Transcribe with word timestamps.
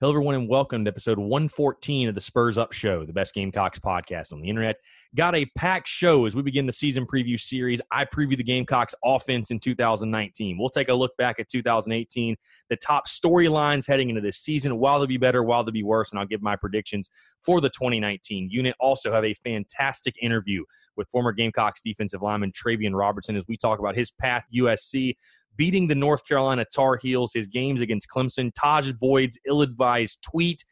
Hello, 0.00 0.10
everyone, 0.10 0.34
and 0.34 0.48
welcome 0.48 0.84
to 0.84 0.90
episode 0.90 1.20
114 1.20 2.08
of 2.08 2.16
the 2.16 2.20
Spurs 2.20 2.58
Up 2.58 2.72
Show, 2.72 3.06
the 3.06 3.12
best 3.12 3.32
Gamecocks 3.32 3.78
podcast 3.78 4.32
on 4.32 4.40
the 4.40 4.48
internet. 4.48 4.78
Got 5.14 5.36
a 5.36 5.46
packed 5.56 5.86
show 5.86 6.26
as 6.26 6.34
we 6.34 6.42
begin 6.42 6.66
the 6.66 6.72
season 6.72 7.06
preview 7.06 7.40
series. 7.40 7.80
I 7.92 8.04
preview 8.04 8.36
the 8.36 8.42
Gamecocks 8.42 8.96
offense 9.04 9.52
in 9.52 9.60
2019. 9.60 10.58
We'll 10.58 10.68
take 10.68 10.88
a 10.88 10.94
look 10.94 11.16
back 11.16 11.38
at 11.38 11.48
2018, 11.48 12.34
the 12.70 12.76
top 12.76 13.06
storylines 13.06 13.86
heading 13.86 14.08
into 14.08 14.20
this 14.20 14.38
season, 14.38 14.80
while 14.80 14.98
they'll 14.98 15.06
be 15.06 15.16
better, 15.16 15.44
while 15.44 15.62
they'll 15.62 15.72
be 15.72 15.84
worse, 15.84 16.10
and 16.10 16.18
I'll 16.18 16.26
give 16.26 16.42
my 16.42 16.56
predictions 16.56 17.08
for 17.40 17.60
the 17.60 17.70
2019 17.70 18.48
unit. 18.50 18.74
Also, 18.80 19.12
have 19.12 19.24
a 19.24 19.34
fantastic 19.44 20.16
interview 20.20 20.64
with 20.96 21.08
former 21.08 21.30
Gamecocks 21.30 21.80
defensive 21.80 22.20
lineman 22.20 22.50
Travian 22.50 22.98
Robertson 22.98 23.36
as 23.36 23.44
we 23.46 23.56
talk 23.56 23.78
about 23.78 23.94
his 23.94 24.10
path 24.10 24.42
USC 24.52 25.14
beating 25.56 25.88
the 25.88 25.94
North 25.94 26.26
Carolina 26.26 26.64
Tar 26.74 26.96
Heels, 26.96 27.32
his 27.34 27.46
games 27.46 27.80
against 27.80 28.08
Clemson, 28.08 28.52
Tajh 28.52 28.98
Boyd's 28.98 29.38
ill 29.46 29.62
advised 29.62 30.22
tweet, 30.22 30.64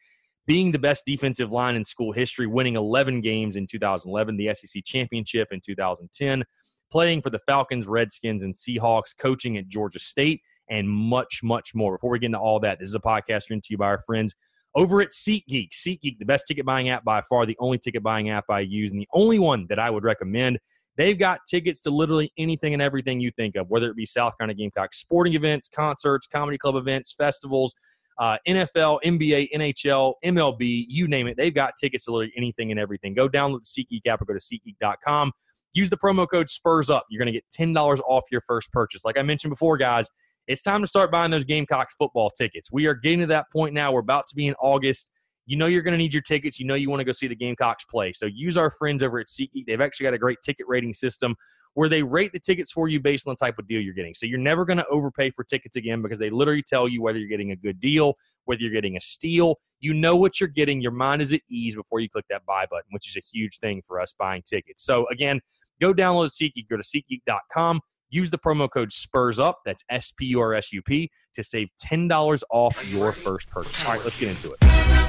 being 0.45 0.71
the 0.71 0.79
best 0.79 1.05
defensive 1.05 1.51
line 1.51 1.75
in 1.75 1.83
school 1.83 2.11
history, 2.11 2.47
winning 2.47 2.75
11 2.75 3.21
games 3.21 3.55
in 3.55 3.65
2011, 3.67 4.37
the 4.37 4.53
SEC 4.53 4.83
championship 4.83 5.49
in 5.51 5.61
2010, 5.65 6.43
playing 6.91 7.21
for 7.21 7.29
the 7.29 7.39
Falcons, 7.39 7.87
Redskins, 7.87 8.43
and 8.43 8.55
Seahawks, 8.55 9.15
coaching 9.17 9.57
at 9.57 9.67
Georgia 9.67 9.99
State, 9.99 10.41
and 10.69 10.89
much, 10.89 11.41
much 11.43 11.73
more. 11.73 11.97
Before 11.97 12.09
we 12.11 12.19
get 12.19 12.27
into 12.27 12.39
all 12.39 12.59
that, 12.61 12.79
this 12.79 12.89
is 12.89 12.95
a 12.95 12.99
podcast 12.99 13.47
brought 13.47 13.63
to 13.63 13.67
you 13.69 13.77
by 13.77 13.85
our 13.85 14.01
friends 14.05 14.33
over 14.75 15.01
at 15.01 15.11
SeatGeek. 15.11 15.69
SeatGeek, 15.71 16.17
the 16.19 16.25
best 16.25 16.47
ticket 16.47 16.65
buying 16.65 16.89
app 16.89 17.03
by 17.03 17.21
far, 17.29 17.45
the 17.45 17.57
only 17.59 17.77
ticket 17.77 18.03
buying 18.03 18.29
app 18.29 18.45
I 18.49 18.61
use, 18.61 18.91
and 18.91 18.99
the 18.99 19.07
only 19.13 19.39
one 19.39 19.67
that 19.69 19.79
I 19.79 19.89
would 19.89 20.03
recommend. 20.03 20.59
They've 20.97 21.17
got 21.17 21.39
tickets 21.47 21.81
to 21.81 21.89
literally 21.89 22.31
anything 22.37 22.73
and 22.73 22.81
everything 22.81 23.19
you 23.19 23.31
think 23.31 23.55
of, 23.55 23.69
whether 23.69 23.89
it 23.89 23.95
be 23.95 24.05
South 24.05 24.37
Carolina 24.37 24.55
Gamecocks 24.55 24.99
sporting 24.99 25.33
events, 25.33 25.69
concerts, 25.69 26.27
comedy 26.27 26.57
club 26.57 26.75
events, 26.75 27.13
festivals, 27.13 27.73
uh, 28.19 28.37
NFL, 28.47 28.99
NBA, 29.03 29.49
NHL, 29.55 30.13
MLB, 30.23 30.85
you 30.87 31.07
name 31.07 31.27
it. 31.27 31.35
They've 31.35 31.53
got 31.53 31.73
tickets 31.79 32.05
to 32.05 32.11
literally 32.11 32.33
anything 32.37 32.71
and 32.71 32.79
everything. 32.79 33.13
Go 33.13 33.27
download 33.27 33.61
the 33.63 33.83
SeatGeek 33.83 34.05
app 34.07 34.21
or 34.21 34.25
go 34.25 34.33
to 34.33 34.39
SeatGeek.com. 34.39 35.31
Use 35.73 35.89
the 35.89 35.97
promo 35.97 36.27
code 36.29 36.49
SPURS 36.49 36.91
UP. 36.91 37.05
You're 37.09 37.19
going 37.19 37.33
to 37.33 37.39
get 37.39 37.45
$10 37.57 37.99
off 38.07 38.25
your 38.31 38.41
first 38.41 38.71
purchase. 38.71 39.03
Like 39.03 39.17
I 39.17 39.23
mentioned 39.23 39.49
before, 39.49 39.77
guys, 39.77 40.07
it's 40.47 40.61
time 40.61 40.81
to 40.81 40.87
start 40.87 41.11
buying 41.11 41.31
those 41.31 41.45
Gamecocks 41.45 41.95
football 41.95 42.29
tickets. 42.29 42.71
We 42.71 42.85
are 42.85 42.93
getting 42.93 43.21
to 43.21 43.25
that 43.27 43.45
point 43.51 43.73
now. 43.73 43.91
We're 43.91 44.01
about 44.01 44.27
to 44.27 44.35
be 44.35 44.47
in 44.47 44.55
August 44.59 45.11
you 45.45 45.57
know 45.57 45.65
you're 45.65 45.81
going 45.81 45.93
to 45.93 45.97
need 45.97 46.13
your 46.13 46.21
tickets. 46.21 46.59
You 46.59 46.65
know 46.65 46.75
you 46.75 46.89
want 46.89 47.01
to 47.01 47.05
go 47.05 47.11
see 47.11 47.27
the 47.27 47.35
Gamecocks 47.35 47.85
play. 47.85 48.13
So 48.13 48.25
use 48.25 48.57
our 48.57 48.71
friends 48.71 49.03
over 49.03 49.19
at 49.19 49.27
SeatGeek. 49.27 49.65
They've 49.67 49.81
actually 49.81 50.05
got 50.05 50.13
a 50.13 50.17
great 50.17 50.39
ticket 50.43 50.65
rating 50.67 50.93
system 50.93 51.35
where 51.73 51.89
they 51.89 52.03
rate 52.03 52.31
the 52.31 52.39
tickets 52.39 52.71
for 52.71 52.87
you 52.87 52.99
based 52.99 53.27
on 53.27 53.31
the 53.31 53.45
type 53.45 53.57
of 53.57 53.67
deal 53.67 53.81
you're 53.81 53.93
getting. 53.93 54.13
So 54.13 54.25
you're 54.25 54.39
never 54.39 54.63
going 54.63 54.77
to 54.77 54.85
overpay 54.87 55.31
for 55.31 55.43
tickets 55.43 55.75
again 55.75 56.01
because 56.01 56.19
they 56.19 56.29
literally 56.29 56.61
tell 56.61 56.87
you 56.87 57.01
whether 57.01 57.17
you're 57.17 57.29
getting 57.29 57.51
a 57.51 57.55
good 57.55 57.79
deal, 57.79 58.15
whether 58.45 58.61
you're 58.61 58.71
getting 58.71 58.95
a 58.95 59.01
steal. 59.01 59.59
You 59.79 59.93
know 59.93 60.15
what 60.15 60.39
you're 60.39 60.49
getting. 60.49 60.81
Your 60.81 60.91
mind 60.91 61.21
is 61.21 61.33
at 61.33 61.41
ease 61.49 61.75
before 61.75 61.99
you 61.99 62.09
click 62.09 62.25
that 62.29 62.45
buy 62.45 62.65
button, 62.69 62.89
which 62.91 63.09
is 63.09 63.17
a 63.17 63.21
huge 63.21 63.57
thing 63.57 63.81
for 63.85 63.99
us 63.99 64.13
buying 64.17 64.43
tickets. 64.43 64.83
So 64.83 65.07
again, 65.07 65.41
go 65.81 65.93
download 65.93 66.29
SeatGeek. 66.29 66.69
Go 66.69 66.77
to 66.77 66.83
SeatGeek.com. 66.83 67.81
Use 68.09 68.29
the 68.29 68.37
promo 68.37 68.69
code 68.69 68.91
SPURS 68.91 69.39
UP, 69.39 69.57
that's 69.65 69.83
S 69.89 70.13
P 70.15 70.27
U 70.27 70.39
R 70.39 70.53
S 70.53 70.71
U 70.71 70.83
P, 70.83 71.09
to 71.33 71.43
save 71.43 71.69
$10 71.83 72.43
off 72.51 72.87
your 72.87 73.11
first 73.11 73.49
purchase. 73.49 73.83
All 73.85 73.93
right, 73.93 74.03
let's 74.03 74.19
get 74.19 74.29
into 74.29 74.51
it. 74.51 75.02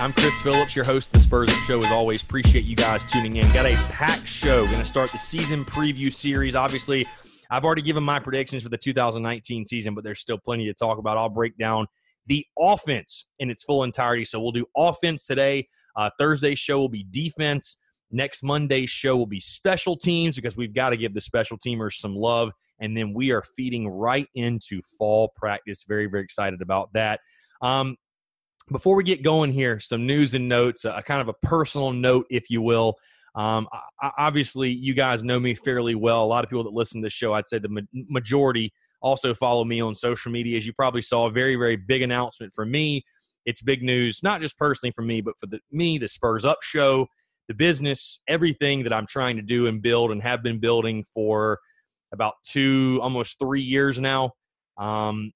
I'm 0.00 0.14
Chris 0.14 0.40
Phillips, 0.40 0.74
your 0.74 0.86
host 0.86 1.08
of 1.08 1.12
the 1.12 1.18
Spurs 1.18 1.50
Up 1.50 1.56
Show. 1.66 1.76
As 1.76 1.92
always, 1.92 2.22
appreciate 2.22 2.64
you 2.64 2.74
guys 2.74 3.04
tuning 3.04 3.36
in. 3.36 3.44
Got 3.52 3.66
a 3.66 3.74
packed 3.90 4.26
show. 4.26 4.64
Going 4.64 4.78
to 4.78 4.86
start 4.86 5.12
the 5.12 5.18
season 5.18 5.62
preview 5.62 6.10
series. 6.10 6.56
Obviously, 6.56 7.06
I've 7.50 7.66
already 7.66 7.82
given 7.82 8.02
my 8.02 8.18
predictions 8.18 8.62
for 8.62 8.70
the 8.70 8.78
2019 8.78 9.66
season, 9.66 9.94
but 9.94 10.02
there's 10.02 10.20
still 10.20 10.38
plenty 10.38 10.64
to 10.64 10.72
talk 10.72 10.96
about. 10.96 11.18
I'll 11.18 11.28
break 11.28 11.58
down 11.58 11.86
the 12.24 12.46
offense 12.58 13.26
in 13.40 13.50
its 13.50 13.62
full 13.62 13.84
entirety. 13.84 14.24
So 14.24 14.40
we'll 14.40 14.52
do 14.52 14.64
offense 14.74 15.26
today. 15.26 15.68
Uh, 15.94 16.08
Thursday's 16.18 16.58
show 16.58 16.78
will 16.78 16.88
be 16.88 17.04
defense. 17.10 17.76
Next 18.10 18.42
Monday's 18.42 18.88
show 18.88 19.18
will 19.18 19.26
be 19.26 19.38
special 19.38 19.98
teams 19.98 20.34
because 20.34 20.56
we've 20.56 20.72
got 20.72 20.90
to 20.90 20.96
give 20.96 21.12
the 21.12 21.20
special 21.20 21.58
teamers 21.58 21.96
some 21.96 22.16
love. 22.16 22.52
And 22.80 22.96
then 22.96 23.12
we 23.12 23.32
are 23.32 23.42
feeding 23.54 23.86
right 23.86 24.28
into 24.34 24.80
fall 24.98 25.30
practice. 25.36 25.84
Very, 25.86 26.06
very 26.06 26.24
excited 26.24 26.62
about 26.62 26.90
that. 26.94 27.20
Um, 27.60 27.96
before 28.70 28.96
we 28.96 29.04
get 29.04 29.22
going 29.22 29.52
here, 29.52 29.80
some 29.80 30.06
news 30.06 30.34
and 30.34 30.48
notes, 30.48 30.84
a 30.84 31.02
kind 31.02 31.20
of 31.20 31.28
a 31.28 31.34
personal 31.46 31.92
note, 31.92 32.26
if 32.30 32.50
you 32.50 32.62
will. 32.62 32.96
Um, 33.34 33.68
I, 34.00 34.10
obviously, 34.18 34.70
you 34.70 34.94
guys 34.94 35.22
know 35.22 35.38
me 35.38 35.54
fairly 35.54 35.94
well. 35.94 36.24
A 36.24 36.26
lot 36.26 36.44
of 36.44 36.50
people 36.50 36.64
that 36.64 36.72
listen 36.72 37.00
to 37.00 37.06
this 37.06 37.12
show, 37.12 37.32
I'd 37.32 37.48
say 37.48 37.58
the 37.58 37.68
ma- 37.68 37.80
majority 37.92 38.72
also 39.00 39.34
follow 39.34 39.64
me 39.64 39.80
on 39.80 39.94
social 39.94 40.32
media. 40.32 40.56
As 40.56 40.66
you 40.66 40.72
probably 40.72 41.02
saw, 41.02 41.26
a 41.26 41.30
very, 41.30 41.56
very 41.56 41.76
big 41.76 42.02
announcement 42.02 42.52
for 42.52 42.64
me. 42.64 43.04
It's 43.46 43.62
big 43.62 43.82
news, 43.82 44.22
not 44.22 44.40
just 44.40 44.58
personally 44.58 44.92
for 44.92 45.02
me, 45.02 45.20
but 45.20 45.34
for 45.38 45.46
the, 45.46 45.60
me, 45.70 45.98
the 45.98 46.08
Spurs 46.08 46.44
Up 46.44 46.58
show, 46.62 47.06
the 47.48 47.54
business, 47.54 48.20
everything 48.28 48.82
that 48.84 48.92
I'm 48.92 49.06
trying 49.06 49.36
to 49.36 49.42
do 49.42 49.66
and 49.66 49.80
build 49.80 50.10
and 50.10 50.22
have 50.22 50.42
been 50.42 50.60
building 50.60 51.04
for 51.14 51.58
about 52.12 52.34
two, 52.44 52.98
almost 53.02 53.38
three 53.38 53.62
years 53.62 54.00
now. 54.00 54.32
Um, 54.76 55.32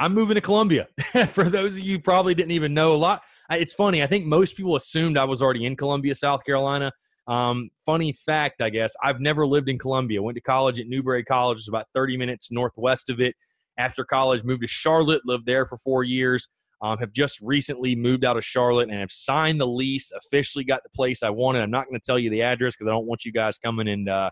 I'm 0.00 0.14
moving 0.14 0.34
to 0.34 0.40
Columbia. 0.40 0.88
For 1.28 1.50
those 1.50 1.74
of 1.74 1.80
you 1.80 2.00
probably 2.00 2.34
didn't 2.34 2.52
even 2.52 2.72
know 2.72 2.94
a 2.94 2.96
lot, 2.96 3.22
it's 3.50 3.74
funny. 3.74 4.02
I 4.02 4.06
think 4.06 4.24
most 4.24 4.56
people 4.56 4.74
assumed 4.74 5.18
I 5.18 5.24
was 5.24 5.42
already 5.42 5.66
in 5.66 5.76
Columbia, 5.76 6.14
South 6.14 6.42
Carolina. 6.42 6.90
Um, 7.26 7.68
funny 7.84 8.14
fact, 8.14 8.62
I 8.62 8.70
guess, 8.70 8.94
I've 9.02 9.20
never 9.20 9.46
lived 9.46 9.68
in 9.68 9.78
Columbia. 9.78 10.22
Went 10.22 10.36
to 10.36 10.40
college 10.40 10.80
at 10.80 10.86
Newberry 10.86 11.22
College, 11.22 11.58
it's 11.58 11.68
about 11.68 11.84
30 11.94 12.16
minutes 12.16 12.50
northwest 12.50 13.10
of 13.10 13.20
it. 13.20 13.36
After 13.76 14.02
college, 14.02 14.42
moved 14.42 14.62
to 14.62 14.68
Charlotte, 14.68 15.20
lived 15.26 15.44
there 15.44 15.66
for 15.66 15.76
four 15.76 16.02
years. 16.02 16.48
Um, 16.82 16.96
have 16.96 17.12
just 17.12 17.38
recently 17.42 17.94
moved 17.94 18.24
out 18.24 18.38
of 18.38 18.44
Charlotte 18.44 18.88
and 18.88 18.98
have 18.98 19.12
signed 19.12 19.60
the 19.60 19.66
lease, 19.66 20.10
officially 20.12 20.64
got 20.64 20.82
the 20.82 20.88
place 20.88 21.22
I 21.22 21.28
wanted. 21.28 21.60
I'm 21.60 21.70
not 21.70 21.86
going 21.86 22.00
to 22.00 22.04
tell 22.04 22.18
you 22.18 22.30
the 22.30 22.40
address 22.40 22.74
because 22.74 22.88
I 22.88 22.94
don't 22.94 23.06
want 23.06 23.26
you 23.26 23.32
guys 23.32 23.58
coming 23.58 23.86
and 23.86 24.08
uh, 24.08 24.30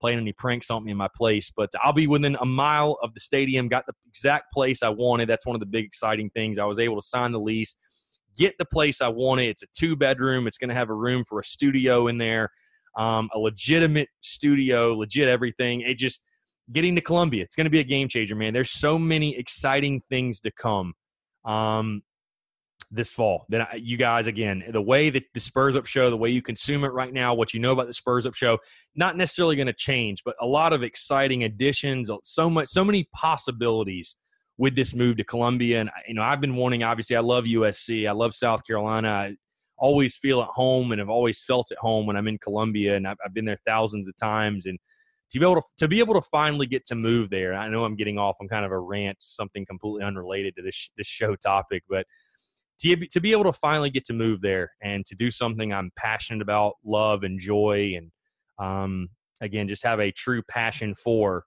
playing 0.00 0.18
any 0.18 0.32
pranks 0.32 0.70
on 0.70 0.84
me 0.84 0.90
in 0.90 0.96
my 0.96 1.08
place. 1.14 1.52
But 1.54 1.70
I'll 1.82 1.92
be 1.92 2.06
within 2.06 2.36
a 2.40 2.46
mile 2.46 2.98
of 3.02 3.14
the 3.14 3.20
stadium, 3.20 3.68
got 3.68 3.86
the 3.86 3.92
exact 4.08 4.52
place 4.52 4.82
I 4.82 4.88
wanted. 4.88 5.28
That's 5.28 5.46
one 5.46 5.54
of 5.54 5.60
the 5.60 5.66
big 5.66 5.84
exciting 5.84 6.30
things. 6.30 6.58
I 6.58 6.64
was 6.64 6.78
able 6.78 7.00
to 7.00 7.06
sign 7.06 7.32
the 7.32 7.40
lease, 7.40 7.76
get 8.36 8.56
the 8.58 8.64
place 8.64 9.00
I 9.00 9.08
wanted. 9.08 9.48
It's 9.48 9.62
a 9.62 9.66
two 9.76 9.96
bedroom, 9.96 10.46
it's 10.46 10.58
going 10.58 10.70
to 10.70 10.74
have 10.74 10.90
a 10.90 10.94
room 10.94 11.24
for 11.28 11.40
a 11.40 11.44
studio 11.44 12.06
in 12.06 12.18
there, 12.18 12.50
um, 12.96 13.28
a 13.34 13.38
legitimate 13.38 14.08
studio, 14.20 14.94
legit 14.94 15.28
everything. 15.28 15.82
It 15.82 15.98
just 15.98 16.24
getting 16.72 16.94
to 16.94 17.00
Columbia, 17.00 17.42
it's 17.42 17.56
going 17.56 17.66
to 17.66 17.70
be 17.70 17.80
a 17.80 17.84
game 17.84 18.08
changer, 18.08 18.36
man. 18.36 18.52
There's 18.52 18.70
so 18.70 18.98
many 18.98 19.36
exciting 19.36 20.02
things 20.08 20.40
to 20.40 20.50
come. 20.50 20.94
Um, 21.44 22.02
this 22.90 23.12
fall. 23.12 23.46
Then 23.48 23.66
you 23.76 23.96
guys 23.96 24.26
again, 24.26 24.64
the 24.68 24.82
way 24.82 25.10
that 25.10 25.24
the 25.32 25.40
Spurs 25.40 25.76
Up 25.76 25.86
show, 25.86 26.10
the 26.10 26.16
way 26.16 26.30
you 26.30 26.42
consume 26.42 26.84
it 26.84 26.88
right 26.88 27.12
now, 27.12 27.34
what 27.34 27.54
you 27.54 27.60
know 27.60 27.72
about 27.72 27.86
the 27.86 27.94
Spurs 27.94 28.26
Up 28.26 28.34
show, 28.34 28.58
not 28.96 29.16
necessarily 29.16 29.56
going 29.56 29.66
to 29.66 29.72
change, 29.72 30.22
but 30.24 30.34
a 30.40 30.46
lot 30.46 30.72
of 30.72 30.82
exciting 30.82 31.44
additions, 31.44 32.10
uh, 32.10 32.16
so 32.22 32.50
much, 32.50 32.68
so 32.68 32.84
many 32.84 33.08
possibilities 33.14 34.16
with 34.58 34.74
this 34.74 34.94
move 34.94 35.16
to 35.18 35.24
Columbia. 35.24 35.80
And 35.80 35.90
you 36.08 36.14
know, 36.14 36.22
I've 36.22 36.40
been 36.40 36.56
wanting. 36.56 36.82
Obviously, 36.82 37.16
I 37.16 37.20
love 37.20 37.44
USC. 37.44 38.08
I 38.08 38.12
love 38.12 38.34
South 38.34 38.66
Carolina. 38.66 39.08
I 39.08 39.36
always 39.78 40.16
feel 40.16 40.42
at 40.42 40.48
home, 40.48 40.92
and 40.92 40.98
have 40.98 41.08
always 41.08 41.42
felt 41.42 41.70
at 41.70 41.78
home 41.78 42.06
when 42.06 42.16
I'm 42.16 42.28
in 42.28 42.38
Columbia, 42.38 42.96
and 42.96 43.06
I've, 43.06 43.16
I've 43.24 43.34
been 43.34 43.44
there 43.44 43.60
thousands 43.66 44.08
of 44.08 44.16
times, 44.16 44.66
and 44.66 44.78
to 45.30 45.38
be 45.38 45.44
able 45.44 45.56
to 45.56 45.62
to 45.78 45.88
be 45.88 46.00
able 46.00 46.14
to 46.14 46.22
finally 46.22 46.66
get 46.66 46.84
to 46.86 46.96
move 46.96 47.30
there. 47.30 47.54
I 47.54 47.68
know 47.68 47.84
I'm 47.84 47.96
getting 47.96 48.18
off 48.18 48.36
on 48.40 48.48
kind 48.48 48.64
of 48.64 48.72
a 48.72 48.78
rant, 48.78 49.18
something 49.20 49.64
completely 49.64 50.02
unrelated 50.02 50.56
to 50.56 50.62
this 50.62 50.90
this 50.96 51.06
show 51.06 51.36
topic, 51.36 51.84
but 51.88 52.04
to 52.80 52.96
be, 52.96 53.06
to 53.08 53.20
be 53.20 53.32
able 53.32 53.44
to 53.44 53.52
finally 53.52 53.90
get 53.90 54.04
to 54.06 54.12
move 54.12 54.40
there 54.40 54.72
and 54.82 55.04
to 55.06 55.14
do 55.14 55.30
something 55.30 55.72
I'm 55.72 55.90
passionate 55.96 56.42
about, 56.42 56.74
love, 56.84 57.22
and 57.22 57.38
joy, 57.38 57.94
and 57.96 58.10
um, 58.58 59.08
again, 59.40 59.68
just 59.68 59.84
have 59.84 60.00
a 60.00 60.10
true 60.10 60.42
passion 60.42 60.94
for. 60.94 61.44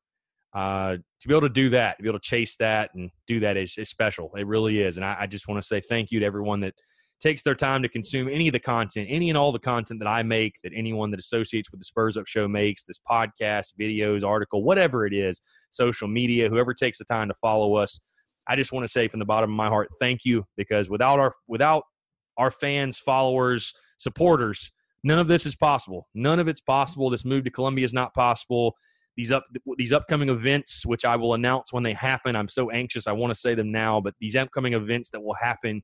Uh, 0.53 0.97
to 1.19 1.27
be 1.27 1.33
able 1.33 1.41
to 1.41 1.49
do 1.49 1.71
that, 1.71 1.97
to 1.97 2.03
be 2.03 2.09
able 2.09 2.19
to 2.19 2.23
chase 2.23 2.55
that 2.57 2.91
and 2.93 3.09
do 3.25 3.39
that 3.39 3.57
is, 3.57 3.75
is 3.77 3.89
special. 3.89 4.29
It 4.37 4.45
really 4.45 4.81
is. 4.81 4.97
And 4.97 5.05
I, 5.05 5.17
I 5.21 5.25
just 5.25 5.47
want 5.47 5.59
to 5.59 5.67
say 5.67 5.81
thank 5.81 6.11
you 6.11 6.19
to 6.19 6.25
everyone 6.27 6.59
that 6.59 6.75
takes 7.19 7.41
their 7.41 7.55
time 7.55 7.81
to 7.81 7.89
consume 7.89 8.27
any 8.27 8.49
of 8.49 8.51
the 8.51 8.59
content, 8.59 9.07
any 9.09 9.29
and 9.29 9.37
all 9.37 9.51
the 9.51 9.57
content 9.57 9.99
that 9.99 10.07
I 10.07 10.21
make, 10.21 10.55
that 10.63 10.73
anyone 10.75 11.09
that 11.11 11.19
associates 11.19 11.71
with 11.71 11.79
the 11.79 11.85
Spurs 11.85 12.17
Up 12.17 12.27
Show 12.27 12.47
makes, 12.47 12.83
this 12.83 12.99
podcast, 13.09 13.73
videos, 13.79 14.23
article, 14.23 14.63
whatever 14.63 15.07
it 15.07 15.13
is, 15.13 15.41
social 15.71 16.07
media, 16.07 16.49
whoever 16.49 16.73
takes 16.73 16.99
the 16.99 17.05
time 17.05 17.29
to 17.29 17.33
follow 17.35 17.75
us. 17.75 18.01
I 18.47 18.55
just 18.55 18.71
want 18.71 18.83
to 18.83 18.91
say 18.91 19.07
from 19.07 19.19
the 19.19 19.25
bottom 19.25 19.49
of 19.49 19.55
my 19.55 19.67
heart, 19.69 19.89
thank 19.99 20.25
you 20.25 20.45
because 20.57 20.89
without 20.89 21.19
our 21.19 21.33
without 21.47 21.83
our 22.37 22.51
fans, 22.51 22.97
followers, 22.97 23.73
supporters, 23.97 24.71
none 25.03 25.19
of 25.19 25.27
this 25.27 25.45
is 25.45 25.55
possible. 25.55 26.07
None 26.13 26.39
of 26.39 26.47
it's 26.47 26.61
possible. 26.61 27.09
This 27.09 27.25
move 27.25 27.43
to 27.45 27.51
Columbia 27.51 27.85
is 27.85 27.93
not 27.93 28.13
possible. 28.13 28.75
These 29.15 29.31
up 29.31 29.45
these 29.77 29.93
upcoming 29.93 30.29
events, 30.29 30.85
which 30.85 31.05
I 31.05 31.15
will 31.15 31.33
announce 31.35 31.71
when 31.71 31.83
they 31.83 31.93
happen. 31.93 32.35
I'm 32.35 32.47
so 32.47 32.71
anxious. 32.71 33.07
I 33.07 33.11
want 33.11 33.31
to 33.31 33.39
say 33.39 33.53
them 33.55 33.71
now, 33.71 34.01
but 34.01 34.15
these 34.19 34.35
upcoming 34.35 34.73
events 34.73 35.09
that 35.11 35.21
will 35.21 35.35
happen, 35.35 35.83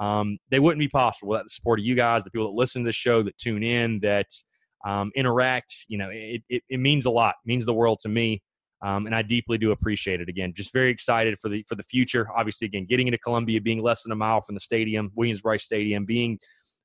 um, 0.00 0.38
they 0.50 0.60
wouldn't 0.60 0.80
be 0.80 0.88
possible 0.88 1.28
without 1.28 1.44
the 1.44 1.50
support 1.50 1.78
of 1.78 1.84
you 1.84 1.94
guys, 1.94 2.24
the 2.24 2.30
people 2.30 2.46
that 2.50 2.58
listen 2.58 2.82
to 2.82 2.88
the 2.88 2.92
show, 2.92 3.22
that 3.22 3.36
tune 3.36 3.62
in, 3.62 4.00
that 4.00 4.28
um, 4.86 5.10
interact. 5.14 5.74
You 5.88 5.98
know, 5.98 6.08
it, 6.10 6.42
it, 6.48 6.62
it 6.70 6.80
means 6.80 7.04
a 7.04 7.10
lot. 7.10 7.34
It 7.44 7.48
means 7.48 7.66
the 7.66 7.74
world 7.74 7.98
to 8.02 8.08
me. 8.08 8.42
Um, 8.82 9.06
and 9.06 9.14
I 9.14 9.22
deeply 9.22 9.58
do 9.58 9.72
appreciate 9.72 10.20
it. 10.20 10.28
Again, 10.28 10.54
just 10.54 10.72
very 10.72 10.90
excited 10.90 11.38
for 11.38 11.48
the 11.48 11.64
for 11.68 11.74
the 11.74 11.82
future. 11.82 12.28
Obviously, 12.34 12.66
again, 12.66 12.86
getting 12.88 13.06
into 13.06 13.18
Columbia, 13.18 13.60
being 13.60 13.82
less 13.82 14.02
than 14.02 14.12
a 14.12 14.16
mile 14.16 14.40
from 14.40 14.54
the 14.54 14.60
stadium, 14.60 15.10
Williams-Brice 15.14 15.64
Stadium, 15.64 16.06
being 16.06 16.38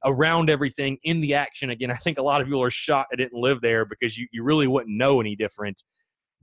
around 0.03 0.49
everything 0.49 0.97
in 1.03 1.21
the 1.21 1.33
action. 1.33 1.69
Again, 1.69 1.91
I 1.91 1.95
think 1.95 2.17
a 2.17 2.21
lot 2.21 2.41
of 2.41 2.47
people 2.47 2.61
are 2.61 2.69
shocked 2.69 3.09
I 3.13 3.15
didn't 3.15 3.39
live 3.39 3.61
there 3.61 3.85
because 3.85 4.17
you, 4.17 4.27
you 4.31 4.43
really 4.43 4.67
wouldn't 4.67 4.95
know 4.95 5.21
any 5.21 5.35
different. 5.35 5.83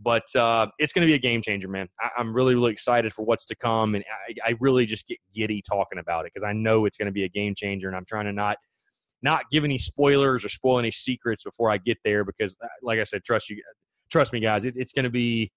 But 0.00 0.34
uh, 0.34 0.66
it's 0.78 0.92
going 0.92 1.06
to 1.06 1.10
be 1.10 1.14
a 1.14 1.18
game 1.18 1.42
changer, 1.42 1.68
man. 1.68 1.86
I, 2.00 2.08
am 2.18 2.34
really, 2.34 2.54
really 2.54 2.72
excited 2.72 3.12
for 3.12 3.24
what's 3.24 3.46
to 3.46 3.54
come, 3.54 3.94
and 3.94 4.02
I, 4.28 4.50
I 4.50 4.54
really 4.58 4.84
just 4.84 5.06
get 5.06 5.18
giddy 5.32 5.62
talking 5.62 5.98
about 5.98 6.24
it 6.24 6.32
because 6.34 6.44
I 6.44 6.52
know 6.52 6.86
it's 6.86 6.96
going 6.96 7.06
to 7.06 7.12
be 7.12 7.24
a 7.24 7.28
game 7.28 7.54
changer, 7.54 7.86
and 7.86 7.96
I'm 7.96 8.06
trying 8.06 8.24
to 8.24 8.32
not 8.32 8.56
not 9.22 9.44
give 9.52 9.62
any 9.62 9.78
spoilers 9.78 10.44
or 10.44 10.48
spoil 10.48 10.80
any 10.80 10.90
secrets 10.90 11.44
before 11.44 11.70
I 11.70 11.78
get 11.78 11.98
there 12.04 12.24
because, 12.24 12.56
uh, 12.60 12.66
like 12.82 12.98
I 12.98 13.04
said, 13.04 13.22
trust 13.22 13.48
you 13.48 13.62
trust 14.12 14.32
me, 14.32 14.40
guys, 14.40 14.64
it, 14.64 14.76
it's 14.76 14.92
going 14.92 15.04
to 15.04 15.10
be 15.10 15.50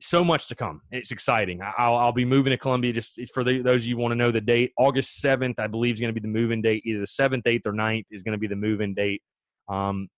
so 0.00 0.24
much 0.24 0.48
to 0.48 0.54
come. 0.54 0.80
It's 0.90 1.10
exciting. 1.10 1.60
I'll, 1.62 1.94
I'll 1.94 2.12
be 2.12 2.24
moving 2.24 2.50
to 2.50 2.56
Columbia 2.56 2.92
just 2.92 3.20
for 3.32 3.44
the, 3.44 3.62
those 3.62 3.82
of 3.82 3.86
you 3.86 3.96
want 3.96 4.12
to 4.12 4.16
know 4.16 4.30
the 4.30 4.40
date. 4.40 4.72
August 4.76 5.22
7th, 5.22 5.54
I 5.58 5.66
believe, 5.66 5.94
is 5.94 6.00
going 6.00 6.12
to 6.12 6.20
be 6.20 6.26
the 6.26 6.32
move-in 6.32 6.62
date. 6.62 6.82
Either 6.84 7.00
the 7.00 7.06
7th, 7.06 7.42
8th, 7.44 7.66
or 7.66 7.72
9th 7.72 8.04
is 8.10 8.22
going 8.22 8.32
to 8.32 8.38
be 8.38 8.48
the 8.48 8.56
move-in 8.56 8.94
date. 8.94 9.22
Um, 9.68 10.08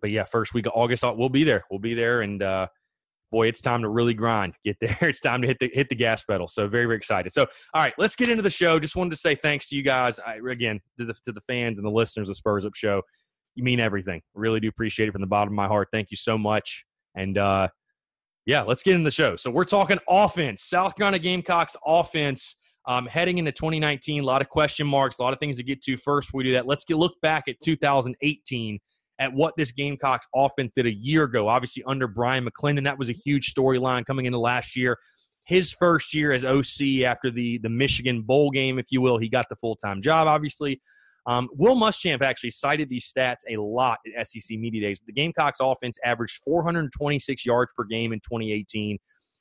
but 0.00 0.10
yeah, 0.10 0.24
first 0.24 0.54
week 0.54 0.66
of 0.66 0.72
August, 0.74 1.04
we'll 1.04 1.28
be 1.28 1.44
there. 1.44 1.64
We'll 1.70 1.80
be 1.80 1.94
there, 1.94 2.22
and 2.22 2.42
uh, 2.42 2.68
boy, 3.30 3.48
it's 3.48 3.60
time 3.60 3.82
to 3.82 3.88
really 3.88 4.14
grind. 4.14 4.54
Get 4.64 4.76
there. 4.80 4.96
It's 5.02 5.20
time 5.20 5.42
to 5.42 5.48
hit 5.48 5.58
the 5.58 5.70
hit 5.72 5.88
the 5.88 5.94
gas 5.94 6.24
pedal. 6.24 6.48
So 6.48 6.68
very 6.68 6.86
very 6.86 6.96
excited. 6.96 7.32
So 7.32 7.42
all 7.74 7.82
right, 7.82 7.92
let's 7.98 8.16
get 8.16 8.28
into 8.28 8.42
the 8.42 8.50
show. 8.50 8.78
Just 8.78 8.96
wanted 8.96 9.10
to 9.10 9.16
say 9.16 9.34
thanks 9.34 9.68
to 9.68 9.76
you 9.76 9.82
guys. 9.82 10.18
I, 10.18 10.36
again 10.50 10.80
to 10.98 11.04
the 11.04 11.14
to 11.24 11.32
the 11.32 11.40
fans 11.42 11.78
and 11.78 11.86
the 11.86 11.90
listeners 11.90 12.28
of 12.28 12.36
Spurs 12.36 12.64
Up 12.64 12.74
Show. 12.74 13.02
You 13.54 13.64
mean 13.64 13.80
everything. 13.80 14.22
Really 14.34 14.60
do 14.60 14.68
appreciate 14.68 15.08
it 15.08 15.12
from 15.12 15.20
the 15.20 15.26
bottom 15.26 15.52
of 15.52 15.56
my 15.56 15.66
heart. 15.66 15.88
Thank 15.92 16.10
you 16.10 16.16
so 16.16 16.38
much. 16.38 16.84
And 17.14 17.38
uh, 17.38 17.68
yeah, 18.46 18.62
let's 18.62 18.82
get 18.82 18.94
in 18.94 19.02
the 19.02 19.10
show. 19.10 19.36
So 19.36 19.50
we're 19.50 19.64
talking 19.64 19.98
offense, 20.08 20.62
South 20.64 20.96
Carolina 20.96 21.18
Gamecocks 21.18 21.76
offense. 21.84 22.56
Um, 22.86 23.06
heading 23.06 23.36
into 23.36 23.52
2019, 23.52 24.22
a 24.22 24.26
lot 24.26 24.40
of 24.40 24.48
question 24.48 24.86
marks, 24.86 25.18
a 25.18 25.22
lot 25.22 25.34
of 25.34 25.38
things 25.38 25.58
to 25.58 25.62
get 25.62 25.82
to. 25.82 25.98
First, 25.98 26.30
we 26.32 26.42
do 26.42 26.54
that. 26.54 26.66
Let's 26.66 26.82
get 26.84 26.96
look 26.96 27.12
back 27.20 27.44
at 27.46 27.56
2018 27.62 28.78
at 29.20 29.32
what 29.34 29.54
this 29.56 29.70
Gamecocks 29.70 30.26
offense 30.34 30.72
did 30.74 30.86
a 30.86 30.92
year 30.92 31.24
ago. 31.24 31.46
Obviously, 31.46 31.84
under 31.84 32.08
Bryan 32.08 32.44
McClendon, 32.44 32.84
that 32.84 32.98
was 32.98 33.10
a 33.10 33.12
huge 33.12 33.54
storyline 33.54 34.04
coming 34.06 34.24
into 34.24 34.38
last 34.38 34.74
year. 34.74 34.96
His 35.44 35.70
first 35.70 36.14
year 36.14 36.32
as 36.32 36.44
OC 36.44 37.04
after 37.04 37.30
the 37.30 37.58
the 37.58 37.68
Michigan 37.68 38.22
bowl 38.22 38.50
game, 38.50 38.78
if 38.78 38.86
you 38.90 39.00
will, 39.00 39.18
he 39.18 39.28
got 39.28 39.46
the 39.50 39.56
full 39.56 39.76
time 39.76 40.00
job. 40.00 40.26
Obviously, 40.26 40.80
um, 41.26 41.48
Will 41.52 41.76
Muschamp 41.76 42.22
actually 42.22 42.50
cited 42.50 42.88
these 42.88 43.10
stats 43.10 43.40
a 43.48 43.56
lot 43.60 43.98
at 44.18 44.26
SEC 44.26 44.58
Media 44.58 44.80
Days. 44.80 45.00
The 45.04 45.12
Gamecocks 45.12 45.60
offense 45.60 45.98
averaged 46.04 46.42
426 46.44 47.44
yards 47.44 47.72
per 47.76 47.84
game 47.84 48.12
in 48.12 48.20
2018, 48.20 48.98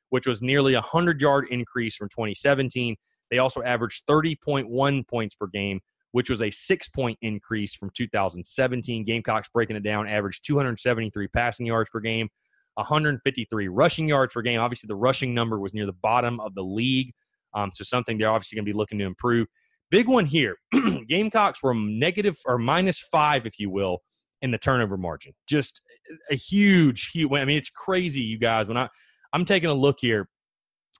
which 0.10 0.28
was 0.28 0.42
nearly 0.42 0.74
a 0.74 0.82
100 0.82 1.22
yard 1.22 1.48
increase 1.50 1.96
from 1.96 2.10
2017. 2.10 2.96
They 3.32 3.38
also 3.38 3.62
averaged 3.62 4.06
30.1 4.08 5.08
points 5.08 5.36
per 5.36 5.48
game, 5.48 5.80
which 6.12 6.30
was 6.30 6.42
a 6.42 6.52
six 6.52 6.90
point 6.90 7.18
increase 7.22 7.74
from 7.74 7.92
2017. 7.96 9.06
Gamecocks 9.06 9.50
breaking 9.54 9.76
it 9.76 9.84
down 9.84 10.08
averaged 10.08 10.46
273 10.46 11.28
passing 11.30 11.66
yards 11.66 11.90
per 11.90 12.02
game, 12.02 12.28
153 12.74 13.68
rushing 13.70 14.08
yards 14.08 14.34
per 14.34 14.42
game. 14.42 14.60
Obviously, 14.60 14.88
the 14.88 14.96
rushing 14.96 15.34
number 15.34 15.60
was 15.60 15.74
near 15.74 15.86
the 15.86 15.94
bottom 15.94 16.40
of 16.42 16.56
the 16.56 16.64
league. 16.64 17.14
Um, 17.54 17.72
so 17.74 17.84
something 17.84 18.18
they're 18.18 18.30
obviously 18.30 18.58
going 18.58 18.66
to 18.66 18.72
be 18.72 18.78
looking 18.78 19.00
to 19.00 19.06
improve. 19.06 19.48
Big 19.92 20.08
one 20.08 20.26
here. 20.26 20.58
Gamecocks 21.08 21.64
were 21.64 21.74
negative 21.74 22.38
or 22.46 22.58
minus 22.58 23.00
five, 23.00 23.46
if 23.46 23.60
you 23.60 23.70
will, 23.70 24.00
in 24.42 24.52
the 24.52 24.58
turnover 24.58 24.98
margin. 24.98 25.34
Just 25.48 25.82
a 26.30 26.36
huge, 26.36 27.10
huge. 27.12 27.32
I 27.32 27.46
mean, 27.46 27.58
it's 27.58 27.70
crazy, 27.70 28.22
you 28.22 28.38
guys. 28.38 28.68
When 28.68 28.78
I 28.78 28.90
I'm 29.34 29.46
taking 29.46 29.70
a 29.70 29.74
look 29.74 29.98
here, 30.00 30.30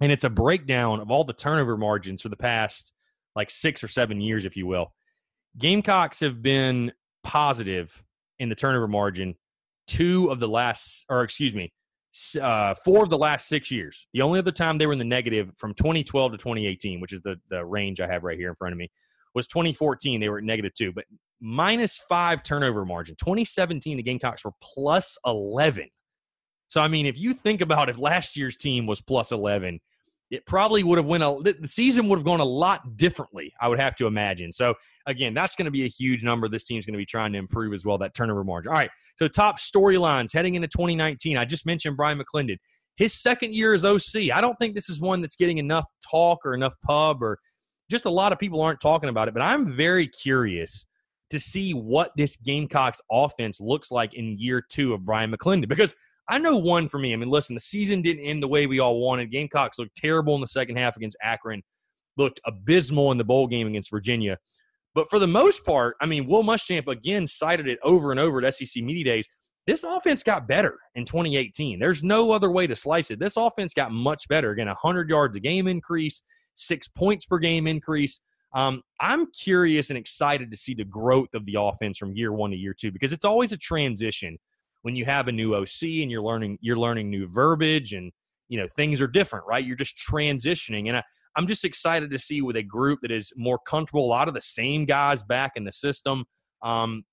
and 0.02 0.12
it's 0.12 0.24
a 0.24 0.30
breakdown 0.30 1.00
of 1.00 1.12
all 1.12 1.24
the 1.24 1.34
turnover 1.34 1.78
margins 1.78 2.22
for 2.22 2.30
the 2.30 2.38
past 2.38 2.94
like 3.36 3.52
six 3.52 3.84
or 3.84 3.88
seven 3.88 4.22
years, 4.22 4.46
if 4.46 4.56
you 4.56 4.66
will. 4.66 4.94
Gamecocks 5.58 6.20
have 6.20 6.42
been 6.42 6.92
positive 7.24 8.04
in 8.40 8.50
the 8.50 8.56
turnover 8.56 8.88
margin 8.88 9.36
two 9.88 10.30
of 10.30 10.40
the 10.40 10.48
last, 10.48 11.06
or 11.10 11.24
excuse 11.24 11.54
me, 11.54 11.74
uh, 12.42 12.76
four 12.76 13.04
of 13.04 13.10
the 13.10 13.18
last 13.18 13.48
six 13.48 13.72
years. 13.72 14.08
The 14.14 14.22
only 14.22 14.40
other 14.40 14.52
time 14.52 14.78
they 14.78 14.88
were 14.88 14.94
in 14.94 15.00
the 15.00 15.06
negative 15.06 15.52
from 15.58 15.74
2012 15.74 16.34
to 16.34 16.38
2018, 16.38 17.00
which 17.00 17.14
is 17.14 17.22
the, 17.22 17.36
the 17.50 17.64
range 17.66 18.00
I 18.00 18.08
have 18.08 18.24
right 18.24 18.38
here 18.38 18.50
in 18.50 18.56
front 18.56 18.74
of 18.74 18.78
me, 18.78 18.90
was 19.36 19.48
2014. 19.48 20.20
They 20.20 20.30
were 20.30 20.40
at 20.40 20.44
negative 20.44 20.74
two, 20.74 20.92
but 20.92 21.06
minus 21.40 22.02
five 22.10 22.44
turnover 22.44 22.86
margin. 22.86 23.16
2017, 23.16 23.98
the 23.98 24.04
Gamecocks 24.04 24.44
were 24.44 24.52
plus 24.62 25.18
11. 25.26 25.88
So, 26.68 26.82
I 26.82 26.88
mean, 26.88 27.06
if 27.06 27.18
you 27.18 27.34
think 27.34 27.62
about 27.62 27.90
if 27.90 27.98
last 27.98 28.38
year's 28.38 28.58
team 28.58 28.86
was 28.86 29.02
plus 29.02 29.32
11, 29.32 29.80
it 30.32 30.46
probably 30.46 30.84
would 30.84 30.98
have 30.98 31.06
went 31.06 31.24
a 31.24 31.56
the 31.60 31.68
season 31.68 32.08
would 32.08 32.20
have 32.20 32.26
gone 32.26 32.40
a 32.40 32.46
lot 32.46 32.98
differently 32.98 33.52
i 33.60 33.68
would 33.68 33.80
have 33.80 33.96
to 33.96 34.08
imagine. 34.08 34.52
So 34.52 34.76
again 35.06 35.34
that's 35.34 35.56
going 35.56 35.66
to 35.66 35.72
be 35.72 35.86
a 35.86 35.88
huge 35.88 36.24
number 36.24 36.48
this 36.48 36.66
team's 36.66 36.86
going 36.86 36.94
to 36.94 37.00
be 37.00 37.06
trying 37.06 37.34
to 37.34 37.40
improve 37.40 37.74
as 37.74 37.86
well 37.86 37.98
that 38.00 38.14
turnover 38.14 38.44
margin. 38.44 38.72
All 38.72 38.78
right 38.78 38.92
so 39.16 39.28
top 39.28 39.60
storylines 39.60 40.34
heading 40.34 40.56
into 40.56 40.68
2019 40.68 41.38
i 41.38 41.46
just 41.46 41.66
mentioned 41.66 41.98
Bryan 41.98 42.20
McClendon. 42.20 42.58
His 42.98 43.14
second 43.14 43.54
year 43.54 43.74
as 43.74 43.86
oc 43.86 44.16
i 44.16 44.42
don't 44.42 44.58
think 44.60 44.76
this 44.76 44.90
is 44.90 45.00
one 45.00 45.22
that's 45.22 45.36
getting 45.36 45.58
enough 45.58 45.86
talk 46.10 46.40
or 46.46 46.54
enough 46.54 46.76
pub 46.86 47.22
or 47.22 47.40
just 47.90 48.06
a 48.06 48.10
lot 48.10 48.32
of 48.32 48.40
people 48.40 48.62
aren't 48.62 48.82
talking 48.82 49.10
about 49.10 49.28
it 49.28 49.34
but 49.34 49.42
i'm 49.42 49.76
very 49.76 50.08
curious 50.08 50.86
to 51.30 51.40
see 51.40 51.74
what 51.74 52.12
this 52.16 52.36
gamecocks 52.38 53.02
offense 53.12 53.60
looks 53.62 53.92
like 53.92 54.14
in 54.14 54.38
year 54.38 54.64
two 54.68 54.94
of 54.94 55.06
Bryan 55.06 55.32
McClendon 55.32 55.68
because 55.68 55.96
I 56.30 56.38
know 56.38 56.58
one 56.58 56.88
for 56.88 57.00
me. 57.00 57.12
I 57.12 57.16
mean, 57.16 57.30
listen, 57.30 57.56
the 57.56 57.60
season 57.60 58.04
didn't 58.04 58.24
end 58.24 58.44
the 58.44 58.48
way 58.48 58.68
we 58.68 58.80
all 58.80 59.00
wanted. 59.00 59.32
Gamecocks 59.32 59.80
looked 59.80 59.98
terrible 59.98 60.36
in 60.36 60.42
the 60.42 60.48
second 60.48 60.78
half 60.78 60.96
against 60.96 61.18
Akron, 61.24 61.64
looked 62.18 62.40
abysmal 62.46 63.12
in 63.12 63.18
the 63.18 63.24
bowl 63.24 63.48
game 63.48 63.68
against 63.68 63.90
Virginia. 63.90 64.38
But 64.94 65.10
for 65.10 65.18
the 65.18 65.28
most 65.28 65.66
part, 65.66 65.96
I 66.00 66.06
mean, 66.06 66.28
Will 66.28 66.44
Muschamp 66.44 66.88
again 66.88 67.26
cited 67.26 67.68
it 67.68 67.80
over 67.84 68.12
and 68.12 68.20
over 68.20 68.44
at 68.44 68.54
SEC 68.54 68.84
Media 68.84 69.04
Days. 69.04 69.28
This 69.66 69.84
offense 69.84 70.24
got 70.24 70.48
better 70.48 70.78
in 70.96 71.06
2018. 71.06 71.80
There's 71.80 72.04
no 72.04 72.32
other 72.32 72.50
way 72.50 72.68
to 72.68 72.76
slice 72.76 73.12
it. 73.12 73.20
This 73.20 73.38
offense 73.38 73.74
got 73.74 73.92
much 73.92 74.28
better. 74.28 74.52
Again, 74.52 74.68
100 74.68 75.10
yards 75.10 75.36
a 75.36 75.40
game 75.40 75.68
increase, 75.68 76.22
six 76.56 76.88
points 76.88 77.26
per 77.26 77.40
game 77.40 77.68
increase. 77.68 78.20
Um, 78.56 78.82
I'm 79.00 79.28
curious 79.32 79.90
and 79.90 79.98
excited 79.98 80.50
to 80.50 80.58
see 80.58 80.74
the 80.74 80.86
growth 80.86 81.36
of 81.36 81.46
the 81.46 81.56
offense 81.60 81.98
from 81.98 82.14
year 82.14 82.34
one 82.34 82.52
to 82.52 82.58
year 82.58 82.74
two 82.74 82.92
because 82.92 83.14
it's 83.14 83.26
always 83.26 83.52
a 83.52 83.58
transition 83.58 84.40
when 84.82 84.96
you 84.96 85.06
have 85.06 85.28
a 85.28 85.32
new 85.32 85.56
OC 85.56 85.84
and 85.84 86.12
you're 86.12 86.24
learning 86.24 86.58
you're 86.62 86.78
learning 86.78 87.10
new 87.10 87.28
verbiage 87.28 87.94
and 87.94 88.12
you 88.48 88.58
know 88.58 88.68
things 88.68 89.02
are 89.02 89.08
different, 89.08 89.46
right? 89.48 89.64
You're 89.64 89.76
just 89.76 89.96
transitioning, 89.98 90.88
and 90.88 90.98
I, 90.98 91.04
I'm 91.36 91.48
just 91.48 91.66
excited 91.66 92.12
to 92.12 92.20
see 92.20 92.42
with 92.42 92.56
a 92.56 92.64
group 92.64 93.00
that 93.02 93.12
is 93.12 93.32
more 93.36 93.60
comfortable. 93.60 94.06
A 94.06 94.08
lot 94.08 94.28
of 94.28 94.34
the 94.34 94.42
same 94.42 94.86
guys 94.86 95.24
back 95.24 95.54
in 95.56 95.64
the 95.64 95.72
system. 95.72 96.26
Um, 96.62 97.04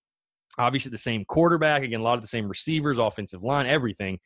obviously, 0.58 0.90
the 0.90 0.99
same 0.99 1.25
quarterback. 1.25 1.82
Again, 1.82 2.00
a 2.00 2.04
lot 2.04 2.14
of 2.14 2.23
the 2.23 2.28
same 2.28 2.49
receivers, 2.49 2.99
offensive 2.99 3.42
line, 3.42 3.66
everything. 3.66 4.18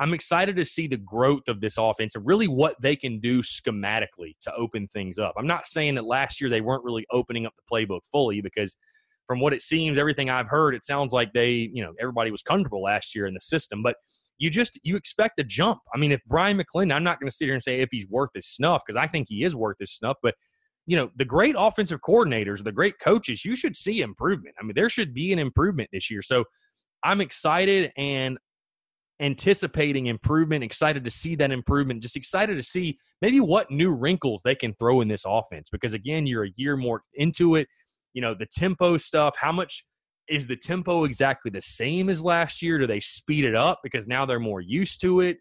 I'm 0.00 0.14
excited 0.14 0.54
to 0.56 0.64
see 0.64 0.86
the 0.86 0.96
growth 0.96 1.48
of 1.48 1.60
this 1.60 1.76
offense 1.76 2.14
and 2.14 2.24
really 2.24 2.46
what 2.46 2.76
they 2.80 2.94
can 2.94 3.18
do 3.18 3.42
schematically 3.42 4.36
to 4.42 4.54
open 4.54 4.86
things 4.86 5.18
up. 5.18 5.34
I'm 5.36 5.46
not 5.46 5.66
saying 5.66 5.96
that 5.96 6.04
last 6.04 6.40
year 6.40 6.48
they 6.48 6.60
weren't 6.60 6.84
really 6.84 7.04
opening 7.10 7.46
up 7.46 7.54
the 7.56 7.62
playbook 7.68 8.02
fully 8.12 8.40
because 8.40 8.76
from 9.28 9.38
what 9.40 9.52
it 9.52 9.62
seems, 9.62 9.98
everything 9.98 10.30
I've 10.30 10.48
heard, 10.48 10.74
it 10.74 10.84
sounds 10.84 11.12
like 11.12 11.32
they, 11.32 11.70
you 11.72 11.84
know, 11.84 11.92
everybody 12.00 12.32
was 12.32 12.42
comfortable 12.42 12.82
last 12.82 13.14
year 13.14 13.26
in 13.26 13.34
the 13.34 13.40
system, 13.40 13.82
but 13.82 13.94
you 14.38 14.50
just 14.50 14.80
you 14.82 14.96
expect 14.96 15.38
a 15.38 15.44
jump. 15.44 15.80
I 15.94 15.98
mean, 15.98 16.10
if 16.12 16.24
Bryan 16.26 16.58
McClendon, 16.58 16.94
I'm 16.94 17.04
not 17.04 17.20
going 17.20 17.28
to 17.30 17.36
sit 17.36 17.44
here 17.44 17.54
and 17.54 17.62
say 17.62 17.80
if 17.80 17.90
he's 17.92 18.08
worth 18.08 18.30
his 18.34 18.46
snuff 18.46 18.82
because 18.84 19.00
I 19.00 19.06
think 19.06 19.26
he 19.28 19.44
is 19.44 19.54
worth 19.54 19.76
his 19.78 19.92
snuff, 19.92 20.16
but 20.22 20.34
you 20.86 20.96
know, 20.96 21.10
the 21.16 21.24
great 21.24 21.54
offensive 21.58 22.00
coordinators, 22.00 22.64
the 22.64 22.72
great 22.72 22.98
coaches, 22.98 23.44
you 23.44 23.54
should 23.54 23.76
see 23.76 24.00
improvement. 24.00 24.54
I 24.58 24.64
mean, 24.64 24.72
there 24.74 24.88
should 24.88 25.12
be 25.12 25.34
an 25.34 25.38
improvement 25.38 25.90
this 25.92 26.10
year. 26.10 26.22
So 26.22 26.44
I'm 27.02 27.20
excited 27.20 27.92
and 27.98 28.38
anticipating 29.20 30.06
improvement, 30.06 30.64
excited 30.64 31.04
to 31.04 31.10
see 31.10 31.34
that 31.34 31.50
improvement, 31.50 32.02
just 32.02 32.16
excited 32.16 32.54
to 32.54 32.62
see 32.62 32.98
maybe 33.20 33.40
what 33.40 33.70
new 33.70 33.90
wrinkles 33.90 34.40
they 34.44 34.54
can 34.54 34.72
throw 34.74 35.00
in 35.00 35.08
this 35.08 35.24
offense. 35.26 35.68
Because 35.70 35.92
again, 35.92 36.26
you're 36.26 36.44
a 36.44 36.52
year 36.56 36.76
more 36.76 37.02
into 37.14 37.56
it. 37.56 37.68
You 38.18 38.22
know, 38.22 38.34
the 38.34 38.46
tempo 38.46 38.96
stuff, 38.96 39.36
how 39.36 39.52
much 39.52 39.84
is 40.28 40.48
the 40.48 40.56
tempo 40.56 41.04
exactly 41.04 41.52
the 41.52 41.60
same 41.60 42.08
as 42.08 42.20
last 42.20 42.62
year? 42.62 42.76
Do 42.76 42.88
they 42.88 42.98
speed 42.98 43.44
it 43.44 43.54
up 43.54 43.78
because 43.84 44.08
now 44.08 44.26
they're 44.26 44.40
more 44.40 44.60
used 44.60 45.00
to 45.02 45.20
it? 45.20 45.36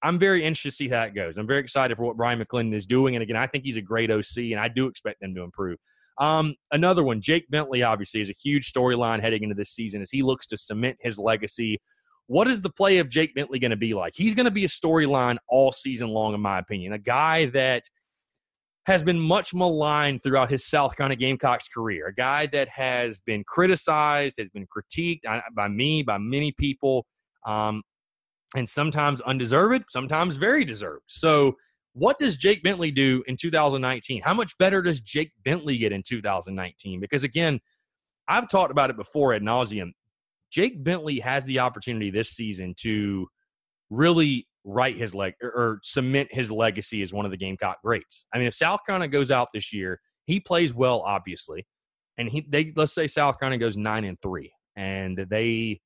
I'm 0.00 0.16
very 0.16 0.44
interested 0.44 0.70
to 0.70 0.76
see 0.76 0.88
how 0.88 1.02
it 1.02 1.14
goes. 1.16 1.38
I'm 1.38 1.48
very 1.48 1.58
excited 1.58 1.96
for 1.96 2.04
what 2.04 2.16
Bryan 2.16 2.40
McClendon 2.40 2.72
is 2.72 2.86
doing. 2.86 3.16
And 3.16 3.22
again, 3.24 3.34
I 3.34 3.48
think 3.48 3.64
he's 3.64 3.76
a 3.76 3.82
great 3.82 4.12
OC, 4.12 4.52
and 4.52 4.60
I 4.60 4.68
do 4.68 4.86
expect 4.86 5.20
them 5.20 5.34
to 5.34 5.42
improve. 5.42 5.78
Um, 6.18 6.54
another 6.70 7.02
one, 7.02 7.20
Jake 7.20 7.50
Bentley, 7.50 7.82
obviously, 7.82 8.20
is 8.20 8.30
a 8.30 8.34
huge 8.40 8.72
storyline 8.72 9.20
heading 9.20 9.42
into 9.42 9.56
this 9.56 9.70
season 9.70 10.00
as 10.00 10.12
he 10.12 10.22
looks 10.22 10.46
to 10.46 10.56
cement 10.56 10.98
his 11.00 11.18
legacy 11.18 11.80
what 12.30 12.46
is 12.46 12.62
the 12.62 12.70
play 12.70 12.98
of 12.98 13.08
Jake 13.08 13.34
Bentley 13.34 13.58
going 13.58 13.72
to 13.72 13.76
be 13.76 13.92
like? 13.92 14.12
He's 14.14 14.34
going 14.34 14.44
to 14.44 14.52
be 14.52 14.64
a 14.64 14.68
storyline 14.68 15.38
all 15.48 15.72
season 15.72 16.10
long, 16.10 16.32
in 16.32 16.40
my 16.40 16.60
opinion. 16.60 16.92
A 16.92 16.98
guy 16.98 17.46
that 17.46 17.82
has 18.86 19.02
been 19.02 19.20
much 19.20 19.52
maligned 19.52 20.22
throughout 20.22 20.50
his 20.50 20.66
South 20.66 20.96
Carolina 20.96 21.16
Gamecocks 21.16 21.68
career. 21.68 22.06
A 22.06 22.14
guy 22.14 22.46
that 22.46 22.68
has 22.68 23.20
been 23.20 23.44
criticized, 23.44 24.38
has 24.38 24.48
been 24.48 24.66
critiqued 24.66 25.20
uh, 25.28 25.40
by 25.54 25.68
me, 25.68 26.02
by 26.02 26.18
many 26.18 26.52
people, 26.52 27.06
um, 27.46 27.82
and 28.56 28.68
sometimes 28.68 29.20
undeserved, 29.20 29.84
sometimes 29.88 30.36
very 30.36 30.64
deserved. 30.64 31.04
So, 31.06 31.56
what 31.92 32.18
does 32.18 32.36
Jake 32.36 32.62
Bentley 32.62 32.90
do 32.90 33.22
in 33.26 33.36
2019? 33.36 34.22
How 34.22 34.32
much 34.32 34.56
better 34.58 34.80
does 34.80 35.00
Jake 35.00 35.32
Bentley 35.44 35.76
get 35.76 35.92
in 35.92 36.02
2019? 36.02 37.00
Because 37.00 37.24
again, 37.24 37.60
I've 38.28 38.48
talked 38.48 38.70
about 38.70 38.90
it 38.90 38.96
before 38.96 39.34
ad 39.34 39.42
nauseum. 39.42 39.90
Jake 40.50 40.82
Bentley 40.82 41.18
has 41.20 41.44
the 41.44 41.58
opportunity 41.58 42.10
this 42.10 42.30
season 42.30 42.74
to 42.78 43.28
really 43.90 44.46
write 44.64 44.96
his 44.96 45.14
leg 45.14 45.34
or, 45.42 45.80
cement 45.82 46.28
his 46.32 46.50
legacy 46.50 47.02
as 47.02 47.12
one 47.12 47.24
of 47.24 47.30
the 47.30 47.36
Gamecock 47.36 47.78
greats. 47.82 48.24
I 48.32 48.38
mean, 48.38 48.46
if 48.46 48.54
South 48.54 48.80
Carolina 48.86 49.08
goes 49.08 49.30
out 49.30 49.48
this 49.52 49.72
year, 49.72 50.00
he 50.26 50.40
plays 50.40 50.74
well, 50.74 51.00
obviously, 51.00 51.66
and 52.18 52.28
he 52.28 52.46
they 52.48 52.72
let's 52.76 52.92
say 52.92 53.06
South 53.06 53.38
Carolina 53.38 53.58
goes 53.58 53.76
nine 53.76 54.04
and 54.04 54.20
three, 54.20 54.52
and 54.76 55.16
they, 55.16 55.80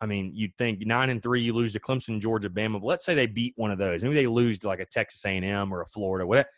I 0.00 0.06
mean, 0.06 0.32
you'd 0.34 0.56
think 0.56 0.86
nine 0.86 1.10
and 1.10 1.22
three, 1.22 1.42
you 1.42 1.52
lose 1.52 1.72
to 1.74 1.80
Clemson, 1.80 2.20
Georgia, 2.20 2.48
Bama, 2.48 2.80
but 2.80 2.86
let's 2.86 3.04
say 3.04 3.14
they 3.14 3.26
beat 3.26 3.54
one 3.56 3.70
of 3.70 3.78
those, 3.78 4.02
maybe 4.02 4.14
they 4.14 4.26
lose 4.26 4.58
to 4.60 4.68
like 4.68 4.80
a 4.80 4.86
Texas 4.86 5.24
A&M 5.24 5.72
or 5.72 5.82
a 5.82 5.86
Florida, 5.86 6.26
whatever. 6.26 6.48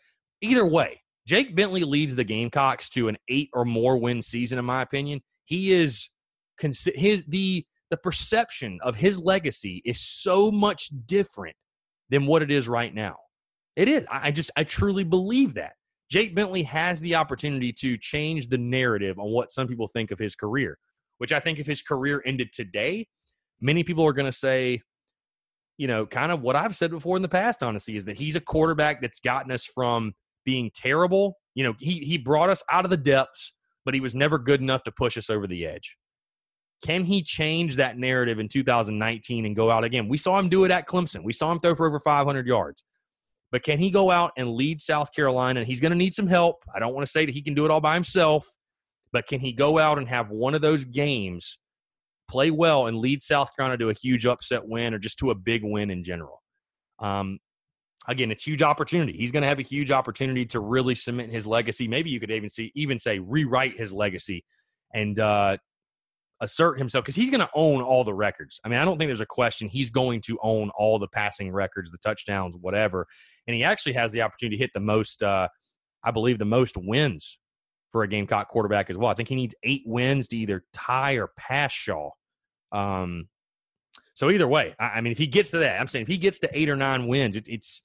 Either 0.41 0.65
way, 0.65 1.01
Jake 1.25 1.55
Bentley 1.55 1.83
leads 1.83 2.15
the 2.15 2.23
Gamecocks 2.23 2.89
to 2.89 3.09
an 3.09 3.17
eight 3.27 3.49
or 3.53 3.65
more 3.65 3.97
win 3.97 4.21
season, 4.21 4.59
in 4.59 4.65
my 4.65 4.81
opinion. 4.81 5.21
He 5.45 5.73
is 5.73 6.09
his 6.61 7.23
the 7.27 7.65
the 7.89 7.97
perception 7.97 8.79
of 8.81 8.95
his 8.95 9.19
legacy 9.19 9.81
is 9.85 9.99
so 9.99 10.51
much 10.51 10.89
different 11.05 11.55
than 12.09 12.25
what 12.25 12.41
it 12.41 12.51
is 12.51 12.67
right 12.67 12.93
now. 12.93 13.15
It 13.75 13.87
is. 13.87 14.05
I 14.11 14.31
just 14.31 14.51
I 14.55 14.63
truly 14.63 15.03
believe 15.03 15.53
that. 15.55 15.73
Jake 16.09 16.33
Bentley 16.33 16.63
has 16.63 16.99
the 17.01 17.15
opportunity 17.15 17.73
to 17.73 17.97
change 17.97 18.47
the 18.47 18.57
narrative 18.57 19.19
on 19.19 19.31
what 19.31 19.51
some 19.51 19.67
people 19.67 19.87
think 19.87 20.09
of 20.11 20.19
his 20.19 20.35
career, 20.35 20.77
which 21.17 21.33
I 21.33 21.39
think 21.39 21.59
if 21.59 21.67
his 21.67 21.81
career 21.81 22.23
ended 22.25 22.51
today, 22.53 23.07
many 23.59 23.83
people 23.83 24.05
are 24.05 24.13
going 24.13 24.31
to 24.31 24.37
say, 24.37 24.81
you 25.77 25.87
know, 25.87 26.05
kind 26.05 26.31
of 26.31 26.41
what 26.41 26.55
I've 26.55 26.75
said 26.75 26.91
before 26.91 27.17
in 27.17 27.21
the 27.21 27.29
past, 27.29 27.61
honestly, 27.61 27.97
is 27.97 28.05
that 28.05 28.17
he's 28.17 28.35
a 28.35 28.41
quarterback 28.41 29.01
that's 29.01 29.19
gotten 29.19 29.51
us 29.51 29.65
from 29.65 30.13
being 30.45 30.71
terrible. 30.73 31.37
You 31.55 31.65
know, 31.65 31.73
he, 31.77 31.99
he 31.99 32.17
brought 32.17 32.49
us 32.49 32.63
out 32.71 32.85
of 32.85 32.89
the 32.89 32.97
depths, 32.97 33.53
but 33.85 33.93
he 33.93 33.99
was 33.99 34.15
never 34.15 34.39
good 34.39 34.61
enough 34.61 34.83
to 34.85 34.91
push 34.91 35.17
us 35.17 35.29
over 35.29 35.45
the 35.45 35.67
edge. 35.67 35.97
Can 36.83 37.03
he 37.03 37.23
change 37.23 37.77
that 37.77 37.97
narrative 37.97 38.39
in 38.39 38.47
2019 38.47 39.45
and 39.45 39.55
go 39.55 39.71
out 39.71 39.83
again? 39.83 40.07
We 40.07 40.17
saw 40.17 40.37
him 40.37 40.49
do 40.49 40.63
it 40.63 40.71
at 40.71 40.87
Clemson. 40.87 41.23
We 41.23 41.33
saw 41.33 41.51
him 41.51 41.59
throw 41.59 41.75
for 41.75 41.87
over 41.87 41.99
500 41.99 42.45
yards. 42.45 42.83
But 43.51 43.63
can 43.63 43.79
he 43.79 43.89
go 43.89 44.11
out 44.11 44.31
and 44.37 44.51
lead 44.51 44.81
South 44.81 45.13
Carolina? 45.13 45.61
And 45.61 45.67
he's 45.67 45.79
going 45.79 45.91
to 45.91 45.97
need 45.97 46.13
some 46.13 46.27
help. 46.27 46.63
I 46.73 46.79
don't 46.79 46.93
want 46.93 47.05
to 47.05 47.11
say 47.11 47.25
that 47.25 47.31
he 47.33 47.41
can 47.41 47.53
do 47.53 47.65
it 47.65 47.71
all 47.71 47.81
by 47.81 47.93
himself, 47.93 48.47
but 49.11 49.27
can 49.27 49.39
he 49.39 49.53
go 49.53 49.79
out 49.79 49.97
and 49.97 50.07
have 50.07 50.29
one 50.29 50.53
of 50.53 50.61
those 50.61 50.85
games, 50.85 51.57
play 52.29 52.51
well, 52.51 52.87
and 52.87 52.97
lead 52.97 53.23
South 53.23 53.55
Carolina 53.55 53.77
to 53.77 53.89
a 53.89 53.93
huge 53.93 54.25
upset 54.25 54.67
win 54.67 54.93
or 54.93 54.99
just 54.99 55.17
to 55.19 55.31
a 55.31 55.35
big 55.35 55.63
win 55.63 55.89
in 55.89 56.03
general? 56.03 56.43
Um, 56.99 57.39
again, 58.07 58.31
it's 58.31 58.43
huge 58.43 58.61
opportunity. 58.61 59.13
He's 59.17 59.31
going 59.31 59.43
to 59.43 59.49
have 59.49 59.59
a 59.59 59.63
huge 59.63 59.91
opportunity 59.91 60.45
to 60.47 60.59
really 60.59 60.93
cement 60.93 61.31
his 61.31 61.47
legacy. 61.47 61.87
Maybe 61.87 62.09
you 62.09 62.19
could 62.19 62.31
even 62.31 62.49
see, 62.49 62.71
even 62.75 62.99
say, 62.99 63.19
rewrite 63.19 63.77
his 63.77 63.93
legacy 63.93 64.43
and 64.93 65.17
uh, 65.19 65.57
assert 66.39 66.77
himself 66.77 67.03
because 67.03 67.15
he's 67.15 67.29
going 67.29 67.41
to 67.41 67.49
own 67.55 67.81
all 67.81 68.03
the 68.03 68.13
records. 68.13 68.59
I 68.63 68.69
mean, 68.69 68.79
I 68.79 68.85
don't 68.85 68.97
think 68.97 69.09
there's 69.09 69.21
a 69.21 69.25
question 69.25 69.67
he's 69.67 69.89
going 69.89 70.21
to 70.21 70.37
own 70.41 70.69
all 70.77 70.99
the 70.99 71.07
passing 71.07 71.51
records, 71.51 71.91
the 71.91 71.97
touchdowns, 71.97 72.55
whatever. 72.59 73.07
And 73.47 73.55
he 73.55 73.63
actually 73.63 73.93
has 73.93 74.11
the 74.11 74.21
opportunity 74.21 74.57
to 74.57 74.63
hit 74.63 74.71
the 74.73 74.79
most, 74.79 75.23
uh, 75.23 75.47
I 76.03 76.11
believe, 76.11 76.39
the 76.39 76.45
most 76.45 76.77
wins 76.77 77.39
for 77.91 78.03
a 78.03 78.07
Gamecock 78.07 78.49
quarterback 78.49 78.89
as 78.89 78.97
well. 78.97 79.09
I 79.09 79.13
think 79.13 79.29
he 79.29 79.35
needs 79.35 79.55
eight 79.63 79.83
wins 79.85 80.27
to 80.29 80.37
either 80.37 80.63
tie 80.73 81.13
or 81.13 81.31
pass 81.37 81.71
Shaw. 81.71 82.11
Um, 82.71 83.29
so 84.13 84.29
either 84.29 84.47
way, 84.47 84.75
I, 84.79 84.85
I 84.85 85.01
mean, 85.01 85.11
if 85.11 85.17
he 85.17 85.27
gets 85.27 85.51
to 85.51 85.59
that, 85.59 85.79
I'm 85.79 85.87
saying 85.87 86.03
if 86.03 86.07
he 86.07 86.17
gets 86.17 86.39
to 86.39 86.49
eight 86.53 86.69
or 86.69 86.75
nine 86.75 87.07
wins, 87.07 87.35
it, 87.35 87.47
it's. 87.47 87.83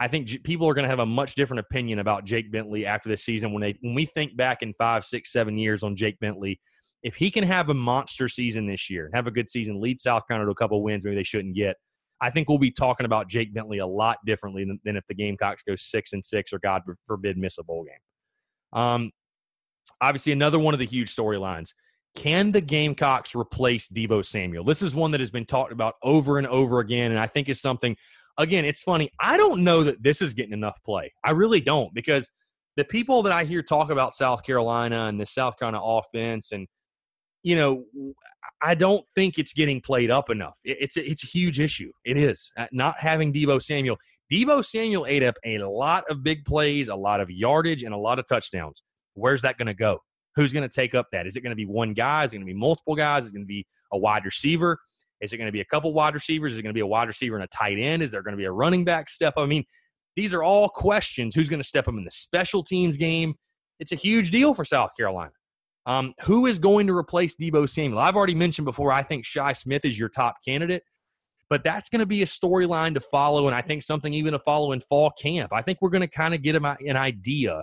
I 0.00 0.06
think 0.06 0.44
people 0.44 0.68
are 0.68 0.74
going 0.74 0.84
to 0.84 0.88
have 0.88 1.00
a 1.00 1.06
much 1.06 1.34
different 1.34 1.58
opinion 1.58 1.98
about 1.98 2.24
Jake 2.24 2.52
Bentley 2.52 2.86
after 2.86 3.08
this 3.08 3.24
season 3.24 3.52
when 3.52 3.62
they 3.62 3.76
when 3.80 3.94
we 3.94 4.06
think 4.06 4.36
back 4.36 4.62
in 4.62 4.72
five, 4.74 5.04
six, 5.04 5.32
seven 5.32 5.58
years 5.58 5.82
on 5.82 5.96
Jake 5.96 6.20
Bentley 6.20 6.60
if 7.02 7.16
he 7.16 7.30
can 7.30 7.44
have 7.44 7.68
a 7.68 7.74
monster 7.74 8.28
season 8.28 8.66
this 8.66 8.90
year, 8.90 9.10
have 9.14 9.26
a 9.26 9.30
good 9.30 9.48
season, 9.48 9.80
lead 9.80 10.00
South 10.00 10.26
Carolina 10.26 10.46
to 10.48 10.52
a 10.52 10.54
couple 10.54 10.82
wins, 10.82 11.04
maybe 11.04 11.16
they 11.16 11.22
shouldn't 11.22 11.54
get. 11.54 11.76
I 12.20 12.30
think 12.30 12.48
we'll 12.48 12.58
be 12.58 12.72
talking 12.72 13.06
about 13.06 13.28
Jake 13.28 13.54
Bentley 13.54 13.78
a 13.78 13.86
lot 13.86 14.18
differently 14.26 14.64
than, 14.64 14.80
than 14.84 14.96
if 14.96 15.04
the 15.06 15.14
Gamecocks 15.14 15.62
go 15.62 15.76
six 15.76 16.12
and 16.12 16.24
six 16.24 16.52
or 16.52 16.58
God 16.58 16.82
forbid 17.06 17.38
miss 17.38 17.58
a 17.58 17.62
bowl 17.62 17.84
game. 17.84 18.80
Um, 18.80 19.12
obviously, 20.00 20.32
another 20.32 20.58
one 20.58 20.74
of 20.74 20.80
the 20.80 20.86
huge 20.86 21.14
storylines. 21.14 21.72
Can 22.16 22.50
the 22.50 22.60
Gamecocks 22.60 23.36
replace 23.36 23.88
Deebo 23.88 24.24
Samuel? 24.24 24.64
This 24.64 24.82
is 24.82 24.94
one 24.94 25.12
that 25.12 25.20
has 25.20 25.30
been 25.30 25.44
talked 25.44 25.72
about 25.72 25.94
over 26.02 26.38
and 26.38 26.46
over 26.48 26.80
again, 26.80 27.12
and 27.12 27.20
I 27.20 27.28
think 27.28 27.48
is 27.48 27.60
something. 27.60 27.96
Again, 28.36 28.64
it's 28.64 28.82
funny. 28.82 29.10
I 29.20 29.36
don't 29.36 29.62
know 29.62 29.84
that 29.84 30.02
this 30.02 30.20
is 30.20 30.34
getting 30.34 30.52
enough 30.52 30.78
play. 30.84 31.12
I 31.22 31.30
really 31.32 31.60
don't 31.60 31.94
because 31.94 32.28
the 32.76 32.84
people 32.84 33.22
that 33.24 33.32
I 33.32 33.44
hear 33.44 33.62
talk 33.62 33.90
about 33.90 34.14
South 34.14 34.44
Carolina 34.44 35.06
and 35.06 35.20
the 35.20 35.26
South 35.26 35.58
Carolina 35.58 35.82
offense 35.82 36.52
and 36.52 36.66
you 37.42 37.56
know, 37.56 37.84
I 38.60 38.74
don't 38.74 39.04
think 39.14 39.38
it's 39.38 39.52
getting 39.52 39.80
played 39.80 40.10
up 40.10 40.30
enough. 40.30 40.58
It's 40.64 40.96
a, 40.96 41.08
it's 41.08 41.24
a 41.24 41.26
huge 41.26 41.60
issue. 41.60 41.92
It 42.04 42.16
is 42.16 42.50
uh, 42.56 42.66
not 42.72 42.96
having 42.98 43.32
Deebo 43.32 43.62
Samuel. 43.62 43.96
Deebo 44.30 44.64
Samuel 44.64 45.06
ate 45.06 45.22
up 45.22 45.36
a 45.44 45.58
lot 45.58 46.04
of 46.10 46.22
big 46.22 46.44
plays, 46.44 46.88
a 46.88 46.94
lot 46.94 47.20
of 47.20 47.30
yardage, 47.30 47.82
and 47.82 47.94
a 47.94 47.96
lot 47.96 48.18
of 48.18 48.26
touchdowns. 48.26 48.82
Where's 49.14 49.42
that 49.42 49.56
going 49.56 49.66
to 49.66 49.74
go? 49.74 50.00
Who's 50.36 50.52
going 50.52 50.68
to 50.68 50.74
take 50.74 50.94
up 50.94 51.06
that? 51.12 51.26
Is 51.26 51.36
it 51.36 51.40
going 51.40 51.50
to 51.50 51.56
be 51.56 51.66
one 51.66 51.94
guy? 51.94 52.24
Is 52.24 52.32
it 52.32 52.36
going 52.36 52.46
to 52.46 52.52
be 52.52 52.58
multiple 52.58 52.94
guys? 52.94 53.24
Is 53.24 53.30
it 53.30 53.34
going 53.34 53.44
to 53.44 53.48
be 53.48 53.66
a 53.92 53.98
wide 53.98 54.24
receiver? 54.24 54.78
Is 55.20 55.32
it 55.32 55.36
going 55.38 55.46
to 55.48 55.52
be 55.52 55.60
a 55.60 55.64
couple 55.64 55.92
wide 55.92 56.14
receivers? 56.14 56.52
Is 56.52 56.58
it 56.58 56.62
going 56.62 56.72
to 56.72 56.74
be 56.74 56.80
a 56.80 56.86
wide 56.86 57.08
receiver 57.08 57.36
and 57.36 57.44
a 57.44 57.48
tight 57.48 57.78
end? 57.78 58.02
Is 58.02 58.12
there 58.12 58.22
going 58.22 58.34
to 58.34 58.38
be 58.38 58.44
a 58.44 58.52
running 58.52 58.84
back 58.84 59.08
step? 59.08 59.34
I 59.36 59.46
mean, 59.46 59.64
these 60.14 60.34
are 60.34 60.42
all 60.42 60.68
questions. 60.68 61.34
Who's 61.34 61.48
going 61.48 61.62
to 61.62 61.68
step 61.68 61.88
up 61.88 61.94
in 61.94 62.04
the 62.04 62.10
special 62.10 62.62
teams 62.62 62.96
game? 62.96 63.34
It's 63.80 63.92
a 63.92 63.96
huge 63.96 64.30
deal 64.30 64.54
for 64.54 64.64
South 64.64 64.90
Carolina. 64.96 65.30
Um, 65.88 66.12
who 66.20 66.44
is 66.44 66.58
going 66.58 66.86
to 66.88 66.96
replace 66.96 67.34
Deebo 67.34 67.68
Samuel? 67.68 67.98
I've 67.98 68.14
already 68.14 68.34
mentioned 68.34 68.66
before, 68.66 68.92
I 68.92 69.02
think 69.02 69.24
Shi 69.24 69.54
Smith 69.54 69.86
is 69.86 69.98
your 69.98 70.10
top 70.10 70.36
candidate, 70.44 70.82
but 71.48 71.64
that's 71.64 71.88
going 71.88 72.00
to 72.00 72.06
be 72.06 72.20
a 72.20 72.26
storyline 72.26 72.92
to 72.92 73.00
follow, 73.00 73.46
and 73.46 73.56
I 73.56 73.62
think 73.62 73.82
something 73.82 74.12
even 74.12 74.32
to 74.32 74.38
follow 74.38 74.72
in 74.72 74.82
fall 74.82 75.10
camp. 75.10 75.50
I 75.50 75.62
think 75.62 75.78
we're 75.80 75.88
going 75.88 76.02
to 76.02 76.06
kind 76.06 76.34
of 76.34 76.42
get 76.42 76.54
an 76.54 76.96
idea 76.96 77.62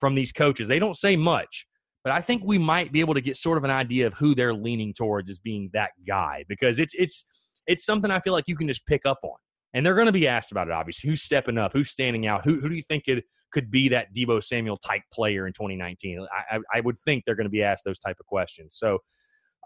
from 0.00 0.16
these 0.16 0.32
coaches. 0.32 0.66
They 0.66 0.80
don't 0.80 0.96
say 0.96 1.14
much, 1.14 1.64
but 2.02 2.12
I 2.12 2.20
think 2.20 2.42
we 2.44 2.58
might 2.58 2.90
be 2.90 2.98
able 2.98 3.14
to 3.14 3.20
get 3.20 3.36
sort 3.36 3.56
of 3.56 3.62
an 3.62 3.70
idea 3.70 4.08
of 4.08 4.14
who 4.14 4.34
they're 4.34 4.52
leaning 4.52 4.92
towards 4.92 5.30
as 5.30 5.38
being 5.38 5.70
that 5.72 5.90
guy 6.08 6.44
because 6.48 6.80
it's 6.80 6.94
it's 6.94 7.24
it's 7.68 7.84
something 7.84 8.10
I 8.10 8.18
feel 8.18 8.32
like 8.32 8.48
you 8.48 8.56
can 8.56 8.66
just 8.66 8.84
pick 8.84 9.06
up 9.06 9.18
on. 9.22 9.36
And 9.72 9.86
they're 9.86 9.94
going 9.94 10.06
to 10.06 10.12
be 10.12 10.26
asked 10.26 10.50
about 10.50 10.68
it, 10.68 10.72
obviously. 10.72 11.08
Who's 11.08 11.22
stepping 11.22 11.58
up? 11.58 11.72
Who's 11.72 11.90
standing 11.90 12.26
out? 12.26 12.44
Who, 12.44 12.60
who 12.60 12.68
do 12.68 12.74
you 12.74 12.82
think 12.82 13.04
could, 13.04 13.22
could 13.52 13.70
be 13.70 13.88
that 13.90 14.12
Deebo 14.14 14.42
Samuel 14.42 14.76
type 14.76 15.02
player 15.12 15.46
in 15.46 15.52
2019? 15.52 16.26
I, 16.32 16.56
I, 16.56 16.60
I 16.74 16.80
would 16.80 16.98
think 16.98 17.24
they're 17.24 17.36
going 17.36 17.44
to 17.44 17.50
be 17.50 17.62
asked 17.62 17.84
those 17.84 17.98
type 17.98 18.16
of 18.18 18.26
questions. 18.26 18.76
So, 18.76 18.98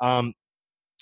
um, 0.00 0.34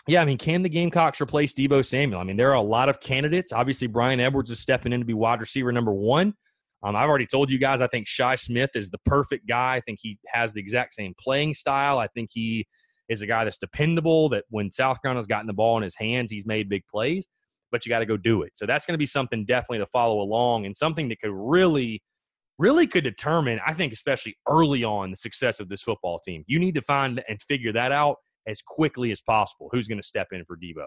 yeah, 0.07 0.23
I 0.23 0.25
mean, 0.25 0.39
can 0.39 0.63
the 0.63 0.69
Gamecocks 0.69 1.21
replace 1.21 1.55
Deebo 1.55 1.85
Samuel? 1.85 2.21
I 2.21 2.25
mean, 2.25 2.37
there 2.37 2.51
are 2.51 2.57
a 2.57 2.63
lot 2.63 2.89
of 2.89 3.01
candidates. 3.01 3.53
Obviously, 3.53 3.87
Bryan 3.87 4.21
Edwards 4.21 4.51
is 4.51 4.59
stepping 4.59 4.93
in 4.93 5.01
to 5.01 5.07
be 5.07 5.15
wide 5.15 5.41
receiver 5.41 5.71
number 5.71 5.93
one. 5.93 6.35
Um, 6.83 6.97
I've 6.97 7.09
already 7.09 7.27
told 7.27 7.51
you 7.51 7.59
guys, 7.59 7.81
I 7.81 7.87
think 7.87 8.09
Shi 8.09 8.37
Smith 8.37 8.71
is 8.75 8.91
the 8.91 8.99
perfect 9.05 9.47
guy. 9.47 9.77
I 9.77 9.81
think 9.81 10.01
he 10.03 10.19
has 10.27 10.53
the 10.53 10.61
exact 10.61 10.95
same 10.95 11.15
playing 11.21 11.55
style. 11.55 11.99
I 11.99 12.09
think 12.09 12.31
he 12.33 12.67
is 13.09 13.23
a 13.23 13.27
guy 13.27 13.45
that's 13.45 13.59
dependable, 13.59 14.29
that 14.31 14.45
when 14.49 14.73
South 14.73 15.01
Carolina's 15.03 15.29
gotten 15.29 15.47
the 15.47 15.53
ball 15.53 15.77
in 15.77 15.85
his 15.85 15.95
hands, 15.95 16.31
he's 16.31 16.47
made 16.47 16.69
big 16.69 16.83
plays, 16.91 17.29
but 17.73 17.85
you 17.85 17.91
got 17.91 17.99
to 17.99 18.07
go 18.07 18.17
do 18.17 18.43
it. 18.43 18.52
So 18.55 18.67
that's 18.67 18.87
going 18.87 18.95
to 18.95 18.99
be 18.99 19.07
something 19.07 19.45
definitely 19.45 19.79
to 19.79 19.87
follow 19.87 20.21
along 20.21 20.67
and 20.67 20.76
something 20.76 21.09
that 21.09 21.21
could 21.21 21.33
really, 21.33 22.02
really 22.59 22.87
could 22.87 23.02
determine, 23.02 23.59
I 23.67 23.73
think, 23.73 23.93
especially 23.93 24.37
early 24.47 24.85
on, 24.85 25.11
the 25.11 25.17
success 25.17 25.59
of 25.59 25.69
this 25.69 25.83
football 25.83 26.21
team. 26.21 26.45
You 26.47 26.61
need 26.61 26.76
to 26.76 26.83
find 26.83 27.25
and 27.29 27.43
figure 27.43 27.73
that 27.73 27.91
out 27.91 28.19
as 28.47 28.62
quickly 28.62 29.11
as 29.11 29.21
possible. 29.21 29.69
Who's 29.73 29.88
going 29.88 30.00
to 30.00 30.07
step 30.07 30.29
in 30.31 30.45
for 30.45 30.57
Deebo? 30.57 30.87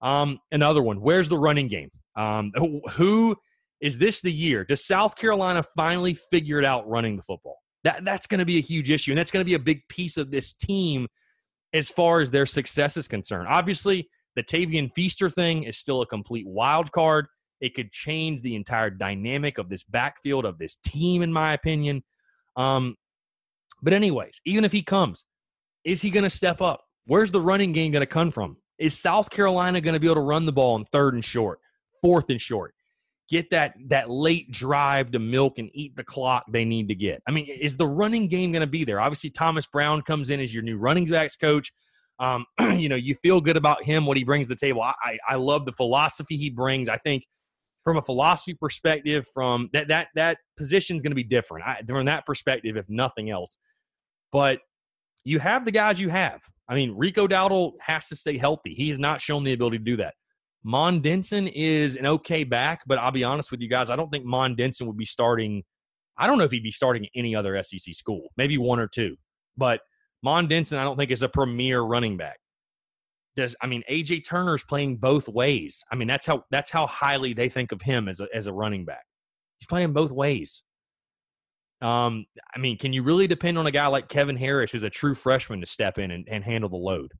Um, 0.00 0.40
another 0.50 0.82
one. 0.82 1.00
Where's 1.00 1.28
the 1.28 1.38
running 1.38 1.68
game? 1.68 1.90
Um, 2.16 2.52
who 2.92 3.36
is 3.80 3.98
this 3.98 4.20
the 4.20 4.32
year? 4.32 4.64
Does 4.64 4.84
South 4.84 5.16
Carolina 5.16 5.64
finally 5.76 6.14
figure 6.14 6.58
it 6.58 6.64
out 6.64 6.88
running 6.88 7.16
the 7.16 7.22
football? 7.22 7.58
That 7.84 8.04
that's 8.04 8.26
going 8.26 8.38
to 8.38 8.46
be 8.46 8.56
a 8.56 8.62
huge 8.62 8.90
issue, 8.90 9.12
and 9.12 9.18
that's 9.18 9.30
going 9.30 9.44
to 9.44 9.48
be 9.48 9.54
a 9.54 9.58
big 9.58 9.86
piece 9.88 10.16
of 10.16 10.30
this 10.30 10.54
team 10.54 11.06
as 11.74 11.90
far 11.90 12.20
as 12.20 12.30
their 12.30 12.46
success 12.46 12.96
is 12.96 13.08
concerned. 13.08 13.48
Obviously, 13.48 14.08
the 14.36 14.42
Tavian 14.42 14.90
Feaster 14.94 15.30
thing 15.30 15.64
is 15.64 15.76
still 15.76 16.02
a 16.02 16.06
complete 16.06 16.46
wild 16.46 16.92
card. 16.92 17.26
It 17.60 17.74
could 17.74 17.92
change 17.92 18.42
the 18.42 18.56
entire 18.56 18.90
dynamic 18.90 19.58
of 19.58 19.68
this 19.68 19.84
backfield 19.84 20.44
of 20.44 20.58
this 20.58 20.76
team, 20.84 21.22
in 21.22 21.32
my 21.32 21.52
opinion. 21.52 22.02
Um, 22.56 22.96
but 23.82 23.92
anyways, 23.92 24.40
even 24.44 24.64
if 24.64 24.72
he 24.72 24.82
comes, 24.82 25.24
is 25.84 26.02
he 26.02 26.10
going 26.10 26.24
to 26.24 26.30
step 26.30 26.60
up? 26.60 26.84
Where's 27.06 27.30
the 27.30 27.40
running 27.40 27.72
game 27.72 27.92
going 27.92 28.00
to 28.00 28.06
come 28.06 28.30
from? 28.30 28.56
Is 28.78 28.98
South 28.98 29.30
Carolina 29.30 29.80
going 29.80 29.94
to 29.94 30.00
be 30.00 30.06
able 30.06 30.16
to 30.16 30.20
run 30.22 30.46
the 30.46 30.52
ball 30.52 30.76
in 30.76 30.84
third 30.86 31.14
and 31.14 31.24
short, 31.24 31.60
fourth 32.02 32.30
and 32.30 32.40
short? 32.40 32.74
Get 33.30 33.50
that 33.50 33.74
that 33.88 34.10
late 34.10 34.50
drive 34.50 35.12
to 35.12 35.18
milk 35.18 35.58
and 35.58 35.70
eat 35.72 35.96
the 35.96 36.04
clock 36.04 36.44
they 36.50 36.64
need 36.64 36.88
to 36.88 36.94
get. 36.94 37.22
I 37.26 37.30
mean, 37.30 37.46
is 37.46 37.76
the 37.76 37.86
running 37.86 38.28
game 38.28 38.52
going 38.52 38.60
to 38.60 38.66
be 38.66 38.84
there? 38.84 39.00
Obviously, 39.00 39.30
Thomas 39.30 39.66
Brown 39.66 40.02
comes 40.02 40.28
in 40.28 40.40
as 40.40 40.52
your 40.52 40.62
new 40.62 40.76
running 40.76 41.06
backs 41.06 41.36
coach. 41.36 41.72
Um, 42.18 42.46
you 42.60 42.88
know, 42.88 42.96
you 42.96 43.14
feel 43.16 43.40
good 43.40 43.56
about 43.56 43.84
him, 43.84 44.06
what 44.06 44.16
he 44.16 44.24
brings 44.24 44.48
to 44.48 44.54
the 44.54 44.60
table. 44.60 44.82
I, 44.82 45.18
I 45.28 45.34
love 45.36 45.64
the 45.64 45.72
philosophy 45.72 46.36
he 46.36 46.50
brings. 46.50 46.88
I 46.88 46.98
think 46.98 47.24
from 47.82 47.96
a 47.98 48.02
philosophy 48.02 48.54
perspective, 48.54 49.26
from 49.32 49.68
that 49.72 49.88
that 49.88 50.08
that 50.14 50.38
position 50.56 50.96
is 50.96 51.02
going 51.02 51.10
to 51.10 51.16
be 51.16 51.24
different. 51.24 51.66
I, 51.66 51.82
from 51.86 52.06
that 52.06 52.26
perspective, 52.26 52.76
if 52.76 52.86
nothing 52.88 53.30
else. 53.30 53.56
But 54.32 54.60
you 55.24 55.38
have 55.38 55.64
the 55.64 55.70
guys 55.70 56.00
you 56.00 56.08
have. 56.08 56.40
I 56.68 56.74
mean, 56.74 56.94
Rico 56.96 57.26
Dowdle 57.28 57.72
has 57.80 58.08
to 58.08 58.16
stay 58.16 58.38
healthy. 58.38 58.74
He 58.74 58.88
has 58.88 58.98
not 58.98 59.20
shown 59.20 59.44
the 59.44 59.52
ability 59.52 59.78
to 59.78 59.84
do 59.84 59.96
that. 59.96 60.14
Mon 60.64 61.00
Denson 61.00 61.46
is 61.48 61.96
an 61.96 62.06
okay 62.06 62.42
back, 62.42 62.80
but 62.86 62.98
I'll 62.98 63.12
be 63.12 63.24
honest 63.24 63.50
with 63.50 63.60
you 63.60 63.68
guys, 63.68 63.90
I 63.90 63.96
don't 63.96 64.10
think 64.10 64.24
Mon 64.24 64.56
Denson 64.56 64.86
would 64.86 64.96
be 64.96 65.04
starting. 65.04 65.62
I 66.16 66.26
don't 66.26 66.38
know 66.38 66.44
if 66.44 66.52
he'd 66.52 66.62
be 66.62 66.70
starting 66.70 67.06
any 67.14 67.36
other 67.36 67.62
SEC 67.62 67.94
school, 67.94 68.30
maybe 68.38 68.56
one 68.56 68.80
or 68.80 68.88
two. 68.88 69.16
But 69.58 69.80
Mon 70.24 70.48
Denson, 70.48 70.78
I 70.78 70.84
don't 70.84 70.96
think 70.96 71.10
is 71.10 71.22
a 71.22 71.28
premier 71.28 71.82
running 71.82 72.16
back. 72.16 72.38
Does 73.36 73.54
I 73.60 73.66
mean 73.66 73.82
AJ 73.90 74.26
Turner's 74.26 74.64
playing 74.64 74.96
both 74.96 75.28
ways? 75.28 75.84
I 75.92 75.96
mean 75.96 76.08
that's 76.08 76.24
how 76.24 76.44
that's 76.50 76.70
how 76.70 76.86
highly 76.86 77.34
they 77.34 77.50
think 77.50 77.72
of 77.72 77.82
him 77.82 78.08
as 78.08 78.20
a 78.20 78.28
as 78.34 78.46
a 78.46 78.52
running 78.52 78.86
back. 78.86 79.04
He's 79.60 79.66
playing 79.66 79.92
both 79.92 80.10
ways. 80.10 80.62
Um, 81.82 82.24
I 82.56 82.58
mean, 82.58 82.78
can 82.78 82.94
you 82.94 83.02
really 83.02 83.26
depend 83.26 83.58
on 83.58 83.66
a 83.66 83.70
guy 83.70 83.86
like 83.88 84.08
Kevin 84.08 84.36
Harris, 84.36 84.70
who's 84.70 84.82
a 84.82 84.88
true 84.88 85.14
freshman, 85.14 85.60
to 85.60 85.66
step 85.66 85.98
in 85.98 86.10
and, 86.10 86.26
and 86.30 86.42
handle 86.42 86.70
the 86.70 86.76
load? 86.76 87.12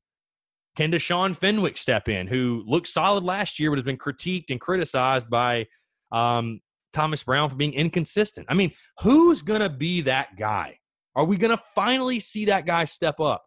Can 0.74 0.90
Deshaun 0.90 1.37
Fenwick 1.37 1.76
step 1.76 2.09
in, 2.09 2.26
who 2.29 2.64
looked 2.66 2.88
solid 2.88 3.24
last 3.24 3.61
year, 3.61 3.70
but 3.70 3.76
has 3.76 3.85
been 3.85 3.98
critiqued 3.98 4.50
and 4.50 4.61
criticized 4.61 5.29
by 5.29 5.66
um, 6.11 6.61
Thomas 6.94 7.22
Brown 7.22 7.50
for 7.50 7.57
being 7.57 7.74
inconsistent? 7.74 8.46
I 8.48 8.55
mean, 8.55 8.72
who's 9.00 9.42
going 9.42 9.61
to 9.61 9.68
be 9.68 10.00
that 10.02 10.37
guy? 10.38 10.79
Are 11.16 11.24
we 11.24 11.37
going 11.37 11.57
to 11.57 11.62
finally 11.74 12.20
see 12.20 12.46
that 12.46 12.66
guy 12.66 12.85
step 12.85 13.20
up? 13.20 13.44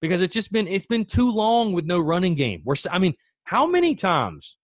Because 0.00 0.20
it's 0.20 0.34
just 0.34 0.52
been 0.52 0.68
it's 0.68 0.86
been 0.86 1.04
too 1.04 1.30
long 1.30 1.72
with 1.72 1.84
no 1.84 1.98
running 1.98 2.36
game. 2.36 2.62
We're 2.64 2.76
I 2.90 2.98
mean, 2.98 3.14
how 3.44 3.66
many 3.66 3.94
times? 3.94 4.58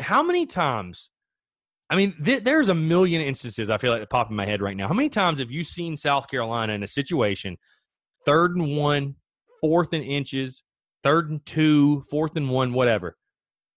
How 0.00 0.22
many 0.22 0.46
times 0.46 1.10
I 1.90 1.96
mean, 1.96 2.14
th- 2.24 2.42
there's 2.42 2.68
a 2.68 2.74
million 2.74 3.20
instances 3.20 3.68
I 3.70 3.78
feel 3.78 3.92
like 3.92 4.00
that 4.00 4.10
pop 4.10 4.30
in 4.30 4.36
my 4.36 4.46
head 4.46 4.62
right 4.62 4.76
now. 4.76 4.88
How 4.88 4.94
many 4.94 5.08
times 5.08 5.38
have 5.38 5.50
you 5.50 5.62
seen 5.62 5.96
South 5.96 6.28
Carolina 6.28 6.72
in 6.72 6.82
a 6.82 6.88
situation, 6.88 7.56
third 8.24 8.56
and 8.56 8.76
one, 8.76 9.16
fourth 9.60 9.92
and 9.92 10.02
inches, 10.02 10.62
third 11.02 11.30
and 11.30 11.44
two, 11.44 12.02
fourth 12.10 12.36
and 12.36 12.50
one, 12.50 12.72
whatever, 12.72 13.16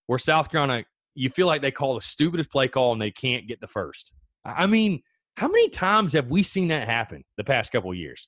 where 0.07 0.19
South 0.19 0.49
Carolina, 0.49 0.85
you 1.15 1.29
feel 1.29 1.47
like 1.47 1.61
they 1.61 1.71
call 1.71 1.95
the 1.95 2.01
stupidest 2.01 2.49
play 2.49 2.67
call 2.67 2.93
and 2.93 3.01
they 3.01 3.11
can't 3.11 3.47
get 3.47 3.59
the 3.59 3.67
first? 3.67 4.13
I 4.45 4.67
mean, 4.67 5.01
how 5.37 5.47
many 5.47 5.69
times 5.69 6.13
have 6.13 6.29
we 6.29 6.41
seen 6.41 6.69
that 6.69 6.87
happen 6.87 7.23
the 7.37 7.43
past 7.43 7.71
couple 7.71 7.93
years? 7.93 8.27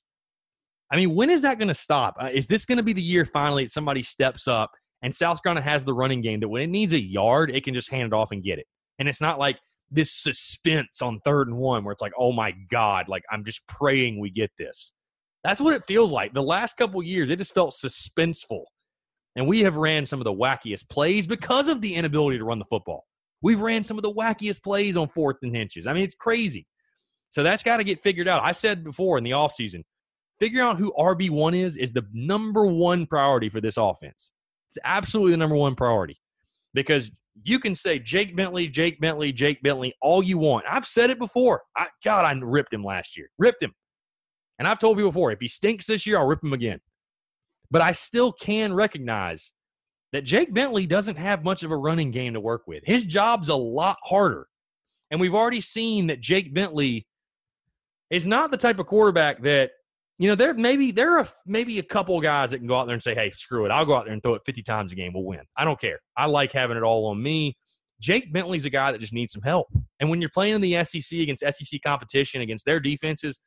I 0.92 0.96
mean, 0.96 1.14
when 1.16 1.28
is 1.28 1.42
that 1.42 1.58
going 1.58 1.68
to 1.68 1.74
stop? 1.74 2.14
Uh, 2.20 2.30
is 2.32 2.46
this 2.46 2.64
going 2.64 2.78
to 2.78 2.84
be 2.84 2.92
the 2.92 3.02
year 3.02 3.24
finally 3.24 3.64
that 3.64 3.72
somebody 3.72 4.04
steps 4.04 4.46
up 4.46 4.70
and 5.02 5.14
South 5.14 5.42
Carolina 5.42 5.64
has 5.64 5.82
the 5.82 5.92
running 5.92 6.22
game 6.22 6.38
that 6.38 6.48
when 6.48 6.62
it 6.62 6.68
needs 6.68 6.92
a 6.92 7.00
yard, 7.00 7.50
it 7.50 7.64
can 7.64 7.74
just 7.74 7.90
hand 7.90 8.06
it 8.06 8.12
off 8.12 8.30
and 8.30 8.44
get 8.44 8.60
it? 8.60 8.66
And 9.00 9.08
it's 9.08 9.20
not 9.20 9.40
like 9.40 9.58
this 9.90 10.12
suspense 10.12 11.02
on 11.02 11.18
third 11.24 11.48
and 11.48 11.56
one 11.56 11.82
where 11.82 11.90
it's 11.90 12.02
like, 12.02 12.12
oh 12.16 12.30
my 12.30 12.52
God, 12.70 13.08
like 13.08 13.24
I'm 13.30 13.44
just 13.44 13.66
praying 13.66 14.20
we 14.20 14.30
get 14.30 14.52
this. 14.56 14.92
That's 15.42 15.60
what 15.60 15.74
it 15.74 15.82
feels 15.88 16.12
like. 16.12 16.32
The 16.32 16.42
last 16.42 16.76
couple 16.76 17.02
years, 17.02 17.30
it 17.30 17.38
just 17.38 17.54
felt 17.54 17.74
suspenseful. 17.74 18.64
And 19.34 19.48
we 19.48 19.60
have 19.62 19.74
ran 19.74 20.06
some 20.06 20.20
of 20.20 20.24
the 20.24 20.34
wackiest 20.34 20.88
plays 20.88 21.26
because 21.26 21.66
of 21.66 21.80
the 21.80 21.94
inability 21.94 22.38
to 22.38 22.44
run 22.44 22.60
the 22.60 22.64
football. 22.66 23.04
We've 23.42 23.60
ran 23.60 23.82
some 23.82 23.98
of 23.98 24.02
the 24.02 24.12
wackiest 24.12 24.62
plays 24.62 24.96
on 24.96 25.08
fourth 25.08 25.38
and 25.42 25.56
inches. 25.56 25.88
I 25.88 25.92
mean, 25.92 26.04
it's 26.04 26.14
crazy. 26.14 26.66
So 27.30 27.42
that's 27.42 27.62
got 27.62 27.78
to 27.78 27.84
get 27.84 28.00
figured 28.00 28.28
out. 28.28 28.44
I 28.44 28.52
said 28.52 28.84
before 28.84 29.16
in 29.16 29.24
the 29.24 29.30
offseason, 29.30 29.84
figuring 30.38 30.66
out 30.66 30.78
who 30.78 30.92
RB1 30.98 31.56
is 31.56 31.76
is 31.76 31.92
the 31.92 32.06
number 32.12 32.66
one 32.66 33.06
priority 33.06 33.48
for 33.48 33.60
this 33.60 33.76
offense. 33.76 34.30
It's 34.68 34.78
absolutely 34.84 35.32
the 35.32 35.38
number 35.38 35.56
one 35.56 35.74
priority 35.74 36.20
because 36.74 37.10
you 37.42 37.58
can 37.58 37.74
say 37.74 37.98
Jake 37.98 38.36
Bentley, 38.36 38.68
Jake 38.68 39.00
Bentley, 39.00 39.32
Jake 39.32 39.62
Bentley 39.62 39.94
all 40.00 40.22
you 40.22 40.38
want. 40.38 40.64
I've 40.68 40.86
said 40.86 41.10
it 41.10 41.18
before. 41.18 41.62
I, 41.76 41.86
God, 42.04 42.24
I 42.24 42.32
ripped 42.40 42.72
him 42.72 42.84
last 42.84 43.16
year. 43.16 43.30
Ripped 43.38 43.62
him. 43.62 43.72
And 44.58 44.68
I've 44.68 44.78
told 44.78 44.98
people 44.98 45.10
before, 45.10 45.32
if 45.32 45.40
he 45.40 45.48
stinks 45.48 45.86
this 45.86 46.06
year, 46.06 46.18
I'll 46.18 46.26
rip 46.26 46.44
him 46.44 46.52
again. 46.52 46.80
But 47.70 47.82
I 47.82 47.92
still 47.92 48.32
can 48.32 48.74
recognize 48.74 49.52
that 50.12 50.24
Jake 50.24 50.52
Bentley 50.52 50.86
doesn't 50.86 51.16
have 51.16 51.44
much 51.44 51.62
of 51.62 51.70
a 51.70 51.76
running 51.76 52.10
game 52.10 52.34
to 52.34 52.40
work 52.40 52.64
with. 52.66 52.82
His 52.84 53.06
job's 53.06 53.48
a 53.48 53.54
lot 53.54 53.96
harder. 54.02 54.48
And 55.10 55.20
we've 55.20 55.34
already 55.34 55.60
seen 55.60 56.08
that 56.08 56.20
Jake 56.20 56.52
Bentley 56.52 57.06
is 58.10 58.26
not 58.26 58.50
the 58.50 58.56
type 58.56 58.78
of 58.78 58.86
quarterback 58.86 59.42
that 59.42 59.70
you 60.18 60.28
know, 60.28 60.34
there 60.34 60.52
maybe 60.52 60.90
there 60.90 61.18
are 61.18 61.26
maybe 61.46 61.78
a 61.78 61.82
couple 61.82 62.20
guys 62.20 62.50
that 62.50 62.58
can 62.58 62.66
go 62.66 62.78
out 62.78 62.86
there 62.86 62.92
and 62.92 63.02
say, 63.02 63.14
"Hey, 63.14 63.30
screw 63.30 63.64
it, 63.64 63.70
I'll 63.70 63.86
go 63.86 63.94
out 63.94 64.04
there 64.04 64.12
and 64.12 64.22
throw 64.22 64.34
it 64.34 64.42
50 64.44 64.62
times 64.62 64.92
a 64.92 64.94
game, 64.94 65.14
we'll 65.14 65.24
win." 65.24 65.40
I 65.56 65.64
don't 65.64 65.80
care. 65.80 65.98
I 66.14 66.26
like 66.26 66.52
having 66.52 66.76
it 66.76 66.82
all 66.82 67.06
on 67.06 67.22
me. 67.22 67.56
Jake 68.02 68.30
Bentley's 68.30 68.66
a 68.66 68.70
guy 68.70 68.92
that 68.92 69.00
just 69.00 69.14
needs 69.14 69.32
some 69.32 69.40
help. 69.40 69.68
And 69.98 70.10
when 70.10 70.20
you're 70.20 70.28
playing 70.28 70.56
in 70.56 70.60
the 70.60 70.84
SEC 70.84 71.20
against 71.20 71.42
SEC 71.42 71.80
competition 71.82 72.42
against 72.42 72.66
their 72.66 72.80
defenses, 72.80 73.40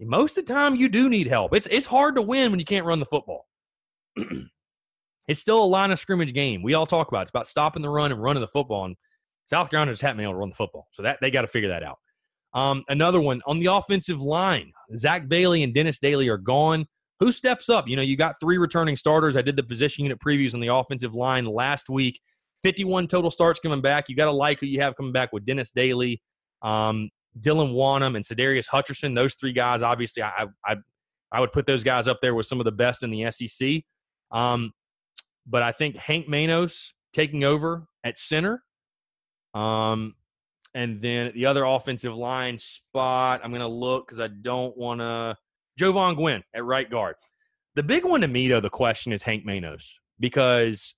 most 0.00 0.36
of 0.36 0.46
the 0.46 0.52
time 0.52 0.74
you 0.74 0.88
do 0.88 1.08
need 1.08 1.28
help. 1.28 1.54
It's 1.54 1.68
it's 1.68 1.86
hard 1.86 2.16
to 2.16 2.22
win 2.22 2.50
when 2.50 2.58
you 2.58 2.64
can't 2.64 2.86
run 2.86 2.98
the 2.98 3.06
football. 3.06 3.46
it's 4.16 5.40
still 5.40 5.62
a 5.62 5.64
line 5.64 5.92
of 5.92 6.00
scrimmage 6.00 6.32
game. 6.32 6.62
We 6.64 6.74
all 6.74 6.86
talk 6.86 7.06
about 7.06 7.20
it. 7.20 7.22
it's 7.22 7.30
about 7.30 7.46
stopping 7.46 7.82
the 7.82 7.88
run 7.88 8.10
and 8.10 8.20
running 8.20 8.40
the 8.40 8.48
football. 8.48 8.84
And 8.84 8.96
South 9.46 9.70
Carolina 9.70 9.92
just 9.92 10.04
able 10.04 10.32
to 10.32 10.34
run 10.34 10.50
the 10.50 10.56
football, 10.56 10.88
so 10.90 11.04
that 11.04 11.18
they 11.20 11.30
got 11.30 11.42
to 11.42 11.48
figure 11.48 11.68
that 11.68 11.84
out. 11.84 11.98
Um, 12.52 12.84
another 12.88 13.20
one 13.20 13.42
on 13.46 13.60
the 13.60 13.66
offensive 13.66 14.20
line, 14.20 14.72
Zach 14.96 15.28
Bailey 15.28 15.62
and 15.62 15.72
Dennis 15.72 15.98
Daly 15.98 16.28
are 16.28 16.38
gone. 16.38 16.86
Who 17.20 17.32
steps 17.32 17.68
up? 17.68 17.86
You 17.86 17.96
know, 17.96 18.02
you 18.02 18.16
got 18.16 18.36
three 18.40 18.58
returning 18.58 18.96
starters. 18.96 19.36
I 19.36 19.42
did 19.42 19.56
the 19.56 19.62
position 19.62 20.04
unit 20.04 20.18
previews 20.18 20.54
on 20.54 20.60
the 20.60 20.74
offensive 20.74 21.14
line 21.14 21.44
last 21.44 21.88
week. 21.88 22.20
51 22.62 23.08
total 23.08 23.30
starts 23.30 23.60
coming 23.60 23.80
back. 23.80 24.08
You 24.08 24.16
got 24.16 24.24
to 24.26 24.32
like 24.32 24.60
who 24.60 24.66
you 24.66 24.80
have 24.80 24.96
coming 24.96 25.12
back 25.12 25.32
with 25.32 25.46
Dennis 25.46 25.70
Daly, 25.70 26.22
um, 26.62 27.10
Dylan 27.38 27.74
Wonnum, 27.74 28.16
and 28.16 28.24
Sadarius 28.24 28.68
Hutcherson. 28.68 29.14
Those 29.14 29.34
three 29.34 29.52
guys, 29.52 29.82
obviously, 29.82 30.22
I, 30.22 30.46
I 30.64 30.76
I 31.32 31.40
would 31.40 31.52
put 31.52 31.66
those 31.66 31.84
guys 31.84 32.08
up 32.08 32.20
there 32.20 32.34
with 32.34 32.46
some 32.46 32.60
of 32.60 32.64
the 32.64 32.72
best 32.72 33.02
in 33.02 33.10
the 33.10 33.30
SEC. 33.30 33.82
Um, 34.32 34.72
but 35.46 35.62
I 35.62 35.72
think 35.72 35.96
Hank 35.96 36.28
Manos 36.28 36.94
taking 37.12 37.44
over 37.44 37.86
at 38.04 38.18
center. 38.18 38.62
Um, 39.54 40.14
and 40.74 41.00
then 41.00 41.32
the 41.34 41.46
other 41.46 41.64
offensive 41.64 42.14
line 42.14 42.58
spot, 42.58 43.40
I'm 43.42 43.50
going 43.50 43.60
to 43.60 43.68
look 43.68 44.06
because 44.06 44.20
I 44.20 44.28
don't 44.28 44.76
want 44.76 45.00
to. 45.00 45.36
Jovaughn 45.78 46.14
Gwyn 46.14 46.42
at 46.54 46.64
right 46.64 46.90
guard. 46.90 47.14
The 47.74 47.82
big 47.82 48.04
one 48.04 48.20
to 48.20 48.28
me, 48.28 48.48
though, 48.48 48.60
the 48.60 48.68
question 48.68 49.12
is 49.12 49.22
Hank 49.22 49.46
Manos 49.46 49.98
because 50.18 50.94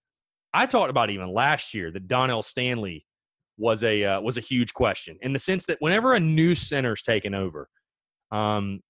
I 0.53 0.67
talked 0.67 0.91
about 0.91 1.11
even 1.11 1.33
last 1.33 1.73
year 1.75 1.91
that 1.93 2.09
Donell 2.09 2.43
Stanley 2.43 3.07
was 3.59 3.85
a 3.85 4.03
uh, 4.05 4.21
was 4.21 4.39
a 4.39 4.41
huge 4.41 4.75
question 4.75 5.19
in 5.23 5.33
the 5.33 5.39
sense 5.39 5.67
that 5.67 5.77
whenever 5.81 6.15
a 6.15 6.21
new 6.21 6.55
center's 6.55 7.03
taken 7.03 7.35
over, 7.35 7.69
um, 8.31 8.81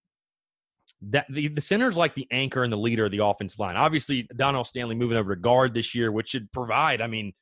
that 1.03 1.27
the, 1.29 1.49
the 1.49 1.61
center's 1.61 1.97
like 1.97 2.14
the 2.14 2.29
anchor 2.31 2.62
and 2.62 2.73
the 2.73 2.79
leader 2.79 3.05
of 3.05 3.11
the 3.11 3.25
offensive 3.25 3.59
line. 3.59 3.77
Obviously, 3.77 4.29
Donell 4.35 4.64
Stanley 4.64 4.95
moving 4.95 5.18
over 5.18 5.35
to 5.35 5.40
guard 5.40 5.75
this 5.75 5.95
year, 5.95 6.11
which 6.12 6.29
should 6.29 6.51
provide, 6.53 7.01
I 7.01 7.09
mean, 7.09 7.33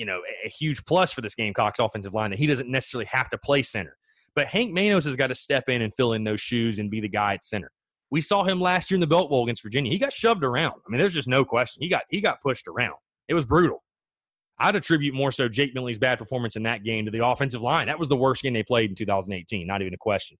you 0.00 0.06
know, 0.06 0.22
a, 0.42 0.48
huge 0.48 0.82
plus 0.86 1.12
for 1.12 1.20
this 1.20 1.34
Gamecocks 1.34 1.78
offensive 1.78 2.14
line 2.14 2.30
that 2.30 2.38
he 2.38 2.46
doesn't 2.46 2.70
necessarily 2.70 3.06
have 3.12 3.28
to 3.28 3.36
play 3.36 3.62
center. 3.62 3.98
But 4.34 4.46
Hank 4.46 4.72
Manos 4.72 5.04
has 5.04 5.14
got 5.14 5.26
to 5.26 5.34
step 5.34 5.68
in 5.68 5.82
and 5.82 5.94
fill 5.94 6.14
in 6.14 6.24
those 6.24 6.40
shoes 6.40 6.78
and 6.78 6.90
be 6.90 7.00
the 7.00 7.08
guy 7.08 7.34
at 7.34 7.44
center. 7.44 7.70
We 8.10 8.22
saw 8.22 8.42
him 8.42 8.62
last 8.62 8.90
year 8.90 8.96
in 8.96 9.02
the 9.02 9.06
Belk 9.06 9.28
Bowl 9.28 9.44
against 9.44 9.62
Virginia. 9.62 9.92
He 9.92 9.98
got 9.98 10.14
shoved 10.14 10.42
around. 10.42 10.72
I 10.74 10.90
mean, 10.90 10.98
there's 10.98 11.12
just 11.12 11.28
no 11.28 11.44
question. 11.44 11.82
He 11.82 11.90
got 11.90 12.04
he 12.08 12.22
got 12.22 12.40
pushed 12.40 12.66
around. 12.66 12.96
It 13.28 13.34
was 13.34 13.44
brutal. 13.44 13.84
I'd 14.58 14.74
attribute 14.74 15.14
more 15.14 15.32
so 15.32 15.48
Jake 15.48 15.74
Bentley's 15.74 15.98
bad 15.98 16.18
performance 16.18 16.56
in 16.56 16.62
that 16.62 16.82
game 16.82 17.04
to 17.04 17.10
the 17.10 17.24
offensive 17.24 17.60
line. 17.60 17.86
That 17.86 17.98
was 17.98 18.08
the 18.08 18.16
worst 18.16 18.42
game 18.42 18.54
they 18.54 18.62
played 18.62 18.88
in 18.90 18.96
2018. 18.96 19.66
Not 19.66 19.82
even 19.82 19.94
a 19.94 19.98
question. 19.98 20.38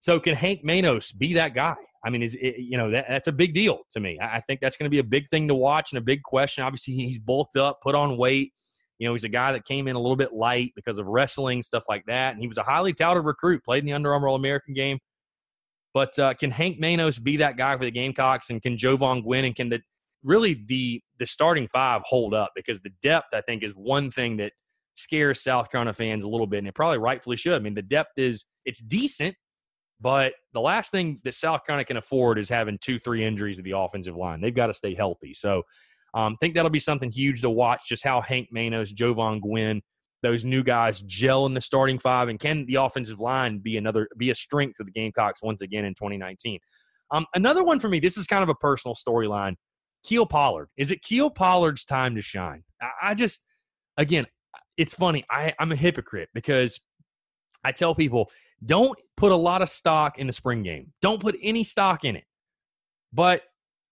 So 0.00 0.18
can 0.18 0.34
Hank 0.34 0.64
Manos 0.64 1.12
be 1.12 1.34
that 1.34 1.54
guy? 1.54 1.76
I 2.02 2.08
mean, 2.08 2.22
is 2.22 2.34
it, 2.34 2.56
you 2.58 2.78
know 2.78 2.90
that, 2.90 3.06
that's 3.08 3.28
a 3.28 3.32
big 3.32 3.54
deal 3.54 3.80
to 3.90 4.00
me. 4.00 4.18
I 4.20 4.40
think 4.40 4.60
that's 4.60 4.76
going 4.76 4.86
to 4.86 4.90
be 4.90 5.00
a 5.00 5.04
big 5.04 5.28
thing 5.30 5.48
to 5.48 5.54
watch 5.54 5.92
and 5.92 5.98
a 5.98 6.02
big 6.02 6.22
question. 6.22 6.64
Obviously, 6.64 6.94
he's 6.94 7.18
bulked 7.18 7.56
up, 7.56 7.80
put 7.82 7.94
on 7.94 8.16
weight. 8.16 8.52
You 9.00 9.08
know, 9.08 9.14
he's 9.14 9.24
a 9.24 9.30
guy 9.30 9.50
that 9.52 9.64
came 9.64 9.88
in 9.88 9.96
a 9.96 9.98
little 9.98 10.14
bit 10.14 10.34
light 10.34 10.72
because 10.76 10.98
of 10.98 11.06
wrestling 11.06 11.62
stuff 11.62 11.84
like 11.88 12.04
that, 12.06 12.34
and 12.34 12.42
he 12.42 12.46
was 12.46 12.58
a 12.58 12.62
highly 12.62 12.92
touted 12.92 13.24
recruit. 13.24 13.64
Played 13.64 13.80
in 13.80 13.86
the 13.86 13.94
Under 13.94 14.12
Armour 14.12 14.28
All 14.28 14.36
American 14.36 14.74
game. 14.74 14.98
But 15.94 16.16
uh, 16.18 16.34
can 16.34 16.50
Hank 16.50 16.78
Manos 16.78 17.18
be 17.18 17.38
that 17.38 17.56
guy 17.56 17.76
for 17.76 17.84
the 17.84 17.90
Gamecocks, 17.90 18.50
and 18.50 18.62
can 18.62 18.76
Jovaughn 18.76 19.22
Gwyn 19.22 19.46
and 19.46 19.56
can 19.56 19.70
the 19.70 19.80
really 20.22 20.62
the 20.66 21.00
the 21.18 21.26
starting 21.26 21.66
five 21.66 22.02
hold 22.04 22.34
up? 22.34 22.52
Because 22.54 22.80
the 22.82 22.92
depth, 23.02 23.28
I 23.32 23.40
think, 23.40 23.62
is 23.62 23.72
one 23.72 24.10
thing 24.10 24.36
that 24.36 24.52
scares 24.94 25.42
South 25.42 25.70
Carolina 25.70 25.94
fans 25.94 26.22
a 26.22 26.28
little 26.28 26.46
bit, 26.46 26.58
and 26.58 26.68
it 26.68 26.74
probably 26.74 26.98
rightfully 26.98 27.36
should. 27.36 27.54
I 27.54 27.58
mean, 27.58 27.74
the 27.74 27.82
depth 27.82 28.18
is 28.18 28.44
it's 28.66 28.82
decent, 28.82 29.34
but 30.00 30.34
the 30.52 30.60
last 30.60 30.90
thing 30.90 31.20
that 31.24 31.34
South 31.34 31.64
Carolina 31.66 31.86
can 31.86 31.96
afford 31.96 32.38
is 32.38 32.48
having 32.48 32.78
two, 32.80 32.98
three 32.98 33.24
injuries 33.24 33.56
to 33.56 33.62
the 33.62 33.76
offensive 33.76 34.14
line. 34.14 34.40
They've 34.40 34.54
got 34.54 34.66
to 34.66 34.74
stay 34.74 34.94
healthy. 34.94 35.34
So 35.34 35.62
um, 36.14 36.36
think 36.40 36.54
that'll 36.54 36.70
be 36.70 36.80
something 36.80 37.10
huge 37.10 37.42
to 37.42 37.50
watch, 37.50 37.82
just 37.86 38.04
how 38.04 38.20
Hank 38.20 38.48
Manos, 38.50 38.92
Jovaughn 38.92 39.40
Gwyn, 39.40 39.82
those 40.22 40.44
new 40.44 40.62
guys 40.62 41.00
gel 41.02 41.46
in 41.46 41.54
the 41.54 41.60
starting 41.60 41.98
five, 41.98 42.28
and 42.28 42.38
can 42.38 42.66
the 42.66 42.76
offensive 42.76 43.20
line 43.20 43.58
be 43.58 43.76
another 43.76 44.08
be 44.16 44.30
a 44.30 44.34
strength 44.34 44.80
of 44.80 44.86
the 44.86 44.92
Gamecocks 44.92 45.42
once 45.42 45.62
again 45.62 45.84
in 45.84 45.94
2019? 45.94 46.58
Um, 47.10 47.26
another 47.34 47.64
one 47.64 47.80
for 47.80 47.88
me. 47.88 48.00
This 48.00 48.16
is 48.16 48.26
kind 48.26 48.42
of 48.42 48.48
a 48.48 48.54
personal 48.54 48.94
storyline. 48.94 49.54
Kiel 50.04 50.26
Pollard. 50.26 50.68
Is 50.76 50.90
it 50.90 51.02
Kiel 51.02 51.30
Pollard's 51.30 51.84
time 51.84 52.14
to 52.14 52.22
shine? 52.22 52.64
I, 52.80 52.90
I 53.02 53.14
just, 53.14 53.42
again, 53.96 54.26
it's 54.76 54.94
funny. 54.94 55.24
I, 55.30 55.54
I'm 55.58 55.72
a 55.72 55.76
hypocrite 55.76 56.30
because 56.32 56.80
I 57.64 57.72
tell 57.72 57.94
people 57.94 58.30
don't 58.64 58.98
put 59.16 59.32
a 59.32 59.36
lot 59.36 59.62
of 59.62 59.68
stock 59.68 60.18
in 60.18 60.26
the 60.26 60.32
spring 60.32 60.62
game. 60.62 60.92
Don't 61.02 61.20
put 61.20 61.36
any 61.42 61.64
stock 61.64 62.04
in 62.04 62.16
it. 62.16 62.24
But 63.12 63.42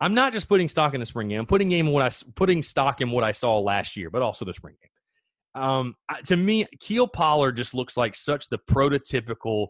I'm 0.00 0.14
not 0.14 0.32
just 0.32 0.48
putting 0.48 0.68
stock 0.68 0.94
in 0.94 1.00
the 1.00 1.06
spring 1.06 1.28
game. 1.28 1.40
I'm 1.40 1.46
putting 1.46 1.68
game 1.68 1.88
what 1.88 2.02
I 2.04 2.10
putting 2.34 2.62
stock 2.62 3.00
in 3.00 3.10
what 3.10 3.24
I 3.24 3.32
saw 3.32 3.58
last 3.58 3.96
year, 3.96 4.10
but 4.10 4.22
also 4.22 4.44
the 4.44 4.54
spring 4.54 4.76
game. 4.80 5.62
Um, 5.62 5.96
to 6.26 6.36
me, 6.36 6.66
Kiel 6.78 7.08
Pollard 7.08 7.56
just 7.56 7.74
looks 7.74 7.96
like 7.96 8.14
such 8.14 8.48
the 8.48 8.58
prototypical 8.58 9.68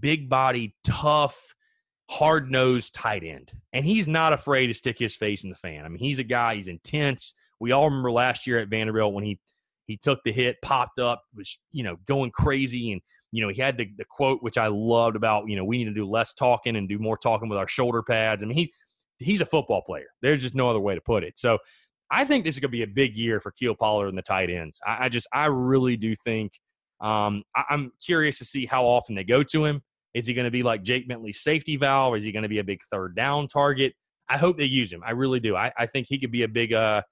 big 0.00 0.28
body, 0.28 0.74
tough, 0.82 1.54
hard 2.10 2.50
nosed 2.50 2.94
tight 2.94 3.22
end, 3.22 3.52
and 3.72 3.84
he's 3.84 4.08
not 4.08 4.32
afraid 4.32 4.66
to 4.66 4.74
stick 4.74 4.98
his 4.98 5.14
face 5.14 5.44
in 5.44 5.50
the 5.50 5.56
fan. 5.56 5.84
I 5.84 5.88
mean, 5.88 6.00
he's 6.00 6.18
a 6.18 6.24
guy. 6.24 6.56
He's 6.56 6.68
intense. 6.68 7.34
We 7.60 7.72
all 7.72 7.84
remember 7.84 8.10
last 8.10 8.46
year 8.46 8.58
at 8.58 8.68
Vanderbilt 8.68 9.14
when 9.14 9.24
he 9.24 9.38
he 9.86 9.96
took 9.96 10.22
the 10.24 10.32
hit, 10.32 10.56
popped 10.60 10.98
up, 10.98 11.22
was 11.34 11.56
you 11.70 11.84
know 11.84 11.96
going 12.06 12.32
crazy, 12.32 12.92
and 12.92 13.00
you 13.30 13.42
know, 13.42 13.52
he 13.52 13.60
had 13.60 13.76
the, 13.76 13.90
the 13.96 14.04
quote 14.04 14.42
which 14.42 14.56
I 14.56 14.68
loved 14.68 15.16
about, 15.16 15.48
you 15.48 15.56
know, 15.56 15.64
we 15.64 15.78
need 15.78 15.84
to 15.84 15.94
do 15.94 16.08
less 16.08 16.34
talking 16.34 16.76
and 16.76 16.88
do 16.88 16.98
more 16.98 17.18
talking 17.18 17.48
with 17.48 17.58
our 17.58 17.68
shoulder 17.68 18.02
pads. 18.02 18.42
I 18.42 18.46
mean, 18.46 18.56
he's 18.56 18.70
he's 19.18 19.40
a 19.40 19.46
football 19.46 19.82
player. 19.82 20.06
There's 20.22 20.42
just 20.42 20.54
no 20.54 20.70
other 20.70 20.80
way 20.80 20.94
to 20.94 21.00
put 21.00 21.24
it. 21.24 21.38
So 21.38 21.58
I 22.10 22.24
think 22.24 22.44
this 22.44 22.56
is 22.56 22.60
going 22.60 22.70
to 22.70 22.76
be 22.76 22.82
a 22.82 22.86
big 22.86 23.16
year 23.16 23.40
for 23.40 23.50
Kiel 23.50 23.74
Pollard 23.74 24.08
and 24.08 24.18
the 24.18 24.22
tight 24.22 24.50
ends. 24.50 24.80
I, 24.86 25.06
I 25.06 25.08
just, 25.08 25.26
I 25.32 25.46
really 25.46 25.96
do 25.96 26.16
think. 26.24 26.52
Um, 27.00 27.44
I, 27.54 27.64
I'm 27.70 27.92
curious 28.04 28.38
to 28.38 28.44
see 28.44 28.66
how 28.66 28.84
often 28.84 29.14
they 29.14 29.24
go 29.24 29.42
to 29.42 29.64
him. 29.64 29.82
Is 30.14 30.26
he 30.26 30.34
going 30.34 30.46
to 30.46 30.50
be 30.50 30.62
like 30.62 30.82
Jake 30.82 31.06
Bentley's 31.06 31.40
safety 31.40 31.76
valve? 31.76 32.16
Is 32.16 32.24
he 32.24 32.32
going 32.32 32.42
to 32.42 32.48
be 32.48 32.58
a 32.58 32.64
big 32.64 32.80
third 32.90 33.14
down 33.14 33.46
target? 33.46 33.94
I 34.28 34.36
hope 34.36 34.58
they 34.58 34.64
use 34.64 34.92
him. 34.92 35.02
I 35.06 35.12
really 35.12 35.40
do. 35.40 35.54
I, 35.54 35.72
I 35.76 35.86
think 35.86 36.06
he 36.08 36.18
could 36.18 36.32
be 36.32 36.42
a 36.42 36.48
big, 36.48 36.72
uh, 36.72 37.02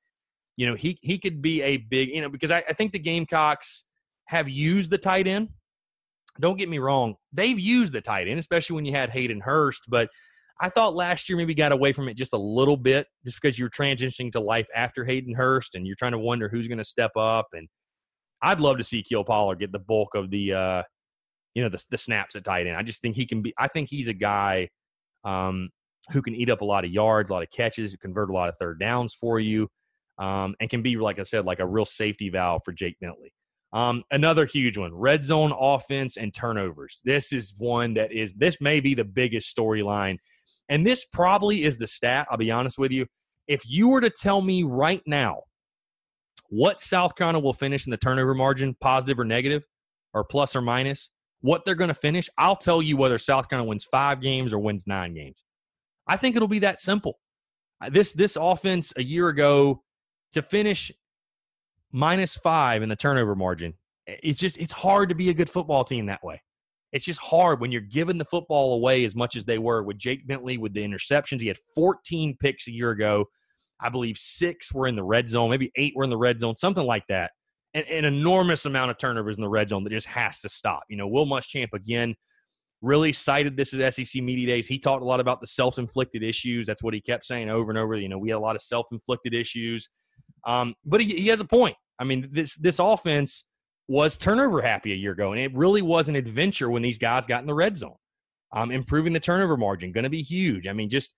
you 0.56 0.66
know, 0.66 0.74
he 0.74 0.98
he 1.02 1.18
could 1.18 1.40
be 1.40 1.62
a 1.62 1.76
big, 1.76 2.08
you 2.08 2.22
know, 2.22 2.28
because 2.28 2.50
I, 2.50 2.64
I 2.68 2.72
think 2.72 2.92
the 2.92 2.98
Gamecocks 2.98 3.84
have 4.26 4.48
used 4.48 4.90
the 4.90 4.98
tight 4.98 5.26
end 5.26 5.50
don't 6.40 6.58
get 6.58 6.68
me 6.68 6.78
wrong, 6.78 7.16
they've 7.32 7.58
used 7.58 7.92
the 7.92 8.00
tight 8.00 8.28
end, 8.28 8.38
especially 8.38 8.74
when 8.74 8.84
you 8.84 8.92
had 8.92 9.10
Hayden 9.10 9.40
Hurst. 9.40 9.84
But 9.88 10.10
I 10.60 10.70
thought 10.70 10.94
last 10.94 11.28
year 11.28 11.36
maybe 11.36 11.54
got 11.54 11.72
away 11.72 11.92
from 11.92 12.08
it 12.08 12.16
just 12.16 12.32
a 12.32 12.38
little 12.38 12.76
bit, 12.76 13.06
just 13.24 13.40
because 13.40 13.58
you're 13.58 13.70
transitioning 13.70 14.32
to 14.32 14.40
life 14.40 14.66
after 14.74 15.04
Hayden 15.04 15.34
Hurst 15.34 15.74
and 15.74 15.86
you're 15.86 15.96
trying 15.96 16.12
to 16.12 16.18
wonder 16.18 16.48
who's 16.48 16.68
going 16.68 16.78
to 16.78 16.84
step 16.84 17.12
up. 17.16 17.48
And 17.52 17.68
I'd 18.40 18.60
love 18.60 18.78
to 18.78 18.84
see 18.84 19.02
Kiel 19.02 19.24
Pollard 19.24 19.58
get 19.58 19.72
the 19.72 19.78
bulk 19.78 20.14
of 20.14 20.30
the, 20.30 20.54
uh, 20.54 20.82
you 21.54 21.62
know, 21.62 21.68
the, 21.68 21.82
the 21.90 21.98
snaps 21.98 22.36
at 22.36 22.44
tight 22.44 22.66
end. 22.66 22.76
I 22.76 22.82
just 22.82 23.02
think 23.02 23.16
he 23.16 23.26
can 23.26 23.42
be. 23.42 23.54
I 23.58 23.68
think 23.68 23.88
he's 23.90 24.08
a 24.08 24.14
guy 24.14 24.68
um, 25.24 25.70
who 26.10 26.22
can 26.22 26.34
eat 26.34 26.50
up 26.50 26.60
a 26.60 26.64
lot 26.64 26.84
of 26.84 26.90
yards, 26.90 27.30
a 27.30 27.34
lot 27.34 27.42
of 27.42 27.50
catches, 27.50 27.94
convert 27.96 28.30
a 28.30 28.32
lot 28.32 28.48
of 28.48 28.56
third 28.56 28.78
downs 28.78 29.14
for 29.14 29.40
you, 29.40 29.68
um, 30.18 30.54
and 30.60 30.70
can 30.70 30.82
be, 30.82 30.96
like 30.96 31.18
I 31.18 31.24
said, 31.24 31.44
like 31.44 31.60
a 31.60 31.66
real 31.66 31.84
safety 31.84 32.30
valve 32.30 32.62
for 32.64 32.72
Jake 32.72 32.96
Bentley. 33.00 33.32
Um, 33.72 34.04
another 34.10 34.46
huge 34.46 34.78
one 34.78 34.94
red 34.94 35.24
zone 35.24 35.52
offense 35.58 36.16
and 36.16 36.32
turnovers. 36.32 37.00
This 37.04 37.32
is 37.32 37.52
one 37.58 37.94
that 37.94 38.12
is, 38.12 38.32
this 38.32 38.60
may 38.60 38.80
be 38.80 38.94
the 38.94 39.04
biggest 39.04 39.54
storyline. 39.54 40.18
And 40.68 40.86
this 40.86 41.04
probably 41.04 41.64
is 41.64 41.78
the 41.78 41.86
stat, 41.86 42.26
I'll 42.30 42.36
be 42.36 42.50
honest 42.50 42.78
with 42.78 42.90
you. 42.90 43.06
If 43.46 43.68
you 43.68 43.88
were 43.88 44.00
to 44.00 44.10
tell 44.10 44.40
me 44.40 44.64
right 44.64 45.02
now 45.06 45.42
what 46.48 46.80
South 46.80 47.14
Carolina 47.14 47.40
will 47.40 47.52
finish 47.52 47.86
in 47.86 47.90
the 47.90 47.96
turnover 47.96 48.34
margin, 48.34 48.76
positive 48.80 49.18
or 49.18 49.24
negative, 49.24 49.64
or 50.12 50.24
plus 50.24 50.56
or 50.56 50.60
minus, 50.60 51.10
what 51.40 51.64
they're 51.64 51.74
going 51.74 51.88
to 51.88 51.94
finish, 51.94 52.28
I'll 52.38 52.56
tell 52.56 52.82
you 52.82 52.96
whether 52.96 53.18
South 53.18 53.48
Carolina 53.48 53.68
wins 53.68 53.84
five 53.84 54.20
games 54.20 54.52
or 54.52 54.58
wins 54.58 54.86
nine 54.86 55.14
games. 55.14 55.44
I 56.06 56.16
think 56.16 56.36
it'll 56.36 56.48
be 56.48 56.60
that 56.60 56.80
simple. 56.80 57.18
Uh, 57.80 57.90
this 57.90 58.12
this 58.12 58.36
offense 58.36 58.92
a 58.96 59.02
year 59.02 59.28
ago 59.28 59.82
to 60.32 60.42
finish 60.42 60.90
minus 61.92 62.36
five 62.36 62.82
in 62.82 62.88
the 62.88 62.96
turnover 62.96 63.34
margin. 63.34 63.74
It's 64.06 64.40
just 64.40 64.56
it's 64.58 64.72
hard 64.72 65.08
to 65.10 65.14
be 65.14 65.28
a 65.28 65.34
good 65.34 65.50
football 65.50 65.84
team 65.84 66.06
that 66.06 66.24
way. 66.24 66.42
It's 66.92 67.04
just 67.04 67.20
hard 67.20 67.60
when 67.60 67.72
you're 67.72 67.80
giving 67.80 68.18
the 68.18 68.24
football 68.24 68.74
away 68.74 69.04
as 69.04 69.14
much 69.14 69.36
as 69.36 69.44
they 69.44 69.58
were 69.58 69.82
with 69.82 69.98
Jake 69.98 70.26
Bentley 70.26 70.56
with 70.56 70.72
the 70.72 70.86
interceptions. 70.86 71.40
He 71.40 71.48
had 71.48 71.58
14 71.74 72.36
picks 72.40 72.68
a 72.68 72.72
year 72.72 72.90
ago. 72.90 73.26
I 73.80 73.88
believe 73.88 74.16
six 74.16 74.72
were 74.72 74.86
in 74.86 74.96
the 74.96 75.04
red 75.04 75.28
zone, 75.28 75.50
maybe 75.50 75.70
eight 75.76 75.92
were 75.94 76.04
in 76.04 76.10
the 76.10 76.16
red 76.16 76.40
zone, 76.40 76.56
something 76.56 76.86
like 76.86 77.04
that. 77.08 77.32
An, 77.74 77.84
an 77.90 78.04
enormous 78.06 78.64
amount 78.64 78.90
of 78.90 78.98
turnovers 78.98 79.36
in 79.36 79.42
the 79.42 79.48
red 79.48 79.68
zone 79.68 79.84
that 79.84 79.90
just 79.90 80.06
has 80.06 80.40
to 80.40 80.48
stop. 80.48 80.84
You 80.88 80.96
know, 80.96 81.06
Will 81.06 81.26
Muschamp 81.26 81.74
again 81.74 82.14
really 82.82 83.12
cited 83.12 83.56
this 83.56 83.74
at 83.74 83.94
SEC 83.94 84.22
Media 84.22 84.46
Days. 84.46 84.66
He 84.66 84.78
talked 84.78 85.02
a 85.02 85.06
lot 85.06 85.20
about 85.20 85.40
the 85.40 85.46
self 85.46 85.78
inflicted 85.78 86.22
issues. 86.22 86.66
That's 86.66 86.82
what 86.82 86.94
he 86.94 87.00
kept 87.00 87.24
saying 87.26 87.50
over 87.50 87.70
and 87.70 87.78
over. 87.78 87.96
You 87.96 88.08
know, 88.08 88.18
we 88.18 88.30
had 88.30 88.36
a 88.36 88.40
lot 88.40 88.56
of 88.56 88.62
self 88.62 88.86
inflicted 88.92 89.34
issues. 89.34 89.90
Um, 90.46 90.74
but 90.84 91.00
he, 91.00 91.16
he 91.16 91.28
has 91.28 91.40
a 91.40 91.44
point. 91.44 91.76
I 91.98 92.04
mean, 92.04 92.28
this 92.32 92.56
this 92.56 92.78
offense 92.78 93.44
was 93.88 94.16
turnover 94.16 94.60
happy 94.62 94.92
a 94.92 94.96
year 94.96 95.12
ago, 95.12 95.32
and 95.32 95.40
it 95.40 95.54
really 95.54 95.82
was 95.82 96.08
an 96.08 96.16
adventure 96.16 96.70
when 96.70 96.82
these 96.82 96.98
guys 96.98 97.26
got 97.26 97.40
in 97.40 97.46
the 97.46 97.54
red 97.54 97.76
zone. 97.76 97.96
Um, 98.52 98.70
improving 98.70 99.12
the 99.12 99.20
turnover 99.20 99.56
margin 99.56 99.92
going 99.92 100.04
to 100.04 100.10
be 100.10 100.22
huge. 100.22 100.66
I 100.66 100.72
mean, 100.72 100.88
just 100.88 101.14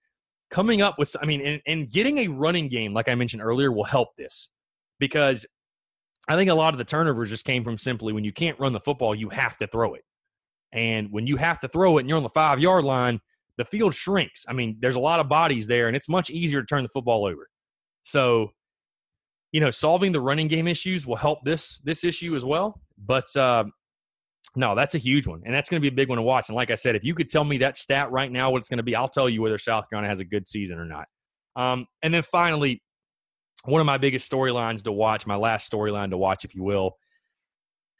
coming 0.50 0.80
up 0.82 0.98
with, 0.98 1.14
I 1.20 1.26
mean, 1.26 1.42
and, 1.42 1.62
and 1.66 1.90
getting 1.90 2.18
a 2.18 2.28
running 2.28 2.68
game, 2.68 2.94
like 2.94 3.08
I 3.08 3.14
mentioned 3.14 3.42
earlier, 3.42 3.70
will 3.70 3.84
help 3.84 4.16
this 4.16 4.48
because 4.98 5.46
I 6.28 6.36
think 6.36 6.50
a 6.50 6.54
lot 6.54 6.74
of 6.74 6.78
the 6.78 6.84
turnovers 6.84 7.30
just 7.30 7.44
came 7.44 7.64
from 7.64 7.78
simply 7.78 8.12
when 8.12 8.24
you 8.24 8.32
can't 8.32 8.58
run 8.58 8.72
the 8.72 8.80
football, 8.80 9.14
you 9.14 9.28
have 9.28 9.56
to 9.58 9.66
throw 9.66 9.94
it. 9.94 10.04
And 10.72 11.10
when 11.10 11.26
you 11.26 11.36
have 11.36 11.60
to 11.60 11.68
throw 11.68 11.98
it 11.98 12.00
and 12.02 12.08
you're 12.08 12.18
on 12.18 12.22
the 12.22 12.28
five 12.30 12.60
yard 12.60 12.84
line, 12.84 13.20
the 13.56 13.64
field 13.64 13.94
shrinks. 13.94 14.44
I 14.48 14.52
mean, 14.52 14.76
there's 14.80 14.94
a 14.94 15.00
lot 15.00 15.20
of 15.20 15.28
bodies 15.28 15.66
there, 15.66 15.88
and 15.88 15.96
it's 15.96 16.08
much 16.08 16.30
easier 16.30 16.60
to 16.60 16.66
turn 16.66 16.82
the 16.82 16.88
football 16.88 17.24
over. 17.24 17.48
So 18.04 18.52
you 19.52 19.60
know, 19.60 19.70
solving 19.70 20.12
the 20.12 20.20
running 20.20 20.48
game 20.48 20.66
issues 20.66 21.06
will 21.06 21.16
help 21.16 21.44
this 21.44 21.78
this 21.84 22.04
issue 22.04 22.36
as 22.36 22.44
well. 22.44 22.80
But 22.98 23.34
uh, 23.36 23.64
no, 24.56 24.74
that's 24.74 24.94
a 24.94 24.98
huge 24.98 25.26
one, 25.26 25.42
and 25.44 25.54
that's 25.54 25.68
going 25.68 25.80
to 25.80 25.82
be 25.82 25.92
a 25.92 25.96
big 25.96 26.08
one 26.08 26.16
to 26.16 26.22
watch. 26.22 26.48
And 26.48 26.56
like 26.56 26.70
I 26.70 26.74
said, 26.74 26.96
if 26.96 27.04
you 27.04 27.14
could 27.14 27.30
tell 27.30 27.44
me 27.44 27.58
that 27.58 27.76
stat 27.76 28.10
right 28.10 28.30
now, 28.30 28.50
what 28.50 28.58
it's 28.58 28.68
going 28.68 28.78
to 28.78 28.82
be, 28.82 28.96
I'll 28.96 29.08
tell 29.08 29.28
you 29.28 29.42
whether 29.42 29.58
South 29.58 29.88
Carolina 29.88 30.08
has 30.08 30.20
a 30.20 30.24
good 30.24 30.48
season 30.48 30.78
or 30.78 30.84
not. 30.84 31.06
Um, 31.56 31.86
and 32.02 32.12
then 32.12 32.22
finally, 32.22 32.82
one 33.64 33.80
of 33.80 33.86
my 33.86 33.98
biggest 33.98 34.30
storylines 34.30 34.82
to 34.84 34.92
watch, 34.92 35.26
my 35.26 35.36
last 35.36 35.70
storyline 35.70 36.10
to 36.10 36.16
watch, 36.16 36.44
if 36.44 36.54
you 36.54 36.62
will, 36.62 36.96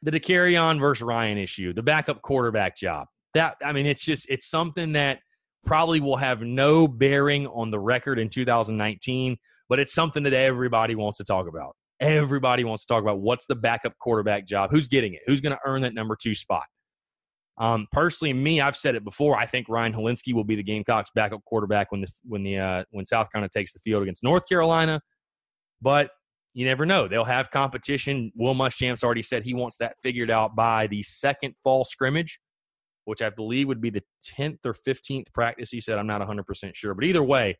the 0.03 0.11
Dakereon 0.11 0.79
versus 0.79 1.03
Ryan 1.03 1.39
issue, 1.39 1.73
the 1.73 1.83
backup 1.83 2.23
quarterback 2.23 2.77
job. 2.77 3.09
That 3.35 3.57
I 3.63 3.73
mean, 3.73 3.87
it's 3.87 4.05
just 4.05 4.29
it's 4.31 4.49
something 4.49 4.93
that 4.93 5.21
probably 5.67 6.01
will 6.01 6.17
have 6.17 6.41
no 6.41 6.89
bearing 6.89 7.47
on 7.47 7.71
the 7.71 7.79
record 7.79 8.19
in 8.19 8.29
2019 8.29 9.37
but 9.69 9.79
it's 9.79 9.95
something 9.95 10.23
that 10.23 10.33
everybody 10.33 10.95
wants 10.95 11.19
to 11.19 11.25
talk 11.25 11.47
about. 11.49 11.77
Everybody 12.01 12.65
wants 12.65 12.85
to 12.87 12.93
talk 12.93 13.03
about 13.03 13.21
what's 13.21 13.47
the 13.47 13.57
backup 13.57 13.99
quarterback 13.99 14.47
job, 14.47 14.71
who's 14.71 14.89
getting 14.89 15.15
it, 15.15 15.21
who's 15.27 15.41
going 15.41 15.55
to 15.55 15.61
earn 15.65 15.83
that 15.83 15.95
number 15.95 16.17
two 16.21 16.35
spot. 16.35 16.65
Um, 17.59 17.89
personally, 17.91 18.33
me, 18.33 18.61
I've 18.61 18.77
said 18.77 18.95
it 18.95 19.05
before. 19.05 19.37
I 19.37 19.47
think 19.47 19.69
Ryan 19.69 19.93
Hilinski 19.93 20.33
will 20.33 20.45
be 20.45 20.55
the 20.55 20.63
Gamecocks' 20.63 21.11
backup 21.15 21.45
quarterback 21.45 21.91
when 21.91 22.03
the 22.03 22.09
when 22.25 22.45
the 22.45 22.59
uh, 22.59 22.85
when 22.91 23.05
South 23.05 23.31
Carolina 23.33 23.51
takes 23.53 23.73
the 23.73 23.81
field 23.81 24.03
against 24.03 24.23
North 24.23 24.49
Carolina. 24.49 25.01
But 25.83 26.11
you 26.55 26.65
never 26.65 26.87
know; 26.87 27.09
they'll 27.09 27.25
have 27.25 27.51
competition. 27.51 28.31
Will 28.37 28.55
Muschamp's 28.55 29.03
already 29.03 29.23
said 29.23 29.43
he 29.43 29.55
wants 29.55 29.77
that 29.79 29.97
figured 30.05 30.31
out 30.31 30.55
by 30.55 30.87
the 30.87 31.03
second 31.03 31.55
fall 31.65 31.85
scrimmage, 31.85 32.39
which 33.07 33.21
I 33.21 33.31
believe 33.31 33.67
would 33.67 33.81
be 33.81 33.91
the 33.91 34.05
tenth 34.23 34.61
or 34.65 34.73
fifteenth 34.73 35.33
practice. 35.33 35.71
He 35.71 35.81
said 35.81 35.99
I'm 35.99 36.07
not 36.07 36.21
100 36.21 36.47
percent 36.47 36.77
sure, 36.77 36.95
but 36.95 37.05
either 37.05 37.25
way, 37.25 37.59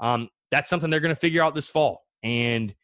um, 0.00 0.28
that's 0.50 0.68
something 0.68 0.90
they're 0.90 1.00
going 1.00 1.14
to 1.14 1.20
figure 1.20 1.42
out 1.42 1.54
this 1.54 1.68
fall. 1.68 2.02
And 2.22 2.74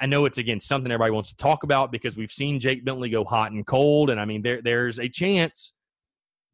I 0.00 0.06
know 0.06 0.24
it's 0.26 0.38
again 0.38 0.60
something 0.60 0.90
everybody 0.90 1.12
wants 1.12 1.30
to 1.30 1.36
talk 1.36 1.64
about 1.64 1.92
because 1.92 2.16
we've 2.16 2.30
seen 2.30 2.60
Jake 2.60 2.84
Bentley 2.84 3.10
go 3.10 3.24
hot 3.24 3.52
and 3.52 3.66
cold, 3.66 4.10
and 4.10 4.20
I 4.20 4.24
mean 4.24 4.42
there 4.42 4.60
there's 4.62 4.98
a 4.98 5.08
chance 5.08 5.74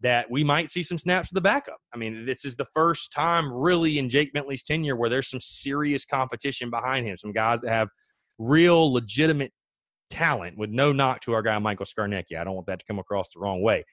that 0.00 0.30
we 0.30 0.44
might 0.44 0.70
see 0.70 0.82
some 0.82 0.98
snaps 0.98 1.30
of 1.30 1.34
the 1.34 1.40
backup. 1.40 1.78
I 1.92 1.98
mean, 1.98 2.24
this 2.24 2.44
is 2.44 2.54
the 2.56 2.66
first 2.72 3.12
time 3.12 3.52
really 3.52 3.98
in 3.98 4.08
Jake 4.08 4.32
Bentley's 4.32 4.62
tenure 4.62 4.94
where 4.94 5.10
there's 5.10 5.28
some 5.28 5.40
serious 5.40 6.04
competition 6.04 6.70
behind 6.70 7.06
him, 7.06 7.16
some 7.16 7.32
guys 7.32 7.60
that 7.62 7.72
have 7.72 7.88
real 8.38 8.92
legitimate 8.92 9.52
talent 10.08 10.56
with 10.56 10.70
no 10.70 10.92
knock 10.92 11.20
to 11.22 11.32
our 11.32 11.42
guy 11.42 11.58
Michael 11.58 11.86
Scarnecchia. 11.86 12.38
I 12.40 12.44
don't 12.44 12.54
want 12.54 12.68
that 12.68 12.78
to 12.78 12.84
come 12.86 13.00
across 13.00 13.32
the 13.32 13.40
wrong 13.40 13.60
way. 13.60 13.84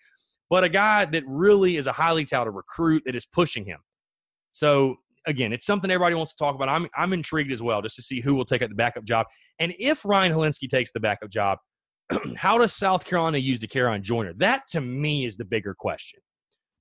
But 0.49 0.63
a 0.63 0.69
guy 0.69 1.05
that 1.05 1.23
really 1.25 1.75
is 1.75 1.87
a 1.87 1.91
highly 1.91 2.23
touted 2.23 2.53
recruit 2.53 3.03
that 3.05 3.15
is 3.15 3.25
pushing 3.25 3.65
him. 3.65 3.79
So 4.51 4.97
again, 5.27 5.53
it's 5.53 5.65
something 5.65 5.89
everybody 5.89 6.15
wants 6.15 6.33
to 6.33 6.43
talk 6.43 6.55
about. 6.55 6.69
I'm 6.69 6.87
I'm 6.95 7.13
intrigued 7.13 7.51
as 7.51 7.61
well 7.61 7.81
just 7.81 7.95
to 7.95 8.01
see 8.01 8.21
who 8.21 8.35
will 8.35 8.45
take 8.45 8.61
up 8.61 8.69
the 8.69 8.75
backup 8.75 9.03
job. 9.03 9.27
And 9.59 9.73
if 9.79 10.05
Ryan 10.05 10.33
Hilinski 10.33 10.69
takes 10.69 10.91
the 10.91 10.99
backup 10.99 11.29
job, 11.29 11.59
how 12.35 12.57
does 12.57 12.73
South 12.73 13.05
Carolina 13.05 13.37
use 13.37 13.59
Dakereon 13.59 14.01
Joyner? 14.01 14.33
That 14.37 14.63
to 14.69 14.81
me 14.81 15.25
is 15.25 15.37
the 15.37 15.45
bigger 15.45 15.73
question. 15.73 16.19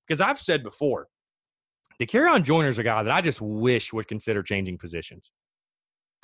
Because 0.07 0.21
I've 0.21 0.39
said 0.39 0.63
before, 0.63 1.07
Dakereon 2.01 2.43
Joyner 2.43 2.69
is 2.69 2.77
a 2.77 2.83
guy 2.83 3.01
that 3.03 3.11
I 3.11 3.21
just 3.21 3.41
wish 3.41 3.91
would 3.93 4.07
consider 4.07 4.43
changing 4.43 4.77
positions. 4.77 5.31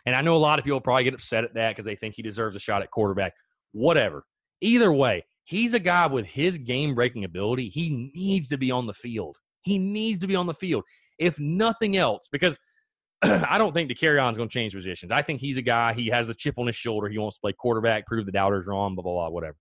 And 0.06 0.16
I 0.16 0.22
know 0.22 0.36
a 0.36 0.38
lot 0.38 0.60
of 0.60 0.66
people 0.66 0.82
probably 0.82 1.04
get 1.04 1.14
upset 1.14 1.44
at 1.44 1.54
that 1.54 1.72
because 1.72 1.86
they 1.86 1.96
think 1.96 2.16
he 2.16 2.22
deserves 2.22 2.56
a 2.56 2.60
shot 2.60 2.82
at 2.82 2.92
quarterback. 2.92 3.34
Whatever. 3.72 4.26
Either 4.60 4.92
way, 4.92 5.26
he's 5.46 5.74
a 5.74 5.80
guy 5.80 6.08
with 6.08 6.26
his 6.26 6.58
game 6.58 6.96
breaking 6.96 7.24
ability. 7.24 7.70
He 7.70 8.12
needs 8.14 8.50
to 8.50 8.58
be 8.58 8.72
on 8.72 8.88
the 8.88 8.94
field. 8.94 9.38
He 9.64 9.78
needs 9.78 10.20
to 10.20 10.28
be 10.28 10.36
on 10.36 10.48
the 10.48 10.54
field. 10.54 10.84
If 11.22 11.40
nothing 11.40 11.96
else, 11.96 12.28
because– 12.32 12.58
I 13.22 13.58
don't 13.60 13.74
think 13.74 13.92
Dakereon's 13.92 14.38
going 14.38 14.50
to 14.50 14.54
change 14.54 14.74
positions. 14.74 15.12
I 15.12 15.22
think 15.22 15.42
he's 15.42 15.58
a 15.58 15.62
guy. 15.62 15.94
He 15.94 16.08
has 16.08 16.28
a 16.30 16.34
chip 16.34 16.56
on 16.58 16.68
his 16.68 16.76
shoulder. 16.76 17.08
He 17.08 17.20
wants 17.20 17.38
to 17.38 17.42
play 17.42 17.54
quarterback, 17.54 18.08
prove 18.08 18.26
the 18.26 18.32
doubters 18.32 18.66
wrong, 18.66 18.96
blah 18.96 19.04
blah 19.04 19.14
blah, 19.14 19.30
whatever. 19.30 19.58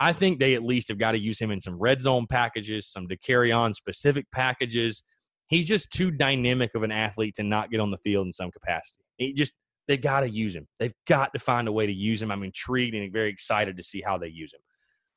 I 0.00 0.12
think 0.12 0.40
they 0.40 0.54
at 0.54 0.64
least 0.64 0.88
have 0.88 0.98
got 0.98 1.12
to 1.12 1.18
use 1.18 1.38
him 1.38 1.50
in 1.50 1.60
some 1.60 1.78
red 1.78 2.00
zone 2.00 2.26
packages, 2.26 2.88
some 2.88 3.06
Dakereon 3.06 3.74
specific 3.74 4.26
packages. 4.32 5.02
He's 5.48 5.66
just 5.66 5.92
too 5.92 6.10
dynamic 6.10 6.74
of 6.74 6.82
an 6.82 6.90
athlete 6.90 7.34
to 7.34 7.42
not 7.42 7.70
get 7.70 7.80
on 7.80 7.90
the 7.90 7.98
field 7.98 8.26
in 8.26 8.32
some 8.32 8.50
capacity. 8.50 9.04
He 9.18 9.34
just 9.34 9.52
they've 9.86 10.00
got 10.00 10.20
to 10.20 10.30
use 10.30 10.56
him. 10.56 10.66
They've 10.78 10.94
got 11.06 11.32
to 11.34 11.38
find 11.38 11.68
a 11.68 11.72
way 11.72 11.86
to 11.86 11.92
use 11.92 12.20
him. 12.20 12.32
I'm 12.32 12.42
intrigued 12.42 12.94
and 12.94 13.12
very 13.12 13.30
excited 13.30 13.76
to 13.76 13.82
see 13.84 14.02
how 14.04 14.18
they 14.18 14.28
use 14.28 14.52
him. 14.52 14.60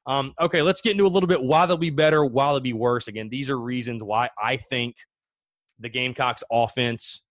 Um, 0.06 0.34
okay, 0.40 0.62
let's 0.62 0.82
get 0.82 0.92
into 0.92 1.08
a 1.08 1.10
little 1.10 1.28
bit 1.28 1.42
why 1.42 1.66
they'll 1.66 1.78
be 1.78 1.90
better, 1.90 2.26
why 2.26 2.52
they'll 2.52 2.60
be 2.60 2.74
worse. 2.74 3.08
Again, 3.08 3.30
these 3.30 3.50
are 3.50 3.58
reasons 3.58 4.04
why 4.04 4.30
I 4.38 4.58
think 4.58 4.96
the 5.80 5.90
Gamecocks 5.90 6.44
offense 6.52 7.22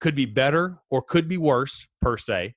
could 0.00 0.14
be 0.14 0.26
better 0.26 0.78
or 0.90 1.02
could 1.02 1.28
be 1.28 1.36
worse 1.36 1.86
per 2.00 2.16
se. 2.16 2.54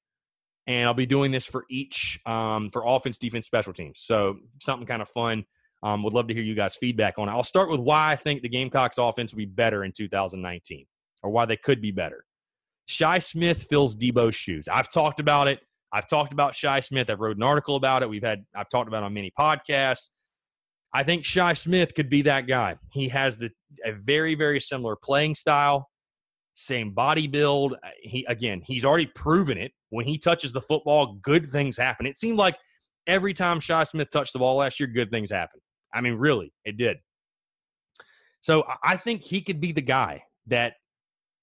And 0.66 0.88
I'll 0.88 0.94
be 0.94 1.06
doing 1.06 1.32
this 1.32 1.46
for 1.46 1.66
each 1.70 2.20
um, 2.26 2.70
for 2.72 2.84
offense, 2.86 3.18
defense, 3.18 3.46
special 3.46 3.74
teams. 3.74 4.00
So 4.02 4.38
something 4.62 4.88
kind 4.88 5.02
of 5.02 5.10
fun. 5.10 5.46
Um, 5.84 6.02
would 6.04 6.14
love 6.14 6.30
to 6.30 6.34
hear 6.34 6.44
you 6.44 6.56
guys' 6.56 6.78
feedback 6.78 7.16
on 7.18 7.28
it. 7.28 7.34
I'll 7.34 7.44
start 7.44 7.70
with 7.70 7.82
why 7.82 8.14
I 8.14 8.16
think 8.16 8.42
the 8.42 8.48
Gamecocks 8.48 8.98
offense 8.98 9.34
will 9.34 9.40
be 9.40 9.46
better 9.46 9.84
in 9.84 9.92
2019, 9.92 10.86
or 11.22 11.30
why 11.30 11.46
they 11.46 11.58
could 11.58 11.82
be 11.82 11.92
better. 11.92 12.24
Shi 12.86 13.20
Smith 13.20 13.68
fills 13.70 13.94
Deebo's 13.94 14.34
shoes. 14.34 14.70
I've 14.70 14.90
talked 14.90 15.20
about 15.20 15.50
it. 15.50 15.66
I've 15.92 16.08
talked 16.08 16.32
about 16.32 16.56
Shi 16.56 16.82
Smith. 16.82 17.10
I've 17.10 17.20
wrote 17.20 17.36
an 17.36 17.44
article 17.44 17.76
about 17.76 18.02
it. 18.02 18.10
We've 18.10 18.24
had 18.24 18.46
I've 18.56 18.70
talked 18.70 18.88
about 18.88 19.04
on 19.04 19.14
many 19.14 19.32
podcasts. 19.38 20.10
I 20.94 21.04
think 21.04 21.26
Shi 21.26 21.56
Smith 21.56 21.96
could 21.96 22.10
be 22.10 22.24
that 22.24 22.48
guy. 22.48 22.78
He 22.92 23.10
has 23.10 23.38
the 23.38 23.52
a 23.86 23.92
very 23.92 24.36
very 24.36 24.62
similar 24.62 24.96
playing 24.96 25.36
style 25.36 25.90
same 26.54 26.92
body 26.92 27.28
build. 27.28 27.74
Uh, 27.74 27.90
he 28.02 28.26
again, 28.26 28.62
he's 28.66 28.86
already 28.86 29.08
proven 29.08 29.58
it. 29.58 29.72
When 29.90 30.06
he 30.06 30.18
touches 30.18 30.54
the 30.54 30.62
football, 30.62 31.18
good 31.22 31.52
things 31.52 31.78
happen. 31.78 32.06
It 32.06 32.18
seemed 32.18 32.38
like 32.38 32.58
every 33.06 33.34
time 33.34 33.60
Shi 33.60 33.86
Smith 33.86 34.10
touched 34.12 34.34
the 34.34 34.40
ball 34.40 34.58
last 34.58 34.80
year, 34.80 34.88
good 34.88 35.12
things 35.12 35.30
happened. 35.30 35.62
I 35.94 36.02
mean, 36.02 36.16
really, 36.16 36.54
it 36.66 36.78
did. 36.78 36.98
So 38.40 38.64
I 38.84 38.98
think 38.98 39.22
he 39.22 39.42
could 39.42 39.62
be 39.62 39.72
the 39.72 39.82
guy 39.82 40.24
that, 40.48 40.74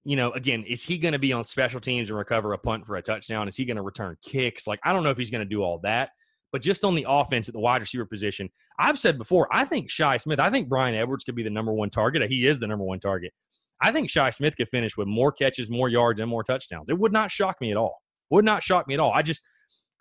you 0.04 0.16
know, 0.16 0.32
again, 0.32 0.64
is 0.64 0.82
he 0.82 0.98
going 0.98 1.12
to 1.12 1.18
be 1.18 1.32
on 1.32 1.44
special 1.44 1.80
teams 1.80 2.10
and 2.10 2.18
recover 2.18 2.52
a 2.52 2.58
punt 2.58 2.86
for 2.86 2.96
a 2.96 3.02
touchdown? 3.02 3.48
Is 3.48 3.56
he 3.56 3.64
going 3.64 3.76
to 3.76 3.82
return 3.82 4.16
kicks? 4.22 4.66
Like, 4.66 4.80
I 4.84 4.92
don't 4.92 5.04
know 5.04 5.10
if 5.10 5.16
he's 5.16 5.30
going 5.30 5.44
to 5.44 5.48
do 5.48 5.62
all 5.62 5.78
that. 5.84 6.10
But 6.52 6.62
just 6.62 6.84
on 6.84 6.94
the 6.94 7.06
offense 7.08 7.48
at 7.48 7.54
the 7.54 7.60
wide 7.60 7.80
receiver 7.80 8.06
position, 8.06 8.50
I've 8.78 8.98
said 8.98 9.18
before, 9.18 9.48
I 9.52 9.64
think 9.64 9.90
Shi 9.90 10.18
Smith, 10.18 10.40
I 10.40 10.50
think 10.50 10.68
Bryan 10.68 10.94
Edwards 10.94 11.24
could 11.24 11.36
be 11.36 11.42
the 11.42 11.50
number 11.50 11.72
one 11.72 11.90
target. 11.90 12.28
He 12.28 12.46
is 12.46 12.58
the 12.58 12.66
number 12.66 12.84
one 12.84 12.98
target. 12.98 13.32
I 13.80 13.92
think 13.92 14.10
Shi 14.10 14.30
Smith 14.32 14.56
could 14.56 14.68
finish 14.68 14.96
with 14.96 15.08
more 15.08 15.32
catches, 15.32 15.70
more 15.70 15.88
yards, 15.88 16.20
and 16.20 16.28
more 16.28 16.42
touchdowns. 16.42 16.86
It 16.88 16.98
would 16.98 17.12
not 17.12 17.30
shock 17.30 17.60
me 17.60 17.70
at 17.70 17.76
all. 17.76 18.02
Would 18.30 18.44
not 18.44 18.62
shock 18.62 18.86
me 18.88 18.94
at 18.94 19.00
all. 19.00 19.12
I 19.12 19.22
just, 19.22 19.42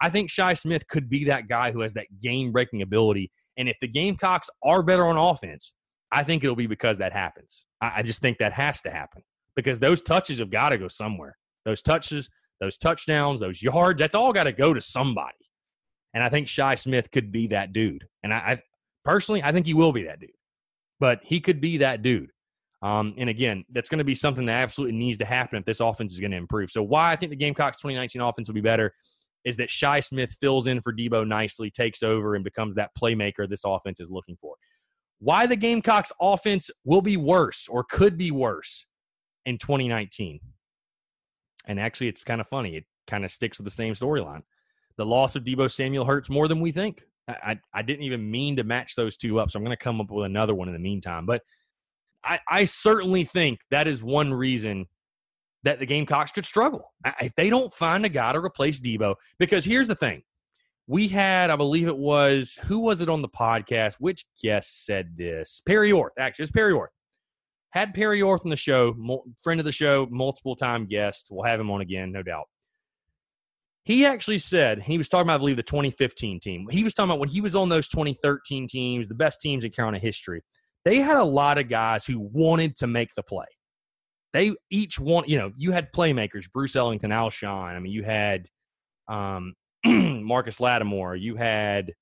I 0.02 0.10
think 0.10 0.30
Shi 0.30 0.56
Smith 0.56 0.88
could 0.88 1.10
be 1.10 1.26
that 1.26 1.48
guy 1.48 1.72
who 1.72 1.82
has 1.82 1.94
that 1.94 2.08
game 2.22 2.52
breaking 2.52 2.82
ability. 2.82 3.32
And 3.58 3.70
if 3.70 3.78
the 3.80 3.88
Gamecocks 3.88 4.50
are 4.64 4.84
better 4.84 5.06
on 5.06 5.18
offense, 5.18 5.74
I 6.12 6.24
think 6.24 6.44
it'll 6.44 6.56
be 6.56 6.68
because 6.68 6.98
that 6.98 7.14
happens. 7.14 7.66
I, 7.82 7.94
I 7.98 8.04
just 8.04 8.22
think 8.22 8.38
that 8.40 8.54
has 8.54 8.82
to 8.82 8.92
happen 8.92 9.22
because 9.56 9.80
those 9.80 10.02
touches 10.02 10.40
have 10.40 10.50
got 10.50 10.70
to 10.70 10.78
go 10.78 10.88
somewhere. 10.88 11.38
Those 11.66 11.82
touches, 11.82 12.30
those 12.60 12.78
touchdowns, 12.78 13.42
those 13.42 13.62
yards, 13.62 14.00
that's 14.00 14.16
all 14.16 14.34
got 14.34 14.44
to 14.44 14.52
go 14.52 14.74
to 14.74 14.82
somebody. 14.82 15.36
And 16.14 16.24
I 16.24 16.30
think 16.30 16.48
Shi 16.48 16.76
Smith 16.76 17.12
could 17.12 17.32
be 17.32 17.48
that 17.48 17.74
dude. 17.74 18.08
And 18.24 18.34
I, 18.34 18.38
I 18.38 18.62
personally, 19.06 19.44
I 19.44 19.52
think 19.52 19.66
he 19.66 19.74
will 19.74 19.92
be 19.92 20.04
that 20.04 20.20
dude. 20.20 20.32
But 21.00 21.22
he 21.24 21.40
could 21.40 21.62
be 21.62 21.78
that 21.78 22.02
dude. 22.02 22.32
Um, 22.82 23.14
and 23.18 23.30
again, 23.30 23.66
that's 23.72 23.90
going 23.90 24.00
to 24.00 24.06
be 24.06 24.16
something 24.16 24.46
that 24.46 24.62
absolutely 24.62 24.98
needs 24.98 25.18
to 25.20 25.26
happen 25.26 25.60
if 25.60 25.66
this 25.66 25.82
offense 25.82 26.14
is 26.14 26.20
going 26.20 26.32
to 26.32 26.38
improve. 26.38 26.72
So, 26.72 26.82
why 26.82 27.12
I 27.12 27.16
think 27.16 27.30
the 27.30 27.36
Gamecocks 27.36 27.78
2019 27.78 28.22
offense 28.22 28.48
will 28.48 28.56
be 28.56 28.62
better 28.62 28.94
is 29.44 29.58
that 29.58 29.70
Shi 29.70 30.02
Smith 30.02 30.36
fills 30.40 30.68
in 30.68 30.82
for 30.82 30.94
Deebo 30.94 31.28
nicely, 31.28 31.70
takes 31.70 32.04
over, 32.04 32.36
and 32.36 32.44
becomes 32.44 32.76
that 32.76 32.92
playmaker 33.02 33.50
this 33.50 33.64
offense 33.66 34.00
is 34.00 34.10
looking 34.10 34.38
for. 34.40 34.56
Why 35.20 35.46
the 35.46 35.56
Gamecocks 35.56 36.12
offense 36.22 36.70
will 36.86 37.02
be 37.02 37.18
worse 37.18 37.68
or 37.68 37.84
could 37.84 38.18
be 38.18 38.32
worse 38.32 38.86
in 39.46 39.58
2019. 39.58 40.40
And 41.66 41.80
actually, 41.80 42.08
it's 42.08 42.24
kind 42.24 42.40
of 42.40 42.48
funny. 42.48 42.78
It 42.78 42.86
kind 43.08 43.26
of 43.26 43.32
sticks 43.32 43.58
with 43.58 43.66
the 43.66 43.72
same 43.72 43.94
storyline. 43.94 44.44
The 45.00 45.06
loss 45.06 45.38
of 45.38 45.46
Deebo 45.46 45.72
Samuel 45.72 46.04
hurts 46.04 46.30
more 46.30 46.50
than 46.50 46.60
we 46.60 46.74
think. 46.74 47.06
I, 47.26 47.58
I 47.74 47.84
didn't 47.84 48.04
even 48.04 48.30
mean 48.30 48.58
to 48.58 48.66
match 48.66 48.96
those 48.96 49.16
two 49.16 49.40
up, 49.40 49.50
so 49.50 49.58
I'm 49.58 49.64
going 49.64 49.76
to 49.76 49.82
come 49.82 50.02
up 50.02 50.12
with 50.12 50.26
another 50.26 50.54
one 50.54 50.68
in 50.68 50.74
the 50.74 50.80
meantime. 50.80 51.26
But 51.26 51.42
I, 52.26 52.42
I 52.50 52.66
certainly 52.66 53.24
think 53.24 53.62
that 53.72 53.88
is 53.88 54.04
one 54.04 54.34
reason 54.34 54.88
that 55.64 55.80
the 55.80 55.86
Gamecocks 55.86 56.34
could 56.34 56.44
struggle 56.44 56.92
if 57.22 57.34
they 57.36 57.50
don't 57.50 57.74
find 57.74 58.04
a 58.04 58.10
guy 58.10 58.34
to 58.34 58.40
replace 58.40 58.82
Deebo. 58.82 59.16
Because 59.38 59.64
here's 59.64 59.88
the 59.88 59.96
thing: 59.96 60.22
we 60.86 61.08
had, 61.08 61.50
I 61.50 61.56
believe 61.56 61.88
it 61.88 61.98
was, 61.98 62.60
who 62.66 62.80
was 62.80 63.00
it 63.00 63.08
on 63.08 63.22
the 63.22 63.30
podcast? 63.30 63.96
Which 64.00 64.26
guest 64.44 64.86
said 64.86 65.16
this? 65.16 65.62
Perry 65.66 65.94
Orth. 65.94 66.12
Actually, 66.20 66.44
it's 66.44 66.52
Perry 66.52 66.74
Orth. 66.74 66.90
Had 67.70 67.94
Perry 67.94 68.22
Orth 68.22 68.42
on 68.44 68.50
the 68.50 68.58
show, 68.58 68.98
friend 69.42 69.62
of 69.62 69.66
the 69.66 69.72
show, 69.72 70.10
multiple 70.12 70.58
time 70.58 70.88
guest. 70.88 71.30
We'll 71.32 71.46
have 71.46 71.62
him 71.62 71.72
on 71.72 71.80
again, 71.80 72.12
no 72.12 72.22
doubt. 72.22 72.50
He 73.84 74.06
actually 74.06 74.40
said 74.40 74.84
he 74.84 74.98
was 74.98 75.10
talking 75.10 75.24
about, 75.28 75.36
I 75.36 75.38
believe, 75.38 75.58
the 75.58 75.64
2015 75.64 76.40
team. 76.40 76.68
He 76.70 76.84
was 76.84 76.94
talking 76.94 77.10
about 77.10 77.20
when 77.20 77.30
he 77.30 77.42
was 77.42 77.56
on 77.56 77.70
those 77.70 77.88
2013 77.90 78.68
teams, 78.68 79.08
the 79.08 79.16
best 79.16 79.42
teams 79.42 79.64
in 79.64 79.72
Carolina 79.72 80.00
history 80.00 80.44
they 80.86 80.98
had 80.98 81.18
a 81.18 81.24
lot 81.24 81.58
of 81.58 81.70
guys 81.70 82.06
who 82.06 82.20
wanted 82.20 82.76
to 82.78 82.88
make 82.88 83.14
the 83.16 83.24
play. 83.24 83.46
They 84.34 84.54
each 84.70 85.00
want, 85.00 85.28
you 85.28 85.38
know, 85.38 85.52
you 85.56 85.72
had 85.72 85.92
playmakers, 85.92 86.52
Bruce 86.52 86.76
Ellington, 86.76 87.12
Alshon. 87.12 87.76
I 87.76 87.80
mean, 87.80 87.92
you 87.92 88.04
had 88.04 88.48
um, 89.08 89.54
Marcus 89.86 90.60
Lattimore, 90.60 91.16
you 91.16 91.36
had 91.36 91.94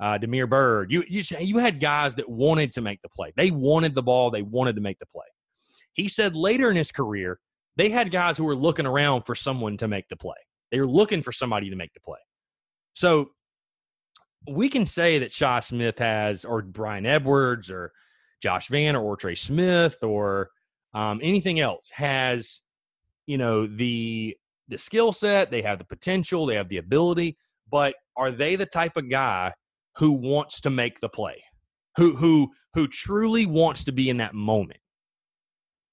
uh, 0.00 0.18
Damiere 0.18 0.46
Byrd. 0.46 0.90
You, 0.90 1.04
you 1.08 1.22
you 1.38 1.58
had 1.58 1.80
guys 1.80 2.14
that 2.16 2.28
wanted 2.28 2.72
to 2.72 2.80
make 2.80 3.00
the 3.02 3.08
play. 3.08 3.32
They 3.36 3.50
wanted 3.50 3.94
the 3.94 4.02
ball. 4.02 4.30
They 4.30 4.42
wanted 4.42 4.76
to 4.76 4.82
make 4.82 4.98
the 4.98 5.06
play. 5.06 5.26
He 5.92 6.08
said 6.08 6.34
later 6.34 6.70
in 6.70 6.76
his 6.76 6.90
career, 6.90 7.38
they 7.76 7.90
had 7.90 8.10
guys 8.10 8.36
who 8.36 8.44
were 8.44 8.56
looking 8.56 8.86
around 8.86 9.22
for 9.22 9.34
someone 9.34 9.76
to 9.76 9.88
make 9.88 10.08
the 10.08 10.16
play. 10.16 10.36
They 10.70 10.80
were 10.80 10.86
looking 10.86 11.22
for 11.22 11.32
somebody 11.32 11.70
to 11.70 11.76
make 11.76 11.92
the 11.92 12.00
play. 12.00 12.18
So 12.94 13.30
we 14.48 14.68
can 14.68 14.86
say 14.86 15.18
that 15.18 15.32
Shi 15.32 15.60
Smith 15.60 15.98
has, 15.98 16.44
or 16.44 16.62
Bryan 16.62 17.06
Edwards, 17.06 17.70
or 17.70 17.92
Josh 18.40 18.68
Vann, 18.68 18.96
or 18.96 19.16
Trey 19.16 19.34
Smith 19.34 20.02
or 20.02 20.50
um, 20.94 21.20
anything 21.22 21.60
else 21.60 21.90
has, 21.92 22.60
you 23.26 23.38
know, 23.38 23.66
the 23.66 24.36
the 24.68 24.78
skill 24.78 25.12
set, 25.12 25.50
they 25.50 25.62
have 25.62 25.78
the 25.78 25.84
potential, 25.84 26.46
they 26.46 26.54
have 26.54 26.68
the 26.68 26.76
ability, 26.76 27.36
but 27.70 27.94
are 28.16 28.30
they 28.30 28.56
the 28.56 28.66
type 28.66 28.96
of 28.96 29.10
guy 29.10 29.52
who 29.96 30.12
wants 30.12 30.60
to 30.62 30.70
make 30.70 31.00
the 31.00 31.08
play? 31.08 31.42
Who 31.96 32.16
who 32.16 32.50
who 32.74 32.86
truly 32.88 33.46
wants 33.46 33.84
to 33.84 33.92
be 33.92 34.08
in 34.08 34.18
that 34.18 34.34
moment? 34.34 34.80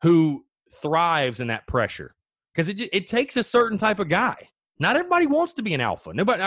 Who 0.04 0.46
thrives 0.82 1.40
in 1.40 1.48
that 1.48 1.68
pressure? 1.68 2.16
Because 2.54 2.70
it 2.70 2.80
it 2.94 3.08
takes 3.08 3.36
a 3.36 3.44
certain 3.44 3.78
type 3.78 4.00
of 4.00 4.10
guy. 4.10 4.50
Not 4.80 4.96
everybody 4.96 5.28
wants 5.28 5.54
to 5.54 5.64
be 5.64 5.74
an 5.74 5.82
alpha. 5.82 6.14
Nobody 6.14 6.42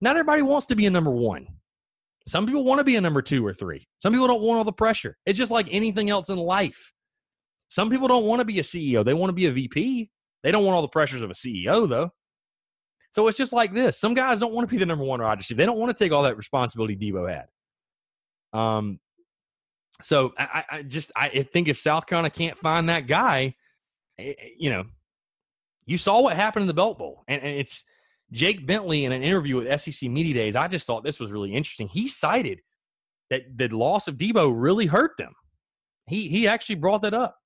not 0.00 0.16
everybody 0.16 0.42
wants 0.42 0.66
to 0.66 0.76
be 0.76 0.86
a 0.86 0.90
number 0.90 1.10
1. 1.10 1.46
Some 2.26 2.46
people 2.46 2.64
want 2.64 2.78
to 2.78 2.84
be 2.84 2.96
a 2.96 3.00
number 3.00 3.22
2 3.22 3.44
or 3.44 3.54
3. 3.54 3.86
Some 3.98 4.12
people 4.12 4.26
don't 4.26 4.42
want 4.42 4.58
all 4.58 4.64
the 4.64 4.72
pressure. 4.72 5.16
It's 5.26 5.38
just 5.38 5.50
like 5.50 5.68
anything 5.70 6.10
else 6.10 6.28
in 6.28 6.36
life. 6.36 6.92
Some 7.68 7.90
people 7.90 8.08
don't 8.08 8.24
want 8.24 8.40
to 8.40 8.44
be 8.44 8.58
a 8.58 8.62
CEO. 8.62 9.04
They 9.04 9.14
want 9.14 9.30
to 9.30 9.34
be 9.34 9.46
a 9.46 9.52
VP. 9.52 10.10
They 10.42 10.52
don't 10.52 10.64
want 10.64 10.76
all 10.76 10.82
the 10.82 10.88
pressures 10.88 11.22
of 11.22 11.30
a 11.30 11.34
CEO, 11.34 11.88
though. 11.88 12.10
So 13.10 13.26
it's 13.28 13.38
just 13.38 13.52
like 13.52 13.74
this. 13.74 13.98
Some 13.98 14.14
guys 14.14 14.38
don't 14.38 14.52
want 14.52 14.68
to 14.68 14.72
be 14.72 14.78
the 14.78 14.86
number 14.86 15.04
one 15.04 15.20
receiver. 15.20 15.58
They 15.58 15.66
don't 15.66 15.78
want 15.78 15.96
to 15.96 16.04
take 16.04 16.12
all 16.12 16.22
that 16.22 16.36
responsibility 16.36 16.96
Deebo 16.96 17.28
had. 17.28 18.58
Um, 18.58 19.00
so 20.02 20.32
I, 20.38 20.64
I 20.70 20.82
just 20.82 21.12
I 21.14 21.42
think 21.42 21.68
if 21.68 21.78
South 21.78 22.06
Carolina 22.06 22.30
can't 22.30 22.58
find 22.58 22.88
that 22.88 23.06
guy, 23.06 23.54
eh, 24.18 24.34
eh, 24.38 24.48
you 24.58 24.70
know, 24.70 24.84
you 25.90 25.98
saw 25.98 26.20
what 26.20 26.36
happened 26.36 26.62
in 26.62 26.68
the 26.68 26.74
Belk 26.74 26.98
Bowl, 26.98 27.24
and, 27.26 27.42
and 27.42 27.56
it's 27.56 27.82
Jake 28.30 28.64
Bentley 28.64 29.04
in 29.04 29.10
an 29.10 29.24
interview 29.24 29.56
with 29.56 29.80
SEC 29.80 30.08
Media 30.08 30.32
Days. 30.32 30.54
I 30.54 30.68
just 30.68 30.86
thought 30.86 31.02
this 31.02 31.18
was 31.18 31.32
really 31.32 31.52
interesting. 31.52 31.88
He 31.88 32.06
cited 32.06 32.60
that 33.28 33.42
the 33.56 33.66
loss 33.68 34.06
of 34.06 34.16
Deebo 34.16 34.52
really 34.54 34.86
hurt 34.86 35.12
them. 35.18 35.32
He 36.06 36.28
he 36.28 36.46
actually 36.46 36.76
brought 36.76 37.02
that 37.02 37.12
up. 37.12 37.36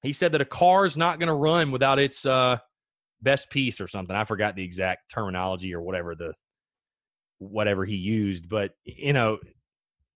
He 0.00 0.12
said 0.12 0.30
that 0.30 0.40
a 0.40 0.44
car 0.44 0.84
is 0.84 0.96
not 0.96 1.18
going 1.18 1.26
to 1.26 1.34
run 1.34 1.72
without 1.72 1.98
its 1.98 2.24
uh, 2.24 2.58
best 3.20 3.50
piece 3.50 3.80
or 3.80 3.88
something. 3.88 4.14
I 4.14 4.26
forgot 4.26 4.54
the 4.54 4.64
exact 4.64 5.10
terminology 5.12 5.74
or 5.74 5.82
whatever 5.82 6.14
the 6.14 6.34
whatever 7.40 7.84
he 7.84 7.96
used, 7.96 8.48
but 8.48 8.70
you 8.84 9.12
know 9.12 9.38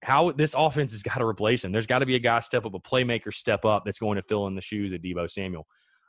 how 0.04 0.30
this 0.30 0.54
offense 0.56 0.92
has 0.92 1.02
got 1.02 1.18
to 1.18 1.26
replace 1.26 1.64
him. 1.64 1.72
There's 1.72 1.86
got 1.88 1.98
to 1.98 2.06
be 2.06 2.14
a 2.14 2.20
guy 2.20 2.38
step 2.38 2.64
up, 2.64 2.74
a 2.74 2.78
playmaker 2.78 3.34
step 3.34 3.64
up 3.64 3.84
that's 3.84 3.98
going 3.98 4.16
to 4.16 4.22
fill 4.22 4.46
in 4.46 4.54
the 4.54 4.62
shoes 4.62 4.92
of 4.92 5.00
Deebo 5.00 5.28
Samuel. 5.28 5.66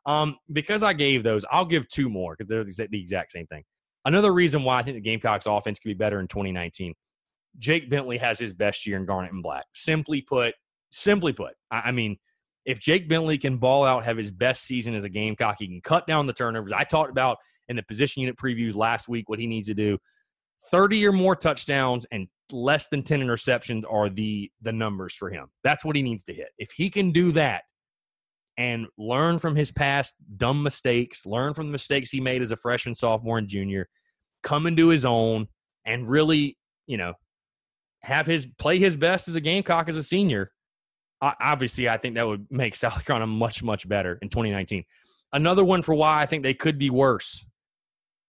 Um, 0.08 0.38
because 0.52 0.84
I 0.84 0.94
gave 0.94 1.24
those, 1.24 1.44
I'll 1.52 1.66
give 1.66 1.88
two 1.90 2.10
more 2.10 2.36
because 2.36 2.50
they're 2.50 2.88
the 2.88 3.00
exact 3.00 3.34
same 3.34 3.46
thing. 3.48 3.64
Another 4.06 4.34
reason 4.34 4.64
why 4.64 4.80
I 4.80 4.84
think 4.84 4.96
the 4.96 5.02
Gamecocks 5.02 5.46
offense 5.46 5.80
could 5.80 5.90
be 5.90 5.94
better 5.94 6.22
in 6.22 6.28
2019. 6.30 6.94
Jake 7.60 7.90
Bentley 7.90 8.18
has 8.18 8.40
his 8.40 8.54
best 8.54 8.86
year 8.86 8.98
in 8.98 9.06
Garnet 9.06 9.34
and 9.34 9.44
Black. 9.44 9.66
Simply 9.74 10.22
put, 10.22 10.56
simply 10.92 11.34
put, 11.34 11.54
I, 11.70 11.82
I 11.86 11.92
mean, 11.92 12.18
if 12.66 12.80
Jake 12.80 13.10
Bentley 13.10 13.38
can 13.38 13.58
ball 13.58 13.86
out, 13.86 14.06
have 14.06 14.18
his 14.18 14.32
best 14.32 14.64
season 14.64 14.96
as 14.96 15.04
a 15.04 15.10
Gamecock, 15.10 15.58
he 15.60 15.68
can 15.68 15.82
cut 15.82 16.08
down 16.08 16.26
the 16.26 16.34
turnovers. 16.34 16.72
I 16.72 16.86
talked 16.86 17.12
about 17.12 17.38
in 17.68 17.76
the 17.76 17.84
position 17.84 18.22
unit 18.22 18.38
previews 18.38 18.76
last 18.76 19.10
week 19.10 19.28
what 19.28 19.40
he 19.40 19.48
needs 19.48 19.68
to 19.68 19.74
do. 19.74 19.98
30 20.72 21.08
or 21.08 21.12
more 21.12 21.36
touchdowns 21.36 22.06
and 22.12 22.28
less 22.52 22.88
than 22.88 23.04
10 23.04 23.22
interceptions 23.22 23.84
are 23.90 24.10
the 24.10 24.52
the 24.62 24.72
numbers 24.72 25.14
for 25.14 25.30
him. 25.30 25.48
That's 25.64 25.84
what 25.84 25.96
he 25.96 26.02
needs 26.02 26.24
to 26.26 26.34
hit. 26.34 26.50
If 26.58 26.72
he 26.72 26.90
can 26.90 27.12
do 27.12 27.32
that 27.34 27.64
and 28.58 28.88
learn 28.98 29.40
from 29.40 29.56
his 29.56 29.72
past 29.72 30.16
dumb 30.36 30.64
mistakes, 30.64 31.26
learn 31.26 31.54
from 31.54 31.68
the 31.68 31.72
mistakes 31.72 32.10
he 32.10 32.20
made 32.20 32.42
as 32.42 32.52
a 32.52 32.58
freshman, 32.58 32.96
sophomore, 32.96 33.38
and 33.38 33.48
junior, 33.48 33.88
come 34.44 34.66
into 34.66 34.88
his 34.88 35.06
own 35.06 35.48
and 35.86 36.10
really, 36.10 36.58
you 36.88 36.98
know, 36.98 37.14
have 38.02 38.26
his 38.26 38.48
play 38.58 38.80
his 38.80 38.96
best 38.96 39.28
as 39.28 39.36
a 39.36 39.42
Gamecock 39.42 39.90
as 39.90 39.96
a 39.96 40.04
senior, 40.04 40.52
obviously, 41.22 41.90
I 41.90 41.98
think 41.98 42.16
that 42.16 42.28
would 42.28 42.48
make 42.50 42.76
South 42.76 43.06
Carolina 43.06 43.28
much, 43.28 43.64
much 43.64 43.88
better 43.88 44.18
in 44.22 44.30
2019. 44.30 44.84
Another 45.34 45.64
one 45.64 45.82
for 45.82 45.94
why 45.94 46.22
I 46.22 46.26
think 46.26 46.44
they 46.44 46.54
could 46.54 46.78
be 46.78 46.90
worse 46.90 47.46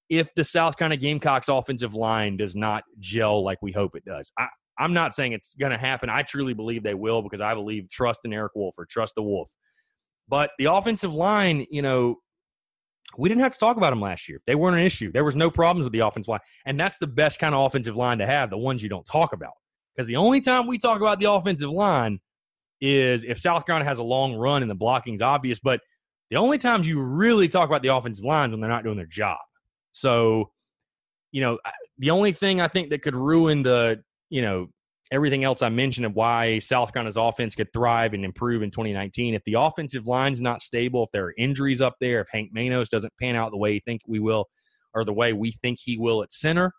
if 0.09 0.35
the 0.35 0.45
South 0.45 0.77
Carolina 0.77 0.97
Gamecocks 0.97 1.49
offensive 1.49 1.95
line 1.95 2.37
does 2.37 2.57
not 2.57 2.85
gel 2.99 3.45
like 3.45 3.59
we 3.62 3.73
hope 3.73 3.95
it 3.95 4.05
does. 4.05 4.33
I, 4.38 4.49
I'm 4.79 4.95
not 4.95 5.14
saying 5.14 5.33
it's 5.33 5.55
going 5.55 5.73
to 5.73 5.79
happen. 5.79 6.09
I 6.09 6.23
truly 6.23 6.55
believe 6.55 6.83
they 6.83 6.95
will 6.95 7.23
because 7.23 7.41
I 7.41 7.55
believe 7.55 7.91
trust 7.91 8.21
in 8.25 8.33
Eric 8.33 8.53
Wolford 8.55 8.88
trust 8.88 9.14
the 9.17 9.23
Wolf. 9.23 9.51
But 10.29 10.51
the 10.59 10.67
offensive 10.67 11.14
line, 11.14 11.67
you 11.71 11.83
know, 11.83 12.17
we 13.17 13.29
didn't 13.29 13.43
have 13.43 13.55
to 13.55 13.59
talk 13.59 13.77
about 13.77 13.91
them 13.91 14.01
last 14.01 14.29
year. 14.29 14.41
They 14.47 14.55
weren't 14.55 14.77
an 14.77 14.85
issue. 14.85 15.11
There 15.11 15.25
was 15.25 15.37
no 15.37 15.51
problems 15.51 15.85
with 15.85 15.93
the 15.93 16.01
offensive 16.01 16.29
line. 16.29 16.41
And 16.67 16.79
that's 16.79 16.99
the 16.99 17.07
best 17.07 17.38
kind 17.38 17.55
of 17.55 17.64
offensive 17.64 17.97
line 17.97 18.19
to 18.19 18.27
have, 18.27 18.51
the 18.51 18.59
ones 18.59 18.83
you 18.83 18.88
don't 18.88 19.07
talk 19.07 19.33
about. 19.33 19.53
Because 19.97 20.07
the 20.07 20.17
only 20.17 20.41
time 20.41 20.67
we 20.67 20.79
talk 20.79 21.01
about 21.01 21.19
the 21.19 21.31
offensive 21.31 21.71
line 21.71 22.21
is 22.81 23.25
if 23.25 23.41
South 23.41 23.67
Carolina 23.67 23.88
has 23.88 23.99
a 23.99 24.05
long 24.05 24.35
run 24.35 24.62
and 24.62 24.71
the 24.71 24.77
blocking's 24.77 25.23
obvious, 25.23 25.59
but 25.59 25.81
the 26.31 26.37
only 26.37 26.59
times 26.59 26.87
you 26.87 27.01
really 27.01 27.49
talk 27.49 27.69
about 27.69 27.83
the 27.83 27.88
offensive 27.88 28.25
line 28.25 28.51
when 28.51 28.61
they're 28.61 28.71
not 28.71 28.85
doing 28.85 28.97
their 28.97 29.07
job. 29.07 29.38
So, 29.93 30.53
you 31.33 31.41
know, 31.41 31.59
the 31.99 32.11
only 32.11 32.33
thing 32.33 32.61
I 32.61 32.69
think 32.69 32.91
that 32.91 33.03
could 33.03 33.17
ruin 33.17 33.62
the, 33.62 34.03
you 34.31 34.43
know, 34.43 34.69
everything 35.11 35.44
else 35.44 35.62
I 35.62 35.68
mentioned 35.68 36.07
of 36.07 36.14
why 36.14 36.59
South 36.59 36.92
Carolina's 36.92 37.16
offense 37.16 37.55
could 37.55 37.73
thrive 37.73 38.14
and 38.14 38.25
improve 38.25 38.62
in 38.62 38.71
2019. 38.71 39.35
If 39.35 39.42
the 39.44 39.55
offensive 39.55 40.07
line's 40.07 40.40
not 40.42 40.62
stable, 40.62 41.05
if 41.05 41.11
there 41.12 41.27
are 41.27 41.35
injuries 41.38 41.81
up 41.81 41.94
there, 42.01 42.21
if 42.21 42.29
Hank 42.31 42.51
Manos 42.53 42.88
doesn't 42.88 43.12
pan 43.21 43.37
out 43.37 43.51
the 43.51 43.57
way 43.57 43.75
he 43.75 43.81
think 43.81 44.03
we 44.07 44.18
will, 44.18 44.47
or 44.94 45.05
the 45.05 45.12
way 45.12 45.33
we 45.33 45.53
think 45.62 45.79
he 45.83 45.99
will 45.99 46.23
at 46.23 46.33
center, 46.33 46.73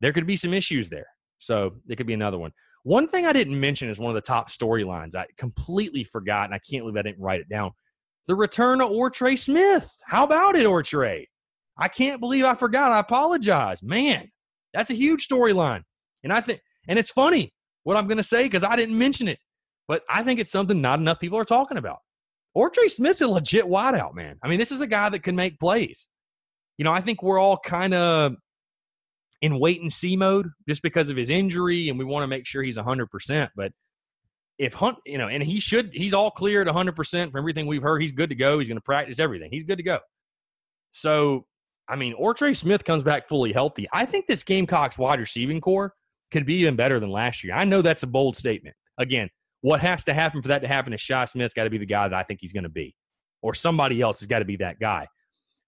there 0.00 0.12
could 0.12 0.26
be 0.26 0.36
some 0.36 0.54
issues 0.54 0.88
there. 0.88 1.06
So 1.38 1.76
it 1.88 1.96
could 1.96 2.06
be 2.06 2.14
another 2.14 2.38
one. 2.38 2.52
One 2.84 3.08
thing 3.08 3.26
I 3.26 3.32
didn't 3.32 3.58
mention 3.58 3.90
is 3.90 3.98
one 3.98 4.10
of 4.10 4.14
the 4.14 4.20
top 4.20 4.50
storylines. 4.50 5.14
I 5.14 5.26
completely 5.36 6.04
forgot, 6.04 6.44
and 6.44 6.54
I 6.54 6.58
can't 6.58 6.82
believe 6.82 6.96
I 6.96 7.02
didn't 7.02 7.20
write 7.20 7.40
it 7.40 7.48
down. 7.48 7.72
The 8.28 8.34
return 8.34 8.80
of 8.80 8.90
OrTre 8.90 9.38
Smith. 9.38 9.90
How 10.04 10.24
about 10.24 10.56
it, 10.56 10.66
OrTre? 10.66 11.24
I 11.78 11.88
can't 11.88 12.20
believe 12.20 12.44
I 12.44 12.54
forgot. 12.54 12.92
I 12.92 12.98
apologize. 12.98 13.82
Man, 13.82 14.30
that's 14.74 14.90
a 14.90 14.94
huge 14.94 15.26
storyline. 15.28 15.82
And 16.24 16.32
I 16.32 16.40
think, 16.40 16.60
and 16.88 16.98
it's 16.98 17.10
funny 17.10 17.52
what 17.84 17.96
I'm 17.96 18.06
going 18.06 18.18
to 18.18 18.22
say 18.22 18.42
because 18.42 18.64
I 18.64 18.76
didn't 18.76 18.98
mention 18.98 19.28
it, 19.28 19.38
but 19.86 20.02
I 20.10 20.22
think 20.24 20.40
it's 20.40 20.50
something 20.50 20.80
not 20.80 20.98
enough 20.98 21.20
people 21.20 21.38
are 21.38 21.44
talking 21.44 21.76
about. 21.78 21.98
OrTre 22.56 22.90
Smith's 22.90 23.20
a 23.20 23.28
legit 23.28 23.66
wideout, 23.66 24.14
man. 24.14 24.36
I 24.42 24.48
mean, 24.48 24.58
this 24.58 24.72
is 24.72 24.80
a 24.80 24.86
guy 24.86 25.08
that 25.10 25.22
can 25.22 25.36
make 25.36 25.60
plays. 25.60 26.08
You 26.76 26.84
know, 26.84 26.92
I 26.92 27.00
think 27.00 27.22
we're 27.22 27.38
all 27.38 27.58
kind 27.58 27.94
of 27.94 28.34
in 29.40 29.60
wait 29.60 29.80
and 29.80 29.92
see 29.92 30.16
mode 30.16 30.48
just 30.66 30.82
because 30.82 31.10
of 31.10 31.16
his 31.16 31.30
injury, 31.30 31.88
and 31.88 31.98
we 31.98 32.04
want 32.04 32.24
to 32.24 32.26
make 32.26 32.46
sure 32.46 32.62
he's 32.62 32.76
100%. 32.76 33.50
But 33.54 33.72
if 34.58 34.74
Hunt, 34.74 34.98
you 35.06 35.18
know, 35.18 35.28
and 35.28 35.42
he 35.42 35.60
should, 35.60 35.90
he's 35.92 36.14
all 36.14 36.30
cleared 36.30 36.66
100% 36.66 37.30
from 37.30 37.38
everything 37.38 37.66
we've 37.66 37.82
heard. 37.82 38.02
He's 38.02 38.12
good 38.12 38.30
to 38.30 38.34
go. 38.34 38.58
He's 38.58 38.68
going 38.68 38.78
to 38.78 38.82
practice 38.82 39.20
everything. 39.20 39.50
He's 39.52 39.64
good 39.64 39.78
to 39.78 39.84
go. 39.84 40.00
So, 40.90 41.46
I 41.88 41.96
mean, 41.96 42.14
OrTre 42.14 42.56
Smith 42.56 42.84
comes 42.84 43.02
back 43.02 43.28
fully 43.28 43.52
healthy. 43.52 43.86
I 43.92 44.04
think 44.04 44.26
this 44.26 44.42
Gamecocks 44.42 44.98
wide 44.98 45.20
receiving 45.20 45.60
corps 45.60 45.94
could 46.30 46.46
be 46.46 46.54
even 46.54 46.76
better 46.76 47.00
than 47.00 47.10
last 47.10 47.44
year. 47.44 47.54
I 47.54 47.64
know 47.64 47.82
that's 47.82 48.02
a 48.02 48.06
bold 48.06 48.36
statement. 48.36 48.76
Again, 48.98 49.28
what 49.60 49.80
has 49.80 50.04
to 50.04 50.14
happen 50.14 50.42
for 50.42 50.48
that 50.48 50.62
to 50.62 50.68
happen 50.68 50.92
is 50.92 51.00
Shi 51.00 51.26
Smith's 51.26 51.54
got 51.54 51.64
to 51.64 51.70
be 51.70 51.78
the 51.78 51.86
guy 51.86 52.08
that 52.08 52.16
I 52.16 52.22
think 52.22 52.40
he's 52.40 52.52
going 52.52 52.64
to 52.64 52.68
be, 52.68 52.94
or 53.42 53.54
somebody 53.54 54.00
else 54.00 54.20
has 54.20 54.26
got 54.26 54.40
to 54.40 54.44
be 54.44 54.56
that 54.56 54.78
guy. 54.78 55.08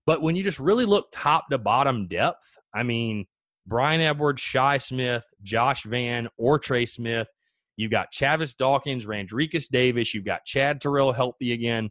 But 0.06 0.22
when 0.22 0.36
you 0.36 0.42
just 0.42 0.58
really 0.58 0.84
look 0.84 1.08
top 1.12 1.48
to 1.50 1.58
bottom 1.58 2.08
depth, 2.08 2.44
I 2.74 2.82
mean, 2.82 3.26
Bryan 3.66 4.00
Edwards, 4.00 4.40
Shi 4.40 4.78
Smith, 4.78 5.24
Josh 5.42 5.84
Vann, 5.84 6.28
OrTre 6.40 6.88
Smith. 6.88 7.28
You've 7.76 7.90
got 7.90 8.12
Chavis 8.12 8.56
Dawkins, 8.56 9.06
Randrecous 9.06 9.68
Davis. 9.68 10.14
You've 10.14 10.24
got 10.24 10.44
Chad 10.44 10.80
Terrell 10.80 11.12
healthy 11.12 11.52
again. 11.52 11.90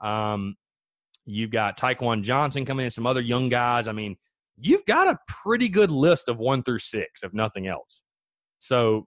Um, 0.00 0.56
you've 1.24 1.50
got 1.50 1.78
Taekwon 1.78 2.22
Johnson 2.22 2.64
coming 2.64 2.84
in, 2.84 2.90
some 2.90 3.06
other 3.06 3.20
young 3.20 3.48
guys. 3.48 3.88
I 3.88 3.92
mean, 3.92 4.16
you've 4.58 4.84
got 4.84 5.08
a 5.08 5.18
pretty 5.26 5.68
good 5.68 5.90
list 5.90 6.28
of 6.28 6.38
one 6.38 6.62
through 6.62 6.80
six, 6.80 7.22
if 7.22 7.32
nothing 7.32 7.66
else. 7.66 8.02
So, 8.60 9.06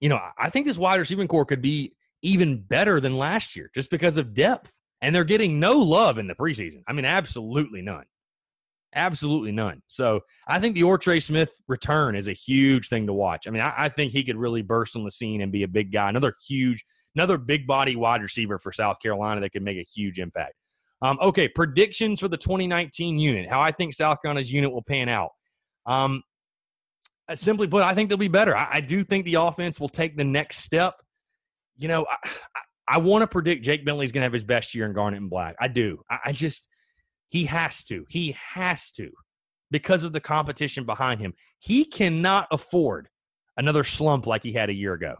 you 0.00 0.08
know, 0.08 0.20
I 0.36 0.50
think 0.50 0.66
this 0.66 0.78
wide 0.78 0.98
receiving 0.98 1.28
corps 1.28 1.44
could 1.44 1.62
be 1.62 1.94
even 2.22 2.60
better 2.60 3.00
than 3.00 3.16
last 3.16 3.54
year 3.54 3.70
just 3.74 3.90
because 3.90 4.16
of 4.16 4.34
depth. 4.34 4.72
And 5.02 5.14
they're 5.14 5.24
getting 5.24 5.60
no 5.60 5.78
love 5.78 6.18
in 6.18 6.26
the 6.26 6.34
preseason. 6.34 6.82
I 6.88 6.92
mean, 6.92 7.04
absolutely 7.04 7.82
none. 7.82 8.04
Absolutely 8.94 9.52
none. 9.52 9.82
So 9.88 10.20
I 10.48 10.58
think 10.58 10.74
the 10.74 10.82
OrTre 10.82 11.22
Smith 11.22 11.50
return 11.68 12.16
is 12.16 12.28
a 12.28 12.32
huge 12.32 12.88
thing 12.88 13.06
to 13.06 13.12
watch. 13.12 13.46
I 13.46 13.50
mean, 13.50 13.62
I, 13.62 13.74
I, 13.76 13.88
think 13.90 14.12
he 14.12 14.24
could 14.24 14.36
really 14.36 14.62
burst 14.62 14.96
on 14.96 15.04
the 15.04 15.10
scene 15.10 15.42
and 15.42 15.52
be 15.52 15.64
a 15.64 15.68
big 15.68 15.92
guy. 15.92 16.08
Another 16.08 16.32
huge, 16.48 16.82
another 17.14 17.36
big 17.36 17.66
body 17.66 17.94
wide 17.94 18.22
receiver 18.22 18.58
for 18.58 18.72
South 18.72 18.98
Carolina 19.00 19.42
that 19.42 19.50
could 19.50 19.62
make 19.62 19.76
a 19.76 19.84
huge 19.84 20.18
impact. 20.18 20.54
Um, 21.02 21.18
okay, 21.20 21.46
predictions 21.46 22.20
for 22.20 22.28
the 22.28 22.38
2019 22.38 23.18
unit. 23.18 23.50
How 23.50 23.60
I 23.60 23.70
think 23.70 23.92
South 23.92 24.22
Carolina's 24.22 24.50
unit 24.50 24.72
will 24.72 24.82
pan 24.82 25.10
out. 25.10 25.30
Um, 25.84 26.22
Uh, 27.28 27.34
simply 27.34 27.66
put, 27.66 27.82
I 27.82 27.94
think 27.94 28.08
they'll 28.08 28.18
be 28.18 28.28
better. 28.28 28.56
I, 28.56 28.68
I, 28.74 28.80
do 28.80 29.02
think 29.02 29.24
the 29.24 29.34
offense 29.34 29.80
will 29.80 29.88
take 29.88 30.16
the 30.16 30.24
next 30.24 30.58
step. 30.58 30.94
You 31.76 31.88
know, 31.88 32.06
I, 32.08 32.28
I, 32.54 32.60
I 32.88 32.98
want 32.98 33.22
to 33.22 33.26
predict 33.26 33.64
Jake 33.64 33.84
Bentley's 33.84 34.12
going 34.12 34.22
to 34.22 34.26
have 34.26 34.32
his 34.32 34.44
best 34.44 34.74
year 34.74 34.86
in 34.86 34.92
Garnet 34.92 35.20
and 35.20 35.30
Black. 35.30 35.56
I 35.58 35.68
do. 35.68 36.02
I 36.08 36.32
just 36.32 36.68
he 37.28 37.46
has 37.46 37.84
to. 37.84 38.06
He 38.08 38.36
has 38.54 38.92
to 38.92 39.10
because 39.70 40.04
of 40.04 40.12
the 40.12 40.20
competition 40.20 40.84
behind 40.84 41.20
him. 41.20 41.34
He 41.58 41.84
cannot 41.84 42.46
afford 42.50 43.08
another 43.56 43.84
slump 43.84 44.26
like 44.26 44.44
he 44.44 44.52
had 44.52 44.70
a 44.70 44.74
year 44.74 44.92
ago. 44.92 45.16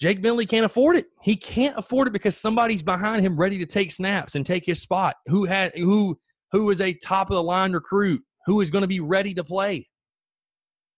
Jake 0.00 0.20
Bentley 0.20 0.46
can't 0.46 0.66
afford 0.66 0.96
it. 0.96 1.06
He 1.22 1.36
can't 1.36 1.78
afford 1.78 2.08
it 2.08 2.12
because 2.12 2.36
somebody's 2.36 2.82
behind 2.82 3.24
him 3.24 3.36
ready 3.36 3.58
to 3.58 3.66
take 3.66 3.92
snaps 3.92 4.34
and 4.34 4.44
take 4.44 4.64
his 4.64 4.80
spot. 4.80 5.16
Who 5.26 5.44
had 5.46 5.72
who 5.74 6.18
who 6.52 6.70
is 6.70 6.80
a 6.80 6.92
top 6.92 7.30
of 7.30 7.36
the 7.36 7.42
line 7.42 7.72
recruit, 7.72 8.22
who 8.46 8.60
is 8.60 8.70
going 8.70 8.82
to 8.82 8.88
be 8.88 9.00
ready 9.00 9.34
to 9.34 9.44
play. 9.44 9.88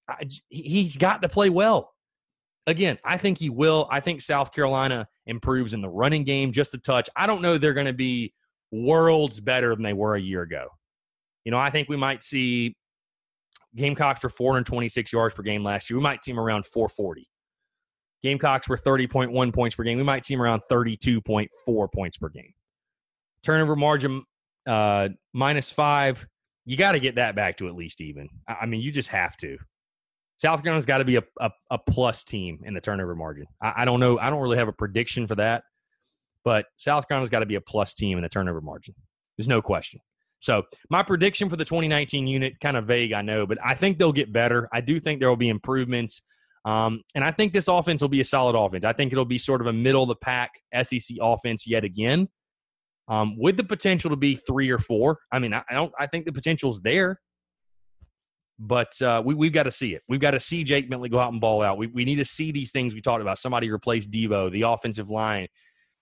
I, 0.09 0.29
he's 0.49 0.97
got 0.97 1.23
to 1.23 1.29
play 1.29 1.51
well. 1.51 1.93
Again, 2.67 2.99
I 3.05 3.17
think 3.17 3.39
he 3.39 3.51
will. 3.51 3.89
I 3.91 4.01
think 4.01 4.21
South 4.21 4.53
Carolina 4.53 5.09
improves 5.27 5.75
in 5.75 5.81
the 5.81 5.89
running 5.89 6.25
game 6.25 6.53
just 6.53 6.75
a 6.75 6.79
touch. 6.79 7.09
I 7.17 7.27
don't 7.27 7.43
know 7.43 7.57
they're 7.57 7.75
going 7.75 7.87
to 7.87 7.93
be 7.93 8.35
worlds 8.71 9.41
better 9.41 9.75
than 9.75 9.83
they 9.83 9.95
were 9.95 10.15
a 10.15 10.21
year 10.21 10.43
ago. 10.43 10.69
You 11.45 11.53
know, 11.53 11.59
I 11.59 11.71
think 11.71 11.89
we 11.89 11.97
might 11.97 12.23
see 12.23 12.77
Gamecocks 13.75 14.21
for 14.21 14.29
426 14.29 15.13
yards 15.13 15.35
per 15.35 15.43
game 15.43 15.63
last 15.63 15.89
year. 15.89 15.99
We 15.99 16.03
might 16.03 16.25
see 16.25 16.33
around 16.33 16.67
440. 16.67 17.29
Gamecocks 18.23 18.69
were 18.69 18.77
30.1 18.77 19.55
points 19.55 19.77
per 19.77 19.85
game. 19.85 19.97
We 19.97 20.05
might 20.05 20.25
see 20.25 20.37
around 20.37 20.63
32.4 20.71 21.93
points 21.93 22.19
per 22.19 22.29
game. 22.29 22.53
Turnover 23.43 23.77
margin 23.77 24.25
uh, 24.67 25.11
minus 25.33 25.71
five. 25.71 26.27
You 26.65 26.77
got 26.77 26.93
to 26.93 27.01
get 27.01 27.15
that 27.15 27.37
back 27.37 27.57
to 27.59 27.69
at 27.69 27.75
least 27.75 28.01
even. 28.01 28.29
I 28.47 28.67
mean, 28.67 28.81
you 28.81 28.91
just 28.91 29.09
have 29.09 29.37
to. 29.39 29.57
South 30.39 30.63
Carolina's 30.63 30.87
got 30.87 30.99
to 30.99 31.05
be 31.05 31.17
a, 31.17 31.23
a, 31.41 31.51
a, 31.71 31.79
plus 31.79 32.25
team 32.25 32.61
in 32.65 32.73
the 32.73 32.81
turnover 32.81 33.15
margin. 33.15 33.47
I, 33.61 33.75
I, 33.79 33.85
don't 33.85 33.99
know. 33.99 34.19
I 34.19 34.31
don't 34.31 34.41
really 34.41 34.57
have 34.57 34.69
a 34.69 34.73
prediction 34.73 35.27
for 35.27 35.35
that, 35.35 35.65
but 36.45 36.67
South 36.77 37.09
Carolina's 37.09 37.31
got 37.31 37.41
to 37.41 37.47
be 37.47 37.57
a 37.57 37.61
plus 37.61 37.93
team 37.93 38.19
in 38.19 38.23
the 38.23 38.29
turnover 38.29 38.61
margin. 38.61 38.95
There's 39.37 39.49
no 39.49 39.61
question. 39.61 40.01
So 40.39 40.65
my 40.91 41.03
prediction 41.03 41.51
for 41.51 41.57
the 41.57 41.65
2019 41.65 42.27
unit 42.29 42.61
kind 42.61 42.77
of 42.77 42.87
vague, 42.87 43.13
I 43.13 43.23
know, 43.23 43.47
but 43.47 43.59
I 43.65 43.75
think 43.75 43.99
they'll 43.99 44.13
get 44.13 44.33
better. 44.33 44.69
I 44.73 44.81
do 44.81 45.01
think 45.01 45.19
there 45.19 45.29
will 45.29 45.37
be 45.37 45.49
improvements. 45.49 46.23
Um, 46.65 47.03
and 47.15 47.25
I 47.25 47.33
think 47.33 47.53
this 47.53 47.67
offense 47.67 48.01
will 48.03 48.09
be 48.09 48.21
a 48.21 48.25
solid 48.25 48.57
offense. 48.57 48.85
I 48.85 48.93
think 48.93 49.13
it'll 49.13 49.25
be 49.25 49.39
sort 49.39 49.61
of 49.61 49.67
a 49.67 49.73
middle 49.73 50.03
of 50.03 50.09
the 50.09 50.17
pack 50.17 50.53
SEC 50.83 51.17
offense 51.21 51.67
yet 51.67 51.83
again, 51.83 52.29
um, 53.09 53.37
with 53.39 53.57
the 53.57 53.65
potential 53.65 54.11
to 54.11 54.17
be 54.17 54.37
three 54.37 54.71
or 54.71 54.79
four. 54.79 55.19
I 55.33 55.39
mean, 55.41 55.55
I, 55.55 55.63
I 55.69 55.75
don't. 55.75 55.93
I 55.99 56.07
think 56.07 56.27
the 56.27 56.33
potential's 56.33 56.81
there, 56.83 57.21
but 58.59 59.01
uh, 59.03 59.23
we, 59.25 59.35
we've 59.35 59.53
got 59.53 59.65
to 59.65 59.73
see 59.73 59.95
it. 59.95 60.03
We've 60.09 60.21
got 60.21 60.33
to 60.33 60.41
see 60.41 60.65
Jake 60.65 60.91
Bentley 60.91 61.09
go 61.09 61.19
out 61.19 61.33
and 61.33 61.41
ball 61.41 61.63
out. 61.63 61.79
We, 61.79 61.87
we 61.89 62.05
need 62.05 62.17
to 62.17 62.25
see 62.25 62.51
these 62.51 62.73
things 62.73 62.95
we 62.95 63.01
talked 63.01 63.23
about. 63.23 63.39
Somebody 63.39 63.71
replace 63.71 64.07
Deebo, 64.07 64.51
the 64.51 64.63
offensive 64.63 65.11
line, 65.11 65.47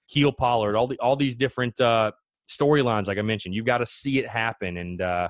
Kiel 0.09 0.32
Pollard, 0.32 0.76
all 0.76 0.86
the 0.86 0.98
all 0.98 1.16
these 1.16 1.36
different 1.36 1.78
uh, 1.80 2.12
storylines, 2.48 3.07
like 3.07 3.18
I 3.18 3.22
mentioned. 3.22 3.54
You've 3.54 3.66
got 3.66 3.78
to 3.78 3.86
see 3.86 4.18
it 4.18 4.28
happen. 4.28 4.76
And, 4.76 5.00
uh, 5.00 5.28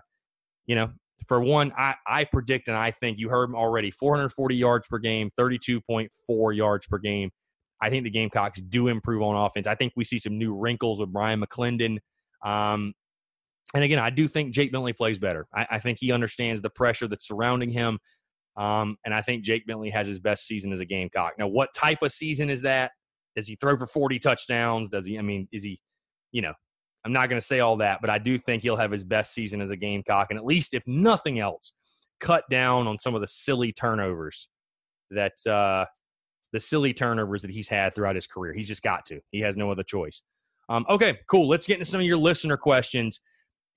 you 0.66 0.76
know, 0.76 0.90
for 1.26 1.40
one, 1.40 1.72
I, 1.76 1.94
I 2.06 2.24
predict 2.24 2.68
and 2.68 2.76
I 2.76 2.90
think 2.90 3.18
you 3.18 3.28
heard 3.28 3.48
him 3.48 3.56
already 3.56 3.90
440 3.90 4.54
yards 4.54 4.86
per 4.86 4.98
game, 4.98 5.30
32.4 5.38 6.56
yards 6.56 6.86
per 6.86 6.98
game. 6.98 7.30
I 7.80 7.90
think 7.90 8.04
the 8.04 8.10
Gamecocks 8.10 8.60
do 8.60 8.88
improve 8.88 9.22
on 9.22 9.36
offense. 9.36 9.66
I 9.66 9.74
think 9.74 9.92
we 9.96 10.04
see 10.04 10.18
some 10.18 10.38
new 10.38 10.54
wrinkles 10.54 10.98
with 10.98 11.12
Bryan 11.12 11.42
McClendon. 11.42 11.98
Um, 12.44 12.94
and 13.74 13.84
again, 13.84 13.98
I 13.98 14.10
do 14.10 14.28
think 14.28 14.52
Jake 14.52 14.72
Bentley 14.72 14.92
plays 14.92 15.18
better. 15.18 15.46
I, 15.54 15.66
I 15.72 15.78
think 15.78 15.98
he 15.98 16.12
understands 16.12 16.62
the 16.62 16.70
pressure 16.70 17.08
that's 17.08 17.26
surrounding 17.26 17.70
him. 17.70 17.98
Um, 18.56 18.96
and 19.04 19.12
I 19.12 19.20
think 19.20 19.44
Jake 19.44 19.66
Bentley 19.66 19.90
has 19.90 20.06
his 20.06 20.18
best 20.18 20.46
season 20.46 20.72
as 20.72 20.80
a 20.80 20.86
Gamecock. 20.86 21.34
Now, 21.38 21.48
what 21.48 21.74
type 21.74 22.02
of 22.02 22.12
season 22.12 22.48
is 22.48 22.62
that? 22.62 22.92
Does 23.34 23.46
he 23.46 23.56
throw 23.56 23.76
for 23.76 23.86
40 23.86 24.18
touchdowns? 24.18 24.88
Does 24.88 25.06
he, 25.06 25.18
I 25.18 25.22
mean, 25.22 25.46
is 25.52 25.62
he, 25.62 25.80
you 26.32 26.40
know, 26.40 26.54
I'm 27.04 27.12
not 27.12 27.28
going 27.28 27.40
to 27.40 27.46
say 27.46 27.60
all 27.60 27.76
that, 27.78 28.00
but 28.00 28.08
I 28.08 28.18
do 28.18 28.38
think 28.38 28.62
he'll 28.62 28.76
have 28.76 28.90
his 28.90 29.04
best 29.04 29.34
season 29.34 29.60
as 29.60 29.70
a 29.70 29.76
Gamecock, 29.76 30.28
and 30.30 30.38
at 30.38 30.44
least, 30.44 30.74
if 30.74 30.82
nothing 30.86 31.38
else, 31.38 31.72
cut 32.18 32.44
down 32.50 32.88
on 32.88 32.98
some 32.98 33.14
of 33.14 33.20
the 33.20 33.28
silly 33.28 33.72
turnovers 33.72 34.48
that 35.10 35.34
uh, 35.46 35.84
the 36.52 36.60
silly 36.60 36.92
turnovers 36.92 37.42
that 37.42 37.50
he's 37.50 37.68
had 37.68 37.94
throughout 37.94 38.16
his 38.16 38.26
career. 38.26 38.54
He's 38.54 38.66
just 38.66 38.82
got 38.82 39.06
to. 39.06 39.20
He 39.30 39.40
has 39.40 39.56
no 39.56 39.70
other 39.70 39.82
choice. 39.82 40.22
Um, 40.68 40.84
okay, 40.88 41.20
cool. 41.28 41.46
Let's 41.46 41.66
get 41.66 41.74
into 41.74 41.84
some 41.84 42.00
of 42.00 42.06
your 42.06 42.16
listener 42.16 42.56
questions. 42.56 43.20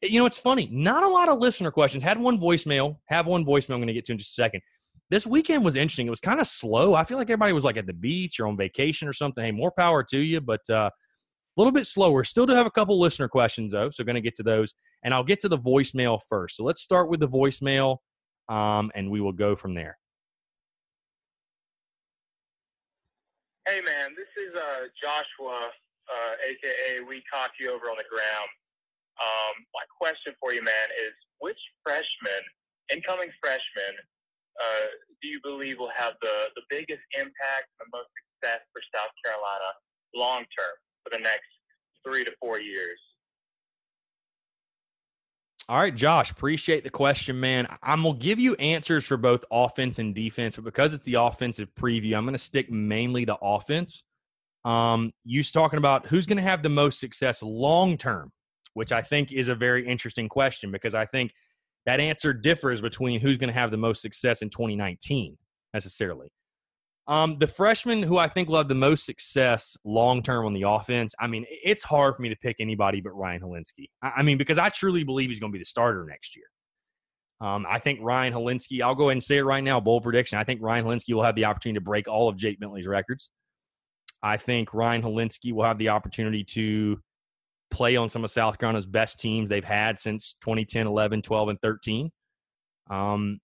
You 0.02 0.20
know, 0.20 0.26
it's 0.26 0.40
funny. 0.40 0.70
Not 0.72 1.04
a 1.04 1.08
lot 1.08 1.28
of 1.28 1.40
listener 1.40 1.72
questions. 1.72 2.04
Had 2.04 2.20
one 2.20 2.40
voicemail. 2.40 2.98
Have 3.06 3.28
one 3.28 3.46
voicemail. 3.46 3.74
I'm 3.74 3.80
going 3.80 3.88
to 3.88 3.94
get 3.94 4.06
to 4.06 4.14
in 4.14 4.18
just 4.18 4.32
a 4.32 4.34
second. 4.34 4.62
This 5.10 5.26
weekend 5.26 5.66
was 5.66 5.76
interesting. 5.76 6.08
It 6.08 6.12
was 6.12 6.22
kind 6.22 6.40
of 6.40 6.48
slow. 6.48 6.94
I 6.94 7.04
feel 7.04 7.18
like 7.18 7.30
everybody 7.30 7.52
was 7.52 7.64
like 7.64 7.78
at 7.78 7.88
the 7.88 7.94
beach 7.94 8.40
or 8.40 8.48
on 8.48 8.56
vacation 8.56 9.08
or 9.08 9.14
something. 9.14 9.44
Hey, 9.44 9.52
more 9.52 9.72
power 9.72 10.04
to 10.04 10.20
you, 10.20 10.40
but 10.40 10.62
uh, 10.70 10.90
a 10.90 11.60
little 11.60 11.74
bit 11.74 11.88
slower. 11.88 12.24
Still 12.24 12.46
do 12.46 12.54
have 12.54 12.68
a 12.68 12.72
couple 12.72 12.98
listener 13.00 13.28
questions 13.28 13.74
though, 13.74 13.90
so 13.90 14.04
going 14.04 14.16
to 14.16 14.22
get 14.22 14.38
to 14.38 14.44
those, 14.44 14.74
and 15.04 15.14
I'll 15.14 15.24
get 15.24 15.40
to 15.42 15.50
the 15.50 15.58
voicemail 15.58 16.20
first. 16.30 16.56
So 16.56 16.64
let's 16.64 16.82
start 16.82 17.10
with 17.10 17.20
the 17.20 17.28
voicemail, 17.28 17.98
um, 18.48 18.92
and 18.96 19.10
we 19.12 19.20
will 19.20 19.34
go 19.34 19.56
from 19.56 19.74
there. 19.74 19.98
Hey 23.68 23.82
man, 23.82 24.16
this 24.16 24.30
is 24.42 24.56
uh, 24.56 24.88
Joshua, 25.02 25.70
uh, 26.08 26.34
aka 26.48 27.02
We 27.08 27.22
Cocky 27.32 27.68
over 27.68 27.86
on 27.86 27.98
the 27.98 28.06
ground. 28.10 28.50
Um, 29.20 29.54
my 29.76 29.84
question 30.00 30.34
for 30.40 30.54
you, 30.54 30.64
man, 30.64 30.88
is 30.96 31.14
which 31.40 31.60
freshman, 31.84 32.44
incoming 32.92 33.32
freshman, 33.44 33.94
uh, 34.60 34.88
do 35.22 35.28
you 35.28 35.40
believe 35.44 35.80
will 35.80 35.92
have 35.96 36.16
the, 36.22 36.52
the 36.56 36.64
biggest 36.70 37.04
impact 37.16 37.68
and 37.80 37.88
the 37.88 37.92
most 37.92 38.12
success 38.16 38.64
for 38.72 38.82
South 38.96 39.12
Carolina 39.24 39.72
long 40.16 40.44
term? 40.56 40.76
for 41.04 41.18
the 41.18 41.22
next 41.22 41.48
three 42.06 42.24
to 42.24 42.32
four 42.40 42.60
years. 42.60 43.00
All 45.68 45.80
right, 45.80 45.96
Josh, 45.96 46.32
appreciate 46.32 46.84
the 46.84 46.90
question, 46.90 47.40
man. 47.40 47.68
I'm 47.84 48.02
going 48.02 48.18
to 48.18 48.20
give 48.20 48.40
you 48.40 48.56
answers 48.56 49.06
for 49.06 49.18
both 49.18 49.46
offense 49.52 50.00
and 50.00 50.16
defense, 50.16 50.56
but 50.56 50.66
because 50.66 50.94
it's 50.94 51.06
the 51.06 51.16
offensive 51.16 51.70
preview, 51.76 52.16
I'm 52.16 52.24
going 52.24 52.34
to 52.34 52.40
stick 52.40 52.72
mainly 52.72 53.26
to 53.28 53.38
offense. 53.40 54.04
Um, 54.66 55.12
you 55.24 55.44
talking 55.44 55.78
about 55.78 56.08
who's 56.08 56.26
going 56.26 56.38
to 56.38 56.44
have 56.44 56.64
the 56.64 56.70
most 56.70 57.00
success 57.00 57.44
long 57.44 57.98
term, 57.98 58.32
which 58.80 58.94
I 58.94 59.02
think 59.02 59.34
is 59.34 59.50
a 59.50 59.56
very 59.56 59.86
interesting 59.86 60.30
question 60.30 60.72
because 60.72 60.96
I 60.96 61.06
think 61.06 61.34
that 61.86 62.00
answer 62.00 62.32
differs 62.32 62.80
between 62.80 63.20
who's 63.20 63.36
going 63.36 63.50
to 63.50 63.54
have 63.54 63.72
the 63.72 63.78
most 63.78 64.02
success 64.02 64.42
in 64.42 64.50
2019 64.50 65.38
necessarily. 65.74 66.32
Um, 67.06 67.40
the 67.40 67.48
freshman 67.48 68.02
who 68.02 68.18
I 68.18 68.30
think 68.30 68.48
will 68.48 68.56
have 68.56 68.70
the 68.70 68.76
most 68.76 69.06
success 69.06 69.76
long 69.84 70.24
term 70.24 70.46
on 70.46 70.54
the 70.54 70.62
offense, 70.62 71.14
I 71.20 71.28
mean, 71.28 71.46
it's 71.50 71.84
hard 71.84 72.16
for 72.16 72.22
me 72.22 72.30
to 72.30 72.38
pick 72.38 72.56
anybody 72.62 73.02
but 73.02 73.10
Ryan 73.10 73.42
Hilinski. 73.42 73.90
I, 74.02 74.24
mean, 74.24 74.38
because 74.38 74.58
I 74.58 74.70
truly 74.70 75.04
believe 75.04 75.28
he's 75.28 75.42
going 75.42 75.52
to 75.52 75.58
be 75.58 75.62
the 75.62 75.66
starter 75.66 76.06
next 76.06 76.38
year. 76.38 76.46
Um, 77.42 77.66
I 77.70 77.80
think 77.80 78.00
Ryan 78.02 78.32
Hilinski, 78.32 78.82
I'll 78.82 78.96
go 78.96 79.10
ahead 79.10 79.18
and 79.18 79.24
say 79.24 79.40
it 79.40 79.44
right 79.44 79.64
now, 79.64 79.82
bold 79.82 80.04
prediction. 80.04 80.40
I 80.40 80.46
think 80.46 80.62
Ryan 80.62 80.86
Hilinski 80.86 81.14
will 81.14 81.24
have 81.24 81.36
the 81.36 81.46
opportunity 81.46 81.80
to 81.80 81.84
break 81.84 82.08
all 82.08 82.30
of 82.30 82.38
Jake 82.38 82.62
Bentley's 82.62 82.88
records. 82.88 83.30
I 84.24 84.38
think 84.38 84.74
Ryan 84.74 85.02
Hilinski 85.02 85.52
will 85.52 85.66
have 85.66 85.80
the 85.80 85.90
opportunity 85.90 86.46
to 86.46 87.02
play 87.72 87.96
on 87.96 88.10
some 88.10 88.24
of 88.24 88.32
South 88.32 88.58
Carolina's 88.58 88.86
best 88.86 89.20
teams 89.20 89.50
they've 89.50 89.64
had 89.64 90.00
since 90.00 90.36
2010, 90.42 90.88
11, 90.88 91.22
12, 91.22 91.50
and 91.50 91.62
13. 91.62 92.12
Um, 92.90 93.40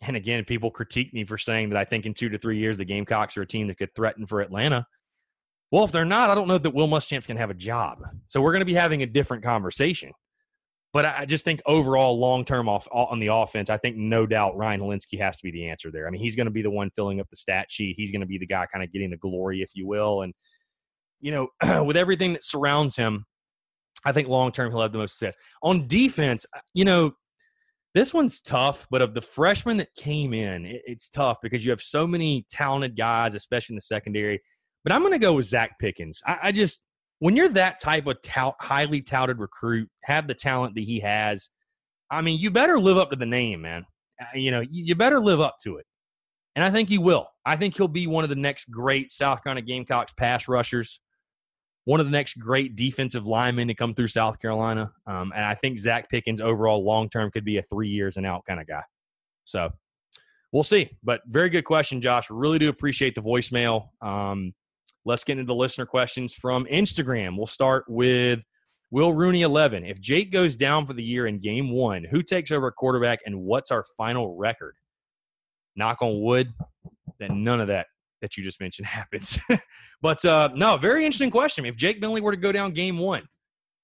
and 0.00 0.16
again, 0.16 0.44
people 0.44 0.70
critique 0.70 1.12
me 1.12 1.24
for 1.24 1.38
saying 1.38 1.70
that 1.70 1.78
I 1.78 1.84
think 1.84 2.06
in 2.06 2.14
two 2.14 2.28
to 2.28 2.38
three 2.38 2.58
years 2.58 2.78
the 2.78 2.84
Gamecocks 2.84 3.36
are 3.36 3.42
a 3.42 3.46
team 3.46 3.66
that 3.68 3.78
could 3.78 3.94
threaten 3.94 4.26
for 4.26 4.40
Atlanta. 4.40 4.86
Well, 5.70 5.84
if 5.84 5.92
they're 5.92 6.04
not, 6.04 6.30
I 6.30 6.34
don't 6.34 6.48
know 6.48 6.58
that 6.58 6.74
Will 6.74 6.88
Muschamp's 6.88 7.26
going 7.26 7.36
to 7.36 7.40
have 7.40 7.50
a 7.50 7.54
job. 7.54 7.98
So 8.26 8.40
we're 8.40 8.52
going 8.52 8.60
to 8.60 8.66
be 8.66 8.74
having 8.74 9.02
a 9.02 9.06
different 9.06 9.44
conversation. 9.44 10.12
But 10.94 11.04
I 11.04 11.26
just 11.26 11.44
think 11.44 11.60
overall, 11.66 12.18
long 12.18 12.46
term 12.46 12.68
off 12.68 12.88
on 12.90 13.18
the 13.18 13.26
offense, 13.26 13.68
I 13.68 13.76
think 13.76 13.96
no 13.96 14.26
doubt 14.26 14.56
Ryan 14.56 14.80
Hilinski 14.80 15.18
has 15.18 15.36
to 15.36 15.42
be 15.42 15.50
the 15.50 15.68
answer 15.68 15.90
there. 15.90 16.06
I 16.06 16.10
mean, 16.10 16.22
he's 16.22 16.34
going 16.34 16.46
to 16.46 16.50
be 16.50 16.62
the 16.62 16.70
one 16.70 16.90
filling 16.96 17.20
up 17.20 17.28
the 17.28 17.36
stat 17.36 17.66
sheet. 17.70 17.96
He's 17.98 18.10
going 18.10 18.22
to 18.22 18.26
be 18.26 18.38
the 18.38 18.46
guy 18.46 18.64
kind 18.72 18.82
of 18.82 18.90
getting 18.90 19.10
the 19.10 19.18
glory, 19.18 19.60
if 19.60 19.70
you 19.74 19.86
will. 19.86 20.22
And 20.22 20.32
you 21.20 21.30
know, 21.30 21.84
with 21.84 21.96
everything 21.96 22.32
that 22.32 22.44
surrounds 22.44 22.96
him, 22.96 23.26
I 24.04 24.12
think 24.12 24.28
long 24.28 24.52
term 24.52 24.70
he'll 24.70 24.82
have 24.82 24.92
the 24.92 24.98
most 24.98 25.18
success. 25.18 25.34
On 25.62 25.86
defense, 25.86 26.46
you 26.74 26.84
know, 26.84 27.12
this 27.94 28.14
one's 28.14 28.40
tough, 28.40 28.86
but 28.90 29.02
of 29.02 29.14
the 29.14 29.20
freshmen 29.20 29.78
that 29.78 29.94
came 29.96 30.32
in, 30.34 30.66
it, 30.66 30.82
it's 30.84 31.08
tough 31.08 31.38
because 31.42 31.64
you 31.64 31.70
have 31.70 31.82
so 31.82 32.06
many 32.06 32.46
talented 32.50 32.96
guys, 32.96 33.34
especially 33.34 33.74
in 33.74 33.78
the 33.78 33.82
secondary. 33.82 34.40
But 34.84 34.92
I'm 34.92 35.00
going 35.00 35.12
to 35.12 35.18
go 35.18 35.34
with 35.34 35.46
Zach 35.46 35.78
Pickens. 35.78 36.20
I, 36.24 36.38
I, 36.44 36.52
just, 36.52 36.82
when 37.18 37.34
you're 37.34 37.48
that 37.50 37.80
type 37.80 38.06
of 38.06 38.20
tout, 38.22 38.54
highly 38.60 39.02
touted 39.02 39.38
recruit, 39.38 39.88
have 40.04 40.28
the 40.28 40.34
talent 40.34 40.74
that 40.76 40.84
he 40.84 41.00
has, 41.00 41.50
I 42.10 42.20
mean, 42.20 42.38
you 42.38 42.50
better 42.50 42.78
live 42.78 42.96
up 42.96 43.10
to 43.10 43.16
the 43.16 43.26
name, 43.26 43.62
man. 43.62 43.84
Uh, 44.20 44.26
you 44.34 44.50
know, 44.50 44.60
you, 44.60 44.84
you 44.84 44.94
better 44.94 45.20
live 45.20 45.40
up 45.40 45.56
to 45.64 45.76
it. 45.76 45.86
And 46.56 46.64
I 46.64 46.70
think 46.70 46.88
he 46.88 46.98
will. 46.98 47.28
I 47.44 47.56
think 47.56 47.76
he'll 47.76 47.88
be 47.88 48.06
one 48.06 48.24
of 48.24 48.30
the 48.30 48.36
next 48.36 48.70
great 48.70 49.12
South 49.12 49.42
Carolina 49.42 49.62
Gamecocks 49.62 50.12
pass 50.12 50.48
rushers 50.48 51.00
one 51.88 52.00
of 52.00 52.06
the 52.06 52.12
next 52.12 52.38
great 52.38 52.76
defensive 52.76 53.26
linemen 53.26 53.66
to 53.66 53.74
come 53.74 53.94
through 53.94 54.08
South 54.08 54.38
Carolina. 54.40 54.92
Um, 55.06 55.32
and 55.34 55.42
I 55.42 55.54
think 55.54 55.78
Zach 55.78 56.10
Pickens 56.10 56.38
overall 56.38 56.84
long 56.84 57.08
term 57.08 57.30
could 57.30 57.46
be 57.46 57.56
a 57.56 57.62
three 57.62 57.88
years 57.88 58.18
and 58.18 58.26
out 58.26 58.44
kind 58.46 58.60
of 58.60 58.66
guy. 58.66 58.82
So 59.46 59.70
we'll 60.52 60.64
see. 60.64 60.90
But 61.02 61.22
very 61.26 61.48
good 61.48 61.64
question, 61.64 62.02
Josh. 62.02 62.28
Really 62.28 62.58
do 62.58 62.68
appreciate 62.68 63.14
the 63.14 63.22
voicemail. 63.22 63.88
Um, 64.02 64.52
let's 65.06 65.24
get 65.24 65.38
into 65.38 65.46
the 65.46 65.54
listener 65.54 65.86
questions 65.86 66.34
from 66.34 66.66
Instagram. 66.66 67.38
We'll 67.38 67.46
start 67.46 67.86
with 67.88 68.44
Will 68.90 69.14
Rooney 69.14 69.40
11. 69.40 69.86
If 69.86 69.98
Jake 69.98 70.30
goes 70.30 70.56
down 70.56 70.84
for 70.84 70.92
the 70.92 71.02
year 71.02 71.26
in 71.26 71.40
game 71.40 71.70
one, 71.70 72.04
who 72.04 72.22
takes 72.22 72.50
over 72.50 72.70
quarterback 72.70 73.20
and 73.24 73.40
what's 73.40 73.70
our 73.70 73.86
final 73.96 74.36
record? 74.36 74.74
Knock 75.74 76.02
on 76.02 76.20
wood 76.20 76.52
that 77.18 77.30
none 77.30 77.62
of 77.62 77.68
that 77.68 77.86
that 78.20 78.36
you 78.36 78.44
just 78.44 78.60
mentioned 78.60 78.86
happens. 78.88 79.38
but 80.02 80.24
uh, 80.24 80.48
no, 80.54 80.76
very 80.76 81.04
interesting 81.04 81.30
question. 81.30 81.64
If 81.66 81.76
Jake 81.76 82.00
Bentley 82.00 82.20
were 82.20 82.32
to 82.32 82.36
go 82.36 82.52
down 82.52 82.72
game 82.72 82.98
one, 82.98 83.28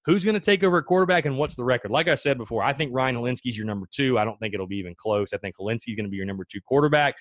Who's 0.05 0.23
going 0.23 0.35
to 0.35 0.39
take 0.39 0.63
over 0.63 0.77
at 0.77 0.85
quarterback 0.85 1.25
and 1.25 1.35
what's 1.35 1.55
the 1.55 1.63
record? 1.63 1.89
Like 1.89 2.07
I 2.07 2.13
said 2.13 2.37
before, 2.37 2.63
I 2.63 2.73
think 2.73 2.91
Ryan 2.93 3.15
Hilinski's 3.15 3.57
your 3.57 3.65
number 3.65 3.87
two. 3.91 4.19
I 4.19 4.23
don't 4.23 4.39
think 4.39 4.53
it'll 4.53 4.67
be 4.67 4.77
even 4.77 4.93
close. 4.95 5.33
I 5.33 5.37
think 5.37 5.55
Hilinski's 5.59 5.95
going 5.95 6.05
to 6.05 6.11
be 6.11 6.17
your 6.17 6.27
number 6.27 6.45
two 6.49 6.61
quarterback. 6.61 7.15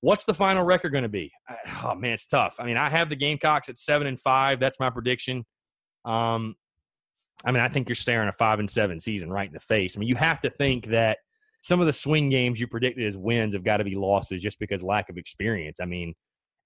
What's 0.00 0.24
the 0.24 0.34
final 0.34 0.62
record 0.62 0.92
going 0.92 1.02
to 1.02 1.08
be? 1.08 1.32
Oh 1.82 1.96
man, 1.96 2.12
it's 2.12 2.28
tough. 2.28 2.54
I 2.60 2.64
mean, 2.64 2.76
I 2.76 2.88
have 2.88 3.08
the 3.08 3.16
Gamecocks 3.16 3.68
at 3.68 3.76
seven 3.76 4.06
and 4.06 4.20
five. 4.20 4.60
That's 4.60 4.78
my 4.78 4.90
prediction. 4.90 5.44
Um, 6.04 6.54
I 7.44 7.50
mean, 7.50 7.62
I 7.62 7.68
think 7.68 7.88
you're 7.88 7.96
staring 7.96 8.28
a 8.28 8.32
five 8.32 8.60
and 8.60 8.70
seven 8.70 9.00
season 9.00 9.32
right 9.32 9.48
in 9.48 9.52
the 9.52 9.58
face. 9.58 9.96
I 9.96 9.98
mean, 9.98 10.08
you 10.08 10.14
have 10.14 10.40
to 10.42 10.50
think 10.50 10.86
that 10.86 11.18
some 11.60 11.80
of 11.80 11.86
the 11.86 11.92
swing 11.92 12.28
games 12.28 12.60
you 12.60 12.66
predicted 12.66 13.06
as 13.06 13.16
wins 13.16 13.54
have 13.54 13.64
got 13.64 13.78
to 13.78 13.84
be 13.84 13.94
losses 13.94 14.42
just 14.42 14.58
because 14.58 14.82
lack 14.82 15.08
of 15.08 15.16
experience. 15.16 15.80
I 15.80 15.86
mean, 15.86 16.14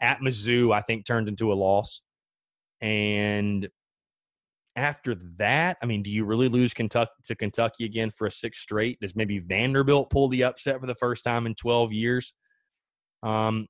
at 0.01 0.21
Mizzou, 0.21 0.75
I 0.75 0.83
think 0.83 1.07
turns 1.07 1.29
into 1.29 1.53
a 1.53 1.55
loss, 1.55 2.03
and 2.81 3.69
after 4.75 5.15
that, 5.39 5.77
I 5.83 5.87
mean, 5.87 6.03
do 6.03 6.11
you 6.11 6.25
really 6.25 6.49
lose 6.49 6.73
Kentucky 6.73 7.11
to 7.25 7.35
Kentucky 7.35 7.85
again 7.85 8.11
for 8.11 8.27
a 8.27 8.31
sixth 8.31 8.63
straight? 8.63 8.99
Does 9.01 9.15
maybe 9.15 9.39
Vanderbilt 9.39 10.11
pull 10.11 10.29
the 10.29 10.45
upset 10.45 10.81
for 10.81 10.87
the 10.87 10.95
first 10.95 11.25
time 11.25 11.47
in 11.47 11.55
12 11.55 11.93
years? 11.93 12.35
Um, 13.23 13.67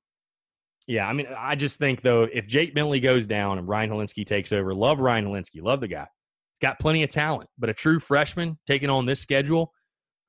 yeah, 0.87 1.07
I 1.07 1.13
mean, 1.13 1.27
I 1.37 1.55
just 1.55 1.79
think 1.79 2.01
though, 2.01 2.23
if 2.23 2.47
Jake 2.47 2.73
Bentley 2.73 2.99
goes 2.99 3.25
down 3.25 3.57
and 3.57 3.67
Ryan 3.67 3.91
Hilinski 3.91 4.25
takes 4.25 4.51
over, 4.51 4.73
love 4.73 4.99
Ryan 4.99 5.25
Hilinski, 5.25 5.61
love 5.61 5.81
the 5.81 5.87
guy. 5.87 6.07
He's 6.51 6.67
got 6.67 6.79
plenty 6.79 7.03
of 7.03 7.09
talent, 7.09 7.49
but 7.57 7.69
a 7.69 7.73
true 7.73 7.99
freshman 7.99 8.57
taking 8.67 8.89
on 8.89 9.05
this 9.05 9.19
schedule, 9.19 9.73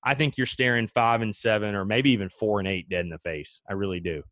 I 0.05 0.15
think 0.15 0.37
you're 0.37 0.47
staring 0.47 0.87
five 0.87 1.23
and 1.23 1.35
seven, 1.35 1.75
or 1.75 1.85
maybe 1.85 2.11
even 2.11 2.29
four 2.29 2.59
and 2.59 2.69
eight, 2.69 2.89
dead 2.89 3.05
in 3.05 3.11
the 3.11 3.19
face. 3.19 3.61
I 3.69 3.73
really 3.73 4.01
do. 4.01 4.23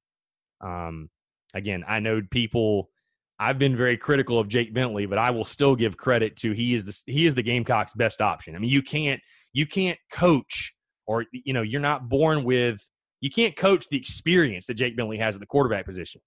Um, 0.61 1.09
again, 1.55 1.85
I 1.87 2.01
know 2.01 2.23
people. 2.31 2.91
I've 3.39 3.59
been 3.59 3.77
very 3.77 3.97
critical 3.97 4.39
of 4.39 4.47
Jake 4.47 4.73
Bentley, 4.73 5.07
but 5.07 5.19
I 5.19 5.31
will 5.31 5.45
still 5.45 5.75
give 5.75 5.97
credit 5.97 6.37
to 6.37 6.53
he 6.53 6.75
is 6.75 6.85
the 6.85 7.13
he 7.13 7.27
is 7.27 7.35
the 7.35 7.43
Gamecocks' 7.43 7.95
best 7.95 8.21
option. 8.21 8.55
I 8.55 8.59
mean, 8.59 8.71
you 8.71 8.83
can't 8.83 9.21
you 9.53 9.67
can't 9.67 9.99
coach, 10.13 10.75
or 11.07 11.25
you 11.33 11.53
know, 11.53 11.63
you're 11.63 11.81
not 11.81 12.09
born 12.09 12.45
with 12.45 12.81
you 13.21 13.31
can't 13.31 13.57
coach 13.57 13.89
the 13.89 13.97
experience 13.97 14.67
that 14.67 14.75
Jake 14.75 14.97
Bentley 14.97 15.19
has 15.19 15.35
at 15.35 15.41
the 15.41 15.47
quarterback 15.47 15.87
position. 15.87 16.21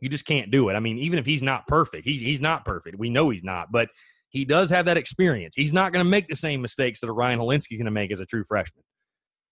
You 0.00 0.08
just 0.08 0.26
can't 0.26 0.50
do 0.50 0.68
it. 0.68 0.74
I 0.74 0.80
mean, 0.80 0.98
even 0.98 1.18
if 1.18 1.26
he's 1.26 1.42
not 1.42 1.66
perfect, 1.66 2.06
he's 2.06 2.20
he's 2.20 2.40
not 2.40 2.64
perfect. 2.64 2.98
We 2.98 3.10
know 3.10 3.30
he's 3.30 3.42
not, 3.42 3.72
but 3.72 3.88
he 4.36 4.44
does 4.44 4.68
have 4.68 4.84
that 4.84 4.98
experience. 4.98 5.54
He's 5.56 5.72
not 5.72 5.92
going 5.92 6.04
to 6.04 6.10
make 6.10 6.28
the 6.28 6.36
same 6.36 6.60
mistakes 6.60 7.00
that 7.00 7.08
a 7.08 7.12
Ryan 7.12 7.38
Hilinski's 7.38 7.78
going 7.78 7.86
to 7.86 7.90
make 7.90 8.12
as 8.12 8.20
a 8.20 8.26
true 8.26 8.44
freshman. 8.46 8.84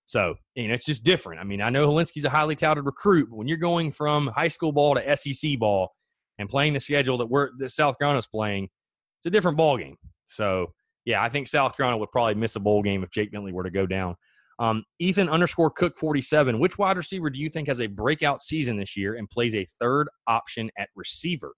So, 0.05 0.35
you 0.55 0.69
know, 0.69 0.75
it's 0.75 0.85
just 0.85 1.05
different. 1.05 1.41
I 1.41 1.45
mean, 1.45 1.63
I 1.63 1.71
know 1.71 1.89
Hilinski's 1.89 2.27
a 2.27 2.31
highly 2.31 2.55
touted 2.55 2.85
recruit, 2.85 3.29
but 3.31 3.37
when 3.37 3.49
you're 3.49 3.57
going 3.57 3.93
from 3.93 4.27
high 4.27 4.49
school 4.49 4.73
ball 4.73 4.95
to 4.95 5.17
SEC 5.17 5.59
ball 5.59 5.93
and 6.39 6.51
playing 6.51 6.75
the 6.75 6.81
schedule 6.81 7.17
that 7.19 7.27
we're 7.27 7.49
that 7.61 7.71
South 7.71 7.99
Carolina's 7.99 8.27
playing, 8.27 8.65
it's 8.65 9.27
a 9.27 9.31
different 9.31 9.57
ball 9.57 9.79
game. 9.79 9.97
So, 10.27 10.75
yeah, 11.07 11.23
I 11.23 11.31
think 11.31 11.49
South 11.49 11.75
Carolina 11.79 11.97
would 11.97 12.13
probably 12.13 12.35
miss 12.35 12.55
a 12.57 12.61
bowl 12.61 12.83
game 12.83 13.03
if 13.03 13.11
Jake 13.11 13.33
Bentley 13.33 13.53
were 13.53 13.65
to 13.65 13.71
go 13.71 13.87
down. 13.87 14.17
Um, 14.59 14.85
Ethan 14.99 15.31
underscore 15.31 15.71
Cook 15.71 15.97
47. 15.97 16.59
Which 16.59 16.77
wide 16.77 16.99
receiver 16.99 17.31
do 17.31 17.39
you 17.39 17.49
think 17.49 17.69
has 17.69 17.81
a 17.81 17.87
breakout 17.87 18.43
season 18.43 18.77
this 18.77 18.99
year 18.99 19.15
and 19.15 19.31
plays 19.31 19.55
a 19.55 19.67
third 19.81 20.09
option 20.27 20.71
at 20.77 20.91
receiver? 20.95 21.55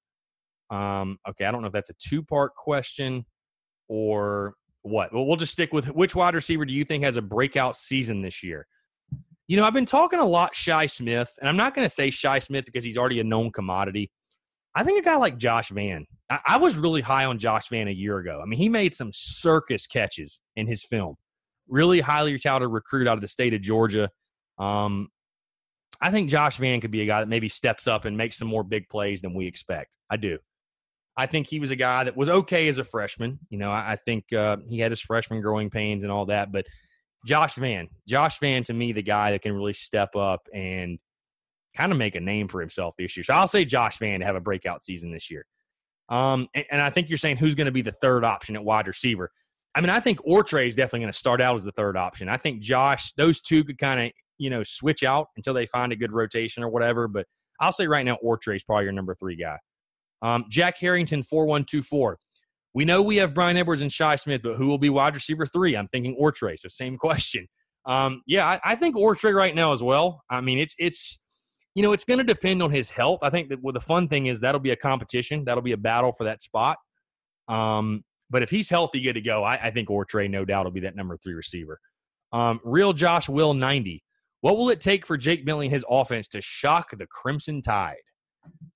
Um, 0.71 1.19
okay, 1.29 1.45
I 1.45 1.53
don't 1.53 1.63
know 1.63 1.69
if 1.69 1.73
that's 1.73 1.91
a 1.91 1.95
two 1.99 2.23
part 2.23 2.55
question 2.55 3.25
or 3.89 4.55
what. 4.83 5.13
Well, 5.13 5.27
we'll 5.27 5.37
just 5.37 5.53
stick 5.53 5.73
with 5.73 5.87
which 5.87 6.15
wide 6.15 6.35
receiver 6.35 6.65
do 6.65 6.73
you 6.73 6.85
think 6.85 7.05
has 7.05 7.17
a 7.17 7.23
breakout 7.23 7.77
season 7.77 8.23
this 8.23 8.43
year? 8.43 8.67
You 9.49 9.57
know, 9.57 9.65
I've 9.65 9.75
been 9.75 9.87
talking 9.87 10.19
a 10.19 10.25
lot 10.25 10.55
Shi 10.55 10.89
Smith, 10.89 11.31
and 11.41 11.49
I'm 11.49 11.57
not 11.57 11.75
going 11.75 11.87
to 11.87 11.95
say 11.95 12.11
Shi 12.11 12.41
Smith 12.41 12.65
because 12.65 12.83
he's 12.83 12.99
already 12.99 13.21
a 13.21 13.25
known 13.25 13.53
commodity. 13.53 14.11
I 14.75 14.83
think 14.83 14.99
a 14.99 15.05
guy 15.05 15.17
like 15.17 15.39
Josh 15.39 15.71
Vann. 15.71 16.05
I, 16.29 16.41
I 16.47 16.57
was 16.59 16.77
really 16.77 17.01
high 17.01 17.25
on 17.27 17.39
Josh 17.39 17.69
Vann 17.69 17.89
a 17.89 17.93
year 17.93 18.19
ago. 18.19 18.41
I 18.43 18.47
mean, 18.47 18.59
he 18.59 18.69
made 18.69 18.95
some 18.95 19.11
circus 19.13 19.87
catches 19.87 20.41
in 20.57 20.67
his 20.67 20.85
film 20.85 21.17
really 21.69 22.01
highly 22.01 22.39
touted 22.39 22.69
recruit 22.69 23.09
out 23.09 23.15
of 23.15 23.21
the 23.21 23.29
state 23.29 23.55
of 23.55 23.61
Georgia. 23.61 24.11
Um, 24.59 25.09
I 26.01 26.11
think 26.11 26.31
Josh 26.31 26.59
Vann 26.59 26.81
could 26.81 26.91
be 26.91 27.03
a 27.03 27.07
guy 27.07 27.21
that 27.21 27.29
maybe 27.29 27.49
steps 27.49 27.87
up 27.87 28.05
and 28.05 28.17
makes 28.17 28.37
some 28.37 28.49
more 28.49 28.65
big 28.65 28.89
plays 28.89 29.23
than 29.23 29.35
we 29.35 29.47
expect. 29.47 29.91
I 30.11 30.17
do. 30.17 30.39
I 31.17 31.27
think 31.27 31.47
he 31.47 31.61
was 31.61 31.71
a 31.71 31.77
guy 31.77 32.05
that 32.05 32.17
was 32.17 32.29
okay 32.29 32.69
as 32.69 32.79
a 32.79 32.85
freshman. 32.85 33.39
You 33.49 33.59
know, 33.59 33.71
I, 33.71 33.93
I 33.93 33.97
think 33.97 34.33
uh, 34.33 34.59
he 34.69 34.79
had 34.79 34.93
his 34.93 35.01
freshman 35.01 35.41
growing 35.41 35.71
pains 35.71 36.03
and 36.03 36.13
all 36.13 36.27
that, 36.27 36.53
but 36.53 36.67
Josh 37.25 37.55
Vann, 37.55 37.89
Josh 38.07 38.39
Vann, 38.39 38.63
to 38.65 38.75
me, 38.75 38.93
the 38.93 39.03
guy 39.03 39.33
that 39.33 39.43
can 39.43 39.53
really 39.53 39.73
step 39.73 40.15
up 40.15 40.47
and 40.53 40.99
kind 41.75 41.93
of 41.93 41.99
make 41.99 42.15
a 42.15 42.21
name 42.21 42.49
for 42.49 42.61
himself 42.61 42.95
this 42.99 43.17
year. 43.17 43.25
So 43.25 43.35
I'll 43.35 43.49
say 43.49 43.65
Josh 43.65 43.99
Vann 43.99 44.21
to 44.21 44.27
have 44.27 44.37
a 44.37 44.41
breakout 44.41 44.85
season 44.85 45.11
this 45.11 45.31
year. 45.31 45.45
Um, 46.09 46.49
and, 46.55 46.65
and 46.71 46.83
I 46.83 46.91
think 46.91 47.09
you're 47.09 47.19
saying 47.19 47.39
who's 47.39 47.55
going 47.55 47.67
to 47.67 47.73
be 47.73 47.83
the 47.83 47.93
third 47.93 48.25
option 48.25 48.55
at 48.55 48.65
wide 48.65 48.87
receiver. 48.87 49.31
I 49.75 49.81
mean, 49.81 49.91
I 49.91 50.01
think 50.01 50.21
OrTre 50.21 50.67
is 50.67 50.75
definitely 50.75 51.01
going 51.01 51.13
to 51.13 51.19
start 51.19 51.43
out 51.43 51.57
as 51.57 51.65
the 51.65 51.73
third 51.73 51.97
option. 51.97 52.29
I 52.29 52.39
think 52.39 52.63
Josh, 52.63 53.13
those 53.15 53.43
two 53.43 53.65
could 53.65 53.79
kind 53.79 54.07
of, 54.07 54.13
you 54.39 54.49
know, 54.49 54.63
switch 54.65 55.03
out 55.03 55.29
until 55.37 55.53
they 55.53 55.67
find 55.67 55.93
a 55.93 55.97
good 55.97 56.13
rotation 56.13 56.63
or 56.63 56.69
whatever. 56.69 57.09
But 57.09 57.27
I'll 57.61 57.73
say 57.73 57.87
right 57.87 58.05
now, 58.05 58.17
OrTre 58.25 58.57
is 58.57 58.65
probably 58.65 58.85
your 58.85 58.93
number 58.93 59.15
three 59.15 59.37
guy. 59.37 59.59
Um, 60.23 60.47
Jack 60.49 60.79
Harrington, 60.79 61.23
4124. 61.23 62.19
We 62.75 62.85
know 62.85 63.03
we 63.03 63.17
have 63.17 63.33
Bryan 63.33 63.57
Edwards 63.57 63.83
and 63.83 63.93
Shi 63.93 64.17
Smith, 64.17 64.43
but 64.43 64.57
who 64.57 64.67
will 64.67 64.79
be 64.79 64.91
wide 64.91 65.15
receiver 65.15 65.47
three? 65.47 65.77
I'm 65.77 65.89
thinking 65.89 66.17
OrTre. 66.21 66.59
So 66.59 66.69
same 66.69 66.99
question. 66.99 67.47
Um, 67.87 68.23
yeah, 68.27 68.47
I, 68.47 68.61
I, 68.65 68.75
think 68.75 68.97
OrTre 68.97 69.35
right 69.35 69.55
now 69.55 69.73
as 69.73 69.83
well. 69.83 70.23
I 70.29 70.41
mean, 70.41 70.59
it's 70.59 70.75
it's 70.79 71.21
you 71.75 71.83
know 71.83 71.93
it's 71.93 72.05
going 72.05 72.19
to 72.19 72.25
depend 72.25 72.63
on 72.63 72.73
his 72.73 72.91
health. 72.91 73.21
I 73.23 73.31
think 73.31 73.49
that 73.51 73.63
well, 73.63 73.73
the 73.73 73.81
fun 73.81 74.09
thing 74.09 74.27
is 74.27 74.41
that'll 74.41 74.61
be 74.61 74.73
a 74.73 74.77
competition. 74.77 75.45
That'll 75.45 75.63
be 75.63 75.73
a 75.73 75.77
battle 75.77 76.13
for 76.13 76.25
that 76.25 76.43
spot. 76.43 76.79
Um, 77.49 78.05
but 78.29 78.43
if 78.43 78.51
he's 78.51 78.69
healthy, 78.69 79.01
good 79.01 79.15
to 79.15 79.21
go, 79.21 79.45
I, 79.45 79.55
I 79.55 79.71
think 79.71 79.89
OrTre, 79.89 80.29
no 80.29 80.45
doubt, 80.45 80.65
will 80.65 80.73
be 80.73 80.81
that 80.81 80.97
number 80.97 81.17
three 81.17 81.35
receiver. 81.35 81.79
Um, 82.33 82.61
real 82.65 82.93
Josh 82.93 83.29
Will 83.29 83.55
90. 83.55 84.03
What 84.41 84.57
will 84.57 84.69
it 84.71 84.81
take 84.81 85.07
for 85.07 85.17
Jake 85.17 85.47
Bentley 85.47 85.67
and 85.67 85.73
his 85.73 85.85
offense 85.89 86.29
to 86.29 86.41
shock 86.41 86.91
the 86.91 87.07
Crimson 87.07 87.63
Tide? 87.63 87.97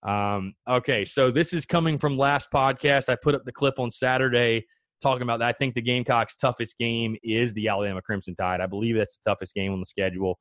Um, 0.03 0.55
okay, 0.69 1.05
so 1.05 1.31
this 1.31 1.53
is 1.53 1.67
coming 1.67 1.99
from 1.99 2.17
last 2.17 2.51
podcast. 2.53 3.09
I 3.09 3.17
put 3.17 3.35
up 3.35 3.45
the 3.45 3.53
clip 3.53 3.79
on 3.79 3.91
Saturday 3.91 4.67
talking 5.01 5.23
about 5.23 5.41
that. 5.41 5.49
I 5.49 5.53
think 5.53 5.75
the 5.75 5.83
Gamecocks' 5.83 6.37
toughest 6.37 6.79
game 6.79 7.17
is 7.23 7.53
the 7.53 7.69
Alabama 7.69 8.03
Crimson 8.03 8.35
Tide. 8.35 8.61
I 8.61 8.67
believe 8.67 8.97
that's 8.97 9.19
the 9.19 9.31
toughest 9.31 9.55
game 9.55 9.73
on 9.73 9.81
the 9.81 9.87
schedule. 9.87 10.39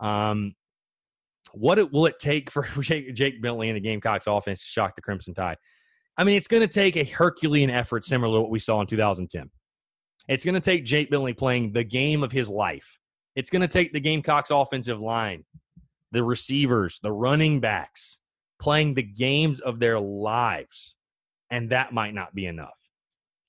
Um, 0.00 0.54
what 1.52 1.78
it, 1.78 1.92
will 1.92 2.06
it 2.06 2.18
take 2.18 2.50
for 2.50 2.62
Jake, 2.80 3.14
Jake 3.14 3.42
Bentley 3.42 3.68
and 3.68 3.76
the 3.76 3.80
Gamecocks' 3.80 4.26
offense 4.26 4.62
to 4.62 4.68
shock 4.68 4.94
the 4.94 5.02
Crimson 5.02 5.34
Tide? 5.34 5.56
I 6.16 6.24
mean, 6.24 6.36
it's 6.36 6.48
going 6.48 6.62
to 6.62 6.72
take 6.72 6.96
a 6.96 7.04
Herculean 7.04 7.70
effort 7.70 8.04
similar 8.04 8.36
to 8.36 8.42
what 8.42 8.50
we 8.50 8.60
saw 8.60 8.80
in 8.80 8.86
2010. 8.86 9.50
It's 10.28 10.44
going 10.44 10.54
to 10.54 10.60
take 10.60 10.84
Jake 10.84 11.10
Bentley 11.10 11.34
playing 11.34 11.72
the 11.72 11.84
game 11.84 12.22
of 12.22 12.32
his 12.32 12.48
life. 12.48 12.98
It's 13.36 13.50
going 13.50 13.62
to 13.62 13.68
take 13.68 13.92
the 13.92 14.00
Gamecocks 14.00 14.50
offensive 14.50 15.00
line, 15.00 15.44
the 16.12 16.22
receivers, 16.22 17.00
the 17.02 17.12
running 17.12 17.60
backs 17.60 18.20
playing 18.58 18.94
the 18.94 19.02
games 19.02 19.60
of 19.60 19.78
their 19.78 19.98
lives. 19.98 20.96
And 21.50 21.70
that 21.70 21.92
might 21.92 22.14
not 22.14 22.34
be 22.34 22.46
enough. 22.46 22.78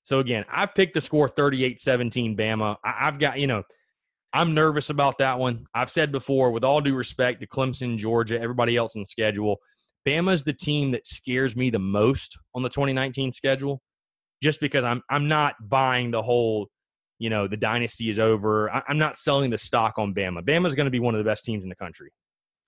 So, 0.04 0.20
again, 0.20 0.44
I've 0.48 0.74
picked 0.74 0.94
the 0.94 1.00
score 1.00 1.28
38 1.28 1.80
17 1.80 2.36
Bama. 2.36 2.76
I've 2.84 3.18
got, 3.18 3.40
you 3.40 3.48
know, 3.48 3.64
I'm 4.32 4.54
nervous 4.54 4.90
about 4.90 5.18
that 5.18 5.38
one. 5.38 5.66
I've 5.74 5.90
said 5.90 6.12
before, 6.12 6.50
with 6.50 6.62
all 6.62 6.80
due 6.80 6.94
respect 6.94 7.40
to 7.40 7.46
Clemson, 7.46 7.96
Georgia, 7.96 8.40
everybody 8.40 8.76
else 8.76 8.94
in 8.94 9.00
the 9.00 9.06
schedule, 9.06 9.58
Bama's 10.06 10.44
the 10.44 10.52
team 10.52 10.92
that 10.92 11.06
scares 11.06 11.56
me 11.56 11.70
the 11.70 11.78
most 11.78 12.38
on 12.54 12.62
the 12.62 12.68
2019 12.68 13.32
schedule, 13.32 13.80
just 14.42 14.60
because 14.60 14.84
I'm 14.84 15.02
I'm 15.10 15.26
not 15.26 15.54
buying 15.60 16.10
the 16.10 16.22
whole, 16.22 16.68
you 17.18 17.30
know, 17.30 17.48
the 17.48 17.56
dynasty 17.56 18.08
is 18.08 18.18
over. 18.18 18.70
I, 18.70 18.82
am 18.88 18.98
not 18.98 19.16
selling 19.16 19.50
the 19.50 19.58
stock 19.58 19.98
on 19.98 20.14
Bama. 20.14 20.42
Bama's 20.42 20.74
going 20.74 20.86
to 20.86 20.90
be 20.90 21.00
one 21.00 21.14
of 21.14 21.18
the 21.18 21.28
best 21.28 21.44
teams 21.44 21.64
in 21.64 21.68
the 21.68 21.74
country, 21.74 22.12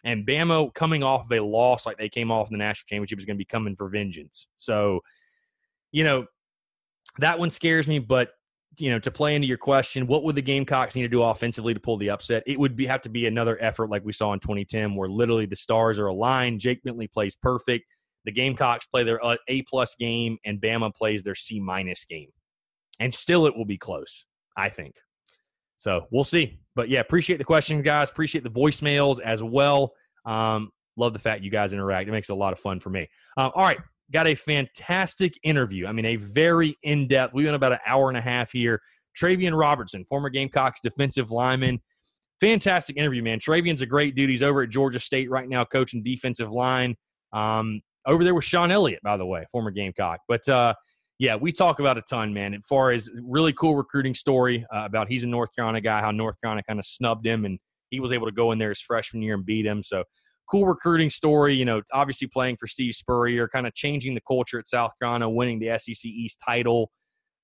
and 0.05 0.27
Bama 0.27 0.73
coming 0.75 1.03
off 1.03 1.25
of 1.25 1.33
a 1.33 1.41
loss 1.41 1.87
like 1.87 1.99
they 1.99 2.09
came 2.09 2.31
off 2.31 2.49
in 2.49 2.53
the 2.55 2.59
national 2.59 2.87
championship 2.87 3.19
is 3.19 3.25
going 3.25 3.37
to 3.37 3.39
be 3.39 3.45
coming 3.45 3.77
for 3.77 3.89
vengeance. 3.89 4.47
So, 4.57 5.01
you 5.93 6.05
know, 6.05 6.27
that 7.19 7.39
one 7.39 7.51
scares 7.51 7.89
me, 7.89 7.99
but 7.99 8.31
you 8.79 8.91
know, 8.91 8.99
to 9.01 9.11
play 9.11 9.35
into 9.35 9.49
your 9.49 9.59
question, 9.59 10.07
what 10.07 10.23
would 10.23 10.37
the 10.37 10.43
Gamecocks 10.43 10.95
need 10.95 11.03
to 11.03 11.09
do 11.09 11.23
offensively 11.23 11.75
to 11.75 11.81
pull 11.81 11.97
the 11.97 12.11
upset? 12.11 12.45
It 12.47 12.59
would 12.61 12.77
be 12.77 12.87
have 12.87 13.03
to 13.03 13.09
be 13.09 13.27
another 13.27 13.61
effort 13.61 13.91
like 13.91 14.05
we 14.05 14.13
saw 14.13 14.33
in 14.33 14.41
2010, 14.41 14.95
where 14.95 15.09
literally 15.09 15.47
the 15.47 15.57
stars 15.57 15.99
are 15.99 16.07
aligned. 16.07 16.61
Jake 16.61 16.83
Bentley 16.85 17.09
plays 17.09 17.35
perfect. 17.35 17.87
The 18.25 18.33
Gamecocks 18.33 18.87
play 18.87 19.05
their 19.05 19.25
uh, 19.25 19.37
A 19.49 19.63
plus 19.63 19.97
game, 19.97 20.39
and 20.45 20.61
Bama 20.61 20.95
plays 20.95 21.23
their 21.23 21.35
C 21.35 21.61
minus 21.61 22.05
game, 22.05 22.29
and 23.01 23.13
still 23.13 23.47
it 23.47 23.57
will 23.57 23.65
be 23.65 23.79
close. 23.79 24.27
I 24.57 24.69
think. 24.69 24.95
So 25.79 26.07
we'll 26.11 26.25
see. 26.25 26.61
But 26.75 26.89
yeah, 26.89 27.01
appreciate 27.01 27.39
the 27.39 27.45
question, 27.45 27.83
guys. 27.83 28.11
Appreciate 28.11 28.45
the 28.45 28.51
voicemails 28.51 29.21
as 29.21 29.43
well. 29.43 29.93
Um, 30.25 30.71
love 30.97 31.13
the 31.13 31.19
fact 31.19 31.43
you 31.43 31.51
guys 31.51 31.73
interact. 31.73 32.09
It 32.09 32.13
makes 32.13 32.29
it 32.29 32.33
a 32.33 32.37
lot 32.37 32.53
of 32.53 32.59
fun 32.59 32.81
for 32.81 32.91
me. 32.91 33.09
Um, 33.37 33.53
all 33.55 33.63
right, 33.63 33.79
got 34.13 34.27
a 34.27 34.35
fantastic 34.35 35.39
interview. 35.43 35.87
I 35.87 35.93
mean, 35.93 36.05
a 36.05 36.17
very 36.17 36.77
in 36.83 37.09
depth. 37.09 37.33
We 37.33 37.45
went 37.45 37.57
about 37.57 37.73
an 37.73 37.79
hour 37.87 38.09
and 38.09 38.19
a 38.19 38.21
half 38.21 38.53
here. 38.53 38.83
Travian 39.21 39.59
Robertson, 39.59 40.05
former 40.05 40.29
Gamecocks 40.29 40.81
defensive 40.81 41.31
lineman. 41.31 41.81
Fantastic 42.41 42.97
interview, 42.97 43.23
man. 43.23 43.41
Travian's 43.41 43.83
a 43.83 43.87
great 43.87 44.15
dude. 44.15 44.31
He's 44.31 44.43
over 44.43 44.63
at 44.63 44.71
Georgia 44.71 45.01
State 45.01 45.31
right 45.31 45.49
now, 45.49 45.65
coaching 45.65 46.03
defensive 46.03 46.53
line. 46.53 46.95
Um, 47.33 47.81
over 48.07 48.23
there 48.23 48.35
with 48.35 48.45
Shawn 48.45 48.71
Elliott, 48.71 49.01
by 49.03 49.17
the 49.17 49.27
way, 49.27 49.45
former 49.51 49.71
Gamecock. 49.71 50.21
But 50.29 50.49
uh, 50.49 50.75
yeah, 51.19 51.35
we 51.35 51.51
talk 51.51 51.81
about 51.81 51.99
a 51.99 52.03
ton, 52.03 52.33
man. 52.33 52.55
As 52.55 52.61
far 52.69 52.93
as 52.93 53.11
really 53.23 53.53
cool 53.53 53.75
recruiting 53.75 54.15
story 54.15 54.65
uh, 54.73 54.85
about 54.85 55.09
he's 55.09 55.25
a 55.25 55.27
North 55.27 55.51
Carolina 55.55 55.81
guy, 55.81 56.01
how 56.01 56.13
North 56.13 56.41
Carolina 56.41 56.63
kind 56.63 56.79
of 56.79 56.87
snubbed 56.87 57.27
him, 57.27 57.45
and 57.45 57.59
he 57.91 57.99
was 57.99 58.13
able 58.13 58.27
to 58.27 58.33
go 58.33 58.53
in 58.53 58.59
there 58.59 58.69
his 58.69 58.81
freshman 58.81 59.23
year 59.23 59.35
and 59.35 59.45
beat 59.45 59.67
him. 59.67 59.83
So 59.83 60.05
cool 60.49 60.67
recruiting 60.67 61.11
story. 61.11 61.55
You 61.55 61.65
know, 61.65 61.83
obviously 61.93 62.29
playing 62.29 62.57
for 62.57 62.69
Steve 62.69 62.95
Spurrier, 62.95 63.49
kind 63.49 63.67
of 63.67 63.75
changing 63.75 64.15
the 64.15 64.21
culture 64.29 64.61
at 64.61 64.69
South 64.69 64.93
Carolina, 65.01 65.29
winning 65.29 65.59
the 65.59 65.77
SEC 65.79 66.05
East 66.05 66.41
title, 66.45 66.93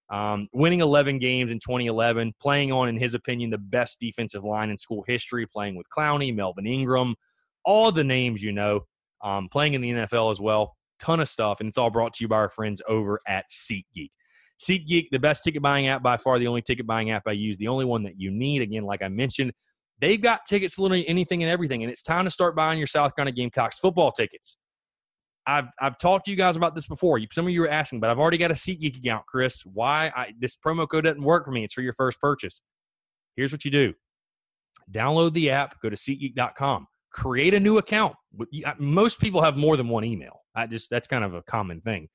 um, 0.08 0.48
winning 0.52 0.80
11 0.80 1.18
games 1.18 1.50
in 1.50 1.58
2011, 1.58 2.34
playing 2.40 2.70
on, 2.70 2.88
in 2.88 2.96
his 2.96 3.14
opinion, 3.14 3.50
the 3.50 3.58
best 3.58 3.98
defensive 3.98 4.44
line 4.44 4.70
in 4.70 4.78
school 4.78 5.02
history, 5.08 5.46
playing 5.46 5.74
with 5.74 5.86
Clowney, 5.96 6.32
Melvin 6.32 6.66
Ingram, 6.66 7.16
all 7.64 7.90
the 7.90 8.04
names 8.04 8.40
you 8.40 8.52
know, 8.52 8.82
um, 9.24 9.48
playing 9.48 9.74
in 9.74 9.80
the 9.80 9.90
NFL 9.90 10.30
as 10.30 10.40
well 10.40 10.76
ton 11.04 11.20
of 11.20 11.28
stuff, 11.28 11.60
and 11.60 11.68
it's 11.68 11.78
all 11.78 11.90
brought 11.90 12.14
to 12.14 12.24
you 12.24 12.28
by 12.28 12.36
our 12.36 12.48
friends 12.48 12.80
over 12.88 13.20
at 13.26 13.44
SeatGeek. 13.50 14.10
SeatGeek, 14.58 15.08
the 15.10 15.18
best 15.18 15.44
ticket 15.44 15.62
buying 15.62 15.88
app 15.88 16.02
by 16.02 16.16
far, 16.16 16.38
the 16.38 16.46
only 16.46 16.62
ticket 16.62 16.86
buying 16.86 17.10
app 17.10 17.24
I 17.26 17.32
use, 17.32 17.56
the 17.56 17.68
only 17.68 17.84
one 17.84 18.04
that 18.04 18.20
you 18.20 18.30
need. 18.30 18.62
Again, 18.62 18.84
like 18.84 19.02
I 19.02 19.08
mentioned, 19.08 19.52
they've 20.00 20.20
got 20.20 20.46
tickets, 20.46 20.78
literally 20.78 21.06
anything 21.08 21.42
and 21.42 21.50
everything, 21.50 21.82
and 21.82 21.90
it's 21.90 22.02
time 22.02 22.24
to 22.24 22.30
start 22.30 22.56
buying 22.56 22.78
your 22.78 22.86
South 22.86 23.14
Carolina 23.14 23.34
Gamecocks 23.34 23.78
football 23.78 24.12
tickets. 24.12 24.56
I've 25.46 25.66
I've 25.78 25.98
talked 25.98 26.24
to 26.26 26.30
you 26.30 26.36
guys 26.36 26.56
about 26.56 26.74
this 26.74 26.86
before. 26.86 27.20
Some 27.32 27.46
of 27.46 27.52
you 27.52 27.60
were 27.60 27.68
asking, 27.68 28.00
but 28.00 28.10
I've 28.10 28.18
already 28.18 28.38
got 28.38 28.50
a 28.50 28.54
SeatGeek 28.54 28.98
account, 28.98 29.26
Chris. 29.26 29.62
Why 29.66 30.10
I, 30.14 30.32
this 30.38 30.56
promo 30.56 30.88
code 30.88 31.04
doesn't 31.04 31.22
work 31.22 31.44
for 31.44 31.50
me? 31.50 31.64
It's 31.64 31.74
for 31.74 31.82
your 31.82 31.92
first 31.92 32.20
purchase. 32.20 32.62
Here's 33.36 33.52
what 33.52 33.64
you 33.64 33.70
do: 33.70 33.92
download 34.90 35.34
the 35.34 35.50
app, 35.50 35.80
go 35.82 35.90
to 35.90 35.96
SeatGeek.com, 35.96 36.86
create 37.12 37.52
a 37.52 37.60
new 37.60 37.76
account. 37.76 38.14
Most 38.78 39.20
people 39.20 39.42
have 39.42 39.58
more 39.58 39.76
than 39.76 39.88
one 39.88 40.04
email. 40.04 40.43
I 40.54 40.66
just 40.66 40.90
that's 40.90 41.08
kind 41.08 41.24
of 41.24 41.34
a 41.34 41.42
common 41.42 41.80
thing. 41.80 42.08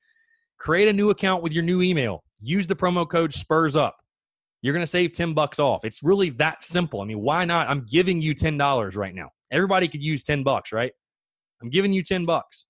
Create 0.58 0.88
a 0.88 0.92
new 0.92 1.10
account 1.10 1.42
with 1.42 1.52
your 1.52 1.64
new 1.64 1.82
email. 1.82 2.22
Use 2.40 2.66
the 2.66 2.76
promo 2.76 3.08
code 3.08 3.32
Spurs 3.32 3.76
Up. 3.76 3.96
You're 4.62 4.74
going 4.74 4.82
to 4.82 4.90
save 4.90 5.12
10 5.12 5.32
bucks 5.32 5.58
off. 5.58 5.86
It's 5.86 6.02
really 6.02 6.30
that 6.30 6.62
simple. 6.62 7.00
I 7.00 7.06
mean, 7.06 7.20
why 7.20 7.46
not? 7.46 7.68
I'm 7.68 7.86
giving 7.88 8.20
you 8.20 8.34
$10 8.34 8.96
right 8.96 9.14
now. 9.14 9.30
Everybody 9.50 9.88
could 9.88 10.02
use 10.02 10.22
10 10.22 10.42
bucks, 10.42 10.70
right? 10.70 10.92
I'm 11.62 11.70
giving 11.70 11.94
you 11.94 12.02
10 12.02 12.26
bucks. 12.26 12.66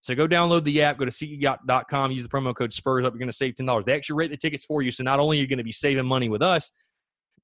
So 0.00 0.14
go 0.14 0.26
download 0.26 0.64
the 0.64 0.80
app, 0.82 0.96
go 0.96 1.04
to 1.04 1.10
SeatGeek.com, 1.10 2.12
use 2.12 2.22
the 2.22 2.28
promo 2.28 2.54
code 2.54 2.72
Spurs 2.72 3.04
Up. 3.04 3.12
You're 3.12 3.18
going 3.18 3.28
to 3.28 3.36
save 3.36 3.56
$10. 3.56 3.84
They 3.84 3.94
actually 3.94 4.16
rate 4.16 4.30
the 4.30 4.36
tickets 4.36 4.64
for 4.64 4.80
you. 4.80 4.90
So 4.90 5.02
not 5.02 5.20
only 5.20 5.38
are 5.38 5.40
you 5.42 5.46
going 5.46 5.58
to 5.58 5.64
be 5.64 5.72
saving 5.72 6.06
money 6.06 6.28
with 6.28 6.40
us, 6.40 6.72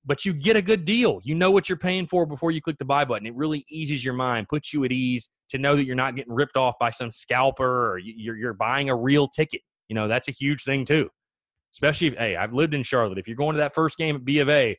but 0.07 0.25
you 0.25 0.33
get 0.33 0.57
a 0.57 0.63
good 0.63 0.85
deal. 0.85 1.21
You 1.25 1.35
know 1.35 1.51
what 1.51 1.69
you're 1.69 1.79
paying 1.79 2.07
for 2.07 2.27
before 2.27 2.51
you 2.51 2.61
click 2.61 2.79
the 2.79 2.85
buy 2.85 3.05
button. 3.05 3.27
It 3.27 3.35
really 3.35 3.65
eases 3.69 4.05
your 4.05 4.15
mind, 4.15 4.49
puts 4.49 4.73
you 4.73 4.85
at 4.85 4.93
ease 4.93 5.29
to 5.51 5.59
know 5.59 5.77
that 5.77 5.85
you're 5.85 5.97
not 5.97 6.15
getting 6.15 6.33
ripped 6.33 6.57
off 6.57 6.75
by 6.79 6.91
some 6.91 7.11
scalper 7.11 7.93
or 7.93 7.99
you're, 7.99 8.37
you're 8.37 8.55
buying 8.55 8.91
a 8.91 8.97
real 8.97 9.29
ticket. 9.29 9.63
You 9.89 9.95
know, 9.95 10.09
that's 10.09 10.29
a 10.29 10.33
huge 10.33 10.63
thing 10.63 10.85
too. 10.85 11.09
Especially 11.73 12.09
if, 12.09 12.15
hey, 12.17 12.37
I've 12.37 12.53
lived 12.53 12.75
in 12.75 12.83
Charlotte. 12.83 13.19
If 13.19 13.27
you're 13.27 13.37
going 13.37 13.55
to 13.55 13.59
that 13.59 13.75
first 13.75 13.97
game 13.97 14.17
at 14.17 14.25
B 14.25 14.39
of 14.39 14.49
A, 14.49 14.79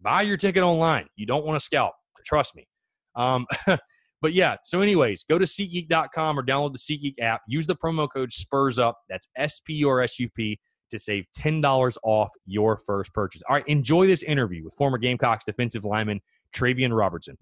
buy 0.00 0.22
your 0.22 0.36
ticket 0.36 0.62
online. 0.62 1.06
You 1.16 1.26
don't 1.26 1.44
want 1.44 1.58
to 1.58 1.64
scalp. 1.64 1.94
Trust 2.24 2.54
me. 2.54 2.66
Um, 3.14 3.46
but 4.20 4.32
yeah, 4.32 4.56
so 4.64 4.80
anyways, 4.80 5.24
go 5.28 5.38
to 5.38 5.46
SeatGeek.com 5.46 6.38
or 6.38 6.44
download 6.44 6.74
the 6.74 6.78
SeatGeek 6.78 7.22
app. 7.22 7.42
Use 7.48 7.66
the 7.66 7.76
promo 7.76 8.08
code 8.12 8.32
SPURS 8.32 8.78
UP. 8.78 8.96
That's 9.08 9.26
S 9.36 9.60
P 9.64 9.74
U 9.74 9.88
R 9.88 10.02
S 10.02 10.18
U 10.18 10.28
P 10.36 10.58
to 10.90 10.98
save 10.98 11.26
$10 11.36 11.96
off 12.02 12.30
your 12.46 12.76
first 12.76 13.12
purchase. 13.12 13.42
All 13.48 13.56
right, 13.56 13.66
enjoy 13.68 14.06
this 14.06 14.22
interview 14.22 14.64
with 14.64 14.74
former 14.74 14.98
Gamecocks 14.98 15.44
defensive 15.44 15.84
lineman 15.84 16.20
Travian 16.54 16.96
Robertson. 16.96 17.36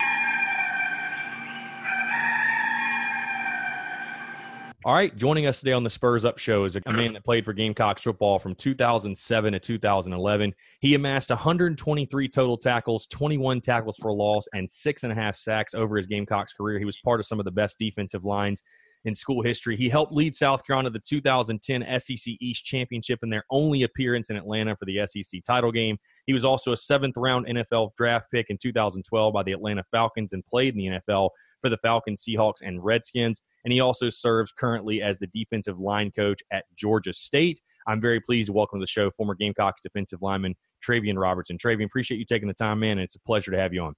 All 4.87 4.93
right, 4.93 5.17
joining 5.17 5.47
us 5.47 5.61
today 5.61 5.73
on 5.73 5.83
the 5.83 5.89
Spurs 5.89 6.27
Up 6.27 6.37
Show 6.37 6.67
is 6.67 6.77
a 6.77 6.93
man 6.93 7.15
that 7.15 7.25
played 7.25 7.47
for 7.47 7.55
Gamecocks 7.55 8.03
football 8.03 8.39
from 8.39 8.55
2007 8.55 9.55
to 9.55 9.59
2011. 9.59 10.55
He 10.81 10.95
amassed 10.95 11.31
123 11.31 12.29
total 12.29 12.59
tackles, 12.59 13.07
21 13.07 13.63
tackles 13.63 13.97
for 13.97 14.13
loss, 14.13 14.47
and 14.53 14.69
six 14.69 15.03
and 15.03 15.11
a 15.11 15.15
half 15.15 15.37
sacks 15.37 15.73
over 15.73 15.97
his 15.97 16.07
Gamecocks 16.07 16.53
career. 16.53 16.79
He 16.79 16.85
was 16.85 16.99
part 16.99 17.19
of 17.19 17.25
some 17.25 17.39
of 17.39 17.47
the 17.47 17.51
best 17.51 17.79
defensive 17.79 18.27
lines 18.27 18.63
in 19.05 19.15
school 19.15 19.43
history. 19.43 19.77
He 19.77 19.89
helped 19.89 20.13
lead 20.13 20.35
South 20.35 20.65
Carolina 20.65 20.89
to 20.89 20.93
the 20.95 20.99
2010 20.99 22.01
SEC 22.01 22.35
East 22.41 22.65
Championship 22.65 23.21
in 23.23 23.31
their 23.31 23.45
only 23.51 23.83
appearance 23.83 24.31
in 24.31 24.37
Atlanta 24.37 24.77
for 24.77 24.87
the 24.87 25.07
SEC 25.07 25.43
title 25.45 25.71
game. 25.71 25.99
He 26.27 26.33
was 26.33 26.45
also 26.45 26.73
a 26.73 26.77
seventh 26.77 27.17
round 27.17 27.47
NFL 27.47 27.91
draft 27.97 28.27
pick 28.33 28.47
in 28.49 28.59
2012 28.59 29.33
by 29.33 29.43
the 29.43 29.53
Atlanta 29.53 29.85
Falcons 29.91 30.33
and 30.33 30.45
played 30.47 30.75
in 30.75 30.79
the 30.79 31.01
NFL 31.09 31.31
for 31.61 31.69
the 31.69 31.79
Falcons, 31.79 32.25
Seahawks, 32.27 32.63
and 32.63 32.83
Redskins. 32.85 33.43
And 33.65 33.73
he 33.73 33.81
also 33.81 34.11
serves 34.11 34.53
currently 34.53 35.03
as 35.03 35.19
the 35.19 35.29
defensive 35.29 35.79
line 35.79 36.11
coach 36.11 36.43
at 36.53 36.65
Georgia 36.77 37.13
State. 37.13 37.61
I'm 37.87 38.01
very 38.01 38.21
pleased 38.21 38.49
to 38.49 38.53
welcome 38.53 38.79
to 38.79 38.83
the 38.83 38.87
show 38.87 39.11
former 39.11 39.35
Gamecocks 39.35 39.83
defensive 39.83 40.23
lineman 40.23 40.55
Travian 40.87 41.19
Robertson. 41.19 41.59
Travian, 41.59 41.87
appreciate 41.87 42.19
you 42.19 42.25
taking 42.25 42.49
the 42.49 42.55
time, 42.55 42.81
man, 42.81 42.93
and 42.93 43.01
it's 43.01 43.17
a 43.17 43.21
pleasure 43.21 43.51
to 43.51 43.59
have 43.59 43.73
you 43.73 43.83
on. 43.83 43.95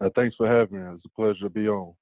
Uh, 0.00 0.10
thanks 0.14 0.36
for 0.36 0.48
having 0.48 0.84
me. 0.84 0.94
It's 0.94 1.04
a 1.04 1.08
pleasure 1.10 1.44
to 1.44 1.50
be 1.50 1.68
on. 1.68 1.94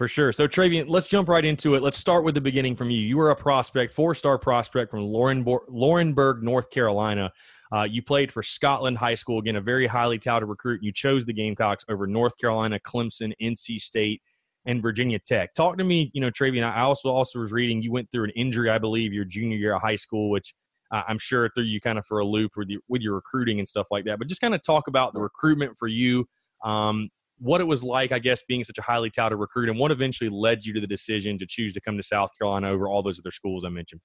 For 0.00 0.08
sure. 0.08 0.32
So, 0.32 0.48
Travian, 0.48 0.88
let's 0.88 1.08
jump 1.08 1.28
right 1.28 1.44
into 1.44 1.74
it. 1.74 1.82
Let's 1.82 1.98
start 1.98 2.24
with 2.24 2.34
the 2.34 2.40
beginning 2.40 2.74
from 2.74 2.88
you. 2.88 2.98
You 2.98 3.18
were 3.18 3.32
a 3.32 3.36
prospect, 3.36 3.92
four 3.92 4.14
star 4.14 4.38
prospect 4.38 4.90
from 4.90 5.00
Laurinburg, 5.00 6.40
North 6.40 6.70
Carolina. 6.70 7.30
Uh, 7.70 7.82
you 7.82 8.00
played 8.02 8.32
for 8.32 8.42
Scotland 8.42 8.96
High 8.96 9.14
School, 9.14 9.40
again, 9.40 9.56
a 9.56 9.60
very 9.60 9.86
highly 9.86 10.18
touted 10.18 10.48
recruit. 10.48 10.82
You 10.82 10.90
chose 10.90 11.26
the 11.26 11.34
Gamecocks 11.34 11.84
over 11.90 12.06
North 12.06 12.38
Carolina, 12.38 12.80
Clemson, 12.80 13.34
NC 13.42 13.78
State, 13.78 14.22
and 14.64 14.80
Virginia 14.80 15.18
Tech. 15.18 15.52
Talk 15.52 15.76
to 15.76 15.84
me, 15.84 16.10
you 16.14 16.22
know, 16.22 16.30
Travian. 16.30 16.64
I 16.64 16.80
also 16.80 17.10
also 17.10 17.38
was 17.38 17.52
reading 17.52 17.82
you 17.82 17.92
went 17.92 18.10
through 18.10 18.24
an 18.24 18.30
injury, 18.30 18.70
I 18.70 18.78
believe, 18.78 19.12
your 19.12 19.26
junior 19.26 19.58
year 19.58 19.74
of 19.74 19.82
high 19.82 19.96
school, 19.96 20.30
which 20.30 20.54
uh, 20.90 21.02
I'm 21.08 21.18
sure 21.18 21.50
threw 21.54 21.64
you 21.64 21.78
kind 21.78 21.98
of 21.98 22.06
for 22.06 22.20
a 22.20 22.24
loop 22.24 22.52
with 22.56 22.70
your, 22.70 22.80
with 22.88 23.02
your 23.02 23.16
recruiting 23.16 23.58
and 23.58 23.68
stuff 23.68 23.88
like 23.90 24.06
that. 24.06 24.18
But 24.18 24.28
just 24.28 24.40
kind 24.40 24.54
of 24.54 24.62
talk 24.62 24.88
about 24.88 25.12
the 25.12 25.20
recruitment 25.20 25.76
for 25.78 25.88
you. 25.88 26.26
Um, 26.64 27.10
what 27.40 27.60
it 27.60 27.64
was 27.64 27.82
like, 27.82 28.12
I 28.12 28.18
guess, 28.18 28.42
being 28.46 28.64
such 28.64 28.78
a 28.78 28.82
highly 28.82 29.10
touted 29.10 29.38
recruit, 29.38 29.68
and 29.68 29.78
what 29.78 29.90
eventually 29.90 30.30
led 30.30 30.64
you 30.64 30.72
to 30.74 30.80
the 30.80 30.86
decision 30.86 31.38
to 31.38 31.46
choose 31.48 31.72
to 31.74 31.80
come 31.80 31.96
to 31.96 32.02
South 32.02 32.30
Carolina 32.38 32.68
over 32.68 32.86
all 32.86 33.02
those 33.02 33.18
other 33.18 33.30
schools 33.30 33.64
I 33.64 33.70
mentioned. 33.70 34.00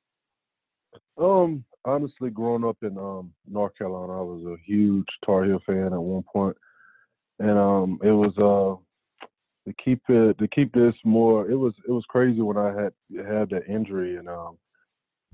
Um, 1.18 1.66
honestly, 1.84 2.30
growing 2.30 2.64
up 2.64 2.78
in 2.82 2.98
um 2.98 3.34
North 3.48 3.78
Carolina, 3.78 4.14
I 4.18 4.22
was 4.22 4.44
a 4.46 4.56
huge 4.66 5.08
Tar 5.26 5.44
Heel 5.46 5.60
fan 5.66 5.94
at 5.94 6.02
one 6.02 6.24
point, 6.32 6.56
and 7.40 7.58
um, 7.58 8.00
it 8.04 8.12
was 8.12 8.34
uh 8.38 8.82
to 9.68 9.76
keep 9.84 10.02
it 10.10 10.38
to 10.38 10.48
keep 10.48 10.74
this 10.74 10.96
more. 11.04 11.50
It 11.50 11.56
was 11.56 11.74
it 11.88 11.92
was 11.92 12.06
crazy 12.08 12.42
when 12.42 12.58
I 12.58 12.68
had 12.68 12.94
had 13.28 13.50
that 13.50 13.68
injury 13.68 14.16
in 14.16 14.28
um 14.28 14.58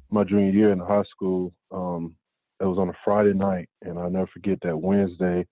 my 0.09 0.23
junior 0.23 0.51
year 0.51 0.71
in 0.71 0.79
high 0.79 1.03
school. 1.03 1.53
Um, 1.71 2.15
it 2.59 2.65
was 2.65 2.77
on 2.77 2.89
a 2.89 2.97
Friday 3.03 3.33
night, 3.33 3.69
and 3.81 3.97
I'll 3.97 4.09
never 4.09 4.27
forget 4.27 4.59
that 4.63 4.77
Wednesday. 4.77 5.47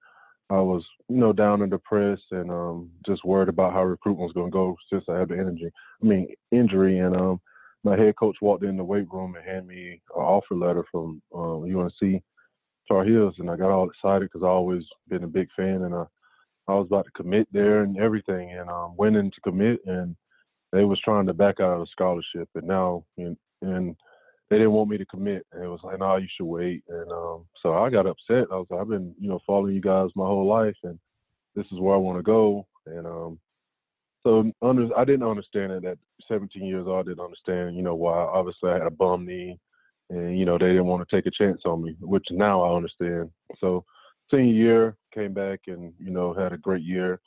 I 0.50 0.60
was, 0.60 0.84
you 1.08 1.18
know, 1.18 1.32
down 1.32 1.62
and 1.62 1.70
depressed 1.70 2.32
and 2.32 2.50
um, 2.50 2.90
just 3.06 3.24
worried 3.24 3.50
about 3.50 3.74
how 3.74 3.84
recruitment 3.84 4.28
was 4.28 4.34
going 4.34 4.48
to 4.48 4.56
go 4.56 4.76
since 4.92 5.04
I 5.08 5.20
had 5.20 5.30
the 5.30 5.36
energy, 5.36 5.70
I 6.02 6.06
mean, 6.06 6.28
injury. 6.52 7.00
And 7.00 7.16
um, 7.16 7.40
my 7.84 7.96
head 7.96 8.16
coach 8.18 8.38
walked 8.42 8.64
in 8.64 8.76
the 8.78 8.84
weight 8.84 9.06
room 9.12 9.36
and 9.36 9.46
handed 9.46 9.68
me 9.68 10.02
an 10.16 10.22
offer 10.22 10.56
letter 10.56 10.84
from 10.92 11.22
um, 11.36 11.64
UNC 11.64 12.24
Tar 12.88 13.06
Heels, 13.06 13.36
and 13.38 13.50
I 13.50 13.56
got 13.56 13.70
all 13.70 13.88
excited 13.88 14.30
because 14.32 14.44
I 14.44 14.48
always 14.48 14.84
been 15.08 15.24
a 15.24 15.28
big 15.28 15.48
fan, 15.56 15.84
and 15.84 15.94
I, 15.94 16.06
I 16.68 16.74
was 16.74 16.88
about 16.88 17.06
to 17.06 17.12
commit 17.12 17.48
there 17.52 17.84
and 17.84 17.98
everything, 18.00 18.52
and 18.52 18.70
um, 18.70 18.96
went 18.98 19.16
in 19.16 19.30
to 19.30 19.42
commit, 19.42 19.80
and 19.86 20.16
they 20.72 20.84
was 20.84 21.00
trying 21.02 21.28
to 21.28 21.34
back 21.34 21.60
out 21.60 21.74
of 21.74 21.80
the 21.82 21.88
scholarship, 21.92 22.50
and 22.56 22.68
now 22.68 23.04
and, 23.18 23.38
and 23.62 23.96
they 24.50 24.58
didn't 24.58 24.72
want 24.72 24.90
me 24.90 24.98
to 24.98 25.06
commit. 25.06 25.46
And 25.52 25.64
it 25.64 25.68
was 25.68 25.82
like, 25.84 26.00
no, 26.00 26.18
you 26.18 26.28
should 26.36 26.46
wait. 26.46 26.84
And 26.90 27.12
um, 27.12 27.46
so 27.62 27.74
I 27.74 27.90
got 27.90 28.08
upset. 28.08 28.48
I 28.52 28.56
was 28.56 28.68
like, 28.70 28.82
I've 28.82 28.90
been, 28.90 29.14
you 29.20 29.30
know, 29.30 29.40
following 29.46 29.76
you 29.76 29.82
guys 29.82 30.10
my 30.16 30.26
whole 30.26 30.48
life, 30.48 30.76
and 30.84 31.00
this 31.56 31.66
is 31.72 31.80
where 31.80 31.96
I 31.96 32.00
want 32.00 32.18
to 32.18 32.24
go. 32.24 32.66
And 32.86 33.06
um, 33.06 33.40
so 34.24 34.52
under, 34.62 34.90
I 34.98 35.06
didn't 35.06 35.28
understand 35.28 35.72
it 35.72 35.86
at 35.86 35.98
17 36.28 36.64
years 36.64 36.86
old. 36.88 37.08
I 37.08 37.10
didn't 37.10 37.24
understand, 37.24 37.76
you 37.76 37.84
know, 37.84 37.96
why. 37.96 38.18
Obviously, 38.18 38.72
I 38.72 38.74
had 38.74 38.88
a 38.88 38.92
bum 38.92 39.26
knee, 39.26 39.60
and 40.10 40.38
you 40.38 40.46
know, 40.46 40.58
they 40.58 40.68
didn't 40.68 40.88
want 40.88 41.08
to 41.08 41.16
take 41.16 41.26
a 41.26 41.32
chance 41.32 41.62
on 41.66 41.84
me, 41.84 41.96
which 42.02 42.26
now 42.32 42.62
I 42.62 42.76
understand. 42.76 43.30
So 43.60 43.86
senior 44.32 44.54
year, 44.54 44.98
came 45.14 45.34
back 45.34 45.62
and 45.68 45.94
you 46.00 46.12
know 46.12 46.34
had 46.34 46.54
a 46.54 46.58
great 46.58 46.84
year. 46.84 47.20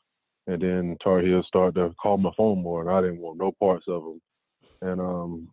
And 0.46 0.60
then 0.60 0.96
Tar 1.02 1.20
Heels 1.20 1.46
started 1.46 1.74
to 1.76 1.94
call 2.02 2.18
my 2.18 2.32
phone 2.36 2.62
more, 2.62 2.80
and 2.80 2.90
I 2.90 3.00
didn't 3.00 3.20
want 3.20 3.38
no 3.38 3.52
parts 3.52 3.84
of 3.86 4.02
them. 4.02 4.20
And 4.80 5.00
um, 5.00 5.48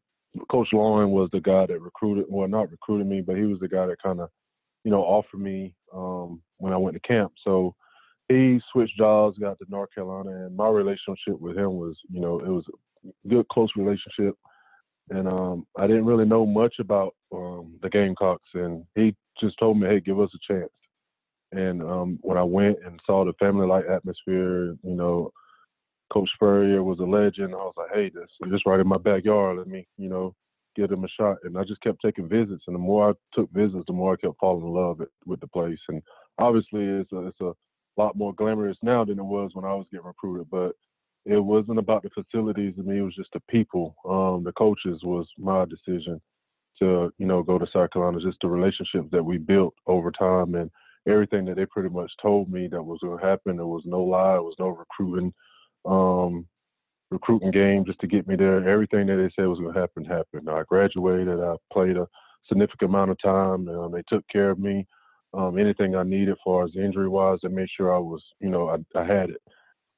Coach 0.50 0.70
Lawing 0.74 1.12
was 1.12 1.30
the 1.32 1.42
guy 1.42 1.66
that 1.66 1.82
recruited, 1.82 2.26
well, 2.30 2.48
not 2.48 2.72
recruited 2.72 3.08
me, 3.08 3.22
but 3.22 3.38
he 3.38 3.44
was 3.44 3.60
the 3.60 3.68
guy 3.68 3.86
that 3.86 4.02
kind 4.02 4.20
of, 4.20 4.30
you 4.84 4.92
know, 4.92 5.02
offered 5.02 5.40
me 5.40 5.74
um, 5.94 6.42
when 6.58 6.74
I 6.74 6.78
went 6.78 6.96
to 6.96 7.00
camp. 7.02 7.32
So 7.44 7.76
he 8.28 8.62
switched 8.72 8.98
jobs, 8.98 9.38
got 9.38 9.58
to 9.60 9.66
North 9.70 9.90
Carolina, 9.94 10.46
and 10.46 10.56
my 10.56 10.68
relationship 10.68 11.40
with 11.40 11.58
him 11.58 11.76
was, 11.76 11.98
you 12.10 12.20
know, 12.22 12.40
it 12.40 12.48
was 12.48 12.66
a 13.06 13.28
good, 13.28 13.48
close 13.50 13.70
relationship. 13.76 14.36
And 15.10 15.28
um, 15.28 15.66
I 15.78 15.88
didn't 15.88 16.06
really 16.06 16.26
know 16.26 16.46
much 16.46 16.76
about 16.80 17.16
um, 17.34 17.80
the 17.82 17.90
Gamecocks, 17.90 18.50
and 18.54 18.86
he 18.94 19.16
just 19.42 19.58
told 19.58 19.80
me, 19.80 19.88
"Hey, 19.88 20.00
give 20.00 20.20
us 20.20 20.30
a 20.36 20.54
chance." 20.54 20.72
And 21.52 21.82
um, 21.82 22.20
when 22.22 22.38
I 22.38 22.44
went 22.44 22.78
and 22.86 23.00
saw 23.08 23.26
the 23.26 23.34
family-like 23.34 23.86
atmosphere, 23.90 24.76
you 24.84 24.96
know, 24.96 25.32
Coach 26.12 26.30
Spurrier 26.34 26.84
was 26.84 27.00
a 27.00 27.04
legend. 27.04 27.54
I 27.54 27.58
was 27.58 27.74
like, 27.78 27.90
hey, 27.94 28.10
this 28.10 28.26
is 28.42 28.52
just 28.52 28.66
right 28.66 28.80
in 28.80 28.88
my 28.88 28.98
backyard. 28.98 29.58
Let 29.58 29.68
me, 29.68 29.88
you 29.98 30.10
know, 30.10 30.36
give 30.76 30.92
him 30.92 31.04
a 31.04 31.08
shot. 31.10 31.38
And 31.44 31.58
I 31.58 31.64
just 31.64 31.82
kept 31.82 32.02
taking 32.04 32.28
visits, 32.28 32.64
and 32.68 32.76
the 32.76 32.80
more 32.80 33.12
I 33.12 33.14
took 33.34 33.52
visits, 33.52 33.84
the 33.88 33.94
more 33.94 34.14
I 34.14 34.18
kept 34.18 34.40
falling 34.40 34.66
in 34.66 34.74
love 34.74 35.02
with 35.26 35.40
the 35.40 35.48
place. 35.48 35.80
And 35.90 36.02
obviously, 36.38 36.84
it's 36.84 37.12
a, 37.12 37.28
it's 37.28 37.42
a 37.42 37.54
lot 37.98 38.16
more 38.16 38.34
glamorous 38.34 38.78
now 38.82 39.06
than 39.06 39.20
it 39.20 39.26
was 39.26 39.52
when 39.54 39.66
I 39.66 39.74
was 39.74 39.88
getting 39.92 40.08
recruited. 40.08 40.50
But 40.50 40.74
it 41.26 41.40
wasn't 41.40 41.80
about 41.80 42.04
the 42.04 42.10
facilities 42.10 42.76
to 42.76 42.84
me; 42.84 43.00
it 43.00 43.04
was 43.04 43.16
just 43.16 43.34
the 43.34 43.42
people. 43.50 43.96
Um, 44.08 44.44
the 44.44 44.54
coaches 44.54 45.02
was 45.04 45.28
my 45.38 45.66
decision 45.66 46.22
to 46.80 47.12
you 47.18 47.26
know 47.26 47.44
go 47.44 47.60
to 47.60 47.68
South 47.72 47.92
Carolina. 47.92 48.20
Just 48.24 48.40
the 48.42 48.48
relationships 48.48 49.10
that 49.12 49.24
we 49.24 49.38
built 49.38 49.76
over 49.86 50.12
time 50.12 50.56
and 50.56 50.72
everything 51.08 51.46
that 51.46 51.56
they 51.56 51.66
pretty 51.66 51.90
much 51.90 52.12
told 52.22 52.52
me 52.52 52.68
that 52.68 52.82
was 52.82 53.00
going 53.02 53.20
to 53.20 53.26
happen. 53.26 53.58
There 53.58 53.66
was 53.66 53.84
no 53.86 54.02
lie. 54.02 54.34
There 54.34 54.44
was 54.44 54.56
no 54.60 54.70
recruiting. 54.70 55.34
Um, 55.86 56.46
recruiting 57.12 57.52
game 57.52 57.86
just 57.86 58.00
to 58.00 58.08
get 58.08 58.28
me 58.28 58.36
there. 58.36 58.68
Everything 58.68 59.08
that 59.08 59.16
they 59.16 59.30
said 59.36 59.48
was 59.48 59.60
going 59.60 59.74
to 59.74 59.80
happen 59.80 60.06
happened. 60.06 60.50
I 60.50 60.64
graduated. 60.68 61.40
I 61.40 61.56
played 61.74 61.98
a 61.98 62.08
significant 62.48 62.90
amount 62.90 63.12
of 63.12 63.22
time. 63.22 63.68
Um, 63.68 63.92
they 63.92 64.04
took 64.08 64.28
care 64.28 64.52
of 64.52 64.60
me. 64.60 64.86
Um, 65.34 65.58
anything 65.58 65.96
I 65.96 66.04
needed, 66.04 66.32
as 66.32 66.38
far 66.44 66.66
as 66.66 66.72
injury 66.76 67.08
wise, 67.08 67.40
they 67.44 67.50
made 67.50 67.70
sure 67.76 67.94
I 67.94 68.00
was, 68.00 68.24
you 68.40 68.50
know, 68.50 68.70
I, 68.70 69.00
I 69.00 69.06
had 69.06 69.30
it. 69.30 69.42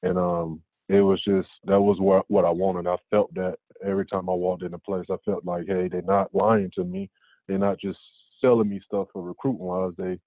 And 0.04 0.18
um, 0.18 0.62
it 0.90 1.02
was 1.02 1.22
just 1.24 1.48
that 1.66 1.80
was 1.80 2.00
what 2.00 2.30
what 2.30 2.44
I 2.44 2.50
wanted. 2.50 2.88
I 2.88 2.98
felt 3.10 3.34
that 3.36 3.56
every 3.86 4.06
time 4.06 4.30
I 4.30 4.34
walked 4.34 4.64
into 4.64 4.78
place. 4.78 5.06
I 5.10 5.16
felt 5.26 5.46
like, 5.46 5.66
hey, 5.68 5.88
they're 5.88 6.02
not 6.02 6.34
lying 6.34 6.72
to 6.76 6.84
me. 6.84 7.10
They're 7.48 7.58
not 7.58 7.80
just 7.80 8.00
selling 8.40 8.70
me 8.70 8.82
stuff 8.86 9.08
for 9.14 9.22
recruiting 9.22 9.66
wise. 9.66 9.94
They 9.98 10.20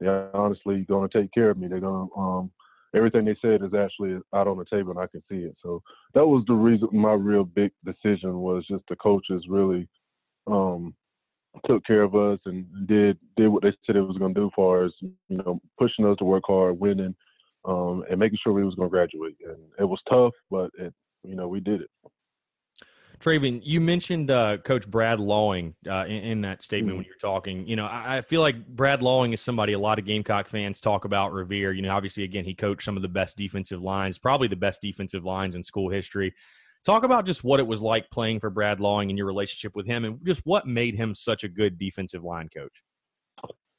they 0.00 0.06
honestly 0.34 0.84
going 0.88 1.08
to 1.08 1.20
take 1.22 1.32
care 1.32 1.50
of 1.50 1.58
me. 1.58 1.68
They're 1.68 1.80
going 1.80 2.08
to 2.08 2.20
um, 2.20 2.50
everything 2.94 3.24
they 3.24 3.36
said 3.40 3.62
is 3.62 3.74
actually 3.74 4.18
out 4.34 4.48
on 4.48 4.58
the 4.58 4.64
table 4.64 4.90
and 4.90 5.00
I 5.00 5.06
can 5.06 5.22
see 5.28 5.38
it. 5.38 5.56
So 5.62 5.82
that 6.14 6.26
was 6.26 6.44
the 6.46 6.54
reason 6.54 6.88
my 6.92 7.12
real 7.12 7.44
big 7.44 7.72
decision 7.84 8.38
was 8.38 8.66
just 8.66 8.84
the 8.88 8.96
coaches 8.96 9.44
really 9.48 9.88
um, 10.46 10.94
took 11.66 11.84
care 11.84 12.02
of 12.02 12.14
us 12.14 12.38
and 12.46 12.66
did 12.86 13.18
did 13.36 13.48
what 13.48 13.62
they 13.62 13.72
said 13.86 13.96
it 13.96 14.02
was 14.02 14.18
going 14.18 14.34
to 14.34 14.40
do 14.40 14.50
for 14.54 14.84
us, 14.84 14.92
you 15.00 15.36
know, 15.38 15.60
pushing 15.78 16.06
us 16.06 16.16
to 16.18 16.24
work 16.24 16.44
hard, 16.46 16.78
winning, 16.78 17.14
um, 17.64 18.04
and 18.10 18.18
making 18.18 18.38
sure 18.42 18.52
we 18.52 18.64
was 18.64 18.74
going 18.74 18.88
to 18.88 18.90
graduate. 18.90 19.36
And 19.44 19.58
it 19.78 19.84
was 19.84 20.00
tough, 20.08 20.34
but 20.50 20.70
it, 20.78 20.94
you 21.24 21.34
know, 21.34 21.48
we 21.48 21.60
did 21.60 21.82
it. 21.82 21.90
Travian, 23.20 23.60
you 23.64 23.80
mentioned 23.80 24.30
uh, 24.30 24.58
Coach 24.58 24.88
Brad 24.88 25.18
Lawing 25.18 25.74
uh, 25.88 26.04
in, 26.06 26.22
in, 26.22 26.40
that 26.42 26.62
statement 26.62 26.92
mm-hmm. 26.92 26.96
when 26.98 27.06
you're 27.06 27.16
talking. 27.16 27.66
You 27.66 27.76
know, 27.76 27.86
I, 27.86 28.18
I, 28.18 28.20
feel 28.22 28.40
like 28.40 28.66
Brad 28.66 29.02
Lawing 29.02 29.32
is 29.32 29.40
somebody 29.40 29.72
a 29.72 29.78
lot 29.78 29.98
of 29.98 30.04
Gamecock 30.04 30.46
fans 30.46 30.80
talk 30.80 31.04
about. 31.04 31.32
Revere. 31.32 31.72
You 31.72 31.82
know, 31.82 31.90
obviously, 31.90 32.22
again, 32.22 32.44
he 32.44 32.54
coached 32.54 32.84
some 32.84 32.96
of 32.96 33.02
the 33.02 33.08
best 33.08 33.36
defensive 33.36 33.82
lines, 33.82 34.18
probably 34.18 34.46
the 34.46 34.56
best 34.56 34.80
defensive 34.80 35.24
lines 35.24 35.56
in 35.56 35.62
school 35.64 35.90
history. 35.90 36.34
Talk 36.84 37.02
about 37.02 37.26
just 37.26 37.42
what 37.42 37.58
it 37.58 37.66
was 37.66 37.82
like 37.82 38.08
playing 38.10 38.38
for 38.38 38.50
Brad 38.50 38.78
Lawing 38.78 39.10
and 39.10 39.18
your 39.18 39.26
relationship 39.26 39.74
with 39.74 39.86
him, 39.86 40.04
and 40.04 40.24
just 40.24 40.42
what 40.44 40.66
made 40.66 40.94
him 40.94 41.14
such 41.14 41.42
a 41.42 41.48
good 41.48 41.76
defensive 41.76 42.22
line 42.22 42.48
coach. 42.48 42.82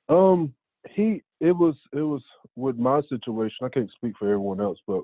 Um, 0.09 0.53
he 0.89 1.23
it 1.39 1.51
was 1.51 1.75
it 1.93 2.01
was 2.01 2.21
with 2.55 2.77
my 2.77 3.01
situation. 3.07 3.57
I 3.65 3.69
can't 3.69 3.91
speak 3.91 4.13
for 4.19 4.25
everyone 4.25 4.59
else, 4.59 4.79
but 4.85 5.03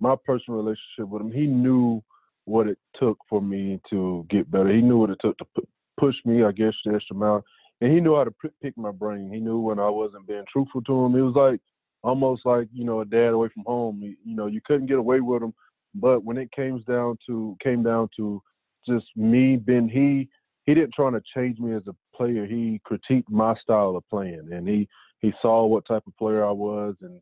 my 0.00 0.16
personal 0.24 0.58
relationship 0.58 1.08
with 1.08 1.22
him, 1.22 1.32
he 1.32 1.46
knew 1.46 2.02
what 2.46 2.68
it 2.68 2.78
took 2.98 3.18
for 3.28 3.42
me 3.42 3.80
to 3.90 4.24
get 4.30 4.50
better. 4.50 4.72
He 4.72 4.80
knew 4.80 4.98
what 4.98 5.10
it 5.10 5.18
took 5.20 5.36
to 5.38 5.44
p- 5.56 5.68
push 5.98 6.16
me, 6.24 6.44
I 6.44 6.52
guess, 6.52 6.72
the 6.84 6.94
extra 6.94 7.14
mile. 7.14 7.44
And 7.80 7.92
he 7.92 8.00
knew 8.00 8.16
how 8.16 8.24
to 8.24 8.30
p- 8.30 8.48
pick 8.62 8.76
my 8.78 8.92
brain. 8.92 9.30
He 9.30 9.40
knew 9.40 9.58
when 9.58 9.78
I 9.78 9.90
wasn't 9.90 10.26
being 10.26 10.44
truthful 10.50 10.82
to 10.82 11.04
him. 11.04 11.16
It 11.16 11.20
was 11.20 11.34
like 11.34 11.60
almost 12.02 12.46
like 12.46 12.68
you 12.72 12.84
know 12.84 13.00
a 13.00 13.04
dad 13.04 13.34
away 13.34 13.48
from 13.52 13.64
home. 13.66 14.00
You 14.02 14.16
know, 14.24 14.46
you 14.46 14.60
couldn't 14.64 14.86
get 14.86 14.98
away 14.98 15.20
with 15.20 15.42
him. 15.42 15.52
But 15.94 16.24
when 16.24 16.38
it 16.38 16.50
came 16.52 16.82
down 16.88 17.18
to 17.26 17.56
came 17.62 17.82
down 17.82 18.08
to 18.16 18.42
just 18.88 19.06
me 19.16 19.56
being 19.56 19.88
he 19.88 20.28
he 20.64 20.74
didn't 20.74 20.94
try 20.94 21.10
to 21.10 21.22
change 21.34 21.58
me 21.58 21.74
as 21.74 21.86
a 21.88 22.16
player. 22.16 22.46
He 22.46 22.80
critiqued 22.88 23.28
my 23.28 23.54
style 23.62 23.96
of 23.96 24.08
playing, 24.08 24.48
and 24.52 24.66
he 24.66 24.88
he 25.20 25.32
saw 25.42 25.66
what 25.66 25.86
type 25.86 26.06
of 26.06 26.16
player 26.16 26.44
I 26.44 26.52
was, 26.52 26.94
and 27.02 27.20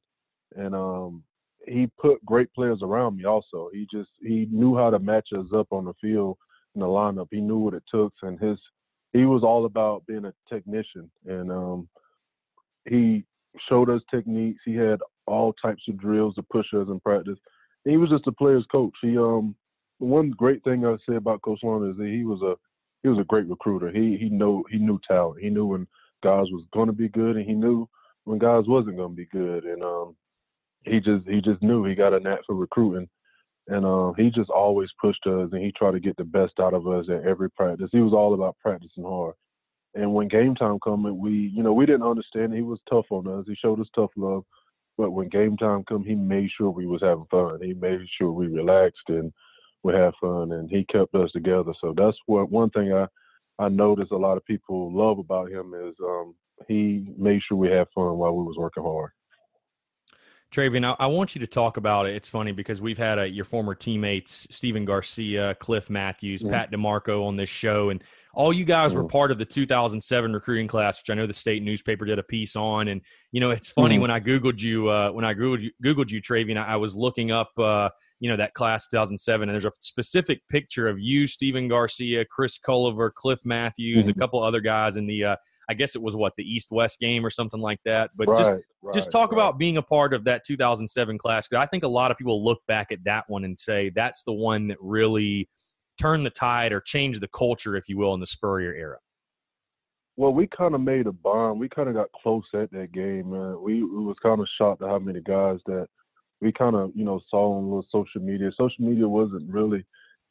and 0.57 0.75
um 0.75 1.22
he 1.66 1.88
put 1.98 2.24
great 2.24 2.52
players 2.52 2.80
around 2.82 3.16
me. 3.16 3.24
Also, 3.24 3.68
he 3.72 3.86
just 3.90 4.10
he 4.20 4.48
knew 4.50 4.76
how 4.76 4.90
to 4.90 4.98
match 4.98 5.28
us 5.36 5.46
up 5.54 5.68
on 5.70 5.84
the 5.84 5.94
field 6.00 6.36
in 6.74 6.80
the 6.80 6.86
lineup. 6.86 7.28
He 7.30 7.40
knew 7.40 7.58
what 7.58 7.74
it 7.74 7.82
took, 7.90 8.12
and 8.22 8.38
his 8.38 8.58
he 9.12 9.24
was 9.24 9.42
all 9.42 9.64
about 9.64 10.06
being 10.06 10.24
a 10.24 10.34
technician, 10.48 11.10
and 11.26 11.50
um, 11.50 11.88
he 12.88 13.24
showed 13.68 13.88
us 13.88 14.02
techniques. 14.10 14.60
He 14.64 14.74
had 14.74 15.00
all 15.26 15.52
types 15.54 15.82
of 15.88 15.98
drills 15.98 16.34
to 16.34 16.42
push 16.42 16.66
us 16.74 16.88
in 16.88 17.00
practice. 17.00 17.38
He 17.84 17.96
was 17.96 18.10
just 18.10 18.26
a 18.26 18.32
player's 18.32 18.66
coach. 18.70 18.94
He 19.00 19.16
um 19.16 19.54
one 19.98 20.30
great 20.30 20.62
thing 20.64 20.84
I 20.84 20.96
say 21.08 21.16
about 21.16 21.42
Coach 21.42 21.60
Lawing 21.62 21.90
is 21.90 21.96
that 21.96 22.06
he 22.06 22.24
was 22.24 22.42
a 22.42 22.54
he 23.02 23.08
was 23.08 23.18
a 23.18 23.24
great 23.24 23.46
recruiter. 23.48 23.90
He 23.90 24.16
he 24.16 24.28
know 24.28 24.64
he 24.70 24.78
knew 24.78 24.98
talent. 25.06 25.42
He 25.42 25.50
knew 25.50 25.66
when 25.66 25.86
guys 26.22 26.46
was 26.50 26.64
going 26.72 26.86
to 26.86 26.92
be 26.92 27.08
good, 27.08 27.36
and 27.36 27.46
he 27.46 27.54
knew 27.54 27.88
when 28.24 28.38
guys 28.38 28.64
wasn't 28.66 28.96
going 28.96 29.10
to 29.10 29.16
be 29.16 29.26
good. 29.26 29.64
And 29.64 29.82
um, 29.82 30.16
he 30.85 31.01
just 31.01 31.26
he 31.26 31.41
just 31.41 31.62
knew 31.62 31.85
he 31.85 31.95
got 31.95 32.14
a 32.14 32.20
knack 32.20 32.41
for 32.47 32.55
recruiting, 32.55 33.09
and 33.68 33.85
uh, 33.85 34.12
he 34.12 34.30
just 34.30 34.51
always 34.51 34.91
pushed 35.01 35.26
us 35.26 35.51
and 35.53 35.62
he 35.62 35.72
tried 35.72 35.93
to 35.93 36.01
get 36.01 36.16
the 36.16 36.24
best 36.24 36.55
out 36.61 36.74
of 36.74 36.87
us 36.87 37.07
at 37.09 37.26
every 37.26 37.51
practice. 37.51 37.91
He 37.93 38.01
was 38.01 38.12
all 38.12 38.35
about 38.35 38.57
practicing 38.59 39.05
hard. 39.05 39.35
And 39.95 40.12
when 40.12 40.28
game 40.28 40.55
time 40.55 40.78
coming, 40.80 41.18
we 41.18 41.32
you 41.32 41.62
know 41.62 41.72
we 41.72 41.87
didn't 41.87 42.07
understand. 42.07 42.53
He 42.53 42.62
was 42.62 42.80
tough 42.89 43.07
on 43.11 43.26
us. 43.26 43.45
He 43.47 43.55
showed 43.55 43.80
us 43.80 43.89
tough 43.95 44.11
love. 44.16 44.45
But 44.97 45.11
when 45.11 45.28
game 45.28 45.57
time 45.57 45.85
come, 45.85 46.05
he 46.05 46.14
made 46.14 46.51
sure 46.57 46.70
we 46.70 46.87
was 46.87 47.03
having 47.03 47.26
fun. 47.30 47.59
He 47.61 47.74
made 47.74 48.01
sure 48.16 48.30
we 48.30 48.47
relaxed 48.47 49.09
and 49.09 49.32
we 49.82 49.93
had 49.93 50.14
fun, 50.20 50.53
and 50.53 50.70
he 50.70 50.85
kept 50.85 51.14
us 51.14 51.30
together. 51.32 51.72
So 51.80 51.95
that's 51.97 52.16
what 52.26 52.51
one 52.51 52.70
thing 52.70 52.93
I 52.93 53.07
I 53.59 53.68
noticed 53.68 54.12
a 54.12 54.16
lot 54.16 54.37
of 54.37 54.45
people 54.45 54.93
love 54.93 55.18
about 55.18 55.51
him 55.51 55.74
is 55.74 55.95
um, 56.03 56.35
he 56.66 57.07
made 57.16 57.41
sure 57.43 57.57
we 57.57 57.70
had 57.70 57.87
fun 57.95 58.18
while 58.18 58.35
we 58.35 58.45
was 58.45 58.57
working 58.59 58.82
hard. 58.82 59.11
Travian, 60.55 60.84
I, 60.84 61.05
I, 61.05 61.07
want 61.09 61.34
you 61.34 61.40
to 61.40 61.48
talk 61.48 61.78
about 61.78 62.07
it. 62.07 62.14
It's 62.14 62.28
funny 62.28 62.52
because 62.52 62.80
we've 62.80 62.98
had 62.98 63.18
uh, 63.18 63.22
your 63.22 63.44
former 63.44 63.74
teammates, 63.74 64.46
Stephen 64.50 64.84
Garcia, 64.84 65.57
Cliff 65.57 65.90
Matthews, 65.90 66.42
mm-hmm. 66.42 66.52
Pat 66.52 66.70
DiMarco 66.70 67.26
on 67.26 67.34
this 67.34 67.48
show, 67.48 67.90
and 67.90 68.05
all 68.34 68.52
you 68.52 68.64
guys 68.64 68.92
mm-hmm. 68.92 69.02
were 69.02 69.09
part 69.09 69.32
of 69.32 69.38
the 69.38 69.44
2007 69.44 70.32
recruiting 70.32 70.68
class, 70.68 71.00
which 71.00 71.11
I 71.11 71.14
know 71.14 71.26
the 71.26 71.34
state 71.34 71.62
newspaper 71.62 72.05
did 72.05 72.20
a 72.20 72.22
piece 72.22 72.55
on. 72.55 72.86
And 72.86 73.00
you 73.32 73.40
know, 73.40 73.50
it's 73.50 73.68
funny 73.68 73.96
mm-hmm. 73.96 74.02
when 74.02 74.11
I 74.12 74.20
googled 74.20 74.61
you, 74.61 74.88
uh, 74.88 75.11
when 75.11 75.24
I 75.24 75.34
googled 75.34 75.62
you, 75.62 75.70
googled 75.84 76.11
you, 76.11 76.22
Travian, 76.22 76.57
I, 76.57 76.74
I 76.74 76.76
was 76.76 76.94
looking 76.94 77.32
up, 77.32 77.50
uh, 77.59 77.90
you 78.20 78.30
know, 78.30 78.36
that 78.36 78.55
class 78.55 78.86
2007, 78.86 79.48
and 79.48 79.55
there's 79.55 79.64
a 79.64 79.72
specific 79.80 80.40
picture 80.48 80.86
of 80.86 81.00
you, 81.00 81.26
Stephen 81.26 81.66
Garcia, 81.66 82.24
Chris 82.24 82.59
Culliver, 82.59 83.12
Cliff 83.12 83.40
Matthews, 83.44 84.07
a 84.07 84.12
mm-hmm. 84.12 84.20
couple 84.20 84.40
other 84.40 84.61
guys 84.61 84.96
in 84.96 85.09
the 85.09 85.24
uh, 85.24 85.36
I 85.68 85.74
guess 85.74 85.96
it 85.96 86.02
was 86.02 86.14
what 86.14 86.34
the 86.36 86.44
East 86.44 86.70
West 86.70 86.98
game 87.00 87.24
or 87.24 87.30
something 87.30 87.60
like 87.60 87.80
that. 87.84 88.10
But 88.16 88.28
right, 88.28 88.38
just 88.38 88.54
right, 88.82 88.94
just 88.94 89.10
talk 89.10 89.32
right. 89.32 89.38
about 89.38 89.58
being 89.58 89.76
a 89.76 89.82
part 89.82 90.14
of 90.14 90.24
that 90.24 90.42
2007 90.46 91.18
class. 91.18 91.48
I 91.52 91.66
think 91.66 91.84
a 91.84 91.88
lot 91.88 92.10
of 92.10 92.18
people 92.18 92.44
look 92.44 92.60
back 92.66 92.92
at 92.92 93.04
that 93.04 93.24
one 93.28 93.44
and 93.44 93.58
say 93.58 93.90
that's 93.94 94.24
the 94.24 94.32
one 94.32 94.68
that 94.68 94.78
really 94.80 95.48
turned 96.00 96.26
the 96.26 96.30
tide 96.30 96.72
or 96.72 96.80
changed 96.80 97.20
the 97.20 97.28
culture, 97.28 97.76
if 97.76 97.88
you 97.88 97.96
will, 97.96 98.14
in 98.14 98.20
the 98.20 98.26
Spurrier 98.26 98.74
era. 98.74 98.98
Well, 100.16 100.32
we 100.32 100.46
kind 100.46 100.74
of 100.74 100.80
made 100.80 101.06
a 101.06 101.12
bond. 101.12 101.58
We 101.58 101.68
kind 101.68 101.88
of 101.88 101.94
got 101.94 102.12
close 102.12 102.44
at 102.54 102.70
that 102.70 102.92
game, 102.92 103.30
man. 103.30 103.60
We, 103.60 103.82
we 103.82 104.04
was 104.04 104.16
kind 104.22 104.40
of 104.40 104.46
shocked 104.56 104.82
at 104.82 104.88
how 104.88 104.98
many 105.00 105.20
guys 105.20 105.58
that 105.66 105.88
we 106.40 106.52
kind 106.52 106.76
of, 106.76 106.92
you 106.94 107.04
know, 107.04 107.20
saw 107.28 107.58
on 107.58 107.82
social 107.90 108.20
media. 108.20 108.52
Social 108.52 108.84
media 108.84 109.08
wasn't 109.08 109.50
really 109.50 109.84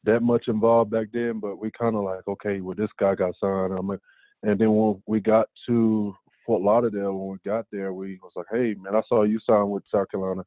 that 0.06 0.22
much 0.22 0.48
involved 0.48 0.92
back 0.92 1.08
then, 1.12 1.40
but 1.40 1.58
we 1.58 1.70
kind 1.72 1.96
of 1.96 2.04
like, 2.04 2.28
okay, 2.28 2.62
well, 2.62 2.76
this 2.76 2.90
guy 2.98 3.16
got 3.16 3.34
signed. 3.42 3.74
I'm 3.74 3.88
like, 3.88 4.00
and 4.44 4.60
then 4.60 4.74
when 4.74 5.02
we 5.08 5.20
got 5.20 5.48
to 5.68 6.16
Fort 6.46 6.62
Lauderdale, 6.62 7.14
when 7.14 7.32
we 7.32 7.50
got 7.50 7.66
there, 7.72 7.94
we 7.94 8.20
was 8.22 8.34
like, 8.36 8.48
"Hey, 8.52 8.76
man, 8.76 8.96
I 8.96 9.02
saw 9.08 9.24
you 9.24 9.40
sign 9.40 9.70
with 9.70 9.84
South 9.90 10.10
Carolina." 10.12 10.46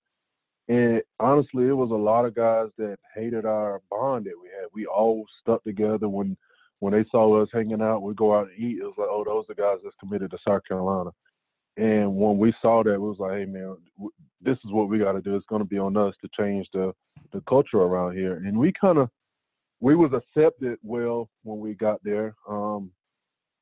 And 0.69 1.03
honestly, 1.21 1.69
it 1.69 1.77
was 1.77 1.91
a 1.91 1.95
lot 1.95 2.25
of 2.25 2.35
guys 2.35 2.69
that 2.77 2.99
hated 3.15 3.47
our 3.47 3.81
bond 3.91 4.27
that 4.27 4.35
we 4.41 4.49
had. 4.49 4.67
We 4.73 4.87
all 4.87 5.25
stuck 5.41 5.65
together 5.65 6.09
when 6.09 6.37
when 6.81 6.93
they 6.93 7.05
saw 7.11 7.43
us 7.43 7.49
hanging 7.53 7.81
out. 7.81 8.03
We 8.03 8.15
go 8.15 8.35
out 8.35 8.49
and 8.49 8.59
eat. 8.59 8.79
It 8.79 8.85
was 8.85 8.95
like, 8.99 9.09
"Oh, 9.11 9.25
those 9.25 9.49
are 9.49 9.55
guys 9.55 9.79
that's 9.83 9.97
committed 9.97 10.31
to 10.33 10.39
South 10.47 10.63
Carolina." 10.69 11.11
And 11.79 12.17
when 12.17 12.39
we 12.39 12.55
saw 12.61 12.83
that, 12.83 12.95
it 12.95 13.01
was 13.01 13.19
like, 13.19 13.33
"Hey, 13.33 13.45
man, 13.47 13.77
this 14.43 14.59
is 14.65 14.73
what 14.73 14.89
we 14.89 14.99
got 14.99 15.13
to 15.13 15.23
do. 15.23 15.37
It's 15.37 15.47
going 15.47 15.63
to 15.63 15.69
be 15.69 15.79
on 15.79 15.97
us 15.97 16.15
to 16.21 16.29
change 16.39 16.69
the 16.73 16.95
the 17.33 17.41
culture 17.49 17.79
around 17.79 18.15
here." 18.15 18.37
And 18.45 18.59
we 18.59 18.73
kind 18.73 18.99
of 18.99 19.09
we 19.81 19.95
was 19.95 20.13
accepted 20.13 20.79
well 20.83 21.31
when 21.45 21.61
we 21.61 21.75
got 21.75 22.03
there. 22.05 22.35
Um, 22.49 22.91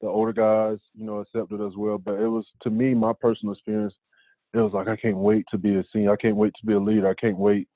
the 0.05 0.11
older 0.11 0.35
guys, 0.35 0.79
you 0.95 1.07
know, 1.07 1.19
accepted 1.21 1.63
as 1.63 1.73
well. 1.77 1.97
But 1.97 2.21
it 2.21 2.29
was 2.29 2.47
to 2.63 2.71
me, 2.71 2.93
my 2.93 3.13
personal 3.19 3.55
experience, 3.55 3.95
it 4.53 4.59
was 4.59 4.75
like 4.75 4.87
I 4.87 4.97
can't 4.97 5.17
wait 5.17 5.47
to 5.51 5.59
be 5.59 5.77
a 5.77 5.85
senior. 5.93 6.13
I 6.13 6.17
can't 6.17 6.37
wait 6.37 6.53
to 6.61 6.67
be 6.67 6.75
a 6.75 6.79
leader. 6.79 7.09
I 7.09 7.15
can't 7.15 7.39
wait 7.39 7.69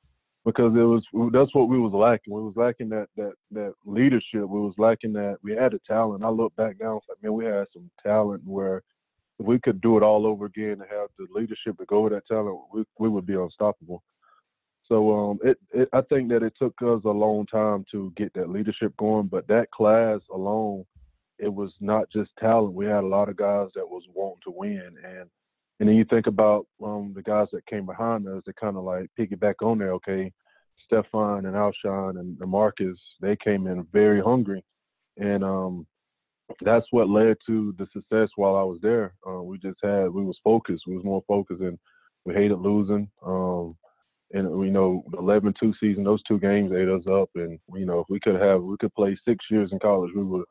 because 0.45 0.75
it 0.77 0.83
was 0.83 1.03
that's 1.33 1.55
what 1.55 1.71
we 1.71 1.79
was 1.79 1.95
lacking. 1.95 2.35
We 2.35 2.43
was 2.43 2.53
lacking 2.55 2.91
that 2.91 3.07
that 3.17 3.33
that 3.53 3.73
leadership. 3.87 4.43
We 4.47 4.61
was 4.61 4.75
lacking 4.77 5.15
that 5.15 5.39
we 5.43 5.53
had 5.53 5.73
the 5.73 5.81
talent. 5.87 6.23
I 6.23 6.29
look 6.29 6.55
back 6.57 6.77
now, 6.79 7.01
like 7.09 7.23
man, 7.23 7.33
we 7.33 7.47
had 7.47 7.67
some 7.73 7.91
talent 8.05 8.43
where 8.45 8.83
if 9.41 9.47
we 9.47 9.59
could 9.59 9.81
do 9.81 9.97
it 9.97 10.03
all 10.03 10.27
over 10.27 10.45
again 10.45 10.73
and 10.73 10.91
have 10.91 11.09
the 11.19 11.27
leadership 11.35 11.79
to 11.79 11.87
go 11.87 12.03
with 12.03 12.13
that 12.13 12.27
talent, 12.29 12.59
we 12.75 12.85
we 12.99 13.09
would 13.09 13.27
be 13.27 13.37
unstoppable. 13.37 14.03
So 14.85 15.17
um, 15.17 15.39
it, 15.43 15.57
it 15.73 15.89
I 15.95 16.03
think 16.03 16.29
that 16.29 16.43
it 16.43 16.53
took 16.59 16.75
us 16.83 17.01
a 17.07 17.09
long 17.09 17.47
time 17.47 17.87
to 17.93 18.13
get 18.19 18.35
that 18.35 18.51
leadership 18.51 18.95
going, 18.99 19.29
but 19.29 19.49
that 19.49 19.71
class 19.71 20.21
alone 20.31 20.85
it 21.39 21.53
was 21.53 21.73
not 21.81 22.11
just 22.11 22.31
talent. 22.39 22.75
We 22.75 22.87
had 22.87 23.05
a 23.05 23.07
lot 23.07 23.29
of 23.29 23.37
guys 23.37 23.69
that 23.75 23.89
was 23.89 24.03
wanting 24.15 24.41
to 24.45 24.51
win, 24.51 24.93
and 25.05 25.29
and 25.81 25.89
then 25.89 25.97
you 25.97 26.05
think 26.05 26.27
about 26.27 26.67
um, 26.83 27.13
the 27.15 27.23
guys 27.23 27.47
that 27.53 27.67
came 27.67 27.87
behind 27.87 28.27
us 28.27 28.43
that 28.47 28.57
kind 28.57 28.77
of 28.77 28.85
like 28.85 29.11
piggyback 29.19 29.55
on 29.63 29.79
there. 29.79 29.93
Okay, 29.95 30.33
Stephon 30.91 31.47
and 31.47 31.55
Alshon 31.55 32.19
and 32.19 32.39
Marcus, 32.41 32.99
they 33.21 33.37
came 33.37 33.67
in 33.67 33.87
very 33.93 34.21
hungry, 34.21 34.65
and 35.17 35.45
um, 35.45 35.87
that's 36.63 36.87
what 36.91 37.09
led 37.09 37.37
to 37.47 37.75
the 37.79 37.87
success 37.93 38.31
while 38.37 38.57
I 38.57 38.63
was 38.63 38.79
there. 38.83 39.15
Uh, 39.27 39.43
we 39.43 39.59
just 39.59 39.79
had 39.83 40.11
we 40.11 40.25
was 40.25 40.39
focused. 40.43 40.85
We 40.87 40.97
was 40.97 41.05
more 41.05 41.23
focused, 41.29 41.61
and 41.61 41.79
we 42.25 42.35
hated 42.35 42.59
losing. 42.59 43.09
Um, 43.25 43.77
and 44.33 44.49
we 44.51 44.69
know 44.69 45.03
the 45.11 45.17
11-2 45.17 45.73
season, 45.81 46.05
those 46.05 46.23
two 46.25 46.39
games 46.39 46.73
ate 46.73 46.89
us 46.89 47.03
up. 47.11 47.31
And 47.35 47.59
you 47.75 47.87
know, 47.87 48.01
if 48.01 48.07
we 48.11 48.21
could 48.21 48.41
have, 48.41 48.63
we 48.63 48.77
could 48.79 48.95
play 48.95 49.17
six 49.27 49.45
years 49.51 49.71
in 49.73 49.79
college, 49.79 50.11
we 50.15 50.23
would, 50.23 50.45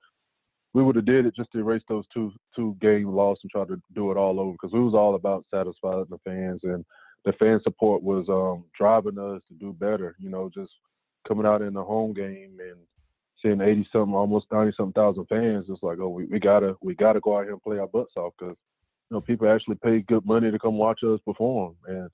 we 0.74 0.84
would 0.84 0.96
have 0.96 1.06
did 1.06 1.26
it 1.26 1.36
just 1.36 1.52
to 1.52 1.60
erase 1.60 1.82
those 1.88 2.06
two 2.14 2.32
two 2.56 2.76
game 2.82 3.08
loss 3.10 3.40
and 3.44 3.52
try 3.52 3.66
to 3.66 3.82
do 3.96 4.12
it 4.12 4.18
all 4.18 4.40
over 4.40 4.52
because 4.52 4.74
we 4.74 4.80
was 4.80 4.94
all 4.94 5.16
about 5.16 5.46
satisfying 5.52 6.06
the 6.10 6.20
fans 6.24 6.62
and 6.64 6.86
the 7.26 7.34
fan 7.34 7.60
support 7.64 8.02
was 8.04 8.28
um, 8.30 8.64
driving 8.78 9.20
us 9.20 9.42
to 9.48 9.54
do 9.56 9.74
better. 9.74 10.16
You 10.20 10.30
know, 10.30 10.50
just 10.54 10.72
coming 11.28 11.46
out 11.46 11.62
in 11.62 11.74
the 11.74 11.84
home 11.84 12.14
game 12.14 12.58
and 12.60 12.78
seeing 13.42 13.62
80 13.62 13.90
something, 13.92 14.16
almost 14.16 14.48
90 14.52 14.74
something 14.78 14.94
thousand 14.94 15.26
fans, 15.26 15.66
it's 15.70 15.84
like, 15.84 16.00
oh, 16.00 16.10
we, 16.10 16.26
we 16.26 16.40
gotta 16.40 16.76
we 16.82 16.96
gotta 16.96 17.20
go 17.20 17.38
out 17.38 17.44
here 17.44 17.54
and 17.54 17.62
play 17.62 17.80
our 17.80 17.88
butts 17.88 18.14
off 18.16 18.34
because 18.40 18.56
you 19.10 19.16
know 19.16 19.22
people 19.22 19.50
actually 19.50 19.76
pay 19.76 20.02
good 20.02 20.26
money 20.26 20.52
to 20.52 20.60
come 20.60 20.78
watch 20.78 21.02
us 21.04 21.20
perform 21.26 21.76
and 21.88 22.10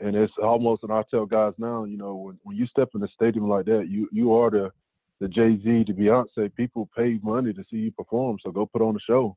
and 0.00 0.16
it's 0.16 0.32
almost 0.42 0.82
and 0.82 0.92
I 0.92 1.02
tell 1.10 1.26
guys 1.26 1.52
now, 1.58 1.84
you 1.84 1.98
know, 1.98 2.14
when, 2.14 2.38
when 2.42 2.56
you 2.56 2.66
step 2.66 2.88
in 2.94 3.02
a 3.02 3.08
stadium 3.08 3.48
like 3.48 3.66
that, 3.66 3.88
you 3.88 4.08
you 4.10 4.34
are 4.34 4.50
the 4.50 4.70
the 5.20 5.28
Jay 5.28 5.58
Z, 5.62 5.84
the 5.86 5.92
Beyonce. 5.92 6.54
People 6.54 6.88
pay 6.96 7.18
money 7.22 7.52
to 7.52 7.64
see 7.70 7.76
you 7.76 7.92
perform, 7.92 8.38
so 8.42 8.50
go 8.50 8.66
put 8.66 8.82
on 8.82 8.96
a 8.96 9.00
show, 9.00 9.36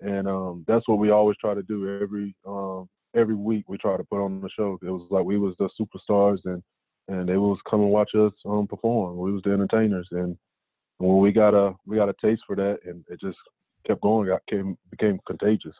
and 0.00 0.28
um, 0.28 0.64
that's 0.68 0.86
what 0.86 0.98
we 0.98 1.10
always 1.10 1.36
try 1.38 1.54
to 1.54 1.62
do 1.62 2.00
every 2.02 2.34
um, 2.46 2.88
every 3.16 3.34
week. 3.34 3.64
We 3.68 3.78
try 3.78 3.96
to 3.96 4.04
put 4.04 4.22
on 4.22 4.40
the 4.40 4.50
show. 4.50 4.78
It 4.82 4.90
was 4.90 5.06
like 5.10 5.24
we 5.24 5.38
was 5.38 5.56
the 5.58 5.68
superstars, 5.80 6.38
and 6.44 6.62
and 7.08 7.28
they 7.28 7.36
was 7.36 7.58
come 7.68 7.80
and 7.80 7.90
watch 7.90 8.14
us 8.14 8.32
um, 8.46 8.66
perform. 8.66 9.16
We 9.16 9.32
was 9.32 9.42
the 9.42 9.52
entertainers, 9.52 10.08
and 10.10 10.36
when 10.98 11.18
we 11.18 11.32
got 11.32 11.54
a 11.54 11.74
we 11.86 11.96
got 11.96 12.08
a 12.08 12.14
taste 12.22 12.42
for 12.46 12.56
that, 12.56 12.78
and 12.84 13.04
it 13.08 13.20
just 13.20 13.38
kept 13.86 14.02
going. 14.02 14.28
Got 14.28 14.42
came 14.48 14.76
became 14.90 15.18
contagious. 15.26 15.74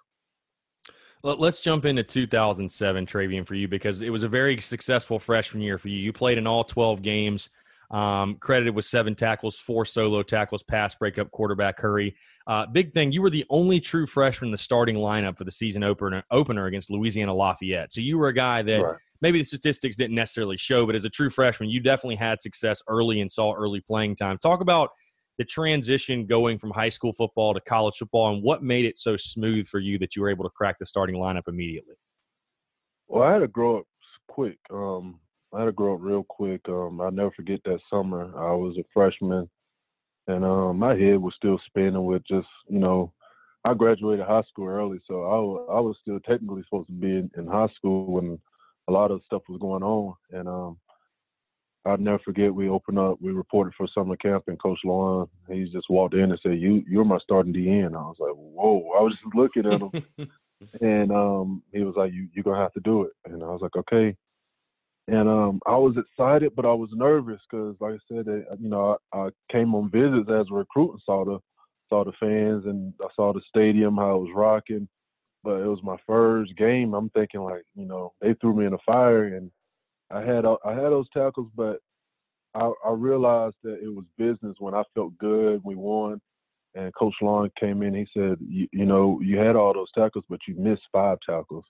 Let's 1.22 1.61
jump 1.61 1.86
into 1.86 2.03
2007, 2.03 3.07
Travian, 3.07 3.47
for 3.47 3.55
you 3.55 3.66
because 3.66 4.03
it 4.03 4.11
was 4.11 4.24
a 4.24 4.28
very 4.28 4.61
successful 4.61 5.18
freshman 5.18 5.62
year 5.62 5.78
for 5.78 5.88
you. 5.88 5.97
You 5.97 6.12
played 6.12 6.36
in 6.36 6.47
all 6.47 6.64
12 6.64 7.01
games, 7.01 7.49
um, 7.95 8.36
credited 8.36 8.74
with 8.74 8.84
seven 8.84 9.14
tackles, 9.14 9.59
four 9.59 9.84
solo 9.84 10.22
tackles, 10.22 10.62
pass 10.62 10.95
breakup, 10.95 11.30
quarterback 11.30 11.78
hurry. 11.78 12.16
Uh, 12.47 12.66
big 12.66 12.92
thing, 12.92 13.12
you 13.12 13.22
were 13.22 13.30
the 13.30 13.45
only 13.51 13.80
true 13.80 14.07
freshman 14.07 14.49
in 14.49 14.53
the 14.53 14.59
starting 14.59 14.97
lineup 14.97 15.38
for 15.38 15.45
the 15.45 15.53
season 15.53 15.82
opener, 15.82 16.22
opener 16.30 16.66
against 16.66 16.90
Louisiana 16.90 17.32
Lafayette. 17.34 17.92
So 17.92 18.01
you 18.01 18.18
were 18.18 18.28
a 18.28 18.34
guy 18.34 18.62
that 18.62 18.82
right. 18.82 18.97
maybe 19.20 19.38
the 19.38 19.45
statistics 19.45 19.97
didn't 19.97 20.16
necessarily 20.16 20.57
show, 20.57 20.86
but 20.86 20.95
as 20.95 21.05
a 21.05 21.11
true 21.11 21.30
freshman, 21.30 21.70
you 21.70 21.80
definitely 21.80 22.16
had 22.16 22.42
success 22.42 22.82
early 22.88 23.20
and 23.20 23.30
saw 23.30 23.55
early 23.55 23.80
playing 23.80 24.16
time. 24.16 24.38
Talk 24.38 24.61
about– 24.61 24.90
the 25.38 25.45
transition 25.45 26.26
going 26.26 26.59
from 26.59 26.70
high 26.70 26.88
school 26.88 27.12
football 27.12 27.55
to 27.55 27.61
college 27.61 27.97
football 27.97 28.32
and 28.32 28.42
what 28.42 28.62
made 28.62 28.84
it 28.84 28.99
so 28.99 29.16
smooth 29.16 29.66
for 29.66 29.80
you 29.80 29.99
that 29.99 30.14
you 30.14 30.22
were 30.22 30.30
able 30.30 30.45
to 30.45 30.51
crack 30.51 30.78
the 30.78 30.86
starting 30.86 31.16
lineup 31.16 31.49
immediately? 31.49 31.95
Well, 33.09 33.22
I 33.22 33.32
had 33.32 33.40
to 33.40 33.49
grow 33.49 33.78
up 33.78 33.84
quick. 34.28 34.59
Um, 34.72 35.20
I 35.55 35.61
had 35.61 35.67
to 35.67 35.73
grow 35.73 35.95
up 35.95 36.01
real 36.03 36.25
quick. 36.25 36.63
Um, 36.69 37.01
I'll 37.01 37.11
never 37.11 37.31
forget 37.31 37.61
that 37.65 37.81
summer. 37.89 38.25
I 38.37 38.53
was 38.55 38.77
a 38.79 38.85
freshman, 38.93 39.49
and 40.27 40.45
um, 40.45 40.79
my 40.79 40.97
head 40.97 41.19
was 41.19 41.35
still 41.37 41.61
spinning 41.67 42.05
with 42.05 42.23
just, 42.27 42.49
you 42.69 42.79
know, 42.79 43.13
I 43.65 43.75
graduated 43.75 44.27
high 44.27 44.43
school 44.43 44.69
early, 44.69 44.99
so 45.07 45.25
I, 45.25 45.37
w- 45.37 45.67
I 45.71 45.81
was 45.81 45.97
still 46.03 46.21
technically 46.21 46.63
supposed 46.65 46.89
to 46.89 46.93
be 46.93 47.09
in, 47.09 47.31
in 47.37 47.47
high 47.47 47.69
school 47.77 48.07
when 48.07 48.39
a 48.89 48.93
lot 48.93 49.11
of 49.11 49.23
stuff 49.25 49.43
was 49.49 49.61
going 49.61 49.83
on. 49.83 50.15
And 50.33 50.49
um, 50.49 50.79
I'll 51.87 51.97
never 51.99 52.19
forget. 52.19 52.55
We 52.55 52.69
opened 52.69 52.99
up. 52.99 53.21
We 53.21 53.33
reported 53.33 53.75
for 53.75 53.87
summer 53.87 54.17
camp, 54.17 54.45
and 54.49 54.61
Coach 54.61 54.81
Lawing, 54.85 55.29
he 55.49 55.65
just 55.71 55.89
walked 55.89 56.15
in 56.15 56.31
and 56.31 56.41
said, 56.43 56.59
"You, 56.59 56.83
you're 56.89 57.05
my 57.05 57.19
starting 57.19 57.55
DN." 57.55 57.95
I 57.95 58.03
was 58.03 58.17
like, 58.19 58.33
"Whoa!" 58.35 58.91
I 58.99 59.03
was 59.03 59.13
just 59.23 59.35
looking 59.35 59.67
at 59.67 59.81
him, 59.81 60.29
and 60.81 61.11
um, 61.13 61.63
he 61.73 61.83
was 61.83 61.95
like, 61.97 62.13
"You, 62.13 62.29
you're 62.35 62.45
gonna 62.45 62.61
have 62.61 62.73
to 62.75 62.81
do 62.81 63.05
it." 63.05 63.13
And 63.27 63.43
I 63.43 63.47
was 63.47 63.61
like, 63.63 63.77
"Okay." 63.77 64.17
And 65.07 65.29
um, 65.29 65.61
I 65.67 65.77
was 65.77 65.97
excited, 65.99 66.53
but 66.57 66.65
I 66.65 66.73
was 66.73 66.89
nervous 66.93 67.41
because, 67.51 67.77
like 67.81 67.95
I 67.95 67.99
said, 68.09 68.27
you 68.59 68.69
know, 68.69 68.97
I, 69.13 69.19
I 69.19 69.29
came 69.53 69.75
on 69.75 69.91
visits 69.91 70.31
as 70.31 70.47
a 70.51 70.55
recruit 70.55 70.93
and 70.93 71.01
saw 71.05 71.25
the 71.25 71.39
saw 71.91 72.05
the 72.05 72.13
fans 72.19 72.65
and 72.65 72.95
I 73.03 73.09
saw 73.15 73.33
the 73.33 73.43
stadium 73.49 73.97
how 73.97 74.17
it 74.17 74.21
was 74.21 74.33
rocking. 74.35 74.89
But 75.43 75.61
it 75.61 75.67
was 75.67 75.83
my 75.83 75.99
first 76.07 76.57
game. 76.57 76.95
I'm 76.95 77.11
thinking 77.11 77.43
like, 77.43 77.65
you 77.75 77.85
know, 77.85 78.15
they 78.23 78.33
threw 78.35 78.57
me 78.57 78.65
in 78.65 78.73
the 78.73 78.79
fire 78.87 79.25
and 79.25 79.51
I 80.11 80.21
had 80.21 80.47
I 80.47 80.73
had 80.73 80.91
those 80.91 81.09
tackles, 81.13 81.51
but 81.55 81.81
I, 82.55 82.71
I 82.87 82.93
realized 82.93 83.57
that 83.65 83.83
it 83.83 83.93
was 83.93 84.05
business 84.17 84.57
when 84.59 84.75
I 84.75 84.83
felt 84.95 85.17
good. 85.19 85.61
We 85.65 85.75
won, 85.75 86.21
and 86.75 86.95
Coach 86.95 87.15
Lawing 87.21 87.51
came 87.59 87.83
in. 87.83 87.95
He 87.95 88.07
said, 88.15 88.39
you, 88.41 88.69
you 88.73 88.87
know, 88.87 89.21
you 89.21 89.39
had 89.39 89.57
all 89.57 89.75
those 89.75 89.91
tackles, 89.93 90.25
but 90.29 90.41
you 90.47 90.55
missed 90.57 90.83
five 90.93 91.19
tackles, 91.29 91.65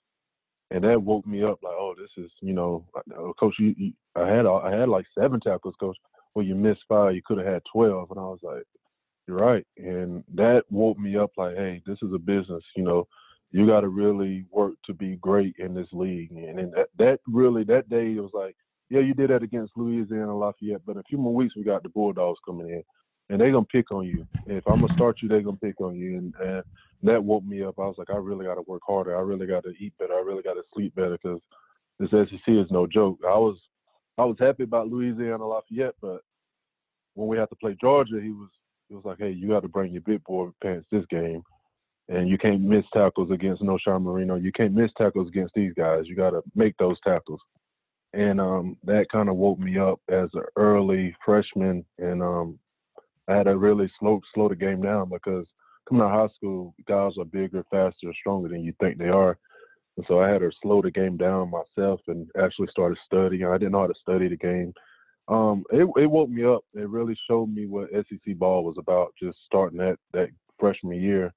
and 0.70 0.84
that 0.84 1.02
woke 1.02 1.26
me 1.26 1.42
up. 1.42 1.58
Like, 1.62 1.74
oh, 1.76 1.94
this 1.96 2.24
is, 2.24 2.30
you 2.40 2.52
know, 2.54 2.84
uh, 2.96 3.32
Coach, 3.38 3.54
you, 3.58 3.74
you 3.76 3.92
I 4.16 4.28
had 4.28 4.46
I 4.46 4.70
had 4.70 4.88
like 4.88 5.06
seven 5.18 5.40
tackles, 5.40 5.74
Coach. 5.78 5.96
Well, 6.34 6.44
you 6.44 6.54
missed 6.54 6.82
five. 6.88 7.14
You 7.14 7.22
could 7.24 7.38
have 7.38 7.46
had 7.46 7.62
twelve, 7.72 8.10
and 8.10 8.18
I 8.18 8.24
was 8.24 8.40
like, 8.42 8.64
you're 9.26 9.38
right, 9.38 9.66
and 9.76 10.24
that 10.34 10.64
woke 10.70 10.98
me 10.98 11.16
up. 11.16 11.30
Like, 11.36 11.56
hey, 11.56 11.82
this 11.86 11.98
is 12.02 12.12
a 12.14 12.18
business. 12.18 12.62
You 12.76 12.82
know, 12.84 13.06
you 13.52 13.66
got 13.66 13.82
to 13.82 13.88
really 13.88 14.44
work 14.50 14.74
to 14.86 14.92
be 14.92 15.16
great 15.16 15.54
in 15.58 15.74
this 15.74 15.86
league. 15.92 16.32
And, 16.32 16.58
and 16.58 16.72
that, 16.72 16.88
that 16.98 17.20
really, 17.28 17.62
that 17.64 17.88
day, 17.88 18.14
it 18.14 18.20
was 18.20 18.32
like, 18.34 18.56
yeah, 18.90 19.00
you 19.00 19.14
did 19.14 19.30
that 19.30 19.44
against 19.44 19.76
Louisiana 19.76 20.36
Lafayette, 20.36 20.82
but 20.84 20.92
in 20.92 20.98
a 20.98 21.04
few 21.04 21.18
more 21.18 21.32
weeks, 21.32 21.54
we 21.56 21.62
got 21.62 21.84
the 21.84 21.88
Bulldogs 21.88 22.40
coming 22.44 22.68
in, 22.68 22.82
and 23.30 23.40
they're 23.40 23.52
to 23.52 23.62
pick 23.62 23.90
on 23.90 24.06
you. 24.06 24.26
And 24.46 24.58
if 24.58 24.66
I'm 24.66 24.86
to 24.86 24.94
start 24.94 25.18
you, 25.22 25.28
they're 25.28 25.42
to 25.42 25.52
pick 25.52 25.80
on 25.80 25.96
you. 25.96 26.18
And, 26.18 26.34
and 26.40 26.62
that 27.02 27.22
woke 27.22 27.44
me 27.44 27.62
up. 27.62 27.78
I 27.78 27.82
was 27.82 27.96
like, 27.98 28.10
I 28.10 28.16
really 28.16 28.44
got 28.44 28.54
to 28.54 28.64
work 28.66 28.82
harder. 28.86 29.16
I 29.16 29.20
really 29.20 29.46
got 29.46 29.64
to 29.64 29.74
eat 29.78 29.92
better. 29.98 30.14
I 30.14 30.20
really 30.20 30.42
got 30.42 30.54
to 30.54 30.62
sleep 30.74 30.94
better 30.94 31.18
because 31.22 31.40
this 31.98 32.10
SEC 32.10 32.48
is 32.48 32.70
no 32.70 32.86
joke. 32.86 33.18
I 33.24 33.36
was 33.36 33.56
I 34.16 34.24
was 34.24 34.36
happy 34.38 34.62
about 34.62 34.88
Louisiana 34.88 35.46
Lafayette, 35.46 35.96
but 36.00 36.20
when 37.14 37.26
we 37.28 37.36
had 37.36 37.48
to 37.48 37.56
play 37.56 37.76
Georgia, 37.80 38.20
he 38.22 38.30
was 38.30 38.48
he 38.88 38.94
was 38.94 39.04
like, 39.04 39.18
hey, 39.18 39.30
you 39.30 39.48
got 39.48 39.60
to 39.60 39.68
bring 39.68 39.92
your 39.92 40.02
big 40.02 40.22
boy 40.24 40.50
pants 40.62 40.86
this 40.90 41.04
game 41.10 41.42
and 42.08 42.28
you 42.28 42.36
can't 42.36 42.60
miss 42.60 42.84
tackles 42.92 43.30
against 43.30 43.62
Knowshon 43.62 44.02
Moreno. 44.02 44.36
You 44.36 44.52
can't 44.52 44.74
miss 44.74 44.90
tackles 44.96 45.28
against 45.28 45.54
these 45.54 45.72
guys. 45.74 46.04
You 46.04 46.14
got 46.14 46.30
to 46.30 46.42
make 46.54 46.76
those 46.76 46.98
tackles. 47.00 47.40
And 48.12 48.40
um, 48.40 48.76
that 48.84 49.06
kind 49.10 49.28
of 49.28 49.36
woke 49.36 49.58
me 49.58 49.78
up 49.78 50.00
as 50.08 50.28
an 50.34 50.44
early 50.56 51.16
freshman, 51.24 51.84
and 51.98 52.22
um, 52.22 52.58
I 53.28 53.36
had 53.36 53.44
to 53.44 53.56
really 53.56 53.90
slow 53.98 54.20
slow 54.34 54.48
the 54.48 54.56
game 54.56 54.82
down 54.82 55.08
because 55.08 55.46
coming 55.88 56.02
out 56.02 56.12
of 56.12 56.30
high 56.30 56.34
school, 56.34 56.74
guys 56.86 57.12
are 57.18 57.24
bigger, 57.24 57.64
faster, 57.70 58.12
stronger 58.18 58.48
than 58.48 58.62
you 58.62 58.72
think 58.80 58.98
they 58.98 59.08
are. 59.08 59.38
And 59.96 60.04
so 60.08 60.20
I 60.20 60.28
had 60.28 60.40
to 60.40 60.50
slow 60.62 60.82
the 60.82 60.90
game 60.90 61.16
down 61.16 61.50
myself 61.50 62.00
and 62.08 62.28
actually 62.40 62.68
started 62.70 62.98
studying. 63.06 63.44
I 63.44 63.58
didn't 63.58 63.72
know 63.72 63.82
how 63.82 63.86
to 63.86 63.94
study 64.00 64.28
the 64.28 64.36
game. 64.36 64.74
Um, 65.28 65.64
it, 65.70 65.88
it 65.96 66.06
woke 66.06 66.28
me 66.28 66.44
up. 66.44 66.64
It 66.74 66.88
really 66.88 67.16
showed 67.28 67.46
me 67.46 67.66
what 67.66 67.90
SEC 67.92 68.36
ball 68.36 68.64
was 68.64 68.76
about. 68.78 69.14
Just 69.22 69.38
starting 69.46 69.78
that 69.78 69.98
that 70.12 70.28
freshman 70.58 71.00
year 71.00 71.32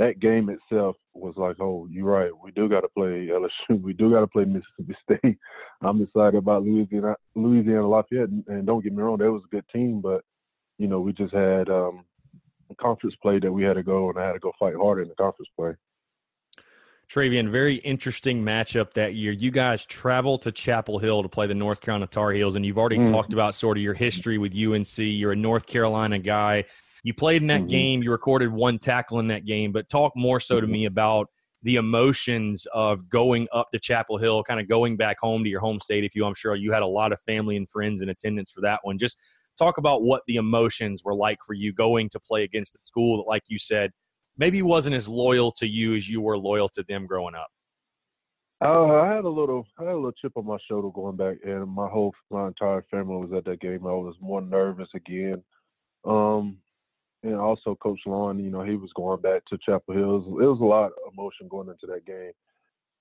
that 0.00 0.18
game 0.20 0.48
itself 0.48 0.96
was 1.14 1.34
like, 1.36 1.56
oh, 1.60 1.86
you're 1.90 2.06
right. 2.06 2.30
We 2.42 2.52
do 2.52 2.68
got 2.68 2.80
to 2.80 2.88
play 2.88 3.28
LSU. 3.30 3.82
We 3.82 3.92
do 3.92 4.10
got 4.10 4.20
to 4.20 4.26
play 4.26 4.44
Mississippi 4.44 4.96
State. 5.20 5.38
I'm 5.82 6.02
excited 6.02 6.36
about 6.36 6.62
Louisiana, 6.62 7.16
Louisiana 7.34 7.86
Lafayette. 7.86 8.30
And 8.46 8.66
don't 8.66 8.82
get 8.82 8.94
me 8.94 9.02
wrong, 9.02 9.18
that 9.18 9.30
was 9.30 9.42
a 9.44 9.54
good 9.54 9.64
team, 9.72 10.00
but 10.00 10.22
you 10.80 10.88
know, 10.88 10.98
we 10.98 11.12
just 11.12 11.34
had 11.34 11.68
um, 11.68 12.06
conference 12.80 13.14
play 13.22 13.38
that 13.38 13.52
we 13.52 13.62
had 13.62 13.74
to 13.74 13.82
go, 13.82 14.08
and 14.08 14.18
I 14.18 14.26
had 14.26 14.32
to 14.32 14.38
go 14.38 14.50
fight 14.58 14.74
harder 14.74 15.02
in 15.02 15.08
the 15.08 15.14
conference 15.14 15.50
play. 15.54 15.72
Travian, 17.12 17.50
very 17.50 17.76
interesting 17.76 18.42
matchup 18.42 18.94
that 18.94 19.14
year. 19.14 19.32
You 19.32 19.50
guys 19.50 19.84
travel 19.84 20.38
to 20.38 20.50
Chapel 20.50 20.98
Hill 20.98 21.22
to 21.22 21.28
play 21.28 21.46
the 21.46 21.54
North 21.54 21.82
Carolina 21.82 22.06
Tar 22.06 22.32
Heels, 22.32 22.54
and 22.54 22.64
you've 22.64 22.78
already 22.78 22.96
mm. 22.96 23.10
talked 23.10 23.34
about 23.34 23.54
sort 23.54 23.76
of 23.76 23.82
your 23.82 23.92
history 23.92 24.38
with 24.38 24.56
UNC. 24.56 24.96
You're 24.96 25.32
a 25.32 25.36
North 25.36 25.66
Carolina 25.66 26.18
guy. 26.18 26.64
You 27.02 27.12
played 27.12 27.42
in 27.42 27.48
that 27.48 27.60
mm-hmm. 27.60 27.68
game, 27.68 28.02
you 28.02 28.10
recorded 28.10 28.50
one 28.50 28.78
tackle 28.78 29.18
in 29.18 29.28
that 29.28 29.44
game, 29.44 29.72
but 29.72 29.88
talk 29.90 30.12
more 30.16 30.40
so 30.40 30.60
to 30.60 30.66
mm-hmm. 30.66 30.72
me 30.72 30.84
about 30.86 31.26
the 31.62 31.76
emotions 31.76 32.66
of 32.72 33.06
going 33.10 33.48
up 33.52 33.68
to 33.72 33.78
Chapel 33.78 34.16
Hill, 34.16 34.42
kind 34.44 34.60
of 34.60 34.68
going 34.68 34.96
back 34.96 35.18
home 35.20 35.44
to 35.44 35.50
your 35.50 35.60
home 35.60 35.78
state. 35.80 36.04
If 36.04 36.14
you, 36.14 36.24
I'm 36.24 36.34
sure 36.34 36.54
you 36.54 36.72
had 36.72 36.82
a 36.82 36.86
lot 36.86 37.12
of 37.12 37.20
family 37.26 37.58
and 37.58 37.68
friends 37.68 38.00
in 38.00 38.08
attendance 38.08 38.50
for 38.50 38.62
that 38.62 38.80
one. 38.82 38.96
Just 38.96 39.18
talk 39.60 39.78
about 39.78 40.02
what 40.02 40.22
the 40.26 40.36
emotions 40.36 41.02
were 41.04 41.14
like 41.14 41.38
for 41.46 41.54
you 41.54 41.72
going 41.72 42.08
to 42.10 42.20
play 42.20 42.44
against 42.44 42.74
a 42.74 42.78
school 42.82 43.18
that, 43.18 43.28
like 43.28 43.42
you 43.48 43.58
said, 43.58 43.90
maybe 44.38 44.62
wasn't 44.62 44.94
as 44.94 45.08
loyal 45.08 45.52
to 45.52 45.66
you 45.66 45.94
as 45.94 46.08
you 46.08 46.20
were 46.20 46.38
loyal 46.38 46.68
to 46.70 46.82
them 46.88 47.06
growing 47.06 47.34
up. 47.34 47.48
Uh, 48.62 49.00
I 49.00 49.14
had 49.14 49.24
a 49.24 49.28
little, 49.28 49.66
I 49.78 49.84
had 49.84 49.92
a 49.92 49.96
little 49.96 50.12
chip 50.12 50.32
on 50.36 50.46
my 50.46 50.58
shoulder 50.68 50.90
going 50.94 51.16
back, 51.16 51.38
and 51.44 51.66
my 51.68 51.88
whole, 51.88 52.14
my 52.30 52.48
entire 52.48 52.84
family 52.90 53.16
was 53.16 53.32
at 53.34 53.44
that 53.46 53.60
game. 53.60 53.86
I 53.86 53.92
was 53.92 54.16
more 54.20 54.42
nervous 54.42 54.88
again. 54.94 55.42
Um, 56.04 56.58
and 57.22 57.36
also 57.36 57.74
Coach 57.76 58.00
Lawing, 58.06 58.38
you 58.38 58.50
know, 58.50 58.62
he 58.62 58.76
was 58.76 58.90
going 58.94 59.20
back 59.20 59.44
to 59.46 59.58
Chapel 59.64 59.94
Hill. 59.94 60.16
It 60.16 60.18
was, 60.18 60.26
it 60.26 60.46
was 60.46 60.60
a 60.60 60.64
lot 60.64 60.86
of 60.86 61.12
emotion 61.12 61.48
going 61.48 61.68
into 61.68 61.86
that 61.86 62.06
game, 62.06 62.32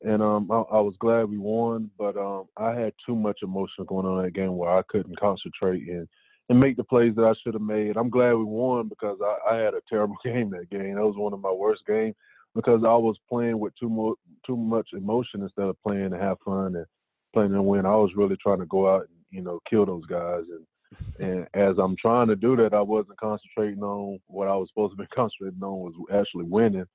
and 0.02 0.22
um, 0.22 0.50
I, 0.52 0.78
I, 0.78 0.80
was 0.80 0.96
glad 1.00 1.30
we 1.30 1.38
won, 1.38 1.90
but 1.98 2.16
um, 2.18 2.46
I 2.58 2.74
had 2.74 2.94
too 3.06 3.16
much 3.16 3.40
emotion 3.44 3.86
going 3.86 4.06
on 4.06 4.20
in 4.20 4.26
that 4.26 4.34
game 4.34 4.56
where 4.56 4.78
I 4.78 4.82
couldn't 4.90 5.20
concentrate 5.20 5.88
and 5.88 6.08
and 6.50 6.60
make 6.60 6.78
the 6.78 6.84
plays 6.84 7.16
that 7.16 7.26
I 7.26 7.34
should 7.42 7.54
have 7.54 7.62
made. 7.62 7.96
I'm 7.96 8.10
glad 8.10 8.34
we 8.34 8.44
won 8.44 8.90
because 8.90 9.18
I, 9.24 9.56
I 9.56 9.58
had 9.58 9.74
a 9.74 9.82
terrible 9.88 10.18
game 10.24 10.50
that 10.52 10.70
game. 10.70 10.96
That 10.96 11.06
was 11.06 11.18
one 11.18 11.34
of 11.34 11.42
my 11.42 11.52
worst 11.52 11.84
games 11.88 12.16
because 12.56 12.82
I 12.84 12.96
was 12.96 13.18
playing 13.30 13.60
with 13.60 13.74
too 13.80 13.90
much 13.90 14.18
too 14.46 14.58
much 14.58 14.90
emotion 14.94 15.44
instead 15.44 15.66
of 15.66 15.82
playing 15.86 16.12
to 16.12 16.18
have 16.18 16.38
fun 16.44 16.76
and 16.76 16.86
playing 17.34 17.52
to 17.52 17.62
win. 17.62 17.86
I 17.86 17.96
was 17.96 18.12
really 18.16 18.38
trying 18.42 18.60
to 18.60 18.66
go 18.66 18.94
out 18.94 19.02
and 19.02 19.18
you 19.30 19.42
know 19.42 19.60
kill 19.70 19.86
those 19.86 20.06
guys 20.06 20.44
and 20.50 20.66
and 21.20 21.48
as 21.54 21.78
I'm 21.78 21.96
trying 21.98 22.28
to 22.28 22.36
do 22.36 22.56
that, 22.58 22.74
I 22.74 22.82
wasn't 22.82 23.20
concentrating 23.20 23.84
on 23.84 24.20
what 24.28 24.48
I 24.48 24.56
was 24.56 24.70
supposed 24.70 24.98
to 24.98 25.04
be 25.04 25.08
concentrating 25.16 25.62
on 25.62 25.80
was 25.80 25.94
actually 26.14 26.46
winning. 26.46 26.86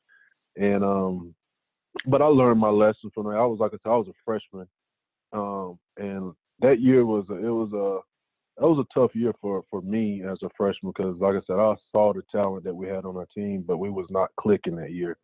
And 0.57 0.85
um, 0.85 1.35
but 2.07 2.23
I 2.23 2.27
learned 2.27 2.61
my 2.61 2.71
lesson 2.71 3.11
from 3.15 3.27
that. 3.27 3.37
I 3.37 3.47
was 3.47 3.59
like 3.61 3.73
I 3.73 3.79
said, 3.83 3.91
I 3.91 3.97
was 3.97 4.09
a 4.09 4.13
freshman, 4.25 4.69
um, 5.33 5.79
and 5.97 6.33
that 6.61 6.81
year 6.81 7.05
was 7.05 7.27
a, 7.31 7.35
it 7.35 7.51
was 7.51 7.73
a 7.73 7.99
that 8.57 8.69
was 8.69 8.79
a 8.79 8.99
tough 8.99 9.15
year 9.15 9.33
for 9.41 9.65
for 9.71 9.83
me 9.83 10.23
as 10.23 10.39
a 10.43 10.49
freshman 10.57 10.93
because, 10.97 11.17
like 11.19 11.35
I 11.35 11.41
said, 11.47 11.59
I 11.59 11.75
saw 11.93 12.13
the 12.13 12.23
talent 12.31 12.65
that 12.65 12.75
we 12.75 12.87
had 12.87 13.05
on 13.05 13.17
our 13.17 13.27
team, 13.35 13.65
but 13.67 13.79
we 13.79 13.91
was 13.91 14.07
not 14.11 14.31
clicking 14.41 14.77
that 14.77 14.93
year. 14.93 15.17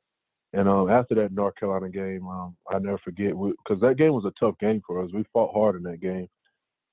And 0.53 0.69
um, 0.69 0.91
after 0.91 1.15
that 1.15 1.33
North 1.33 1.55
Carolina 1.55 1.91
game, 1.91 2.27
um, 2.27 2.57
I 2.69 2.79
never 2.81 2.99
forget 2.99 3.33
because 3.33 3.81
that 3.83 3.99
game 3.99 4.13
was 4.13 4.25
a 4.25 4.33
tough 4.45 4.59
game 4.59 4.83
for 4.85 5.03
us. 5.03 5.11
We 5.15 5.25
fought 5.33 5.55
hard 5.55 5.77
in 5.77 5.85
that 5.85 6.01
game, 6.01 6.29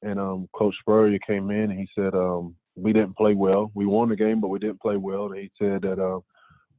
and 0.03 0.19
um, 0.19 0.47
Coach 0.53 0.75
Spurrier 0.79 1.19
came 1.25 1.49
in 1.49 1.71
and 1.71 1.79
he 1.79 1.87
said 1.95 2.13
um, 2.13 2.55
we 2.75 2.93
didn't 2.93 3.17
play 3.17 3.33
well. 3.33 3.71
We 3.73 3.87
won 3.87 4.09
the 4.09 4.15
game, 4.15 4.39
but 4.39 4.49
we 4.49 4.59
didn't 4.59 4.81
play 4.81 4.95
well. 4.95 5.31
And 5.31 5.39
he 5.39 5.51
said 5.57 5.81
that 5.81 5.99
uh, 5.99 6.19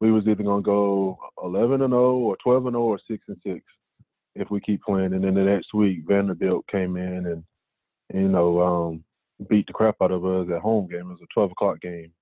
we 0.01 0.13
was 0.13 0.27
either 0.29 0.45
to 0.45 0.61
go 0.63 1.19
11 1.43 1.83
and 1.83 1.91
0 1.91 2.15
or 2.15 2.37
12 2.43 2.67
and 2.67 2.75
0 2.75 2.83
or 2.83 3.01
6 3.09 3.25
and 3.27 3.37
6 3.45 3.61
if 4.37 4.51
we 4.51 4.61
keep 4.61 4.83
playing. 4.83 5.15
And 5.15 5.25
then 5.25 5.35
the 5.35 5.43
next 5.43 5.75
week, 5.75 6.03
Vanderbilt 6.07 6.65
came 6.69 6.97
in 6.97 7.27
and 7.27 7.45
you 8.15 8.29
know 8.29 8.61
um, 8.63 9.05
beat 9.49 9.67
the 9.67 9.73
crap 9.73 9.97
out 10.03 10.11
of 10.11 10.25
us 10.25 10.49
at 10.55 10.61
home 10.61 10.89
game. 10.89 11.01
It 11.01 11.21
was 11.21 11.23
a 11.23 11.35
12 11.35 11.53
o'clock 11.53 11.81
game. 11.81 12.13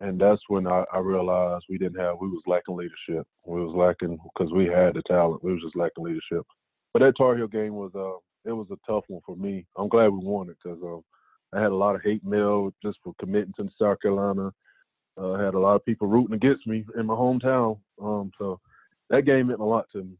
And 0.00 0.20
that's 0.20 0.42
when 0.48 0.66
I, 0.66 0.84
I 0.92 0.98
realized 0.98 1.64
we 1.68 1.78
didn't 1.78 2.00
have, 2.00 2.16
we 2.20 2.28
was 2.28 2.42
lacking 2.46 2.76
leadership. 2.76 3.26
We 3.44 3.64
was 3.64 3.74
lacking 3.74 4.18
because 4.34 4.52
we 4.52 4.66
had 4.66 4.94
the 4.94 5.02
talent. 5.06 5.42
We 5.42 5.52
was 5.52 5.62
just 5.62 5.76
lacking 5.76 6.04
leadership. 6.04 6.46
But 6.92 7.00
that 7.00 7.14
Tar 7.16 7.36
Heel 7.36 7.46
game 7.46 7.74
was, 7.74 7.92
uh, 7.94 8.18
it 8.48 8.52
was 8.52 8.66
a 8.70 8.76
tough 8.86 9.04
one 9.08 9.22
for 9.24 9.36
me. 9.36 9.66
I'm 9.76 9.88
glad 9.88 10.08
we 10.08 10.24
won 10.24 10.50
it 10.50 10.56
because 10.62 10.78
um, 10.82 11.02
I 11.52 11.60
had 11.60 11.72
a 11.72 11.76
lot 11.76 11.94
of 11.94 12.02
hate 12.02 12.24
mail 12.24 12.72
just 12.82 12.98
for 13.02 13.14
committing 13.18 13.54
to 13.56 13.68
South 13.80 14.00
Carolina. 14.00 14.52
Uh, 15.18 15.32
I 15.32 15.42
had 15.42 15.54
a 15.54 15.58
lot 15.58 15.76
of 15.76 15.84
people 15.84 16.08
rooting 16.08 16.34
against 16.34 16.66
me 16.66 16.84
in 16.98 17.06
my 17.06 17.14
hometown. 17.14 17.78
Um, 18.02 18.30
so 18.38 18.60
that 19.08 19.24
game 19.24 19.46
meant 19.48 19.60
a 19.60 19.64
lot 19.64 19.86
to 19.92 20.02
me. 20.02 20.16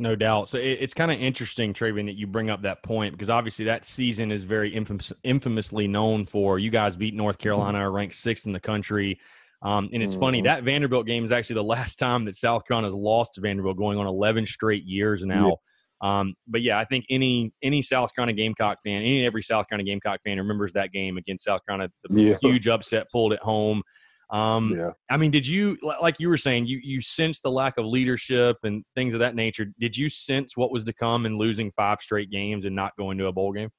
No 0.00 0.14
doubt. 0.14 0.48
So 0.48 0.58
it, 0.58 0.78
it's 0.80 0.94
kind 0.94 1.10
of 1.10 1.20
interesting, 1.20 1.74
Travian, 1.74 2.06
that 2.06 2.16
you 2.16 2.26
bring 2.26 2.50
up 2.50 2.62
that 2.62 2.82
point 2.82 3.12
because 3.12 3.30
obviously 3.30 3.64
that 3.66 3.84
season 3.84 4.30
is 4.30 4.44
very 4.44 4.72
infamous, 4.74 5.12
infamously 5.24 5.88
known 5.88 6.24
for 6.24 6.58
you 6.58 6.70
guys 6.70 6.96
beat 6.96 7.14
North 7.14 7.38
Carolina, 7.38 7.78
mm-hmm. 7.78 7.94
ranked 7.94 8.14
sixth 8.14 8.46
in 8.46 8.52
the 8.52 8.60
country. 8.60 9.18
Um, 9.60 9.88
and 9.92 10.02
it's 10.02 10.12
mm-hmm. 10.12 10.20
funny 10.20 10.42
that 10.42 10.62
Vanderbilt 10.62 11.06
game 11.06 11.24
is 11.24 11.32
actually 11.32 11.54
the 11.54 11.64
last 11.64 11.98
time 11.98 12.26
that 12.26 12.36
South 12.36 12.64
Carolina 12.64 12.86
has 12.86 12.94
lost 12.94 13.34
to 13.34 13.40
Vanderbilt, 13.40 13.76
going 13.76 13.98
on 13.98 14.06
11 14.06 14.46
straight 14.46 14.84
years 14.84 15.24
now. 15.24 15.48
Yeah. 15.48 15.54
Um, 16.00 16.34
but 16.46 16.62
yeah, 16.62 16.78
I 16.78 16.84
think 16.84 17.06
any 17.10 17.52
any 17.60 17.82
South 17.82 18.14
Carolina 18.14 18.34
Gamecock 18.34 18.78
fan, 18.84 19.02
any 19.02 19.26
every 19.26 19.42
South 19.42 19.68
Carolina 19.68 19.90
Gamecock 19.90 20.20
fan 20.24 20.38
remembers 20.38 20.72
that 20.74 20.92
game 20.92 21.16
against 21.16 21.44
South 21.44 21.60
Carolina, 21.66 21.90
the 22.04 22.22
yeah. 22.22 22.36
huge 22.40 22.68
upset 22.68 23.10
pulled 23.10 23.32
at 23.32 23.40
home. 23.40 23.82
Um, 24.30 24.76
yeah. 24.76 24.90
I 25.10 25.16
mean, 25.16 25.30
did 25.30 25.46
you 25.46 25.78
like 25.82 26.20
you 26.20 26.28
were 26.28 26.36
saying 26.36 26.66
you 26.66 26.80
you 26.82 27.00
sensed 27.00 27.42
the 27.42 27.50
lack 27.50 27.78
of 27.78 27.86
leadership 27.86 28.58
and 28.62 28.84
things 28.94 29.14
of 29.14 29.20
that 29.20 29.34
nature? 29.34 29.66
Did 29.78 29.96
you 29.96 30.08
sense 30.08 30.56
what 30.56 30.70
was 30.70 30.84
to 30.84 30.92
come 30.92 31.24
in 31.24 31.38
losing 31.38 31.70
five 31.72 32.00
straight 32.00 32.30
games 32.30 32.64
and 32.64 32.76
not 32.76 32.96
going 32.98 33.16
to 33.18 33.26
a 33.26 33.32
bowl 33.32 33.52
game? 33.52 33.70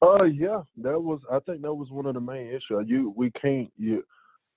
Uh, 0.00 0.24
yeah, 0.24 0.62
that 0.76 1.00
was. 1.00 1.20
I 1.30 1.40
think 1.40 1.62
that 1.62 1.74
was 1.74 1.90
one 1.90 2.06
of 2.06 2.14
the 2.14 2.20
main 2.20 2.48
issues. 2.48 2.86
You, 2.86 3.12
we 3.16 3.32
can't. 3.32 3.72
You, 3.76 4.04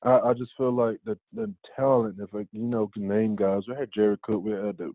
I, 0.03 0.19
I 0.19 0.33
just 0.33 0.51
feel 0.55 0.71
like 0.71 0.97
the 1.05 1.17
the 1.33 1.51
talent. 1.75 2.17
If 2.19 2.29
I, 2.35 2.45
you 2.51 2.67
know, 2.67 2.91
name 2.95 3.35
guys, 3.35 3.63
we 3.67 3.75
had 3.75 3.89
Jared 3.93 4.21
Cook, 4.21 4.43
we 4.43 4.51
had 4.51 4.77
the 4.77 4.91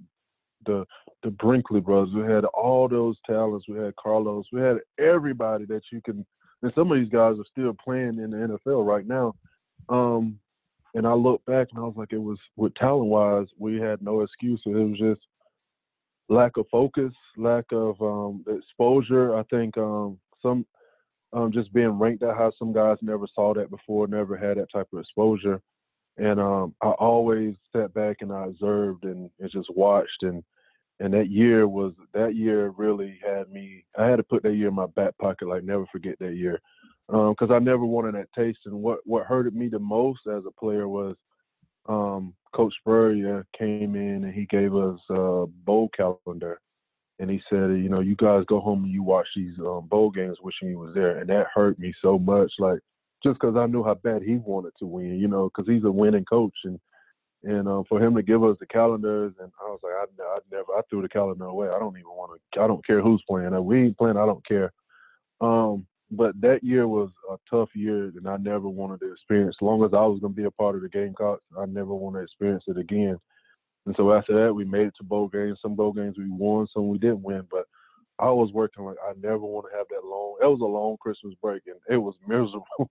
the 0.64 0.84
the 1.24 1.30
Brinkley 1.30 1.80
brothers, 1.80 2.14
we 2.14 2.22
had 2.22 2.44
all 2.44 2.88
those 2.88 3.16
talents. 3.26 3.66
We 3.68 3.78
had 3.78 3.96
Carlos, 3.96 4.46
we 4.52 4.60
had 4.60 4.78
everybody 5.00 5.64
that 5.66 5.82
you 5.92 6.00
can. 6.04 6.24
And 6.62 6.72
some 6.74 6.90
of 6.90 6.98
these 6.98 7.10
guys 7.10 7.36
are 7.38 7.44
still 7.50 7.74
playing 7.84 8.18
in 8.18 8.30
the 8.30 8.58
NFL 8.66 8.86
right 8.86 9.06
now. 9.06 9.34
Um, 9.88 10.38
and 10.94 11.06
I 11.06 11.12
looked 11.12 11.46
back 11.46 11.68
and 11.70 11.78
I 11.78 11.82
was 11.82 11.94
like, 11.96 12.12
it 12.12 12.18
was 12.18 12.38
with 12.56 12.74
talent 12.74 13.06
wise, 13.06 13.46
we 13.58 13.78
had 13.78 14.02
no 14.02 14.22
excuse. 14.22 14.60
It 14.64 14.70
was 14.70 14.98
just 14.98 15.20
lack 16.28 16.56
of 16.56 16.66
focus, 16.70 17.12
lack 17.36 17.66
of 17.72 18.00
um, 18.00 18.44
exposure. 18.48 19.36
I 19.36 19.42
think 19.44 19.76
um, 19.76 20.18
some 20.42 20.66
um, 21.32 21.52
just 21.52 21.72
being 21.72 21.98
ranked 21.98 22.22
that 22.22 22.36
high, 22.36 22.50
some 22.58 22.72
guys 22.72 22.96
never 23.02 23.26
saw 23.34 23.52
that 23.54 23.70
before, 23.70 24.06
never 24.06 24.36
had 24.36 24.56
that 24.56 24.72
type 24.72 24.88
of 24.92 25.00
exposure. 25.00 25.60
And 26.16 26.40
um, 26.40 26.74
I 26.80 26.88
always 26.88 27.56
sat 27.74 27.92
back 27.92 28.18
and 28.20 28.32
I 28.32 28.46
observed 28.46 29.04
and, 29.04 29.28
and 29.38 29.50
just 29.50 29.68
watched 29.76 30.22
and 30.22 30.42
and 31.00 31.12
that 31.12 31.30
year 31.30 31.68
was 31.68 31.92
that 32.14 32.34
year 32.34 32.68
really 32.76 33.18
had 33.24 33.50
me. 33.50 33.84
I 33.98 34.06
had 34.06 34.16
to 34.16 34.22
put 34.22 34.42
that 34.42 34.54
year 34.54 34.68
in 34.68 34.74
my 34.74 34.86
back 34.86 35.16
pocket, 35.18 35.48
like 35.48 35.64
never 35.64 35.86
forget 35.92 36.18
that 36.20 36.34
year 36.34 36.60
because 37.08 37.50
um, 37.50 37.52
I 37.52 37.58
never 37.58 37.84
wanted 37.84 38.14
that 38.14 38.32
taste. 38.34 38.60
And 38.64 38.82
what 38.82 39.00
what 39.04 39.26
hurted 39.26 39.54
me 39.54 39.68
the 39.68 39.78
most 39.78 40.20
as 40.26 40.42
a 40.46 40.60
player 40.60 40.88
was 40.88 41.16
um, 41.88 42.34
Coach 42.54 42.74
Spurrier 42.80 43.46
came 43.56 43.94
in 43.94 44.24
and 44.24 44.34
he 44.34 44.46
gave 44.46 44.74
us 44.74 44.98
a 45.10 45.46
bowl 45.64 45.90
calendar, 45.96 46.60
and 47.18 47.30
he 47.30 47.40
said, 47.50 47.70
you 47.70 47.88
know, 47.88 48.00
you 48.00 48.16
guys 48.16 48.44
go 48.48 48.60
home 48.60 48.84
and 48.84 48.92
you 48.92 49.02
watch 49.02 49.28
these 49.36 49.58
um, 49.60 49.86
bowl 49.88 50.10
games, 50.10 50.38
wishing 50.42 50.68
he 50.68 50.76
was 50.76 50.94
there, 50.94 51.18
and 51.18 51.28
that 51.28 51.46
hurt 51.54 51.78
me 51.78 51.92
so 52.00 52.18
much. 52.18 52.50
Like 52.58 52.80
just 53.22 53.38
because 53.38 53.56
I 53.56 53.66
knew 53.66 53.84
how 53.84 53.94
bad 53.94 54.22
he 54.22 54.36
wanted 54.36 54.72
to 54.78 54.86
win, 54.86 55.18
you 55.18 55.28
know, 55.28 55.50
because 55.54 55.70
he's 55.70 55.84
a 55.84 55.90
winning 55.90 56.24
coach 56.24 56.54
and. 56.64 56.80
And 57.44 57.68
um, 57.68 57.84
for 57.88 58.02
him 58.02 58.14
to 58.16 58.22
give 58.22 58.42
us 58.42 58.56
the 58.58 58.66
calendars, 58.66 59.34
and 59.40 59.52
I 59.60 59.68
was 59.68 59.80
like, 59.82 59.92
I, 59.92 60.22
I 60.22 60.38
never, 60.50 60.72
I 60.76 60.80
threw 60.88 61.02
the 61.02 61.08
calendar 61.08 61.44
away. 61.44 61.68
I 61.68 61.78
don't 61.78 61.96
even 61.96 62.10
want 62.10 62.40
to. 62.52 62.60
I 62.60 62.66
don't 62.66 62.84
care 62.84 63.00
who's 63.00 63.22
playing. 63.28 63.64
We 63.64 63.82
ain't 63.82 63.98
playing. 63.98 64.16
I 64.16 64.26
don't 64.26 64.46
care. 64.46 64.72
Um, 65.40 65.86
but 66.10 66.40
that 66.40 66.62
year 66.62 66.86
was 66.88 67.10
a 67.30 67.36
tough 67.50 67.70
year, 67.74 68.12
and 68.16 68.28
I 68.28 68.36
never 68.36 68.68
wanted 68.68 69.00
to 69.00 69.12
experience. 69.12 69.56
As 69.60 69.64
long 69.64 69.84
as 69.84 69.92
I 69.92 70.04
was 70.06 70.20
going 70.20 70.32
to 70.32 70.36
be 70.36 70.44
a 70.44 70.50
part 70.50 70.76
of 70.76 70.82
the 70.82 70.88
Gamecocks, 70.88 71.42
I 71.58 71.66
never 71.66 71.94
want 71.94 72.16
to 72.16 72.22
experience 72.22 72.64
it 72.68 72.78
again. 72.78 73.18
And 73.86 73.94
so 73.96 74.12
after 74.12 74.34
that, 74.34 74.52
we 74.52 74.64
made 74.64 74.88
it 74.88 74.94
to 74.98 75.04
bowl 75.04 75.28
games. 75.28 75.58
Some 75.62 75.74
bowl 75.74 75.92
games 75.92 76.16
we 76.18 76.28
won, 76.28 76.66
some 76.72 76.88
we 76.88 76.98
didn't 76.98 77.22
win. 77.22 77.42
But 77.50 77.66
I 78.18 78.30
was 78.30 78.52
working 78.52 78.84
like 78.84 78.96
I 79.06 79.12
never 79.20 79.38
want 79.38 79.66
to 79.70 79.76
have 79.76 79.86
that 79.90 80.06
long. 80.06 80.36
It 80.42 80.46
was 80.46 80.60
a 80.60 80.64
long 80.64 80.96
Christmas 81.00 81.34
break, 81.42 81.62
and 81.66 81.76
it 81.88 81.98
was 81.98 82.14
miserable. 82.26 82.66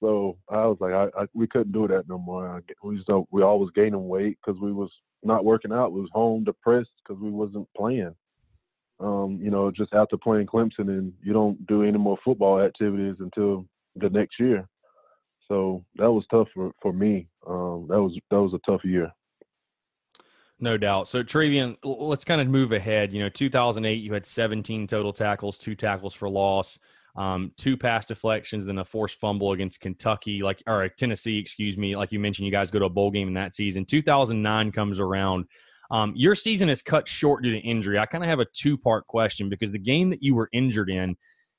so 0.00 0.38
I 0.48 0.66
was 0.66 0.78
like, 0.80 0.92
I, 0.92 1.04
I 1.18 1.26
we 1.34 1.46
couldn't 1.46 1.72
do 1.72 1.86
that 1.88 2.08
no 2.08 2.18
more. 2.18 2.62
we 2.82 2.96
just 2.96 3.08
we 3.30 3.42
always 3.42 3.70
gaining 3.74 4.08
weight 4.08 4.38
because 4.44 4.60
we 4.60 4.72
was 4.72 4.90
not 5.22 5.44
working 5.44 5.72
out. 5.72 5.92
We 5.92 6.00
was 6.00 6.10
home 6.12 6.44
depressed 6.44 6.90
because 7.02 7.20
we 7.22 7.30
wasn't 7.30 7.68
playing 7.76 8.14
um, 9.00 9.38
you 9.42 9.50
know, 9.50 9.70
just 9.70 9.94
after 9.94 10.16
playing 10.16 10.46
Clemson 10.46 10.88
and 10.88 11.12
you 11.22 11.32
don't 11.32 11.66
do 11.66 11.82
any 11.82 11.98
more 11.98 12.18
football 12.22 12.60
activities 12.60 13.16
until 13.20 13.66
the 13.96 14.10
next 14.10 14.38
year. 14.38 14.68
So 15.48 15.84
that 15.96 16.10
was 16.10 16.24
tough 16.30 16.48
for, 16.54 16.72
for 16.80 16.92
me. 16.92 17.28
Um, 17.46 17.86
that 17.88 18.00
was 18.00 18.16
that 18.30 18.40
was 18.40 18.54
a 18.54 18.70
tough 18.70 18.84
year. 18.84 19.10
No 20.60 20.76
doubt. 20.76 21.08
So 21.08 21.22
Travian, 21.22 21.78
let's 21.82 22.24
kind 22.24 22.40
of 22.40 22.48
move 22.48 22.72
ahead. 22.72 23.12
You 23.14 23.22
know, 23.22 23.30
2008, 23.30 23.94
you 23.94 24.12
had 24.12 24.26
17 24.26 24.86
total 24.86 25.12
tackles, 25.12 25.56
two 25.56 25.74
tackles 25.74 26.12
for 26.12 26.28
loss, 26.28 26.78
um, 27.16 27.52
two 27.56 27.76
pass 27.76 28.06
deflections, 28.06 28.66
then 28.66 28.78
a 28.78 28.84
forced 28.84 29.18
fumble 29.18 29.52
against 29.52 29.80
Kentucky, 29.80 30.42
like 30.42 30.62
or 30.66 30.88
Tennessee, 30.88 31.38
excuse 31.38 31.76
me. 31.76 31.96
Like 31.96 32.12
you 32.12 32.20
mentioned, 32.20 32.46
you 32.46 32.52
guys 32.52 32.70
go 32.70 32.78
to 32.78 32.84
a 32.86 32.90
bowl 32.90 33.10
game 33.10 33.28
in 33.28 33.34
that 33.34 33.54
season. 33.54 33.84
2009 33.84 34.72
comes 34.72 35.00
around. 35.00 35.46
Um, 35.90 36.12
your 36.14 36.34
season 36.34 36.68
is 36.68 36.82
cut 36.82 37.08
short 37.08 37.42
due 37.42 37.52
to 37.52 37.58
injury. 37.58 37.98
I 37.98 38.06
kind 38.06 38.22
of 38.22 38.30
have 38.30 38.38
a 38.38 38.46
two 38.46 38.78
part 38.78 39.06
question 39.06 39.48
because 39.48 39.72
the 39.72 39.78
game 39.78 40.10
that 40.10 40.22
you 40.22 40.34
were 40.34 40.48
injured 40.52 40.88
in 40.88 41.16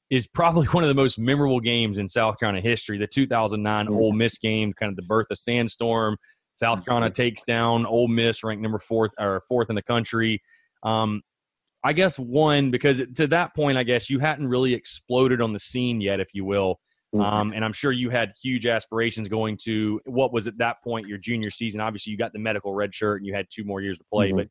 is 0.10 0.28
probably 0.28 0.68
one 0.72 0.84
of 0.84 0.88
the 0.88 0.94
most 0.94 1.20
memorable 1.20 1.60
games 1.60 1.98
in 1.98 2.08
South 2.08 2.40
Carolina 2.40 2.62
history. 2.62 2.98
The 2.98 3.08
2009 3.08 3.86
mm-hmm. 3.86 3.94
Ole 3.94 4.14
Miss 4.14 4.38
game, 4.38 4.74
kind 4.74 4.90
of 4.90 4.96
the 4.96 5.02
birth 5.02 5.28
of 5.32 5.38
Sandstorm. 5.38 6.18
South 6.56 6.80
mm-hmm. 6.80 6.86
Carolina 6.86 7.14
takes 7.14 7.44
down 7.44 7.86
Ole 7.86 8.08
Miss, 8.08 8.44
ranked 8.44 8.62
number 8.62 8.80
fourth 8.80 9.12
or 9.20 9.44
fourth 9.48 9.70
in 9.70 9.76
the 9.76 9.82
country. 9.82 10.42
Um, 10.84 11.22
I 11.84 11.94
guess 11.94 12.20
one 12.20 12.72
because 12.72 13.02
to 13.16 13.28
that 13.28 13.56
point, 13.56 13.78
I 13.78 13.84
guess 13.84 14.10
you 14.10 14.20
hadn't 14.20 14.48
really 14.48 14.74
exploded 14.74 15.42
on 15.42 15.54
the 15.54 15.60
scene 15.60 16.00
yet, 16.02 16.20
if 16.20 16.34
you 16.34 16.46
will. 16.46 16.80
Mm-hmm. 17.14 17.22
Um, 17.22 17.54
and 17.54 17.66
I'm 17.66 17.74
sure 17.74 17.92
you 17.92 18.10
had 18.10 18.32
huge 18.42 18.66
aspirations 18.66 19.28
going 19.28 19.58
to 19.64 20.00
what 20.06 20.32
was 20.32 20.48
at 20.48 20.58
that 20.60 20.82
point 20.84 21.08
your 21.08 21.18
junior 21.18 21.50
season. 21.50 21.82
Obviously, 21.82 22.12
you 22.12 22.18
got 22.18 22.32
the 22.34 22.40
medical 22.40 22.74
red 22.74 22.94
shirt 22.94 23.20
and 23.20 23.28
you 23.28 23.34
had 23.34 23.48
two 23.50 23.64
more 23.64 23.82
years 23.82 23.98
to 23.98 24.06
play. 24.06 24.30
Mm-hmm. 24.30 24.38
But 24.38 24.48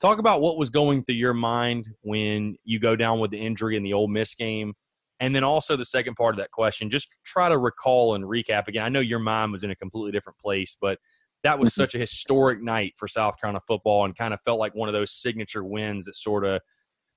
talk 0.00 0.18
about 0.18 0.40
what 0.40 0.56
was 0.56 0.68
going 0.68 1.04
through 1.04 1.14
your 1.14 1.34
mind 1.34 1.88
when 2.00 2.56
you 2.64 2.80
go 2.80 2.96
down 2.96 3.20
with 3.20 3.30
the 3.30 3.38
injury 3.38 3.76
in 3.76 3.84
the 3.84 3.92
Ole 3.92 4.08
Miss 4.08 4.34
game, 4.34 4.74
And 5.22 5.36
then 5.36 5.44
also 5.44 5.76
the 5.76 5.84
second 5.84 6.16
part 6.16 6.34
of 6.34 6.38
that 6.38 6.50
question, 6.50 6.90
just 6.90 7.08
try 7.24 7.48
to 7.48 7.56
recall 7.56 8.16
and 8.16 8.24
recap 8.24 8.66
again. 8.66 8.82
I 8.82 8.88
know 8.88 8.98
your 8.98 9.20
mind 9.20 9.52
was 9.52 9.62
in 9.62 9.70
a 9.70 9.76
completely 9.76 10.10
different 10.10 10.36
place, 10.40 10.76
but 10.80 10.98
that 11.44 11.58
was 11.58 11.70
mm-hmm. 11.70 11.82
such 11.82 11.94
a 11.94 11.98
historic 11.98 12.62
night 12.62 12.94
for 12.96 13.08
South 13.08 13.40
Carolina 13.40 13.60
football 13.66 14.04
and 14.04 14.16
kind 14.16 14.32
of 14.32 14.40
felt 14.42 14.60
like 14.60 14.74
one 14.74 14.88
of 14.88 14.92
those 14.92 15.12
signature 15.12 15.64
wins 15.64 16.06
that 16.06 16.16
sort 16.16 16.44
of 16.44 16.60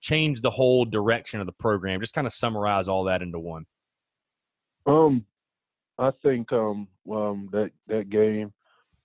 changed 0.02 0.44
the 0.44 0.52
whole 0.52 0.86
direction 0.86 1.40
of 1.40 1.46
the 1.46 1.54
program. 1.54 2.00
Just 2.00 2.14
kind 2.14 2.28
of 2.28 2.34
summarize 2.34 2.88
all 2.88 3.04
that 3.06 3.22
into 3.22 3.40
one. 3.40 3.66
Um, 4.86 5.26
I 5.98 6.12
think 6.24 6.52
um, 6.52 6.88
um 7.12 7.50
that 7.52 7.72
that 7.88 8.10
game, 8.10 8.54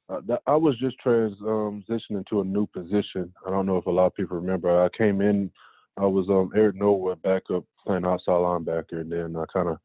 uh, 0.09 0.21
that, 0.27 0.43
I 0.47 0.57
was 0.57 0.79
just 0.79 0.97
transitioning 1.05 2.27
to 2.29 2.41
a 2.41 2.45
new 2.45 2.67
position. 2.67 3.33
I 3.47 3.51
don't 3.51 3.67
know 3.67 3.77
if 3.77 3.87
a 3.87 3.91
lot 3.91 4.07
of 4.07 4.15
people 4.15 4.37
remember. 4.37 4.85
I 4.85 4.89
came 4.97 5.21
in, 5.21 5.51
I 5.97 6.07
was 6.07 6.29
um 6.29 6.51
Eric 6.57 6.77
Norwood 6.77 7.23
backup 7.23 7.65
playing 7.87 8.05
outside 8.05 8.33
linebacker, 8.33 9.01
and 9.01 9.13
then 9.13 9.37
I 9.37 9.45
kind 9.53 9.69
of 9.69 9.79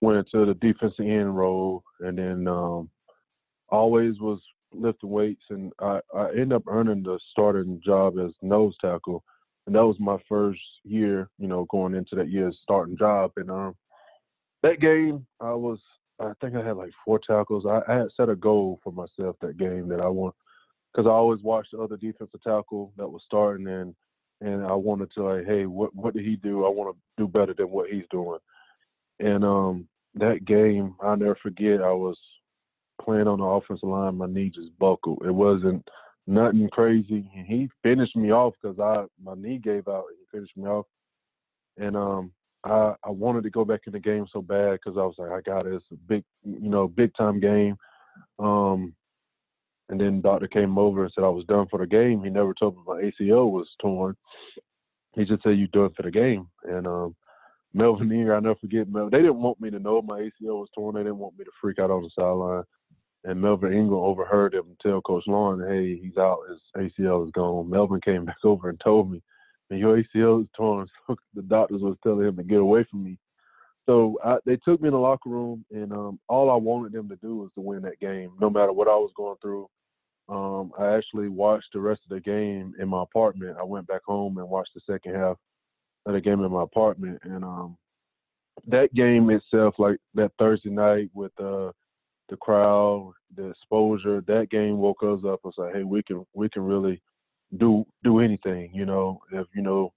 went 0.00 0.18
into 0.18 0.46
the 0.46 0.54
defensive 0.54 1.06
end 1.06 1.36
role, 1.36 1.84
and 2.00 2.18
then 2.18 2.48
um 2.48 2.90
always 3.72 4.20
was 4.20 4.38
lifting 4.72 5.10
weights, 5.10 5.42
and 5.50 5.72
I, 5.80 6.00
I 6.14 6.28
ended 6.30 6.52
up 6.52 6.64
earning 6.68 7.02
the 7.02 7.18
starting 7.30 7.80
job 7.84 8.18
as 8.18 8.32
nose 8.42 8.76
tackle, 8.80 9.24
and 9.66 9.74
that 9.74 9.84
was 9.84 9.96
my 9.98 10.18
first 10.28 10.60
year, 10.84 11.28
you 11.38 11.48
know, 11.48 11.66
going 11.70 11.94
into 11.94 12.14
that 12.16 12.30
year's 12.30 12.58
starting 12.62 12.96
job. 12.96 13.32
And 13.36 13.50
um, 13.50 13.74
that 14.62 14.80
game, 14.80 15.26
I 15.40 15.52
was, 15.52 15.78
I 16.20 16.32
think 16.40 16.54
I 16.54 16.64
had 16.64 16.76
like 16.76 16.92
four 17.04 17.18
tackles. 17.18 17.64
I, 17.66 17.80
I 17.90 17.96
had 17.96 18.08
set 18.16 18.28
a 18.28 18.36
goal 18.36 18.78
for 18.84 18.92
myself 18.92 19.36
that 19.40 19.58
game 19.58 19.88
that 19.88 20.00
I 20.00 20.08
want, 20.08 20.34
because 20.92 21.08
I 21.08 21.12
always 21.12 21.42
watched 21.42 21.72
the 21.72 21.80
other 21.80 21.96
defensive 21.96 22.42
tackle 22.42 22.92
that 22.96 23.08
was 23.08 23.22
starting, 23.24 23.66
and 23.66 23.94
and 24.40 24.66
I 24.66 24.74
wanted 24.74 25.10
to 25.12 25.22
like, 25.22 25.46
hey, 25.46 25.66
what 25.66 25.94
what 25.94 26.14
did 26.14 26.24
he 26.24 26.36
do? 26.36 26.66
I 26.66 26.68
want 26.68 26.94
to 26.94 27.22
do 27.22 27.28
better 27.28 27.54
than 27.54 27.70
what 27.70 27.90
he's 27.90 28.08
doing. 28.10 28.40
And 29.20 29.44
um, 29.44 29.88
that 30.14 30.44
game, 30.44 30.94
I'll 31.00 31.16
never 31.16 31.38
forget. 31.40 31.80
I 31.80 31.92
was 31.92 32.18
playing 33.04 33.28
on 33.28 33.38
the 33.38 33.44
offensive 33.44 33.88
line, 33.88 34.16
my 34.16 34.26
knee 34.26 34.50
just 34.54 34.76
buckled. 34.78 35.22
It 35.24 35.34
wasn't 35.34 35.86
nothing 36.26 36.68
crazy. 36.70 37.30
And 37.36 37.46
he 37.46 37.68
finished 37.82 38.16
me 38.16 38.32
off 38.32 38.54
because 38.60 38.78
I 38.78 39.04
my 39.22 39.34
knee 39.34 39.58
gave 39.58 39.88
out. 39.88 40.04
He 40.10 40.36
finished 40.36 40.56
me 40.56 40.66
off, 40.66 40.86
and 41.78 41.96
um, 41.96 42.32
I 42.64 42.94
I 43.04 43.10
wanted 43.10 43.42
to 43.44 43.50
go 43.50 43.64
back 43.64 43.82
in 43.86 43.92
the 43.92 44.00
game 44.00 44.26
so 44.32 44.42
bad 44.42 44.72
because 44.72 44.96
I 44.96 45.02
was 45.02 45.14
like, 45.18 45.30
I 45.30 45.40
got 45.40 45.66
it. 45.66 45.74
It's 45.74 45.84
a 45.92 45.96
big, 45.96 46.24
you 46.44 46.70
know, 46.70 46.88
big 46.88 47.14
time 47.16 47.40
game. 47.40 47.76
Um, 48.38 48.94
and 49.88 50.00
then 50.00 50.20
doctor 50.20 50.48
came 50.48 50.78
over 50.78 51.04
and 51.04 51.12
said 51.14 51.24
I 51.24 51.28
was 51.28 51.44
done 51.46 51.66
for 51.70 51.78
the 51.78 51.86
game. 51.86 52.22
He 52.22 52.30
never 52.30 52.54
told 52.54 52.76
me 52.76 52.82
my 52.86 53.02
ACL 53.02 53.50
was 53.50 53.68
torn. 53.80 54.16
He 55.14 55.24
just 55.24 55.42
said 55.42 55.58
you 55.58 55.66
done 55.68 55.90
for 55.94 56.02
the 56.02 56.10
game. 56.10 56.48
And 56.64 56.86
um, 56.86 57.14
Melvin 57.74 58.10
Ingram, 58.10 58.38
I 58.38 58.48
never 58.48 58.58
forget 58.58 58.88
Melvin. 58.88 59.10
They 59.10 59.18
didn't 59.18 59.42
want 59.42 59.60
me 59.60 59.70
to 59.70 59.78
know 59.78 60.00
my 60.00 60.20
ACL 60.20 60.60
was 60.60 60.70
torn. 60.74 60.94
They 60.94 61.02
didn't 61.02 61.18
want 61.18 61.38
me 61.38 61.44
to 61.44 61.50
freak 61.60 61.78
out 61.78 61.90
on 61.90 62.02
the 62.02 62.10
sideline 62.14 62.64
and 63.24 63.40
Melvin 63.40 63.72
Ingram 63.72 64.00
overheard 64.00 64.54
him 64.54 64.76
tell 64.80 65.00
Coach 65.00 65.24
Lawing, 65.26 65.66
"Hey, 65.66 65.96
he's 65.96 66.16
out. 66.16 66.40
His 66.48 66.60
ACL 66.76 67.24
is 67.24 67.32
gone." 67.32 67.70
Melvin 67.70 68.00
came 68.00 68.24
back 68.26 68.44
over 68.44 68.68
and 68.68 68.80
told 68.80 69.10
me, 69.10 69.22
"And 69.70 69.78
your 69.78 69.96
ACL 69.96 70.42
is 70.42 70.48
torn." 70.56 70.88
So 71.06 71.16
the 71.34 71.42
doctors 71.42 71.82
was 71.82 71.96
telling 72.02 72.26
him 72.26 72.36
to 72.36 72.42
get 72.42 72.60
away 72.60 72.84
from 72.90 73.04
me. 73.04 73.18
So 73.86 74.18
I, 74.24 74.38
they 74.46 74.56
took 74.56 74.80
me 74.80 74.88
in 74.88 74.94
the 74.94 75.00
locker 75.00 75.28
room, 75.28 75.64
and 75.70 75.92
um, 75.92 76.20
all 76.28 76.50
I 76.50 76.56
wanted 76.56 76.92
them 76.92 77.08
to 77.08 77.16
do 77.16 77.36
was 77.36 77.50
to 77.54 77.60
win 77.60 77.82
that 77.82 77.98
game, 77.98 78.32
no 78.40 78.48
matter 78.48 78.72
what 78.72 78.88
I 78.88 78.94
was 78.94 79.10
going 79.16 79.36
through. 79.42 79.68
Um, 80.28 80.72
I 80.78 80.94
actually 80.94 81.28
watched 81.28 81.72
the 81.72 81.80
rest 81.80 82.02
of 82.04 82.10
the 82.10 82.20
game 82.20 82.74
in 82.78 82.88
my 82.88 83.02
apartment. 83.02 83.56
I 83.58 83.64
went 83.64 83.88
back 83.88 84.02
home 84.06 84.38
and 84.38 84.48
watched 84.48 84.72
the 84.74 84.80
second 84.86 85.14
half 85.16 85.36
of 86.06 86.12
the 86.14 86.20
game 86.20 86.42
in 86.42 86.52
my 86.52 86.62
apartment, 86.62 87.18
and 87.24 87.44
um, 87.44 87.76
that 88.66 88.94
game 88.94 89.30
itself, 89.30 89.74
like 89.78 89.98
that 90.14 90.32
Thursday 90.38 90.70
night 90.70 91.10
with 91.12 91.32
uh, 91.40 91.72
the 92.32 92.38
crowd, 92.38 93.12
the 93.36 93.50
exposure, 93.50 94.24
that 94.26 94.48
game 94.50 94.78
woke 94.78 95.02
us 95.02 95.20
up 95.28 95.40
and 95.44 95.52
said, 95.54 95.74
hey, 95.74 95.82
we 95.82 96.02
can 96.02 96.24
we 96.32 96.48
can 96.48 96.62
really 96.62 97.00
do 97.58 97.84
do 98.02 98.20
anything, 98.20 98.70
you 98.72 98.86
know, 98.86 99.20
if 99.32 99.46
you 99.54 99.60
know, 99.60 99.92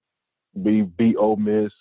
be 0.61 0.81
beat 0.81 1.15
Ole 1.15 1.37
Miss. 1.37 1.71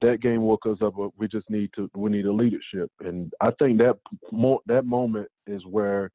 That 0.00 0.22
game 0.22 0.40
woke 0.40 0.64
us 0.64 0.78
up, 0.82 0.94
we 1.18 1.28
just 1.28 1.48
need 1.50 1.70
to 1.76 1.90
we 1.94 2.10
need 2.10 2.24
a 2.24 2.32
leadership, 2.32 2.90
and 3.00 3.32
I 3.42 3.50
think 3.58 3.78
that 3.78 3.98
more 4.32 4.60
that 4.66 4.86
moment 4.86 5.28
is 5.46 5.62
where 5.66 6.10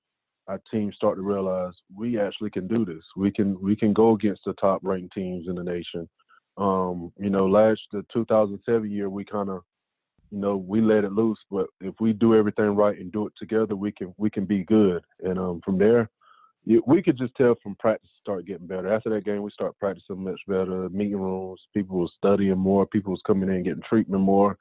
our 0.48 0.60
team 0.72 0.92
start 0.92 1.18
to 1.18 1.22
realize 1.22 1.74
we 1.96 2.20
actually 2.20 2.50
can 2.50 2.68
do 2.68 2.84
this. 2.84 3.04
We 3.16 3.30
can 3.30 3.62
we 3.62 3.76
can 3.76 3.94
go 3.94 4.16
against 4.16 4.42
the 4.44 4.54
top 4.54 4.82
ranked 4.82 5.14
teams 5.14 5.48
in 5.48 5.54
the 5.54 5.64
nation. 5.64 6.10
Um, 6.58 7.14
you 7.20 7.30
know, 7.30 7.46
last 7.46 7.82
the 7.92 8.04
2007 8.12 8.90
year 8.90 9.08
we 9.08 9.24
kind 9.24 9.50
of 9.50 9.62
you 10.32 10.40
know, 10.40 10.58
we 10.58 10.82
let 10.82 11.04
it 11.04 11.12
loose. 11.12 11.40
But 11.50 11.68
if 11.82 11.96
we 12.00 12.14
do 12.14 12.36
everything 12.36 12.76
right 12.76 12.98
and 12.98 13.12
do 13.12 13.28
it 13.28 13.34
together, 13.38 13.76
we 13.76 13.92
can 13.92 14.14
we 14.18 14.30
can 14.30 14.46
be 14.46 14.64
good. 14.64 15.04
And 15.24 15.40
um, 15.40 15.62
from 15.64 15.78
there, 15.78 16.10
we 16.86 17.02
could 17.02 17.18
just 17.18 17.34
tell 17.36 17.56
from 17.62 17.76
practice 17.76 18.10
start 18.20 18.46
getting 18.46 18.68
better. 18.68 18.94
After 18.94 19.10
that 19.12 19.26
game, 19.26 19.42
we 19.42 19.52
start 19.52 19.78
practicing 19.80 20.24
much 20.24 20.40
better. 20.48 20.90
Meeting 20.90 21.20
rooms, 21.20 21.62
people 21.74 21.98
was 21.98 22.14
studying 22.18 22.58
more. 22.58 22.86
People 22.86 23.12
was 23.12 23.22
coming 23.26 23.50
in 23.50 23.64
getting 23.64 23.84
treatment 23.88 24.22
more, 24.22 24.58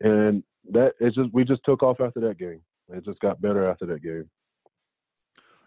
and 0.00 0.42
that 0.70 0.92
it 1.00 1.14
just 1.14 1.32
we 1.32 1.44
just 1.44 1.62
took 1.64 1.82
off 1.82 2.00
after 2.00 2.20
that 2.20 2.38
game. 2.38 2.60
It 2.92 3.04
just 3.04 3.20
got 3.20 3.40
better 3.40 3.68
after 3.68 3.86
that 3.86 4.02
game. 4.02 4.28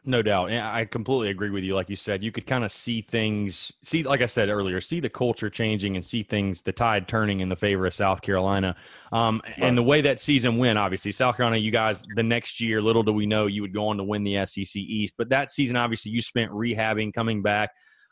No 0.06 0.22
doubt. 0.22 0.52
And 0.52 0.66
I 0.66 0.84
completely 0.84 1.30
agree 1.30 1.50
with 1.50 1.64
you. 1.64 1.76
Like 1.76 1.90
you 1.90 1.96
said, 1.96 2.24
you 2.24 2.32
could 2.32 2.46
kind 2.46 2.66
of 2.66 2.74
see 2.74 3.02
things, 3.02 3.72
see, 3.82 4.04
like 4.04 4.22
I 4.22 4.26
said 4.26 4.50
earlier, 4.50 4.82
see 4.82 5.00
the 5.00 5.10
culture 5.10 5.50
changing 5.50 5.96
and 5.96 6.06
see 6.06 6.24
things, 6.24 6.62
the 6.62 6.74
tide 6.74 7.08
turning 7.08 7.40
in 7.40 7.48
the 7.48 7.56
favor 7.56 7.86
of 7.86 7.94
South 7.94 8.22
Carolina. 8.22 8.76
Um, 9.14 9.42
right. 9.46 9.60
And 9.60 9.78
the 9.78 9.84
way 9.84 10.02
that 10.02 10.20
season 10.20 10.58
went, 10.58 10.78
obviously, 10.78 11.14
South 11.14 11.38
Carolina, 11.38 11.58
you 11.58 11.72
guys, 11.72 12.04
the 12.16 12.24
next 12.24 12.60
year, 12.60 12.82
little 12.82 13.04
do 13.04 13.14
we 13.14 13.26
know, 13.26 13.48
you 13.48 13.62
would 13.62 13.74
go 13.74 13.88
on 13.88 13.98
to 13.98 14.04
win 14.04 14.26
the 14.26 14.46
SEC 14.46 14.76
East. 14.76 15.16
But 15.18 15.30
that 15.30 15.52
season, 15.52 15.78
obviously, 15.78 16.12
you 16.12 16.22
spent 16.22 16.52
rehabbing, 16.52 17.14
coming 17.14 17.42
back. 17.42 17.70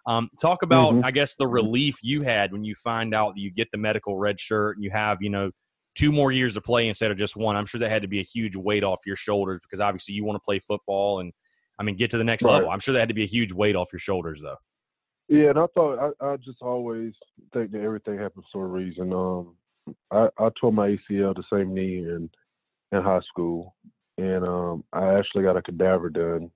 Um, 0.08 0.30
talk 0.42 0.64
about, 0.64 0.94
mm-hmm. 0.94 1.06
I 1.06 1.12
guess, 1.12 1.36
the 1.36 1.48
relief 1.48 1.98
you 2.02 2.22
had 2.22 2.54
when 2.54 2.64
you 2.64 2.74
find 2.76 3.14
out 3.14 3.36
that 3.36 3.42
you 3.42 3.52
get 3.52 3.68
the 3.72 3.78
medical 3.78 4.18
red 4.18 4.40
shirt 4.40 4.78
and 4.78 4.84
you 4.84 4.92
have, 4.92 5.18
you 5.22 5.30
know, 5.30 5.52
two 5.96 6.14
more 6.14 6.32
years 6.32 6.54
to 6.54 6.62
play 6.62 6.88
instead 6.88 7.12
of 7.12 7.18
just 7.18 7.36
one. 7.36 7.58
I'm 7.58 7.66
sure 7.66 7.80
that 7.80 7.90
had 7.90 8.02
to 8.04 8.08
be 8.08 8.22
a 8.22 8.24
huge 8.24 8.56
weight 8.56 8.86
off 8.86 9.02
your 9.06 9.18
shoulders 9.18 9.60
because 9.62 9.82
obviously 9.82 10.16
you 10.16 10.24
want 10.24 10.38
to 10.38 10.46
play 10.46 10.60
football 10.60 11.20
and– 11.20 11.34
I 11.82 11.84
mean, 11.84 11.96
get 11.96 12.12
to 12.12 12.20
the 12.20 12.24
next 12.24 12.44
right. 12.44 12.54
level. 12.54 12.70
I'm 12.70 12.80
sure 12.80 12.94
that 12.94 13.00
had 13.00 13.10
to 13.10 13.16
be 13.16 13.24
a 13.24 13.28
huge 13.28 13.52
weight 13.52 13.76
off 13.76 13.92
your 13.92 14.00
shoulders, 14.00 14.40
though. 14.40 14.58
Yeah, 15.28 15.50
and 15.50 15.58
I 15.58 15.66
thought 15.74 16.14
I, 16.22 16.26
I 16.26 16.38
just 16.38 16.62
always 16.62 17.14
think 17.54 17.72
that 17.72 17.82
everything 17.82 18.20
happens 18.20 18.46
for 18.54 18.66
a 18.66 18.68
reason. 18.68 19.12
Um, 19.12 19.56
I, 20.12 20.30
I 20.38 20.50
tore 20.60 20.72
my 20.72 20.90
ACL 20.90 21.36
the 21.36 21.44
same 21.52 21.74
knee 21.74 21.98
in 21.98 22.30
in 22.92 23.02
high 23.02 23.22
school, 23.22 23.74
and 24.20 24.46
um, 24.46 24.84
I 24.94 25.16
actually 25.16 25.44
got 25.44 25.58
a 25.58 25.62
cadaver 25.64 26.12
done. 26.12 26.52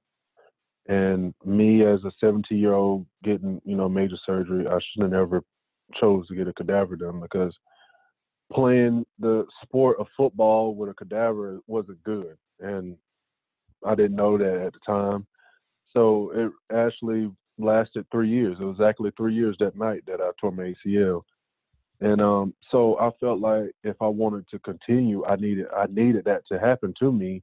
And 0.88 1.34
me 1.43 1.84
as 1.84 2.03
a 2.03 2.11
17 2.19 2.56
year 2.56 2.73
old 2.73 3.07
getting 3.23 3.60
you 3.65 3.76
know 3.76 3.89
major 3.89 4.18
surgery, 4.27 4.68
I 4.68 4.77
should 4.77 5.02
have 5.02 5.11
never 5.11 5.41
chose 5.99 6.27
to 6.27 6.35
get 6.35 6.47
a 6.47 6.53
cadaver 6.53 6.97
done 6.97 7.19
because 7.19 7.57
playing 8.53 9.07
the 9.18 9.47
sport 9.64 9.97
of 9.99 10.06
football 10.15 10.76
with 10.76 10.91
a 10.91 10.93
cadaver 10.93 11.61
wasn't 11.65 12.03
good. 12.03 12.38
And 12.60 12.97
I 13.85 13.95
didn't 13.95 14.15
know 14.15 14.38
that 14.38 14.65
at 14.65 14.73
the 14.73 14.80
time. 14.85 15.26
So 15.91 16.31
it 16.35 16.52
actually 16.76 17.31
lasted 17.57 18.06
three 18.11 18.30
years. 18.30 18.57
It 18.60 18.64
was 18.64 18.76
exactly 18.76 19.11
three 19.15 19.34
years 19.34 19.56
that 19.60 19.77
night 19.77 20.03
that 20.07 20.22
I 20.22 20.30
tore 20.39 20.52
my 20.52 20.73
ACL. 20.85 21.22
And 22.02 22.22
um, 22.22 22.53
so 22.72 22.99
I 22.99 23.10
felt 23.19 23.39
like 23.39 23.72
if 23.84 23.95
I 24.02 24.07
wanted 24.07 24.47
to 24.49 24.60
continue, 24.60 25.26
I 25.26 25.38
needed 25.38 25.68
I 25.76 25.85
needed 25.85 26.26
that 26.26 26.45
to 26.47 26.60
happen 26.60 26.93
to 26.99 27.11
me, 27.11 27.41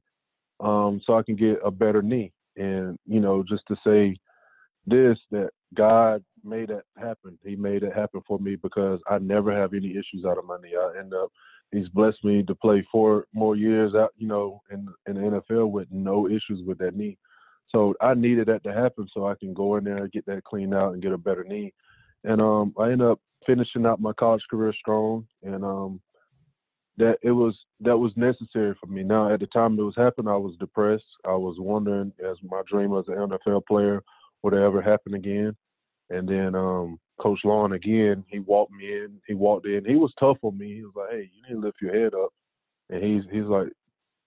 um, 0.59 1.01
so 1.03 1.17
I 1.17 1.23
can 1.23 1.35
get 1.35 1.57
a 1.65 1.71
better 1.71 2.03
knee. 2.03 2.31
And 2.55 2.99
you 3.07 3.19
know, 3.19 3.43
just 3.47 3.63
to 3.69 3.75
say 3.83 4.15
this 4.85 5.17
that 5.31 5.49
God 5.73 6.23
made 6.43 6.69
that 6.69 6.83
happen. 6.97 7.37
He 7.43 7.55
made 7.55 7.83
it 7.83 7.93
happen 7.93 8.21
for 8.27 8.37
me 8.37 8.55
because 8.55 8.99
I 9.09 9.17
never 9.19 9.51
have 9.51 9.73
any 9.73 9.91
issues 9.91 10.25
out 10.25 10.37
of 10.37 10.45
my 10.45 10.57
knee. 10.61 10.75
I 10.79 10.99
end 10.99 11.13
up 11.13 11.31
he's 11.73 11.89
blessed 11.89 12.23
me 12.23 12.43
to 12.43 12.55
play 12.55 12.85
four 12.91 13.25
more 13.33 13.55
years 13.55 13.95
out, 13.95 14.11
you 14.17 14.27
know, 14.27 14.61
in 14.71 14.87
in 15.07 15.15
the 15.15 15.41
NFL 15.41 15.71
with 15.71 15.87
no 15.91 16.27
issues 16.27 16.61
with 16.65 16.77
that 16.77 16.95
knee. 16.95 17.17
So 17.67 17.95
I 18.01 18.13
needed 18.13 18.47
that 18.47 18.63
to 18.63 18.73
happen 18.73 19.07
so 19.13 19.27
I 19.27 19.35
can 19.35 19.53
go 19.53 19.75
in 19.77 19.83
there 19.83 19.97
and 19.97 20.11
get 20.11 20.25
that 20.27 20.43
cleaned 20.43 20.75
out 20.75 20.93
and 20.93 21.01
get 21.01 21.11
a 21.11 21.17
better 21.17 21.43
knee. 21.43 21.73
And 22.23 22.39
um, 22.39 22.73
I 22.77 22.91
ended 22.91 23.07
up 23.07 23.19
finishing 23.45 23.85
out 23.85 23.99
my 23.99 24.13
college 24.13 24.43
career 24.49 24.73
strong, 24.79 25.27
and 25.41 25.65
um, 25.65 25.99
that 26.97 27.17
it 27.23 27.31
was 27.31 27.57
that 27.79 27.97
was 27.97 28.13
necessary 28.15 28.75
for 28.79 28.87
me. 28.87 29.03
Now 29.03 29.33
at 29.33 29.39
the 29.39 29.47
time 29.47 29.77
it 29.79 29.83
was 29.83 29.95
happening, 29.97 30.31
I 30.31 30.37
was 30.37 30.55
depressed. 30.59 31.03
I 31.25 31.33
was 31.33 31.55
wondering, 31.59 32.13
as 32.23 32.37
my 32.43 32.61
dream 32.67 32.95
as 32.95 33.05
an 33.07 33.15
NFL 33.15 33.65
player, 33.65 34.03
would 34.43 34.53
it 34.53 34.61
ever 34.61 34.81
happen 34.81 35.15
again? 35.15 35.55
And 36.09 36.27
then 36.27 36.55
um, 36.55 36.99
Coach 37.19 37.39
Lawing 37.43 37.73
again, 37.73 38.23
he 38.27 38.39
walked 38.39 38.71
me 38.71 38.85
in. 38.85 39.21
He 39.27 39.33
walked 39.33 39.65
in. 39.65 39.85
He 39.85 39.95
was 39.95 40.13
tough 40.19 40.37
on 40.41 40.57
me. 40.57 40.75
He 40.75 40.83
was 40.83 40.93
like, 40.95 41.11
"Hey, 41.11 41.29
you 41.33 41.41
need 41.47 41.61
to 41.61 41.65
lift 41.65 41.81
your 41.81 41.93
head 41.93 42.13
up." 42.13 42.29
And 42.89 43.03
he's 43.03 43.23
he's 43.31 43.45
like, 43.45 43.69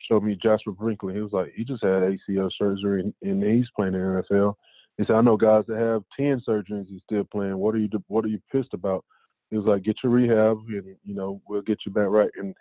showed 0.08 0.22
me 0.22 0.38
Jasper 0.40 0.72
Brinkley. 0.72 1.14
He 1.14 1.20
was 1.20 1.32
like, 1.32 1.52
he 1.54 1.64
just 1.64 1.82
had 1.82 2.02
ACL 2.02 2.50
surgery 2.56 3.02
and, 3.02 3.14
and 3.22 3.42
he's 3.42 3.70
playing 3.74 3.94
in 3.94 4.00
the 4.00 4.24
NFL. 4.30 4.54
He 4.98 5.04
said, 5.04 5.16
I 5.16 5.20
know 5.20 5.36
guys 5.36 5.64
that 5.68 5.78
have 5.78 6.02
ten 6.16 6.40
surgeries 6.46 6.88
and 6.88 7.00
still 7.04 7.24
playing. 7.24 7.58
What 7.58 7.74
are 7.74 7.78
you 7.78 7.88
What 8.08 8.24
are 8.24 8.28
you 8.28 8.40
pissed 8.50 8.72
about? 8.72 9.04
He 9.50 9.56
was 9.56 9.66
like, 9.66 9.84
"Get 9.84 9.96
your 10.02 10.12
rehab, 10.12 10.58
and 10.68 10.96
you 11.04 11.14
know 11.14 11.40
we'll 11.48 11.62
get 11.62 11.78
you 11.86 11.92
back 11.92 12.08
right." 12.08 12.30
And 12.36 12.54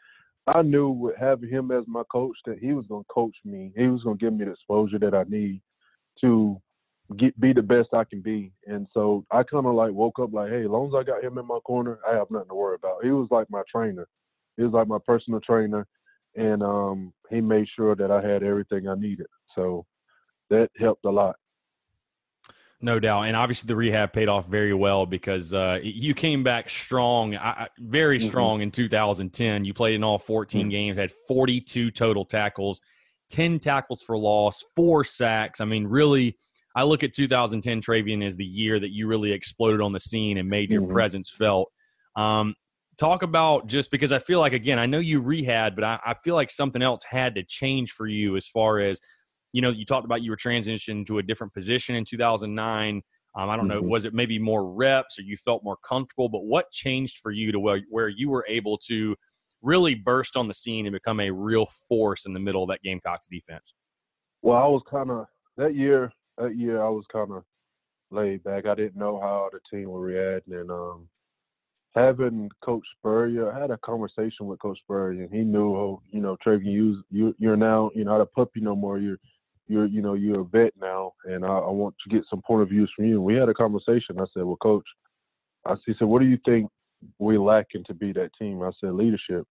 I 0.47 0.61
knew 0.61 0.89
with 0.89 1.15
having 1.17 1.49
him 1.49 1.71
as 1.71 1.85
my 1.87 2.03
coach 2.11 2.37
that 2.45 2.59
he 2.59 2.73
was 2.73 2.85
going 2.87 3.03
to 3.03 3.13
coach 3.13 3.35
me. 3.45 3.71
He 3.75 3.87
was 3.87 4.03
going 4.03 4.17
to 4.17 4.23
give 4.23 4.33
me 4.33 4.45
the 4.45 4.51
exposure 4.51 4.99
that 4.99 5.15
I 5.15 5.23
need 5.23 5.61
to 6.21 6.61
get 7.17 7.39
be 7.39 7.53
the 7.53 7.61
best 7.61 7.89
I 7.93 8.03
can 8.03 8.21
be. 8.21 8.51
And 8.65 8.87
so 8.93 9.25
I 9.31 9.43
kind 9.43 9.65
of 9.65 9.75
like 9.75 9.91
woke 9.91 10.19
up 10.19 10.33
like, 10.33 10.49
hey, 10.49 10.63
as 10.63 10.69
long 10.69 10.87
as 10.87 10.93
I 10.95 11.03
got 11.03 11.23
him 11.23 11.37
in 11.37 11.45
my 11.45 11.59
corner, 11.59 11.99
I 12.09 12.15
have 12.15 12.31
nothing 12.31 12.49
to 12.49 12.55
worry 12.55 12.75
about. 12.75 13.03
He 13.03 13.11
was 13.11 13.27
like 13.31 13.49
my 13.49 13.61
trainer. 13.69 14.07
He 14.57 14.63
was 14.63 14.73
like 14.73 14.87
my 14.87 14.99
personal 15.05 15.41
trainer, 15.41 15.85
and 16.35 16.63
um, 16.63 17.13
he 17.29 17.41
made 17.41 17.67
sure 17.75 17.95
that 17.95 18.09
I 18.09 18.21
had 18.21 18.41
everything 18.41 18.87
I 18.87 18.95
needed. 18.95 19.27
So 19.53 19.85
that 20.49 20.69
helped 20.77 21.05
a 21.05 21.11
lot. 21.11 21.35
No 22.81 22.99
doubt, 22.99 23.23
and 23.23 23.35
obviously 23.35 23.67
the 23.67 23.75
rehab 23.75 24.13
paid 24.13 24.27
off 24.27 24.47
very 24.47 24.73
well 24.73 25.05
because 25.05 25.53
uh, 25.53 25.79
you 25.81 26.13
came 26.13 26.43
back 26.43 26.69
strong, 26.69 27.37
very 27.79 28.19
strong 28.19 28.55
mm-hmm. 28.55 28.63
in 28.63 28.71
2010. 28.71 29.65
You 29.65 29.73
played 29.73 29.95
in 29.95 30.03
all 30.03 30.19
14 30.19 30.61
mm-hmm. 30.61 30.69
games, 30.69 30.97
had 30.97 31.11
42 31.27 31.91
total 31.91 32.25
tackles, 32.25 32.81
10 33.29 33.59
tackles 33.59 34.03
for 34.03 34.17
loss, 34.17 34.63
four 34.75 35.03
sacks. 35.03 35.61
I 35.61 35.65
mean, 35.65 35.87
really, 35.87 36.37
I 36.75 36.83
look 36.83 37.03
at 37.03 37.13
2010 37.13 37.81
Travian 37.81 38.25
as 38.25 38.35
the 38.35 38.45
year 38.45 38.79
that 38.79 38.91
you 38.91 39.07
really 39.07 39.31
exploded 39.31 39.81
on 39.81 39.93
the 39.93 39.99
scene 39.99 40.37
and 40.37 40.49
made 40.49 40.71
your 40.71 40.81
mm-hmm. 40.81 40.93
presence 40.93 41.29
felt. 41.29 41.71
Um, 42.15 42.53
talk 42.97 43.23
about 43.23 43.67
just 43.67 43.91
because 43.91 44.11
I 44.11 44.19
feel 44.19 44.39
like 44.39 44.53
again, 44.53 44.77
I 44.77 44.85
know 44.85 44.99
you 44.99 45.21
rehab, 45.21 45.75
but 45.75 45.83
I, 45.83 45.99
I 46.05 46.13
feel 46.23 46.35
like 46.35 46.51
something 46.51 46.81
else 46.81 47.03
had 47.03 47.35
to 47.35 47.43
change 47.43 47.91
for 47.91 48.07
you 48.07 48.35
as 48.35 48.47
far 48.47 48.79
as 48.79 48.99
you 49.53 49.61
know, 49.61 49.69
you 49.69 49.85
talked 49.85 50.03
about 50.03 50.21
you 50.21 50.31
were 50.31 50.37
transitioning 50.37 51.05
to 51.07 51.17
a 51.19 51.23
different 51.23 51.53
position 51.53 51.95
in 51.95 52.03
2009. 52.03 53.01
Um, 53.37 53.49
I 53.49 53.55
don't 53.55 53.69
know, 53.69 53.79
mm-hmm. 53.79 53.89
was 53.89 54.03
it 54.03 54.13
maybe 54.13 54.37
more 54.37 54.69
reps 54.69 55.17
or 55.17 55.21
you 55.21 55.37
felt 55.37 55.63
more 55.63 55.77
comfortable? 55.77 56.27
But 56.27 56.43
what 56.43 56.71
changed 56.71 57.19
for 57.19 57.31
you 57.31 57.53
to 57.53 57.59
where, 57.59 57.79
where 57.89 58.09
you 58.09 58.29
were 58.29 58.45
able 58.49 58.77
to 58.89 59.15
really 59.61 59.95
burst 59.95 60.35
on 60.35 60.49
the 60.49 60.53
scene 60.53 60.85
and 60.85 60.91
become 60.91 61.21
a 61.21 61.31
real 61.31 61.67
force 61.87 62.25
in 62.25 62.33
the 62.33 62.39
middle 62.39 62.63
of 62.63 62.69
that 62.69 62.81
Gamecocks 62.83 63.27
defense? 63.31 63.73
Well, 64.41 64.57
I 64.57 64.67
was 64.67 64.83
kind 64.89 65.09
of 65.09 65.25
that 65.55 65.73
year. 65.73 66.11
That 66.37 66.57
year, 66.57 66.81
I 66.81 66.89
was 66.89 67.05
kind 67.11 67.31
of 67.31 67.43
laid 68.11 68.43
back. 68.43 68.65
I 68.65 68.75
didn't 68.75 68.97
know 68.97 69.19
how 69.19 69.49
the 69.51 69.59
team 69.71 69.91
would 69.91 70.01
react, 70.01 70.47
and 70.47 70.69
um, 70.69 71.07
having 71.95 72.49
Coach 72.63 72.85
Spurrier, 72.97 73.51
I 73.51 73.59
had 73.59 73.71
a 73.71 73.77
conversation 73.77 74.45
with 74.47 74.59
Coach 74.59 74.79
Spurrier, 74.79 75.23
and 75.23 75.33
he 75.33 75.41
knew, 75.41 75.75
oh, 75.75 76.01
you 76.11 76.19
know, 76.19 76.37
Travian, 76.45 76.71
you 76.71 77.03
you 77.09 77.35
you're 77.39 77.57
now, 77.57 77.89
you're 77.95 78.05
not 78.05 78.21
a 78.21 78.25
puppy 78.25 78.59
no 78.59 78.75
more. 78.75 78.99
You're 78.99 79.17
you're 79.67 79.85
you 79.85 80.01
know 80.01 80.13
you're 80.13 80.41
a 80.41 80.45
vet 80.45 80.73
now, 80.79 81.13
and 81.25 81.45
I, 81.45 81.47
I, 81.47 81.71
want 81.71 81.95
to 82.03 82.13
get 82.13 82.25
some 82.29 82.41
point 82.41 82.61
of 82.61 82.69
views 82.69 82.91
from 82.95 83.05
you. 83.05 83.15
And 83.15 83.23
we 83.23 83.35
had 83.35 83.49
a 83.49 83.53
conversation. 83.53 84.19
I 84.19 84.25
said, 84.33 84.43
well, 84.43 84.57
coach, 84.57 84.85
I 85.65 85.75
he 85.85 85.93
said, 85.97 86.07
what 86.07 86.21
do 86.21 86.27
you 86.27 86.37
think 86.45 86.69
we 87.17 87.37
lacking 87.37 87.85
to 87.85 87.93
be 87.93 88.11
that 88.13 88.31
team? 88.39 88.61
I 88.61 88.71
said 88.79 88.93
leadership, 88.93 89.47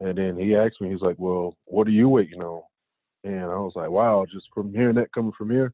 and 0.00 0.16
then 0.16 0.36
he 0.38 0.56
asked 0.56 0.80
me, 0.80 0.90
he's 0.90 1.02
like, 1.02 1.16
well, 1.18 1.54
what 1.66 1.86
are 1.86 1.92
you 1.92 2.08
waiting 2.08 2.42
on? 2.42 2.62
And 3.24 3.44
I 3.44 3.58
was 3.58 3.72
like, 3.76 3.90
wow, 3.90 4.24
just 4.30 4.46
from 4.54 4.72
hearing 4.72 4.96
that 4.96 5.12
coming 5.12 5.32
from 5.36 5.50
here, 5.50 5.72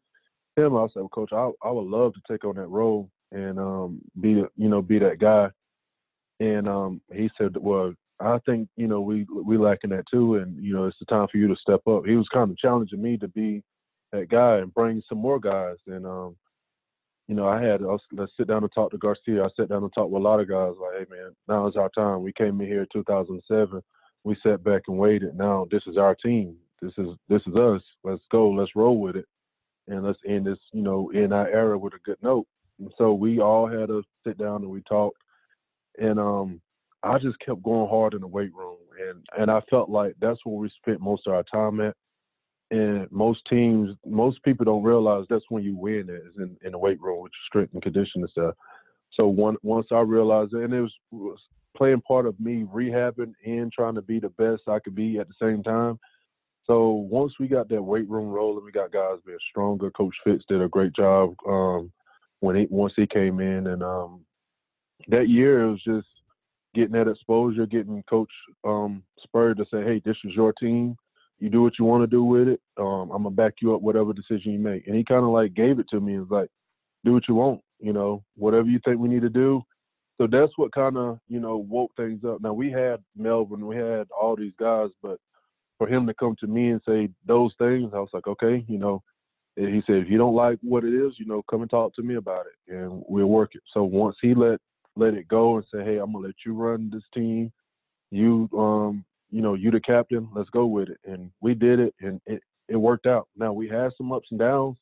him, 0.56 0.76
I 0.76 0.86
said, 0.88 1.00
well, 1.00 1.08
coach, 1.08 1.32
I 1.32 1.50
I 1.66 1.70
would 1.70 1.86
love 1.86 2.14
to 2.14 2.20
take 2.28 2.44
on 2.44 2.56
that 2.56 2.66
role 2.66 3.10
and 3.32 3.58
um, 3.58 4.00
be 4.20 4.30
you 4.30 4.68
know 4.68 4.82
be 4.82 4.98
that 4.98 5.18
guy. 5.18 5.50
And 6.40 6.68
um, 6.68 7.00
he 7.12 7.30
said, 7.38 7.56
well, 7.56 7.94
I 8.20 8.38
think 8.46 8.68
you 8.76 8.86
know 8.86 9.00
we 9.00 9.26
we 9.32 9.56
lacking 9.56 9.90
that 9.90 10.04
too, 10.10 10.36
and 10.36 10.62
you 10.62 10.74
know 10.74 10.86
it's 10.86 10.98
the 10.98 11.06
time 11.06 11.26
for 11.30 11.38
you 11.38 11.48
to 11.48 11.56
step 11.56 11.86
up. 11.86 12.04
He 12.06 12.16
was 12.16 12.28
kind 12.32 12.50
of 12.50 12.58
challenging 12.58 13.02
me 13.02 13.16
to 13.18 13.28
be 13.28 13.62
that 14.12 14.28
guy 14.28 14.58
and 14.58 14.72
bring 14.72 15.02
some 15.08 15.18
more 15.18 15.40
guys. 15.40 15.76
And 15.86 16.06
um, 16.06 16.36
you 17.28 17.34
know, 17.34 17.48
I 17.48 17.62
had 17.62 17.80
let's 18.12 18.32
sit 18.36 18.48
down 18.48 18.62
and 18.62 18.72
talk 18.72 18.90
to 18.90 18.98
Garcia. 18.98 19.44
I 19.44 19.48
sat 19.56 19.68
down 19.68 19.82
and 19.82 19.92
talked 19.92 20.10
with 20.10 20.20
a 20.20 20.24
lot 20.24 20.40
of 20.40 20.48
guys. 20.48 20.74
Like, 20.80 20.98
hey 20.98 21.06
man, 21.10 21.34
now 21.48 21.66
is 21.66 21.76
our 21.76 21.90
time. 21.90 22.22
We 22.22 22.32
came 22.32 22.60
in 22.60 22.66
here 22.66 22.82
in 22.82 22.88
2007. 22.92 23.82
We 24.24 24.36
sat 24.42 24.62
back 24.62 24.82
and 24.88 24.98
waited. 24.98 25.34
Now 25.36 25.66
this 25.70 25.82
is 25.86 25.96
our 25.96 26.14
team. 26.14 26.56
This 26.80 26.92
is 26.98 27.08
this 27.28 27.42
is 27.46 27.56
us. 27.56 27.82
Let's 28.04 28.22
go. 28.30 28.50
Let's 28.50 28.76
roll 28.76 29.00
with 29.00 29.16
it, 29.16 29.26
and 29.88 30.04
let's 30.04 30.18
end 30.26 30.46
this. 30.46 30.58
You 30.72 30.82
know, 30.82 31.10
in 31.10 31.32
our 31.32 31.48
era 31.48 31.78
with 31.78 31.94
a 31.94 31.98
good 32.04 32.18
note. 32.22 32.46
And 32.78 32.90
so 32.98 33.12
we 33.12 33.40
all 33.40 33.66
had 33.66 33.88
to 33.88 34.02
sit 34.26 34.38
down 34.38 34.62
and 34.62 34.70
we 34.70 34.82
talked. 34.82 35.18
And 35.98 36.18
um, 36.18 36.60
I 37.02 37.18
just 37.18 37.38
kept 37.40 37.62
going 37.62 37.88
hard 37.88 38.14
in 38.14 38.20
the 38.20 38.26
weight 38.26 38.54
room, 38.54 38.78
and 39.08 39.24
and 39.38 39.50
I 39.50 39.60
felt 39.68 39.90
like 39.90 40.14
that's 40.20 40.40
where 40.44 40.56
we 40.56 40.70
spent 40.80 41.00
most 41.00 41.26
of 41.26 41.34
our 41.34 41.44
time 41.44 41.80
at. 41.80 41.96
And 42.70 43.06
most 43.12 43.42
teams, 43.50 43.94
most 44.06 44.42
people 44.44 44.64
don't 44.64 44.82
realize 44.82 45.26
that's 45.28 45.44
when 45.50 45.62
you 45.62 45.76
win 45.76 46.08
is 46.08 46.34
in, 46.38 46.56
in 46.64 46.72
the 46.72 46.78
weight 46.78 46.98
room 47.02 47.22
with 47.22 47.32
strength 47.46 47.74
and 47.74 47.82
conditioning 47.82 48.26
stuff. 48.28 48.54
So 49.12 49.26
one, 49.26 49.56
once 49.62 49.88
I 49.92 50.00
realized 50.00 50.54
it, 50.54 50.62
and 50.62 50.72
it 50.72 50.80
was, 50.80 50.94
was 51.10 51.38
playing 51.76 52.00
part 52.02 52.24
of 52.24 52.38
me 52.40 52.64
rehabbing 52.72 53.34
and 53.44 53.70
trying 53.70 53.94
to 53.96 54.02
be 54.02 54.20
the 54.20 54.30
best 54.30 54.62
I 54.68 54.78
could 54.78 54.94
be 54.94 55.18
at 55.18 55.28
the 55.28 55.34
same 55.40 55.62
time. 55.62 55.98
So 56.66 56.90
once 56.90 57.34
we 57.40 57.48
got 57.48 57.68
that 57.68 57.82
weight 57.82 58.08
room 58.08 58.28
rolling, 58.28 58.64
we 58.64 58.72
got 58.72 58.92
guys 58.92 59.18
being 59.26 59.38
stronger. 59.50 59.90
Coach 59.90 60.14
Fitz 60.24 60.44
did 60.48 60.62
a 60.62 60.68
great 60.68 60.94
job 60.94 61.34
um, 61.48 61.90
when 62.40 62.56
he 62.56 62.66
once 62.70 62.92
he 62.96 63.06
came 63.06 63.40
in, 63.40 63.66
and 63.66 63.82
um, 63.82 64.20
that 65.08 65.28
year 65.28 65.62
it 65.62 65.70
was 65.70 65.82
just 65.82 66.06
getting 66.74 66.92
that 66.92 67.08
exposure, 67.08 67.66
getting 67.66 68.02
Coach 68.08 68.30
um, 68.64 69.02
Spurrier 69.22 69.54
to 69.54 69.64
say, 69.72 69.82
"Hey, 69.82 70.00
this 70.04 70.16
is 70.24 70.34
your 70.34 70.52
team. 70.52 70.96
You 71.40 71.50
do 71.50 71.62
what 71.62 71.78
you 71.78 71.84
want 71.84 72.04
to 72.04 72.06
do 72.06 72.22
with 72.22 72.46
it. 72.46 72.60
Um, 72.78 73.10
I'm 73.10 73.24
gonna 73.24 73.30
back 73.30 73.54
you 73.60 73.74
up, 73.74 73.82
whatever 73.82 74.12
decision 74.12 74.52
you 74.52 74.58
make." 74.60 74.86
And 74.86 74.96
he 74.96 75.04
kind 75.04 75.24
of 75.24 75.30
like 75.30 75.54
gave 75.54 75.80
it 75.80 75.86
to 75.90 76.00
me. 76.00 76.16
It's 76.16 76.30
like, 76.30 76.48
"Do 77.04 77.12
what 77.12 77.26
you 77.28 77.34
want. 77.34 77.60
You 77.80 77.92
know, 77.92 78.22
whatever 78.36 78.68
you 78.68 78.78
think 78.84 79.00
we 79.00 79.08
need 79.08 79.22
to 79.22 79.28
do." 79.28 79.62
So 80.18 80.28
that's 80.28 80.52
what 80.56 80.72
kind 80.72 80.96
of 80.96 81.18
you 81.28 81.40
know 81.40 81.56
woke 81.56 81.90
things 81.96 82.24
up. 82.24 82.40
Now 82.40 82.52
we 82.52 82.70
had 82.70 83.00
Melvin, 83.16 83.66
we 83.66 83.76
had 83.76 84.06
all 84.10 84.36
these 84.36 84.52
guys, 84.58 84.90
but 85.02 85.18
for 85.82 85.88
him 85.88 86.06
to 86.06 86.14
come 86.14 86.36
to 86.38 86.46
me 86.46 86.70
and 86.70 86.80
say 86.86 87.08
those 87.26 87.52
things, 87.58 87.90
I 87.92 87.98
was 87.98 88.10
like, 88.12 88.28
okay, 88.28 88.64
you 88.68 88.78
know. 88.78 89.02
he 89.56 89.82
said, 89.84 89.96
if 89.96 90.08
you 90.08 90.16
don't 90.16 90.36
like 90.36 90.58
what 90.62 90.84
it 90.84 90.94
is, 90.94 91.14
you 91.18 91.26
know, 91.26 91.42
come 91.50 91.62
and 91.62 91.70
talk 91.70 91.92
to 91.96 92.02
me 92.02 92.14
about 92.14 92.46
it, 92.46 92.72
and 92.72 93.02
we'll 93.08 93.26
work 93.26 93.56
it. 93.56 93.62
So 93.74 93.82
once 93.82 94.16
he 94.22 94.32
let 94.32 94.60
let 94.94 95.14
it 95.14 95.26
go 95.26 95.56
and 95.56 95.64
say, 95.74 95.82
hey, 95.82 95.96
I'm 95.98 96.12
gonna 96.12 96.26
let 96.26 96.36
you 96.46 96.54
run 96.54 96.88
this 96.92 97.02
team. 97.12 97.50
You 98.12 98.48
um, 98.56 99.04
you 99.32 99.42
know, 99.42 99.54
you 99.54 99.72
the 99.72 99.80
captain. 99.80 100.28
Let's 100.32 100.50
go 100.50 100.66
with 100.66 100.88
it. 100.88 100.98
And 101.04 101.32
we 101.40 101.52
did 101.54 101.80
it, 101.80 101.94
and 102.00 102.20
it 102.26 102.42
it 102.68 102.76
worked 102.76 103.06
out. 103.06 103.26
Now 103.36 103.52
we 103.52 103.68
had 103.68 103.90
some 103.96 104.12
ups 104.12 104.28
and 104.30 104.38
downs 104.38 104.76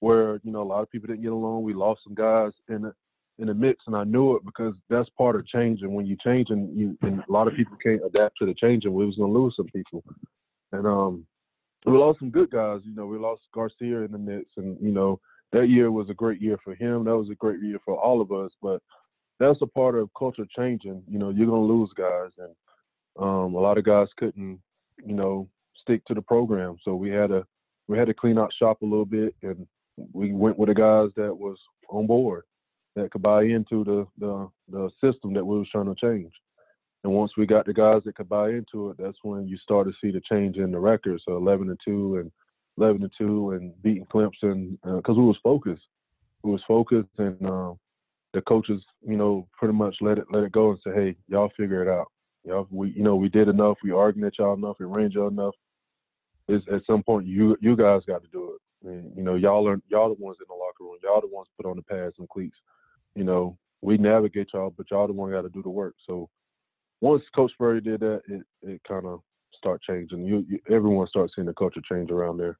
where 0.00 0.40
you 0.42 0.50
know 0.50 0.62
a 0.62 0.70
lot 0.72 0.82
of 0.82 0.90
people 0.90 1.06
didn't 1.06 1.22
get 1.22 1.32
along. 1.32 1.62
We 1.62 1.74
lost 1.74 2.00
some 2.02 2.14
guys 2.14 2.50
in 2.68 2.82
the 2.82 2.94
in 3.38 3.48
the 3.48 3.54
mix, 3.54 3.84
and 3.86 3.96
I 3.96 4.04
knew 4.04 4.36
it 4.36 4.44
because 4.44 4.74
that's 4.88 5.08
part 5.10 5.36
of 5.36 5.46
changing. 5.46 5.92
When 5.92 6.06
you 6.06 6.16
change 6.22 6.50
and 6.50 6.76
you 6.76 6.96
and 7.02 7.22
a 7.28 7.32
lot 7.32 7.48
of 7.48 7.54
people 7.54 7.76
can't 7.82 8.04
adapt 8.04 8.38
to 8.38 8.46
the 8.46 8.54
change, 8.54 8.84
and 8.84 8.94
we 8.94 9.06
was 9.06 9.16
gonna 9.16 9.32
lose 9.32 9.54
some 9.56 9.66
people. 9.66 10.04
And 10.72 10.86
um, 10.86 11.26
we 11.84 11.92
lost 11.92 12.20
some 12.20 12.30
good 12.30 12.50
guys. 12.50 12.80
You 12.84 12.94
know, 12.94 13.06
we 13.06 13.18
lost 13.18 13.42
Garcia 13.52 14.02
in 14.02 14.12
the 14.12 14.18
mix, 14.18 14.52
and 14.56 14.76
you 14.80 14.92
know 14.92 15.20
that 15.52 15.68
year 15.68 15.90
was 15.90 16.10
a 16.10 16.14
great 16.14 16.40
year 16.40 16.58
for 16.62 16.74
him. 16.74 17.04
That 17.04 17.16
was 17.16 17.30
a 17.30 17.34
great 17.34 17.60
year 17.60 17.78
for 17.84 18.00
all 18.00 18.20
of 18.20 18.30
us. 18.30 18.52
But 18.62 18.80
that's 19.40 19.62
a 19.62 19.66
part 19.66 19.96
of 19.96 20.10
culture 20.16 20.46
changing. 20.56 21.02
You 21.08 21.18
know, 21.18 21.30
you're 21.30 21.46
gonna 21.46 21.60
lose 21.60 21.90
guys, 21.96 22.30
and 22.38 22.54
um, 23.18 23.54
a 23.54 23.60
lot 23.60 23.78
of 23.78 23.84
guys 23.84 24.08
couldn't, 24.16 24.60
you 25.04 25.14
know, 25.14 25.48
stick 25.76 26.04
to 26.06 26.14
the 26.14 26.22
program. 26.22 26.76
So 26.84 26.94
we 26.94 27.10
had 27.10 27.28
to 27.28 27.44
we 27.88 27.98
had 27.98 28.06
to 28.06 28.14
clean 28.14 28.38
out 28.38 28.52
shop 28.56 28.82
a 28.82 28.86
little 28.86 29.04
bit, 29.04 29.34
and 29.42 29.66
we 30.12 30.32
went 30.32 30.56
with 30.56 30.68
the 30.68 30.74
guys 30.74 31.10
that 31.16 31.36
was 31.36 31.58
on 31.88 32.06
board 32.06 32.44
that 32.96 33.10
could 33.10 33.22
buy 33.22 33.44
into 33.44 33.84
the 33.84 34.06
the, 34.18 34.48
the 34.70 34.90
system 35.00 35.34
that 35.34 35.44
we 35.44 35.58
was 35.58 35.68
trying 35.70 35.92
to 35.92 36.00
change. 36.00 36.32
And 37.02 37.12
once 37.12 37.32
we 37.36 37.46
got 37.46 37.66
the 37.66 37.74
guys 37.74 38.02
that 38.04 38.16
could 38.16 38.28
buy 38.28 38.50
into 38.50 38.90
it, 38.90 38.96
that's 38.98 39.18
when 39.22 39.46
you 39.46 39.58
start 39.58 39.86
to 39.86 39.92
see 40.00 40.10
the 40.10 40.22
change 40.22 40.56
in 40.56 40.70
the 40.70 40.78
record. 40.78 41.20
So 41.26 41.36
11 41.36 41.68
and 41.68 41.78
two 41.84 42.16
and 42.16 42.32
11 42.78 43.02
and 43.02 43.12
two 43.16 43.50
and 43.50 43.82
beating 43.82 44.06
Clemson 44.06 44.78
because 44.82 45.16
uh, 45.16 45.20
we 45.20 45.26
was 45.26 45.38
focused. 45.42 45.82
We 46.42 46.52
was 46.52 46.62
focused 46.66 47.10
and. 47.18 47.46
Um, 47.46 47.78
the 48.34 48.42
coaches, 48.42 48.82
you 49.06 49.16
know, 49.16 49.46
pretty 49.56 49.74
much 49.74 49.94
let 50.00 50.18
it 50.18 50.24
let 50.30 50.42
it 50.42 50.52
go 50.52 50.70
and 50.70 50.80
say, 50.84 50.92
hey, 50.92 51.16
y'all 51.28 51.52
figure 51.56 51.82
it 51.82 51.88
out. 51.88 52.08
Y'all, 52.44 52.66
we, 52.70 52.90
you 52.90 53.02
know, 53.02 53.16
we 53.16 53.28
did 53.28 53.48
enough. 53.48 53.78
We 53.82 53.92
argued 53.92 54.26
at 54.26 54.38
y'all 54.38 54.54
enough. 54.54 54.76
We 54.78 54.84
arranged 54.84 55.14
y'all 55.14 55.28
enough. 55.28 55.54
It's, 56.48 56.66
at 56.70 56.84
some 56.86 57.02
point, 57.02 57.26
you 57.26 57.56
you 57.62 57.74
guys 57.74 58.02
got 58.06 58.22
to 58.22 58.28
do 58.30 58.56
it. 58.56 58.88
And, 58.88 59.16
you 59.16 59.22
know, 59.22 59.36
y'all 59.36 59.66
are 59.66 59.80
y'all 59.88 60.14
the 60.14 60.22
ones 60.22 60.36
in 60.40 60.46
the 60.48 60.54
locker 60.54 60.82
room. 60.82 60.98
Y'all 61.02 61.22
the 61.22 61.34
ones 61.34 61.48
put 61.56 61.64
on 61.64 61.76
the 61.76 61.82
pads 61.82 62.16
and 62.18 62.28
cleats. 62.28 62.56
You 63.14 63.24
know, 63.24 63.58
we 63.82 63.98
navigate 63.98 64.48
y'all, 64.52 64.74
but 64.76 64.90
y'all 64.90 65.06
the 65.06 65.12
one 65.12 65.30
got 65.30 65.42
to 65.42 65.48
do 65.48 65.62
the 65.62 65.70
work. 65.70 65.94
So 66.06 66.28
once 67.00 67.22
Coach 67.34 67.52
Spurrier 67.52 67.80
did 67.80 68.00
that, 68.00 68.22
it 68.28 68.42
it 68.62 68.80
kind 68.88 69.06
of 69.06 69.20
start 69.54 69.82
changing. 69.82 70.24
You, 70.24 70.44
you 70.48 70.58
everyone 70.70 71.06
starts 71.06 71.34
seeing 71.34 71.46
the 71.46 71.54
culture 71.54 71.82
change 71.88 72.10
around 72.10 72.38
there. 72.38 72.58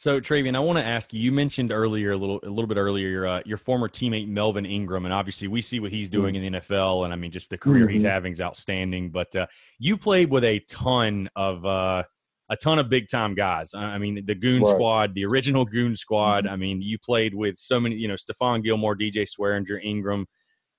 So 0.00 0.20
Travian, 0.20 0.54
I 0.54 0.60
want 0.60 0.78
to 0.78 0.84
ask 0.84 1.12
you. 1.12 1.20
You 1.20 1.32
mentioned 1.32 1.72
earlier 1.72 2.12
a 2.12 2.16
little, 2.16 2.38
a 2.44 2.48
little 2.48 2.68
bit 2.68 2.76
earlier, 2.76 3.08
your 3.08 3.26
uh, 3.26 3.42
your 3.44 3.58
former 3.58 3.88
teammate 3.88 4.28
Melvin 4.28 4.64
Ingram, 4.64 5.04
and 5.04 5.12
obviously 5.12 5.48
we 5.48 5.60
see 5.60 5.80
what 5.80 5.90
he's 5.90 6.08
doing 6.08 6.36
mm-hmm. 6.36 6.44
in 6.44 6.52
the 6.52 6.60
NFL, 6.60 7.04
and 7.04 7.12
I 7.12 7.16
mean, 7.16 7.32
just 7.32 7.50
the 7.50 7.58
career 7.58 7.86
mm-hmm. 7.86 7.94
he's 7.94 8.04
having 8.04 8.32
is 8.32 8.40
outstanding. 8.40 9.10
But 9.10 9.34
uh, 9.34 9.48
you 9.80 9.96
played 9.96 10.30
with 10.30 10.44
a 10.44 10.60
ton 10.60 11.28
of 11.34 11.66
uh, 11.66 12.04
a 12.50 12.56
ton 12.56 12.78
of 12.78 12.88
big 12.88 13.08
time 13.08 13.34
guys. 13.34 13.74
I 13.74 13.98
mean, 13.98 14.24
the 14.24 14.34
Goon 14.34 14.62
right. 14.62 14.70
Squad, 14.70 15.14
the 15.14 15.24
original 15.26 15.64
Goon 15.64 15.94
Squad. 15.94 16.44
Mm-hmm. 16.44 16.52
I 16.52 16.56
mean, 16.56 16.82
you 16.82 16.98
played 16.98 17.34
with 17.34 17.58
so 17.58 17.78
many, 17.78 17.96
you 17.96 18.08
know, 18.08 18.14
Stephon 18.14 18.62
Gilmore, 18.62 18.96
DJ 18.96 19.26
Swearinger, 19.28 19.78
Ingram, 19.82 20.26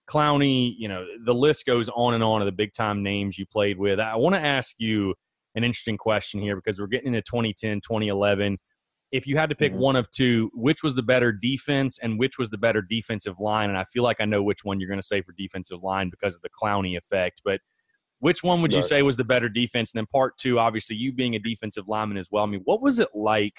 Clowney, 0.10 0.74
you 0.78 0.88
know, 0.88 1.06
the 1.24 1.34
list 1.34 1.66
goes 1.66 1.88
on 1.90 2.16
and 2.16 2.24
on 2.24 2.42
of 2.42 2.48
the 2.48 2.52
big 2.52 2.74
time 2.74 3.04
names 3.04 3.38
you 3.38 3.46
played 3.46 3.78
with. 3.78 4.00
I 4.00 4.16
want 4.16 4.34
to 4.36 4.42
ask 4.42 4.76
you 4.80 5.14
an 5.56 5.64
interesting 5.64 5.98
question 5.98 6.42
here 6.42 6.56
because 6.56 6.80
we're 6.80 6.88
getting 6.88 7.14
into 7.14 7.22
2010, 7.22 7.82
2011. 7.82 8.58
If 9.12 9.28
you 9.28 9.38
had 9.38 9.50
to 9.50 9.56
pick 9.56 9.72
mm-hmm. 9.72 9.82
one 9.82 9.96
of 9.96 10.10
two, 10.10 10.50
which 10.54 10.82
was 10.82 10.96
the 10.96 11.04
better 11.04 11.32
defense 11.32 12.00
and 12.02 12.18
which 12.18 12.38
was 12.40 12.50
the 12.50 12.58
better 12.58 12.82
defensive 12.82 13.40
line? 13.40 13.70
And 13.70 13.78
I 13.78 13.86
feel 13.94 14.04
like 14.04 14.18
I 14.20 14.26
know 14.26 14.42
which 14.42 14.64
one 14.64 14.80
you're 14.80 14.90
going 14.90 15.02
to 15.02 15.06
say 15.06 15.22
for 15.22 15.34
defensive 15.38 15.84
line 15.84 16.10
because 16.10 16.36
of 16.36 16.42
the 16.42 16.50
Clowney 16.50 16.98
effect. 16.98 17.42
But 17.46 17.62
which 18.20 18.44
one 18.44 18.62
would 18.62 18.74
you 18.74 18.84
say 18.84 19.02
was 19.02 19.18
the 19.18 19.24
better 19.24 19.50
defense? 19.50 19.92
And 19.92 20.00
then 20.00 20.06
part 20.12 20.38
two, 20.38 20.60
obviously, 20.60 20.96
you 20.96 21.14
being 21.14 21.36
a 21.36 21.40
defensive 21.40 21.88
lineman 21.88 22.18
as 22.18 22.28
well. 22.32 22.44
I 22.44 22.48
mean, 22.48 22.62
what 22.66 22.82
was 22.82 23.00
it 23.00 23.10
like 23.14 23.54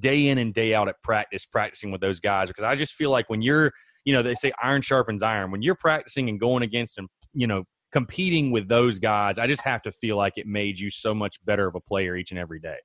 day 0.00 0.28
in 0.28 0.38
and 0.38 0.52
day 0.52 0.74
out 0.74 0.88
at 0.88 0.96
practice, 1.02 1.46
practicing 1.46 1.90
with 1.90 2.00
those 2.00 2.20
guys? 2.20 2.48
Because 2.48 2.64
I 2.64 2.74
just 2.74 2.94
feel 2.94 3.10
like 3.10 3.30
when 3.30 3.42
you're, 3.42 3.72
you 4.04 4.12
know, 4.12 4.22
they 4.22 4.34
say 4.34 4.52
iron 4.60 4.82
sharpens 4.82 5.22
iron. 5.22 5.50
When 5.50 5.62
you're 5.62 5.76
practicing 5.76 6.28
and 6.28 6.40
going 6.40 6.62
against 6.62 6.98
and, 6.98 7.08
you 7.32 7.46
know, 7.46 7.64
competing 7.92 8.50
with 8.50 8.68
those 8.68 8.98
guys, 8.98 9.38
I 9.38 9.46
just 9.46 9.62
have 9.62 9.82
to 9.82 9.92
feel 9.92 10.16
like 10.16 10.34
it 10.36 10.46
made 10.46 10.78
you 10.78 10.90
so 10.90 11.14
much 11.14 11.36
better 11.44 11.68
of 11.68 11.74
a 11.74 11.80
player 11.80 12.16
each 12.16 12.32
and 12.32 12.40
every 12.40 12.58
day. 12.58 12.78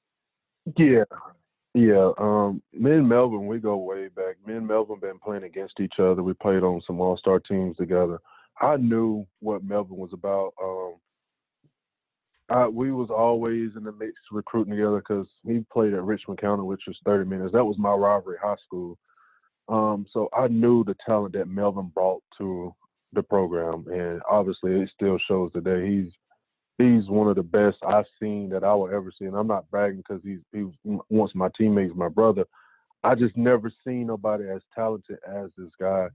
Yeah. 0.78 1.04
Yeah. 1.74 2.12
Um, 2.18 2.62
me 2.74 2.92
and 2.92 3.08
Melvin, 3.08 3.48
we 3.48 3.60
go 3.60 3.78
way 3.78 4.08
back. 4.08 4.36
Me 4.46 4.56
and 4.56 4.68
Melvin 4.68 5.00
been 5.00 5.20
playing 5.24 5.44
against 5.44 5.80
each 5.80 6.00
other. 6.00 6.24
We 6.24 6.34
played 6.34 6.64
on 6.64 6.82
some 6.86 7.00
all 7.00 7.18
star 7.18 7.40
teams 7.40 7.78
together. 7.78 8.20
I 8.60 8.78
knew 8.78 9.28
what 9.40 9.64
Melvin 9.64 9.98
was 9.98 10.14
about. 10.14 10.54
Um, 10.62 10.96
We 12.72 12.92
was 12.92 13.10
always 13.10 13.72
in 13.76 13.84
the 13.84 13.92
mix 13.92 14.14
recruiting 14.32 14.72
together 14.72 15.00
because 15.00 15.28
he 15.46 15.66
played 15.72 15.94
at 15.94 16.04
Richmond 16.04 16.40
County, 16.40 16.64
which 16.64 16.84
was 16.88 16.98
30 17.06 17.30
minutes. 17.30 17.54
That 17.54 17.66
was 17.66 17.78
my 17.78 17.94
rivalry 17.94 18.38
high 18.42 18.56
school. 18.66 18.98
Um, 19.70 20.06
so 20.12 20.30
I 20.38 20.48
knew 20.48 20.84
the 20.84 20.96
talent 21.06 21.34
that 21.34 21.50
Melvin 21.50 21.92
brought 21.94 22.24
to 22.38 22.74
the 23.14 23.24
program, 23.24 23.86
and 23.92 24.22
obviously 24.30 24.72
it 24.72 24.90
still 24.94 25.18
shows 25.28 25.52
today. 25.52 25.90
He's 25.90 26.14
he's 26.78 27.10
one 27.10 27.28
of 27.28 27.36
the 27.36 27.44
best 27.44 27.78
I've 27.86 28.06
seen 28.22 28.50
that 28.50 28.64
I 28.64 28.74
will 28.74 28.88
ever 28.88 29.12
see, 29.18 29.26
and 29.26 29.36
I'm 29.36 29.48
not 29.48 29.70
bragging 29.70 30.04
because 30.08 30.22
he's 30.24 30.40
he 30.54 30.66
wants 31.10 31.36
my 31.36 31.50
teammates, 31.58 31.94
my 31.96 32.10
brother. 32.10 32.46
I 33.04 33.16
just 33.16 33.36
never 33.38 33.72
seen 33.86 34.08
nobody 34.08 34.50
as 34.50 34.62
talented 34.74 35.18
as 35.28 35.50
this 35.58 35.72
guy. 35.80 36.08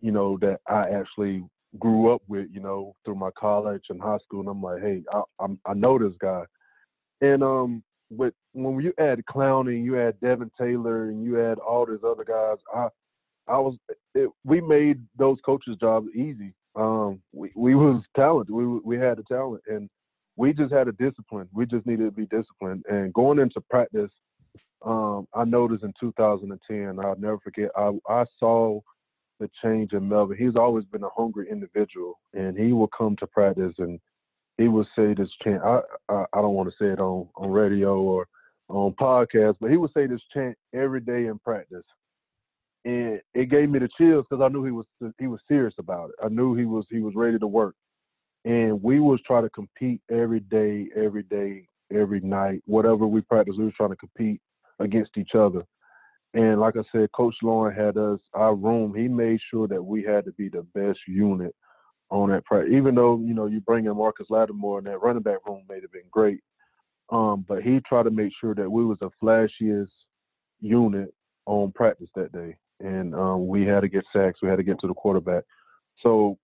You 0.00 0.12
know 0.12 0.38
that 0.38 0.60
I 0.68 0.90
actually 0.90 1.44
grew 1.78 2.14
up 2.14 2.22
with, 2.28 2.46
you 2.52 2.60
know, 2.60 2.94
through 3.04 3.16
my 3.16 3.30
college 3.38 3.84
and 3.90 4.00
high 4.00 4.18
school, 4.18 4.40
and 4.40 4.48
I'm 4.48 4.62
like, 4.62 4.82
hey, 4.82 5.02
I, 5.12 5.22
I'm, 5.40 5.58
I 5.66 5.74
know 5.74 5.98
this 5.98 6.16
guy, 6.20 6.44
and 7.20 7.42
um, 7.42 7.82
with 8.10 8.34
when 8.52 8.80
you 8.80 8.92
add 8.98 9.22
Clowney, 9.28 9.82
you 9.82 10.00
add 10.00 10.20
Devin 10.20 10.50
Taylor, 10.58 11.08
and 11.08 11.24
you 11.24 11.40
add 11.40 11.58
all 11.58 11.86
these 11.86 12.04
other 12.06 12.24
guys, 12.24 12.58
I, 12.74 12.88
I 13.52 13.58
was, 13.58 13.76
it, 14.14 14.30
we 14.44 14.60
made 14.60 15.02
those 15.18 15.38
coaches' 15.44 15.76
jobs 15.80 16.08
easy. 16.14 16.54
Um, 16.76 17.20
we 17.32 17.50
we 17.54 17.74
was 17.74 18.02
talented, 18.16 18.54
we 18.54 18.64
we 18.66 18.96
had 18.96 19.18
the 19.18 19.22
talent, 19.24 19.62
and 19.68 19.88
we 20.36 20.52
just 20.52 20.72
had 20.72 20.88
a 20.88 20.92
discipline. 20.92 21.48
We 21.52 21.66
just 21.66 21.86
needed 21.86 22.04
to 22.04 22.10
be 22.10 22.26
disciplined, 22.26 22.84
and 22.88 23.12
going 23.12 23.38
into 23.38 23.60
practice. 23.70 24.10
Um, 24.84 25.26
I 25.34 25.44
noticed 25.44 25.82
in 25.82 25.94
2010, 25.98 27.02
I'll 27.02 27.18
never 27.18 27.38
forget. 27.38 27.70
I 27.74 27.90
I 28.08 28.24
saw 28.38 28.80
the 29.40 29.50
change 29.62 29.92
in 29.92 30.08
Melvin. 30.08 30.36
He's 30.36 30.56
always 30.56 30.84
been 30.86 31.02
a 31.02 31.08
hungry 31.16 31.48
individual, 31.50 32.18
and 32.32 32.56
he 32.56 32.72
will 32.72 32.88
come 32.88 33.16
to 33.16 33.26
practice 33.26 33.74
and 33.78 33.98
he 34.58 34.68
will 34.68 34.86
say 34.96 35.14
this 35.14 35.30
chant. 35.42 35.62
I 35.62 35.80
I, 36.08 36.24
I 36.32 36.40
don't 36.40 36.54
want 36.54 36.68
to 36.70 36.76
say 36.78 36.90
it 36.90 37.00
on 37.00 37.28
on 37.36 37.50
radio 37.50 38.00
or 38.00 38.26
on 38.68 38.92
podcast, 38.92 39.56
but 39.60 39.70
he 39.70 39.76
would 39.76 39.92
say 39.92 40.06
this 40.06 40.22
chant 40.32 40.56
every 40.72 41.00
day 41.00 41.26
in 41.26 41.38
practice, 41.38 41.84
and 42.84 43.20
it 43.34 43.50
gave 43.50 43.68
me 43.68 43.78
the 43.78 43.88
chills 43.98 44.26
because 44.28 44.42
I 44.42 44.48
knew 44.48 44.64
he 44.64 44.70
was 44.70 44.86
he 45.18 45.26
was 45.26 45.40
serious 45.48 45.74
about 45.78 46.10
it. 46.10 46.16
I 46.24 46.28
knew 46.28 46.54
he 46.54 46.64
was 46.64 46.86
he 46.90 47.00
was 47.00 47.14
ready 47.14 47.38
to 47.38 47.46
work, 47.46 47.74
and 48.44 48.82
we 48.82 49.00
was 49.00 49.20
trying 49.26 49.42
to 49.42 49.50
compete 49.50 50.00
every 50.10 50.40
day, 50.40 50.88
every 50.96 51.24
day, 51.24 51.66
every 51.92 52.20
night, 52.20 52.62
whatever 52.66 53.06
we 53.06 53.20
practice. 53.22 53.56
We 53.58 53.64
was 53.64 53.74
trying 53.76 53.90
to 53.90 53.96
compete 53.96 54.40
against 54.78 55.16
each 55.16 55.34
other. 55.34 55.64
And 56.34 56.60
like 56.60 56.74
I 56.76 56.82
said, 56.90 57.12
Coach 57.12 57.36
Lawing 57.42 57.74
had 57.74 57.96
us 57.96 58.18
our 58.34 58.56
room. 58.56 58.92
He 58.94 59.06
made 59.06 59.40
sure 59.50 59.68
that 59.68 59.82
we 59.82 60.02
had 60.02 60.24
to 60.24 60.32
be 60.32 60.48
the 60.48 60.66
best 60.74 60.98
unit 61.06 61.54
on 62.10 62.30
that 62.30 62.44
practice. 62.44 62.72
Even 62.74 62.96
though 62.96 63.20
you 63.20 63.34
know 63.34 63.46
you 63.46 63.60
bring 63.60 63.86
in 63.86 63.96
Marcus 63.96 64.26
Lattimore 64.30 64.78
and 64.78 64.86
that 64.88 65.00
running 65.00 65.22
back 65.22 65.46
room 65.46 65.62
may 65.68 65.80
have 65.80 65.92
been 65.92 66.02
great, 66.10 66.40
um, 67.10 67.44
but 67.48 67.62
he 67.62 67.80
tried 67.80 68.02
to 68.04 68.10
make 68.10 68.32
sure 68.40 68.54
that 68.54 68.68
we 68.68 68.84
was 68.84 68.98
the 69.00 69.10
flashiest 69.22 69.92
unit 70.60 71.14
on 71.46 71.70
practice 71.72 72.10
that 72.16 72.32
day, 72.32 72.56
and 72.80 73.14
um, 73.14 73.46
we 73.46 73.64
had 73.64 73.80
to 73.80 73.88
get 73.88 74.04
sacks. 74.12 74.40
We 74.42 74.48
had 74.48 74.56
to 74.56 74.64
get 74.64 74.80
to 74.80 74.88
the 74.88 74.94
quarterback. 74.94 75.44
So 76.02 76.36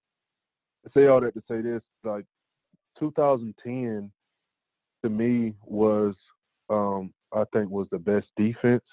say 0.95 1.07
all 1.07 1.21
that 1.21 1.35
to 1.35 1.43
say 1.49 1.63
this, 1.63 1.83
like 2.05 2.25
2010 3.01 4.13
to 5.03 5.11
me 5.11 5.55
was 5.65 6.15
um, 6.69 7.13
I 7.33 7.43
think 7.53 7.71
was 7.71 7.89
the 7.91 7.99
best 7.99 8.29
defense 8.37 8.85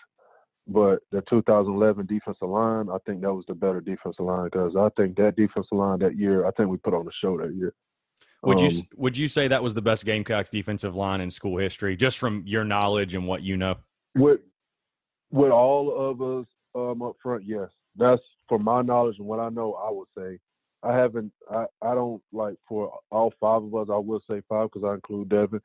but 0.68 0.99
the 1.11 1.22
2011 1.30 2.06
defensive 2.06 2.48
line, 2.48 2.89
I 2.89 2.98
think 3.06 3.22
that 3.22 3.34
was 3.34 3.45
the 3.48 3.56
better 3.56 3.80
defensive 3.80 4.26
line 4.26 4.45
because 4.45 4.76
I 4.76 4.89
think 4.98 5.15
that 5.18 5.35
defensive 5.35 5.72
line 5.72 5.99
that 5.99 6.18
year, 6.18 6.45
I 6.45 6.52
think 6.52 6.69
we 6.69 6.77
put 6.77 6.94
on 6.94 7.06
the 7.06 7.11
show 7.22 7.38
that 7.38 7.53
year. 7.53 7.73
Would 8.44 8.60
um, 8.60 8.65
you 8.65 8.84
would 8.95 9.18
you 9.18 9.27
say 9.27 9.48
that 9.48 9.64
was 9.64 9.73
the 9.73 9.81
best 9.81 10.06
Gamecocks 10.06 10.49
defensive 10.49 10.95
line 10.95 11.22
in 11.22 11.31
school 11.31 11.57
history, 11.57 11.95
just 11.95 12.18
from 12.18 12.44
your 12.45 12.64
knowledge 12.64 13.15
and 13.15 13.26
what 13.26 13.41
you 13.41 13.57
know? 13.57 13.76
With 14.15 14.41
with 15.31 15.52
all 15.52 16.10
of 16.11 16.22
us 16.22 16.45
um, 16.76 17.02
up 17.02 17.15
front, 17.22 17.44
yes. 17.45 17.69
That's 17.95 18.22
from 18.48 18.64
my 18.64 18.81
knowledge 18.84 19.18
and 19.18 19.27
what 19.27 19.39
I 19.39 19.49
know. 19.49 19.73
I 19.73 19.89
would 19.89 20.07
say 20.18 20.39
I 20.84 20.95
haven't. 20.95 21.31
I 21.49 21.65
I 21.81 21.95
don't 21.95 22.22
like 22.31 22.56
for 22.68 22.99
all 23.10 23.34
five 23.39 23.64
of 23.64 23.73
us. 23.73 23.88
I 23.91 23.98
will 23.98 24.22
say 24.30 24.41
five 24.48 24.69
because 24.72 24.88
I 24.88 24.94
include 24.94 25.30
Devin 25.30 25.61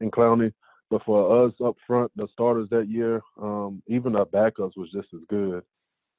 and 0.00 0.10
Clowney. 0.10 0.52
But 0.90 1.02
for 1.04 1.46
us 1.46 1.52
up 1.64 1.76
front, 1.86 2.12
the 2.16 2.28
starters 2.32 2.68
that 2.70 2.88
year, 2.88 3.20
um, 3.40 3.82
even 3.88 4.14
our 4.14 4.26
backups 4.26 4.76
was 4.76 4.90
just 4.92 5.08
as 5.14 5.20
good. 5.28 5.62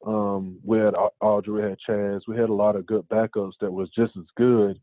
Um, 0.05 0.59
we 0.63 0.77
had 0.77 0.93
Audrey, 1.21 1.69
had 1.69 1.77
Chaz, 1.87 2.21
we 2.27 2.37
had 2.37 2.49
a 2.49 2.53
lot 2.53 2.75
of 2.75 2.85
good 2.85 3.07
backups 3.09 3.53
that 3.61 3.71
was 3.71 3.89
just 3.95 4.15
as 4.17 4.25
good 4.35 4.79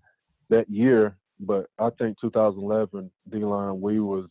that 0.48 0.68
year. 0.68 1.16
But 1.40 1.68
I 1.78 1.90
think 1.98 2.18
2011 2.20 3.10
D 3.30 3.38
line, 3.38 3.80
we 3.80 4.00
was, 4.00 4.28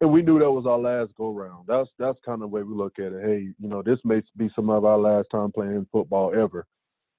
and 0.00 0.12
we 0.12 0.22
knew 0.22 0.38
that 0.38 0.50
was 0.50 0.66
our 0.66 0.78
last 0.78 1.14
go 1.16 1.30
round. 1.32 1.64
That's 1.66 1.88
that's 1.98 2.18
kind 2.24 2.36
of 2.36 2.40
the 2.40 2.46
way 2.48 2.62
we 2.62 2.74
look 2.74 2.98
at 2.98 3.12
it. 3.12 3.24
Hey, 3.24 3.48
you 3.58 3.68
know, 3.68 3.82
this 3.82 4.00
may 4.04 4.20
be 4.36 4.50
some 4.54 4.68
of 4.68 4.84
our 4.84 4.98
last 4.98 5.28
time 5.30 5.52
playing 5.52 5.86
football 5.90 6.34
ever. 6.34 6.66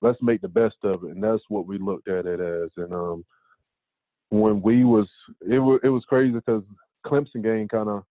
Let's 0.02 0.22
make 0.22 0.42
the 0.42 0.50
best 0.50 0.76
of 0.84 1.04
it, 1.06 1.12
and 1.12 1.24
that's 1.24 1.44
what 1.48 1.66
we 1.66 1.78
looked 1.78 2.10
at 2.10 2.26
it 2.26 2.40
as. 2.40 2.70
And 2.78 2.94
um, 2.94 3.26
when 4.30 4.62
we 4.62 4.84
was, 4.84 5.08
it 5.50 5.60
was 5.60 5.80
it 5.84 5.90
was 5.90 6.04
crazy 6.06 6.34
because 6.34 6.64
Clemson 7.06 7.44
game 7.44 7.68
kind 7.68 7.90
of 7.90 8.04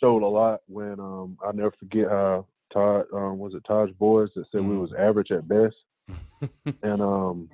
showed 0.00 0.22
a 0.22 0.26
lot 0.26 0.60
when 0.66 0.98
um, 0.98 1.36
I 1.46 1.52
never 1.52 1.72
forget 1.78 2.08
how 2.08 2.46
Todd 2.72 3.06
um, 3.12 3.38
was 3.38 3.54
it 3.54 3.64
Tajh 3.64 3.96
Boyd 3.98 4.30
that 4.34 4.44
said 4.50 4.62
mm. 4.62 4.70
we 4.70 4.76
was 4.78 4.92
average 4.98 5.30
at 5.30 5.48
best, 5.48 5.76
and 6.82 7.02
um, 7.02 7.48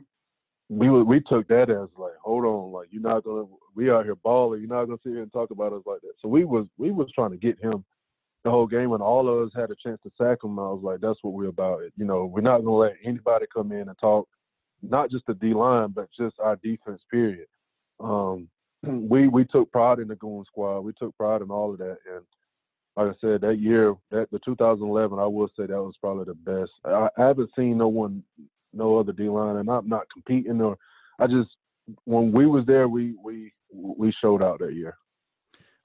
we 0.69 0.91
we 0.91 1.21
took 1.21 1.47
that 1.49 1.71
as 1.71 1.89
like, 1.97 2.13
hold 2.23 2.45
on, 2.45 2.73
like 2.73 2.89
you're 2.91 3.03
not 3.03 3.25
gonna 3.25 3.45
we 3.75 3.91
out 3.91 4.05
here 4.05 4.17
balling, 4.17 4.61
you're 4.61 4.69
not 4.69 4.87
gonna 4.87 4.99
sit 5.03 5.13
here 5.13 5.23
and 5.23 5.33
talk 5.33 5.51
about 5.51 5.73
us 5.73 5.83
like 5.87 6.01
that. 6.03 6.15
So 6.21 6.29
we 6.29 6.45
was 6.45 6.67
we 6.77 6.91
was 6.91 7.11
trying 7.15 7.31
to 7.31 7.37
get 7.37 7.59
him 7.63 7.85
the 8.45 8.51
whole 8.51 8.67
game, 8.67 8.93
and 8.93 9.03
all 9.03 9.29
of 9.29 9.47
us 9.47 9.53
had 9.55 9.71
a 9.71 9.77
chance 9.83 10.01
to 10.03 10.11
sack 10.17 10.39
him. 10.43 10.59
I 10.59 10.63
was 10.63 10.83
like, 10.83 11.01
that's 11.01 11.19
what 11.23 11.35
we're 11.35 11.49
about. 11.49 11.83
You 11.97 12.05
know, 12.05 12.27
we're 12.27 12.41
not 12.41 12.59
gonna 12.59 12.77
let 12.77 12.95
anybody 13.05 13.47
come 13.53 13.73
in 13.73 13.89
and 13.89 13.99
talk, 13.99 14.29
not 14.83 15.11
just 15.11 15.27
the 15.27 15.35
D 15.35 15.55
line, 15.55 15.91
but 15.95 16.09
just 16.19 16.37
our 16.41 16.57
defense. 16.57 17.03
Period. 17.11 17.47
Um, 18.01 18.49
we 19.11 19.29
we 19.29 19.45
took 19.45 19.71
pride 19.73 19.99
in 19.99 20.09
the 20.09 20.17
Goon 20.17 20.45
Squad. 20.47 20.81
We 20.81 20.93
took 20.93 21.17
pride 21.17 21.43
in 21.43 21.51
all 21.51 21.73
of 21.73 21.79
that, 21.79 21.99
and 22.13 22.25
like 22.97 23.09
I 23.09 23.19
said, 23.21 23.43
that 23.43 23.59
year, 23.59 23.95
that 24.11 24.31
the 24.31 24.39
2011, 24.45 25.19
I 25.19 25.27
will 25.27 25.49
say 25.49 25.67
that 25.67 25.73
was 25.73 25.95
probably 26.01 26.25
the 26.25 26.35
best. 26.35 26.73
I, 26.85 27.09
I 27.19 27.27
haven't 27.27 27.51
seen 27.55 27.77
no 27.77 27.89
one, 27.89 28.23
no 28.73 28.99
other 28.99 29.13
D 29.13 29.29
line, 29.29 29.57
and 29.57 29.69
I'm 29.69 29.89
not 29.89 30.07
competing 30.13 30.61
or 30.61 30.77
I 31.19 31.27
just 31.27 31.51
when 32.05 32.33
we 32.33 32.47
was 32.47 32.65
there, 32.67 32.89
we 32.89 33.15
we 33.23 33.53
we 33.73 34.13
showed 34.21 34.43
out 34.43 34.61
that 34.61 34.75
year. 34.75 34.97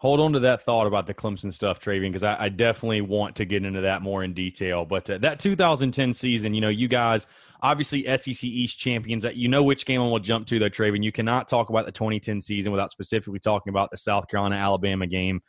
Hold 0.02 0.19
on 0.19 0.34
to 0.34 0.40
that 0.40 0.64
thought 0.64 0.88
about 0.88 1.06
the 1.06 1.14
Clemson 1.14 1.53
stuff, 1.53 1.80
Travian, 1.80 2.11
because 2.11 2.23
I, 2.23 2.45
I, 2.45 2.49
definitely 2.49 3.02
want 3.02 3.36
to 3.36 3.45
get 3.45 3.64
into 3.64 3.82
that 3.82 4.02
more 4.02 4.23
in 4.23 4.34
detail. 4.34 4.84
But 4.84 5.07
uh, 5.07 5.19
that 5.19 5.40
2010 5.40 6.15
season, 6.15 6.56
you 6.56 6.61
know, 6.61 6.69
you 6.69 6.88
guys 6.88 7.28
obviously 7.61 8.06
SEC 8.18 8.44
East 8.44 8.80
champions. 8.80 9.28
You 9.32 9.48
know 9.48 9.61
which 9.61 9.86
game 9.86 10.02
I 10.02 10.06
will 10.06 10.18
jump 10.18 10.48
to, 10.48 10.57
though, 10.57 10.72
Travian. 10.72 11.03
You 11.03 11.11
cannot 11.11 11.48
talk 11.48 11.69
about 11.69 11.86
the 11.86 11.91
2010 11.91 12.41
season 12.41 12.72
without 12.72 12.90
specifically 12.90 13.38
talking 13.38 13.69
about 13.69 13.91
the 13.91 13.98
South 13.98 14.28
Carolina 14.28 14.56
Alabama 14.56 15.06
game, 15.06 15.40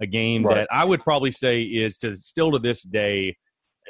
a 0.00 0.06
game 0.06 0.42
right. 0.42 0.54
that 0.54 0.68
I 0.70 0.86
would 0.86 1.02
probably 1.02 1.30
say 1.30 1.60
is 1.60 1.98
to 1.98 2.16
still 2.16 2.50
to 2.52 2.58
this 2.58 2.84
day. 2.84 3.36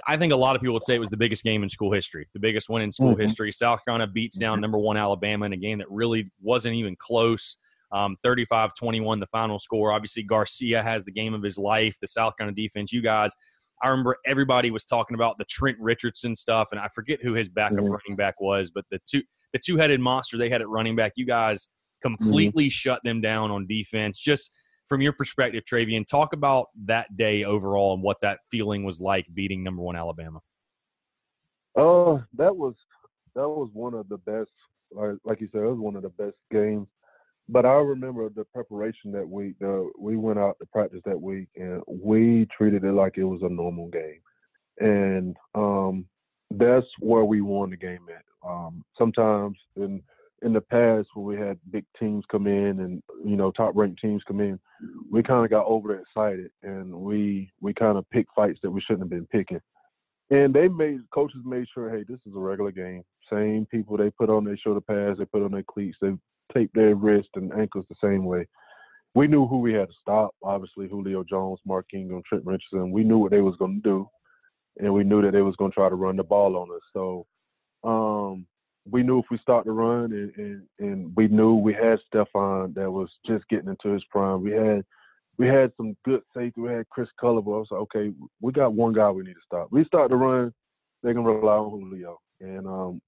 I 0.05 0.17
think 0.17 0.33
a 0.33 0.37
lot 0.37 0.57
of 0.57 0.63
people 0.63 0.75
would 0.75 0.85
say 0.85 0.97
it 0.97 1.01
was 1.01 1.11
the 1.11 1.17
biggest 1.17 1.45
game 1.45 1.63
in 1.63 1.69
school 1.69 1.93
history, 1.93 2.27
the 2.33 2.41
biggest 2.41 2.69
win 2.69 2.83
in 2.83 2.91
school 2.91 3.13
mm-hmm. 3.13 3.23
history. 3.23 3.53
South 3.53 3.85
Carolina 3.85 4.11
beats 4.11 4.37
down 4.37 4.55
mm-hmm. 4.55 4.63
number 4.63 4.79
one 4.79 4.97
Alabama 4.97 5.47
in 5.47 5.53
a 5.53 5.57
game 5.57 5.79
that 5.79 5.91
really 5.91 6.29
wasn't 6.43 6.75
even 6.75 6.97
close. 6.97 7.57
Um, 7.91 8.17
35 8.23 8.75
21, 8.75 9.21
the 9.21 9.27
final 9.29 9.59
score. 9.59 9.93
Obviously, 9.93 10.23
Garcia 10.23 10.83
has 10.83 11.05
the 11.05 11.13
game 11.13 11.33
of 11.33 11.43
his 11.43 11.57
life. 11.57 11.97
The 12.01 12.09
South 12.09 12.37
Carolina 12.37 12.55
defense, 12.55 12.93
you 12.93 13.01
guys 13.01 13.33
I 13.83 13.89
remember 13.89 14.17
everybody 14.27 14.71
was 14.71 14.85
talking 14.85 15.15
about 15.15 15.39
the 15.39 15.45
Trent 15.45 15.77
Richardson 15.81 16.35
stuff, 16.35 16.69
and 16.73 16.81
I 16.81 16.89
forget 16.95 17.23
who 17.23 17.35
his 17.35 17.49
backup 17.49 17.79
mm-hmm. 17.79 17.93
running 17.93 18.17
back 18.17 18.41
was, 18.41 18.71
but 18.71 18.85
the 18.91 19.01
two 19.07 19.23
the 19.53 19.61
two 19.65 19.77
headed 19.77 20.01
monster 20.01 20.37
they 20.37 20.51
had 20.51 20.61
at 20.61 20.69
running 20.69 20.97
back, 20.97 21.13
you 21.17 21.27
guys 21.27 21.69
completely 22.03 22.65
mm-hmm. 22.65 22.71
shut 22.71 23.01
them 23.05 23.21
down 23.21 23.51
on 23.51 23.67
defense. 23.67 24.19
Just 24.21 24.51
from 24.89 25.01
your 25.01 25.13
perspective, 25.13 25.65
Travian, 25.65 26.07
talk 26.07 26.33
about 26.33 26.67
that 26.87 27.17
day 27.17 27.45
overall 27.45 27.95
and 27.95 28.03
what 28.03 28.19
that 28.23 28.41
feeling 28.51 28.85
was 28.85 29.01
like 29.01 29.27
beating 29.33 29.63
number 29.63 29.83
one 29.83 29.97
Alabama. 29.97 30.41
Oh, 31.77 32.17
uh, 32.17 32.23
that 32.37 32.57
was 32.57 32.75
that 33.35 33.49
was 33.49 33.71
one 33.73 33.95
of 33.95 34.09
the 34.09 34.19
best. 34.19 34.51
Like, 34.91 35.17
like 35.25 35.41
you 35.41 35.47
said, 35.47 35.63
it 35.63 35.71
was 35.71 35.79
one 35.79 35.97
of 35.97 36.03
the 36.03 36.09
best 36.09 36.39
games. 36.51 36.89
But 37.49 37.65
I 37.65 37.75
remember 37.75 38.29
the 38.29 38.45
preparation 38.45 39.11
that 39.13 39.29
week. 39.29 39.57
We 39.99 40.17
went 40.17 40.39
out 40.39 40.57
to 40.61 40.67
practice 40.67 41.01
that 41.07 41.21
week, 41.21 41.49
and 41.57 41.83
we 41.87 42.47
treated 42.57 42.85
it 42.85 42.93
like 42.93 43.17
it 43.17 43.25
was 43.25 43.43
a 43.43 43.49
normal 43.49 43.89
game. 43.89 44.21
And 44.81 45.37
um, 45.55 46.07
that's 46.51 46.87
where 47.01 47.25
we 47.25 47.41
won 47.41 47.71
the 47.71 47.77
game 47.77 48.07
at. 48.15 48.25
Um, 48.49 48.85
sometimes 48.97 49.57
in 49.77 50.03
in 50.43 50.53
the 50.53 50.61
past 50.61 51.09
when 51.15 51.27
we 51.27 51.37
had 51.37 51.59
big 51.71 51.85
teams 51.99 52.25
come 52.31 52.47
in 52.47 52.79
and 52.81 53.03
you 53.25 53.35
know 53.37 53.51
top 53.51 53.73
ranked 53.75 54.01
teams 54.01 54.23
come 54.27 54.41
in, 54.41 54.59
we 55.11 55.23
kind 55.23 55.45
of 55.45 55.51
got 55.51 55.67
overexcited 55.67 56.51
and 56.63 56.93
we 56.93 57.51
we 57.61 57.75
kind 57.75 57.99
of 57.99 58.09
picked 58.11 58.35
fights 58.35 58.61
that 58.63 58.71
we 58.71 58.81
shouldn't 58.81 59.03
have 59.03 59.11
been 59.11 59.27
picking. 59.27 59.61
And 60.31 60.55
they 60.55 60.69
made 60.69 61.01
coaches 61.13 61.41
made 61.45 61.67
sure, 61.73 61.91
hey, 61.91 62.05
this 62.07 62.21
is 62.27 62.35
a 62.37 62.39
regular 62.39 62.71
game. 62.71 63.03
Same 63.33 63.67
people 63.67 63.97
they 63.97 64.11
put 64.11 64.29
on 64.29 64.45
their 64.45 64.59
shoulder 64.59 64.83
pads, 64.83 65.19
they 65.19 65.25
put 65.25 65.43
on 65.43 65.53
their 65.53 65.63
cleats, 65.63 65.97
they 66.01 66.13
tape 66.53 66.71
their 66.75 66.95
wrists 66.95 67.31
and 67.35 67.53
ankles 67.53 67.87
the 67.89 67.97
same 68.03 68.25
way. 68.25 68.47
We 69.15 69.27
knew 69.27 69.47
who 69.47 69.59
we 69.59 69.73
had 69.73 69.89
to 69.89 69.95
stop. 70.01 70.35
Obviously, 70.43 70.89
Julio 70.89 71.25
Jones, 71.25 71.59
Mark 71.67 71.87
Ingram, 71.93 72.23
Trent 72.29 72.45
Richardson. 72.45 72.91
We 72.91 73.05
knew 73.05 73.19
what 73.19 73.31
they 73.31 73.41
was 73.41 73.57
going 73.57 73.83
to 73.83 73.89
do, 73.89 74.09
and 74.79 74.93
we 74.93 75.05
knew 75.05 75.23
that 75.23 75.33
they 75.33 75.43
was 75.43 75.57
going 75.57 75.71
to 75.71 75.75
try 75.75 75.89
to 75.89 75.95
run 75.95 76.17
the 76.17 76.25
ball 76.25 76.57
on 76.57 76.69
us. 76.75 76.83
So 76.93 77.27
um, 77.85 78.47
we 78.91 79.03
knew 79.03 79.19
if 79.19 79.27
we 79.31 79.39
start 79.39 79.65
to 79.65 79.73
run, 79.73 80.13
and, 80.13 80.33
and, 80.37 80.63
and 80.79 81.13
we 81.17 81.29
knew 81.29 81.55
we 81.55 81.73
had 81.73 81.99
Stephon 82.13 82.75
that 82.75 82.91
was 82.91 83.11
just 83.27 83.49
getting 83.49 83.69
into 83.69 83.89
his 83.89 84.05
prime. 84.11 84.43
We 84.43 84.53
had 84.53 84.85
we 85.39 85.47
had 85.47 85.73
some 85.77 85.97
good 86.05 86.23
safety. 86.37 86.61
We 86.61 86.71
had 86.71 86.89
Chris 86.91 87.09
Culliver. 87.21 87.55
I 87.55 87.59
was 87.59 87.69
like, 87.71 87.81
okay, 87.83 88.13
we 88.41 88.53
got 88.53 88.73
one 88.73 88.93
guy 88.93 89.11
we 89.11 89.23
need 89.23 89.35
to 89.35 89.41
stop. 89.47 89.69
We 89.71 89.85
start 89.85 90.11
to 90.11 90.17
run, 90.17 90.53
they 91.03 91.13
can 91.13 91.25
rely 91.25 91.55
on 91.55 91.71
Julio. 91.71 92.19
And 92.41 92.67
um, 92.67 93.01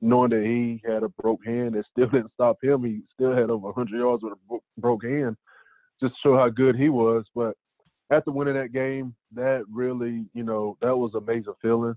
knowing 0.00 0.30
that 0.30 0.44
he 0.44 0.82
had 0.84 1.02
a 1.02 1.08
broke 1.08 1.44
hand, 1.44 1.74
it 1.76 1.86
still 1.90 2.08
didn't 2.10 2.32
stop 2.34 2.58
him. 2.62 2.84
He 2.84 3.00
still 3.14 3.34
had 3.34 3.50
over 3.50 3.66
100 3.66 3.98
yards 3.98 4.22
with 4.22 4.34
a 4.34 4.80
broke 4.80 5.04
hand, 5.04 5.36
just 6.00 6.14
to 6.14 6.20
show 6.22 6.36
how 6.36 6.48
good 6.48 6.76
he 6.76 6.88
was. 6.88 7.24
But 7.34 7.56
after 8.10 8.30
winning 8.30 8.54
that 8.54 8.72
game, 8.72 9.14
that 9.34 9.64
really, 9.70 10.26
you 10.34 10.42
know, 10.42 10.76
that 10.80 10.96
was 10.96 11.14
a 11.14 11.20
major 11.20 11.52
feeling. 11.60 11.94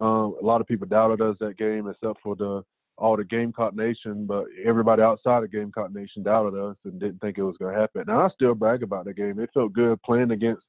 Um, 0.00 0.36
a 0.40 0.44
lot 0.44 0.60
of 0.60 0.66
people 0.66 0.86
doubted 0.86 1.20
us 1.20 1.36
that 1.40 1.58
game, 1.58 1.88
except 1.88 2.20
for 2.22 2.34
the 2.34 2.64
all 2.98 3.16
the 3.16 3.24
Gamecock 3.24 3.74
Nation, 3.74 4.26
but 4.26 4.44
everybody 4.64 5.02
outside 5.02 5.42
of 5.42 5.50
Gamecock 5.50 5.92
Nation 5.92 6.22
doubted 6.22 6.58
us 6.58 6.76
and 6.84 7.00
didn't 7.00 7.20
think 7.20 7.38
it 7.38 7.42
was 7.42 7.56
going 7.56 7.74
to 7.74 7.80
happen. 7.80 8.04
Now 8.06 8.26
I 8.26 8.28
still 8.28 8.54
brag 8.54 8.82
about 8.82 9.06
the 9.06 9.14
game. 9.14 9.40
It 9.40 9.50
felt 9.54 9.72
good 9.72 10.00
playing 10.02 10.30
against 10.30 10.62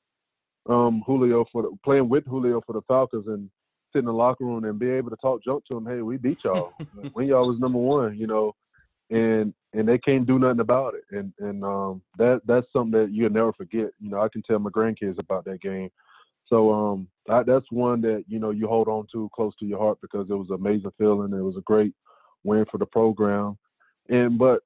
um, 0.68 1.04
Julio 1.06 1.45
for 1.52 1.64
the, 1.64 1.78
playing 1.84 2.10
with 2.10 2.26
Julio 2.26 2.62
for 2.66 2.74
the 2.74 2.82
Falcons 2.88 3.28
and 3.28 3.50
sit 3.94 3.99
in 3.99 4.06
the 4.06 4.14
locker 4.14 4.45
room 4.45 4.64
and 4.64 4.80
be 4.80 4.90
able 4.90 5.10
to 5.10 5.18
talk 5.18 5.44
junk 5.44 5.64
to 5.65 5.78
him. 5.78 5.86
Hey, 5.86 6.02
we 6.02 6.18
beat 6.18 6.40
y'all 6.44 6.74
when 7.14 7.28
y'all 7.28 7.48
was 7.48 7.60
number 7.60 7.80
one, 7.80 8.18
you 8.18 8.28
know, 8.28 8.56
and 9.10 9.53
and 9.74 9.88
they 9.88 9.98
can't 9.98 10.28
do 10.28 10.40
nothing 10.40 10.60
about 10.60 10.95
it. 10.95 11.03
And 11.11 11.34
and 11.40 11.64
um, 11.64 12.02
that 12.18 12.41
that's 12.45 12.68
something 12.74 12.99
that 12.99 13.11
you'll 13.11 13.30
never 13.30 13.53
forget. 13.53 13.91
You 13.99 14.10
know, 14.10 14.22
I 14.22 14.30
can 14.30 14.41
tell 14.44 14.60
my 14.60 14.70
grandkids 14.70 15.20
about 15.20 15.45
that 15.45 15.61
game. 15.61 15.90
So 16.48 16.72
um, 16.72 17.07
I, 17.30 17.44
that's 17.44 17.65
one 17.72 18.02
that 18.02 18.26
you 18.28 18.40
know 18.40 18.52
you 18.52 18.68
hold 18.68 18.88
on 18.88 19.07
to 19.14 19.30
close 19.34 19.53
to 19.60 19.65
your 19.65 19.80
heart 19.80 19.99
because 20.02 20.30
it 20.30 20.34
was 20.34 20.49
an 20.49 20.56
amazing 20.56 20.91
feeling. 20.98 21.34
It 21.34 21.41
was 21.41 21.57
a 21.57 21.61
great 21.61 21.94
win 22.44 22.65
for 22.70 22.78
the 22.78 22.86
program. 22.86 23.57
And 24.10 24.38
but 24.38 24.61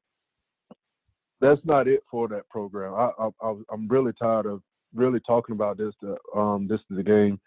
that's 1.39 1.61
not 1.63 1.87
it 1.87 2.03
for 2.09 2.27
that 2.29 2.49
program. 2.49 2.93
I, 2.93 3.11
I 3.19 3.53
I'm 3.71 3.87
really 3.87 4.13
tired 4.13 4.45
of 4.45 4.61
really 4.93 5.19
talking 5.19 5.53
about 5.53 5.77
this. 5.77 5.93
The, 6.01 6.17
um, 6.35 6.67
this 6.67 6.79
is 6.89 6.97
the 6.97 7.03
game. 7.03 7.39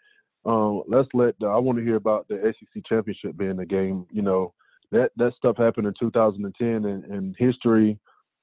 Um, 0.45 0.83
let's 0.87 1.07
let 1.13 1.35
the, 1.39 1.47
I 1.47 1.57
want 1.57 1.77
to 1.77 1.83
hear 1.83 1.95
about 1.95 2.27
the 2.27 2.53
SEC 2.59 2.83
championship 2.85 3.37
being 3.37 3.57
the 3.57 3.65
game. 3.65 4.05
You 4.11 4.21
know 4.21 4.53
that 4.91 5.11
that 5.17 5.33
stuff 5.35 5.57
happened 5.57 5.87
in 5.87 5.93
2010 5.99 6.67
and, 6.67 7.03
and 7.05 7.35
history. 7.37 7.97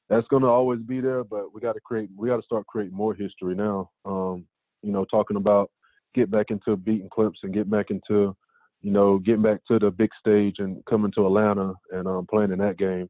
That's 0.09 0.27
going 0.29 0.43
to 0.43 0.49
always 0.49 0.81
be 0.81 1.01
there, 1.01 1.23
but 1.23 1.53
we 1.53 1.61
got 1.61 1.75
to 1.75 1.81
create. 1.81 2.09
We 2.17 2.29
got 2.29 2.37
to 2.37 2.43
start 2.43 2.67
creating 2.67 2.97
more 2.97 3.15
history 3.15 3.55
now. 3.55 3.91
Um, 4.05 4.47
you 4.83 4.93
know, 4.93 5.05
talking 5.05 5.37
about 5.37 5.71
get 6.15 6.31
back 6.31 6.47
into 6.51 6.77
beating 6.77 7.11
clips 7.11 7.41
and 7.43 7.53
get 7.53 7.69
back 7.69 7.91
into 7.91 8.35
you 8.83 8.93
know, 8.93 9.19
getting 9.19 9.43
back 9.43 9.61
to 9.67 9.79
the 9.79 9.91
big 9.91 10.11
stage 10.19 10.57
and 10.59 10.85
coming 10.87 11.11
to 11.13 11.27
Atlanta 11.27 11.75
and 11.91 12.07
um, 12.07 12.27
playing 12.31 12.53
in 12.53 12.59
that 12.59 12.79
game. 12.79 13.09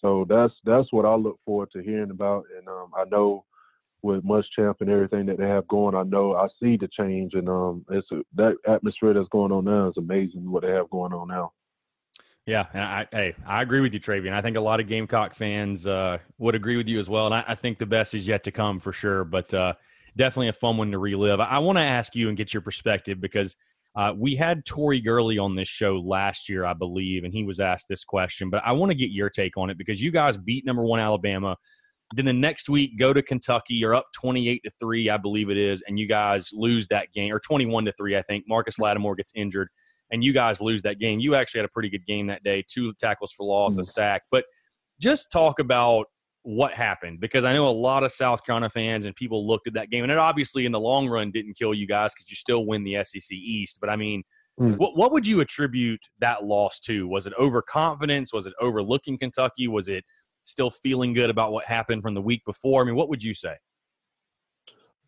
So 0.00 0.24
that's 0.28 0.54
that's 0.64 0.88
what 0.92 1.04
I 1.04 1.14
look 1.14 1.38
forward 1.44 1.70
to 1.72 1.82
hearing 1.82 2.10
about. 2.10 2.44
And 2.56 2.68
um, 2.68 2.90
I 2.96 3.04
know 3.10 3.44
with 4.02 4.24
Muschamp 4.24 4.76
and 4.80 4.90
everything 4.90 5.26
that 5.26 5.38
they 5.38 5.48
have 5.48 5.68
going, 5.68 5.94
I 5.94 6.02
know 6.02 6.34
I 6.34 6.48
see 6.62 6.76
the 6.76 6.88
change, 6.88 7.34
and 7.34 7.48
um, 7.48 7.84
it's 7.90 8.10
a, 8.12 8.22
that 8.34 8.56
atmosphere 8.66 9.14
that's 9.14 9.28
going 9.28 9.52
on 9.52 9.64
now 9.64 9.88
is 9.88 9.96
amazing. 9.96 10.50
What 10.50 10.62
they 10.62 10.70
have 10.70 10.90
going 10.90 11.12
on 11.12 11.28
now. 11.28 11.52
Yeah, 12.46 12.66
and 12.72 12.82
I, 12.82 13.06
hey, 13.12 13.34
I 13.46 13.62
agree 13.62 13.80
with 13.80 13.92
you, 13.92 14.00
Travian. 14.00 14.32
I 14.32 14.40
think 14.40 14.56
a 14.56 14.60
lot 14.60 14.80
of 14.80 14.88
Gamecock 14.88 15.34
fans 15.34 15.86
uh, 15.86 16.18
would 16.38 16.54
agree 16.54 16.76
with 16.76 16.88
you 16.88 16.98
as 16.98 17.08
well, 17.08 17.26
and 17.26 17.34
I, 17.34 17.44
I, 17.48 17.54
think 17.54 17.78
the 17.78 17.86
best 17.86 18.14
is 18.14 18.26
yet 18.26 18.44
to 18.44 18.50
come 18.50 18.80
for 18.80 18.92
sure. 18.92 19.24
But 19.24 19.52
uh, 19.52 19.74
definitely 20.16 20.48
a 20.48 20.54
fun 20.54 20.76
one 20.76 20.90
to 20.92 20.98
relive. 20.98 21.38
I, 21.40 21.44
I 21.44 21.58
want 21.58 21.78
to 21.78 21.82
ask 21.82 22.16
you 22.16 22.28
and 22.28 22.36
get 22.36 22.54
your 22.54 22.62
perspective 22.62 23.20
because 23.20 23.56
uh, 23.94 24.14
we 24.16 24.36
had 24.36 24.64
Tori 24.64 25.00
Gurley 25.00 25.38
on 25.38 25.56
this 25.56 25.68
show 25.68 25.96
last 25.98 26.48
year, 26.48 26.64
I 26.64 26.74
believe, 26.74 27.24
and 27.24 27.32
he 27.32 27.44
was 27.44 27.60
asked 27.60 27.88
this 27.88 28.04
question. 28.04 28.48
But 28.48 28.62
I 28.64 28.72
want 28.72 28.90
to 28.90 28.96
get 28.96 29.10
your 29.10 29.30
take 29.30 29.56
on 29.56 29.68
it 29.68 29.78
because 29.78 30.02
you 30.02 30.10
guys 30.10 30.36
beat 30.36 30.64
number 30.64 30.82
one 30.82 31.00
Alabama. 31.00 31.56
Then 32.14 32.24
the 32.24 32.32
next 32.32 32.68
week, 32.68 32.98
go 32.98 33.12
to 33.12 33.22
Kentucky. 33.22 33.74
You're 33.74 33.94
up 33.94 34.06
28 34.20 34.62
to 34.64 34.70
three, 34.80 35.08
I 35.08 35.16
believe 35.16 35.48
it 35.48 35.56
is, 35.56 35.82
and 35.86 35.98
you 35.98 36.06
guys 36.06 36.50
lose 36.52 36.88
that 36.88 37.12
game, 37.12 37.32
or 37.32 37.38
21 37.38 37.84
to 37.84 37.92
three, 37.92 38.16
I 38.16 38.22
think. 38.22 38.44
Marcus 38.48 38.78
Lattimore 38.80 39.14
gets 39.14 39.32
injured, 39.34 39.68
and 40.10 40.24
you 40.24 40.32
guys 40.32 40.60
lose 40.60 40.82
that 40.82 40.98
game. 40.98 41.20
You 41.20 41.36
actually 41.36 41.60
had 41.60 41.66
a 41.66 41.72
pretty 41.72 41.88
good 41.88 42.04
game 42.06 42.26
that 42.26 42.42
day, 42.42 42.64
two 42.68 42.92
tackles 42.94 43.32
for 43.32 43.46
loss, 43.46 43.74
mm-hmm. 43.74 43.82
a 43.82 43.84
sack. 43.84 44.22
But 44.30 44.44
just 45.00 45.30
talk 45.30 45.60
about 45.60 46.06
what 46.42 46.72
happened 46.72 47.20
because 47.20 47.44
I 47.44 47.52
know 47.52 47.68
a 47.68 47.70
lot 47.70 48.02
of 48.02 48.12
South 48.12 48.44
Carolina 48.44 48.70
fans 48.70 49.04
and 49.04 49.14
people 49.14 49.46
looked 49.46 49.66
at 49.66 49.74
that 49.74 49.90
game, 49.90 50.02
and 50.02 50.10
it 50.10 50.18
obviously 50.18 50.66
in 50.66 50.72
the 50.72 50.80
long 50.80 51.08
run 51.08 51.30
didn't 51.30 51.56
kill 51.56 51.74
you 51.74 51.86
guys 51.86 52.12
because 52.14 52.28
you 52.28 52.36
still 52.36 52.66
win 52.66 52.82
the 52.82 53.04
SEC 53.04 53.30
East. 53.30 53.78
But 53.80 53.90
I 53.90 53.96
mean, 53.96 54.22
mm. 54.60 54.76
what 54.78 54.96
what 54.96 55.12
would 55.12 55.26
you 55.26 55.40
attribute 55.40 56.00
that 56.18 56.44
loss 56.44 56.80
to? 56.80 57.06
Was 57.06 57.26
it 57.26 57.34
overconfidence? 57.38 58.32
Was 58.32 58.46
it 58.46 58.54
overlooking 58.60 59.18
Kentucky? 59.18 59.68
Was 59.68 59.88
it 59.88 60.04
still 60.44 60.70
feeling 60.70 61.12
good 61.12 61.30
about 61.30 61.52
what 61.52 61.64
happened 61.64 62.02
from 62.02 62.14
the 62.14 62.22
week 62.22 62.44
before? 62.44 62.82
I 62.82 62.84
mean, 62.84 62.96
what 62.96 63.08
would 63.08 63.22
you 63.22 63.34
say? 63.34 63.56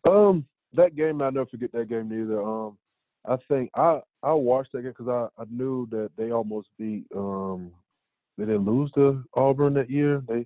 Um, 0.07 0.45
that 0.73 0.95
game, 0.95 1.21
I 1.21 1.29
never 1.29 1.45
forget 1.45 1.71
that 1.73 1.89
game 1.89 2.11
either. 2.11 2.41
Um, 2.41 2.77
I 3.25 3.37
think 3.47 3.69
I 3.75 4.01
I 4.21 4.33
watched 4.33 4.73
that 4.73 4.81
game 4.81 4.93
because 4.97 5.07
I 5.07 5.41
I 5.41 5.45
knew 5.49 5.87
that 5.91 6.11
they 6.17 6.31
almost 6.31 6.67
beat 6.77 7.05
um 7.15 7.71
they 8.37 8.45
didn't 8.45 8.65
lose 8.65 8.91
to 8.93 9.23
Auburn 9.35 9.73
that 9.75 9.89
year. 9.89 10.21
They 10.27 10.45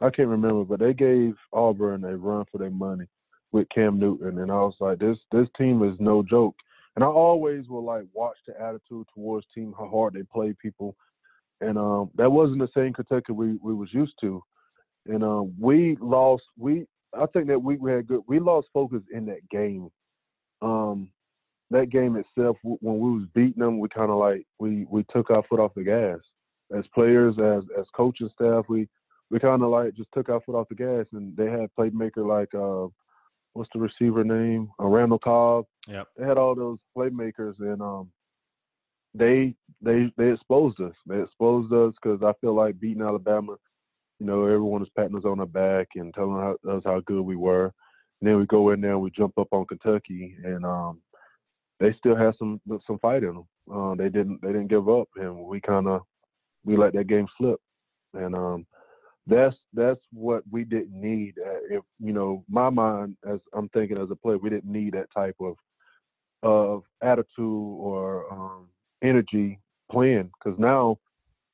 I 0.00 0.10
can't 0.10 0.28
remember, 0.28 0.64
but 0.64 0.80
they 0.80 0.92
gave 0.92 1.34
Auburn 1.52 2.04
a 2.04 2.16
run 2.16 2.44
for 2.50 2.58
their 2.58 2.70
money 2.70 3.06
with 3.52 3.68
Cam 3.70 3.98
Newton, 3.98 4.38
and 4.40 4.50
I 4.50 4.56
was 4.56 4.74
like, 4.80 4.98
this 4.98 5.18
this 5.32 5.48
team 5.56 5.82
is 5.82 5.98
no 6.00 6.22
joke. 6.22 6.56
And 6.96 7.04
I 7.04 7.08
always 7.08 7.68
will 7.68 7.84
like 7.84 8.04
watch 8.14 8.38
the 8.46 8.60
attitude 8.60 9.06
towards 9.14 9.46
team, 9.54 9.74
how 9.78 9.86
hard 9.86 10.14
they 10.14 10.22
play 10.22 10.54
people, 10.60 10.96
and 11.60 11.78
um, 11.78 12.10
that 12.16 12.30
wasn't 12.30 12.58
the 12.58 12.68
same 12.76 12.92
Kentucky 12.92 13.32
we 13.32 13.56
we 13.62 13.74
was 13.74 13.92
used 13.92 14.14
to. 14.20 14.42
And 15.06 15.22
um, 15.22 15.54
we 15.58 15.96
lost. 16.00 16.44
We 16.58 16.86
I 17.18 17.26
think 17.26 17.46
that 17.48 17.62
week 17.62 17.80
we 17.80 17.92
had 17.92 18.06
good. 18.06 18.22
We 18.26 18.38
lost 18.38 18.68
focus 18.72 19.02
in 19.12 19.26
that 19.26 19.48
game. 19.50 19.90
Um, 20.62 21.10
that 21.70 21.90
game 21.90 22.16
itself, 22.16 22.56
when 22.62 22.98
we 22.98 23.10
was 23.18 23.26
beating 23.34 23.60
them, 23.60 23.78
we 23.78 23.88
kind 23.88 24.10
of 24.10 24.18
like 24.18 24.46
we 24.58 24.86
we 24.90 25.04
took 25.10 25.30
our 25.30 25.42
foot 25.44 25.60
off 25.60 25.74
the 25.74 25.82
gas 25.82 26.18
as 26.76 26.84
players, 26.94 27.36
as 27.38 27.64
as 27.78 27.86
coaching 27.94 28.30
staff. 28.34 28.64
We 28.68 28.88
we 29.30 29.40
kind 29.40 29.62
of 29.62 29.70
like 29.70 29.94
just 29.94 30.10
took 30.14 30.28
our 30.28 30.40
foot 30.40 30.54
off 30.54 30.68
the 30.68 30.74
gas, 30.74 31.06
and 31.12 31.36
they 31.36 31.50
had 31.50 31.70
playmaker 31.78 32.26
like 32.26 32.54
uh, 32.54 32.88
what's 33.54 33.70
the 33.72 33.80
receiver 33.80 34.22
name? 34.22 34.70
Uh, 34.80 34.86
Randall 34.86 35.18
Cobb. 35.18 35.66
Yep. 35.88 36.08
They 36.16 36.26
had 36.26 36.38
all 36.38 36.54
those 36.54 36.78
playmakers, 36.96 37.58
and 37.58 37.80
um, 37.80 38.10
they 39.16 39.54
they 39.82 40.12
they 40.16 40.32
exposed 40.32 40.80
us. 40.80 40.94
They 41.06 41.20
exposed 41.20 41.72
us 41.72 41.94
because 42.00 42.22
I 42.22 42.32
feel 42.40 42.54
like 42.54 42.80
beating 42.80 43.02
Alabama, 43.02 43.56
you 44.18 44.26
know, 44.26 44.44
everyone 44.44 44.82
is 44.82 44.88
patting 44.96 45.16
us 45.16 45.24
on 45.24 45.38
the 45.38 45.46
back 45.46 45.88
and 45.96 46.12
telling 46.14 46.56
us 46.68 46.82
how 46.84 47.00
good 47.00 47.22
we 47.22 47.36
were. 47.36 47.72
And 48.20 48.30
then 48.30 48.38
we 48.38 48.46
go 48.46 48.70
in 48.70 48.80
there 48.80 48.92
and 48.92 49.02
we 49.02 49.10
jump 49.10 49.38
up 49.38 49.48
on 49.52 49.66
Kentucky, 49.66 50.36
and 50.44 50.64
um, 50.64 51.00
they 51.80 51.94
still 51.98 52.16
had 52.16 52.34
some 52.38 52.60
some 52.86 52.98
fight 53.00 53.22
in 53.22 53.34
them. 53.34 53.46
Uh, 53.72 53.94
they 53.94 54.08
didn't 54.08 54.40
they 54.42 54.48
didn't 54.48 54.68
give 54.68 54.88
up, 54.88 55.08
and 55.16 55.36
we 55.44 55.60
kind 55.60 55.86
of 55.86 56.02
we 56.64 56.76
let 56.76 56.92
that 56.94 57.08
game 57.08 57.26
slip. 57.36 57.60
And 58.14 58.34
um, 58.34 58.66
that's 59.26 59.56
that's 59.74 60.00
what 60.12 60.42
we 60.50 60.64
didn't 60.64 60.98
need. 60.98 61.34
Uh, 61.38 61.76
if 61.76 61.82
you 62.00 62.12
know, 62.12 62.44
my 62.48 62.70
mind 62.70 63.16
as 63.28 63.40
I'm 63.52 63.68
thinking 63.70 63.98
as 63.98 64.10
a 64.10 64.16
player, 64.16 64.38
we 64.38 64.50
didn't 64.50 64.70
need 64.70 64.94
that 64.94 65.12
type 65.14 65.36
of 65.40 65.56
of 66.42 66.84
attitude 67.02 67.28
or 67.38 68.32
um, 68.32 68.68
energy 69.06 69.58
playing 69.90 70.30
because 70.38 70.58
now 70.58 70.98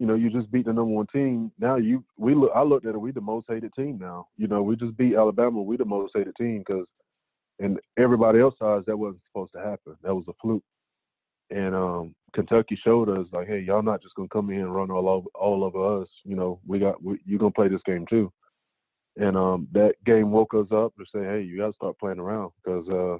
you 0.02 0.08
know, 0.08 0.14
you 0.14 0.30
just 0.30 0.50
beat 0.50 0.66
the 0.66 0.72
number 0.72 0.92
one 0.92 1.06
team. 1.12 1.52
Now 1.60 1.76
you, 1.76 2.04
we 2.16 2.34
look, 2.34 2.50
I 2.56 2.62
looked 2.62 2.86
at 2.86 2.94
it. 2.96 3.00
We 3.00 3.12
the 3.12 3.20
most 3.20 3.46
hated 3.48 3.72
team 3.72 3.98
now. 4.00 4.26
You 4.36 4.48
know, 4.48 4.60
we 4.60 4.74
just 4.74 4.96
beat 4.96 5.14
Alabama. 5.14 5.62
We 5.62 5.76
the 5.76 5.84
most 5.84 6.10
hated 6.16 6.34
team 6.34 6.64
because, 6.66 6.86
and 7.60 7.78
everybody 7.96 8.40
else 8.40 8.56
eyes 8.60 8.82
that 8.88 8.96
wasn't 8.96 9.22
supposed 9.28 9.52
to 9.52 9.60
happen. 9.60 9.94
That 10.02 10.12
was 10.12 10.24
a 10.28 10.32
fluke. 10.42 10.64
And 11.50 11.72
um, 11.72 12.16
Kentucky 12.34 12.76
showed 12.82 13.10
us 13.10 13.28
like, 13.32 13.46
hey, 13.46 13.60
y'all 13.60 13.80
not 13.80 14.02
just 14.02 14.16
gonna 14.16 14.26
come 14.26 14.50
in 14.50 14.62
and 14.62 14.74
run 14.74 14.90
all 14.90 15.08
over 15.08 15.28
all 15.36 15.62
over 15.62 16.02
us. 16.02 16.08
You 16.24 16.34
know, 16.34 16.58
we 16.66 16.80
got 16.80 17.00
we, 17.00 17.20
you 17.24 17.38
gonna 17.38 17.52
play 17.52 17.68
this 17.68 17.82
game 17.86 18.04
too. 18.10 18.32
And 19.18 19.36
um, 19.36 19.68
that 19.70 19.94
game 20.04 20.32
woke 20.32 20.52
us 20.54 20.72
up 20.72 20.94
to 20.96 21.04
say, 21.14 21.22
hey, 21.22 21.42
you 21.42 21.58
got 21.58 21.68
to 21.68 21.74
start 21.74 21.98
playing 22.00 22.18
around 22.18 22.50
because 22.56 22.88
uh, 22.88 23.18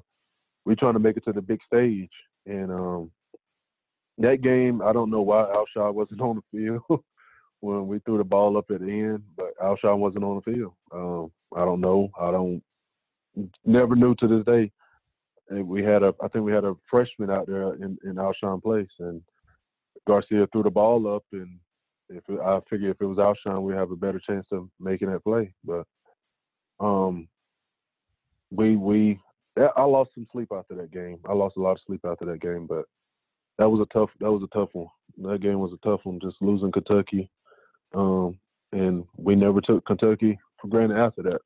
we're 0.64 0.74
trying 0.74 0.94
to 0.94 0.98
make 0.98 1.16
it 1.16 1.24
to 1.26 1.32
the 1.32 1.42
big 1.42 1.60
stage. 1.64 2.10
And 2.44 2.72
um, 2.72 3.10
that 4.18 4.42
game, 4.42 4.82
I 4.82 4.92
don't 4.92 5.10
know 5.10 5.22
why 5.22 5.44
Alshon 5.44 5.94
wasn't 5.94 6.20
on 6.20 6.36
the 6.36 6.58
field 6.58 7.02
when 7.60 7.86
we 7.86 7.98
threw 8.00 8.18
the 8.18 8.24
ball 8.24 8.56
up 8.56 8.70
at 8.70 8.80
the 8.80 8.90
end, 8.90 9.22
but 9.36 9.56
Alshon 9.62 9.98
wasn't 9.98 10.24
on 10.24 10.42
the 10.44 10.52
field. 10.52 10.72
Um, 10.92 11.32
I 11.56 11.64
don't 11.64 11.80
know. 11.80 12.10
I 12.20 12.30
don't. 12.30 12.62
Never 13.64 13.96
knew 13.96 14.14
to 14.16 14.28
this 14.28 14.44
day. 14.44 14.70
And 15.48 15.66
we 15.66 15.82
had 15.82 16.02
a, 16.02 16.14
I 16.22 16.28
think 16.28 16.44
we 16.44 16.52
had 16.52 16.64
a 16.64 16.74
freshman 16.90 17.30
out 17.30 17.46
there 17.46 17.74
in 17.74 17.98
in 18.04 18.14
Alshon 18.14 18.62
place, 18.62 18.88
and 18.98 19.22
Garcia 20.06 20.46
threw 20.48 20.62
the 20.62 20.70
ball 20.70 21.14
up, 21.14 21.24
and 21.32 21.58
if 22.08 22.22
I 22.40 22.60
figure 22.68 22.90
if 22.90 23.00
it 23.00 23.06
was 23.06 23.18
Alshon, 23.18 23.62
we 23.62 23.74
have 23.74 23.90
a 23.90 23.96
better 23.96 24.20
chance 24.20 24.46
of 24.52 24.68
making 24.78 25.10
that 25.10 25.24
play. 25.24 25.52
But 25.64 25.86
um, 26.80 27.28
we 28.50 28.76
we 28.76 29.20
I 29.56 29.82
lost 29.82 30.10
some 30.14 30.26
sleep 30.32 30.48
after 30.52 30.74
that 30.76 30.90
game. 30.90 31.18
I 31.28 31.32
lost 31.32 31.56
a 31.56 31.60
lot 31.60 31.72
of 31.72 31.80
sleep 31.86 32.00
after 32.04 32.24
that 32.26 32.40
game, 32.40 32.66
but 32.66 32.84
that 33.62 33.68
was 33.68 33.80
a 33.80 33.92
tough 33.92 34.10
that 34.18 34.30
was 34.30 34.42
a 34.42 34.48
tough 34.48 34.70
one. 34.72 34.88
That 35.18 35.40
game 35.40 35.60
was 35.60 35.72
a 35.72 35.86
tough 35.86 36.00
one, 36.02 36.18
just 36.20 36.36
losing 36.40 36.72
Kentucky. 36.72 37.30
Um, 37.94 38.38
and 38.72 39.04
we 39.16 39.36
never 39.36 39.60
took 39.60 39.86
Kentucky 39.86 40.38
for 40.60 40.66
granted 40.66 40.98
after 40.98 41.22
that. 41.22 41.40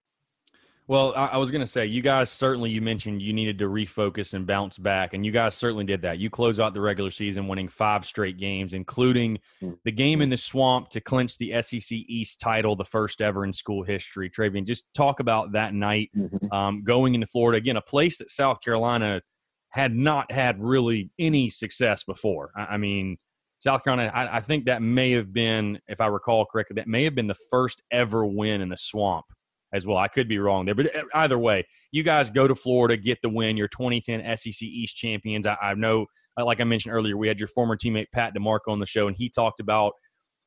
Well, 0.89 1.13
I, 1.17 1.37
was 1.37 1.51
going 1.51 1.63
to 1.63 1.67
say, 1.67 1.87
you 1.87 2.01
guys 2.01 2.31
certainly, 2.31 2.71
you 2.71 2.81
mentioned 2.81 3.21
you 3.21 3.33
needed 3.33 3.59
to 3.59 3.65
refocus 3.65 4.35
and 4.35 4.47
bounce 4.47 4.79
back, 4.79 5.15
and 5.15 5.27
you 5.27 5.33
guys 5.33 5.57
certainly 5.57 5.85
did 5.85 6.03
that. 6.03 6.19
You 6.19 6.31
close 6.31 6.61
out 6.61 6.75
the 6.75 6.81
regular 6.81 7.11
season 7.11 7.49
winning 7.49 7.67
five 7.67 8.07
straight 8.07 8.39
games, 8.39 8.73
including 8.73 9.39
mm-hmm. 9.61 9.73
the 9.85 9.91
game 9.91 10.23
in 10.23 10.31
the 10.31 10.37
swamp 10.37 10.91
to 10.91 11.01
clinch 11.01 11.39
the 11.39 11.61
SEC 11.61 11.91
East 11.91 12.39
title, 12.39 12.77
the 12.77 12.85
first 12.85 13.21
ever 13.21 13.45
in 13.45 13.53
school 13.53 13.83
history. 13.83 14.31
Travian, 14.31 14.65
just 14.65 14.85
talk 14.95 15.19
about 15.19 15.53
that 15.53 15.75
night 15.75 16.11
mm-hmm. 16.17 16.53
um, 16.53 16.85
going 16.85 17.17
into 17.17 17.27
Florida. 17.27 17.59
Again, 17.59 17.77
a 17.77 17.83
place 17.83 18.19
that 18.19 18.31
South 18.31 18.61
Carolina– 18.61 19.21
had 19.77 19.95
not 19.95 20.33
had 20.33 20.59
really 20.59 21.11
any 21.19 21.51
success 21.51 22.03
before. 22.03 22.51
I, 22.57 22.65
I 22.65 22.77
mean, 22.79 23.19
South 23.59 23.85
Carolina, 23.85 24.11
I, 24.15 24.39
I, 24.39 24.41
think 24.41 24.65
that 24.65 24.81
may 24.81 25.11
have 25.11 25.35
been, 25.35 25.79
if 25.87 26.01
I 26.01 26.07
recall 26.07 26.47
correctly, 26.47 26.75
that 26.77 26.89
may 26.89 27.05
have 27.05 27.15
been 27.15 27.27
the 27.27 27.37
first 27.51 27.83
ever 27.91 28.25
win 28.25 28.63
in 28.63 28.71
the 28.71 28.79
swamp 28.79 29.27
as 29.75 29.87
well. 29.87 29.99
I 29.99 30.09
could 30.09 30.29
be 30.29 30.39
wrong 30.39 30.65
there, 30.65 30.75
but 30.75 30.97
uh, 30.97 31.03
either 31.15 31.39
way, 31.39 31.67
you 31.93 32.03
guys 32.03 32.31
go 32.31 32.49
to 32.49 32.55
Florida, 32.55 32.97
get 32.97 33.19
the 33.21 33.29
win. 33.29 33.59
You're 33.59 33.69
2010 33.69 34.37
SEC 34.39 34.63
East 34.63 34.97
champions. 34.97 35.47
I, 35.47 35.59
I 35.61 35.75
know, 35.75 36.07
uh, 36.41 36.45
like 36.47 36.63
I 36.63 36.65
mentioned 36.65 36.95
earlier, 36.95 37.19
we 37.19 37.29
had 37.29 37.39
your 37.39 37.49
former 37.49 37.77
teammate 37.77 38.07
Pat 38.13 38.35
DiMarco 38.35 38.69
on 38.69 38.81
the 38.81 38.87
show, 38.87 39.09
and 39.09 39.17
he 39.17 39.29
talked 39.29 39.61
about 39.61 39.93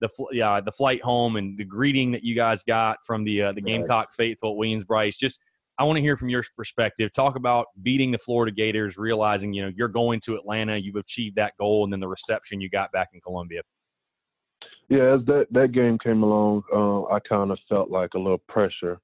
the 0.01 0.09
yeah, 0.31 0.59
the 0.59 0.71
flight 0.71 1.03
home 1.03 1.35
and 1.35 1.55
the 1.55 1.65
greeting 1.65 2.11
that 2.13 2.23
you 2.23 2.33
guys 2.33 2.63
got 2.63 2.97
from 3.05 3.25
the 3.25 3.43
uh, 3.43 3.51
the 3.51 3.61
Gamecock 3.61 4.13
faithful 4.13 4.51
at 4.51 4.57
Williams-Brice. 4.57 5.17
Just 5.17 5.39
I 5.79 5.85
want 5.85 5.95
to 5.95 6.01
hear 6.01 6.17
from 6.17 6.27
your 6.27 6.43
perspective. 6.57 7.09
Talk 7.13 7.37
about 7.37 7.67
beating 7.81 8.11
the 8.11 8.17
Florida 8.17 8.51
Gators, 8.51 8.97
realizing 8.97 9.53
you 9.53 9.61
know 9.61 9.71
you're 9.73 9.87
going 9.87 10.19
to 10.25 10.35
Atlanta, 10.35 10.75
you've 10.75 10.97
achieved 10.97 11.37
that 11.37 11.53
goal, 11.57 11.85
and 11.85 11.93
then 11.93 12.01
the 12.01 12.07
reception 12.07 12.59
you 12.59 12.69
got 12.69 12.91
back 12.91 13.09
in 13.13 13.21
Columbia. 13.21 13.61
Yeah, 14.89 15.15
as 15.15 15.25
that 15.27 15.47
that 15.51 15.71
game 15.71 15.97
came 15.97 16.21
along, 16.21 16.63
uh, 16.73 17.05
I 17.05 17.19
kind 17.21 17.51
of 17.51 17.59
felt 17.69 17.89
like 17.89 18.13
a 18.13 18.19
little 18.19 18.41
pressure. 18.49 18.99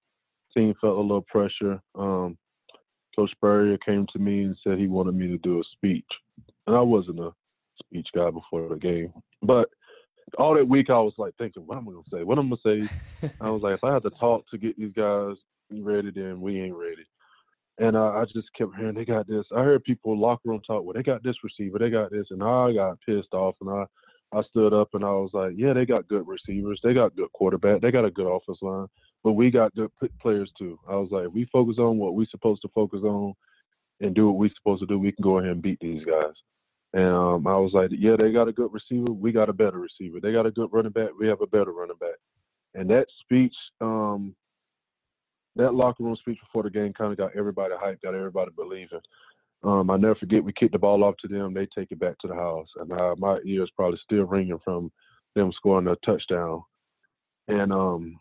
Team 0.56 0.73
felt 0.81 0.97
a 0.97 1.02
little 1.02 1.26
pressure. 1.30 1.80
Um, 1.97 2.38
Coach 3.15 3.31
Spurrier 3.31 3.77
came 3.77 4.06
to 4.11 4.19
me 4.19 4.43
and 4.43 4.57
said 4.61 4.77
he 4.77 4.88
wanted 4.88 5.15
me 5.15 5.27
to 5.27 5.38
do 5.38 5.61
a 5.61 5.64
speech, 5.72 6.03
and 6.68 6.76
I 6.76 6.81
wasn't 6.81 7.22
a 7.22 7.31
speech 7.85 8.07
guy 8.14 8.30
before 8.31 8.68
the 8.68 8.76
game, 8.76 9.14
but 9.41 9.69
all 10.38 10.56
that 10.56 10.68
week 10.68 10.89
I 10.89 10.99
was 10.99 11.14
like 11.18 11.35
thinking, 11.38 11.65
what 11.65 11.77
am 11.77 11.88
I 11.88 11.91
gonna 11.91 12.03
say? 12.11 12.23
What 12.23 12.38
am 12.38 12.52
I 12.52 12.57
gonna 12.64 12.88
say? 13.22 13.31
I 13.39 13.49
was 13.49 13.61
like, 13.61 13.76
if 13.76 13.84
I 13.85 13.93
had 13.93 14.03
to 14.03 14.10
talk 14.10 14.45
to 14.49 14.57
get 14.57 14.77
these 14.77 14.91
guys 14.91 15.38
ready, 15.71 16.11
then 16.11 16.41
we 16.41 16.61
ain't 16.61 16.75
ready. 16.75 17.05
And 17.77 17.95
uh, 17.95 18.11
I 18.11 18.25
just 18.25 18.47
kept 18.57 18.75
hearing 18.77 18.95
they 18.95 19.05
got 19.05 19.27
this. 19.27 19.45
I 19.55 19.61
heard 19.61 19.83
people 19.83 20.17
locker 20.17 20.49
room 20.49 20.61
talk, 20.65 20.83
well, 20.83 20.93
they 20.93 21.03
got 21.03 21.23
this 21.23 21.35
receiver, 21.43 21.77
they 21.77 21.89
got 21.89 22.11
this, 22.11 22.27
and 22.29 22.41
I 22.41 22.73
got 22.73 22.99
pissed 23.05 23.33
off, 23.33 23.55
and 23.61 23.69
I 23.69 23.85
I 24.33 24.41
stood 24.43 24.73
up 24.73 24.89
and 24.93 25.03
I 25.03 25.11
was 25.11 25.29
like, 25.33 25.53
yeah, 25.55 25.71
they 25.73 25.85
got 25.85 26.07
good 26.07 26.27
receivers, 26.27 26.79
they 26.83 26.93
got 26.93 27.15
good 27.15 27.31
quarterback, 27.33 27.81
they 27.81 27.91
got 27.91 28.05
a 28.05 28.11
good 28.11 28.27
offense 28.27 28.57
line, 28.61 28.87
but 29.23 29.33
we 29.33 29.49
got 29.49 29.73
good 29.75 29.91
players 30.19 30.51
too. 30.57 30.79
I 30.89 30.95
was 30.95 31.09
like, 31.11 31.27
we 31.33 31.47
focus 31.53 31.77
on 31.79 31.97
what 31.97 32.15
we 32.15 32.25
supposed 32.25 32.61
to 32.63 32.69
focus 32.69 33.01
on, 33.03 33.33
and 34.01 34.13
do 34.13 34.27
what 34.27 34.37
we 34.37 34.51
supposed 34.55 34.81
to 34.81 34.87
do. 34.87 34.99
We 34.99 35.13
can 35.13 35.23
go 35.23 35.39
ahead 35.39 35.51
and 35.51 35.61
beat 35.61 35.79
these 35.79 36.03
guys. 36.03 36.33
And 36.93 37.13
um, 37.13 37.47
I 37.47 37.57
was 37.57 37.71
like, 37.73 37.91
yeah, 37.91 38.15
they 38.17 38.31
got 38.31 38.47
a 38.47 38.53
good 38.53 38.71
receiver, 38.73 39.11
we 39.11 39.31
got 39.31 39.49
a 39.49 39.53
better 39.53 39.79
receiver. 39.79 40.19
They 40.21 40.31
got 40.31 40.45
a 40.45 40.51
good 40.51 40.69
running 40.71 40.91
back, 40.91 41.09
we 41.19 41.27
have 41.27 41.41
a 41.41 41.47
better 41.47 41.71
running 41.71 41.97
back. 41.97 42.15
And 42.73 42.89
that 42.89 43.07
speech 43.21 43.55
um, 43.79 44.35
that 45.56 45.73
locker 45.73 46.03
room 46.03 46.15
speech 46.15 46.40
before 46.40 46.64
the 46.64 46.69
game 46.69 46.94
kind 46.94 47.11
of 47.11 47.18
got 47.18 47.36
everybody 47.36 47.73
hyped, 47.73 48.02
got 48.02 48.15
everybody 48.15 48.52
believing. 48.56 49.02
Um, 49.64 49.90
I 49.90 49.98
never 49.98 50.15
forget 50.15 50.44
we 50.44 50.53
kicked 50.53 50.73
the 50.73 50.80
ball 50.80 51.03
off 51.03 51.15
to 51.22 51.27
them, 51.27 51.53
they 51.53 51.68
take 51.68 51.91
it 51.91 51.99
back 51.99 52.18
to 52.19 52.27
the 52.27 52.36
house, 52.36 52.68
and 52.77 52.91
uh, 52.91 53.15
my 53.18 53.40
ears 53.45 53.72
probably 53.76 53.99
still 54.03 54.26
ringing 54.26 54.60
from 54.64 54.91
them 55.36 55.52
scoring 55.53 55.88
a 55.88 55.95
touchdown. 56.06 56.61
And 57.48 57.72
um, 57.72 58.19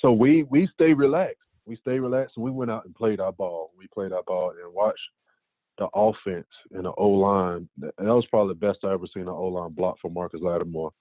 so 0.00 0.12
we 0.12 0.44
we 0.44 0.68
stay 0.74 0.92
relaxed. 0.92 1.36
We 1.66 1.76
stay 1.76 1.98
relaxed, 1.98 2.36
and 2.36 2.44
we 2.44 2.50
went 2.50 2.70
out 2.70 2.86
and 2.86 2.94
played 2.94 3.20
our 3.20 3.32
ball. 3.32 3.72
We 3.76 3.86
played 3.88 4.12
our 4.12 4.22
ball 4.22 4.50
and 4.50 4.74
watched 4.74 5.00
the 5.78 5.88
offense 5.94 6.46
and 6.72 6.84
the 6.84 6.92
O 6.92 7.08
line. 7.08 7.68
That 7.78 7.94
was 7.98 8.26
probably 8.26 8.54
the 8.54 8.66
best 8.66 8.80
I 8.84 8.92
ever 8.92 9.06
seen 9.12 9.22
an 9.22 9.28
O 9.28 9.46
line 9.46 9.72
block 9.72 9.98
for 10.00 10.10
Marcus 10.10 10.40
Lattimore. 10.42 10.92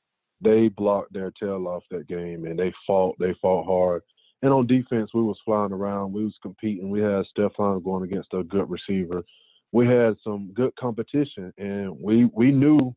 They 0.41 0.67
blocked 0.67 1.13
their 1.13 1.31
tail 1.31 1.67
off 1.67 1.83
that 1.91 2.07
game, 2.07 2.45
and 2.45 2.57
they 2.59 2.73
fought. 2.85 3.17
They 3.19 3.33
fought 3.41 3.65
hard. 3.65 4.03
And 4.43 4.53
on 4.53 4.67
defense, 4.67 5.11
we 5.13 5.21
was 5.21 5.39
flying 5.43 5.71
around. 5.71 6.13
We 6.13 6.23
was 6.23 6.37
competing. 6.41 6.89
We 6.89 7.01
had 7.01 7.25
Stephon 7.35 7.83
going 7.83 8.03
against 8.03 8.33
a 8.33 8.43
good 8.43 8.69
receiver. 8.69 9.23
We 9.71 9.87
had 9.87 10.15
some 10.23 10.51
good 10.53 10.75
competition, 10.75 11.53
and 11.57 11.99
we 11.99 12.25
we 12.25 12.51
knew 12.51 12.95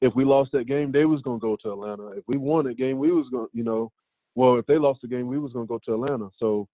if 0.00 0.14
we 0.14 0.24
lost 0.24 0.52
that 0.52 0.66
game, 0.66 0.92
they 0.92 1.04
was 1.04 1.22
gonna 1.22 1.38
go 1.38 1.56
to 1.56 1.72
Atlanta. 1.72 2.08
If 2.08 2.24
we 2.26 2.36
won 2.36 2.66
that 2.66 2.76
game, 2.76 2.98
we 2.98 3.12
was 3.12 3.26
gonna, 3.30 3.46
you 3.52 3.64
know, 3.64 3.92
well, 4.34 4.56
if 4.56 4.66
they 4.66 4.78
lost 4.78 5.00
the 5.02 5.08
game, 5.08 5.28
we 5.28 5.38
was 5.38 5.52
gonna 5.52 5.66
go 5.66 5.80
to 5.86 5.94
Atlanta. 5.94 6.28
So 6.38 6.68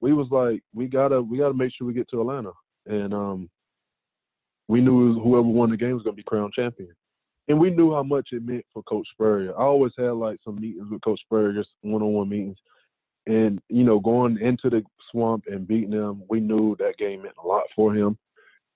we 0.00 0.12
was 0.12 0.28
like, 0.30 0.62
we 0.74 0.86
gotta 0.86 1.22
we 1.22 1.38
gotta 1.38 1.54
make 1.54 1.72
sure 1.72 1.86
we 1.86 1.94
get 1.94 2.10
to 2.10 2.20
Atlanta, 2.20 2.52
and 2.86 3.14
um, 3.14 3.50
we 4.68 4.80
knew 4.80 5.20
whoever 5.20 5.42
won 5.42 5.70
the 5.70 5.76
game 5.76 5.94
was 5.94 6.02
gonna 6.02 6.16
be 6.16 6.24
crowned 6.24 6.52
champion. 6.52 6.92
And 7.48 7.58
we 7.58 7.70
knew 7.70 7.92
how 7.92 8.02
much 8.02 8.28
it 8.32 8.44
meant 8.44 8.64
for 8.72 8.82
Coach 8.84 9.06
Spurrier. 9.12 9.52
I 9.52 9.62
always 9.62 9.92
had 9.96 10.12
like 10.12 10.38
some 10.44 10.60
meetings 10.60 10.88
with 10.90 11.02
Coach 11.02 11.20
Spurrier, 11.20 11.52
just 11.52 11.70
one-on-one 11.82 12.28
meetings 12.28 12.58
and 13.26 13.60
you 13.68 13.84
know, 13.84 14.00
going 14.00 14.38
into 14.38 14.68
the 14.70 14.82
swamp 15.10 15.44
and 15.46 15.66
beating 15.66 15.90
them, 15.90 16.22
we 16.28 16.40
knew 16.40 16.76
that 16.78 16.98
game 16.98 17.22
meant 17.22 17.34
a 17.42 17.46
lot 17.46 17.64
for 17.74 17.94
him, 17.94 18.18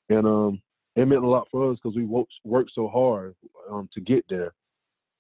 and 0.09 0.27
um, 0.27 0.62
it 0.94 1.06
meant 1.06 1.24
a 1.24 1.28
lot 1.28 1.48
for 1.51 1.70
us 1.70 1.78
because 1.82 1.97
we 1.97 2.05
worked, 2.05 2.70
so 2.74 2.89
hard 2.89 3.35
um, 3.70 3.89
to 3.93 4.01
get 4.01 4.24
there, 4.28 4.52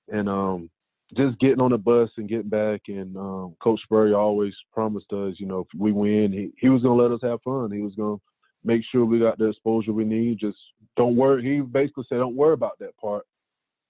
and 0.08 0.28
um, 0.28 0.70
just 1.16 1.38
getting 1.40 1.60
on 1.60 1.72
the 1.72 1.78
bus 1.78 2.10
and 2.16 2.28
getting 2.28 2.48
back. 2.48 2.82
And 2.88 3.16
um, 3.16 3.56
Coach 3.60 3.80
Spurrier 3.82 4.16
always 4.16 4.54
promised 4.72 5.12
us, 5.12 5.34
you 5.38 5.46
know, 5.46 5.60
if 5.60 5.78
we 5.78 5.92
win, 5.92 6.32
he, 6.32 6.50
he 6.58 6.68
was 6.68 6.82
gonna 6.82 7.00
let 7.00 7.12
us 7.12 7.20
have 7.22 7.42
fun. 7.42 7.72
He 7.72 7.80
was 7.80 7.94
gonna 7.94 8.18
make 8.64 8.82
sure 8.90 9.04
we 9.04 9.18
got 9.18 9.38
the 9.38 9.48
exposure 9.48 9.92
we 9.92 10.04
need. 10.04 10.38
Just 10.38 10.58
don't 10.96 11.16
worry. 11.16 11.42
He 11.42 11.60
basically 11.60 12.04
said, 12.08 12.18
don't 12.18 12.36
worry 12.36 12.54
about 12.54 12.78
that 12.78 12.96
part. 12.96 13.24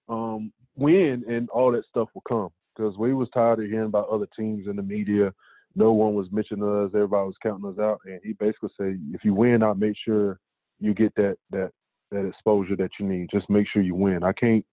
Um, 0.08 0.52
win 0.76 1.24
and 1.28 1.48
all 1.50 1.72
that 1.72 1.84
stuff 1.88 2.08
will 2.14 2.22
come 2.28 2.50
because 2.76 2.96
we 2.96 3.14
was 3.14 3.28
tired 3.30 3.60
of 3.60 3.66
hearing 3.66 3.86
about 3.86 4.08
other 4.08 4.28
teams 4.36 4.66
in 4.68 4.76
the 4.76 4.82
media. 4.82 5.32
No 5.74 5.92
one 5.92 6.14
was 6.14 6.30
mentioning 6.30 6.64
us. 6.64 6.90
Everybody 6.94 7.26
was 7.26 7.36
counting 7.42 7.70
us 7.70 7.78
out, 7.78 8.00
and 8.04 8.20
he 8.22 8.32
basically 8.34 8.70
said, 8.76 9.00
"If 9.12 9.24
you 9.24 9.34
win, 9.34 9.62
I'll 9.62 9.74
make 9.74 9.96
sure 9.96 10.38
you 10.80 10.94
get 10.94 11.14
that 11.16 11.36
that 11.50 11.70
that 12.10 12.26
exposure 12.26 12.76
that 12.76 12.90
you 12.98 13.06
need. 13.06 13.30
Just 13.30 13.50
make 13.50 13.66
sure 13.68 13.82
you 13.82 13.94
win. 13.94 14.22
I 14.22 14.32
can't 14.32 14.64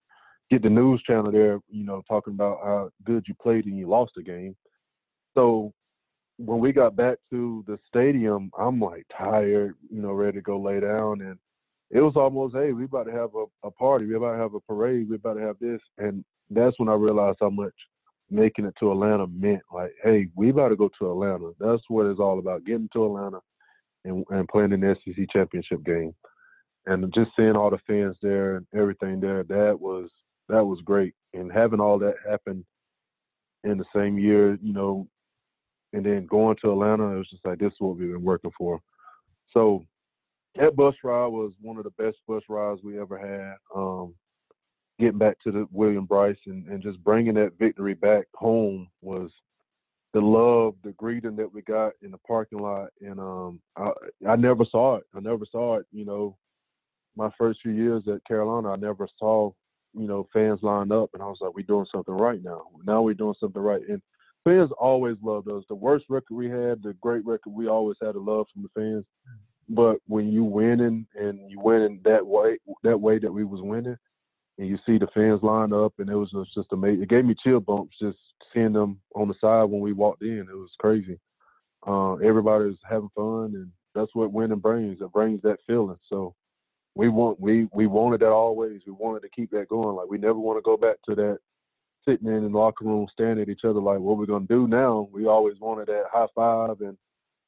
get 0.50 0.62
the 0.62 0.70
news 0.70 1.02
channel 1.02 1.32
there, 1.32 1.58
you 1.68 1.84
know, 1.84 2.02
talking 2.08 2.34
about 2.34 2.60
how 2.62 2.90
good 3.04 3.24
you 3.26 3.34
played 3.42 3.66
and 3.66 3.78
you 3.78 3.88
lost 3.88 4.12
the 4.14 4.22
game. 4.22 4.54
So 5.34 5.72
when 6.38 6.58
we 6.58 6.72
got 6.72 6.96
back 6.96 7.18
to 7.30 7.64
the 7.66 7.78
stadium, 7.88 8.50
I'm 8.58 8.80
like 8.80 9.06
tired, 9.16 9.74
you 9.90 10.00
know, 10.00 10.12
ready 10.12 10.38
to 10.38 10.42
go 10.42 10.60
lay 10.60 10.80
down. 10.80 11.22
And 11.22 11.38
it 11.90 12.00
was 12.00 12.16
almost, 12.16 12.54
hey, 12.54 12.72
we 12.72 12.84
about 12.84 13.04
to 13.04 13.12
have 13.12 13.30
a, 13.34 13.44
a 13.66 13.70
party. 13.70 14.06
We 14.06 14.14
about 14.14 14.32
to 14.32 14.38
have 14.38 14.54
a 14.54 14.60
parade. 14.60 15.08
We 15.08 15.16
about 15.16 15.34
to 15.34 15.42
have 15.42 15.56
this. 15.60 15.80
And 15.98 16.24
that's 16.50 16.78
when 16.78 16.88
I 16.88 16.94
realized 16.94 17.38
how 17.40 17.50
much 17.50 17.74
making 18.30 18.64
it 18.64 18.74
to 18.80 18.90
Atlanta 18.90 19.26
meant 19.26 19.62
like, 19.72 19.92
hey, 20.02 20.28
we 20.34 20.52
got 20.52 20.68
to 20.68 20.76
go 20.76 20.90
to 20.98 21.10
Atlanta. 21.10 21.52
That's 21.60 21.82
what 21.88 22.06
it's 22.06 22.20
all 22.20 22.38
about, 22.38 22.64
getting 22.64 22.88
to 22.92 23.04
Atlanta 23.06 23.38
and, 24.04 24.24
and 24.30 24.48
playing 24.48 24.72
in 24.72 24.80
the 24.80 24.96
SEC 25.04 25.26
championship 25.32 25.84
game. 25.84 26.14
and 26.86 27.12
just 27.14 27.30
seeing 27.36 27.56
all 27.56 27.70
the 27.70 27.78
fans 27.86 28.16
there 28.22 28.56
and 28.56 28.66
everything 28.74 29.20
there, 29.20 29.44
that 29.44 29.78
was 29.78 30.10
that 30.48 30.64
was 30.64 30.80
great. 30.84 31.14
And 31.32 31.50
having 31.50 31.80
all 31.80 31.98
that 32.00 32.14
happen 32.28 32.64
in 33.64 33.78
the 33.78 33.84
same 33.94 34.18
year, 34.18 34.58
you 34.62 34.74
know, 34.74 35.08
and 35.92 36.04
then 36.04 36.26
going 36.26 36.56
to 36.60 36.72
Atlanta, 36.72 37.14
it 37.14 37.18
was 37.18 37.30
just 37.30 37.44
like 37.46 37.58
this 37.58 37.72
is 37.72 37.78
what 37.78 37.96
we've 37.96 38.12
been 38.12 38.22
working 38.22 38.52
for. 38.56 38.80
So 39.52 39.84
that 40.56 40.76
bus 40.76 40.94
ride 41.02 41.28
was 41.28 41.52
one 41.60 41.78
of 41.78 41.84
the 41.84 42.02
best 42.02 42.16
bus 42.28 42.42
rides 42.48 42.80
we 42.82 43.00
ever 43.00 43.18
had. 43.18 43.56
Um, 43.74 44.14
getting 44.98 45.18
back 45.18 45.38
to 45.40 45.50
the 45.50 45.66
William 45.70 46.06
Brice 46.06 46.36
and, 46.46 46.66
and 46.68 46.82
just 46.82 47.02
bringing 47.02 47.34
that 47.34 47.58
victory 47.58 47.94
back 47.94 48.26
home 48.34 48.88
was 49.00 49.30
the 50.12 50.20
love, 50.20 50.74
the 50.84 50.92
greeting 50.92 51.36
that 51.36 51.52
we 51.52 51.62
got 51.62 51.92
in 52.00 52.12
the 52.12 52.18
parking 52.18 52.60
lot, 52.60 52.90
and 53.00 53.18
um, 53.18 53.60
I 53.76 53.90
I 54.28 54.36
never 54.36 54.64
saw 54.64 54.96
it. 54.96 55.04
I 55.14 55.20
never 55.20 55.44
saw 55.50 55.78
it. 55.78 55.86
You 55.92 56.04
know, 56.04 56.36
my 57.16 57.30
first 57.36 57.60
few 57.62 57.72
years 57.72 58.04
at 58.06 58.24
Carolina, 58.24 58.70
I 58.70 58.76
never 58.76 59.08
saw 59.18 59.50
you 59.92 60.06
know 60.06 60.28
fans 60.32 60.60
lined 60.62 60.92
up, 60.92 61.10
and 61.14 61.22
I 61.22 61.26
was 61.26 61.38
like, 61.40 61.54
we're 61.54 61.62
doing 61.62 61.86
something 61.92 62.14
right 62.14 62.42
now. 62.42 62.62
Now 62.84 63.02
we're 63.02 63.14
doing 63.14 63.34
something 63.40 63.60
right, 63.60 63.82
and 63.88 64.00
fans 64.44 64.70
always 64.78 65.16
loved 65.20 65.50
us. 65.50 65.64
The 65.68 65.74
worst 65.74 66.04
record 66.08 66.34
we 66.34 66.48
had, 66.48 66.82
the 66.82 66.94
great 67.00 67.26
record, 67.26 67.50
we 67.50 67.66
always 67.66 67.96
had 68.00 68.14
a 68.14 68.20
love 68.20 68.46
from 68.52 68.62
the 68.62 68.68
fans. 68.80 69.04
But 69.68 69.96
when 70.06 70.30
you 70.30 70.44
winning 70.44 71.06
and 71.16 71.50
you 71.50 71.58
winning 71.58 72.00
that 72.04 72.24
way, 72.24 72.58
that 72.84 73.00
way 73.00 73.18
that 73.18 73.32
we 73.32 73.44
was 73.44 73.62
winning, 73.62 73.96
and 74.58 74.68
you 74.68 74.78
see 74.86 74.98
the 74.98 75.08
fans 75.14 75.42
line 75.42 75.72
up, 75.72 75.92
and 75.98 76.08
it 76.08 76.14
was 76.14 76.30
just, 76.30 76.54
just 76.54 76.72
amazing. 76.72 77.02
It 77.02 77.08
gave 77.08 77.24
me 77.24 77.34
chill 77.42 77.60
bumps 77.60 77.96
just 78.00 78.18
seeing 78.52 78.72
them 78.72 79.00
on 79.14 79.28
the 79.28 79.34
side 79.40 79.64
when 79.64 79.80
we 79.80 79.92
walked 79.92 80.22
in. 80.22 80.46
It 80.48 80.56
was 80.56 80.70
crazy. 80.78 81.18
Uh, 81.86 82.14
everybody 82.14 82.64
was 82.64 82.78
having 82.88 83.10
fun, 83.14 83.52
and 83.54 83.70
that's 83.94 84.14
what 84.14 84.32
winning 84.32 84.58
brings. 84.58 85.00
It 85.00 85.12
brings 85.12 85.42
that 85.42 85.58
feeling. 85.66 85.98
So 86.08 86.34
we 86.94 87.08
want 87.08 87.40
we 87.40 87.68
we 87.72 87.86
wanted 87.86 88.20
that 88.20 88.30
always. 88.30 88.80
We 88.86 88.92
wanted 88.92 89.20
to 89.22 89.28
keep 89.30 89.50
that 89.50 89.68
going. 89.68 89.96
Like 89.96 90.08
we 90.08 90.18
never 90.18 90.38
want 90.38 90.58
to 90.58 90.62
go 90.62 90.76
back 90.76 90.96
to 91.08 91.14
that 91.16 91.38
sitting 92.06 92.28
in 92.28 92.42
the 92.42 92.58
locker 92.58 92.84
room, 92.84 93.06
staring 93.12 93.40
at 93.40 93.48
each 93.48 93.64
other 93.64 93.80
like, 93.80 93.98
what 93.98 94.18
we're 94.18 94.26
gonna 94.26 94.46
do 94.46 94.68
now? 94.68 95.08
We 95.12 95.26
always 95.26 95.58
wanted 95.60 95.88
that 95.88 96.04
high 96.12 96.26
five 96.34 96.80
and 96.80 96.96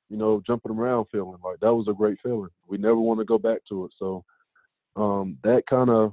you 0.08 0.16
know 0.16 0.42
jumping 0.46 0.72
around 0.72 1.06
feeling 1.10 1.38
like 1.44 1.60
that 1.60 1.74
was 1.74 1.88
a 1.88 1.94
great 1.94 2.18
feeling. 2.22 2.50
We 2.66 2.78
never 2.78 2.98
want 2.98 3.20
to 3.20 3.24
go 3.24 3.38
back 3.38 3.60
to 3.68 3.84
it. 3.84 3.92
So 3.98 4.24
um, 4.96 5.38
that 5.44 5.62
kind 5.68 5.90
of 5.90 6.12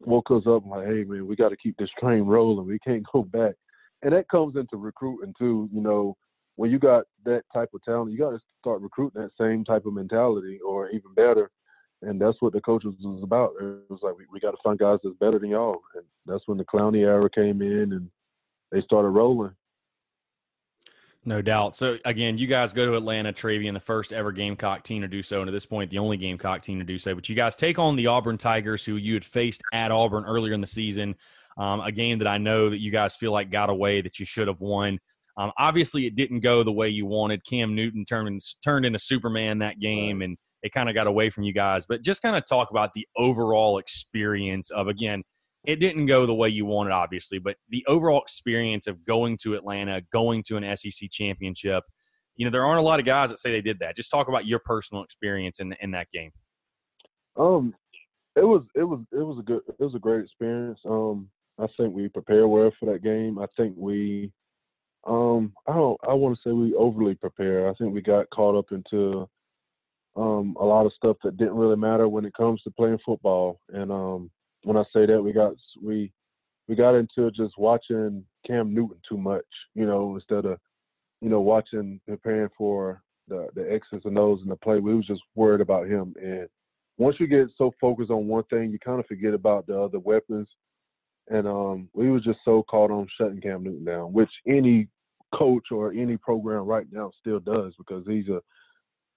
woke 0.00 0.30
us 0.30 0.44
up 0.46 0.64
like, 0.66 0.86
hey 0.86 1.04
man, 1.04 1.26
we 1.26 1.36
got 1.36 1.50
to 1.50 1.56
keep 1.56 1.76
this 1.76 1.90
train 1.98 2.22
rolling. 2.22 2.66
We 2.66 2.78
can't 2.78 3.04
go 3.12 3.22
back. 3.22 3.54
And 4.02 4.12
that 4.12 4.28
comes 4.28 4.56
into 4.56 4.76
recruiting 4.76 5.34
too. 5.38 5.68
You 5.72 5.80
know, 5.80 6.16
when 6.56 6.70
you 6.70 6.78
got 6.78 7.04
that 7.24 7.42
type 7.52 7.70
of 7.74 7.82
talent, 7.82 8.12
you 8.12 8.18
got 8.18 8.30
to 8.30 8.40
start 8.60 8.80
recruiting 8.80 9.22
that 9.22 9.30
same 9.40 9.64
type 9.64 9.86
of 9.86 9.94
mentality, 9.94 10.58
or 10.66 10.88
even 10.90 11.14
better. 11.14 11.50
And 12.02 12.20
that's 12.20 12.36
what 12.40 12.52
the 12.52 12.60
coaches 12.60 12.94
was 13.02 13.22
about. 13.24 13.54
It 13.60 13.90
was 13.90 14.00
like 14.02 14.16
we, 14.16 14.24
we 14.32 14.38
got 14.40 14.52
to 14.52 14.56
find 14.62 14.78
guys 14.78 14.98
that's 15.02 15.16
better 15.18 15.38
than 15.38 15.50
y'all. 15.50 15.80
And 15.94 16.04
that's 16.26 16.46
when 16.46 16.58
the 16.58 16.64
Clowney 16.64 17.00
era 17.00 17.28
came 17.28 17.60
in, 17.60 17.92
and 17.92 18.08
they 18.70 18.80
started 18.82 19.08
rolling. 19.08 19.52
No 21.24 21.42
doubt. 21.42 21.76
So 21.76 21.98
again, 22.04 22.38
you 22.38 22.46
guys 22.46 22.72
go 22.72 22.86
to 22.86 22.94
Atlanta, 22.94 23.32
Travian, 23.32 23.74
the 23.74 23.80
first 23.80 24.12
ever 24.12 24.32
Gamecock 24.32 24.84
team 24.84 25.02
to 25.02 25.08
do 25.08 25.22
so, 25.22 25.40
and 25.40 25.48
at 25.48 25.52
this 25.52 25.66
point, 25.66 25.90
the 25.90 25.98
only 25.98 26.16
Gamecock 26.16 26.62
team 26.62 26.78
to 26.78 26.84
do 26.84 26.98
so. 26.98 27.14
But 27.14 27.28
you 27.28 27.34
guys 27.34 27.56
take 27.56 27.78
on 27.78 27.96
the 27.96 28.06
Auburn 28.06 28.38
Tigers, 28.38 28.84
who 28.84 28.96
you 28.96 29.14
had 29.14 29.24
faced 29.24 29.62
at 29.72 29.90
Auburn 29.90 30.24
earlier 30.24 30.54
in 30.54 30.60
the 30.60 30.66
season. 30.66 31.16
Um, 31.58 31.80
a 31.80 31.90
game 31.90 32.18
that 32.20 32.28
I 32.28 32.38
know 32.38 32.70
that 32.70 32.80
you 32.80 32.92
guys 32.92 33.16
feel 33.16 33.32
like 33.32 33.50
got 33.50 33.68
away 33.68 34.00
that 34.00 34.20
you 34.20 34.24
should 34.24 34.46
have 34.46 34.60
won. 34.60 35.00
Um, 35.36 35.52
obviously, 35.58 36.06
it 36.06 36.14
didn't 36.14 36.40
go 36.40 36.62
the 36.62 36.72
way 36.72 36.88
you 36.88 37.04
wanted. 37.04 37.44
Cam 37.44 37.74
Newton 37.74 38.04
turned 38.04 38.40
turned 38.64 38.86
into 38.86 38.98
Superman 38.98 39.58
that 39.58 39.80
game, 39.80 40.22
and 40.22 40.36
it 40.62 40.72
kind 40.72 40.88
of 40.88 40.94
got 40.94 41.08
away 41.08 41.30
from 41.30 41.44
you 41.44 41.52
guys. 41.52 41.84
But 41.86 42.02
just 42.02 42.22
kind 42.22 42.36
of 42.36 42.46
talk 42.46 42.70
about 42.70 42.94
the 42.94 43.06
overall 43.16 43.78
experience 43.78 44.70
of 44.70 44.88
again 44.88 45.24
it 45.68 45.80
didn't 45.80 46.06
go 46.06 46.24
the 46.24 46.34
way 46.34 46.48
you 46.48 46.64
wanted, 46.64 46.92
obviously, 46.92 47.38
but 47.38 47.56
the 47.68 47.84
overall 47.86 48.22
experience 48.22 48.86
of 48.86 49.04
going 49.04 49.36
to 49.42 49.54
Atlanta, 49.54 50.00
going 50.10 50.42
to 50.44 50.56
an 50.56 50.74
SEC 50.74 51.10
championship, 51.10 51.84
you 52.36 52.46
know, 52.46 52.50
there 52.50 52.64
aren't 52.64 52.78
a 52.78 52.82
lot 52.82 52.98
of 52.98 53.04
guys 53.04 53.28
that 53.28 53.38
say 53.38 53.52
they 53.52 53.60
did 53.60 53.80
that. 53.80 53.94
Just 53.94 54.10
talk 54.10 54.28
about 54.28 54.46
your 54.46 54.60
personal 54.60 55.04
experience 55.04 55.60
in 55.60 55.74
in 55.82 55.90
that 55.90 56.10
game. 56.10 56.30
Um, 57.36 57.74
it 58.34 58.44
was 58.44 58.62
it 58.74 58.84
was 58.84 59.00
it 59.12 59.18
was 59.22 59.38
a 59.38 59.42
good 59.42 59.60
it 59.68 59.84
was 59.84 59.94
a 59.94 59.98
great 59.98 60.24
experience. 60.24 60.80
Um, 60.88 61.28
I 61.58 61.66
think 61.76 61.94
we 61.94 62.08
prepared 62.08 62.46
well 62.46 62.72
for 62.80 62.90
that 62.90 63.02
game. 63.02 63.38
I 63.38 63.46
think 63.54 63.74
we, 63.76 64.32
um, 65.06 65.52
I 65.66 65.74
don't 65.74 66.00
I 66.08 66.14
want 66.14 66.34
to 66.34 66.48
say 66.48 66.52
we 66.52 66.72
overly 66.76 67.14
prepared. 67.14 67.68
I 67.68 67.74
think 67.74 67.92
we 67.92 68.00
got 68.00 68.30
caught 68.30 68.56
up 68.56 68.72
into 68.72 69.28
um 70.16 70.56
a 70.58 70.64
lot 70.64 70.86
of 70.86 70.94
stuff 70.94 71.18
that 71.24 71.36
didn't 71.36 71.56
really 71.56 71.76
matter 71.76 72.08
when 72.08 72.24
it 72.24 72.32
comes 72.32 72.62
to 72.62 72.70
playing 72.70 73.00
football, 73.04 73.60
and 73.68 73.92
um 73.92 74.30
when 74.64 74.76
I 74.76 74.84
say 74.92 75.06
that, 75.06 75.22
we 75.22 75.32
got 75.32 75.54
we 75.82 76.12
we 76.68 76.74
got 76.74 76.94
into 76.94 77.30
just 77.30 77.56
watching 77.58 78.24
Cam 78.46 78.74
Newton 78.74 79.00
too 79.08 79.16
much, 79.16 79.44
you 79.74 79.86
know, 79.86 80.14
instead 80.14 80.44
of 80.44 80.58
you 81.20 81.28
know 81.28 81.40
watching 81.40 82.00
preparing 82.06 82.50
for 82.56 83.02
the 83.28 83.48
the 83.54 83.72
X's 83.72 84.02
and 84.04 84.18
O's 84.18 84.42
in 84.42 84.48
the 84.48 84.56
play. 84.56 84.80
We 84.80 84.94
was 84.94 85.06
just 85.06 85.22
worried 85.34 85.60
about 85.60 85.86
him, 85.86 86.14
and 86.20 86.48
once 86.98 87.16
you 87.20 87.26
get 87.26 87.48
so 87.56 87.72
focused 87.80 88.10
on 88.10 88.26
one 88.26 88.44
thing, 88.44 88.70
you 88.70 88.78
kind 88.78 89.00
of 89.00 89.06
forget 89.06 89.32
about 89.32 89.66
the 89.66 89.80
other 89.80 90.00
weapons. 90.00 90.48
And 91.30 91.46
um, 91.46 91.88
we 91.92 92.10
was 92.10 92.24
just 92.24 92.38
so 92.44 92.64
caught 92.64 92.90
on 92.90 93.06
shutting 93.16 93.40
Cam 93.40 93.62
Newton 93.62 93.84
down, 93.84 94.12
which 94.12 94.30
any 94.46 94.88
coach 95.34 95.66
or 95.70 95.92
any 95.92 96.16
program 96.16 96.64
right 96.64 96.86
now 96.90 97.10
still 97.20 97.38
does 97.38 97.74
because 97.76 98.04
he's 98.06 98.28
a 98.28 98.40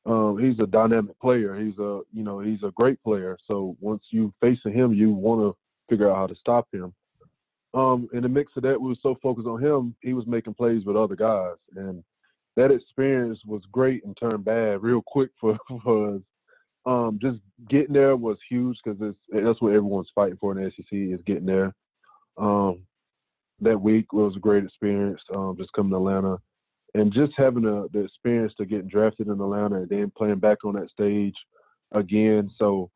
um, 0.05 0.37
he's 0.39 0.59
a 0.59 0.67
dynamic 0.67 1.19
player. 1.19 1.55
He's 1.55 1.77
a 1.77 2.01
you 2.13 2.23
know 2.23 2.39
he's 2.39 2.63
a 2.63 2.71
great 2.75 3.01
player. 3.03 3.37
So 3.47 3.75
once 3.79 4.03
you 4.09 4.33
facing 4.41 4.73
him, 4.73 4.93
you 4.93 5.11
want 5.11 5.41
to 5.41 5.57
figure 5.89 6.09
out 6.09 6.17
how 6.17 6.27
to 6.27 6.35
stop 6.35 6.67
him. 6.73 6.93
Um, 7.73 8.09
in 8.13 8.23
the 8.23 8.29
mix 8.29 8.51
of 8.57 8.63
that, 8.63 8.79
we 8.79 8.89
were 8.89 8.95
so 9.01 9.17
focused 9.21 9.47
on 9.47 9.63
him, 9.63 9.95
he 10.01 10.13
was 10.13 10.27
making 10.27 10.55
plays 10.55 10.83
with 10.85 10.97
other 10.97 11.15
guys, 11.15 11.55
and 11.75 12.03
that 12.57 12.71
experience 12.71 13.39
was 13.45 13.61
great 13.71 14.03
and 14.03 14.17
turned 14.17 14.43
bad 14.43 14.83
real 14.83 15.01
quick 15.05 15.29
for, 15.39 15.57
for 15.83 16.15
us. 16.15 16.21
Um, 16.85 17.19
just 17.21 17.37
getting 17.69 17.93
there 17.93 18.15
was 18.15 18.37
huge 18.49 18.77
because 18.83 18.99
that's 19.31 19.61
what 19.61 19.69
everyone's 19.69 20.09
fighting 20.15 20.37
for 20.41 20.57
in 20.57 20.63
the 20.63 20.71
SEC 20.71 20.87
is 20.91 21.21
getting 21.25 21.45
there. 21.45 21.73
Um, 22.37 22.79
that 23.61 23.79
week 23.79 24.11
was 24.11 24.35
a 24.35 24.39
great 24.39 24.63
experience. 24.63 25.21
Um, 25.33 25.55
just 25.57 25.71
coming 25.73 25.91
to 25.91 25.97
Atlanta 25.97 26.37
and 26.93 27.13
just 27.13 27.31
having 27.37 27.65
a, 27.65 27.87
the 27.93 28.03
experience 28.03 28.53
to 28.57 28.65
getting 28.65 28.87
drafted 28.87 29.27
in 29.27 29.33
Atlanta 29.33 29.77
and 29.77 29.89
then 29.89 30.11
playing 30.15 30.39
back 30.39 30.59
on 30.65 30.73
that 30.75 30.89
stage 30.89 31.35
again. 31.93 32.49
So 32.57 32.89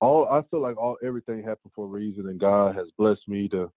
all 0.00 0.26
I 0.28 0.42
feel 0.50 0.60
like 0.60 0.76
all 0.76 0.96
everything 1.04 1.38
happened 1.42 1.72
for 1.74 1.84
a 1.84 1.88
reason, 1.88 2.28
and 2.28 2.40
God 2.40 2.74
has 2.74 2.88
blessed 2.98 3.28
me 3.28 3.48
to 3.48 3.70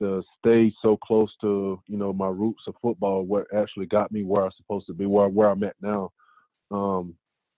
to 0.00 0.22
stay 0.38 0.72
so 0.80 0.96
close 0.96 1.32
to 1.40 1.80
you 1.86 1.96
know 1.96 2.12
my 2.12 2.28
roots 2.28 2.62
of 2.66 2.74
football, 2.80 3.24
what 3.24 3.46
actually 3.54 3.86
got 3.86 4.12
me 4.12 4.22
where 4.22 4.44
I'm 4.44 4.52
supposed 4.56 4.86
to 4.86 4.94
be, 4.94 5.06
where 5.06 5.28
where 5.28 5.50
I'm 5.50 5.64
at 5.64 5.76
now. 5.82 6.10
Um, 6.70 7.14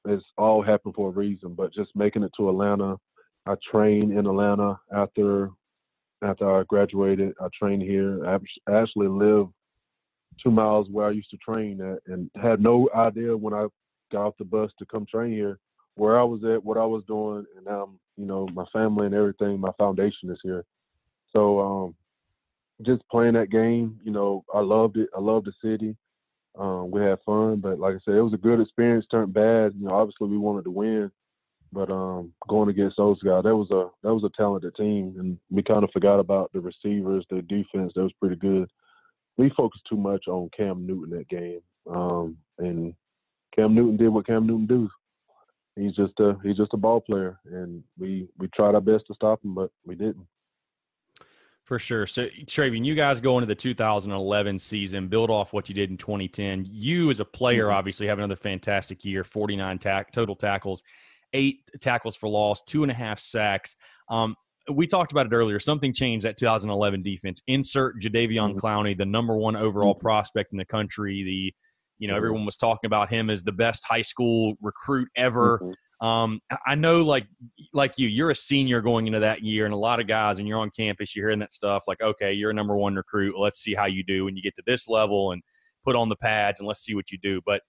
it's 0.07 0.25
all 0.39 0.63
happened 0.63 0.95
for 0.95 1.09
a 1.09 1.13
reason, 1.13 1.55
but 1.55 1.75
just 1.75 1.95
making 1.95 2.23
it 2.23 2.33
to 2.39 2.49
Atlanta. 2.49 2.97
I 3.47 3.55
trained 3.71 4.13
in 4.13 4.27
Atlanta 4.27 4.79
after 4.95 5.51
after 6.23 6.59
I 6.59 6.65
graduated. 6.65 7.35
I 7.41 7.49
trained 7.59 7.83
here. 7.83 8.27
I 8.27 8.39
actually 8.71 9.09
live 9.09 9.49
two 10.43 10.51
miles 10.51 10.89
where 10.91 11.07
I 11.07 11.11
used 11.11 11.31
to 11.31 11.37
train 11.39 11.81
at, 11.81 11.99
and 12.07 12.31
had 12.41 12.61
no 12.61 12.89
idea 12.95 13.37
when 13.37 13.55
I 13.55 13.67
got 14.13 14.27
off 14.27 14.39
the 14.39 14.45
bus 14.45 14.71
to 14.79 14.87
come 14.87 15.07
train 15.07 15.33
here 15.33 15.59
where 15.97 16.19
I 16.19 16.23
was 16.23 16.43
at, 16.45 16.65
what 16.65 16.79
I 16.79 16.87
was 16.87 17.05
doing, 17.07 17.45
and 17.57 17.67
now 17.67 17.83
I'm, 17.83 17.99
you 18.17 18.25
know, 18.25 18.49
my 18.55 18.65
family 18.73 19.07
and 19.07 19.15
everything. 19.15 19.61
My 19.61 19.73
foundation 19.79 20.31
is 20.31 20.39
here, 20.43 20.65
so 21.33 21.61
um, 21.61 21.95
just 22.83 23.07
playing 23.11 23.35
that 23.35 23.51
game, 23.51 24.01
you 24.03 24.11
know, 24.11 24.45
I 24.55 24.61
loved 24.61 24.97
it. 24.97 25.09
I 25.17 25.21
loved 25.21 25.47
the 25.47 25.53
city. 25.63 25.97
Um, 26.59 26.91
we 26.91 27.01
had 27.01 27.19
fun, 27.25 27.61
but 27.61 27.79
like 27.79 27.95
I 27.95 27.99
said, 28.05 28.15
it 28.15 28.23
was 28.23 28.33
a 28.33 28.39
good 28.39 28.61
experience. 28.61 29.07
Turned 29.11 29.33
bad, 29.33 29.75
you 29.79 29.87
know. 29.87 29.95
Obviously, 29.95 30.29
we 30.29 30.39
wanted 30.39 30.65
to 30.65 30.71
win, 30.71 31.11
but 31.73 31.91
um, 31.91 32.33
going 32.49 32.69
against 32.69 32.97
those 32.97 33.23
guys, 33.23 33.45
that 33.45 33.55
was 33.55 33.71
a 33.71 33.89
that 34.03 34.15
was 34.15 34.25
a 34.25 34.37
talented 34.37 34.75
team, 34.75 35.15
and 35.19 35.39
we 35.51 35.63
kind 35.63 35.85
of 35.85 35.91
forgot 35.91 36.19
about 36.19 36.51
the 36.53 36.61
receivers, 36.61 37.25
the 37.31 37.43
defense. 37.43 37.93
That 37.95 38.03
was 38.03 38.13
pretty 38.21 38.37
good 38.37 38.69
we 39.41 39.51
focused 39.57 39.87
too 39.89 39.97
much 39.97 40.29
on 40.29 40.51
Cam 40.55 40.87
Newton 40.87 41.17
that 41.17 41.29
game, 41.29 41.61
um, 41.91 42.37
and 42.59 42.95
Cam 43.57 43.75
Newton 43.75 43.97
did 43.97 44.11
what 44.11 44.27
Cam 44.27 44.47
Newton 44.47 44.67
do. 44.67 44.91
He's 45.77 45.97
just 45.97 46.13
a 46.21 46.37
he's 46.45 46.59
just 46.59 46.75
a 46.75 46.77
ball 46.77 47.01
player, 47.01 47.41
and 47.47 47.83
we 47.99 48.29
we 48.39 48.49
tried 48.49 48.75
our 48.75 48.83
best 48.83 49.07
to 49.07 49.15
stop 49.15 49.43
him, 49.43 49.55
but 49.55 49.71
we 49.87 49.95
didn't. 49.95 50.27
For 51.65 51.79
sure. 51.79 52.07
So, 52.07 52.27
Travian, 52.47 52.85
you 52.85 52.97
guys 52.97 53.21
go 53.21 53.39
into 53.39 53.47
the 53.47 53.55
2011 53.55 54.59
season, 54.59 55.07
build 55.07 55.31
off 55.31 55.53
what 55.53 55.69
you 55.69 55.75
did 55.75 55.89
in 55.89 55.97
2010. 55.97 56.67
You, 56.69 57.11
as 57.11 57.21
a 57.21 57.25
player, 57.25 57.67
mm-hmm. 57.67 57.77
obviously 57.77 58.09
have 58.09 58.19
another 58.19 58.35
fantastic 58.35 59.05
year 59.05 59.23
49 59.23 59.79
tack, 59.79 60.11
total 60.11 60.35
tackles, 60.35 60.83
eight 61.33 61.71
tackles 61.81 62.17
for 62.17 62.29
loss, 62.29 62.63
two 62.63 62.83
and 62.83 62.91
a 62.91 62.95
half 62.95 63.21
sacks. 63.21 63.77
Um, 64.09 64.35
we 64.69 64.87
talked 64.87 65.13
about 65.13 65.27
it 65.27 65.33
earlier. 65.33 65.59
Something 65.59 65.93
changed 65.93 66.25
that 66.25 66.37
2011 66.37 67.03
defense. 67.03 67.41
Insert 67.47 68.01
Jadeveon 68.01 68.55
mm-hmm. 68.55 68.59
Clowney, 68.59 68.97
the 68.97 69.07
number 69.07 69.37
one 69.37 69.57
overall 69.57 69.95
mm-hmm. 69.95 70.03
prospect 70.03 70.53
in 70.53 70.59
the 70.59 70.65
country. 70.65 71.23
The 71.23 71.55
you 71.99 72.09
know 72.09 72.17
everyone 72.17 72.47
was 72.47 72.57
talking 72.57 72.87
about 72.89 73.11
him 73.11 73.31
as 73.31 73.43
the 73.43 73.53
best 73.53 73.85
high 73.85 74.03
school 74.03 74.55
recruit 74.61 75.09
ever. 75.17 75.59
Mm-hmm. 75.59 75.73
Um, 76.07 76.41
I 76.67 76.77
know, 76.77 77.03
like 77.03 77.27
like 77.75 77.99
you, 77.99 78.09
you're 78.09 78.31
a 78.31 78.35
senior 78.35 78.81
going 78.81 79.07
into 79.07 79.21
that 79.21 79.43
year, 79.43 79.67
and 79.67 79.75
a 79.75 79.79
lot 79.79 80.01
of 80.01 80.07
guys, 80.07 80.39
and 80.39 80.49
you're 80.49 80.59
on 80.59 80.71
campus, 80.71 81.15
you're 81.15 81.27
hearing 81.27 81.41
that 81.41 81.53
stuff. 81.53 81.85
Like, 81.87 82.01
okay, 82.01 82.33
you're 82.33 82.51
a 82.51 82.55
number 82.55 82.77
one 82.77 82.95
recruit. 82.95 83.39
Let's 83.39 83.59
see 83.59 83.75
how 83.75 83.85
you 83.85 84.03
do 84.03 84.25
when 84.25 84.37
you 84.37 84.43
get 84.43 84.57
to 84.57 84.63
this 84.67 84.89
level, 84.89 85.33
and 85.33 85.43
put 85.85 85.97
on 85.97 86.09
the 86.09 86.17
pads, 86.17 86.59
and 86.61 86.67
let's 86.67 86.81
see 86.81 86.95
what 86.95 87.11
you 87.11 87.19
do. 87.19 87.43
But 87.45 87.61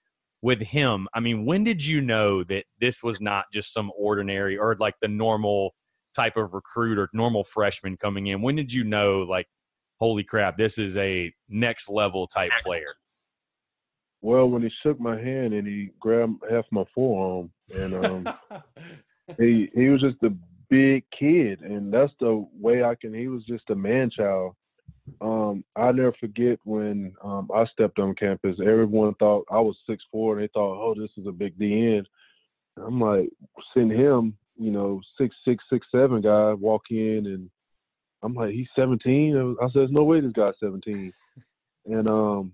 with 0.41 0.61
him, 0.61 1.07
I 1.13 1.19
mean, 1.19 1.45
when 1.45 1.63
did 1.63 1.85
you 1.85 1.99
know 2.01 2.43
that 2.45 2.65
this 2.79 3.03
was 3.03 3.19
not 3.19 3.45
just 3.51 3.73
some 3.73 3.91
ordinary 3.97 4.57
or 4.57 4.75
like 4.79 4.95
the 5.01 5.07
normal 5.07 5.75
type 6.13 6.37
of 6.37 6.53
recruit 6.53 6.97
or 6.97 7.09
normal 7.13 7.43
freshman 7.43 7.97
coming 7.97 8.27
in? 8.27 8.41
When 8.41 8.55
did 8.55 8.71
you 8.71 8.83
know, 8.83 9.19
like, 9.19 9.47
holy 9.99 10.23
crap, 10.23 10.57
this 10.57 10.77
is 10.77 10.97
a 10.97 11.33
next 11.49 11.89
level 11.89 12.27
type 12.27 12.51
player? 12.63 12.95
Well, 14.21 14.49
when 14.49 14.61
he 14.61 14.71
shook 14.83 14.99
my 14.99 15.19
hand 15.19 15.53
and 15.53 15.67
he 15.67 15.89
grabbed 15.99 16.43
half 16.49 16.65
my 16.71 16.83
forearm, 16.93 17.51
and 17.73 18.05
um, 18.05 18.29
he 19.39 19.69
he 19.73 19.89
was 19.89 20.01
just 20.01 20.21
a 20.23 20.33
big 20.69 21.03
kid, 21.17 21.61
and 21.61 21.91
that's 21.91 22.13
the 22.19 22.45
way 22.53 22.83
I 22.83 22.95
can. 22.95 23.13
He 23.13 23.27
was 23.27 23.43
just 23.45 23.69
a 23.69 23.75
man 23.75 24.11
child. 24.11 24.55
Um, 25.19 25.63
I 25.75 25.91
never 25.91 26.13
forget 26.19 26.59
when 26.63 27.13
um, 27.23 27.49
I 27.53 27.65
stepped 27.65 27.97
on 27.97 28.13
campus. 28.15 28.57
Everyone 28.61 29.15
thought 29.15 29.45
I 29.49 29.59
was 29.59 29.75
six 29.89 30.03
four, 30.11 30.33
and 30.33 30.43
they 30.43 30.49
thought, 30.53 30.79
"Oh, 30.79 30.93
this 30.95 31.11
is 31.17 31.25
a 31.27 31.31
big 31.31 31.57
DN." 31.57 32.05
I'm 32.77 33.01
like, 33.01 33.29
send 33.73 33.91
him, 33.91 34.37
you 34.57 34.71
know, 34.71 35.01
six 35.17 35.35
six 35.45 35.63
six 35.71 35.87
seven 35.91 36.21
guy 36.21 36.53
walk 36.53 36.83
in, 36.89 37.25
and 37.25 37.49
I'm 38.23 38.33
like, 38.33 38.51
he's 38.51 38.67
17. 38.75 39.57
I 39.61 39.65
said, 39.65 39.71
"There's 39.75 39.91
no 39.91 40.03
way 40.03 40.19
this 40.19 40.31
guy's 40.33 40.53
17." 40.59 41.13
And 41.87 42.07
um, 42.07 42.53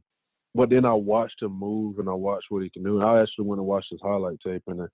but 0.55 0.69
then 0.69 0.85
I 0.85 0.93
watched 0.93 1.41
him 1.41 1.51
move 1.51 1.99
and 1.99 2.09
I 2.09 2.13
watched 2.13 2.47
what 2.49 2.63
he 2.63 2.69
can 2.69 2.83
do. 2.83 2.99
And 2.99 3.07
I 3.07 3.21
actually 3.21 3.45
went 3.45 3.59
and 3.59 3.67
watched 3.67 3.91
his 3.91 4.01
highlight 4.01 4.39
tape 4.43 4.63
and 4.67 4.87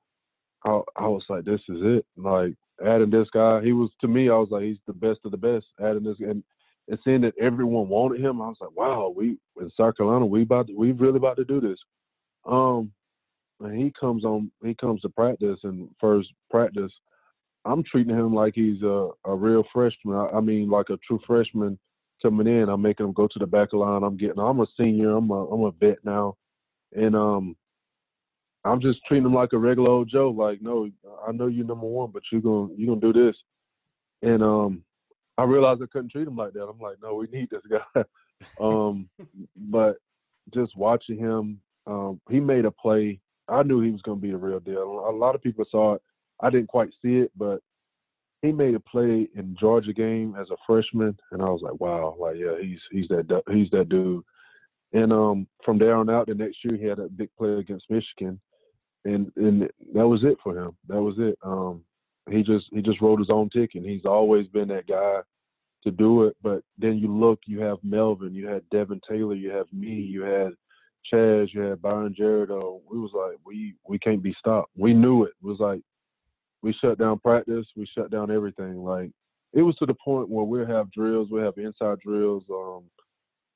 I, 0.65 0.81
I 0.95 1.07
was 1.07 1.23
like, 1.30 1.45
this 1.45 1.61
is 1.69 1.77
it. 1.81 2.05
Like 2.17 2.53
adding 2.85 3.09
this 3.09 3.30
guy, 3.34 3.61
he 3.61 3.73
was 3.73 3.89
to 4.01 4.07
me, 4.07 4.30
I 4.30 4.35
was 4.35 4.49
like, 4.51 4.63
he's 4.63 4.77
the 4.88 4.93
best 4.93 5.19
of 5.25 5.31
the 5.31 5.38
best. 5.38 5.65
Adding 5.80 6.03
this 6.03 6.17
and 6.19 6.43
and 6.89 6.99
seeing 7.05 7.21
that 7.21 7.38
everyone 7.39 7.88
wanted 7.88 8.19
him, 8.19 8.41
I 8.41 8.47
was 8.47 8.57
like, 8.59 8.75
wow, 8.75 9.13
we 9.15 9.38
in 9.59 9.71
South 9.77 9.95
Carolina, 9.95 10.25
we 10.25 10.41
about 10.41 10.67
to, 10.67 10.73
we 10.75 10.91
really 10.91 11.17
about 11.17 11.38
to 11.38 11.45
do 11.45 11.61
this. 11.61 11.77
Um, 12.45 12.91
and 13.59 13.77
he 13.77 13.93
comes 13.99 14.25
on, 14.25 14.51
he 14.63 14.73
comes 14.75 15.01
to 15.01 15.09
practice 15.09 15.59
and 15.63 15.89
first 15.99 16.30
practice, 16.49 16.91
I'm 17.65 17.84
treating 17.84 18.15
him 18.15 18.34
like 18.34 18.53
he's 18.55 18.81
a, 18.81 19.09
a 19.25 19.35
real 19.35 19.63
freshman. 19.71 20.15
I, 20.15 20.38
I 20.38 20.39
mean, 20.41 20.69
like 20.69 20.89
a 20.89 20.97
true 21.07 21.19
freshman 21.25 21.80
coming 22.21 22.47
in. 22.47 22.69
I'm 22.69 22.81
making 22.81 23.05
him 23.05 23.13
go 23.13 23.27
to 23.27 23.39
the 23.39 23.47
back 23.47 23.67
of 23.67 23.71
the 23.71 23.77
line. 23.77 24.03
I'm 24.03 24.17
getting. 24.17 24.39
I'm 24.39 24.59
a 24.59 24.67
senior. 24.77 25.15
I'm 25.15 25.30
a 25.30 25.45
I'm 25.45 25.63
a 25.63 25.71
vet 25.71 25.99
now, 26.03 26.35
and 26.93 27.15
um, 27.15 27.55
I'm 28.65 28.81
just 28.81 28.99
treating 29.07 29.25
him 29.25 29.34
like 29.34 29.53
a 29.53 29.57
regular 29.57 29.89
old 29.89 30.09
Joe. 30.09 30.30
Like, 30.30 30.61
no, 30.61 30.89
I 31.27 31.31
know 31.31 31.47
you're 31.47 31.65
number 31.65 31.85
one, 31.85 32.11
but 32.11 32.23
you're 32.31 32.41
gonna 32.41 32.73
you're 32.75 32.95
gonna 32.95 33.13
do 33.13 33.25
this. 33.25 33.35
And 34.21 34.41
um, 34.41 34.84
I 35.38 35.43
realized 35.43 35.81
I 35.81 35.88
couldn't 35.91 36.11
treat 36.11 36.27
him 36.27 36.38
like 36.38 36.53
that. 36.53 36.63
I'm 36.63 36.80
like, 36.80 36.97
no, 37.01 37.15
we 37.15 37.27
need 37.27 37.49
this 37.49 37.61
guy. 37.95 38.03
um, 38.61 39.09
but 39.55 39.97
just 40.53 40.75
watching 40.77 41.17
him, 41.17 41.59
um, 41.88 42.21
he 42.30 42.39
made 42.39 42.65
a 42.65 42.71
play. 42.71 43.19
I 43.47 43.63
knew 43.63 43.81
he 43.81 43.91
was 43.91 44.01
gonna 44.01 44.19
be 44.19 44.31
a 44.31 44.37
real 44.37 44.59
deal. 44.59 45.05
A 45.07 45.11
lot 45.11 45.35
of 45.35 45.43
people 45.43 45.65
saw 45.69 45.95
it. 45.95 46.01
I 46.39 46.49
didn't 46.49 46.69
quite 46.69 46.89
see 47.01 47.19
it, 47.19 47.31
but 47.37 47.61
he 48.41 48.51
made 48.51 48.75
a 48.75 48.79
play 48.79 49.27
in 49.35 49.55
Georgia 49.59 49.93
game 49.93 50.35
as 50.39 50.49
a 50.49 50.57
freshman, 50.67 51.17
and 51.31 51.41
I 51.41 51.45
was 51.45 51.61
like, 51.61 51.79
wow, 51.79 52.15
like 52.19 52.35
yeah, 52.37 52.55
he's 52.61 52.79
he's 52.91 53.07
that 53.09 53.43
he's 53.51 53.69
that 53.71 53.89
dude. 53.89 54.23
And 54.93 55.11
um, 55.11 55.47
from 55.65 55.79
there 55.79 55.95
on 55.95 56.09
out, 56.09 56.27
the 56.27 56.35
next 56.35 56.57
year 56.63 56.77
he 56.77 56.85
had 56.85 56.99
a 56.99 57.09
big 57.09 57.29
play 57.37 57.53
against 57.53 57.89
Michigan, 57.89 58.39
and 59.05 59.31
and 59.37 59.69
that 59.93 60.07
was 60.07 60.23
it 60.23 60.37
for 60.43 60.57
him. 60.57 60.75
That 60.87 61.01
was 61.01 61.15
it. 61.17 61.37
Um, 61.43 61.83
he 62.29 62.43
just 62.43 62.65
he 62.71 62.81
just 62.81 63.01
wrote 63.01 63.19
his 63.19 63.29
own 63.29 63.49
ticket. 63.49 63.83
He's 63.83 64.05
always 64.05 64.47
been 64.47 64.67
that 64.69 64.87
guy 64.87 65.21
to 65.83 65.91
do 65.91 66.23
it. 66.23 66.35
But 66.41 66.63
then 66.77 66.97
you 66.97 67.07
look, 67.07 67.39
you 67.45 67.59
have 67.61 67.77
Melvin, 67.83 68.33
you 68.33 68.47
had 68.47 68.69
Devin 68.71 69.01
Taylor, 69.07 69.35
you 69.35 69.51
have 69.51 69.67
me, 69.71 69.93
you 69.93 70.21
had 70.21 70.53
Chaz, 71.11 71.53
you 71.53 71.61
had 71.61 71.81
Byron 71.81 72.15
Jerideau. 72.17 72.81
We 72.89 72.99
was 72.99 73.11
like, 73.13 73.38
we 73.45 73.75
we 73.88 73.99
can't 73.99 74.23
be 74.23 74.35
stopped. 74.39 74.71
We 74.77 74.93
knew 74.93 75.23
it. 75.23 75.34
It 75.41 75.45
was 75.45 75.59
like 75.59 75.81
we 76.61 76.73
shut 76.73 76.97
down 76.97 77.19
practice, 77.19 77.65
we 77.75 77.88
shut 77.93 78.11
down 78.11 78.31
everything. 78.31 78.84
Like 78.84 79.11
it 79.53 79.61
was 79.61 79.75
to 79.77 79.85
the 79.85 79.93
point 79.93 80.30
where 80.30 80.45
we 80.45 80.59
have 80.65 80.91
drills, 80.91 81.30
we 81.31 81.41
have 81.41 81.57
inside 81.57 81.99
drills, 81.99 82.43
um, 82.49 82.84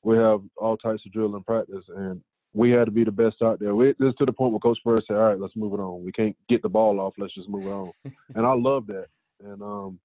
we 0.03 0.17
have 0.17 0.41
all 0.57 0.77
types 0.77 1.03
of 1.05 1.11
drill 1.11 1.35
in 1.35 1.43
practice, 1.43 1.83
and 1.95 2.21
we 2.53 2.71
had 2.71 2.85
to 2.85 2.91
be 2.91 3.03
the 3.03 3.11
best 3.11 3.41
out 3.41 3.59
there. 3.59 3.75
We, 3.75 3.93
this 3.99 4.13
to 4.19 4.25
the 4.25 4.33
point 4.33 4.51
where 4.51 4.59
Coach 4.59 4.77
Spurs 4.77 5.03
said, 5.07 5.17
"All 5.17 5.23
right, 5.23 5.39
let's 5.39 5.55
move 5.55 5.73
it 5.73 5.79
on. 5.79 6.03
We 6.03 6.11
can't 6.11 6.35
get 6.49 6.61
the 6.61 6.69
ball 6.69 6.99
off. 6.99 7.13
Let's 7.17 7.33
just 7.33 7.49
move 7.49 7.65
it 7.65 7.71
on." 7.71 7.91
and 8.35 8.45
I 8.45 8.53
love 8.53 8.87
that. 8.87 9.07
And 9.43 9.61
um, 9.61 9.99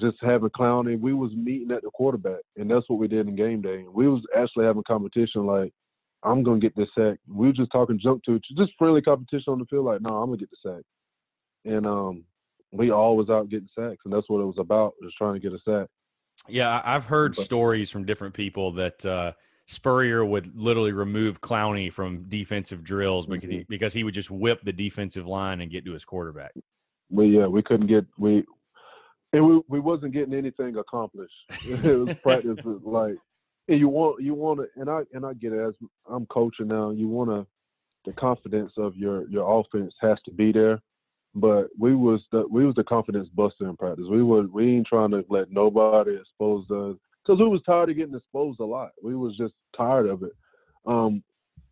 just 0.00 0.16
having 0.22 0.50
Clowney, 0.50 1.00
we 1.00 1.12
was 1.12 1.32
meeting 1.32 1.70
at 1.72 1.82
the 1.82 1.90
quarterback, 1.90 2.40
and 2.56 2.70
that's 2.70 2.88
what 2.88 2.98
we 2.98 3.08
did 3.08 3.28
in 3.28 3.36
game 3.36 3.62
day. 3.62 3.84
We 3.90 4.08
was 4.08 4.22
actually 4.36 4.66
having 4.66 4.84
competition. 4.86 5.46
Like, 5.46 5.72
I'm 6.26 6.42
gonna 6.42 6.60
get 6.60 6.76
this 6.76 6.88
sack. 6.98 7.18
We 7.28 7.46
were 7.46 7.52
just 7.52 7.72
talking 7.72 7.98
jump 7.98 8.22
to 8.24 8.34
each, 8.34 8.46
just 8.58 8.72
friendly 8.78 9.00
competition 9.00 9.52
on 9.52 9.58
the 9.58 9.66
field. 9.66 9.86
Like, 9.86 10.02
no, 10.02 10.16
I'm 10.16 10.28
gonna 10.28 10.38
get 10.38 10.50
the 10.50 10.70
sack 10.70 10.84
and 11.66 11.86
um, 11.86 12.24
we 12.72 12.90
all 12.90 13.16
was 13.16 13.28
out 13.28 13.50
getting 13.50 13.68
sacks, 13.74 14.00
and 14.04 14.14
that's 14.14 14.28
what 14.28 14.40
it 14.40 14.46
was 14.46 14.58
about, 14.58 14.94
was 15.02 15.12
trying 15.18 15.34
to 15.34 15.40
get 15.40 15.52
a 15.52 15.58
sack. 15.64 15.88
Yeah, 16.48 16.80
I've 16.84 17.04
heard 17.04 17.34
but, 17.34 17.44
stories 17.44 17.90
from 17.90 18.04
different 18.04 18.34
people 18.34 18.72
that 18.72 19.04
uh, 19.04 19.32
Spurrier 19.66 20.24
would 20.24 20.56
literally 20.56 20.92
remove 20.92 21.40
Clowney 21.40 21.92
from 21.92 22.24
defensive 22.28 22.84
drills 22.84 23.26
because 23.26 23.48
mm-hmm. 23.48 23.58
he, 23.58 23.66
because 23.68 23.92
he 23.92 24.04
would 24.04 24.14
just 24.14 24.30
whip 24.30 24.62
the 24.62 24.72
defensive 24.72 25.26
line 25.26 25.60
and 25.60 25.70
get 25.70 25.84
to 25.86 25.92
his 25.92 26.04
quarterback. 26.04 26.52
We 27.10 27.26
yeah, 27.26 27.46
we 27.46 27.62
couldn't 27.62 27.88
get 27.88 28.06
we, 28.16 28.44
and 29.32 29.46
we 29.46 29.60
we 29.68 29.80
wasn't 29.80 30.12
getting 30.12 30.34
anything 30.34 30.76
accomplished. 30.76 31.34
it 31.64 31.98
was 31.98 32.14
practice 32.22 32.58
like, 32.84 33.16
and 33.68 33.78
you 33.78 33.88
want 33.88 34.22
you 34.22 34.34
want 34.34 34.60
to, 34.60 34.80
and 34.80 34.88
I 34.90 35.02
and 35.12 35.24
I 35.24 35.34
get 35.34 35.52
it 35.52 35.60
as 35.60 35.74
I'm 36.08 36.26
coaching 36.26 36.68
now. 36.68 36.90
You 36.90 37.08
want 37.08 37.30
to, 37.30 37.46
the 38.04 38.12
confidence 38.12 38.72
of 38.76 38.96
your 38.96 39.28
your 39.28 39.60
offense 39.60 39.94
has 40.00 40.18
to 40.24 40.30
be 40.30 40.52
there 40.52 40.80
but 41.36 41.68
we 41.78 41.94
was 41.94 42.22
the 42.32 42.46
we 42.50 42.64
was 42.64 42.74
the 42.74 42.84
confidence 42.84 43.28
buster 43.28 43.68
in 43.68 43.76
practice. 43.76 44.06
We 44.10 44.22
were 44.22 44.44
we 44.44 44.76
ain't 44.76 44.86
trying 44.86 45.10
to 45.10 45.24
let 45.28 45.52
nobody 45.52 46.16
expose 46.16 46.64
us 46.70 46.96
because 47.22 47.38
we 47.38 47.48
was 47.48 47.60
tired 47.66 47.90
of 47.90 47.96
getting 47.96 48.14
exposed 48.14 48.58
a 48.58 48.64
lot. 48.64 48.92
We 49.02 49.14
was 49.14 49.36
just 49.36 49.52
tired 49.76 50.08
of 50.08 50.22
it. 50.22 50.32
Um, 50.86 51.22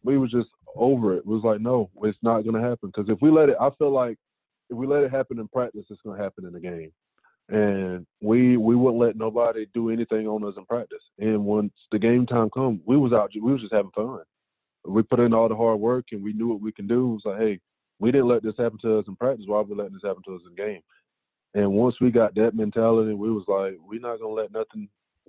we 0.03 0.19
was 0.19 0.31
just 0.31 0.51
over 0.77 1.15
it. 1.15 1.19
it 1.21 1.27
was 1.27 1.43
like 1.45 1.63
no, 1.63 1.89
it's 2.03 2.19
not 2.23 2.43
gonna 2.43 2.61
happen 2.61 2.93
because 2.95 3.09
if 3.09 3.23
we 3.23 3.31
let 3.31 3.49
it, 3.49 3.57
I 3.59 3.71
feel 3.79 3.91
like 3.91 4.19
if 4.69 4.77
we 4.77 4.87
let 4.87 5.03
it 5.03 5.11
happen 5.11 5.39
in 5.39 5.49
practice, 5.49 5.87
it's 5.89 6.01
gonna 6.05 6.23
happen 6.23 6.45
in 6.45 6.53
the 6.53 6.61
game. 6.61 6.93
And 7.51 8.07
we 8.23 8.57
we 8.57 8.75
wouldn't 8.75 9.03
let 9.03 9.17
nobody 9.17 9.67
do 9.75 9.91
anything 9.91 10.27
on 10.27 10.45
us 10.45 10.55
in 10.57 10.65
practice. 10.65 11.03
And 11.19 11.45
once 11.45 11.73
the 11.93 11.99
game 11.99 12.27
time 12.27 12.49
come, 12.51 12.81
we 12.87 12.97
was 12.97 13.13
out. 13.13 13.33
We 13.35 13.53
was 13.53 13.61
just 13.61 13.75
having 13.75 13.91
fun. 13.91 14.21
We 14.87 15.03
put 15.03 15.21
in 15.21 15.35
all 15.35 15.49
the 15.49 15.57
hard 15.57 15.81
work 15.81 16.07
and 16.13 16.23
we 16.23 16.33
knew 16.33 16.49
what 16.49 16.61
we 16.61 16.73
can 16.73 16.87
do. 16.87 17.11
It 17.11 17.15
was 17.15 17.23
like, 17.25 17.39
hey, 17.39 17.61
we 17.99 18.11
didn't 18.11 18.29
let 18.29 18.43
this 18.43 18.55
happen 18.59 18.79
to 18.83 18.99
us 18.99 19.05
in 19.09 19.17
practice. 19.17 19.47
Why 19.47 19.59
are 19.59 19.63
we 19.63 19.75
letting 19.75 19.93
this 19.93 20.03
happen 20.05 20.23
to 20.27 20.37
us 20.37 20.43
in 20.49 20.55
game? 20.55 20.81
And 21.55 21.73
once 21.73 22.01
we 22.01 22.11
got 22.11 22.35
that 22.35 22.55
mentality, 22.55 23.15
we 23.15 23.31
was 23.31 23.45
like, 23.47 23.79
we're 23.87 24.01
not 24.01 24.21
gonna 24.21 24.35
let 24.35 24.53
nothing. 24.53 24.89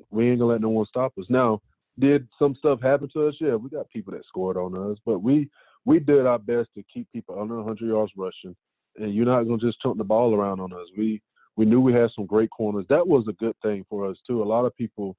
We 0.09 0.29
ain't 0.29 0.39
gonna 0.39 0.53
let 0.53 0.61
no 0.61 0.69
one 0.69 0.85
stop 0.87 1.13
us. 1.17 1.25
Now, 1.29 1.61
did 1.99 2.27
some 2.39 2.55
stuff 2.55 2.81
happen 2.81 3.09
to 3.13 3.27
us? 3.27 3.35
Yeah, 3.39 3.55
we 3.55 3.69
got 3.69 3.89
people 3.89 4.13
that 4.13 4.25
scored 4.25 4.57
on 4.57 4.75
us, 4.91 4.97
but 5.05 5.19
we 5.19 5.49
we 5.85 5.99
did 5.99 6.25
our 6.25 6.39
best 6.39 6.69
to 6.75 6.83
keep 6.91 7.07
people 7.13 7.39
under 7.39 7.57
100 7.57 7.87
yards 7.87 8.11
rushing. 8.17 8.55
And 8.97 9.13
you're 9.13 9.25
not 9.25 9.43
gonna 9.43 9.57
just 9.57 9.79
chunk 9.81 9.97
the 9.97 10.03
ball 10.03 10.33
around 10.33 10.59
on 10.59 10.73
us. 10.73 10.87
We 10.97 11.21
we 11.55 11.65
knew 11.65 11.79
we 11.81 11.93
had 11.93 12.09
some 12.15 12.25
great 12.25 12.49
corners. 12.49 12.85
That 12.89 13.07
was 13.07 13.25
a 13.27 13.33
good 13.33 13.55
thing 13.61 13.85
for 13.89 14.09
us 14.09 14.17
too. 14.27 14.41
A 14.41 14.45
lot 14.45 14.65
of 14.65 14.75
people 14.75 15.15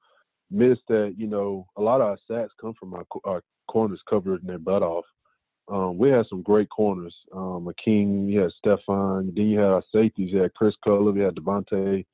miss 0.51 0.79
that. 0.89 1.15
You 1.17 1.27
know, 1.27 1.67
a 1.77 1.81
lot 1.83 2.01
of 2.01 2.09
our 2.09 2.19
sacks 2.29 2.53
come 2.61 2.75
from 2.79 2.95
our, 2.95 3.05
our 3.25 3.43
corners 3.69 4.01
covering 4.09 4.41
their 4.45 4.59
butt 4.59 4.83
off 4.83 5.05
um, 5.69 5.99
we 5.99 6.11
had 6.11 6.27
some 6.29 6.43
great 6.43 6.69
corners. 6.71 7.15
Um, 7.35 7.71
King, 7.83 8.29
you 8.29 8.41
had 8.41 8.53
Stephon, 8.65 9.35
then 9.35 9.47
you 9.47 9.59
had 9.59 9.69
our 9.69 9.83
safeties. 9.93 10.33
You 10.33 10.41
had 10.41 10.55
Chris 10.55 10.75
Culliver, 10.87 11.15
we 11.15 11.21
had 11.21 11.35
Devontae, 11.35 12.05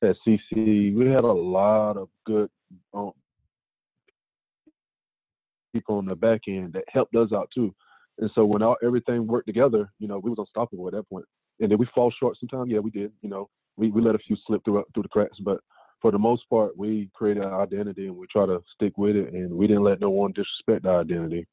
had 0.00 0.16
CC. 0.26 0.94
We 0.94 1.06
had 1.08 1.24
a 1.24 1.32
lot 1.32 1.96
of 1.96 2.08
good 2.24 2.48
um, 2.94 3.12
people 5.74 5.96
on 5.96 6.06
the 6.06 6.14
back 6.14 6.42
end 6.46 6.74
that 6.74 6.84
helped 6.88 7.16
us 7.16 7.32
out 7.32 7.50
too. 7.52 7.74
And 8.18 8.30
so 8.34 8.44
when 8.44 8.62
all, 8.62 8.76
everything 8.84 9.26
worked 9.26 9.48
together, 9.48 9.90
you 9.98 10.06
know, 10.06 10.18
we 10.18 10.30
was 10.30 10.38
unstoppable 10.38 10.86
at 10.86 10.94
that 10.94 11.08
point. 11.08 11.24
And 11.58 11.70
did 11.70 11.80
we 11.80 11.88
fall 11.94 12.12
short 12.12 12.36
sometimes? 12.38 12.70
Yeah, 12.70 12.78
we 12.78 12.90
did. 12.90 13.10
You 13.22 13.30
know, 13.30 13.48
we, 13.76 13.90
we 13.90 14.02
let 14.02 14.14
a 14.14 14.18
few 14.18 14.36
slip 14.46 14.64
through 14.64 14.84
through 14.94 15.04
the 15.04 15.08
cracks, 15.08 15.38
but 15.44 15.58
for 16.00 16.10
the 16.10 16.18
most 16.18 16.42
part, 16.50 16.76
we 16.76 17.08
created 17.14 17.44
our 17.44 17.62
identity 17.62 18.08
and 18.08 18.16
we 18.16 18.26
try 18.26 18.44
to 18.44 18.60
stick 18.74 18.98
with 18.98 19.16
it, 19.16 19.32
and 19.32 19.52
we 19.52 19.66
didn't 19.66 19.84
let 19.84 20.00
no 20.00 20.10
one 20.10 20.32
disrespect 20.32 20.84
our 20.84 21.00
identity. 21.00 21.46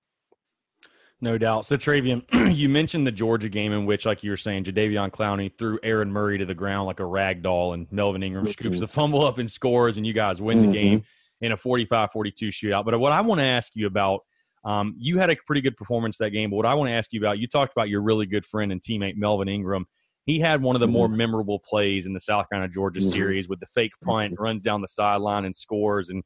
No 1.21 1.37
doubt. 1.37 1.65
So, 1.65 1.75
Travian, 1.75 2.23
you 2.55 2.69
mentioned 2.69 3.05
the 3.05 3.11
Georgia 3.11 3.49
game 3.49 3.73
in 3.73 3.85
which, 3.85 4.05
like 4.05 4.23
you 4.23 4.31
were 4.31 4.37
saying, 4.37 4.63
Jadeveon 4.63 5.11
Clowney 5.11 5.55
threw 5.57 5.77
Aaron 5.83 6.11
Murray 6.11 6.37
to 6.37 6.45
the 6.45 6.55
ground 6.55 6.87
like 6.87 6.99
a 6.99 7.05
rag 7.05 7.43
doll, 7.43 7.73
and 7.73 7.87
Melvin 7.91 8.23
Ingram 8.23 8.45
mm-hmm. 8.45 8.51
scoops 8.51 8.79
the 8.79 8.87
fumble 8.87 9.25
up 9.25 9.37
and 9.37 9.51
scores, 9.51 9.97
and 9.97 10.07
you 10.07 10.13
guys 10.13 10.41
win 10.41 10.59
mm-hmm. 10.59 10.71
the 10.71 10.77
game 10.77 11.03
in 11.41 11.51
a 11.51 11.57
45 11.57 12.11
42 12.11 12.47
shootout. 12.49 12.85
But 12.85 12.99
what 12.99 13.11
I 13.11 13.21
want 13.21 13.39
to 13.39 13.45
ask 13.45 13.75
you 13.75 13.87
about 13.87 14.21
Um, 14.63 14.95
you 14.97 15.19
had 15.19 15.29
a 15.29 15.35
pretty 15.45 15.61
good 15.61 15.77
performance 15.77 16.17
that 16.17 16.31
game, 16.31 16.49
but 16.49 16.57
what 16.57 16.65
I 16.65 16.73
want 16.73 16.89
to 16.89 16.93
ask 16.93 17.13
you 17.13 17.19
about, 17.19 17.39
you 17.39 17.47
talked 17.47 17.71
about 17.71 17.89
your 17.89 18.01
really 18.01 18.25
good 18.25 18.45
friend 18.45 18.71
and 18.71 18.81
teammate 18.81 19.15
Melvin 19.15 19.47
Ingram. 19.47 19.85
He 20.29 20.37
had 20.37 20.61
one 20.61 20.75
of 20.75 20.79
the 20.79 20.85
mm-hmm. 20.85 20.93
more 20.93 21.07
memorable 21.09 21.57
plays 21.57 22.05
in 22.05 22.13
the 22.13 22.19
South 22.19 22.47
Carolina 22.49 22.71
Georgia 22.71 22.99
mm-hmm. 22.99 23.09
series 23.09 23.49
with 23.49 23.59
the 23.59 23.65
fake 23.65 23.93
punt, 24.03 24.33
mm-hmm. 24.33 24.43
runs 24.43 24.61
down 24.61 24.79
the 24.79 24.87
sideline 24.87 25.43
and 25.43 25.55
scores, 25.55 26.09
and 26.09 26.23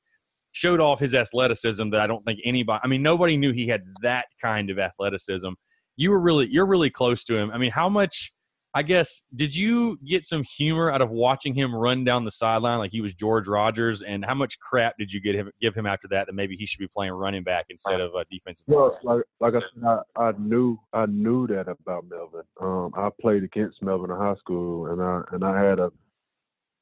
showed 0.51 0.81
off 0.81 0.99
his 0.99 1.15
athleticism 1.15 1.89
that 1.91 2.01
I 2.01 2.07
don't 2.07 2.21
think 2.25 2.41
anybody. 2.43 2.81
I 2.83 2.87
mean, 2.87 3.01
nobody 3.01 3.37
knew 3.37 3.53
he 3.53 3.65
had 3.65 3.83
that 4.01 4.25
kind 4.41 4.69
of 4.69 4.77
athleticism. 4.77 5.47
You 5.95 6.11
were 6.11 6.19
really, 6.19 6.49
you're 6.51 6.65
really 6.65 6.89
close 6.89 7.23
to 7.23 7.37
him. 7.37 7.49
I 7.51 7.57
mean, 7.57 7.71
how 7.71 7.87
much? 7.87 8.33
I 8.75 8.81
guess 8.81 9.23
did 9.35 9.55
you 9.55 9.99
get 10.03 10.25
some 10.25 10.43
humor 10.43 10.91
out 10.91 11.01
of 11.01 11.11
watching 11.11 11.53
him 11.53 11.75
run 11.75 12.03
down 12.03 12.25
the 12.25 12.31
sideline 12.31 12.79
like 12.79 12.91
he 12.91 13.01
was 13.01 13.13
George 13.13 13.47
Rogers? 13.47 14.01
And 14.01 14.25
how 14.25 14.33
much 14.33 14.59
crap 14.59 14.97
did 14.97 15.13
you 15.13 15.21
get 15.21 15.35
him 15.35 15.51
give 15.61 15.75
him 15.75 15.85
after 15.85 16.07
that 16.09 16.25
that 16.25 16.33
maybe 16.33 16.55
he 16.55 16.65
should 16.65 16.79
be 16.79 16.87
playing 16.87 17.13
running 17.13 17.43
back 17.43 17.65
instead 17.69 18.01
of 18.01 18.15
a 18.15 18.25
defensive? 18.31 18.65
Well, 18.67 18.97
like 19.03 19.23
like 19.39 19.53
I 19.53 19.59
said, 19.59 19.83
I, 19.85 20.21
I 20.21 20.31
knew 20.39 20.79
I 20.91 21.05
knew 21.05 21.45
that 21.47 21.67
about 21.67 22.05
Melvin. 22.09 22.41
Um, 22.59 22.91
I 22.97 23.09
played 23.21 23.43
against 23.43 23.81
Melvin 23.83 24.09
in 24.09 24.17
high 24.17 24.35
school, 24.35 24.87
and 24.87 25.01
I 25.01 25.21
and 25.31 25.43
I 25.43 25.63
had 25.63 25.79
a 25.79 25.91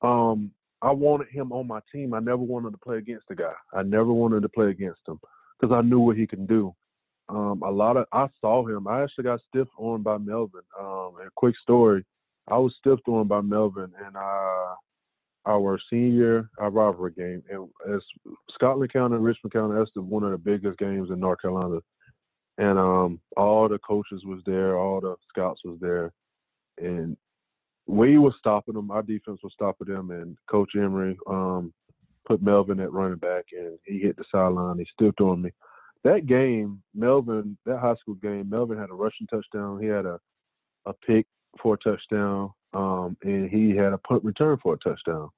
um 0.05 0.51
I 0.81 0.91
wanted 0.91 1.27
him 1.27 1.51
on 1.51 1.67
my 1.67 1.79
team. 1.91 2.13
I 2.13 2.19
never 2.19 2.37
wanted 2.37 2.71
to 2.71 2.77
play 2.77 2.97
against 2.97 3.27
the 3.27 3.35
guy. 3.35 3.53
I 3.73 3.83
never 3.83 4.13
wanted 4.13 4.41
to 4.43 4.49
play 4.49 4.69
against 4.69 5.01
him 5.07 5.19
because 5.59 5.75
I 5.75 5.81
knew 5.81 5.99
what 5.99 6.17
he 6.17 6.25
can 6.25 6.45
do. 6.45 6.73
Um, 7.31 7.61
a 7.63 7.71
lot 7.71 7.95
of 7.95 8.05
I 8.11 8.27
saw 8.41 8.67
him. 8.67 8.87
I 8.87 9.03
actually 9.03 9.23
got 9.23 9.39
stiff 9.47 9.67
on 9.77 10.01
by 10.03 10.17
Melvin. 10.17 10.61
Um, 10.77 11.13
a 11.25 11.29
quick 11.35 11.55
story, 11.61 12.03
I 12.49 12.57
was 12.57 12.73
stiff 12.77 12.99
on 13.07 13.27
by 13.27 13.39
Melvin, 13.39 13.91
and 14.05 14.17
uh, 14.17 14.75
our 15.45 15.79
senior 15.89 16.49
rivalry 16.59 17.13
game, 17.13 17.41
and 17.49 17.69
as 17.93 18.01
Scotland 18.53 18.91
County 18.91 19.15
and 19.15 19.23
Richmond 19.23 19.53
County, 19.53 19.75
that's 19.77 19.91
the, 19.95 20.01
one 20.01 20.23
of 20.23 20.31
the 20.31 20.37
biggest 20.37 20.77
games 20.77 21.09
in 21.09 21.19
North 21.19 21.41
Carolina. 21.41 21.79
And 22.57 22.77
um, 22.77 23.19
all 23.37 23.69
the 23.69 23.79
coaches 23.79 24.23
was 24.25 24.41
there, 24.45 24.77
all 24.77 24.99
the 24.99 25.15
scouts 25.29 25.61
was 25.63 25.77
there, 25.79 26.11
and 26.77 27.15
we 27.87 28.17
was 28.17 28.33
stopping 28.39 28.75
them. 28.75 28.91
Our 28.91 29.03
defense 29.03 29.39
was 29.41 29.53
stopping 29.53 29.87
them, 29.87 30.11
and 30.11 30.37
Coach 30.49 30.71
Emery 30.75 31.17
um, 31.27 31.73
put 32.27 32.41
Melvin 32.41 32.81
at 32.81 32.91
running 32.91 33.17
back, 33.17 33.45
and 33.57 33.79
he 33.85 33.99
hit 33.99 34.17
the 34.17 34.25
sideline. 34.29 34.79
He 34.79 34.85
stiffed 34.93 35.21
on 35.21 35.41
me 35.41 35.51
that 36.03 36.25
game, 36.25 36.81
Melvin, 36.95 37.57
that 37.65 37.79
high 37.79 37.95
school 37.95 38.15
game, 38.15 38.49
Melvin 38.49 38.77
had 38.77 38.89
a 38.89 38.93
rushing 38.93 39.27
touchdown. 39.27 39.81
He 39.81 39.87
had 39.87 40.05
a 40.05 40.19
a 40.85 40.93
pick 40.93 41.27
for 41.61 41.75
a 41.75 41.77
touchdown, 41.77 42.51
um, 42.73 43.17
and 43.23 43.49
he 43.49 43.75
had 43.75 43.93
a 43.93 43.97
punt 43.99 44.23
return 44.23 44.57
for 44.61 44.73
a 44.73 44.77
touchdown. 44.79 45.29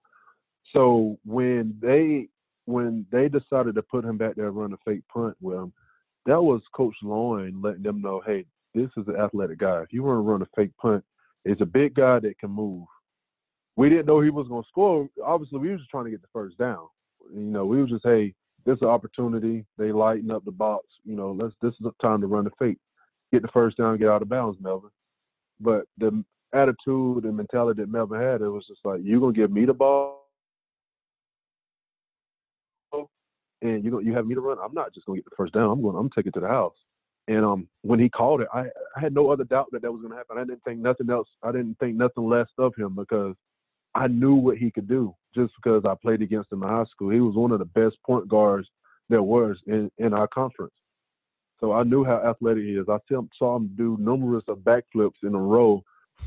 So 0.72 1.18
when 1.26 1.76
they 1.81 2.30
when 2.65 3.06
they 3.11 3.27
decided 3.27 3.76
to 3.76 3.81
put 3.81 4.06
him 4.06 4.18
back 4.18 4.35
there 4.35 4.48
and 4.48 4.56
run 4.56 4.73
a 4.73 4.77
fake 4.85 5.03
punt 5.14 5.35
with 5.41 5.57
him, 5.57 5.73
that 6.26 6.41
was 6.41 6.61
Coach 6.73 6.95
Lawing 7.03 7.61
letting 7.61 7.84
them 7.84 8.02
know, 8.02 8.22
hey, 8.26 8.45
this 8.73 8.90
is 8.95 9.07
an 9.07 9.18
athletic 9.18 9.60
guy. 9.60 9.81
If 9.81 9.91
you 9.91 10.03
want 10.03 10.18
to 10.18 10.22
run 10.22 10.41
a 10.41 10.48
fake 10.56 10.72
punt, 10.81 11.03
it's 11.44 11.61
a 11.61 11.65
big 11.65 11.95
guy 11.95 12.19
that 12.19 12.40
can 12.40 12.52
move. 12.52 12.85
We 13.76 13.90
didn't 13.90 14.06
know 14.06 14.22
he 14.22 14.30
was 14.30 14.48
going 14.48 14.64
to 14.64 14.69
score. 14.69 15.10
Obviously, 15.23 15.60
we 15.60 15.69
were 15.69 15.77
just 15.77 15.90
trying 15.90 16.06
to 16.06 16.11
get 16.11 16.22
the 16.22 16.27
first 16.31 16.57
down. 16.57 16.88
You 17.34 17.41
know, 17.41 17.65
we 17.65 17.77
were 17.81 17.88
just, 17.88 18.06
hey, 18.06 18.34
this 18.65 18.76
is 18.76 18.81
an 18.81 18.88
opportunity. 18.88 19.65
They 19.77 19.91
lighten 19.91 20.31
up 20.31 20.45
the 20.45 20.52
box. 20.52 20.85
You 21.03 21.15
know, 21.15 21.31
let's 21.31 21.53
this 21.61 21.73
is 21.80 21.85
a 21.85 22.02
time 22.02 22.22
to 22.22 22.27
run 22.27 22.45
the 22.45 22.52
fake, 22.60 22.77
get 23.31 23.41
the 23.41 23.48
first 23.49 23.77
down, 23.77 23.98
get 23.98 24.10
out 24.10 24.22
of 24.22 24.30
bounds, 24.30 24.57
Melvin. 24.61 24.90
But 25.60 25.85
the 25.98 26.23
attitude 26.53 27.26
and 27.26 27.35
mentality 27.35 27.81
that 27.81 27.91
Melvin 27.91 28.22
had, 28.22 28.41
it 28.41 28.49
was 28.49 28.65
just 28.68 28.81
like, 28.84 29.02
you're 29.03 29.19
gonna 29.19 29.34
give 29.34 29.52
me 29.52 29.65
the 29.65 29.73
ball, 29.73 30.30
and 33.61 33.84
you 33.84 33.99
you 34.02 34.14
have 34.14 34.27
me 34.27 34.35
to 34.35 34.41
run. 34.41 34.57
I'm 34.64 34.73
not 34.73 34.94
just 34.94 35.06
gonna 35.06 35.18
get 35.18 35.26
the 35.26 35.35
first 35.35 35.53
down. 35.53 35.69
I'm 35.69 35.81
going. 35.81 35.98
I'm 35.98 36.10
taking 36.10 36.30
it 36.30 36.34
to 36.35 36.41
the 36.41 36.48
house. 36.48 36.76
And 37.30 37.45
um, 37.45 37.68
when 37.84 37.99
he 37.99 38.10
called 38.10 38.41
it, 38.41 38.49
I, 38.53 38.65
I 38.98 38.99
had 38.99 39.14
no 39.14 39.31
other 39.31 39.45
doubt 39.45 39.69
that 39.72 39.81
that 39.81 39.91
was 39.91 40.02
gonna 40.02 40.15
happen. 40.15 40.38
I 40.38 40.44
didn't 40.44 40.64
think 40.64 40.80
nothing 40.80 41.10
else. 41.10 41.30
I 41.41 41.52
didn't 41.52 41.77
think 41.80 41.95
nothing 41.95 42.27
less 42.27 42.48
of 42.57 42.76
him 42.76 42.95
because 42.95 43.35
I 43.95 44.07
knew 44.07 44.36
what 44.36 44.57
he 44.57 44.72
could 44.72 44.88
do 44.88 45.15
just 45.36 45.53
because 45.56 45.84
I 45.86 45.95
played 45.95 46.22
against 46.22 46.52
him 46.52 46.64
in 46.64 46.70
high 46.70 46.86
school. 46.86 47.10
He 47.10 47.20
was 47.20 47.36
one 47.36 47.52
of 47.52 47.60
the 47.60 47.65
best 47.65 47.98
point 48.06 48.28
guards 48.28 48.68
there 49.10 49.24
was 49.24 49.57
in, 49.68 49.91
in 49.98 50.14
our 50.14 50.28
conference. 50.28 50.74
So 51.60 51.72
I 51.72 51.84
knew 51.84 52.03
how 52.03 52.18
athletic 52.18 52.64
he 52.64 52.72
is. 52.72 52.88
I 52.90 52.98
saw 53.38 53.56
him 53.56 53.72
do 53.78 53.98
numerous 53.99 54.44
of 54.48 54.60
backflips 54.60 55.24
in 55.24 55.34
a 55.34 55.40
row. 55.40 55.84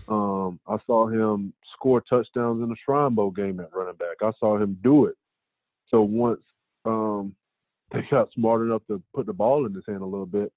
Um, 0.09 0.59
I 0.67 0.79
saw 0.87 1.09
him 1.09 1.53
score 1.75 2.01
touchdowns 2.01 2.63
in 2.63 2.69
the 2.69 2.77
Shrine 2.85 3.15
Bowl 3.15 3.31
game 3.31 3.61
at 3.61 3.75
running 3.75 3.97
back. 3.97 4.17
I 4.23 4.33
saw 4.39 4.57
him 4.57 4.79
do 4.83 5.07
it. 5.07 5.17
So 5.91 6.03
once 6.03 6.41
um, 6.85 7.35
they 7.93 8.01
got 8.11 8.33
smart 8.33 8.63
enough 8.63 8.83
to 8.89 9.03
put 9.15 9.27
the 9.27 9.33
ball 9.33 9.67
in 9.67 9.75
his 9.75 9.85
hand 9.87 10.03
a 10.03 10.07
little 10.07 10.27
bit, 10.27 10.53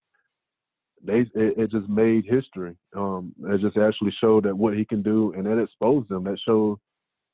they 1.04 1.20
it, 1.20 1.58
it 1.58 1.72
just 1.72 1.90
made 1.90 2.26
history. 2.26 2.76
Um, 2.96 3.34
it 3.46 3.62
just 3.62 3.78
actually 3.78 4.14
showed 4.20 4.46
that 4.46 4.58
what 4.58 4.76
he 4.76 4.86
can 4.86 5.02
do, 5.02 5.34
and 5.36 5.46
that 5.46 5.62
exposed 5.62 6.12
him. 6.12 6.24
That 6.26 6.40
showed 6.46 6.80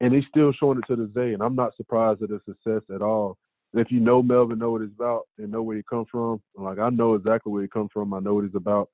and 0.05 0.13
he's 0.13 0.25
still 0.29 0.53
showing 0.53 0.77
it 0.77 0.83
to 0.87 0.95
this 0.95 1.09
day. 1.15 1.33
And 1.33 1.41
I'm 1.41 1.55
not 1.55 1.75
surprised 1.75 2.21
at 2.21 2.29
his 2.29 2.41
success 2.45 2.83
at 2.93 3.01
all. 3.01 3.37
If 3.73 3.91
you 3.91 3.99
know 3.99 4.21
Melvin, 4.21 4.59
know 4.59 4.71
what 4.71 4.81
he's 4.81 4.91
about, 4.95 5.23
and 5.39 5.51
know 5.51 5.63
where 5.63 5.75
he 5.75 5.83
comes 5.89 6.05
from, 6.11 6.41
like 6.55 6.77
I 6.77 6.89
know 6.89 7.15
exactly 7.15 7.51
where 7.51 7.63
he 7.63 7.67
comes 7.67 7.89
from. 7.91 8.13
I 8.13 8.19
know 8.19 8.35
what 8.35 8.45
he's 8.45 8.55
about, 8.55 8.89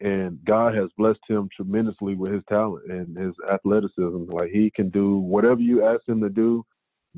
and 0.00 0.38
God 0.44 0.74
has 0.76 0.88
blessed 0.96 1.18
him 1.28 1.48
tremendously 1.54 2.14
with 2.14 2.32
his 2.32 2.44
talent 2.48 2.88
and 2.88 3.16
his 3.16 3.34
athleticism. 3.52 4.30
Like 4.30 4.50
he 4.52 4.70
can 4.70 4.88
do 4.88 5.18
whatever 5.18 5.60
you 5.60 5.84
ask 5.84 6.08
him 6.08 6.20
to 6.20 6.30
do, 6.30 6.64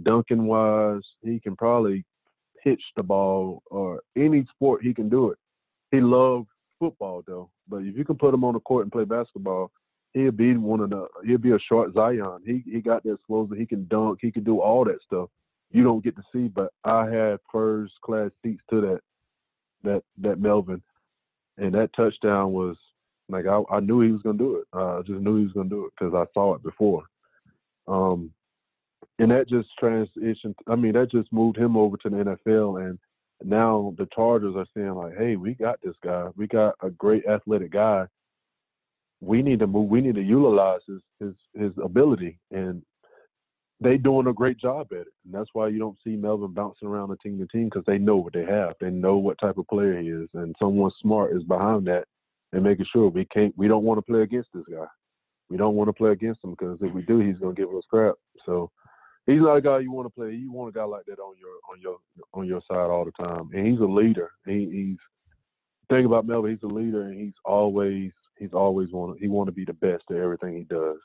dunking 0.02 0.46
wise. 0.46 1.02
He 1.22 1.38
can 1.38 1.54
probably 1.54 2.06
pitch 2.64 2.82
the 2.96 3.02
ball 3.02 3.62
or 3.66 4.00
any 4.16 4.46
sport 4.54 4.82
he 4.82 4.94
can 4.94 5.10
do 5.10 5.30
it. 5.30 5.38
He 5.92 6.00
loves 6.00 6.46
football 6.80 7.22
though, 7.26 7.50
but 7.68 7.82
if 7.82 7.94
you 7.94 8.06
can 8.06 8.16
put 8.16 8.32
him 8.32 8.42
on 8.42 8.54
the 8.54 8.60
court 8.60 8.86
and 8.86 8.92
play 8.92 9.04
basketball, 9.04 9.70
he'll 10.14 10.30
be 10.30 10.56
one 10.56 10.80
of 10.80 10.90
the 10.90 11.06
he'll 11.24 11.38
be 11.38 11.52
a 11.52 11.58
short 11.58 11.92
Zion. 11.94 12.40
He 12.44 12.62
he 12.70 12.80
got 12.80 13.02
that 13.04 13.14
explosive. 13.14 13.56
He 13.56 13.66
can 13.66 13.86
dunk. 13.88 14.18
He 14.20 14.30
can 14.30 14.44
do 14.44 14.60
all 14.60 14.84
that 14.84 15.02
stuff. 15.04 15.28
You 15.70 15.84
don't 15.84 16.04
get 16.04 16.16
to 16.16 16.22
see, 16.32 16.48
but 16.48 16.72
I 16.84 17.04
had 17.06 17.38
first 17.52 17.94
class 18.02 18.30
seats 18.42 18.62
to 18.70 18.80
that 18.80 19.00
that 19.84 20.02
that 20.18 20.40
Melvin, 20.40 20.82
and 21.58 21.74
that 21.74 21.90
touchdown 21.94 22.52
was 22.52 22.76
like 23.28 23.46
I, 23.46 23.62
I 23.70 23.80
knew 23.80 24.00
he 24.00 24.12
was 24.12 24.22
gonna 24.22 24.38
do 24.38 24.56
it. 24.56 24.66
I 24.72 25.00
just 25.00 25.20
knew 25.20 25.36
he 25.38 25.44
was 25.44 25.52
gonna 25.52 25.68
do 25.68 25.86
it 25.86 25.92
because 25.98 26.14
I 26.14 26.24
saw 26.32 26.54
it 26.54 26.62
before. 26.62 27.04
Um, 27.86 28.30
and 29.18 29.30
that 29.30 29.48
just 29.48 29.68
transitioned. 29.82 30.54
I 30.68 30.76
mean, 30.76 30.92
that 30.92 31.10
just 31.10 31.32
moved 31.32 31.58
him 31.58 31.76
over 31.76 31.96
to 31.98 32.08
the 32.08 32.16
NFL, 32.16 32.86
and 32.86 32.98
now 33.44 33.94
the 33.98 34.06
Chargers 34.14 34.54
are 34.56 34.66
saying 34.74 34.94
like, 34.94 35.16
"Hey, 35.16 35.36
we 35.36 35.54
got 35.54 35.80
this 35.82 35.96
guy. 36.02 36.28
We 36.36 36.46
got 36.46 36.76
a 36.82 36.90
great 36.90 37.26
athletic 37.26 37.72
guy 37.72 38.06
we 39.20 39.42
need 39.42 39.58
to 39.60 39.66
move. 39.66 39.88
We 39.88 40.00
need 40.00 40.14
to 40.14 40.22
utilize 40.22 40.80
his 40.86 41.00
his 41.20 41.34
his 41.54 41.72
ability, 41.82 42.38
and 42.50 42.82
they 43.80 43.96
doing 43.96 44.26
a 44.26 44.32
great 44.32 44.58
job 44.58 44.88
at 44.92 45.02
it. 45.02 45.14
And 45.24 45.34
that's 45.34 45.50
why 45.52 45.68
you 45.68 45.78
don't 45.78 45.98
see 46.04 46.16
Melvin 46.16 46.52
bouncing 46.52 46.88
around 46.88 47.10
the 47.10 47.16
team 47.16 47.38
to 47.38 47.46
team 47.46 47.66
because 47.66 47.84
they 47.86 47.98
know 47.98 48.16
what 48.16 48.32
they 48.32 48.44
have. 48.44 48.74
They 48.80 48.90
know 48.90 49.16
what 49.16 49.38
type 49.38 49.58
of 49.58 49.68
player 49.68 50.00
he 50.00 50.08
is, 50.08 50.28
and 50.34 50.54
someone 50.58 50.90
smart 51.00 51.36
is 51.36 51.42
behind 51.44 51.86
that 51.86 52.04
and 52.52 52.62
making 52.62 52.86
sure 52.92 53.08
we 53.08 53.24
can't. 53.26 53.54
We 53.56 53.68
don't 53.68 53.84
want 53.84 53.98
to 53.98 54.02
play 54.02 54.22
against 54.22 54.50
this 54.54 54.64
guy. 54.70 54.86
We 55.48 55.56
don't 55.56 55.74
want 55.74 55.88
to 55.88 55.94
play 55.94 56.10
against 56.10 56.44
him 56.44 56.50
because 56.50 56.78
if 56.80 56.92
we 56.92 57.02
do, 57.02 57.20
he's 57.20 57.38
gonna 57.38 57.54
give 57.54 57.70
us 57.70 57.84
crap. 57.88 58.16
So 58.44 58.70
he's 59.26 59.40
not 59.40 59.56
a 59.56 59.62
guy 59.62 59.78
you 59.80 59.92
want 59.92 60.06
to 60.06 60.14
play. 60.14 60.32
You 60.32 60.52
want 60.52 60.74
a 60.74 60.78
guy 60.78 60.84
like 60.84 61.06
that 61.06 61.18
on 61.18 61.34
your 61.38 61.54
on 61.70 61.80
your 61.80 61.98
on 62.34 62.46
your 62.46 62.60
side 62.70 62.90
all 62.90 63.04
the 63.04 63.24
time. 63.24 63.48
And 63.52 63.66
he's 63.66 63.80
a 63.80 63.84
leader. 63.84 64.30
He, 64.46 64.68
he's 64.70 64.98
thing 65.88 66.04
about 66.04 66.26
Melvin. 66.26 66.50
He's 66.50 66.70
a 66.70 66.72
leader, 66.72 67.02
and 67.02 67.18
he's 67.18 67.34
always 67.44 68.12
he's 68.38 68.52
always 68.52 68.92
want 68.92 69.18
he 69.20 69.28
want 69.28 69.48
to 69.48 69.52
be 69.52 69.64
the 69.64 69.72
best 69.72 70.04
at 70.10 70.16
everything 70.16 70.56
he 70.56 70.64
does. 70.64 70.98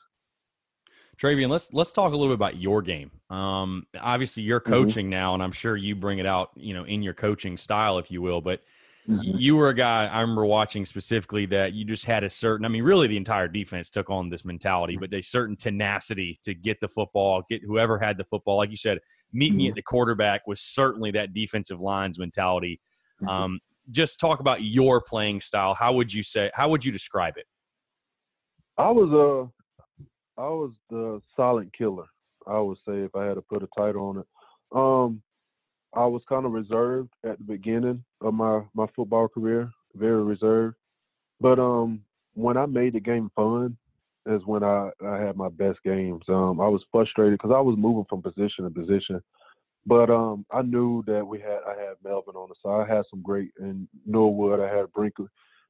Travian, 1.16 1.48
let's 1.48 1.72
let's 1.72 1.92
talk 1.92 2.12
a 2.12 2.16
little 2.16 2.32
bit 2.32 2.34
about 2.34 2.56
your 2.56 2.82
game. 2.82 3.10
Um, 3.30 3.86
obviously, 4.00 4.42
you're 4.42 4.60
mm-hmm. 4.60 4.72
coaching 4.72 5.06
mm-hmm. 5.06 5.10
now, 5.10 5.34
and 5.34 5.42
I'm 5.42 5.52
sure 5.52 5.76
you 5.76 5.94
bring 5.94 6.18
it 6.18 6.26
out, 6.26 6.50
you 6.56 6.74
know, 6.74 6.84
in 6.84 7.02
your 7.02 7.14
coaching 7.14 7.56
style, 7.56 7.98
if 7.98 8.10
you 8.10 8.20
will. 8.20 8.40
But 8.40 8.62
mm-hmm. 9.08 9.36
you 9.36 9.56
were 9.56 9.68
a 9.68 9.74
guy 9.74 10.06
I 10.06 10.20
remember 10.20 10.44
watching 10.44 10.84
specifically 10.84 11.46
that 11.46 11.72
you 11.72 11.84
just 11.84 12.04
had 12.04 12.24
a 12.24 12.30
certain. 12.30 12.64
I 12.64 12.68
mean, 12.68 12.82
really, 12.82 13.06
the 13.06 13.16
entire 13.16 13.48
defense 13.48 13.90
took 13.90 14.10
on 14.10 14.28
this 14.28 14.44
mentality, 14.44 14.96
but 14.96 15.14
a 15.14 15.22
certain 15.22 15.56
tenacity 15.56 16.40
to 16.42 16.54
get 16.54 16.80
the 16.80 16.88
football, 16.88 17.42
get 17.48 17.62
whoever 17.62 17.98
had 17.98 18.18
the 18.18 18.24
football. 18.24 18.56
Like 18.56 18.70
you 18.70 18.76
said, 18.76 18.98
meet 19.32 19.50
mm-hmm. 19.50 19.56
me 19.58 19.68
at 19.68 19.74
the 19.74 19.82
quarterback 19.82 20.46
was 20.46 20.60
certainly 20.60 21.12
that 21.12 21.32
defensive 21.32 21.80
lines 21.80 22.18
mentality. 22.18 22.80
Mm-hmm. 23.22 23.28
Um, 23.28 23.60
just 23.90 24.18
talk 24.18 24.40
about 24.40 24.62
your 24.62 25.00
playing 25.00 25.40
style. 25.40 25.74
How 25.74 25.92
would 25.92 26.12
you 26.12 26.22
say? 26.22 26.50
How 26.54 26.68
would 26.68 26.84
you 26.84 26.92
describe 26.92 27.34
it? 27.36 27.46
I 28.76 28.90
was 28.90 29.10
a, 29.12 30.40
I 30.40 30.48
was 30.48 30.72
the 30.90 31.20
silent 31.36 31.72
killer. 31.76 32.06
I 32.46 32.58
would 32.58 32.78
say 32.78 32.98
if 32.98 33.14
I 33.14 33.24
had 33.24 33.34
to 33.34 33.42
put 33.42 33.62
a 33.62 33.68
title 33.76 34.06
on 34.06 34.18
it. 34.18 34.26
Um, 34.74 35.22
I 35.94 36.06
was 36.06 36.22
kind 36.28 36.44
of 36.44 36.52
reserved 36.52 37.10
at 37.24 37.38
the 37.38 37.44
beginning 37.44 38.04
of 38.20 38.34
my 38.34 38.62
my 38.74 38.86
football 38.96 39.28
career, 39.28 39.70
very 39.94 40.22
reserved. 40.22 40.76
But 41.40 41.58
um, 41.58 42.02
when 42.34 42.56
I 42.56 42.66
made 42.66 42.94
the 42.94 43.00
game 43.00 43.30
fun, 43.36 43.76
is 44.26 44.42
when 44.44 44.64
I 44.64 44.90
I 45.04 45.18
had 45.18 45.36
my 45.36 45.48
best 45.48 45.78
games. 45.84 46.24
Um, 46.28 46.60
I 46.60 46.68
was 46.68 46.82
frustrated 46.90 47.38
because 47.38 47.54
I 47.54 47.60
was 47.60 47.76
moving 47.78 48.06
from 48.08 48.22
position 48.22 48.64
to 48.64 48.70
position 48.70 49.22
But 49.86 50.10
um, 50.10 50.46
I 50.50 50.62
knew 50.62 51.02
that 51.06 51.26
we 51.26 51.40
had 51.40 51.58
I 51.66 51.78
had 51.78 51.96
Melvin 52.02 52.36
on 52.36 52.48
the 52.48 52.54
side. 52.62 52.90
I 52.90 52.96
had 52.96 53.04
some 53.10 53.22
great 53.22 53.50
and 53.58 53.86
Norwood. 54.06 54.60
I 54.60 54.74
had 54.74 54.92
Brinkley, 54.92 55.26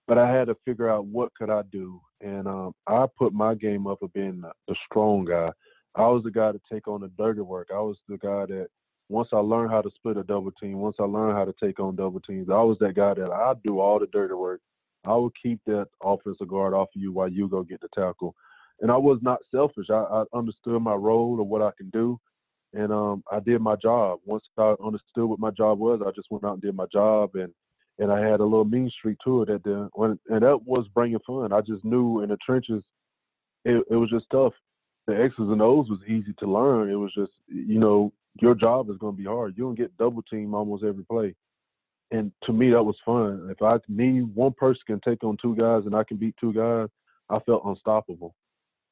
but 0.07 0.19
I 0.19 0.31
had 0.31 0.47
to 0.47 0.57
figure 0.65 0.89
out 0.89 1.07
what 1.07 1.35
could 1.35 1.51
I 1.51 1.62
do. 1.73 2.01
And 2.20 2.47
um, 2.47 2.74
I 2.86 3.07
put 3.19 3.32
my 3.32 3.55
game 3.55 3.86
up 3.86 4.03
of 4.03 4.12
being 4.12 4.43
the 4.69 4.77
strong 4.89 5.24
guy. 5.24 5.51
I 5.97 6.07
was 6.07 6.23
the 6.23 6.31
guy 6.31 6.53
to 6.53 6.61
take 6.73 6.89
on 6.89 7.01
the 7.01 7.11
dirty 7.19 7.41
work. 7.41 7.69
I 7.73 7.81
was 7.81 7.97
the 8.09 8.19
guy 8.19 8.47
that 8.47 8.69
once 9.09 9.28
I 9.32 9.39
learned 9.39 9.70
how 9.70 9.82
to 9.82 9.91
split 9.95 10.16
a 10.16 10.23
double 10.23 10.53
team, 10.53 10.78
once 10.78 10.97
I 10.99 11.05
learned 11.05 11.36
how 11.36 11.45
to 11.45 11.55
take 11.62 11.78
on 11.78 11.97
double 11.97 12.20
teams, 12.20 12.49
I 12.51 12.62
was 12.62 12.78
that 12.81 12.95
guy 12.95 13.15
that 13.15 13.31
I'd 13.31 13.62
do 13.62 13.81
all 13.81 13.99
the 13.99 14.07
dirty 14.07 14.35
work. 14.35 14.61
I 15.05 15.15
would 15.15 15.32
keep 15.41 15.61
that 15.66 15.89
offensive 16.03 16.49
guard 16.49 16.73
off 16.73 16.89
of 16.95 17.01
you 17.01 17.12
while 17.12 17.28
you 17.28 17.49
go 17.49 17.62
get 17.62 17.81
the 17.81 17.89
tackle. 17.95 18.35
And 18.81 18.91
I 18.91 18.97
was 18.97 19.19
not 19.23 19.41
selfish. 19.51 19.91
I, 19.91 19.95
I 19.95 20.24
understood 20.32 20.81
my 20.81 20.95
role 20.95 21.36
or 21.39 21.45
what 21.45 21.62
I 21.62 21.70
can 21.77 21.91
do 21.91 22.19
and 22.75 22.93
um, 22.93 23.23
I 23.31 23.41
did 23.41 23.61
my 23.61 23.77
job. 23.77 24.21
Once 24.25 24.45
I 24.59 24.75
understood 24.85 25.25
what 25.25 25.39
my 25.39 25.51
job 25.51 25.79
was, 25.79 26.01
I 26.05 26.11
just 26.11 26.31
went 26.31 26.45
out 26.45 26.55
and 26.55 26.63
did 26.63 26.75
my 26.75 26.87
job, 26.93 27.31
and 27.35 27.53
and 27.99 28.11
I 28.11 28.21
had 28.21 28.41
a 28.41 28.45
little 28.45 28.65
mean 28.65 28.91
streak 28.91 29.19
to 29.25 29.43
it 29.43 29.63
the 29.63 29.89
when, 29.95 30.19
and 30.29 30.43
that 30.43 30.67
was 30.67 30.87
bringing 30.95 31.21
fun. 31.27 31.53
I 31.53 31.61
just 31.61 31.85
knew 31.85 32.23
in 32.23 32.31
the 32.31 32.37
trenches, 32.45 32.83
it, 33.65 33.85
it 33.91 33.97
was 33.97 34.11
just 34.11 34.27
tough. 34.31 34.53
The 35.07 35.15
X's 35.15 35.39
and 35.39 35.63
O's 35.63 35.89
was 35.89 36.01
easy 36.09 36.35
to 36.39 36.47
learn. 36.47 36.91
It 36.91 36.97
was 36.97 37.13
just 37.15 37.33
you 37.47 37.79
know 37.79 38.13
your 38.41 38.55
job 38.55 38.91
is 38.91 38.99
going 38.99 39.15
to 39.15 39.23
be 39.23 39.29
hard. 39.29 39.55
You 39.57 39.65
don't 39.65 39.79
get 39.79 39.97
double 39.97 40.23
team 40.23 40.55
almost 40.55 40.83
every 40.83 41.05
play, 41.05 41.35
and 42.11 42.33
to 42.45 42.53
me 42.53 42.71
that 42.71 42.83
was 42.83 42.97
fun. 43.05 43.49
If 43.51 43.63
I 43.63 43.79
me 43.89 44.23
one 44.23 44.53
person 44.53 44.83
can 44.87 45.01
take 45.01 45.23
on 45.23 45.37
two 45.41 45.55
guys 45.55 45.83
and 45.87 45.95
I 45.95 46.03
can 46.03 46.17
beat 46.17 46.35
two 46.41 46.53
guys, 46.53 46.89
I 47.31 47.39
felt 47.41 47.65
unstoppable 47.65 48.35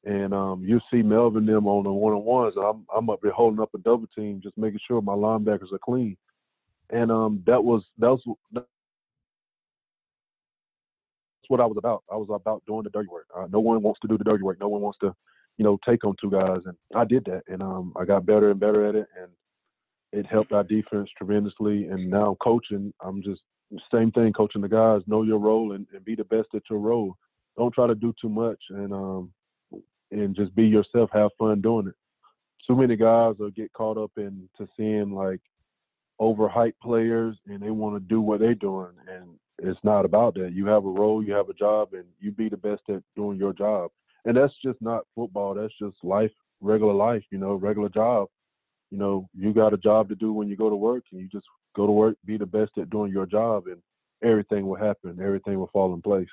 and 0.05 0.33
um, 0.33 0.63
you 0.65 0.81
see 0.91 1.01
Melvin 1.01 1.45
them 1.45 1.67
on 1.67 1.83
the 1.83 1.91
one 1.91 2.13
on 2.13 2.23
ones. 2.23 2.55
I'm 2.57 2.85
I'm 2.95 3.09
up 3.09 3.19
there 3.21 3.31
holding 3.31 3.61
up 3.61 3.73
a 3.73 3.77
double 3.79 4.07
team, 4.07 4.41
just 4.43 4.57
making 4.57 4.79
sure 4.85 5.01
my 5.01 5.13
linebackers 5.13 5.71
are 5.71 5.79
clean. 5.79 6.17
And 6.89 7.11
um, 7.11 7.41
that 7.45 7.63
was 7.63 7.83
that 7.99 8.09
was 8.09 8.21
that's 8.53 8.65
what 11.47 11.61
I 11.61 11.65
was 11.65 11.77
about. 11.77 12.03
I 12.11 12.15
was 12.15 12.27
about 12.29 12.63
doing 12.67 12.83
the 12.83 12.89
dirty 12.89 13.09
work. 13.09 13.27
Uh, 13.35 13.47
no 13.51 13.59
one 13.59 13.81
wants 13.81 13.99
to 14.01 14.07
do 14.07 14.17
the 14.17 14.23
dirty 14.23 14.43
work. 14.43 14.59
No 14.59 14.67
one 14.67 14.81
wants 14.81 14.99
to, 14.99 15.15
you 15.57 15.63
know, 15.63 15.79
take 15.85 16.03
on 16.03 16.15
two 16.19 16.29
guys, 16.29 16.61
and 16.65 16.75
I 16.95 17.05
did 17.05 17.25
that, 17.25 17.43
and 17.47 17.61
um, 17.61 17.93
I 17.97 18.05
got 18.05 18.25
better 18.25 18.51
and 18.51 18.59
better 18.59 18.85
at 18.85 18.95
it, 18.95 19.07
and 19.19 19.29
it 20.11 20.25
helped 20.25 20.51
our 20.51 20.63
defense 20.63 21.09
tremendously. 21.17 21.85
And 21.85 22.09
now 22.09 22.31
I'm 22.31 22.35
coaching. 22.35 22.93
I'm 23.01 23.23
just 23.23 23.41
same 23.91 24.11
thing, 24.11 24.33
coaching 24.33 24.61
the 24.61 24.67
guys. 24.67 25.01
Know 25.07 25.23
your 25.23 25.39
role 25.39 25.71
and, 25.71 25.87
and 25.93 26.05
be 26.05 26.15
the 26.15 26.25
best 26.25 26.49
at 26.53 26.61
your 26.69 26.79
role. 26.79 27.15
Don't 27.57 27.73
try 27.73 27.87
to 27.87 27.95
do 27.95 28.13
too 28.19 28.29
much, 28.29 28.59
and 28.69 28.91
um, 28.91 29.31
and 30.13 30.35
just 30.35 30.55
be 30.55 30.65
yourself, 30.65 31.09
have 31.13 31.31
fun 31.37 31.61
doing 31.61 31.87
it. 31.87 31.95
Too 32.65 32.75
many 32.75 32.95
guys 32.95 33.35
will 33.37 33.51
get 33.51 33.73
caught 33.73 33.97
up 33.97 34.11
into 34.17 34.67
seeing 34.77 35.11
like 35.13 35.41
overhyped 36.21 36.79
players 36.81 37.35
and 37.47 37.59
they 37.59 37.71
want 37.71 37.95
to 37.95 37.99
do 37.99 38.21
what 38.21 38.39
they're 38.39 38.55
doing 38.55 38.93
and 39.07 39.37
it's 39.61 39.79
not 39.83 40.05
about 40.05 40.35
that. 40.35 40.53
You 40.53 40.65
have 40.67 40.85
a 40.85 40.89
role, 40.89 41.23
you 41.23 41.33
have 41.33 41.49
a 41.49 41.53
job 41.53 41.93
and 41.93 42.05
you 42.19 42.31
be 42.31 42.49
the 42.49 42.57
best 42.57 42.81
at 42.89 43.03
doing 43.15 43.37
your 43.37 43.53
job. 43.53 43.91
And 44.25 44.37
that's 44.37 44.53
just 44.63 44.81
not 44.81 45.05
football, 45.15 45.53
that's 45.53 45.73
just 45.79 45.97
life, 46.03 46.31
regular 46.61 46.93
life, 46.93 47.23
you 47.31 47.37
know, 47.37 47.53
regular 47.55 47.89
job. 47.89 48.29
You 48.91 48.97
know, 48.97 49.29
you 49.35 49.53
got 49.53 49.73
a 49.73 49.77
job 49.77 50.09
to 50.09 50.15
do 50.15 50.33
when 50.33 50.47
you 50.47 50.55
go 50.55 50.69
to 50.69 50.75
work 50.75 51.03
and 51.11 51.19
you 51.19 51.27
just 51.27 51.47
go 51.75 51.85
to 51.85 51.91
work, 51.91 52.15
be 52.25 52.37
the 52.37 52.45
best 52.45 52.71
at 52.77 52.89
doing 52.89 53.11
your 53.11 53.25
job 53.25 53.67
and 53.67 53.81
everything 54.23 54.67
will 54.67 54.77
happen, 54.77 55.19
everything 55.21 55.59
will 55.59 55.69
fall 55.73 55.93
in 55.93 56.01
place. 56.01 56.27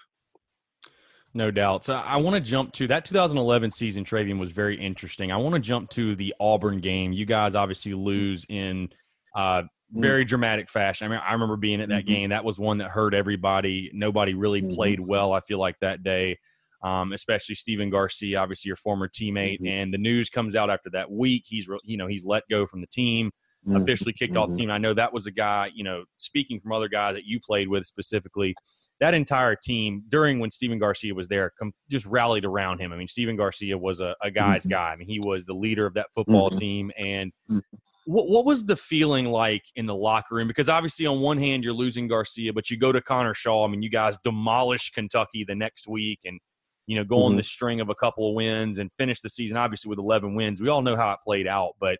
No 1.32 1.51
doubt. 1.51 1.85
So 1.85 1.94
I 1.94 2.16
want 2.16 2.35
to 2.35 2.40
jump 2.40 2.73
to 2.74 2.89
that 2.89 3.05
2011 3.05 3.70
season. 3.70 4.05
Travian 4.05 4.39
was 4.39 4.51
very 4.51 4.77
interesting. 4.77 5.31
I 5.31 5.36
want 5.36 5.55
to 5.55 5.61
jump 5.61 5.90
to 5.90 6.16
the 6.16 6.35
Auburn 6.40 6.81
game. 6.81 7.12
You 7.12 7.24
guys 7.24 7.55
obviously 7.55 7.94
lose 7.94 8.44
in 8.48 8.89
uh, 9.36 9.62
mm-hmm. 9.62 10.01
very 10.01 10.24
dramatic 10.24 10.69
fashion. 10.69 11.07
I 11.07 11.11
mean, 11.11 11.20
I 11.24 11.32
remember 11.32 11.57
being 11.57 11.81
at 11.81 11.89
that 11.90 12.05
mm-hmm. 12.05 12.12
game. 12.12 12.31
That 12.31 12.44
was 12.44 12.59
one 12.59 12.78
that 12.78 12.90
hurt 12.90 13.15
everybody. 13.15 13.90
Nobody 13.94 14.35
really 14.35 14.61
mm-hmm. 14.61 14.74
played 14.74 14.98
well. 14.98 15.32
I 15.32 15.40
feel 15.40 15.61
like 15.61 15.77
that 15.81 16.02
day, 16.02 16.36
um, 16.82 17.12
especially 17.12 17.55
Stephen 17.55 17.90
Garcia, 17.90 18.40
obviously 18.40 18.69
your 18.69 18.77
former 18.77 19.09
teammate. 19.09 19.61
Mm-hmm. 19.61 19.69
And 19.69 19.94
the 19.94 19.98
news 19.98 20.31
comes 20.31 20.57
out 20.57 20.69
after 20.69 20.90
that 20.90 21.12
week. 21.12 21.44
He's 21.47 21.69
you 21.85 21.97
know 21.97 22.09
he's 22.09 22.24
let 22.24 22.43
go 22.51 22.66
from 22.66 22.81
the 22.81 22.89
team. 22.89 23.31
Mm-hmm. 23.69 23.82
Officially 23.82 24.15
kicked 24.15 24.39
off 24.39 24.48
the 24.48 24.57
team. 24.57 24.70
I 24.70 24.78
know 24.78 24.94
that 24.94 25.12
was 25.12 25.27
a 25.27 25.31
guy, 25.31 25.70
you 25.74 25.85
know, 25.85 26.05
speaking 26.16 26.61
from 26.61 26.73
other 26.73 26.89
guys 26.89 27.15
that 27.15 27.27
you 27.27 27.39
played 27.40 27.69
with 27.69 27.85
specifically, 27.85 28.55
that 29.01 29.15
entire 29.15 29.57
team 29.57 30.05
during 30.09 30.39
when 30.39 30.51
Stephen 30.51 30.79
Garcia 30.79 31.15
was 31.15 31.27
there 31.29 31.53
com- 31.59 31.73
just 31.91 32.05
rallied 32.07 32.45
around 32.45 32.81
him. 32.81 32.93
I 32.93 32.97
mean, 32.97 33.09
Stephen 33.09 33.35
Garcia 33.35 33.77
was 33.77 34.01
a, 34.01 34.15
a 34.23 34.31
guy's 34.31 34.63
mm-hmm. 34.63 34.73
guy. 34.73 34.91
I 34.91 34.97
mean, 34.97 35.09
he 35.09 35.19
was 35.19 35.47
the 35.47 35.55
leader 35.55 35.87
of 35.87 35.95
that 35.95 36.09
football 36.15 36.51
mm-hmm. 36.51 36.59
team. 36.59 36.93
And 36.99 37.33
mm-hmm. 37.51 37.59
what, 38.05 38.29
what 38.29 38.45
was 38.45 38.67
the 38.67 38.77
feeling 38.77 39.27
like 39.27 39.63
in 39.75 39.87
the 39.87 39.95
locker 39.95 40.35
room? 40.35 40.49
Because 40.49 40.69
obviously, 40.69 41.07
on 41.07 41.21
one 41.21 41.39
hand, 41.39 41.65
you're 41.65 41.73
losing 41.73 42.09
Garcia, 42.09 42.53
but 42.53 42.71
you 42.71 42.77
go 42.77 42.93
to 42.93 43.01
Connor 43.01 43.33
Shaw. 43.33 43.65
I 43.65 43.69
mean, 43.69 43.83
you 43.83 43.91
guys 43.91 44.19
demolish 44.23 44.91
Kentucky 44.91 45.45
the 45.49 45.55
next 45.55 45.89
week 45.89 46.21
and, 46.27 46.39
you 46.87 46.97
know, 46.97 47.05
go 47.05 47.23
on 47.23 47.31
mm-hmm. 47.31 47.39
the 47.39 47.43
string 47.43 47.81
of 47.81 47.89
a 47.89 47.95
couple 47.95 48.29
of 48.29 48.35
wins 48.35 48.79
and 48.79 48.91
finish 48.99 49.23
the 49.23 49.31
season, 49.31 49.57
obviously, 49.57 49.89
with 49.89 49.99
11 49.99 50.35
wins. 50.35 50.61
We 50.61 50.69
all 50.69 50.83
know 50.83 50.97
how 50.97 51.13
it 51.13 51.21
played 51.25 51.47
out. 51.47 51.73
But 51.81 51.99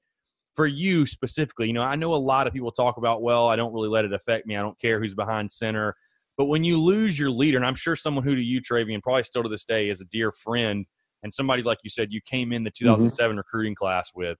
for 0.55 0.67
you 0.67 1.07
specifically, 1.07 1.69
you 1.69 1.73
know, 1.73 1.83
I 1.83 1.97
know 1.97 2.13
a 2.13 2.17
lot 2.17 2.47
of 2.47 2.53
people 2.53 2.73
talk 2.73 2.99
about, 2.99 3.23
well, 3.23 3.49
I 3.49 3.57
don't 3.57 3.73
really 3.73 3.89
let 3.89 4.05
it 4.05 4.13
affect 4.13 4.47
me. 4.47 4.57
I 4.57 4.61
don't 4.61 4.79
care 4.79 5.01
who's 5.01 5.15
behind 5.15 5.51
center. 5.51 5.97
But 6.41 6.47
when 6.47 6.65
you 6.65 6.79
lose 6.79 7.19
your 7.19 7.29
leader, 7.29 7.59
and 7.59 7.67
I'm 7.67 7.75
sure 7.75 7.95
someone 7.95 8.25
who 8.25 8.35
to 8.35 8.41
you, 8.41 8.63
Travian, 8.63 9.03
probably 9.03 9.25
still 9.25 9.43
to 9.43 9.49
this 9.51 9.67
day 9.67 9.91
is 9.91 10.01
a 10.01 10.07
dear 10.07 10.33
friend, 10.33 10.87
and 11.23 11.35
somebody 11.35 11.63
like 11.63 11.77
you 11.85 11.91
said 11.91 12.15
you 12.15 12.23
came 12.25 12.51
in 12.51 12.65
the 12.65 12.71
2007 12.71 13.29
mm-hmm. 13.29 13.37
recruiting 13.37 13.75
class 13.75 14.11
with, 14.15 14.39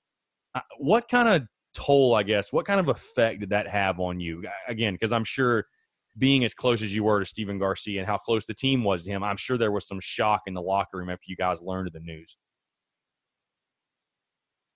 uh, 0.55 0.63
what 0.79 1.11
kind 1.11 1.29
of 1.29 1.43
toll, 1.75 2.15
I 2.15 2.23
guess, 2.23 2.55
what 2.55 2.65
kind 2.65 2.81
of 2.81 2.89
effect 2.89 3.41
did 3.41 3.51
that 3.51 3.69
have 3.69 4.01
on 4.01 4.19
you? 4.19 4.43
Again, 4.67 4.95
because 4.95 5.13
I'm 5.13 5.25
sure 5.25 5.67
being 6.17 6.43
as 6.43 6.55
close 6.55 6.81
as 6.81 6.95
you 6.95 7.05
were 7.05 7.21
to 7.21 7.27
Stephen 7.27 7.59
Garcia 7.59 8.01
and 8.01 8.07
how 8.07 8.17
close 8.17 8.47
the 8.47 8.55
team 8.55 8.83
was 8.83 9.05
to 9.05 9.11
him, 9.11 9.23
I'm 9.23 9.37
sure 9.37 9.59
there 9.59 9.71
was 9.71 9.87
some 9.87 10.01
shock 10.01 10.45
in 10.47 10.55
the 10.55 10.63
locker 10.63 10.97
room 10.97 11.11
after 11.11 11.25
you 11.27 11.37
guys 11.37 11.61
learned 11.61 11.91
the 11.93 12.01
news. 12.01 12.35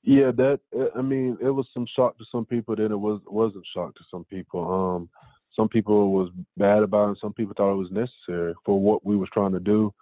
Yeah, 0.02 0.30
that 0.32 0.60
I 0.94 1.00
mean, 1.00 1.38
it 1.40 1.48
was 1.48 1.66
some 1.72 1.86
shock 1.96 2.18
to 2.18 2.24
some 2.30 2.44
people. 2.44 2.76
Then 2.76 2.92
it 2.92 3.00
was 3.00 3.22
wasn't 3.24 3.64
shock 3.74 3.94
to 3.94 4.04
some 4.10 4.26
people. 4.26 4.70
Um, 4.70 5.08
some 5.56 5.68
people 5.68 6.12
was 6.12 6.30
bad 6.56 6.82
about 6.82 7.12
it. 7.12 7.18
Some 7.20 7.32
people 7.32 7.54
thought 7.56 7.72
it 7.72 7.76
was 7.76 7.90
necessary 7.90 8.54
for 8.64 8.80
what 8.80 9.04
we 9.04 9.16
was 9.16 9.28
trying 9.32 9.52
to 9.52 9.60
do. 9.60 9.92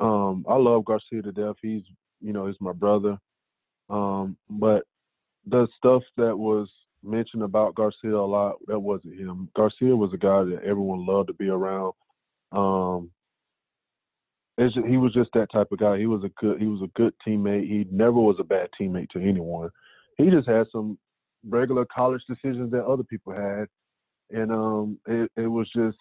Um, 0.00 0.44
I 0.48 0.54
love 0.54 0.84
Garcia 0.84 1.22
to 1.22 1.32
death. 1.32 1.56
He's, 1.60 1.82
you 2.20 2.32
know, 2.32 2.46
he's 2.46 2.60
my 2.60 2.72
brother. 2.72 3.18
Um, 3.88 4.36
but 4.48 4.84
the 5.46 5.66
stuff 5.76 6.02
that 6.16 6.36
was 6.36 6.68
mentioned 7.02 7.42
about 7.42 7.74
Garcia 7.74 8.16
a 8.16 8.24
lot, 8.24 8.56
that 8.66 8.78
wasn't 8.78 9.18
him. 9.18 9.48
Garcia 9.56 9.96
was 9.96 10.12
a 10.12 10.18
guy 10.18 10.44
that 10.44 10.62
everyone 10.64 11.06
loved 11.06 11.28
to 11.28 11.34
be 11.34 11.48
around. 11.48 11.92
Um, 12.52 13.10
just, 14.58 14.76
he 14.86 14.96
was 14.96 15.12
just 15.12 15.30
that 15.34 15.50
type 15.50 15.72
of 15.72 15.78
guy. 15.78 15.98
He 15.98 16.06
was 16.06 16.22
a 16.22 16.30
good, 16.40 16.60
he 16.60 16.66
was 16.66 16.82
a 16.82 16.98
good 16.98 17.14
teammate. 17.26 17.66
He 17.66 17.86
never 17.90 18.20
was 18.20 18.36
a 18.38 18.44
bad 18.44 18.68
teammate 18.78 19.08
to 19.10 19.20
anyone. 19.20 19.70
He 20.18 20.30
just 20.30 20.46
had 20.46 20.66
some 20.70 20.98
regular 21.48 21.86
college 21.86 22.22
decisions 22.28 22.70
that 22.70 22.84
other 22.84 23.02
people 23.02 23.32
had 23.32 23.66
and 24.30 24.50
um, 24.52 24.98
it, 25.06 25.30
it 25.36 25.46
was 25.46 25.68
just 25.74 25.98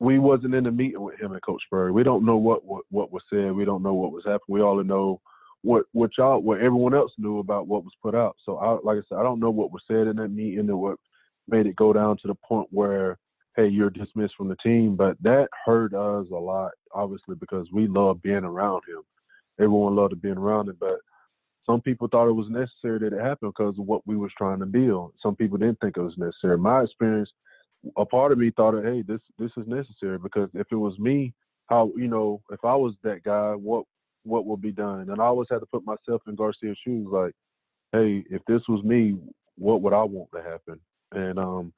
we 0.00 0.18
wasn't 0.18 0.54
in 0.54 0.64
the 0.64 0.70
meeting 0.70 1.00
with 1.00 1.20
him 1.20 1.32
and 1.32 1.42
Coach 1.42 1.62
Spurrier. 1.66 1.92
We 1.92 2.02
don't 2.02 2.24
know 2.24 2.36
what, 2.36 2.64
what 2.64 2.84
what 2.90 3.12
was 3.12 3.22
said. 3.30 3.52
We 3.52 3.64
don't 3.64 3.82
know 3.82 3.94
what 3.94 4.12
was 4.12 4.24
happening. 4.24 4.40
We 4.48 4.62
all 4.62 4.82
know 4.82 5.20
what 5.62 5.86
what 5.92 6.10
y'all 6.18 6.40
what 6.40 6.60
everyone 6.60 6.94
else 6.94 7.12
knew 7.16 7.38
about 7.38 7.66
what 7.66 7.84
was 7.84 7.92
put 8.02 8.14
out. 8.14 8.36
So 8.44 8.56
I 8.58 8.78
like 8.82 8.98
I 8.98 9.02
said, 9.08 9.18
I 9.18 9.22
don't 9.22 9.40
know 9.40 9.50
what 9.50 9.72
was 9.72 9.82
said 9.86 10.06
in 10.06 10.16
that 10.16 10.28
meeting 10.28 10.68
or 10.68 10.76
what 10.76 10.98
made 11.48 11.66
it 11.66 11.76
go 11.76 11.92
down 11.92 12.16
to 12.18 12.28
the 12.28 12.34
point 12.34 12.68
where 12.70 13.18
hey 13.56 13.68
you're 13.68 13.90
dismissed 13.90 14.34
from 14.36 14.48
the 14.48 14.56
team. 14.56 14.96
But 14.96 15.16
that 15.22 15.48
hurt 15.64 15.94
us 15.94 16.26
a 16.30 16.36
lot, 16.36 16.72
obviously, 16.92 17.36
because 17.36 17.68
we 17.72 17.86
love 17.86 18.22
being 18.22 18.44
around 18.44 18.82
him. 18.88 19.02
Everyone 19.58 19.94
loved 19.94 20.20
being 20.20 20.36
around 20.36 20.68
him, 20.68 20.76
but 20.80 20.98
some 21.64 21.80
people 21.80 22.08
thought 22.08 22.28
it 22.28 22.32
was 22.32 22.50
necessary 22.50 22.98
that 22.98 23.16
it 23.16 23.22
happened 23.22 23.54
because 23.56 23.78
of 23.78 23.86
what 23.86 24.06
we 24.06 24.16
was 24.16 24.32
trying 24.36 24.58
to 24.58 24.66
build. 24.66 25.12
Some 25.22 25.34
people 25.34 25.56
didn't 25.56 25.80
think 25.80 25.96
it 25.96 26.02
was 26.02 26.18
necessary. 26.18 26.58
My 26.58 26.82
experience 26.82 27.30
a 27.96 28.04
part 28.04 28.32
of 28.32 28.38
me 28.38 28.50
thought, 28.50 28.82
hey, 28.82 29.02
this 29.02 29.20
this 29.38 29.50
is 29.56 29.66
necessary 29.66 30.18
because 30.18 30.48
if 30.54 30.66
it 30.70 30.76
was 30.76 30.98
me, 30.98 31.32
how 31.66 31.92
you 31.96 32.08
know, 32.08 32.40
if 32.50 32.60
I 32.64 32.74
was 32.74 32.94
that 33.02 33.22
guy, 33.24 33.52
what 33.52 33.84
what 34.24 34.46
would 34.46 34.60
be 34.60 34.72
done? 34.72 35.10
And 35.10 35.20
I 35.20 35.24
always 35.24 35.48
had 35.50 35.60
to 35.60 35.66
put 35.66 35.84
myself 35.84 36.22
in 36.26 36.34
Garcia's 36.34 36.78
shoes, 36.84 37.06
like, 37.10 37.32
hey, 37.92 38.24
if 38.30 38.42
this 38.46 38.62
was 38.68 38.82
me, 38.82 39.16
what 39.56 39.82
would 39.82 39.92
I 39.92 40.02
want 40.02 40.30
to 40.34 40.42
happen? 40.42 40.80
And 41.12 41.38
um, 41.38 41.72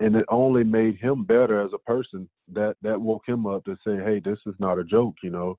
and 0.00 0.16
it 0.16 0.24
only 0.28 0.64
made 0.64 0.96
him 0.96 1.24
better 1.24 1.60
as 1.62 1.70
a 1.72 1.78
person. 1.78 2.28
That 2.52 2.76
that 2.82 3.00
woke 3.00 3.22
him 3.26 3.46
up 3.46 3.64
to 3.64 3.76
say, 3.86 3.96
hey, 3.96 4.20
this 4.20 4.38
is 4.46 4.54
not 4.58 4.78
a 4.78 4.84
joke, 4.84 5.14
you 5.22 5.30
know. 5.30 5.58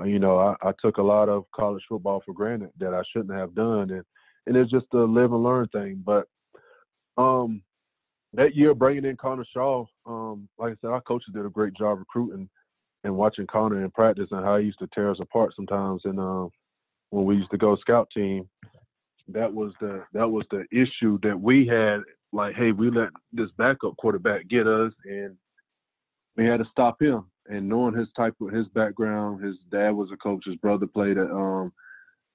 Uh, 0.00 0.04
you 0.04 0.18
know, 0.18 0.38
I, 0.38 0.56
I 0.68 0.72
took 0.82 0.96
a 0.98 1.02
lot 1.02 1.28
of 1.28 1.44
college 1.54 1.84
football 1.88 2.20
for 2.26 2.34
granted 2.34 2.70
that 2.78 2.92
I 2.92 3.02
shouldn't 3.12 3.38
have 3.38 3.54
done, 3.54 3.90
and 3.90 4.04
and 4.46 4.56
it's 4.56 4.70
just 4.70 4.86
a 4.92 4.98
live 4.98 5.32
and 5.32 5.42
learn 5.42 5.68
thing. 5.68 6.02
But 6.04 6.26
um, 7.16 7.62
that 8.36 8.54
year 8.54 8.74
bringing 8.74 9.04
in 9.04 9.16
Connor 9.16 9.44
Shaw, 9.52 9.86
um, 10.06 10.48
like 10.58 10.72
I 10.72 10.76
said, 10.80 10.90
our 10.90 11.00
coaches 11.00 11.32
did 11.34 11.46
a 11.46 11.50
great 11.50 11.74
job 11.74 11.98
recruiting 11.98 12.48
and 13.04 13.16
watching 13.16 13.46
Connor 13.46 13.84
in 13.84 13.90
practice 13.90 14.28
and 14.30 14.44
how 14.44 14.56
he 14.56 14.66
used 14.66 14.78
to 14.80 14.88
tear 14.94 15.10
us 15.10 15.18
apart 15.20 15.52
sometimes. 15.54 16.02
And 16.04 16.18
uh, 16.18 16.48
when 17.10 17.24
we 17.24 17.36
used 17.36 17.50
to 17.50 17.58
go 17.58 17.76
scout 17.76 18.08
team, 18.14 18.48
that 19.28 19.52
was 19.52 19.72
the 19.80 20.04
that 20.12 20.28
was 20.28 20.44
the 20.50 20.64
issue 20.72 21.18
that 21.22 21.38
we 21.38 21.66
had. 21.66 22.00
Like, 22.32 22.56
hey, 22.56 22.72
we 22.72 22.90
let 22.90 23.10
this 23.32 23.50
backup 23.56 23.96
quarterback 23.96 24.48
get 24.48 24.66
us, 24.66 24.92
and 25.04 25.36
we 26.36 26.44
had 26.44 26.58
to 26.58 26.66
stop 26.70 27.00
him. 27.00 27.26
And 27.46 27.68
knowing 27.68 27.94
his 27.94 28.08
type 28.16 28.34
of 28.40 28.50
his 28.50 28.66
background, 28.68 29.44
his 29.44 29.56
dad 29.70 29.90
was 29.90 30.10
a 30.12 30.16
coach, 30.16 30.42
his 30.44 30.56
brother 30.56 30.86
played 30.86 31.18
at 31.18 31.30
um 31.30 31.72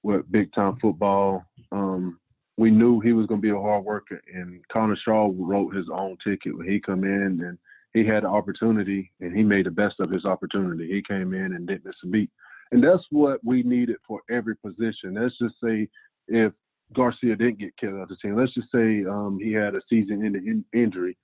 with 0.02 0.30
big 0.30 0.52
time 0.54 0.78
football. 0.80 1.44
Um, 1.72 2.18
we 2.60 2.70
knew 2.70 3.00
he 3.00 3.14
was 3.14 3.26
going 3.26 3.40
to 3.40 3.42
be 3.42 3.56
a 3.56 3.58
hard 3.58 3.86
worker, 3.86 4.20
and 4.34 4.60
Connor 4.70 4.98
Shaw 5.02 5.32
wrote 5.34 5.74
his 5.74 5.86
own 5.90 6.18
ticket 6.22 6.54
when 6.54 6.68
he 6.68 6.78
come 6.78 7.04
in, 7.04 7.40
and 7.42 7.56
he 7.94 8.04
had 8.04 8.22
an 8.22 8.30
opportunity, 8.30 9.10
and 9.20 9.34
he 9.34 9.42
made 9.42 9.64
the 9.64 9.70
best 9.70 9.98
of 9.98 10.10
his 10.10 10.26
opportunity. 10.26 10.86
He 10.86 11.02
came 11.02 11.32
in 11.32 11.54
and 11.54 11.66
didn't 11.66 11.86
miss 11.86 11.94
a 12.04 12.06
beat, 12.06 12.28
and 12.70 12.84
that's 12.84 13.02
what 13.08 13.42
we 13.42 13.62
needed 13.62 13.96
for 14.06 14.20
every 14.30 14.56
position. 14.56 15.14
Let's 15.14 15.38
just 15.38 15.54
say 15.64 15.88
if 16.28 16.52
Garcia 16.94 17.34
didn't 17.34 17.60
get 17.60 17.74
killed 17.78 17.98
out 17.98 18.10
the 18.10 18.16
team, 18.16 18.36
let's 18.36 18.52
just 18.52 18.70
say 18.70 19.06
um, 19.06 19.38
he 19.42 19.54
had 19.54 19.74
a 19.74 19.80
season-ending 19.88 20.46
in- 20.46 20.78
injury, 20.78 21.16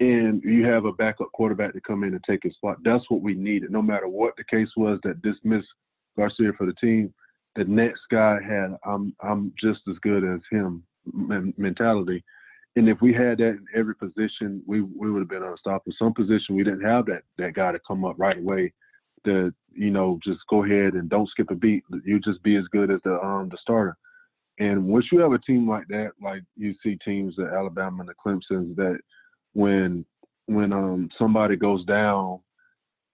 and 0.00 0.42
you 0.42 0.64
have 0.64 0.86
a 0.86 0.92
backup 0.92 1.30
quarterback 1.32 1.74
to 1.74 1.80
come 1.82 2.04
in 2.04 2.14
and 2.14 2.24
take 2.24 2.44
his 2.44 2.54
spot. 2.54 2.78
That's 2.82 3.04
what 3.10 3.20
we 3.20 3.34
needed. 3.34 3.70
No 3.70 3.82
matter 3.82 4.08
what 4.08 4.32
the 4.38 4.44
case 4.44 4.70
was 4.78 4.98
that 5.04 5.20
dismissed 5.20 5.68
Garcia 6.16 6.54
for 6.56 6.64
the 6.64 6.72
team, 6.80 7.12
the 7.56 7.64
next 7.64 8.02
guy 8.10 8.38
had 8.42 8.76
I'm 8.84 9.14
I'm 9.22 9.52
just 9.60 9.80
as 9.88 9.96
good 10.02 10.24
as 10.24 10.40
him 10.50 10.84
mentality. 11.56 12.22
And 12.76 12.88
if 12.88 13.00
we 13.00 13.12
had 13.12 13.38
that 13.38 13.48
in 13.48 13.66
every 13.74 13.94
position, 13.94 14.62
we 14.66 14.80
we 14.80 15.10
would 15.10 15.20
have 15.20 15.28
been 15.28 15.42
unstoppable. 15.42 15.92
Some 15.98 16.14
position 16.14 16.54
we 16.54 16.64
didn't 16.64 16.84
have 16.84 17.06
that 17.06 17.22
that 17.38 17.54
guy 17.54 17.72
to 17.72 17.80
come 17.86 18.04
up 18.04 18.16
right 18.18 18.38
away 18.38 18.72
to 19.24 19.52
you 19.72 19.90
know 19.90 20.18
just 20.24 20.40
go 20.48 20.64
ahead 20.64 20.94
and 20.94 21.08
don't 21.08 21.28
skip 21.28 21.50
a 21.50 21.54
beat. 21.54 21.84
You 22.04 22.20
just 22.20 22.42
be 22.42 22.56
as 22.56 22.66
good 22.68 22.90
as 22.90 23.00
the 23.04 23.20
um 23.20 23.48
the 23.50 23.58
starter. 23.60 23.96
And 24.58 24.86
once 24.86 25.06
you 25.10 25.18
have 25.20 25.32
a 25.32 25.38
team 25.38 25.68
like 25.68 25.88
that, 25.88 26.12
like 26.22 26.42
you 26.56 26.74
see 26.82 26.98
teams 27.04 27.34
the 27.36 27.46
Alabama 27.46 28.00
and 28.00 28.08
the 28.08 28.14
Clemson's 28.14 28.76
that 28.76 28.98
when 29.54 30.04
when 30.46 30.72
um 30.72 31.08
somebody 31.18 31.56
goes 31.56 31.84
down 31.86 32.40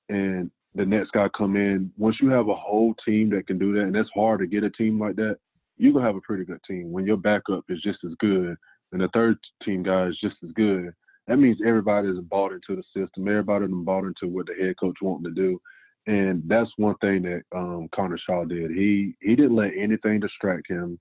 and 0.09 0.51
the 0.77 0.85
next 0.85 1.13
guy 1.13 1.29
come 1.37 1.57
in. 1.57 1.91
Once 1.97 2.17
you 2.21 2.29
have 2.29 2.49
a 2.49 2.55
whole 2.55 2.95
team 3.05 3.31
that 3.31 3.47
can 3.47 3.59
do 3.59 3.73
that, 3.75 3.83
and 3.83 3.95
that's 3.95 4.11
hard 4.15 4.41
to 4.41 4.47
get 4.47 4.65
a 4.65 4.71
team 4.71 4.99
like 4.99 5.17
that, 5.17 5.39
you're 5.79 5.93
gonna 5.93 6.05
have 6.05 6.17
a 6.17 6.21
pretty 6.21 6.45
good 6.45 6.61
team. 6.69 6.93
When 6.93 7.07
your 7.07 7.17
backup 7.17 7.65
is 7.69 7.81
just 7.83 7.99
as 8.05 8.15
good 8.19 8.57
and 8.93 9.01
the 9.01 9.09
third 9.13 9.39
team 9.65 9.83
guy 9.83 10.07
is 10.07 10.19
just 10.21 10.37
as 10.45 10.51
good, 10.53 10.93
that 11.27 11.39
means 11.39 11.59
everybody 11.67 12.09
is 12.09 12.19
bought 12.21 12.53
into 12.53 12.77
the 12.77 12.83
system. 12.95 13.27
Everybody 13.27 13.65
is 13.65 13.71
bought 13.73 14.05
into 14.05 14.29
what 14.29 14.47
the 14.47 14.55
head 14.55 14.77
coach 14.79 14.97
wanting 15.03 15.35
to 15.35 15.41
do. 15.41 15.61
And 16.07 16.43
that's 16.47 16.71
one 16.77 16.95
thing 16.99 17.23
that 17.23 17.43
um, 17.55 17.89
Connor 17.95 18.19
Shaw 18.19 18.45
did. 18.45 18.71
He 18.71 19.17
he 19.21 19.35
didn't 19.35 19.57
let 19.57 19.73
anything 19.77 20.21
distract 20.21 20.69
him. 20.69 21.01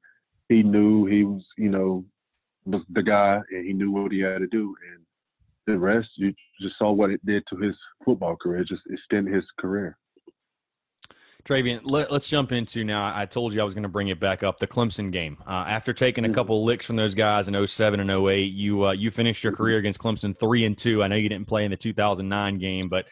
He 0.50 0.64
knew 0.64 1.06
he 1.06 1.24
was, 1.24 1.44
you 1.58 1.70
know, 1.70 2.04
was 2.66 2.82
the 2.90 3.04
guy, 3.04 3.40
and 3.52 3.66
he 3.66 3.74
knew 3.74 3.92
what 3.92 4.12
he 4.12 4.20
had 4.20 4.40
to 4.40 4.48
do. 4.48 4.76
And 4.92 5.05
the 5.68 5.78
rest, 5.78 6.10
you 6.16 6.34
just 6.62 6.78
saw 6.78 6.92
what 6.92 7.10
it 7.10 7.26
did 7.26 7.44
to 7.50 7.58
his 7.58 7.76
football 8.04 8.36
career. 8.36 8.62
It 8.62 8.68
just 8.68 8.84
extend 8.90 9.28
his 9.28 9.46
career. 9.60 9.98
Travian, 11.46 11.82
let, 11.84 12.12
us 12.12 12.28
jump 12.28 12.52
into 12.52 12.84
now. 12.84 13.16
I 13.16 13.28
told 13.28 13.54
you 13.54 13.62
I 13.62 13.64
was 13.64 13.76
going 13.76 13.84
to 13.84 13.90
bring 13.90 14.08
it 14.08 14.20
back 14.20 14.42
up 14.42 14.58
the 14.58 14.66
Clemson 14.66 15.12
game. 15.12 15.38
Uh, 15.46 15.52
after 15.68 15.94
taking 15.94 16.26
a 16.26 16.28
mm-hmm. 16.28 16.34
couple 16.34 16.66
licks 16.66 16.88
from 16.88 16.96
those 16.96 17.14
guys 17.14 17.48
in 17.48 17.68
07 17.68 18.00
and 18.00 18.10
08, 18.10 18.52
you 18.52 18.88
uh, 18.88 18.92
you 18.94 19.12
finished 19.12 19.44
your 19.44 19.54
mm-hmm. 19.54 19.62
career 19.62 19.78
against 19.78 20.00
Clemson 20.00 20.38
three 20.40 20.66
and 20.66 20.76
two. 20.76 21.04
I 21.04 21.08
know 21.08 21.16
you 21.16 21.30
didn't 21.30 21.48
play 21.48 21.64
in 21.64 21.70
the 21.70 21.78
2009 21.78 22.58
game, 22.58 22.90
but 22.90 23.06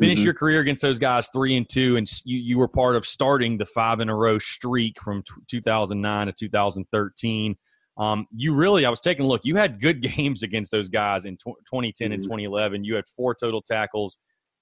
finished 0.00 0.18
mm-hmm. 0.18 0.24
your 0.24 0.34
career 0.34 0.58
against 0.58 0.82
those 0.82 0.98
guys 0.98 1.28
three 1.28 1.56
and 1.56 1.68
two, 1.68 1.96
and 1.96 2.10
you, 2.24 2.38
you 2.38 2.58
were 2.58 2.66
part 2.66 2.96
of 2.96 3.06
starting 3.06 3.56
the 3.56 3.66
five 3.66 4.00
in 4.00 4.08
a 4.08 4.16
row 4.16 4.38
streak 4.40 5.00
from 5.00 5.22
t- 5.22 5.32
2009 5.48 6.26
to 6.26 6.32
2013. 6.32 7.56
Um, 8.00 8.26
you 8.32 8.54
really, 8.54 8.86
I 8.86 8.90
was 8.90 9.00
taking 9.00 9.26
a 9.26 9.28
look. 9.28 9.42
You 9.44 9.56
had 9.56 9.80
good 9.80 10.00
games 10.16 10.42
against 10.42 10.70
those 10.70 10.88
guys 10.88 11.26
in 11.26 11.36
2010 11.36 11.92
mm-hmm. 11.92 12.14
and 12.14 12.22
2011. 12.22 12.82
You 12.82 12.94
had 12.94 13.06
four 13.06 13.34
total 13.34 13.60
tackles, 13.62 14.18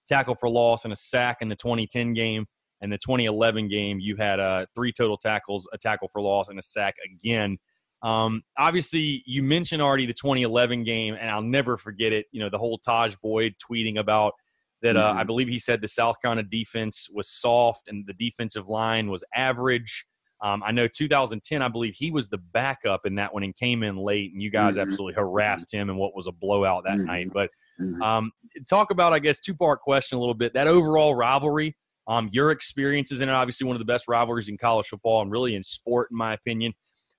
tackle 0.06 0.34
for 0.34 0.50
loss, 0.50 0.84
and 0.84 0.92
a 0.92 0.96
sack 0.96 1.38
in 1.40 1.48
the 1.48 1.56
2010 1.56 2.14
game. 2.14 2.46
And 2.80 2.92
the 2.92 2.98
2011 2.98 3.68
game, 3.68 3.98
you 3.98 4.16
had 4.16 4.38
uh, 4.38 4.66
three 4.74 4.92
total 4.92 5.16
tackles, 5.16 5.68
a 5.72 5.78
tackle 5.78 6.08
for 6.08 6.20
loss, 6.20 6.48
and 6.48 6.58
a 6.58 6.62
sack 6.62 6.94
again. 7.04 7.58
Um, 8.02 8.42
obviously, 8.56 9.22
you 9.26 9.42
mentioned 9.42 9.82
already 9.82 10.06
the 10.06 10.12
2011 10.12 10.84
game, 10.84 11.16
and 11.18 11.30
I'll 11.30 11.42
never 11.42 11.76
forget 11.76 12.12
it. 12.12 12.26
You 12.30 12.40
know, 12.40 12.50
the 12.50 12.58
whole 12.58 12.78
Tajh 12.86 13.16
Boyd 13.20 13.54
tweeting 13.58 13.98
about 13.98 14.34
that. 14.82 14.96
Uh, 14.96 15.10
mm-hmm. 15.10 15.18
I 15.18 15.24
believe 15.24 15.48
he 15.48 15.58
said 15.58 15.80
the 15.80 15.88
South 15.88 16.20
Carolina 16.22 16.46
defense 16.48 17.08
was 17.12 17.28
soft 17.28 17.88
and 17.88 18.06
the 18.06 18.14
defensive 18.14 18.68
line 18.68 19.10
was 19.10 19.24
average. 19.34 20.06
Um, 20.40 20.62
I 20.64 20.72
know 20.72 20.86
2010, 20.86 21.62
I 21.62 21.68
believe 21.68 21.94
he 21.96 22.10
was 22.10 22.28
the 22.28 22.38
backup 22.38 23.04
in 23.04 23.16
that 23.16 23.34
one 23.34 23.42
and 23.42 23.56
came 23.56 23.82
in 23.82 23.96
late, 23.96 24.32
and 24.32 24.42
you 24.42 24.50
guys 24.50 24.74
mm-hmm. 24.74 24.88
absolutely 24.88 25.14
harassed 25.14 25.72
him 25.72 25.90
and 25.90 25.98
what 25.98 26.14
was 26.14 26.26
a 26.26 26.32
blowout 26.32 26.84
that 26.84 26.96
mm-hmm. 26.96 27.06
night. 27.06 27.28
But 27.32 27.50
mm-hmm. 27.80 28.00
um, 28.02 28.30
talk 28.68 28.90
about, 28.90 29.12
I 29.12 29.18
guess, 29.18 29.40
two 29.40 29.54
part 29.54 29.80
question 29.80 30.16
a 30.16 30.20
little 30.20 30.34
bit 30.34 30.54
that 30.54 30.66
overall 30.66 31.14
rivalry. 31.14 31.76
Um, 32.06 32.30
your 32.32 32.52
experiences 32.52 33.20
in 33.20 33.28
it, 33.28 33.32
obviously 33.32 33.66
one 33.66 33.76
of 33.76 33.80
the 33.80 33.84
best 33.84 34.06
rivalries 34.08 34.48
in 34.48 34.56
college 34.56 34.86
football 34.86 35.20
and 35.20 35.30
really 35.30 35.54
in 35.54 35.62
sport, 35.62 36.08
in 36.10 36.16
my 36.16 36.32
opinion. 36.32 36.72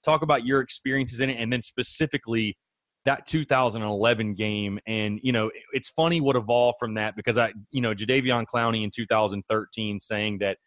Talk 0.04 0.24
about 0.24 0.46
your 0.46 0.62
experiences 0.62 1.20
in 1.20 1.30
it, 1.30 1.36
and 1.36 1.52
then 1.52 1.62
specifically 1.62 2.58
that 3.06 3.26
2011 3.26 4.34
game. 4.34 4.80
And 4.88 5.20
you 5.22 5.32
know, 5.32 5.52
it's 5.74 5.90
funny 5.90 6.22
what 6.22 6.36
evolved 6.36 6.78
from 6.80 6.94
that 6.94 7.16
because 7.16 7.38
I, 7.38 7.54
you 7.70 7.82
know, 7.82 7.94
Jadeveon 7.94 8.46
Clowney 8.46 8.84
in 8.84 8.92
2013 8.92 10.00
saying 10.00 10.40
that 10.40 10.58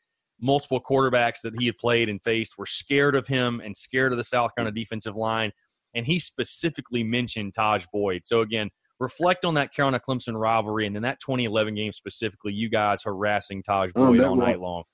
multiple 0.43 0.81
quarterbacks 0.81 1.40
that 1.43 1.55
he 1.59 1.66
had 1.66 1.78
played 1.78 2.09
and 2.09 2.20
faced 2.23 2.59
were 2.59 2.66
scared 2.66 3.14
of 3.14 3.27
him 3.27 3.62
and 3.64 3.77
scared 3.77 4.12
of 4.12 4.19
the 4.19 4.24
South 4.24 4.51
Carolina 4.55 4.74
defensive 4.74 5.16
line. 5.16 5.52
And 5.94 6.05
he 6.05 6.19
specifically 6.19 7.05
mentioned 7.05 7.55
Tajh 7.55 7.86
Boyd. 7.93 8.23
So 8.24 8.40
again, 8.40 8.70
reflect 8.98 9.44
on 9.44 9.55
that 9.55 9.73
Carolina 9.73 10.01
Clemson 10.06 10.39
rivalry 10.39 10.86
and 10.86 10.94
then 10.94 11.02
that 11.02 11.20
2011 11.20 11.74
game 11.74 11.93
specifically, 11.93 12.52
you 12.52 12.69
guys 12.69 13.02
harassing 13.05 13.62
Tajh 13.62 13.93
oh, 13.94 14.06
Boyd 14.06 14.20
all 14.20 14.36
night 14.36 14.60
long. 14.60 14.85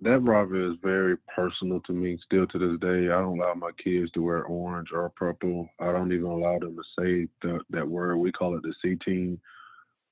That 0.00 0.20
rivalry 0.20 0.70
is 0.70 0.78
very 0.82 1.16
personal 1.34 1.80
to 1.86 1.92
me 1.92 2.18
still 2.24 2.46
to 2.48 2.58
this 2.58 2.78
day. 2.80 3.06
I 3.10 3.20
don't 3.20 3.38
allow 3.38 3.54
my 3.54 3.70
kids 3.82 4.10
to 4.12 4.22
wear 4.22 4.44
orange 4.44 4.88
or 4.92 5.10
purple. 5.16 5.68
I 5.80 5.92
don't 5.92 6.12
even 6.12 6.26
allow 6.26 6.58
them 6.58 6.76
to 6.76 6.82
say 6.98 7.28
the, 7.42 7.60
that 7.70 7.88
word. 7.88 8.16
We 8.16 8.30
call 8.30 8.56
it 8.56 8.62
the 8.62 8.74
C 8.82 8.96
team. 8.96 9.40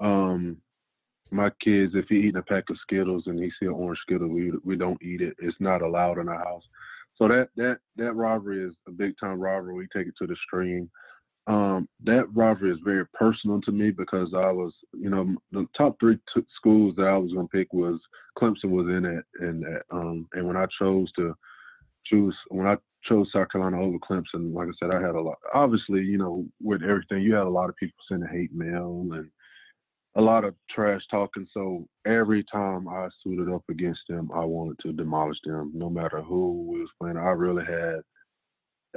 Um, 0.01 0.57
my 1.33 1.51
kids, 1.63 1.93
if 1.95 2.07
he 2.09 2.17
eating 2.17 2.37
a 2.37 2.43
pack 2.43 2.65
of 2.71 2.77
Skittles 2.83 3.25
and 3.27 3.39
he 3.39 3.51
see 3.59 3.67
an 3.67 3.73
orange 3.73 3.99
Skittle, 4.03 4.29
we 4.29 4.53
we 4.65 4.77
don't 4.77 5.03
eat 5.03 5.21
it. 5.21 5.35
It's 5.39 5.57
not 5.61 5.83
allowed 5.83 6.19
in 6.19 6.29
our 6.29 6.39
house. 6.39 6.63
So 7.17 7.29
that 7.29 7.49
that 7.57 7.79
that 7.97 8.15
rivalry 8.15 8.63
is 8.63 8.75
a 8.87 8.91
big 8.91 9.15
time 9.19 9.41
rivalry. 9.41 9.75
We 9.75 9.87
take 9.95 10.09
it 10.09 10.15
to 10.19 10.27
the 10.27 10.37
stream. 10.47 10.91
Um, 11.49 11.89
that 12.05 12.27
rivalry 12.35 12.71
is 12.71 12.79
very 12.85 13.07
personal 13.15 13.61
to 13.63 13.73
me 13.73 13.91
because 13.91 14.33
I 14.35 14.53
was, 14.53 14.73
you 14.93 15.11
know, 15.11 15.35
the 15.51 15.67
top 15.77 15.97
three 15.99 16.19
t- 16.35 16.47
schools 16.57 16.95
that 16.97 17.09
I 17.09 17.19
was 17.19 17.33
gonna 17.33 17.49
pick 17.49 17.73
was 17.73 18.01
Clemson 18.39 18.71
was 18.71 18.87
in 18.87 19.05
it, 19.05 19.25
and 19.41 19.65
um, 19.91 20.29
and 20.35 20.47
when 20.47 20.57
I 20.57 20.67
chose 20.79 21.11
to 21.13 21.35
choose, 22.07 22.37
when 22.49 22.67
I 22.67 22.77
chose 23.05 23.29
South 23.33 23.51
Carolina 23.51 23.81
over 23.81 23.99
Clemson, 23.99 24.55
like 24.55 24.69
I 24.69 24.73
said, 24.79 24.95
I 24.95 25.01
had 25.01 25.15
a 25.15 25.21
lot. 25.21 25.39
Obviously, 25.55 26.03
you 26.03 26.19
know, 26.19 26.47
with 26.63 26.83
everything, 26.83 27.23
you 27.23 27.35
had 27.35 27.47
a 27.47 27.51
lot 27.51 27.69
of 27.69 27.77
people 27.77 27.99
sending 28.09 28.29
hate 28.29 28.55
mail 28.55 29.09
and 29.13 29.29
a 30.17 30.21
lot 30.21 30.45
of 30.45 30.55
trash 30.71 31.01
talking. 31.11 31.47
So 31.53 31.87
every 32.07 32.45
time 32.45 32.87
I 32.89 33.09
suited 33.23 33.53
up 33.53 33.63
against 33.71 34.03
them, 34.09 34.31
I 34.35 34.45
wanted 34.45 34.79
to 34.81 34.93
demolish 34.93 35.39
them, 35.45 35.73
no 35.75 35.89
matter 35.89 36.21
who 36.21 36.65
was 36.65 36.89
playing. 37.01 37.17
I 37.17 37.31
really 37.31 37.65
had, 37.65 38.01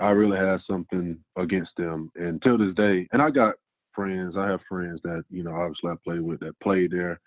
I 0.01 0.09
really 0.09 0.37
had 0.37 0.59
something 0.69 1.17
against 1.37 1.71
them, 1.77 2.11
and 2.15 2.41
till 2.41 2.57
this 2.57 2.75
day, 2.75 3.07
and 3.13 3.21
I 3.21 3.29
got 3.29 3.55
friends. 3.93 4.35
I 4.37 4.49
have 4.49 4.59
friends 4.67 4.99
that 5.03 5.23
you 5.29 5.43
know, 5.43 5.55
obviously 5.55 5.91
I 5.91 5.95
played 6.03 6.21
with 6.21 6.41
that 6.41 6.59
played 6.61 6.91
there, 6.91 7.19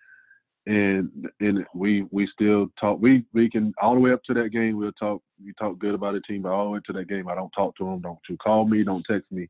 and 0.67 1.11
and 1.41 1.65
we 1.75 2.07
we 2.11 2.27
still 2.27 2.67
talk. 2.79 3.01
We 3.01 3.25
we 3.33 3.49
can 3.49 3.73
all 3.81 3.95
the 3.95 4.01
way 4.01 4.13
up 4.13 4.23
to 4.25 4.35
that 4.35 4.51
game. 4.51 4.77
We'll 4.77 4.93
talk. 4.93 5.23
We 5.43 5.55
talk 5.59 5.79
good 5.79 5.95
about 5.95 6.13
the 6.13 6.21
team, 6.21 6.43
but 6.43 6.53
all 6.53 6.65
the 6.65 6.71
way 6.73 6.81
to 6.87 6.93
that 6.93 7.09
game, 7.09 7.27
I 7.27 7.35
don't 7.35 7.53
talk 7.53 7.75
to 7.77 7.85
them. 7.85 8.03
Don't 8.03 8.19
you 8.29 8.37
call 8.37 8.67
me? 8.67 8.85
Don't 8.85 9.07
text 9.11 9.33
me. 9.33 9.49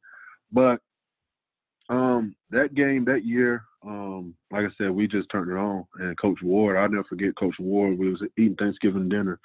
But 0.53 0.81
um, 1.89 2.37
that 2.51 2.75
game 2.75 3.05
that 3.07 3.25
year, 3.25 3.65
um, 3.87 4.35
like 4.51 4.67
I 4.67 4.69
said, 4.77 4.91
we 4.91 5.07
just 5.07 5.31
turned 5.31 5.51
it 5.51 5.57
on. 5.57 5.85
And 5.99 6.19
Coach 6.19 6.39
Ward, 6.43 6.77
I'll 6.77 6.89
never 6.89 7.05
forget 7.05 7.37
Coach 7.37 7.57
Ward. 7.59 7.99
We 7.99 8.11
was 8.11 8.23
eating 8.37 8.57
Thanksgiving 8.57 9.09
dinner, 9.09 9.39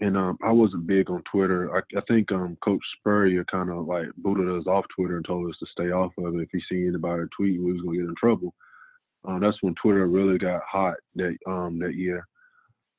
and 0.00 0.16
um, 0.16 0.38
I 0.42 0.52
wasn't 0.52 0.86
big 0.86 1.10
on 1.10 1.22
Twitter. 1.30 1.76
I, 1.76 1.80
I 1.96 2.00
think 2.08 2.30
um, 2.30 2.56
Coach 2.62 2.82
Spurrier 2.98 3.44
kind 3.44 3.70
of 3.70 3.86
like 3.86 4.06
booted 4.18 4.48
us 4.48 4.66
off 4.66 4.84
Twitter 4.94 5.16
and 5.16 5.26
told 5.26 5.50
us 5.50 5.58
to 5.58 5.66
stay 5.66 5.90
off 5.90 6.12
of 6.18 6.34
it. 6.36 6.42
If 6.42 6.48
he 6.52 6.60
see 6.68 6.86
anybody 6.86 7.24
tweet, 7.36 7.60
we 7.60 7.72
was 7.72 7.82
gonna 7.82 7.96
get 7.96 8.08
in 8.08 8.14
trouble. 8.16 8.54
Um, 9.24 9.40
that's 9.40 9.58
when 9.60 9.74
Twitter 9.74 10.06
really 10.06 10.38
got 10.38 10.62
hot 10.62 10.94
that 11.16 11.36
um, 11.46 11.78
that 11.80 11.94
year. 11.94 12.26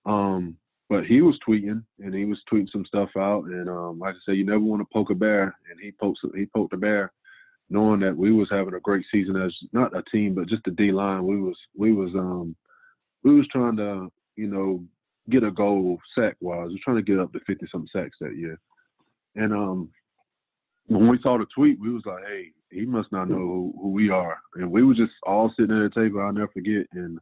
Um, 0.06 0.57
but 0.90 1.06
he 1.06 1.22
was 1.22 1.38
tweeting 1.48 1.84
and 1.99 2.14
he 2.14 2.26
was 2.26 2.41
tweeting 2.52 2.69
some 2.72 2.84
stuff 2.86 3.10
out. 3.15 3.45
And 3.45 3.69
um, 3.69 3.99
like 3.99 4.15
I 4.15 4.18
said, 4.26 4.38
you 4.38 4.44
never 4.44 4.60
want 4.60 4.81
to 4.81 4.88
poke 4.91 5.11
a 5.11 5.15
bear, 5.15 5.56
and 5.69 5.80
he 5.81 5.91
poked 5.91 6.19
he 6.36 6.48
poked 6.48 6.73
a 6.73 6.77
bear 6.77 7.14
knowing 7.70 8.00
that 8.02 8.16
we 8.16 8.32
was 8.32 8.50
having 8.52 8.74
a 8.74 8.80
great 8.80 9.06
season 9.12 9.36
as 9.36 9.56
not 9.72 9.96
a 9.96 10.04
team, 10.12 10.36
but 10.36 10.48
just 10.48 10.64
the 10.66 10.72
D 10.72 10.91
line. 10.91 11.26
We 11.26 11.40
was 11.40 11.58
we 11.78 11.94
was 11.94 12.14
um 12.16 12.56
we 13.24 13.36
was 13.36 13.48
trying 13.52 13.78
to 13.78 14.12
you 14.36 14.48
know 14.48 14.84
get 15.30 15.44
a 15.44 15.52
goal 15.52 16.00
sack 16.16 16.36
wise. 16.41 16.70
We 16.70 16.76
are 16.76 16.84
trying 16.84 16.98
to 16.98 17.04
get 17.04 17.20
up 17.20 17.32
to 17.34 17.40
fifty 17.46 17.68
something 17.72 17.90
sacks 17.94 18.18
that 18.22 18.36
year. 18.36 18.60
And 19.36 19.54
um, 19.54 19.90
when 20.88 21.08
we 21.08 21.20
saw 21.22 21.38
the 21.38 21.46
tweet, 21.54 21.80
we 21.80 21.94
was 21.94 22.04
like, 22.06 22.24
"Hey, 22.28 22.52
he 22.72 22.86
must 22.86 23.12
not 23.12 23.30
know 23.30 23.38
who, 23.38 23.74
who 23.80 23.90
we 23.91 24.10
are." 24.10 24.38
And 24.56 24.72
we 24.72 24.84
were 24.84 24.96
just 24.96 25.14
all 25.24 25.54
sitting 25.58 25.76
at 25.76 25.94
the 25.94 26.02
table. 26.02 26.22
I'll 26.22 26.34
never 26.34 26.48
forget. 26.48 26.88
And 26.94 27.20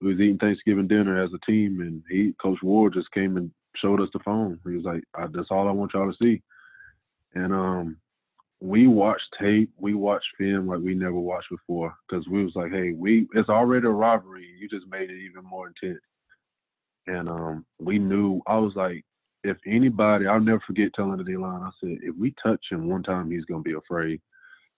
we 0.00 0.12
was 0.14 0.20
eating 0.20 0.38
Thanksgiving 0.38 0.86
dinner 0.86 1.22
as 1.22 1.30
a 1.34 1.50
team, 1.50 1.80
and 1.80 2.02
he, 2.08 2.34
Coach 2.40 2.58
Ward, 2.62 2.94
just 2.94 3.10
came 3.10 3.36
and 3.36 3.50
showed 3.76 4.00
us 4.00 4.08
the 4.12 4.20
phone. 4.20 4.60
He 4.64 4.76
was 4.76 4.84
like, 4.84 5.02
"That's 5.32 5.50
all 5.50 5.68
I 5.68 5.72
want 5.72 5.92
y'all 5.94 6.10
to 6.10 6.16
see." 6.22 6.40
And 7.34 7.52
um, 7.52 7.96
we 8.60 8.86
watched 8.86 9.26
tape, 9.40 9.70
we 9.78 9.94
watched 9.94 10.26
film 10.36 10.66
like 10.66 10.80
we 10.80 10.94
never 10.94 11.12
watched 11.12 11.50
before 11.50 11.94
because 12.08 12.26
we 12.28 12.44
was 12.44 12.54
like, 12.56 12.72
"Hey, 12.72 12.92
we 12.92 13.28
it's 13.34 13.48
already 13.48 13.86
a 13.86 13.90
robbery. 13.90 14.48
You 14.58 14.68
just 14.68 14.86
made 14.88 15.10
it 15.10 15.20
even 15.20 15.44
more 15.44 15.68
intense." 15.68 16.02
And 17.06 17.28
um, 17.28 17.66
we 17.78 17.98
knew. 17.98 18.40
I 18.46 18.58
was 18.58 18.72
like, 18.74 19.04
if 19.44 19.56
anybody, 19.66 20.26
I'll 20.26 20.40
never 20.40 20.62
forget 20.66 20.90
telling 20.94 21.18
the 21.18 21.24
D 21.24 21.36
line. 21.36 21.62
I 21.62 21.70
said, 21.80 21.98
if 22.02 22.14
we 22.16 22.34
touch 22.42 22.60
him 22.70 22.88
one 22.88 23.02
time, 23.02 23.30
he's 23.30 23.44
gonna 23.44 23.62
be 23.62 23.74
afraid 23.74 24.20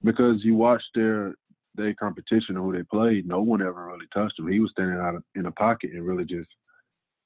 because 0.04 0.44
you 0.44 0.54
watch 0.54 0.82
their 0.94 1.34
their 1.74 1.94
competition 1.94 2.56
who 2.56 2.72
they 2.72 2.82
played. 2.82 3.26
No 3.26 3.40
one 3.40 3.62
ever 3.62 3.86
really 3.86 4.06
touched 4.12 4.38
him. 4.38 4.48
He 4.48 4.60
was 4.60 4.72
standing 4.72 4.98
out 4.98 5.22
in 5.34 5.46
a 5.46 5.52
pocket 5.52 5.90
and 5.92 6.06
really 6.06 6.24
just 6.24 6.48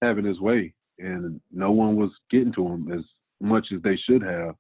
having 0.03 0.25
his 0.25 0.41
way, 0.41 0.73
and 0.99 1.41
no 1.51 1.73
one 1.73 1.97
was 1.97 2.11
getting 2.31 2.53
to 2.55 2.67
him 2.67 2.93
as 2.93 3.05
much 3.41 3.69
as 3.75 3.83
they 3.83 3.97
should 3.97 4.23
have. 4.23 4.55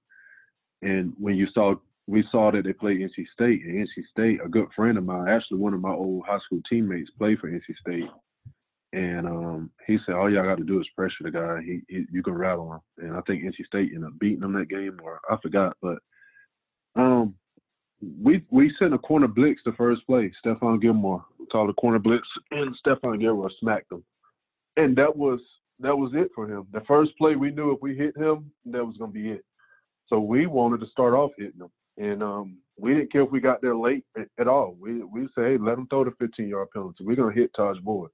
And 0.85 1.15
when 1.19 1.35
you 1.35 1.47
saw, 1.55 1.75
we 2.07 2.25
saw 2.31 2.53
that 2.53 2.65
they 2.65 2.75
played 2.75 3.01
NC 3.01 3.27
State, 3.33 3.65
and 3.65 3.89
NC 3.89 4.05
State, 4.11 4.41
a 4.45 4.49
good 4.49 4.69
friend 4.77 4.99
of 4.99 5.05
mine, 5.05 5.29
actually 5.29 5.59
one 5.59 5.73
of 5.73 5.81
my 5.81 5.93
old 5.93 6.25
high 6.27 6.39
school 6.45 6.61
teammates, 6.69 7.11
played 7.19 7.39
for 7.39 7.51
NC 7.51 7.63
State. 7.81 8.11
And 8.93 9.27
um, 9.27 9.71
he 9.87 9.99
said, 10.05 10.15
all 10.15 10.31
y'all 10.31 10.45
got 10.45 10.59
to 10.59 10.65
do 10.65 10.81
is 10.81 10.87
pressure 10.95 11.25
the 11.25 11.31
guy. 11.31 11.61
He, 11.65 11.81
he, 11.89 12.05
you 12.13 12.23
can 12.23 12.35
rattle 12.35 12.75
him. 12.75 12.81
And 12.99 13.17
I 13.17 13.23
think 13.23 13.43
NC 13.43 13.67
State 13.67 13.91
ended 13.93 14.05
up 14.05 14.19
beating 14.21 14.41
them 14.41 14.53
that 14.53 14.69
game, 14.69 15.01
or 15.03 15.21
I 15.29 15.37
forgot. 15.43 15.77
But 15.83 15.99
um, 16.95 17.35
we 18.23 18.45
we 18.51 18.73
sent 18.79 18.95
a 18.95 18.99
corner 18.99 19.27
blitz 19.27 19.61
the 19.65 19.73
first 19.73 20.07
play. 20.07 20.31
Stephon 20.45 20.81
Gilmore 20.81 21.25
called 21.51 21.71
a 21.71 21.75
corner 21.75 21.99
blitz, 21.99 22.29
and 22.51 22.77
Stephon 22.85 23.21
Gilmore 23.21 23.51
smacked 23.59 23.91
him. 23.91 24.05
And 24.77 24.95
that 24.97 25.17
was 25.17 25.41
that 25.81 25.97
was 25.97 26.13
it 26.15 26.31
for 26.35 26.47
him. 26.47 26.67
The 26.73 26.83
first 26.83 27.17
play, 27.19 27.35
we 27.35 27.51
knew 27.51 27.73
if 27.73 27.83
we 27.83 27.97
hit 27.97 28.17
him, 28.17 28.51
that 28.67 28.85
was 28.85 28.97
gonna 28.97 29.11
be 29.11 29.31
it. 29.31 29.45
So 30.09 30.19
we 30.21 30.47
wanted 30.47 30.81
to 30.81 30.87
start 30.87 31.15
off 31.15 31.31
hitting 31.39 31.59
them, 31.59 31.71
and 31.97 32.23
um, 32.23 32.59
we 32.79 32.95
didn't 32.95 33.13
care 33.13 33.23
if 33.23 33.31
we 33.31 33.41
got 33.41 33.63
there 33.63 33.77
late 33.77 34.05
at, 34.19 34.29
at 34.39 34.49
all. 34.49 34.77
We 34.79 35.03
we 35.03 35.27
say, 35.37 35.53
hey, 35.53 35.59
let 35.59 35.77
them 35.77 35.87
throw 35.89 36.05
the 36.05 36.13
15 36.19 36.49
yard 36.49 36.69
penalty. 36.73 37.05
We're 37.05 37.17
gonna 37.17 37.35
hit 37.35 37.53
Tajh 37.55 37.83
Boyd. 37.83 38.11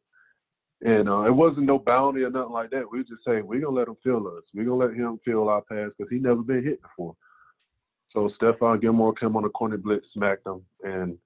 And 0.82 1.10
uh, 1.10 1.22
it 1.24 1.34
wasn't 1.34 1.66
no 1.66 1.78
bounty 1.78 2.22
or 2.22 2.30
nothing 2.30 2.52
like 2.52 2.70
that. 2.70 2.90
We 2.90 3.00
just 3.00 3.24
say 3.26 3.42
we're 3.42 3.60
gonna 3.60 3.76
let 3.76 3.88
him 3.88 3.96
feel 4.02 4.26
us. 4.26 4.44
We're 4.54 4.64
gonna 4.64 4.76
let 4.76 4.94
him 4.94 5.20
feel 5.24 5.48
our 5.48 5.60
pass 5.62 5.90
because 5.96 6.10
he 6.10 6.18
never 6.18 6.42
been 6.42 6.64
hit 6.64 6.80
before. 6.80 7.14
So 8.12 8.30
Stephon 8.40 8.80
Gilmore 8.80 9.14
came 9.14 9.36
on 9.36 9.42
the 9.42 9.50
corner 9.50 9.76
blitz, 9.76 10.06
smacked 10.14 10.46
him, 10.46 10.62
and 10.82 11.18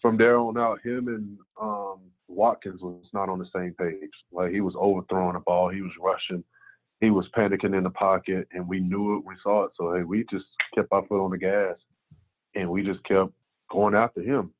from 0.00 0.16
there 0.16 0.38
on 0.38 0.56
out, 0.56 0.80
him 0.84 1.08
and 1.08 1.38
um, 1.60 1.98
Watkins 2.28 2.80
was 2.80 3.04
not 3.12 3.28
on 3.28 3.38
the 3.38 3.48
same 3.54 3.74
page. 3.74 4.10
Like 4.32 4.52
he 4.52 4.60
was 4.60 4.74
overthrowing 4.76 5.34
the 5.34 5.40
ball, 5.40 5.68
he 5.70 5.82
was 5.82 5.92
rushing, 6.00 6.44
he 7.00 7.10
was 7.10 7.26
panicking 7.36 7.76
in 7.76 7.84
the 7.84 7.90
pocket, 7.90 8.48
and 8.52 8.66
we 8.66 8.80
knew 8.80 9.16
it, 9.16 9.24
we 9.24 9.34
saw 9.42 9.64
it. 9.64 9.72
So 9.76 9.94
hey, 9.94 10.02
we 10.02 10.24
just 10.30 10.46
kept 10.74 10.88
our 10.92 11.06
foot 11.06 11.24
on 11.24 11.30
the 11.30 11.38
gas, 11.38 11.76
and 12.54 12.70
we 12.70 12.82
just 12.82 13.02
kept 13.04 13.30
going 13.70 13.94
after 13.94 14.20
him. 14.20 14.52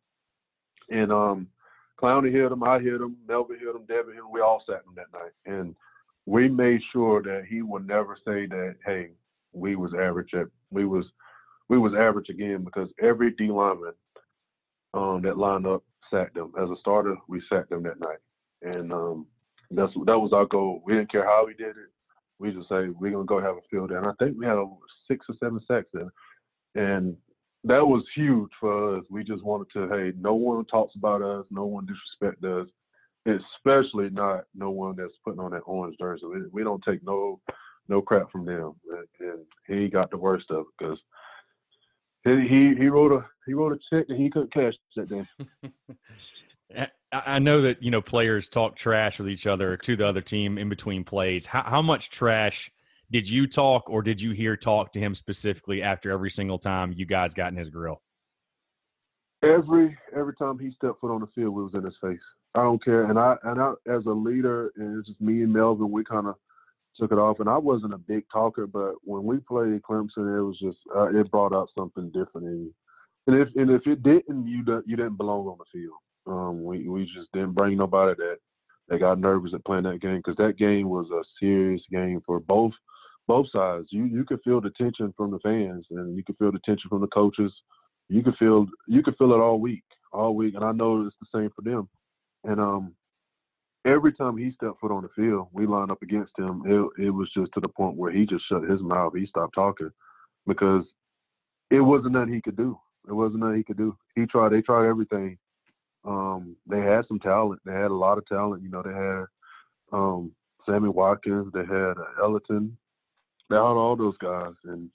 And 0.90 1.12
um, 1.12 1.48
Clowney 2.00 2.32
hit 2.32 2.52
him, 2.52 2.62
I 2.62 2.78
hit 2.78 3.00
him, 3.00 3.16
Melvin 3.26 3.58
hit 3.58 3.74
him, 3.74 3.84
Devin 3.86 4.14
hit 4.14 4.20
him. 4.20 4.32
We 4.32 4.40
all 4.40 4.62
sat 4.66 4.84
him 4.86 4.94
that 4.96 5.12
night, 5.12 5.32
and 5.46 5.74
we 6.26 6.48
made 6.48 6.80
sure 6.92 7.22
that 7.22 7.44
he 7.48 7.62
would 7.62 7.86
never 7.86 8.16
say 8.16 8.46
that. 8.46 8.76
Hey, 8.84 9.10
we 9.52 9.76
was 9.76 9.92
average 9.94 10.34
at 10.34 10.46
we 10.70 10.84
was 10.84 11.06
we 11.68 11.78
was 11.78 11.94
average 11.94 12.28
again 12.28 12.64
because 12.64 12.88
every 13.02 13.32
D 13.32 13.48
lineman 13.48 13.94
um, 14.94 15.22
that 15.22 15.38
lined 15.38 15.66
up 15.66 15.82
sacked 16.10 16.34
them 16.34 16.52
as 16.60 16.70
a 16.70 16.76
starter. 16.80 17.16
We 17.28 17.42
sacked 17.48 17.70
them 17.70 17.82
that 17.82 18.00
night, 18.00 18.18
and 18.62 18.92
um, 18.92 19.26
that's 19.70 19.92
that 20.06 20.18
was 20.18 20.32
our 20.32 20.46
goal. 20.46 20.82
We 20.84 20.94
didn't 20.94 21.10
care 21.10 21.24
how 21.24 21.44
we 21.46 21.54
did 21.54 21.70
it. 21.70 21.90
We 22.38 22.52
just 22.52 22.68
say 22.68 22.88
we're 22.88 23.12
gonna 23.12 23.24
go 23.24 23.40
have 23.40 23.56
a 23.56 23.68
field 23.70 23.90
day, 23.90 23.96
and 23.96 24.06
I 24.06 24.12
think 24.18 24.36
we 24.38 24.46
had 24.46 24.56
over 24.56 24.74
six 25.08 25.26
or 25.28 25.34
seven 25.40 25.60
sacks 25.66 25.88
there, 25.92 26.12
and 26.74 27.16
that 27.64 27.86
was 27.86 28.04
huge 28.14 28.50
for 28.60 28.98
us. 28.98 29.04
We 29.10 29.24
just 29.24 29.44
wanted 29.44 29.68
to, 29.72 29.88
hey, 29.88 30.12
no 30.18 30.34
one 30.34 30.64
talks 30.66 30.94
about 30.96 31.22
us, 31.22 31.44
no 31.50 31.64
one 31.66 31.86
disrespect 31.86 32.44
us, 32.44 32.68
especially 33.26 34.10
not 34.10 34.44
no 34.54 34.70
one 34.70 34.96
that's 34.96 35.12
putting 35.24 35.40
on 35.40 35.50
that 35.50 35.62
orange 35.66 35.96
jersey. 35.98 36.26
We, 36.26 36.42
we 36.52 36.64
don't 36.64 36.82
take 36.86 37.02
no 37.04 37.40
no 37.88 38.02
crap 38.02 38.30
from 38.30 38.44
them, 38.44 38.74
and, 38.90 39.30
and 39.30 39.44
he 39.66 39.88
got 39.88 40.10
the 40.10 40.18
worst 40.18 40.50
of 40.50 40.60
it 40.60 40.66
because 40.78 40.98
he, 42.24 42.48
he 42.48 42.74
he 42.76 42.88
wrote 42.88 43.12
a 43.12 43.24
he 43.46 43.54
wrote 43.54 43.72
a 43.72 43.78
check 43.90 44.06
and 44.08 44.20
he 44.20 44.30
couldn't 44.30 44.52
cash 44.52 44.74
that 44.96 45.08
day. 45.08 45.26
I 47.10 47.38
know 47.38 47.62
that 47.62 47.82
you 47.82 47.90
know 47.90 48.02
players 48.02 48.48
talk 48.48 48.76
trash 48.76 49.18
with 49.18 49.28
each 49.28 49.46
other 49.46 49.76
to 49.78 49.96
the 49.96 50.06
other 50.06 50.20
team 50.20 50.58
in 50.58 50.68
between 50.68 51.04
plays. 51.04 51.46
How, 51.46 51.62
how 51.62 51.82
much 51.82 52.10
trash 52.10 52.70
did 53.10 53.28
you 53.28 53.46
talk 53.46 53.88
or 53.88 54.02
did 54.02 54.20
you 54.20 54.32
hear 54.32 54.56
talk 54.56 54.92
to 54.92 55.00
him 55.00 55.14
specifically 55.14 55.82
after 55.82 56.10
every 56.10 56.30
single 56.30 56.58
time 56.58 56.92
you 56.94 57.06
guys 57.06 57.32
got 57.32 57.50
in 57.50 57.56
his 57.56 57.70
grill? 57.70 58.02
Every 59.42 59.96
every 60.14 60.34
time 60.34 60.58
he 60.58 60.70
stepped 60.72 61.00
foot 61.00 61.10
on 61.10 61.20
the 61.20 61.28
field, 61.28 61.54
we 61.54 61.62
was 61.62 61.74
in 61.74 61.84
his 61.84 61.96
face. 62.02 62.20
I 62.54 62.62
don't 62.62 62.84
care, 62.84 63.04
and 63.04 63.18
I 63.18 63.36
and 63.44 63.60
I 63.60 63.72
as 63.86 64.04
a 64.06 64.10
leader, 64.10 64.72
and 64.76 64.98
it's 64.98 65.08
just 65.08 65.20
me 65.20 65.42
and 65.42 65.52
Melvin. 65.52 65.90
We 65.90 66.04
kind 66.04 66.26
of 66.26 66.34
took 66.98 67.12
it 67.12 67.18
off, 67.18 67.40
and 67.40 67.48
I 67.48 67.56
wasn't 67.56 67.94
a 67.94 67.98
big 67.98 68.24
talker, 68.30 68.66
but 68.66 68.94
when 69.02 69.24
we 69.24 69.38
played 69.38 69.80
Clemson, 69.82 70.36
it 70.36 70.42
was 70.42 70.58
just 70.58 70.78
uh, 70.94 71.08
it 71.08 71.30
brought 71.30 71.54
out 71.54 71.70
something 71.76 72.10
different 72.10 72.48
in 72.48 72.64
you. 72.64 72.74
And 73.28 73.40
if 73.40 73.48
and 73.54 73.70
if 73.70 73.86
it 73.86 74.02
didn't, 74.02 74.46
you 74.46 74.64
you 74.86 74.96
didn't 74.96 75.16
belong 75.16 75.46
on 75.46 75.58
the 75.58 75.64
field. 75.72 75.94
Um, 76.28 76.62
we 76.64 76.88
we 76.88 77.04
just 77.04 77.32
didn't 77.32 77.52
bring 77.52 77.78
nobody 77.78 78.14
that 78.16 78.36
that 78.88 79.00
got 79.00 79.18
nervous 79.18 79.52
at 79.54 79.64
playing 79.64 79.84
that 79.84 80.00
game 80.00 80.18
because 80.18 80.36
that 80.36 80.58
game 80.58 80.88
was 80.88 81.10
a 81.10 81.22
serious 81.40 81.82
game 81.90 82.22
for 82.24 82.40
both 82.40 82.72
both 83.26 83.46
sides. 83.50 83.88
You 83.90 84.04
you 84.04 84.24
could 84.24 84.40
feel 84.42 84.60
the 84.60 84.70
tension 84.70 85.12
from 85.16 85.30
the 85.30 85.38
fans, 85.40 85.86
and 85.90 86.16
you 86.16 86.24
could 86.24 86.36
feel 86.38 86.52
the 86.52 86.60
tension 86.64 86.88
from 86.88 87.00
the 87.00 87.06
coaches. 87.08 87.52
You 88.08 88.22
could 88.22 88.36
feel 88.36 88.66
you 88.86 89.02
could 89.02 89.16
feel 89.16 89.32
it 89.32 89.40
all 89.40 89.60
week, 89.60 89.84
all 90.12 90.34
week, 90.34 90.54
and 90.54 90.64
I 90.64 90.72
know 90.72 91.06
it's 91.06 91.16
the 91.20 91.38
same 91.38 91.50
for 91.54 91.62
them. 91.62 91.88
And 92.44 92.60
um, 92.60 92.94
every 93.86 94.12
time 94.12 94.36
he 94.36 94.50
stepped 94.52 94.80
foot 94.80 94.92
on 94.92 95.02
the 95.02 95.08
field, 95.14 95.48
we 95.52 95.66
lined 95.66 95.90
up 95.90 96.02
against 96.02 96.32
him. 96.38 96.62
It 96.66 97.06
it 97.06 97.10
was 97.10 97.30
just 97.34 97.52
to 97.54 97.60
the 97.60 97.68
point 97.68 97.96
where 97.96 98.12
he 98.12 98.26
just 98.26 98.44
shut 98.48 98.68
his 98.68 98.80
mouth. 98.80 99.12
He 99.14 99.26
stopped 99.26 99.54
talking 99.54 99.90
because 100.46 100.84
it 101.70 101.80
wasn't 101.80 102.12
nothing 102.12 102.34
he 102.34 102.40
could 102.40 102.56
do. 102.56 102.78
It 103.06 103.12
wasn't 103.12 103.40
nothing 103.40 103.58
he 103.58 103.64
could 103.64 103.76
do. 103.76 103.96
He 104.14 104.26
tried. 104.26 104.50
They 104.50 104.62
tried 104.62 104.88
everything. 104.88 105.38
Um, 106.04 106.56
they 106.66 106.80
had 106.80 107.06
some 107.06 107.18
talent. 107.18 107.60
They 107.64 107.72
had 107.72 107.90
a 107.90 107.94
lot 107.94 108.18
of 108.18 108.26
talent. 108.26 108.62
You 108.62 108.70
know, 108.70 108.82
they 108.82 108.92
had 108.92 109.24
um, 109.92 110.32
Sammy 110.64 110.88
Watkins. 110.88 111.52
They 111.52 111.64
had 111.64 111.98
uh, 111.98 112.22
Ellington 112.22 112.76
they 113.48 113.56
had 113.56 113.62
all 113.62 113.96
those 113.96 114.16
guys, 114.18 114.52
and 114.64 114.90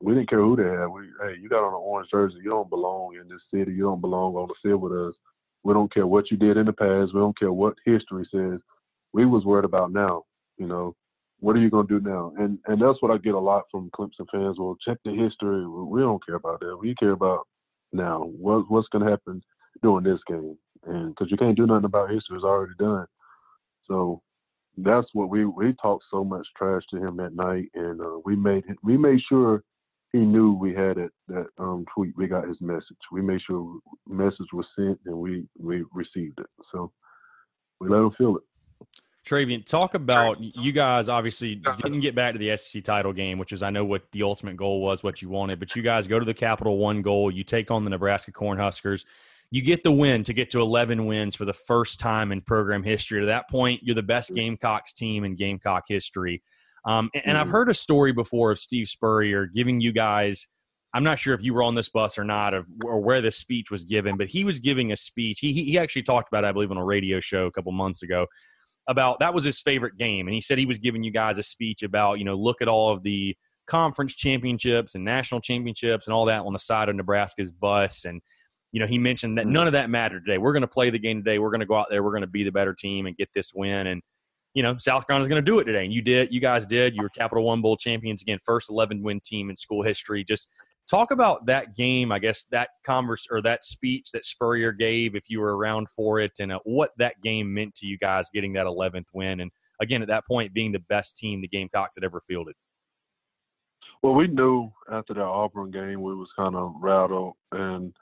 we 0.00 0.14
didn't 0.14 0.28
care 0.28 0.40
who 0.40 0.56
they 0.56 0.64
had. 0.64 0.86
We, 0.86 1.02
hey, 1.20 1.40
you 1.40 1.48
got 1.48 1.64
on 1.64 1.74
an 1.74 1.80
orange 1.80 2.10
jersey, 2.10 2.38
you 2.42 2.50
don't 2.50 2.70
belong 2.70 3.16
in 3.20 3.28
this 3.28 3.42
city. 3.52 3.72
You 3.72 3.84
don't 3.84 4.00
belong 4.00 4.34
on 4.34 4.48
the 4.48 4.54
field 4.62 4.82
with 4.82 4.92
us. 4.92 5.14
We 5.62 5.74
don't 5.74 5.92
care 5.92 6.06
what 6.06 6.30
you 6.30 6.36
did 6.36 6.56
in 6.56 6.66
the 6.66 6.72
past. 6.72 7.14
We 7.14 7.20
don't 7.20 7.38
care 7.38 7.52
what 7.52 7.76
history 7.84 8.28
says. 8.32 8.60
We 9.12 9.26
was 9.26 9.44
worried 9.44 9.64
about 9.64 9.92
now. 9.92 10.24
You 10.58 10.66
know, 10.66 10.96
what 11.38 11.54
are 11.56 11.60
you 11.60 11.70
gonna 11.70 11.86
do 11.86 12.00
now? 12.00 12.32
And 12.38 12.58
and 12.66 12.80
that's 12.80 13.00
what 13.00 13.12
I 13.12 13.18
get 13.18 13.34
a 13.34 13.38
lot 13.38 13.64
from 13.70 13.90
Clemson 13.90 14.26
fans. 14.30 14.56
Well, 14.58 14.76
check 14.84 14.98
the 15.04 15.12
history. 15.12 15.66
We 15.66 16.00
don't 16.00 16.24
care 16.24 16.36
about 16.36 16.60
that. 16.60 16.76
We 16.76 16.94
care 16.96 17.12
about 17.12 17.46
now. 17.92 18.24
What 18.24 18.70
what's 18.70 18.88
gonna 18.88 19.10
happen 19.10 19.42
during 19.82 20.04
this 20.04 20.20
game? 20.26 20.56
And 20.84 21.14
because 21.14 21.30
you 21.30 21.36
can't 21.36 21.56
do 21.56 21.66
nothing 21.66 21.84
about 21.84 22.10
history, 22.10 22.36
it's 22.36 22.44
already 22.44 22.74
done. 22.78 23.06
So 23.86 24.22
that's 24.76 25.08
what 25.12 25.28
we 25.28 25.44
we 25.44 25.74
talked 25.74 26.04
so 26.10 26.24
much 26.24 26.46
trash 26.56 26.82
to 26.90 26.96
him 26.96 27.16
that 27.18 27.34
night, 27.34 27.68
and 27.74 28.00
uh, 28.00 28.18
we 28.24 28.36
made 28.36 28.64
we 28.82 28.96
made 28.96 29.20
sure 29.28 29.62
he 30.12 30.20
knew 30.20 30.52
we 30.52 30.74
had 30.74 30.98
it 30.98 31.10
that 31.28 31.46
um, 31.58 31.84
tweet. 31.94 32.16
We 32.16 32.26
got 32.26 32.48
his 32.48 32.60
message. 32.60 32.96
We 33.10 33.22
made 33.22 33.40
sure 33.42 33.78
message 34.06 34.52
was 34.52 34.66
sent, 34.76 34.98
and 35.06 35.16
we 35.16 35.44
we 35.58 35.84
received 35.92 36.38
it. 36.40 36.46
So 36.72 36.92
we 37.80 37.88
let 37.88 37.98
him 37.98 38.12
feel 38.12 38.36
it. 38.36 38.42
Travian, 39.26 39.64
talk 39.64 39.94
about 39.94 40.40
you 40.40 40.72
guys. 40.72 41.08
Obviously, 41.08 41.54
didn't 41.54 42.00
get 42.00 42.14
back 42.14 42.32
to 42.32 42.38
the 42.38 42.56
SEC 42.56 42.82
title 42.82 43.12
game, 43.12 43.38
which 43.38 43.52
is 43.52 43.62
I 43.62 43.70
know 43.70 43.84
what 43.84 44.10
the 44.10 44.24
ultimate 44.24 44.56
goal 44.56 44.80
was, 44.80 45.04
what 45.04 45.22
you 45.22 45.28
wanted. 45.28 45.60
But 45.60 45.76
you 45.76 45.82
guys 45.82 46.08
go 46.08 46.18
to 46.18 46.24
the 46.24 46.34
Capital 46.34 46.76
One 46.78 47.02
Bowl. 47.02 47.30
You 47.30 47.44
take 47.44 47.70
on 47.70 47.84
the 47.84 47.90
Nebraska 47.90 48.32
Cornhuskers 48.32 49.04
you 49.52 49.60
get 49.60 49.84
the 49.84 49.92
win 49.92 50.24
to 50.24 50.32
get 50.32 50.50
to 50.50 50.60
11 50.60 51.04
wins 51.04 51.36
for 51.36 51.44
the 51.44 51.52
first 51.52 52.00
time 52.00 52.32
in 52.32 52.40
program 52.40 52.82
history. 52.82 53.20
To 53.20 53.26
that 53.26 53.50
point, 53.50 53.82
you're 53.82 53.94
the 53.94 54.02
best 54.02 54.34
Gamecocks 54.34 54.94
team 54.94 55.24
in 55.24 55.36
Gamecock 55.36 55.84
history. 55.86 56.42
Um, 56.86 57.10
and, 57.14 57.26
and, 57.26 57.38
I've 57.38 57.44
mm-hmm. 57.44 57.52
heard 57.52 57.68
a 57.68 57.74
story 57.74 58.12
before 58.12 58.50
of 58.50 58.58
Steve 58.58 58.88
Spurrier 58.88 59.44
giving 59.44 59.78
you 59.78 59.92
guys. 59.92 60.48
I'm 60.94 61.04
not 61.04 61.18
sure 61.18 61.34
if 61.34 61.42
you 61.42 61.52
were 61.52 61.62
on 61.62 61.74
this 61.74 61.90
bus 61.90 62.18
or 62.18 62.24
not, 62.24 62.54
or, 62.54 62.64
or 62.82 63.00
where 63.00 63.20
this 63.20 63.36
speech 63.36 63.70
was 63.70 63.84
given, 63.84 64.16
but 64.16 64.28
he 64.28 64.42
was 64.42 64.58
giving 64.58 64.90
a 64.90 64.96
speech. 64.96 65.40
He, 65.40 65.52
he 65.52 65.78
actually 65.78 66.02
talked 66.02 66.28
about, 66.28 66.44
it, 66.44 66.48
I 66.48 66.52
believe, 66.52 66.70
on 66.70 66.78
a 66.78 66.84
radio 66.84 67.20
show 67.20 67.44
a 67.44 67.52
couple 67.52 67.72
months 67.72 68.02
ago 68.02 68.26
about 68.88 69.20
that 69.20 69.34
was 69.34 69.44
his 69.44 69.60
favorite 69.60 69.98
game, 69.98 70.26
and 70.26 70.34
he 70.34 70.40
said 70.40 70.58
he 70.58 70.66
was 70.66 70.78
giving 70.78 71.02
you 71.02 71.12
guys 71.12 71.38
a 71.38 71.42
speech 71.42 71.82
about, 71.82 72.18
you 72.18 72.24
know, 72.24 72.34
look 72.34 72.62
at 72.62 72.68
all 72.68 72.90
of 72.90 73.02
the 73.02 73.36
conference 73.66 74.14
championships 74.14 74.94
and 74.94 75.04
national 75.04 75.40
championships 75.40 76.06
and 76.06 76.14
all 76.14 76.24
that 76.24 76.40
on 76.40 76.52
the 76.52 76.58
side 76.58 76.88
of 76.88 76.96
Nebraska's 76.96 77.52
bus. 77.52 78.06
And, 78.06 78.22
you 78.72 78.80
know, 78.80 78.86
he 78.86 78.98
mentioned 78.98 79.36
that 79.38 79.46
none 79.46 79.66
of 79.66 79.74
that 79.74 79.90
mattered 79.90 80.24
today. 80.24 80.38
We're 80.38 80.52
going 80.52 80.62
to 80.62 80.68
play 80.68 80.88
the 80.88 80.98
game 80.98 81.18
today. 81.18 81.38
We're 81.38 81.50
going 81.50 81.60
to 81.60 81.66
go 81.66 81.76
out 81.76 81.86
there. 81.90 82.02
We're 82.02 82.10
going 82.10 82.22
to 82.22 82.26
be 82.26 82.42
the 82.42 82.52
better 82.52 82.74
team 82.74 83.06
and 83.06 83.16
get 83.16 83.28
this 83.34 83.52
win. 83.54 83.86
And, 83.86 84.02
you 84.54 84.62
know, 84.62 84.78
South 84.78 85.06
Carolina's 85.06 85.28
going 85.28 85.44
to 85.44 85.50
do 85.50 85.58
it 85.58 85.64
today. 85.64 85.84
And 85.84 85.92
you 85.92 86.00
did. 86.00 86.32
You 86.32 86.40
guys 86.40 86.64
did. 86.64 86.96
You 86.96 87.02
were 87.02 87.10
Capital 87.10 87.44
One 87.44 87.60
Bowl 87.60 87.76
champions 87.76 88.22
again, 88.22 88.38
first 88.42 88.70
11 88.70 89.02
win 89.02 89.20
team 89.20 89.50
in 89.50 89.56
school 89.56 89.82
history. 89.82 90.24
Just 90.24 90.48
talk 90.90 91.10
about 91.10 91.44
that 91.46 91.76
game. 91.76 92.10
I 92.10 92.18
guess 92.18 92.44
that 92.44 92.70
converse 92.82 93.26
or 93.30 93.42
that 93.42 93.62
speech 93.62 94.10
that 94.12 94.24
Spurrier 94.24 94.72
gave, 94.72 95.14
if 95.14 95.28
you 95.28 95.40
were 95.40 95.56
around 95.56 95.90
for 95.90 96.20
it, 96.20 96.32
and 96.40 96.50
uh, 96.50 96.58
what 96.64 96.92
that 96.96 97.20
game 97.22 97.52
meant 97.52 97.74
to 97.76 97.86
you 97.86 97.98
guys 97.98 98.30
getting 98.32 98.54
that 98.54 98.66
11th 98.66 99.06
win. 99.12 99.40
And 99.40 99.50
again, 99.82 100.00
at 100.00 100.08
that 100.08 100.26
point, 100.26 100.54
being 100.54 100.72
the 100.72 100.82
best 100.88 101.18
team 101.18 101.42
the 101.42 101.48
Gamecocks 101.48 101.96
had 101.96 102.04
ever 102.04 102.22
fielded. 102.26 102.54
Well, 104.02 104.14
we 104.14 104.26
knew 104.26 104.72
after 104.90 105.14
that 105.14 105.22
Auburn 105.22 105.70
game 105.70 106.02
we 106.02 106.14
was 106.14 106.30
kind 106.36 106.56
of 106.56 106.74
rattled, 106.80 107.34
and 107.52 107.94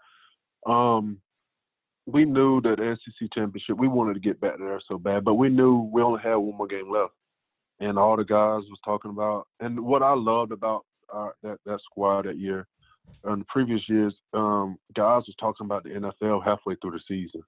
um, 0.67 1.21
we 2.07 2.25
knew 2.25 2.61
that 2.63 2.79
SEC 2.79 3.29
championship 3.33 3.77
we 3.77 3.89
wanted 3.89 4.15
to 4.15 4.21
get 4.21 4.41
back 4.41 4.59
there 4.59 4.81
so 4.89 4.99
bad, 4.99 5.25
but 5.25 5.35
we 5.35 5.49
knew 5.49 5.91
we 5.93 6.03
only 6.03 6.21
had 6.23 6.37
one 6.37 6.57
more 6.57 6.67
game 6.67 6.91
left, 6.91 7.13
and 7.81 7.99
all 7.99 8.17
the 8.17 8.25
guys 8.25 8.63
was 8.69 8.79
talking 8.85 9.11
about. 9.11 9.47
And 9.61 9.81
what 9.81 10.03
I 10.03 10.15
loved 10.15 10.53
about 10.53 10.85
our, 11.11 11.35
that 11.43 11.59
that 11.67 11.81
squad 11.85 12.27
that 12.27 12.39
year, 12.39 12.67
in 13.27 13.41
the 13.41 13.45
previous 13.49 13.83
years, 13.89 14.15
um, 14.35 14.77
guys 14.95 15.25
was 15.27 15.37
talking 15.39 15.67
about 15.67 15.85
the 15.85 15.91
NFL 15.91 16.45
halfway 16.45 16.77
through 16.77 16.93
the 16.93 17.01
season. 17.07 17.43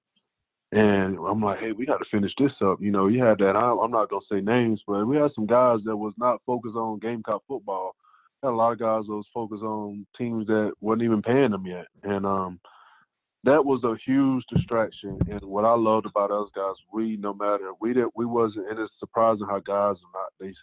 And 0.71 1.17
I'm 1.19 1.41
like, 1.41 1.59
hey, 1.59 1.71
we 1.71 1.85
got 1.85 1.97
to 1.97 2.05
finish 2.09 2.31
this 2.39 2.51
up. 2.65 2.81
You 2.81 2.91
know, 2.91 3.05
you 3.07 3.23
had 3.23 3.37
that. 3.39 3.55
I'm 3.55 3.91
not 3.91 4.09
gonna 4.09 4.21
say 4.31 4.41
names, 4.41 4.81
but 4.87 5.05
we 5.05 5.17
had 5.17 5.31
some 5.35 5.45
guys 5.45 5.79
that 5.85 5.95
was 5.95 6.13
not 6.17 6.41
focused 6.45 6.75
on 6.75 6.99
game 6.99 7.17
Gamecock 7.17 7.43
football. 7.47 7.95
Had 8.41 8.49
a 8.49 8.55
lot 8.55 8.73
of 8.73 8.79
guys 8.79 9.03
that 9.05 9.13
was 9.13 9.27
focused 9.33 9.63
on 9.63 10.05
teams 10.17 10.47
that 10.47 10.73
wasn't 10.81 11.03
even 11.03 11.21
paying 11.21 11.51
them 11.51 11.65
yet, 11.67 11.85
and 12.01 12.25
um, 12.25 12.59
that 13.43 13.65
was 13.65 13.83
a 13.83 13.95
huge 14.05 14.43
distraction. 14.53 15.19
And 15.29 15.41
what 15.41 15.65
I 15.65 15.73
loved 15.73 16.05
about 16.05 16.31
us 16.31 16.49
guys, 16.55 16.75
we 16.91 17.17
no 17.17 17.33
matter 17.33 17.71
we 17.79 17.93
did 17.93 18.07
we 18.15 18.25
wasn't. 18.25 18.69
And 18.69 18.79
it's 18.79 18.93
surprising 18.99 19.47
how 19.47 19.59
guys 19.59 19.97
are 19.97 20.21
not. 20.21 20.31
They 20.39 20.53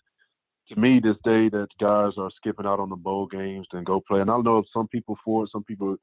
to 0.69 0.81
me 0.81 1.01
this 1.01 1.17
day 1.25 1.49
that 1.49 1.69
guys 1.81 2.13
are 2.17 2.31
skipping 2.37 2.67
out 2.67 2.81
on 2.81 2.91
the 2.91 2.97
bowl 2.97 3.27
games 3.27 3.67
and 3.73 3.85
go 3.85 4.01
play. 4.01 4.21
And 4.21 4.31
I 4.31 4.39
know 4.39 4.65
some 4.73 4.89
people 4.89 5.19
for 5.25 5.45
it, 5.45 5.51
some 5.51 5.65
people 5.65 5.97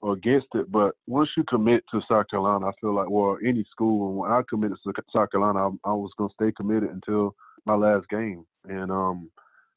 are 0.00 0.12
against 0.12 0.46
it. 0.54 0.70
But 0.70 0.94
once 1.06 1.28
you 1.36 1.44
commit 1.44 1.84
to 1.90 2.00
South 2.08 2.28
Carolina, 2.30 2.68
I 2.68 2.72
feel 2.80 2.94
like 2.94 3.10
well 3.10 3.36
any 3.44 3.64
school. 3.70 4.14
When 4.14 4.30
I 4.30 4.42
committed 4.48 4.78
to 4.84 4.92
South 5.12 5.30
Carolina, 5.30 5.68
I, 5.68 5.90
I 5.90 5.92
was 5.92 6.12
gonna 6.16 6.32
stay 6.32 6.52
committed 6.52 6.90
until 6.90 7.34
my 7.66 7.74
last 7.74 8.08
game. 8.08 8.46
And 8.64 8.90
um, 8.90 9.30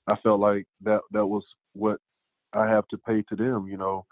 I 0.07 0.15
felt 0.23 0.39
like 0.39 0.65
that 0.83 1.01
that 1.11 1.25
was 1.25 1.43
what 1.73 1.99
I 2.53 2.67
have 2.67 2.87
to 2.89 2.97
pay 2.97 3.23
to 3.23 3.35
them. 3.35 3.67
You 3.67 3.77
know 3.77 4.05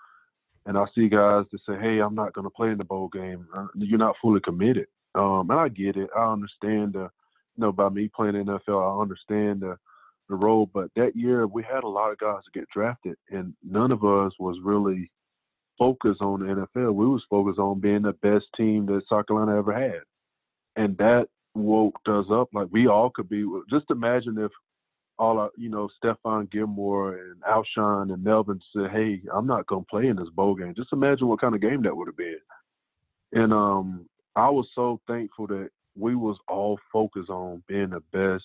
and 0.66 0.78
I 0.78 0.86
see 0.96 1.10
guys 1.10 1.46
that 1.52 1.60
say, 1.68 1.80
"Hey, 1.80 2.00
I'm 2.00 2.16
not 2.16 2.34
going 2.34 2.46
to 2.46 2.50
play 2.50 2.70
in 2.70 2.78
the 2.78 2.84
bowl 2.84 3.10
game. 3.10 3.48
Uh, 3.56 3.68
you're 3.76 4.00
not 4.00 4.16
fully 4.22 4.40
committed." 4.42 4.88
Um, 5.16 5.50
and 5.50 5.60
I 5.60 5.68
get 5.70 5.96
it. 5.98 6.10
I 6.18 6.32
understand 6.32 6.96
you 6.96 7.62
know, 7.62 7.72
by 7.72 7.90
me 7.90 8.10
playing 8.14 8.36
in 8.36 8.46
NFL, 8.46 8.98
I 8.98 9.02
understand 9.02 9.62
the 9.62 9.78
the 10.30 10.36
role. 10.36 10.70
But 10.74 10.90
that 10.96 11.16
year, 11.16 11.48
we 11.48 11.64
had 11.64 11.84
a 11.84 11.88
lot 11.88 12.12
of 12.12 12.18
guys 12.18 12.42
that 12.46 12.60
get 12.60 12.70
drafted, 12.70 13.18
and 13.30 13.54
none 13.64 13.92
of 13.92 14.04
us 14.04 14.34
was 14.40 14.58
really 14.64 15.12
focused 15.78 16.22
on 16.22 16.40
the 16.40 16.46
NFL. 16.78 16.94
We 16.94 17.08
was 17.08 17.24
focused 17.30 17.60
on 17.60 17.80
being 17.80 18.04
the 18.04 18.14
best 18.14 18.46
team 18.56 18.86
that 18.88 19.04
South 19.10 19.28
Carolina 19.28 19.58
ever 19.58 19.74
had, 19.74 20.02
and 20.76 20.98
that 20.98 21.28
woke 21.56 22.00
us 22.08 22.26
up. 22.32 22.50
Like 22.54 22.68
we 22.72 22.88
all 22.88 23.10
could 23.10 23.30
be. 23.30 23.46
Just 23.70 23.86
imagine 23.90 24.38
if 24.38 24.52
all 25.20 25.40
our, 25.40 25.52
you 25.58 25.70
know, 25.70 25.90
Stephon 26.04 26.50
Gilmore 26.52 27.18
and 27.18 27.42
Alshon 27.44 28.14
and 28.14 28.24
Melvin 28.24 28.60
said, 28.74 28.92
"Hey, 28.92 29.22
I'm 29.32 29.48
not 29.48 29.68
gonna 29.68 29.86
play 29.90 30.08
in 30.08 30.16
this 30.16 30.30
bowl 30.30 30.56
game." 30.56 30.74
Just 30.76 30.94
imagine 30.94 31.28
what 31.28 31.42
kind 31.42 31.56
of 31.56 31.62
game 31.62 31.82
that 31.84 31.96
would 31.96 32.08
have 32.08 32.18
been. 32.18 32.40
And 33.34 33.54
um, 33.54 34.08
I 34.36 34.50
was 34.50 34.68
so 34.74 35.00
thankful 35.08 35.48
that 35.48 35.70
we 35.96 36.16
was 36.16 36.38
all 36.48 36.80
focused 36.92 37.30
on 37.30 37.64
being 37.68 37.92
the 37.92 38.02
best 38.12 38.44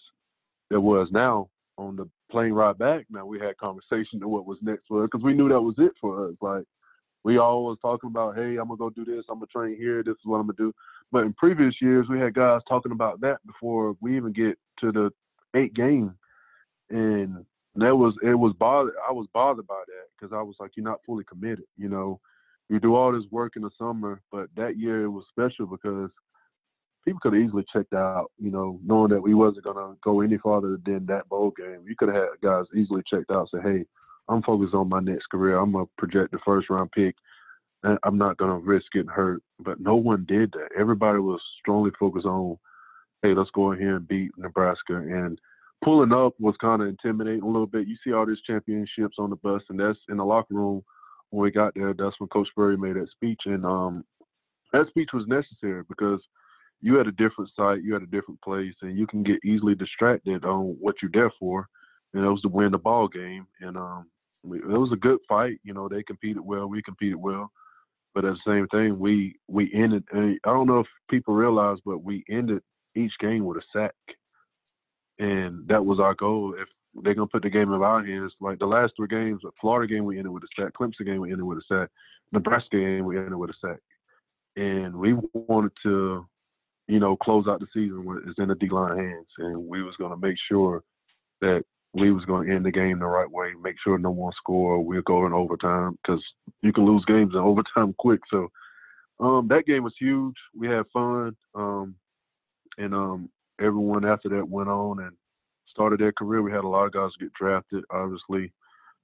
there 0.69 0.81
was. 0.81 1.09
Now 1.11 1.49
on 1.79 1.97
the 1.97 2.09
plane 2.31 2.53
ride 2.53 2.79
back, 2.79 3.07
now 3.11 3.25
we 3.25 3.39
had 3.39 3.57
conversation 3.57 4.21
to 4.21 4.29
what 4.29 4.47
was 4.47 4.59
next 4.61 4.87
for 4.89 5.03
us 5.03 5.09
because 5.11 5.25
we 5.25 5.35
knew 5.35 5.49
that 5.49 5.61
was 5.61 5.77
it 5.79 5.93
for 6.01 6.29
us. 6.29 6.35
Like 6.43 6.65
we 7.25 7.39
all 7.39 7.65
was 7.65 7.79
talking 7.81 8.11
about, 8.11 8.37
"Hey, 8.37 8.57
I'm 8.57 8.69
gonna 8.69 8.77
go 8.77 8.91
do 8.91 9.05
this. 9.05 9.25
I'm 9.29 9.37
gonna 9.37 9.47
train 9.47 9.77
here. 9.77 10.03
This 10.03 10.17
is 10.17 10.25
what 10.25 10.39
I'm 10.39 10.47
gonna 10.47 10.57
do." 10.59 10.75
But 11.11 11.25
in 11.25 11.33
previous 11.33 11.81
years, 11.81 12.09
we 12.09 12.19
had 12.19 12.35
guys 12.35 12.61
talking 12.69 12.93
about 12.93 13.21
that 13.23 13.39
before 13.47 13.97
we 14.01 14.17
even 14.17 14.33
get 14.33 14.59
to 14.81 14.93
the 14.93 15.11
eight 15.55 15.73
game 15.73 16.15
and 16.91 17.45
that 17.77 17.95
was 17.95 18.15
it 18.23 18.35
was 18.35 18.55
bothered. 18.59 18.95
I 19.09 19.13
was 19.13 19.27
bothered 19.33 19.67
by 19.67 19.83
that 19.87 20.07
because 20.17 20.35
I 20.35 20.43
was 20.43 20.57
like, 20.59 20.73
you're 20.77 20.85
not 20.85 21.01
fully 21.07 21.25
committed. 21.25 21.65
You 21.77 21.89
know, 21.89 22.21
you 22.69 22.81
do 22.81 22.95
all 22.95 23.13
this 23.13 23.31
work 23.31 23.55
in 23.57 23.63
the 23.63 23.71
summer, 23.79 24.21
but 24.33 24.49
that 24.57 24.79
year 24.79 25.05
it 25.05 25.11
was 25.11 25.25
special 25.29 25.67
because 25.67 26.11
people 27.05 27.21
could 27.21 27.35
have 27.35 27.43
easily 27.43 27.65
checked 27.73 27.95
out. 27.95 28.31
You 28.39 28.51
know, 28.51 28.81
knowing 28.85 29.11
that 29.11 29.23
we 29.23 29.35
wasn't 29.35 29.65
gonna 29.65 29.95
go 30.03 30.21
any 30.21 30.39
farther 30.39 30.79
than 30.85 31.07
that 31.07 31.29
bowl 31.29 31.53
game. 31.57 31.85
You 31.87 31.95
could 31.97 32.09
have 32.09 32.17
had 32.17 32.41
guys 32.43 32.65
easily 32.75 33.03
checked 33.09 33.31
out, 33.31 33.49
say, 33.51 33.61
hey, 33.63 33.85
I'm 34.29 34.43
focused 34.43 34.75
on 34.75 34.89
my 34.89 35.01
next 35.01 35.27
career. 35.27 35.59
I'm 35.59 35.73
gonna 35.73 35.87
project 35.97 36.33
the 36.33 36.39
first 36.45 36.71
round 36.71 36.91
pick. 36.93 37.15
I'm 38.03 38.19
not 38.19 38.37
gonna 38.39 38.59
risk 38.59 38.87
getting 38.93 39.09
hurt. 39.09 39.43
But 39.61 39.81
no 39.81 39.95
one 39.95 40.25
did 40.29 40.53
that. 40.53 40.71
Everybody 40.79 41.19
was 41.19 41.41
strongly 41.61 41.93
focused 41.99 42.27
on, 42.27 42.59
hey, 43.23 43.35
let's 43.35 43.51
go 43.51 43.73
in 43.73 43.79
here 43.79 43.97
and 43.97 44.09
beat 44.09 44.33
Nebraska 44.37 44.97
and 44.97 45.39
pulling 45.85 46.13
up 46.13 46.35
was 46.39 46.57
kind 46.61 46.83
of 46.83 46.89
intimidating 46.89 47.43
a 47.43 47.47
little 47.47 47.67
bit. 47.67 47.87
You 47.87 47.97
see 48.03 48.13
all 48.13 48.27
these 48.27 48.41
championships 48.47 49.17
on 49.19 49.31
the 49.31 49.37
bus, 49.37 49.63
and 49.69 49.79
that's 49.79 49.99
in 50.09 50.17
the 50.17 50.25
locker 50.25 50.55
room 50.55 50.83
when 51.31 51.43
we 51.43 51.51
got 51.51 51.75
there. 51.75 51.95
That's 51.95 52.19
when 52.19 52.29
Coach 52.29 52.49
Spurrier 52.49 52.77
made 52.77 52.97
that 52.97 53.11
speech, 53.11 53.41
and 53.45 53.65
um, 53.65 54.05
that 54.73 54.89
speech 54.89 55.11
was 55.13 55.27
necessary 55.27 55.83
because 55.89 56.21
you 56.81 56.97
had 56.97 57.07
a 57.07 57.13
different 57.13 57.51
site, 57.57 57.83
you 57.83 57.93
had 57.93 58.03
a 58.03 58.07
different 58.07 58.41
place, 58.43 58.75
and 58.83 58.97
you 58.99 59.07
can 59.07 59.23
get 59.23 59.45
easily 59.45 59.75
distracted 59.75 60.45
on 60.45 60.77
what 60.81 60.97
you're 61.03 61.11
there 61.13 61.33
for. 61.39 61.67
And 62.15 62.25
it 62.25 62.29
was 62.29 62.41
to 62.43 62.49
win 62.49 62.73
the 62.73 62.79
ball 62.79 63.07
game, 63.07 63.47
and 63.61 63.77
um, 63.77 64.07
it 64.45 64.65
was 64.67 64.93
a 64.93 64.97
good 64.97 65.19
fight. 65.29 65.59
You 65.63 65.75
know, 65.75 65.89
they 65.89 66.03
competed 66.03 66.41
well, 66.41 66.67
we 66.67 66.81
competed 66.83 67.17
well, 67.17 67.51
but 68.15 68.25
at 68.25 68.35
the 68.35 68.51
same 68.51 68.67
thing, 68.69 68.99
we 68.99 69.37
we 69.47 69.71
ended. 69.75 70.05
I 70.15 70.39
don't 70.47 70.67
know 70.67 70.81
if 70.81 70.87
people 71.11 71.35
realize, 71.35 71.79
but 71.85 72.03
we 72.03 72.25
ended 72.31 72.63
each 72.97 73.13
game 73.21 73.45
with 73.45 73.59
a 73.59 73.63
sack 73.73 73.95
and 75.19 75.67
that 75.69 75.85
was 75.85 76.01
our 76.01 76.15
goal. 76.15 76.55
If 76.59 76.69
they're 77.03 77.15
gonna 77.15 77.27
put 77.27 77.43
the 77.43 77.51
game 77.51 77.73
in 77.73 77.83
our 77.83 78.05
hands, 78.05 78.33
like 78.41 78.59
the 78.59 78.67
last 78.67 78.95
three 78.97 79.09
games, 79.09 79.41
the 79.43 79.51
Florida 79.61 79.93
game 79.93 80.05
we 80.05 80.19
ended 80.19 80.33
with 80.33 80.45
a 80.45 80.49
sack, 80.57 80.73
Clemson 80.75 81.07
game 81.07 81.21
we 81.21 81.31
ended 81.31 81.47
with 81.47 81.59
a 81.59 81.63
sack, 81.69 81.89
Nebraska 82.33 82.77
game 82.79 83.05
we 83.05 83.19
ended 83.19 83.37
with 83.37 83.51
a 83.51 83.55
sack, 83.61 83.81
and 84.57 84.95
we 84.95 85.15
wanted 85.33 85.73
to, 85.83 86.27
you 86.87 86.99
know, 86.99 87.17
close 87.17 87.47
out 87.49 87.61
the 87.61 87.67
season 87.73 88.05
when 88.05 88.23
it's 88.27 88.39
in 88.39 88.49
the 88.49 88.55
D 88.55 88.69
line 88.69 88.99
hands, 88.99 89.29
and 89.39 89.67
we 89.67 89.83
was 89.83 89.95
gonna 89.99 90.17
make 90.17 90.37
sure 90.49 90.83
that 91.41 91.65
we 91.95 92.13
was 92.13 92.25
going 92.25 92.47
to 92.47 92.55
end 92.55 92.65
the 92.65 92.71
game 92.71 92.99
the 92.99 93.07
right 93.07 93.31
way, 93.31 93.53
make 93.63 93.77
sure 93.83 93.99
no 93.99 94.11
one 94.11 94.33
score. 94.37 94.85
We'll 94.85 95.03
go 95.03 95.27
in 95.27 95.33
overtime 95.33 95.99
because 96.03 96.23
you 96.63 96.73
can 96.73 96.85
lose 96.85 97.05
games 97.07 97.33
in 97.35 97.41
overtime 97.41 97.95
quick. 97.99 98.21
So 98.31 98.49
um, 99.21 99.49
that 99.49 99.67
game 99.67 99.85
was 99.85 99.95
huge. 99.99 100.37
We 100.57 100.69
had 100.69 100.85
fun, 100.93 101.37
um, 101.55 101.95
and 102.77 102.95
um, 102.95 103.31
everyone 103.61 104.05
after 104.05 104.29
that 104.31 104.49
went 104.49 104.69
on 104.69 105.01
and 105.01 105.13
started 105.69 106.01
their 106.01 106.13
career. 106.13 106.43
We 106.43 106.53
had 106.53 106.65
a 106.65 106.69
lot 106.69 106.87
of 106.87 106.93
guys 106.93 107.11
get 107.19 107.33
drafted, 107.35 107.85
obviously, 107.91 108.53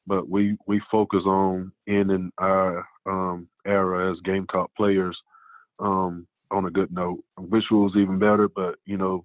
but 0.07 0.29
we 0.29 0.57
we 0.67 0.81
focus 0.91 1.23
on 1.27 1.73
ending 1.89 2.31
our 2.39 2.87
um, 3.07 3.49
era 3.67 4.13
as 4.13 4.21
Gamecock 4.21 4.71
players 4.77 5.17
um, 5.79 6.27
on 6.51 6.67
a 6.67 6.71
good 6.71 6.93
note. 6.93 7.23
It 7.39 7.65
was 7.71 7.93
even 7.97 8.19
better, 8.19 8.49
but 8.49 8.77
you 8.87 8.97
know, 8.97 9.25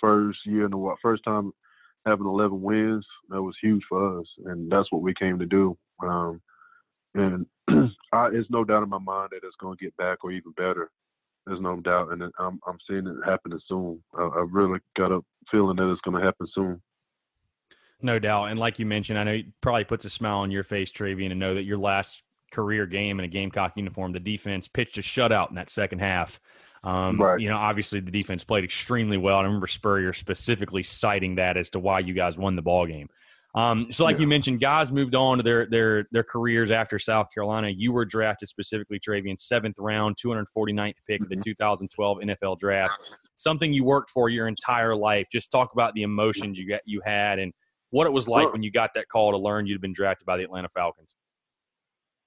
first 0.00 0.38
year 0.44 0.64
in 0.64 0.70
the 0.70 0.94
first 1.02 1.22
time 1.24 1.52
having 2.04 2.26
11 2.26 2.62
wins, 2.62 3.04
that 3.28 3.42
was 3.42 3.56
huge 3.60 3.82
for 3.88 4.20
us, 4.20 4.26
and 4.44 4.70
that's 4.70 4.90
what 4.92 5.02
we 5.02 5.12
came 5.14 5.38
to 5.38 5.46
do. 5.46 5.76
Um, 6.02 6.40
and 7.14 7.46
I, 8.12 8.28
it's 8.32 8.50
no 8.50 8.64
doubt 8.64 8.84
in 8.84 8.88
my 8.88 8.98
mind 8.98 9.30
that 9.32 9.40
it's 9.46 9.56
going 9.60 9.76
to 9.76 9.84
get 9.84 9.96
back 9.96 10.22
or 10.22 10.30
even 10.30 10.52
better. 10.52 10.90
There's 11.46 11.60
no 11.60 11.76
doubt, 11.76 12.12
and 12.12 12.22
I'm 12.38 12.60
I'm 12.66 12.78
seeing 12.88 13.06
it 13.06 13.16
happening 13.24 13.60
soon. 13.66 14.02
I, 14.18 14.22
I 14.22 14.44
really 14.50 14.80
got 14.96 15.12
a 15.12 15.20
feeling 15.50 15.76
that 15.76 15.90
it's 15.90 16.00
going 16.00 16.18
to 16.18 16.24
happen 16.24 16.46
soon. 16.52 16.82
No 18.02 18.18
doubt, 18.18 18.46
and 18.46 18.58
like 18.58 18.78
you 18.78 18.86
mentioned, 18.86 19.18
I 19.18 19.24
know 19.24 19.32
it 19.32 19.46
probably 19.60 19.84
puts 19.84 20.04
a 20.04 20.10
smile 20.10 20.38
on 20.38 20.50
your 20.50 20.64
face, 20.64 20.90
Travian, 20.90 21.28
to 21.28 21.34
know 21.34 21.54
that 21.54 21.62
your 21.62 21.78
last 21.78 22.22
career 22.50 22.86
game 22.86 23.18
in 23.18 23.24
a 23.24 23.28
Gamecock 23.28 23.72
uniform, 23.76 24.12
the 24.12 24.20
defense 24.20 24.68
pitched 24.68 24.98
a 24.98 25.02
shutout 25.02 25.50
in 25.50 25.54
that 25.54 25.70
second 25.70 26.00
half. 26.00 26.40
Um, 26.84 27.20
right. 27.20 27.40
You 27.40 27.48
know, 27.48 27.56
obviously 27.56 28.00
the 28.00 28.10
defense 28.10 28.44
played 28.44 28.64
extremely 28.64 29.16
well. 29.16 29.38
I 29.38 29.42
remember 29.42 29.66
Spurrier 29.66 30.12
specifically 30.12 30.82
citing 30.82 31.36
that 31.36 31.56
as 31.56 31.70
to 31.70 31.80
why 31.80 32.00
you 32.00 32.14
guys 32.14 32.38
won 32.38 32.54
the 32.54 32.62
ball 32.62 32.86
game. 32.86 33.08
Um, 33.56 33.90
so, 33.90 34.04
like 34.04 34.16
yeah. 34.16 34.22
you 34.22 34.26
mentioned, 34.26 34.60
guys 34.60 34.92
moved 34.92 35.14
on 35.14 35.38
to 35.38 35.42
their 35.42 35.66
their 35.66 36.06
their 36.12 36.22
careers 36.22 36.70
after 36.70 36.98
South 36.98 37.28
Carolina. 37.32 37.70
You 37.70 37.90
were 37.90 38.04
drafted 38.04 38.50
specifically, 38.50 39.00
Travian, 39.00 39.38
seventh 39.38 39.76
round, 39.78 40.16
249th 40.24 40.94
pick 41.08 41.22
of 41.22 41.30
the 41.30 41.36
mm-hmm. 41.36 41.40
2012 41.40 42.18
NFL 42.18 42.58
Draft. 42.58 42.92
Something 43.34 43.72
you 43.72 43.82
worked 43.82 44.10
for 44.10 44.28
your 44.28 44.46
entire 44.46 44.94
life. 44.94 45.26
Just 45.32 45.50
talk 45.50 45.72
about 45.72 45.94
the 45.94 46.02
emotions 46.02 46.58
you 46.58 46.68
got 46.68 46.82
you 46.84 47.00
had 47.04 47.38
and 47.38 47.52
what 47.90 48.06
it 48.06 48.12
was 48.12 48.28
like 48.28 48.52
when 48.52 48.62
you 48.62 48.70
got 48.70 48.90
that 48.94 49.08
call 49.08 49.30
to 49.30 49.38
learn 49.38 49.66
you'd 49.66 49.80
been 49.80 49.92
drafted 49.92 50.26
by 50.26 50.36
the 50.36 50.44
Atlanta 50.44 50.68
Falcons. 50.68 51.14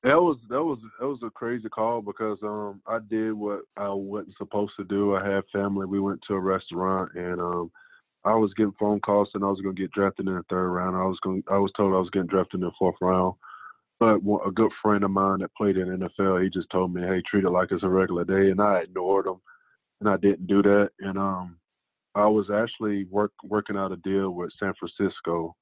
That 0.01 0.19
was 0.19 0.37
that 0.49 0.63
was 0.63 0.79
that 0.99 1.07
was 1.07 1.19
a 1.23 1.29
crazy 1.29 1.69
call 1.69 2.01
because 2.01 2.39
um 2.41 2.81
I 2.87 2.99
did 3.07 3.33
what 3.33 3.61
I 3.77 3.89
wasn't 3.89 4.35
supposed 4.37 4.71
to 4.77 4.85
do. 4.85 5.15
I 5.15 5.29
had 5.29 5.43
family. 5.53 5.85
We 5.85 5.99
went 5.99 6.21
to 6.27 6.33
a 6.33 6.39
restaurant 6.39 7.11
and 7.15 7.39
um 7.39 7.71
I 8.25 8.35
was 8.35 8.53
getting 8.55 8.73
phone 8.79 8.99
calls 8.99 9.29
and 9.33 9.43
I 9.43 9.47
was 9.47 9.61
going 9.61 9.75
to 9.75 9.81
get 9.81 9.91
drafted 9.91 10.27
in 10.27 10.35
the 10.35 10.43
third 10.49 10.69
round. 10.69 10.95
I 10.95 11.05
was 11.05 11.19
going 11.23 11.43
I 11.49 11.57
was 11.57 11.71
told 11.77 11.93
I 11.93 11.99
was 11.99 12.09
getting 12.11 12.27
drafted 12.27 12.61
in 12.61 12.65
the 12.65 12.71
fourth 12.77 12.95
round. 13.01 13.35
But 13.99 14.19
a 14.45 14.51
good 14.51 14.71
friend 14.81 15.03
of 15.03 15.11
mine 15.11 15.39
that 15.39 15.53
played 15.55 15.75
in 15.75 15.87
NFL, 15.89 16.41
he 16.41 16.49
just 16.49 16.69
told 16.69 16.93
me, 16.93 17.01
"Hey, 17.01 17.21
treat 17.21 17.43
it 17.43 17.49
like 17.49 17.71
it's 17.71 17.83
a 17.83 17.89
regular 17.89 18.23
day," 18.23 18.49
and 18.49 18.61
I 18.61 18.79
ignored 18.79 19.27
him, 19.27 19.41
and 19.99 20.09
I 20.09 20.15
didn't 20.15 20.47
do 20.47 20.61
that. 20.61 20.91
And 20.99 21.17
um, 21.17 21.57
I 22.15 22.25
was 22.27 22.49
actually 22.49 23.03
work 23.05 23.33
working 23.43 23.75
out 23.75 23.91
a 23.91 23.97
deal 23.97 24.31
with 24.31 24.53
San 24.57 24.73
Francisco 24.79 25.53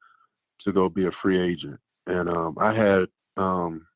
to 0.62 0.72
go 0.72 0.88
be 0.88 1.08
a 1.08 1.12
free 1.22 1.40
agent, 1.40 1.80
and 2.06 2.30
um, 2.30 2.58
I 2.60 2.76
had 2.76 3.08
um, 3.38 3.88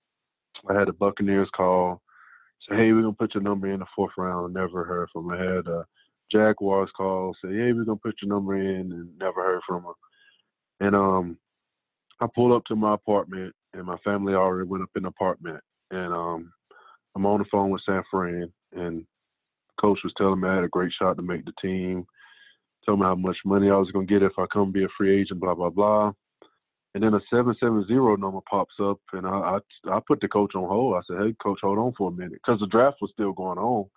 I 0.67 0.73
had 0.73 0.87
the 0.87 0.93
Buccaneers 0.93 1.49
call, 1.55 2.01
say, 2.67 2.77
"Hey, 2.77 2.93
we're 2.93 3.01
gonna 3.01 3.13
put 3.13 3.35
your 3.35 3.43
number 3.43 3.67
in 3.67 3.79
the 3.79 3.85
fourth 3.95 4.13
round." 4.17 4.55
Never 4.55 4.83
heard 4.83 5.09
from. 5.13 5.29
I 5.29 5.37
had 5.37 5.67
uh, 5.67 5.83
Jaguars 6.31 6.89
call, 6.95 7.35
say, 7.43 7.49
"Hey, 7.49 7.73
we're 7.73 7.83
gonna 7.83 7.97
put 7.97 8.21
your 8.21 8.29
number 8.29 8.55
in," 8.55 8.91
and 8.91 9.17
never 9.17 9.43
heard 9.43 9.61
from 9.67 9.83
them. 9.83 9.93
And 10.79 10.95
um, 10.95 11.37
I 12.19 12.27
pulled 12.33 12.53
up 12.53 12.65
to 12.65 12.75
my 12.75 12.93
apartment, 12.93 13.53
and 13.73 13.85
my 13.85 13.97
family 13.97 14.33
already 14.33 14.67
went 14.67 14.83
up 14.83 14.89
in 14.95 15.03
the 15.03 15.09
apartment, 15.09 15.61
and 15.91 16.13
um, 16.13 16.51
I'm 17.15 17.25
on 17.25 17.39
the 17.39 17.45
phone 17.51 17.69
with 17.69 17.81
San 17.85 18.03
Fran, 18.09 18.51
and 18.73 19.05
coach 19.79 19.99
was 20.03 20.13
telling 20.17 20.39
me 20.39 20.47
I 20.47 20.55
had 20.55 20.63
a 20.63 20.69
great 20.69 20.93
shot 20.93 21.17
to 21.17 21.23
make 21.23 21.45
the 21.45 21.53
team. 21.61 22.05
Told 22.85 22.99
me 22.99 23.05
how 23.05 23.15
much 23.15 23.37
money 23.45 23.69
I 23.69 23.75
was 23.75 23.91
gonna 23.91 24.05
get 24.05 24.23
if 24.23 24.33
I 24.37 24.45
come 24.51 24.71
be 24.71 24.83
a 24.83 24.87
free 24.97 25.19
agent, 25.21 25.39
blah 25.39 25.55
blah 25.55 25.69
blah. 25.69 26.13
And 26.93 27.03
then 27.03 27.13
a 27.13 27.21
seven 27.29 27.55
seven 27.59 27.85
zero 27.87 28.15
number 28.15 28.39
pops 28.49 28.75
up, 28.81 28.99
and 29.13 29.25
I, 29.25 29.29
I 29.57 29.59
I 29.89 29.99
put 30.07 30.19
the 30.19 30.27
coach 30.27 30.55
on 30.55 30.67
hold. 30.67 30.95
I 30.95 31.01
said, 31.07 31.23
"Hey, 31.25 31.35
coach, 31.41 31.59
hold 31.61 31.77
on 31.77 31.93
for 31.97 32.09
a 32.09 32.13
minute," 32.13 32.39
because 32.45 32.59
the 32.59 32.67
draft 32.67 32.97
was 33.01 33.11
still 33.13 33.33
going 33.33 33.57
on. 33.57 33.89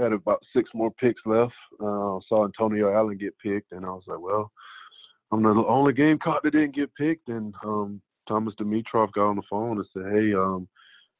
Had 0.00 0.12
about 0.12 0.42
six 0.54 0.70
more 0.74 0.90
picks 0.90 1.20
left. 1.26 1.52
Uh, 1.80 2.18
saw 2.28 2.44
Antonio 2.44 2.94
Allen 2.94 3.18
get 3.18 3.38
picked, 3.38 3.72
and 3.72 3.84
I 3.84 3.90
was 3.90 4.04
like, 4.06 4.20
"Well, 4.20 4.50
I'm 5.30 5.42
the 5.42 5.50
only 5.50 5.92
Gamecock 5.92 6.42
that 6.42 6.52
didn't 6.52 6.74
get 6.74 6.94
picked." 6.94 7.28
And 7.28 7.54
um, 7.64 8.00
Thomas 8.28 8.54
Dimitroff 8.58 9.12
got 9.12 9.28
on 9.28 9.36
the 9.36 9.42
phone 9.48 9.78
and 9.78 9.86
said, 9.92 10.12
"Hey, 10.12 10.32
um, 10.34 10.68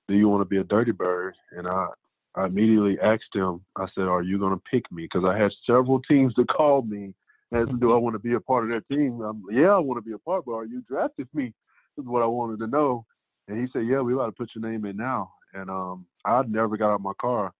do 0.09 0.15
you 0.15 0.29
want 0.29 0.41
to 0.41 0.49
be 0.49 0.59
a 0.59 0.65
Dirty 0.65 0.93
Bird?" 0.93 1.35
And 1.53 1.69
I 1.69 1.89
I 2.35 2.47
immediately 2.47 2.99
asked 3.01 3.35
him. 3.35 3.61
I 3.77 3.87
said, 3.95 4.05
"Are 4.05 4.23
you 4.23 4.39
going 4.39 4.55
to 4.55 4.63
pick 4.71 4.91
me?" 4.91 5.03
Because 5.03 5.25
I 5.25 5.37
had 5.37 5.53
several 5.67 6.01
teams 6.01 6.35
that 6.37 6.49
called 6.49 6.89
me 6.89 7.15
Asked 7.53 7.81
do 7.81 7.93
I 7.93 7.97
want 7.97 8.15
to 8.15 8.21
be 8.21 8.35
a 8.35 8.41
part 8.41 8.65
of 8.65 8.71
their 8.71 8.97
team? 8.97 9.21
I'm, 9.23 9.43
yeah, 9.51 9.71
I 9.71 9.79
want 9.79 9.99
to 9.99 10.09
be 10.09 10.15
a 10.15 10.19
part, 10.19 10.45
but 10.45 10.53
are 10.53 10.65
you 10.65 10.83
drafted 10.89 11.29
me? 11.35 11.53
Is 11.99 12.07
what 12.07 12.23
I 12.23 12.27
wanted 12.27 12.61
to 12.61 12.69
know. 12.69 13.05
And 13.49 13.61
he 13.61 13.67
said, 13.73 13.87
yeah, 13.87 14.01
we 14.01 14.15
got 14.15 14.27
to 14.27 14.33
put 14.33 14.51
your 14.55 14.71
name 14.71 14.85
in 14.85 14.97
now. 14.97 15.33
And 15.53 15.69
um, 15.69 16.07
I 16.25 16.43
never 16.47 16.77
got 16.77 16.93
out 16.93 16.97
of 16.97 17.01
my 17.01 17.13
car. 17.21 17.53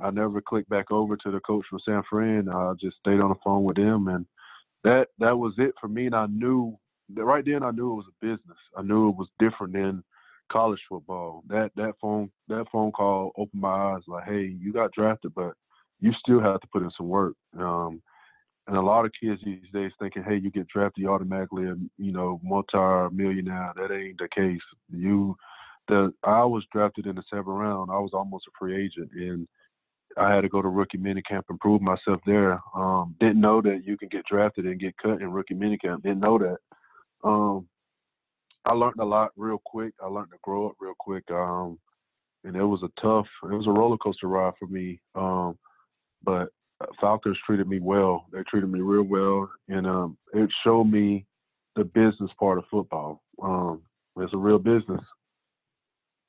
I 0.00 0.10
never 0.10 0.40
clicked 0.40 0.68
back 0.68 0.90
over 0.90 1.16
to 1.16 1.30
the 1.30 1.40
coach 1.40 1.64
from 1.68 1.80
San 1.84 2.02
Fran. 2.08 2.48
I 2.48 2.72
just 2.80 2.96
stayed 2.98 3.20
on 3.20 3.30
the 3.30 3.36
phone 3.44 3.64
with 3.64 3.76
him, 3.76 4.08
and 4.08 4.26
that 4.84 5.08
that 5.18 5.38
was 5.38 5.54
it 5.58 5.74
for 5.80 5.88
me. 5.88 6.06
And 6.06 6.14
I 6.14 6.26
knew 6.26 6.76
right 7.14 7.44
then, 7.44 7.62
I 7.62 7.70
knew 7.70 7.92
it 7.92 7.96
was 7.96 8.06
a 8.08 8.24
business. 8.24 8.58
I 8.76 8.82
knew 8.82 9.10
it 9.10 9.16
was 9.16 9.28
different 9.38 9.72
than 9.74 10.02
college 10.50 10.80
football. 10.88 11.44
That 11.48 11.70
that 11.76 11.94
phone 12.00 12.30
that 12.48 12.66
phone 12.72 12.92
call 12.92 13.32
opened 13.36 13.60
my 13.60 13.94
eyes. 13.94 14.02
Like, 14.06 14.24
hey, 14.24 14.56
you 14.58 14.72
got 14.72 14.92
drafted, 14.92 15.34
but 15.34 15.54
you 16.00 16.12
still 16.18 16.40
have 16.40 16.60
to 16.60 16.66
put 16.68 16.82
in 16.82 16.90
some 16.96 17.08
work. 17.08 17.34
Um, 17.58 18.02
and 18.68 18.76
a 18.76 18.80
lot 18.80 19.04
of 19.04 19.12
kids 19.20 19.40
these 19.44 19.60
days 19.72 19.90
thinking, 19.98 20.22
hey, 20.22 20.36
you 20.36 20.50
get 20.50 20.68
drafted, 20.68 21.02
you 21.02 21.10
automatically, 21.10 21.64
you 21.98 22.12
know, 22.12 22.40
multi-millionaire. 22.44 23.72
That 23.76 23.92
ain't 23.92 24.18
the 24.18 24.28
case. 24.34 24.60
You, 24.92 25.36
the 25.88 26.12
I 26.22 26.44
was 26.44 26.64
drafted 26.72 27.06
in 27.06 27.16
the 27.16 27.24
seventh 27.28 27.48
round. 27.48 27.90
I 27.90 27.98
was 27.98 28.12
almost 28.14 28.46
a 28.46 28.50
free 28.58 28.84
agent, 28.84 29.10
and 29.14 29.48
I 30.18 30.34
had 30.34 30.42
to 30.42 30.48
go 30.48 30.62
to 30.62 30.68
rookie 30.68 30.98
minicamp 30.98 31.42
and 31.48 31.60
prove 31.60 31.80
myself 31.80 32.20
there. 32.26 32.60
Um, 32.74 33.14
didn't 33.20 33.40
know 33.40 33.60
that 33.62 33.82
you 33.84 33.96
can 33.96 34.08
get 34.08 34.26
drafted 34.26 34.66
and 34.66 34.80
get 34.80 34.96
cut 34.98 35.20
in 35.20 35.32
rookie 35.32 35.54
minicamp. 35.54 36.02
Didn't 36.02 36.20
know 36.20 36.38
that. 36.38 36.58
Um, 37.24 37.68
I 38.64 38.72
learned 38.72 39.00
a 39.00 39.04
lot 39.04 39.30
real 39.36 39.60
quick. 39.64 39.94
I 40.02 40.06
learned 40.06 40.30
to 40.32 40.38
grow 40.42 40.66
up 40.66 40.74
real 40.80 40.94
quick. 40.98 41.24
Um, 41.30 41.78
and 42.44 42.56
it 42.56 42.64
was 42.64 42.82
a 42.82 43.00
tough, 43.00 43.26
it 43.44 43.54
was 43.54 43.66
a 43.66 43.70
roller 43.70 43.96
coaster 43.96 44.26
ride 44.26 44.54
for 44.58 44.66
me. 44.66 45.00
Um, 45.14 45.58
but 46.24 46.48
Falcons 47.00 47.38
treated 47.46 47.68
me 47.68 47.78
well. 47.80 48.26
They 48.32 48.42
treated 48.42 48.70
me 48.70 48.80
real 48.80 49.04
well, 49.04 49.50
and 49.68 49.86
um, 49.86 50.16
it 50.34 50.50
showed 50.64 50.84
me 50.84 51.26
the 51.76 51.84
business 51.84 52.30
part 52.38 52.58
of 52.58 52.64
football. 52.70 53.22
Um, 53.42 53.82
it's 54.18 54.34
a 54.34 54.38
real 54.38 54.58
business, 54.58 55.00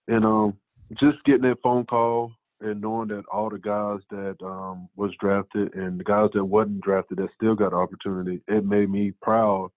and 0.08 0.54
just 1.00 1.24
getting 1.26 1.42
that 1.44 1.62
phone 1.64 1.86
call 1.86 2.32
and 2.64 2.82
knowing 2.82 3.10
that 3.10 3.26
all 3.32 3.50
the 3.50 3.60
guys 3.60 4.00
that 4.10 4.36
um, 4.44 4.90
was 4.96 5.12
drafted 5.20 5.74
and 5.76 6.00
the 6.00 6.04
guys 6.04 6.30
that 6.34 6.44
wasn't 6.46 6.82
drafted 6.82 7.18
that 7.18 7.30
still 7.36 7.56
got 7.56 7.74
opportunity, 7.74 8.42
it 8.48 8.66
made 8.66 8.90
me 8.90 9.12
proud 9.22 9.70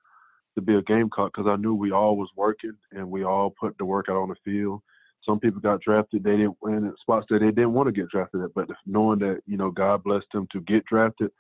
to 0.54 0.62
be 0.62 0.74
a 0.74 0.82
Gamecock 0.82 1.32
because 1.34 1.50
I 1.50 1.56
knew 1.56 1.74
we 1.74 1.92
all 1.92 2.16
was 2.16 2.30
working 2.36 2.76
and 2.92 3.10
we 3.10 3.24
all 3.24 3.54
put 3.60 3.76
the 3.78 3.84
work 3.84 4.06
out 4.08 4.16
on 4.16 4.28
the 4.28 4.36
field 4.44 4.82
some 5.26 5.40
people 5.40 5.60
got 5.60 5.80
drafted. 5.80 6.22
They 6.22 6.36
didn't 6.36 6.56
win 6.62 6.92
spots 7.00 7.26
that 7.30 7.40
they 7.40 7.46
didn't 7.46 7.72
want 7.72 7.88
to 7.88 7.92
get 7.92 8.08
drafted 8.08 8.42
at. 8.42 8.54
But 8.54 8.68
knowing 8.86 9.18
that 9.18 9.40
you 9.46 9.56
know 9.56 9.70
God 9.70 10.04
blessed 10.04 10.26
them 10.32 10.46
to 10.52 10.60
get 10.60 10.86
drafted, 10.86 11.30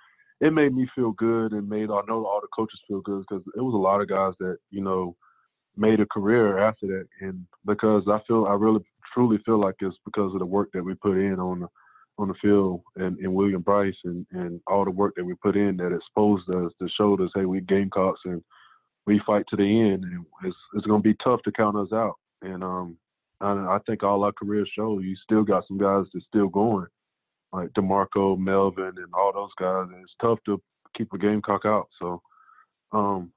it 0.40 0.52
made 0.52 0.74
me 0.74 0.88
feel 0.94 1.12
good 1.12 1.52
and 1.52 1.68
made 1.68 1.90
I 1.90 2.00
know 2.08 2.26
all 2.26 2.40
the 2.42 2.48
coaches 2.54 2.80
feel 2.88 3.00
good 3.00 3.24
because 3.28 3.44
it 3.56 3.60
was 3.60 3.74
a 3.74 3.78
lot 3.78 4.00
of 4.00 4.08
guys 4.08 4.34
that 4.40 4.58
you 4.70 4.82
know 4.82 5.16
made 5.76 6.00
a 6.00 6.06
career 6.06 6.58
after 6.58 6.86
that. 6.88 7.06
And 7.20 7.46
because 7.64 8.04
I 8.08 8.20
feel 8.26 8.46
I 8.46 8.54
really 8.54 8.84
truly 9.12 9.38
feel 9.44 9.58
like 9.58 9.76
it's 9.80 9.96
because 10.04 10.32
of 10.34 10.40
the 10.40 10.46
work 10.46 10.70
that 10.72 10.82
we 10.82 10.94
put 10.94 11.16
in 11.16 11.38
on 11.38 11.60
the 11.60 11.68
on 12.18 12.28
the 12.28 12.34
field 12.40 12.80
and, 12.96 13.18
and 13.18 13.34
Williams-Brice 13.34 13.96
and, 14.04 14.26
and 14.30 14.58
all 14.66 14.86
the 14.86 14.90
work 14.90 15.14
that 15.16 15.24
we 15.24 15.34
put 15.34 15.54
in 15.54 15.76
that 15.76 15.94
exposed 15.94 16.48
us 16.48 16.72
that 16.80 16.90
showed 16.96 17.20
us, 17.20 17.30
hey, 17.34 17.44
we 17.44 17.60
Gamecocks 17.60 18.20
and 18.24 18.42
we 19.06 19.20
fight 19.26 19.44
to 19.48 19.56
the 19.56 19.62
end 19.62 20.04
and 20.04 20.24
it's 20.44 20.56
it's 20.74 20.86
gonna 20.86 21.02
be 21.02 21.16
tough 21.22 21.42
to 21.42 21.52
count 21.52 21.76
us 21.76 21.92
out. 21.92 22.14
And 22.42 22.64
um 22.64 22.96
and 23.40 23.68
I 23.68 23.78
think 23.86 24.02
all 24.02 24.24
our 24.24 24.32
careers 24.32 24.70
show 24.74 24.98
you 24.98 25.14
still 25.16 25.42
got 25.42 25.66
some 25.68 25.78
guys 25.78 26.06
that's 26.12 26.26
still 26.26 26.48
going, 26.48 26.86
like 27.52 27.70
DiMarco, 27.74 28.38
Melvin, 28.38 28.94
and 28.96 29.12
all 29.12 29.32
those 29.32 29.52
guys. 29.58 29.88
And 29.92 30.02
it's 30.02 30.14
tough 30.20 30.38
to 30.46 30.60
keep 30.96 31.12
a 31.12 31.18
Gamecock 31.18 31.66
out. 31.66 31.88
So 31.98 32.22
um, 32.92 33.30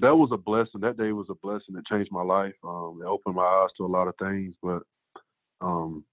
that 0.00 0.14
was 0.14 0.30
a 0.32 0.36
blessing. 0.36 0.80
That 0.80 0.96
day 0.96 1.12
was 1.12 1.26
a 1.30 1.34
blessing. 1.42 1.76
It 1.76 1.84
changed 1.86 2.12
my 2.12 2.22
life. 2.22 2.54
Um, 2.62 3.00
it 3.02 3.06
opened 3.06 3.34
my 3.34 3.42
eyes 3.42 3.70
to 3.76 3.84
a 3.84 3.86
lot 3.86 4.06
of 4.06 4.14
things. 4.20 4.54
But 4.62 4.82
um, 5.60 6.04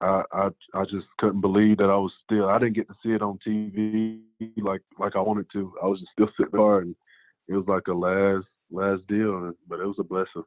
I, 0.00 0.22
I 0.32 0.48
I 0.74 0.84
just 0.84 1.06
couldn't 1.18 1.40
believe 1.40 1.78
that 1.78 1.90
I 1.90 1.96
was 1.96 2.12
still. 2.24 2.48
I 2.48 2.58
didn't 2.58 2.74
get 2.76 2.88
to 2.88 2.94
see 3.02 3.12
it 3.12 3.22
on 3.22 3.38
TV 3.46 4.20
like 4.58 4.82
like 4.98 5.16
I 5.16 5.20
wanted 5.20 5.46
to. 5.52 5.72
I 5.82 5.86
was 5.86 6.00
just 6.00 6.12
still 6.12 6.28
sitting 6.36 6.58
there, 6.58 6.80
and 6.80 6.94
it 7.48 7.54
was 7.54 7.66
like 7.66 7.86
a 7.88 7.92
last 7.92 8.46
last 8.70 9.06
deal. 9.06 9.52
But 9.68 9.80
it 9.80 9.86
was 9.86 9.96
a 9.98 10.04
blessing. 10.04 10.44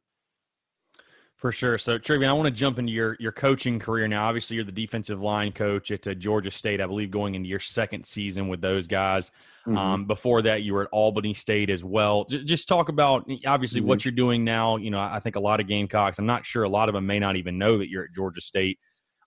For 1.40 1.54
sure. 1.54 1.78
So, 1.78 1.98
Travian, 1.98 2.28
I 2.28 2.34
want 2.34 2.48
to 2.48 2.52
jump 2.52 2.80
into 2.80 2.92
your 2.92 3.16
your 3.18 3.32
coaching 3.32 3.80
career 3.80 4.10
now. 4.10 4.28
Obviously, 4.28 4.58
you're 4.58 4.66
the 4.66 4.74
defensive 4.74 5.22
line 5.22 5.54
coach 5.54 5.90
at 5.90 6.06
uh, 6.06 6.14
Georgia 6.14 6.52
State, 6.52 6.82
I 6.82 6.86
believe, 6.86 7.12
going 7.12 7.34
into 7.34 7.48
your 7.48 7.62
second 7.62 8.06
season 8.06 8.50
with 8.50 8.60
those 8.60 8.88
guys. 8.88 9.32
Mm-hmm. 9.66 9.78
Um, 9.78 10.06
before 10.06 10.42
that, 10.42 10.64
you 10.64 10.74
were 10.74 10.84
at 10.84 10.90
Albany 10.92 11.34
State 11.34 11.70
as 11.70 11.82
well. 11.82 12.26
J- 12.26 12.44
just 12.44 12.68
talk 12.68 12.90
about 12.90 13.32
obviously 13.48 13.80
mm-hmm. 13.80 13.88
what 13.88 14.04
you're 14.04 14.12
doing 14.12 14.44
now. 14.44 14.76
You 14.76 14.92
know, 14.92 15.00
I 15.00 15.22
think 15.22 15.38
a 15.38 15.40
lot 15.40 15.62
of 15.62 15.68
Gamecocks. 15.68 16.20
I'm 16.20 16.26
not 16.26 16.46
sure 16.46 16.64
a 16.64 16.70
lot 16.70 16.90
of 16.90 16.94
them 16.94 17.08
may 17.08 17.20
not 17.20 17.38
even 17.38 17.58
know 17.58 17.78
that 17.78 17.88
you're 17.88 18.04
at 18.04 18.12
Georgia 18.14 18.42
State. 18.42 18.78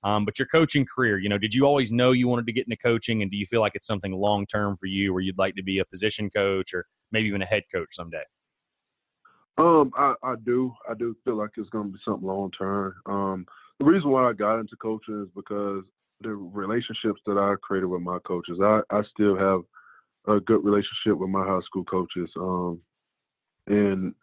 Um, 0.05 0.27
but 0.27 0.39
your 0.39 0.49
coaching 0.49 0.85
career, 0.85 1.19
you 1.19 1.31
know, 1.31 1.39
did 1.39 1.55
you 1.55 1.65
always 1.65 1.93
know 1.93 2.13
you 2.13 2.29
wanted 2.29 2.45
to 2.45 2.53
get 2.53 2.67
into 2.67 2.77
coaching, 2.77 3.23
and 3.23 3.31
do 3.31 3.39
you 3.39 3.47
feel 3.47 3.63
like 3.63 3.73
it's 3.75 3.87
something 3.87 4.13
long 4.13 4.45
term 4.45 4.77
for 4.77 4.85
you, 4.85 5.15
where 5.15 5.23
you'd 5.23 5.39
like 5.39 5.55
to 5.55 5.63
be 5.63 5.79
a 5.79 5.85
position 5.87 6.29
coach 6.29 6.75
or 6.75 6.85
maybe 7.11 7.29
even 7.29 7.41
a 7.41 7.47
head 7.47 7.63
coach 7.73 7.89
someday? 7.93 8.25
Um, 9.59 9.93
I, 9.97 10.15
I 10.23 10.35
do. 10.45 10.73
I 10.89 10.95
do 10.95 11.17
feel 11.25 11.37
like 11.37 11.51
it's 11.57 11.71
going 11.71 11.89
to 11.89 11.93
be 11.93 11.99
something 12.05 12.27
long 12.27 12.51
term. 12.53 12.95
Um, 13.07 13.47
the 13.79 13.85
reason 13.85 14.11
why 14.11 14.29
I 14.29 14.33
got 14.33 14.61
into 14.61 14.77
coaching 14.77 15.23
is 15.23 15.29
because 15.35 15.85
the 16.23 16.31
relationships 16.31 17.21
that 17.27 17.39
I 17.39 17.55
created 17.63 17.87
with 17.87 18.03
my 18.03 18.19
coaches. 18.21 18.59
I, 18.63 18.81
I 18.91 19.03
still 19.13 19.37
have 19.37 19.63
a 20.27 20.41
good 20.41 20.65
relationship 20.65 21.19
with 21.19 21.31
my 21.31 21.45
high 21.45 21.61
school 21.65 21.85
coaches. 21.85 22.31
Um, 22.39 22.81
and 23.67 24.15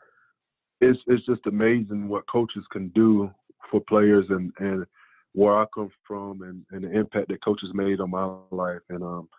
it's 0.81 0.99
it's 1.07 1.25
just 1.25 1.45
amazing 1.45 2.07
what 2.07 2.29
coaches 2.29 2.63
can 2.71 2.89
do 2.89 3.29
for 3.69 3.81
players 3.81 4.25
and 4.29 4.51
and 4.59 4.85
where 5.33 5.59
I 5.59 5.65
come 5.73 5.91
from 6.07 6.41
and, 6.41 6.65
and 6.71 6.83
the 6.83 6.97
impact 6.97 7.27
that 7.27 7.43
coaches 7.43 7.69
made 7.73 7.99
on 7.99 8.09
my 8.09 8.33
life. 8.51 8.81
And 8.89 9.03
um, 9.03 9.29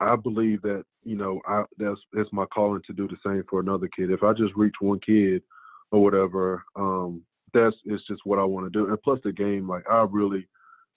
I 0.00 0.16
believe 0.16 0.62
that 0.62 0.84
you 1.04 1.16
know 1.16 1.40
I, 1.46 1.64
that's 1.78 2.00
that's 2.12 2.32
my 2.32 2.46
calling 2.46 2.82
to 2.86 2.92
do 2.92 3.08
the 3.08 3.16
same 3.24 3.42
for 3.48 3.60
another 3.60 3.88
kid. 3.88 4.10
If 4.10 4.22
I 4.22 4.32
just 4.32 4.54
reach 4.56 4.74
one 4.80 5.00
kid 5.00 5.42
or 5.90 6.02
whatever, 6.02 6.62
um, 6.76 7.22
that's 7.52 7.76
it's 7.84 8.06
just 8.06 8.22
what 8.24 8.38
I 8.38 8.44
want 8.44 8.66
to 8.66 8.78
do. 8.78 8.88
And 8.88 9.02
plus 9.02 9.20
the 9.24 9.32
game, 9.32 9.68
like 9.68 9.84
I 9.90 10.06
really 10.10 10.46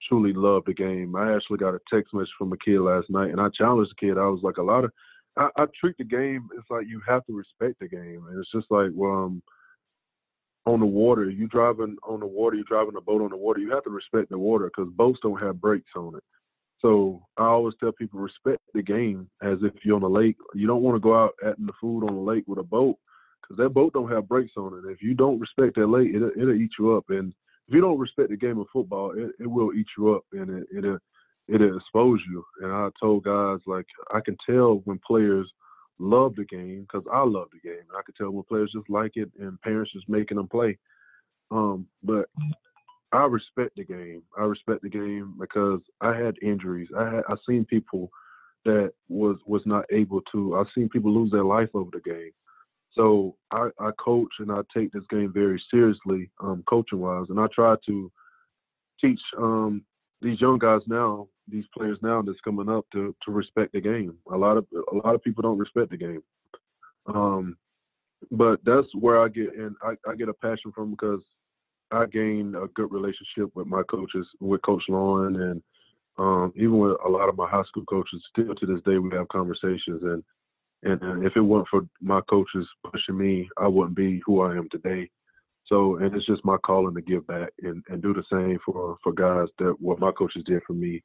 truly 0.08 0.34
love 0.34 0.64
the 0.66 0.74
game. 0.74 1.16
I 1.16 1.36
actually 1.36 1.58
got 1.58 1.76
a 1.76 1.80
text 1.92 2.14
message 2.14 2.32
from 2.38 2.54
a 2.54 2.58
kid 2.58 2.80
last 2.80 3.10
night, 3.10 3.32
and 3.32 3.42
I 3.42 3.50
challenged 3.50 3.92
the 3.92 4.08
kid. 4.08 4.18
I 4.18 4.26
was 4.26 4.42
like, 4.44 4.58
a 4.58 4.64
lot 4.64 4.84
of 4.84 4.92
I, 5.38 5.50
I 5.58 5.66
treat 5.80 5.98
the 5.98 6.04
game. 6.04 6.50
It's 6.58 6.70
like 6.70 6.88
you 6.88 7.02
have 7.08 7.26
to 7.26 7.36
respect 7.36 7.80
the 7.80 7.88
game, 7.88 8.26
and 8.30 8.40
it's 8.40 8.52
just 8.52 8.68
like 8.70 8.92
well, 8.94 9.26
um, 9.26 9.44
on 10.66 10.80
the 10.80 10.86
water. 10.86 11.30
You 11.30 11.48
driving 11.48 11.98
on 12.08 12.20
the 12.20 12.28
water. 12.28 12.56
You 12.56 12.64
driving 12.64 12.96
a 12.98 13.02
boat 13.02 13.22
on 13.22 13.30
the 13.30 13.38
water. 13.38 13.60
You 13.60 13.72
have 13.72 13.84
to 13.86 13.90
respect 13.90 14.30
the 14.30 14.38
water 14.38 14.66
because 14.66 14.92
boats 14.94 15.20
don't 15.24 15.42
have 15.42 15.62
brakes 15.62 15.92
on 15.96 16.16
it. 16.16 16.24
So 16.82 17.22
I 17.38 17.44
always 17.44 17.76
tell 17.80 17.92
people 17.92 18.20
respect 18.20 18.62
the 18.74 18.82
game 18.82 19.30
as 19.42 19.60
if 19.62 19.74
you're 19.84 19.96
on 19.96 20.04
a 20.04 20.08
lake. 20.08 20.38
You 20.56 20.68
don't 20.68 20.82
want 20.82 20.96
to 20.96 21.00
go 21.00 21.16
out 21.16 21.34
eating 21.42 21.68
the 21.68 21.74
food 21.80 22.04
on 22.08 22.16
the 22.16 22.22
lake 22.22 22.44
with 22.48 22.60
a 22.60 22.64
boat 22.64 22.98
because 23.42 23.58
that 23.58 23.74
boat 23.74 23.94
don't 23.94 24.12
have 24.12 24.28
brakes 24.28 24.54
on 24.58 24.74
it. 24.74 24.92
If 24.92 25.02
you 25.02 25.14
don't 25.14 25.40
respect 25.40 25.76
that 25.76 25.88
lake, 25.88 26.12
it'll, 26.14 26.32
it'll 26.36 26.56
eat 26.56 26.72
you 26.80 26.96
up. 26.96 27.06
And 27.10 27.34
if 27.68 27.76
you 27.76 27.82
don't 27.82 28.00
respect 28.00 28.30
the 28.30 28.38
game 28.38 28.60
of 28.60 28.68
football, 28.74 29.12
it, 29.16 29.32
it 29.40 29.48
will 29.48 29.74
eat 29.74 29.88
you 29.98 30.16
up 30.16 30.24
and 30.34 30.50
it, 30.50 30.68
it'll 30.76 30.98
it'll 31.48 31.78
expose 31.78 32.20
you. 32.30 32.44
And 32.62 32.72
I 32.72 32.90
told 33.00 33.26
guys 33.26 33.60
like 33.68 33.86
I 34.14 34.20
can 34.22 34.38
tell 34.50 34.82
when 34.86 35.00
players 35.06 35.52
love 36.00 36.36
the 36.36 36.46
game 36.46 36.82
because 36.82 37.06
I 37.14 37.24
love 37.24 37.50
the 37.52 37.60
game. 37.68 37.84
I 37.96 38.02
can 38.04 38.16
tell 38.16 38.32
when 38.32 38.44
players 38.44 38.72
just 38.74 38.90
like 38.90 39.12
it 39.16 39.30
and 39.40 39.62
parents 39.62 39.92
just 39.94 40.10
making 40.10 40.38
them 40.38 40.48
play. 40.48 40.78
Um, 41.52 41.86
but 42.04 42.28
I 43.14 43.26
respect 43.26 43.76
the 43.76 43.84
game. 43.84 44.24
I 44.38 44.44
respect 44.44 44.84
the 44.84 44.90
game 44.90 45.36
because 45.40 45.82
I 46.00 46.16
had 46.16 46.36
injuries. 46.42 46.90
I 46.98 47.06
had 47.06 47.24
I 47.28 47.36
seen 47.48 47.66
people 47.66 48.10
that 48.66 48.94
was 49.10 49.38
was 49.46 49.62
not 49.66 49.86
able 49.92 50.22
to. 50.32 50.58
I've 50.58 50.72
seen 50.74 50.90
people 50.90 51.14
lose 51.14 51.32
their 51.32 51.44
life 51.44 51.70
over 51.74 51.90
the 51.92 52.00
game. 52.00 52.32
So 52.94 53.36
I, 53.52 53.70
I 53.80 53.92
coach 54.00 54.32
and 54.40 54.52
I 54.52 54.62
take 54.76 54.92
this 54.92 55.04
game 55.10 55.32
very 55.34 55.62
seriously, 55.72 56.30
um, 56.42 56.64
coaching 56.68 57.00
wise, 57.00 57.28
and 57.30 57.40
I 57.40 57.48
try 57.54 57.76
to 57.86 58.12
teach 59.00 59.20
um, 59.38 59.84
these 60.22 60.42
young 60.42 60.58
guys 60.60 60.82
now, 60.88 61.28
these 61.48 61.64
players 61.76 61.98
now 62.02 62.22
that's 62.22 62.40
coming 62.42 62.70
up 62.70 62.86
to 62.94 63.16
to 63.26 63.32
respect 63.32 63.74
the 63.74 63.82
game. 63.82 64.16
A 64.32 64.38
lot 64.38 64.58
of 64.58 64.66
a 64.92 64.96
lot 64.96 65.16
of 65.16 65.24
people 65.24 65.42
don't 65.42 65.58
respect 65.58 65.90
the 65.90 65.98
game, 65.98 66.24
um, 67.08 67.58
but 68.30 68.60
that's 68.66 68.88
where 68.94 69.22
I 69.22 69.30
get 69.30 69.56
and 69.56 69.76
I, 69.82 69.94
I 70.10 70.16
get 70.16 70.30
a 70.30 70.34
passion 70.34 70.72
from 70.74 70.92
because 70.92 71.22
I 71.92 72.06
gained 72.06 72.56
a 72.56 72.68
good 72.76 72.92
relationship 72.92 73.56
with 73.56 73.68
my 73.68 73.84
coaches, 73.84 74.28
with 74.40 74.62
Coach 74.62 74.84
Lawing, 74.90 75.36
and 75.36 75.62
um, 76.18 76.54
even 76.56 76.78
with 76.78 76.98
a 77.06 77.10
lot 77.10 77.30
of 77.30 77.38
my 77.38 77.50
high 77.50 77.64
school 77.64 77.86
coaches. 77.86 78.24
Still 78.30 78.54
to 78.56 78.66
this 78.66 78.82
day, 78.86 78.98
we 78.98 79.16
have 79.16 79.28
conversations, 79.30 80.04
and 80.04 80.24
and, 80.84 81.02
and 81.02 81.26
if 81.26 81.34
it 81.36 81.42
weren't 81.42 81.68
for 81.70 81.82
my 82.02 82.22
coaches 82.30 82.68
pushing 82.90 83.18
me, 83.18 83.50
I 83.58 83.68
wouldn't 83.68 83.96
be 83.96 84.22
who 84.26 84.42
I 84.42 84.56
am 84.56 84.68
today. 84.72 85.10
So, 85.66 85.98
and 85.98 86.16
it's 86.16 86.26
just 86.26 86.44
my 86.44 86.58
calling 86.58 86.96
to 86.96 87.02
give 87.02 87.26
back 87.28 87.50
and, 87.62 87.84
and 87.88 88.02
do 88.02 88.14
the 88.14 88.24
same 88.32 88.58
for 88.66 88.98
for 89.04 89.14
guys 89.14 89.48
that 89.60 89.76
what 89.80 90.00
my 90.00 90.12
coaches 90.12 90.44
did 90.46 90.62
for 90.66 90.74
me. 90.74 91.04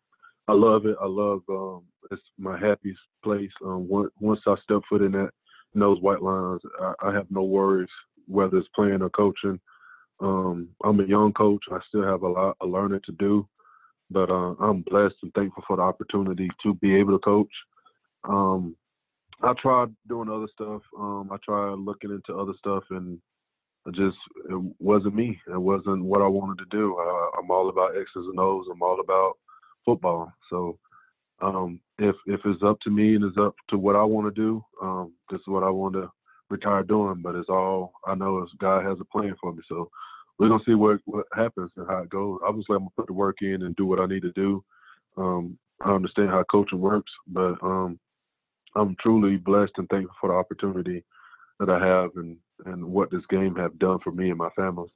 I 0.48 0.52
love 0.52 0.86
it. 0.86 0.96
I 1.00 1.06
love 1.06 1.42
um, 1.48 1.82
it's 2.10 2.22
my 2.38 2.58
happiest 2.58 3.00
place. 3.22 3.50
Um, 3.64 3.88
once 3.88 4.10
once 4.20 4.40
I 4.46 4.54
step 4.62 4.80
foot 4.88 5.02
in 5.02 5.12
that 5.12 5.30
in 5.74 5.80
those 5.80 6.00
white 6.00 6.22
lines, 6.22 6.60
I, 6.80 7.08
I 7.08 7.14
have 7.14 7.26
no 7.30 7.42
worries 7.42 7.88
whether 8.26 8.58
it's 8.58 8.68
playing 8.74 9.02
or 9.02 9.10
coaching. 9.10 9.60
Um, 10.20 10.68
I'm 10.84 11.00
a 11.00 11.06
young 11.06 11.32
coach. 11.32 11.64
I 11.70 11.78
still 11.88 12.04
have 12.04 12.22
a 12.22 12.28
lot 12.28 12.56
of 12.60 12.70
learning 12.70 13.00
to 13.06 13.12
do, 13.12 13.46
but 14.10 14.30
uh, 14.30 14.54
I'm 14.60 14.82
blessed 14.82 15.16
and 15.22 15.32
thankful 15.34 15.64
for 15.66 15.76
the 15.76 15.82
opportunity 15.82 16.48
to 16.62 16.74
be 16.74 16.94
able 16.96 17.12
to 17.12 17.24
coach. 17.24 17.52
Um, 18.24 18.76
I 19.42 19.52
tried 19.60 19.94
doing 20.08 20.30
other 20.30 20.48
stuff. 20.52 20.82
Um, 20.98 21.30
I 21.30 21.36
tried 21.44 21.74
looking 21.74 22.10
into 22.10 22.38
other 22.38 22.54
stuff, 22.58 22.84
and 22.90 23.18
it 23.86 23.94
just 23.94 24.16
it 24.48 24.74
wasn't 24.80 25.14
me. 25.14 25.38
It 25.48 25.60
wasn't 25.60 26.04
what 26.04 26.22
I 26.22 26.26
wanted 26.26 26.58
to 26.58 26.76
do. 26.76 26.96
I, 26.98 27.30
I'm 27.38 27.50
all 27.50 27.68
about 27.68 27.96
X's 27.96 28.08
and 28.16 28.40
O's. 28.40 28.66
I'm 28.70 28.82
all 28.82 29.00
about 29.00 29.34
football. 29.84 30.32
So 30.48 30.78
um, 31.40 31.80
if 31.98 32.16
if 32.26 32.40
it's 32.44 32.62
up 32.62 32.80
to 32.80 32.90
me 32.90 33.14
and 33.14 33.24
it's 33.24 33.38
up 33.38 33.54
to 33.68 33.78
what 33.78 33.96
I 33.96 34.02
want 34.02 34.34
to 34.34 34.40
do, 34.40 34.64
um, 34.82 35.12
this 35.30 35.40
is 35.40 35.46
what 35.46 35.62
I 35.62 35.70
want 35.70 35.94
to 35.94 36.10
retire 36.48 36.82
doing. 36.82 37.20
But 37.22 37.34
it's 37.34 37.48
all 37.48 37.92
I 38.06 38.14
know 38.14 38.42
is 38.42 38.50
God 38.58 38.84
has 38.84 38.98
a 39.00 39.04
plan 39.04 39.34
for 39.40 39.52
me. 39.52 39.62
So 39.68 39.90
we're 40.38 40.48
gonna 40.48 40.62
see 40.66 40.74
what 40.74 41.00
what 41.04 41.26
happens 41.34 41.70
and 41.76 41.86
how 41.88 41.98
it 41.98 42.10
goes. 42.10 42.40
Obviously, 42.46 42.76
I'm 42.76 42.82
gonna 42.82 42.90
put 42.96 43.06
the 43.06 43.12
work 43.12 43.36
in 43.42 43.62
and 43.62 43.76
do 43.76 43.86
what 43.86 44.00
I 44.00 44.06
need 44.06 44.22
to 44.22 44.32
do. 44.32 44.64
Um, 45.16 45.58
I 45.80 45.92
understand 45.92 46.30
how 46.30 46.42
coaching 46.50 46.80
works, 46.80 47.12
but 47.26 47.54
um, 47.62 47.98
I'm 48.74 48.96
truly 49.00 49.36
blessed 49.36 49.72
and 49.76 49.88
thankful 49.88 50.14
for 50.20 50.28
the 50.30 50.36
opportunity 50.36 51.04
that 51.58 51.70
I 51.70 51.84
have 51.84 52.10
and 52.16 52.36
and 52.64 52.84
what 52.84 53.10
this 53.10 53.24
game 53.28 53.54
have 53.56 53.78
done 53.78 53.98
for 54.02 54.10
me 54.10 54.30
and 54.30 54.38
my 54.38 54.50
family. 54.50 54.88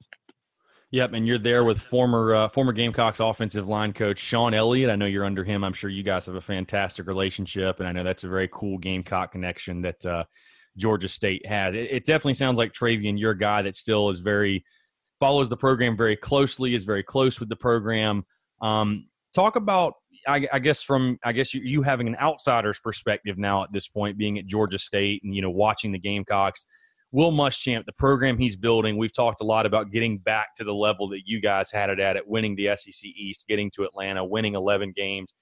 Yep, 0.91 1.13
and 1.13 1.25
you're 1.25 1.37
there 1.37 1.63
with 1.63 1.79
former 1.79 2.35
uh, 2.35 2.49
former 2.49 2.73
Gamecocks 2.73 3.19
offensive 3.19 3.67
line 3.67 3.93
coach 3.93 4.19
Shawn 4.19 4.53
Elliott. 4.53 4.89
I 4.89 4.95
know 4.95 5.05
you're 5.05 5.25
under 5.25 5.43
him. 5.43 5.63
I'm 5.63 5.73
sure 5.73 5.89
you 5.89 6.03
guys 6.03 6.25
have 6.25 6.35
a 6.35 6.41
fantastic 6.41 7.07
relationship, 7.07 7.79
and 7.79 7.87
I 7.87 7.93
know 7.93 8.03
that's 8.03 8.25
a 8.25 8.29
very 8.29 8.49
cool 8.51 8.77
Gamecock 8.77 9.31
connection 9.31 9.81
that 9.81 10.05
uh, 10.05 10.25
Georgia 10.77 11.07
State 11.07 11.45
had. 11.45 11.75
It, 11.75 11.91
it, 11.91 12.05
definitely 12.05 12.35
sounds 12.35 12.57
like 12.57 12.73
Travian, 12.73 13.19
you're 13.19 13.31
a 13.31 13.37
guy 13.37 13.61
that 13.61 13.75
still 13.75 14.09
is 14.09 14.19
very 14.19 14.63
follows 15.19 15.49
the 15.49 15.57
program 15.57 15.95
very 15.95 16.15
closely, 16.15 16.73
is 16.75 16.83
very 16.83 17.03
close 17.03 17.39
with 17.39 17.49
the 17.49 17.55
program. 17.55 18.23
Um, 18.61 19.07
talk 19.33 19.55
about, 19.55 19.93
I, 20.27 20.47
I, 20.51 20.59
guess, 20.59 20.81
from 20.81 21.17
I 21.23 21.31
guess 21.31 21.53
you, 21.53 21.61
you 21.61 21.81
having 21.81 22.07
an 22.07 22.15
outsider's 22.17 22.79
perspective 22.79 23.37
now 23.37 23.63
at 23.63 23.71
this 23.71 23.87
point, 23.87 24.17
being 24.17 24.37
at 24.37 24.45
Georgia 24.45 24.79
State 24.79 25.23
and 25.23 25.35
you 25.35 25.41
know 25.41 25.49
watching 25.49 25.91
the 25.91 25.99
Gamecocks. 25.99 26.65
Will 27.13 27.33
Muschamp, 27.33 27.85
the 27.85 27.91
program 27.91 28.37
he's 28.37 28.55
building, 28.55 28.95
we've 28.95 29.13
talked 29.13 29.41
a 29.41 29.45
lot 29.45 29.65
about 29.65 29.91
getting 29.91 30.17
back 30.17 30.55
to 30.55 30.63
the 30.63 30.73
level 30.73 31.09
that 31.09 31.23
you 31.25 31.41
guys 31.41 31.69
had 31.69 31.89
it 31.89 31.99
at, 31.99 32.15
at 32.15 32.25
winning 32.25 32.55
the 32.55 32.69
SEC 32.77 33.03
East, 33.03 33.45
getting 33.49 33.69
to 33.71 33.83
Atlanta, 33.83 34.23
winning 34.23 34.55
11 34.55 34.93
games 34.95 35.33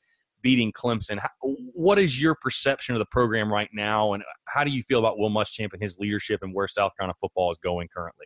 beating 0.42 0.72
Clemson. 0.72 1.20
What 1.42 2.00
is 2.00 2.22
your 2.22 2.36
perception 2.36 2.96
of 2.96 3.00
the 3.00 3.06
program 3.06 3.52
right 3.52 3.70
now, 3.74 4.14
and 4.14 4.24
how 4.48 4.64
do 4.64 4.72
you 4.72 4.84
feel 4.84 5.00
about 5.00 5.18
Will 5.18 5.30
Muschamp 5.30 5.74
and 5.74 5.82
his 5.82 5.98
leadership 5.98 6.42
and 6.44 6.54
where 6.54 6.68
South 6.68 6.92
Carolina 6.98 7.16
football 7.20 7.52
is 7.52 7.58
going 7.58 7.88
currently? 7.96 8.26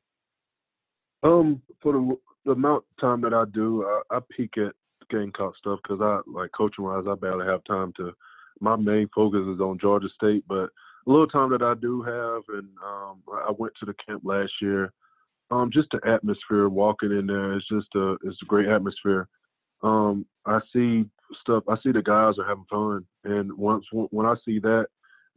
Um, 1.23 1.61
for 1.81 1.93
the, 1.93 2.17
the 2.45 2.51
amount 2.51 2.83
of 2.91 3.01
time 3.01 3.21
that 3.21 3.33
I 3.33 3.45
do, 3.53 3.85
I, 3.85 4.17
I 4.17 4.19
peek 4.35 4.57
at 4.57 4.73
Gamecock 5.09 5.55
stuff 5.57 5.79
because 5.83 6.01
I 6.01 6.19
like 6.29 6.51
coaching 6.55 6.83
wise, 6.83 7.05
I 7.09 7.15
barely 7.15 7.45
have 7.45 7.63
time 7.65 7.93
to. 7.97 8.11
My 8.59 8.75
main 8.75 9.09
focus 9.13 9.41
is 9.47 9.59
on 9.59 9.79
Georgia 9.79 10.07
State, 10.15 10.43
but 10.47 10.69
a 11.05 11.11
little 11.11 11.27
time 11.27 11.49
that 11.51 11.61
I 11.61 11.73
do 11.73 12.01
have, 12.01 12.43
and 12.49 12.67
um, 12.85 13.21
I 13.31 13.51
went 13.57 13.73
to 13.79 13.85
the 13.85 13.95
camp 14.05 14.21
last 14.23 14.51
year. 14.61 14.93
Um, 15.51 15.69
just 15.71 15.89
the 15.91 15.99
atmosphere, 16.07 16.69
walking 16.69 17.11
in 17.11 17.27
there, 17.27 17.53
it's 17.53 17.67
just 17.67 17.87
a 17.95 18.15
it's 18.23 18.41
a 18.41 18.45
great 18.45 18.67
atmosphere. 18.67 19.27
Um, 19.83 20.25
I 20.45 20.59
see 20.71 21.05
stuff. 21.41 21.63
I 21.67 21.75
see 21.83 21.91
the 21.91 22.01
guys 22.01 22.35
are 22.39 22.47
having 22.47 22.65
fun, 22.69 23.05
and 23.23 23.51
once 23.57 23.85
when 23.91 24.25
I 24.25 24.35
see 24.45 24.59
that, 24.59 24.87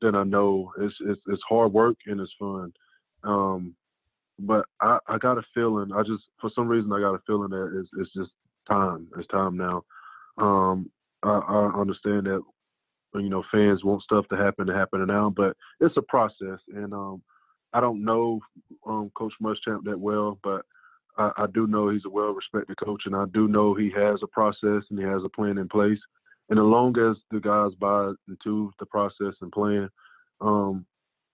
then 0.01 0.14
I 0.14 0.24
know 0.24 0.73
it's 0.78 0.94
it's, 1.01 1.20
it's 1.27 1.43
hard 1.48 1.73
work 1.73 1.97
and 2.06 2.20
it's 2.20 2.35
fun. 2.39 2.73
Um, 3.24 3.74
but 4.39 4.66
I, 4.81 4.98
I 5.09 5.18
got 5.18 5.39
a 5.39 5.43
feeling. 5.55 5.93
I 5.93 6.02
just 6.02 6.24
for 6.40 6.51
some 6.55 6.68
reason 6.68 6.93
I 6.93 7.01
got 7.01 7.14
a 7.14 7.20
feeling 7.27 7.51
that 7.51 7.78
it's 7.78 7.90
it's 7.98 8.12
just 8.14 8.31
time. 8.68 9.09
It's 9.18 9.28
time 9.28 9.56
now. 9.56 9.85
Um, 10.39 10.90
I, 11.23 11.39
I 11.39 11.81
understand 11.81 12.27
that 12.27 12.43
you 13.14 13.28
know 13.28 13.43
fans 13.51 13.85
want 13.85 14.02
stuff 14.02 14.27
to 14.28 14.36
happen 14.36 14.66
to 14.66 14.74
happen 14.74 15.05
now, 15.06 15.32
but 15.35 15.56
it's 15.81 15.97
a 15.97 16.02
process, 16.02 16.60
and 16.74 16.93
um, 16.93 17.23
I 17.73 17.81
don't 17.81 18.05
know 18.05 18.40
um, 18.86 19.10
Coach 19.16 19.32
Muschamp 19.43 19.85
that 19.85 19.98
well, 19.98 20.39
but 20.43 20.64
I, 21.18 21.30
I 21.36 21.47
do 21.52 21.66
know 21.66 21.88
he's 21.88 22.05
a 22.05 22.10
well-respected 22.10 22.76
coach, 22.82 23.02
and 23.06 23.16
I 23.16 23.24
do 23.32 23.48
know 23.48 23.74
he 23.74 23.90
has 23.97 24.20
a 24.22 24.26
process 24.26 24.82
and 24.90 24.98
he 24.98 25.05
has 25.05 25.22
a 25.24 25.28
plan 25.28 25.59
in 25.59 25.68
place. 25.68 25.98
And 26.48 26.59
as 26.59 26.64
long 26.64 26.97
as 26.98 27.16
the 27.30 27.40
guys 27.40 27.72
buy 27.78 28.12
into 28.28 28.72
the 28.78 28.86
process 28.86 29.34
and 29.40 29.51
plan, 29.51 29.88
um, 30.40 30.86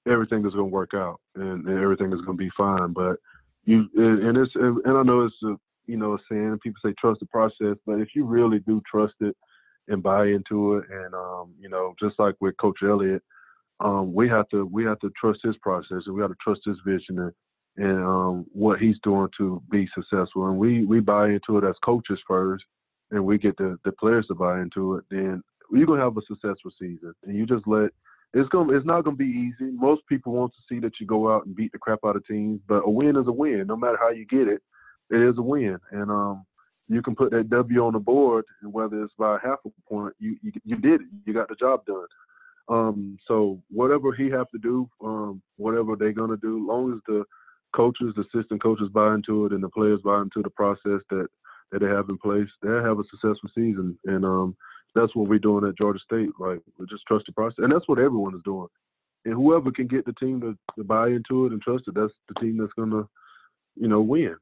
everything 0.08 0.46
is 0.46 0.54
going 0.54 0.70
to 0.70 0.74
work 0.74 0.94
out, 0.94 1.20
and, 1.34 1.66
and 1.66 1.78
everything 1.78 2.12
is 2.12 2.20
going 2.22 2.38
to 2.38 2.44
be 2.44 2.50
fine. 2.56 2.92
But 2.92 3.16
you 3.64 3.88
and 3.96 4.36
it's 4.36 4.52
and 4.54 4.80
I 4.86 5.02
know 5.02 5.24
it's 5.24 5.42
a 5.44 5.56
you 5.86 5.96
know 5.96 6.14
a 6.14 6.18
saying 6.30 6.58
people 6.62 6.80
say 6.84 6.94
trust 6.98 7.20
the 7.20 7.26
process, 7.26 7.76
but 7.86 8.00
if 8.00 8.08
you 8.14 8.24
really 8.24 8.60
do 8.60 8.80
trust 8.90 9.14
it 9.20 9.36
and 9.88 10.02
buy 10.02 10.26
into 10.26 10.76
it, 10.76 10.84
and 10.90 11.14
um, 11.14 11.52
you 11.60 11.68
know 11.68 11.94
just 12.00 12.18
like 12.18 12.34
with 12.40 12.56
Coach 12.56 12.78
Elliott, 12.82 13.22
um, 13.80 14.14
we 14.14 14.28
have 14.28 14.48
to 14.48 14.64
we 14.66 14.84
have 14.84 14.98
to 15.00 15.10
trust 15.20 15.40
his 15.42 15.56
process 15.58 16.02
and 16.06 16.14
we 16.14 16.22
have 16.22 16.30
to 16.30 16.36
trust 16.40 16.62
his 16.64 16.78
vision 16.86 17.18
and 17.18 17.32
and 17.76 18.04
um, 18.04 18.46
what 18.52 18.78
he's 18.78 18.98
doing 19.02 19.28
to 19.38 19.62
be 19.70 19.88
successful. 19.94 20.48
And 20.48 20.58
we 20.58 20.84
we 20.84 21.00
buy 21.00 21.30
into 21.30 21.58
it 21.58 21.64
as 21.64 21.76
coaches 21.84 22.18
first, 22.26 22.64
and 23.10 23.24
we 23.24 23.38
get 23.38 23.56
the 23.56 23.78
the 23.84 23.92
players 23.92 24.26
to 24.28 24.34
buy 24.34 24.60
into 24.60 24.96
it. 24.96 25.04
Then 25.10 25.42
you're 25.70 25.86
gonna 25.86 26.02
have 26.02 26.16
a 26.16 26.22
successful 26.26 26.70
season, 26.78 27.14
and 27.24 27.36
you 27.36 27.46
just 27.46 27.66
let. 27.66 27.90
It's 28.34 28.48
gonna. 28.48 28.72
It's 28.72 28.86
not 28.86 29.04
gonna 29.04 29.16
be 29.16 29.24
easy. 29.24 29.70
Most 29.72 30.02
people 30.08 30.32
want 30.32 30.52
to 30.52 30.60
see 30.68 30.80
that 30.80 30.92
you 31.00 31.06
go 31.06 31.34
out 31.34 31.44
and 31.46 31.54
beat 31.54 31.72
the 31.72 31.78
crap 31.78 32.00
out 32.04 32.16
of 32.16 32.26
teams, 32.26 32.60
but 32.66 32.82
a 32.86 32.90
win 32.90 33.16
is 33.16 33.26
a 33.26 33.32
win. 33.32 33.66
No 33.66 33.76
matter 33.76 33.98
how 34.00 34.10
you 34.10 34.24
get 34.26 34.48
it, 34.48 34.62
it 35.10 35.20
is 35.20 35.36
a 35.36 35.42
win. 35.42 35.78
And 35.90 36.10
um, 36.10 36.46
you 36.88 37.02
can 37.02 37.14
put 37.14 37.30
that 37.32 37.50
W 37.50 37.84
on 37.84 37.92
the 37.92 37.98
board, 37.98 38.44
and 38.62 38.72
whether 38.72 39.02
it's 39.02 39.12
by 39.18 39.38
half 39.42 39.58
a 39.66 39.70
point, 39.88 40.14
you 40.18 40.36
you, 40.42 40.52
you 40.64 40.76
did 40.76 41.02
it. 41.02 41.06
You 41.26 41.34
got 41.34 41.48
the 41.48 41.56
job 41.56 41.84
done. 41.84 42.06
Um, 42.68 43.18
so 43.26 43.60
whatever 43.70 44.12
he 44.12 44.30
have 44.30 44.48
to 44.50 44.58
do, 44.58 44.88
um, 45.04 45.42
whatever 45.56 45.96
they're 45.96 46.12
gonna 46.12 46.36
do, 46.38 46.66
long 46.66 46.92
as 46.92 47.00
the 47.06 47.24
coaches, 47.72 48.14
assistant 48.16 48.62
coaches 48.62 48.88
buy 48.92 49.14
into 49.14 49.46
it, 49.46 49.52
and 49.52 49.62
the 49.62 49.68
players 49.68 50.00
buy 50.04 50.20
into 50.22 50.42
the 50.42 50.50
process 50.50 51.00
that 51.10 51.28
that 51.72 51.80
they 51.80 51.86
have 51.86 52.08
in 52.10 52.18
place, 52.18 52.48
they'll 52.62 52.84
have 52.84 52.98
a 52.98 53.04
successful 53.04 53.48
season. 53.54 53.98
And 54.04 54.24
um, 54.24 54.56
that's 54.94 55.16
what 55.16 55.28
we're 55.28 55.38
doing 55.38 55.66
at 55.66 55.76
Georgia 55.78 56.00
State. 56.04 56.28
Like 56.38 56.60
we 56.78 56.86
just 56.86 57.06
trust 57.06 57.26
the 57.26 57.32
process, 57.32 57.58
and 57.58 57.72
that's 57.72 57.88
what 57.88 57.98
everyone 57.98 58.34
is 58.34 58.42
doing. 58.44 58.68
And 59.24 59.34
whoever 59.34 59.70
can 59.70 59.86
get 59.86 60.04
the 60.04 60.12
team 60.14 60.40
to, 60.40 60.56
to 60.76 60.84
buy 60.84 61.08
into 61.08 61.46
it 61.46 61.52
and 61.52 61.62
trust 61.62 61.84
it, 61.86 61.94
that's 61.94 62.12
the 62.28 62.34
team 62.40 62.58
that's 62.58 62.72
gonna, 62.74 63.04
you 63.76 63.88
know, 63.88 64.00
win. 64.00 64.36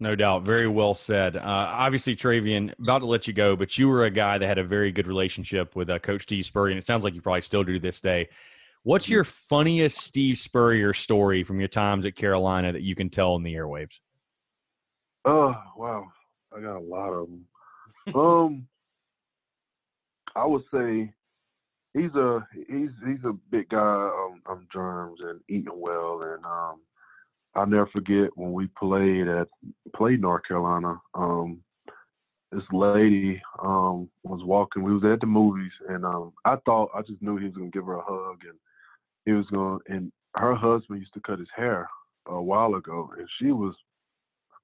No 0.00 0.16
doubt. 0.16 0.42
Very 0.42 0.66
well 0.66 0.94
said. 0.94 1.36
Uh, 1.36 1.40
obviously, 1.44 2.16
Travian, 2.16 2.76
about 2.80 2.98
to 2.98 3.06
let 3.06 3.28
you 3.28 3.32
go, 3.32 3.54
but 3.54 3.78
you 3.78 3.88
were 3.88 4.04
a 4.04 4.10
guy 4.10 4.38
that 4.38 4.46
had 4.46 4.58
a 4.58 4.64
very 4.64 4.90
good 4.90 5.06
relationship 5.06 5.76
with 5.76 5.88
uh, 5.88 6.00
Coach 6.00 6.22
Steve 6.22 6.44
Spurrier. 6.44 6.76
It 6.76 6.84
sounds 6.84 7.04
like 7.04 7.14
you 7.14 7.22
probably 7.22 7.42
still 7.42 7.62
do 7.62 7.78
this 7.78 8.00
day. 8.00 8.28
What's 8.84 9.08
your 9.08 9.24
funniest 9.24 9.96
Steve 9.96 10.36
Spurrier 10.36 10.92
story 10.92 11.42
from 11.42 11.58
your 11.58 11.68
times 11.68 12.04
at 12.04 12.16
Carolina 12.16 12.70
that 12.72 12.82
you 12.82 12.94
can 12.94 13.08
tell 13.08 13.34
in 13.34 13.42
the 13.42 13.54
airwaves? 13.54 13.98
Oh 15.24 15.54
wow, 15.74 16.04
I 16.54 16.60
got 16.60 16.76
a 16.76 16.80
lot 16.80 17.08
of 17.08 17.28
them. 17.28 18.14
um, 18.14 18.66
I 20.36 20.44
would 20.44 20.64
say 20.70 21.10
he's 21.94 22.14
a 22.14 22.46
he's 22.68 22.90
he's 23.06 23.24
a 23.24 23.32
big 23.50 23.70
guy 23.70 23.78
on, 23.78 24.42
on 24.44 24.66
germs 24.70 25.20
and 25.22 25.40
eating 25.48 25.72
well, 25.74 26.20
and 26.22 26.44
um, 26.44 26.80
I'll 27.54 27.66
never 27.66 27.86
forget 27.86 28.36
when 28.36 28.52
we 28.52 28.66
played 28.78 29.28
at 29.28 29.48
played 29.96 30.20
North 30.20 30.42
Carolina. 30.46 31.00
Um, 31.14 31.62
this 32.52 32.64
lady 32.70 33.40
um 33.62 34.10
was 34.24 34.42
walking. 34.44 34.82
We 34.82 34.92
was 34.92 35.04
at 35.04 35.20
the 35.20 35.26
movies, 35.26 35.72
and 35.88 36.04
um, 36.04 36.34
I 36.44 36.56
thought 36.66 36.90
I 36.94 37.00
just 37.00 37.22
knew 37.22 37.38
he 37.38 37.46
was 37.46 37.54
gonna 37.54 37.70
give 37.70 37.86
her 37.86 37.96
a 37.96 38.04
hug, 38.04 38.40
and 38.46 38.58
he 39.24 39.32
was 39.32 39.46
gonna. 39.52 39.78
And 39.88 40.12
her 40.36 40.54
husband 40.54 41.00
used 41.00 41.14
to 41.14 41.20
cut 41.20 41.38
his 41.38 41.48
hair 41.54 41.88
a 42.26 42.40
while 42.40 42.74
ago, 42.74 43.10
and 43.18 43.28
she 43.38 43.52
was, 43.52 43.74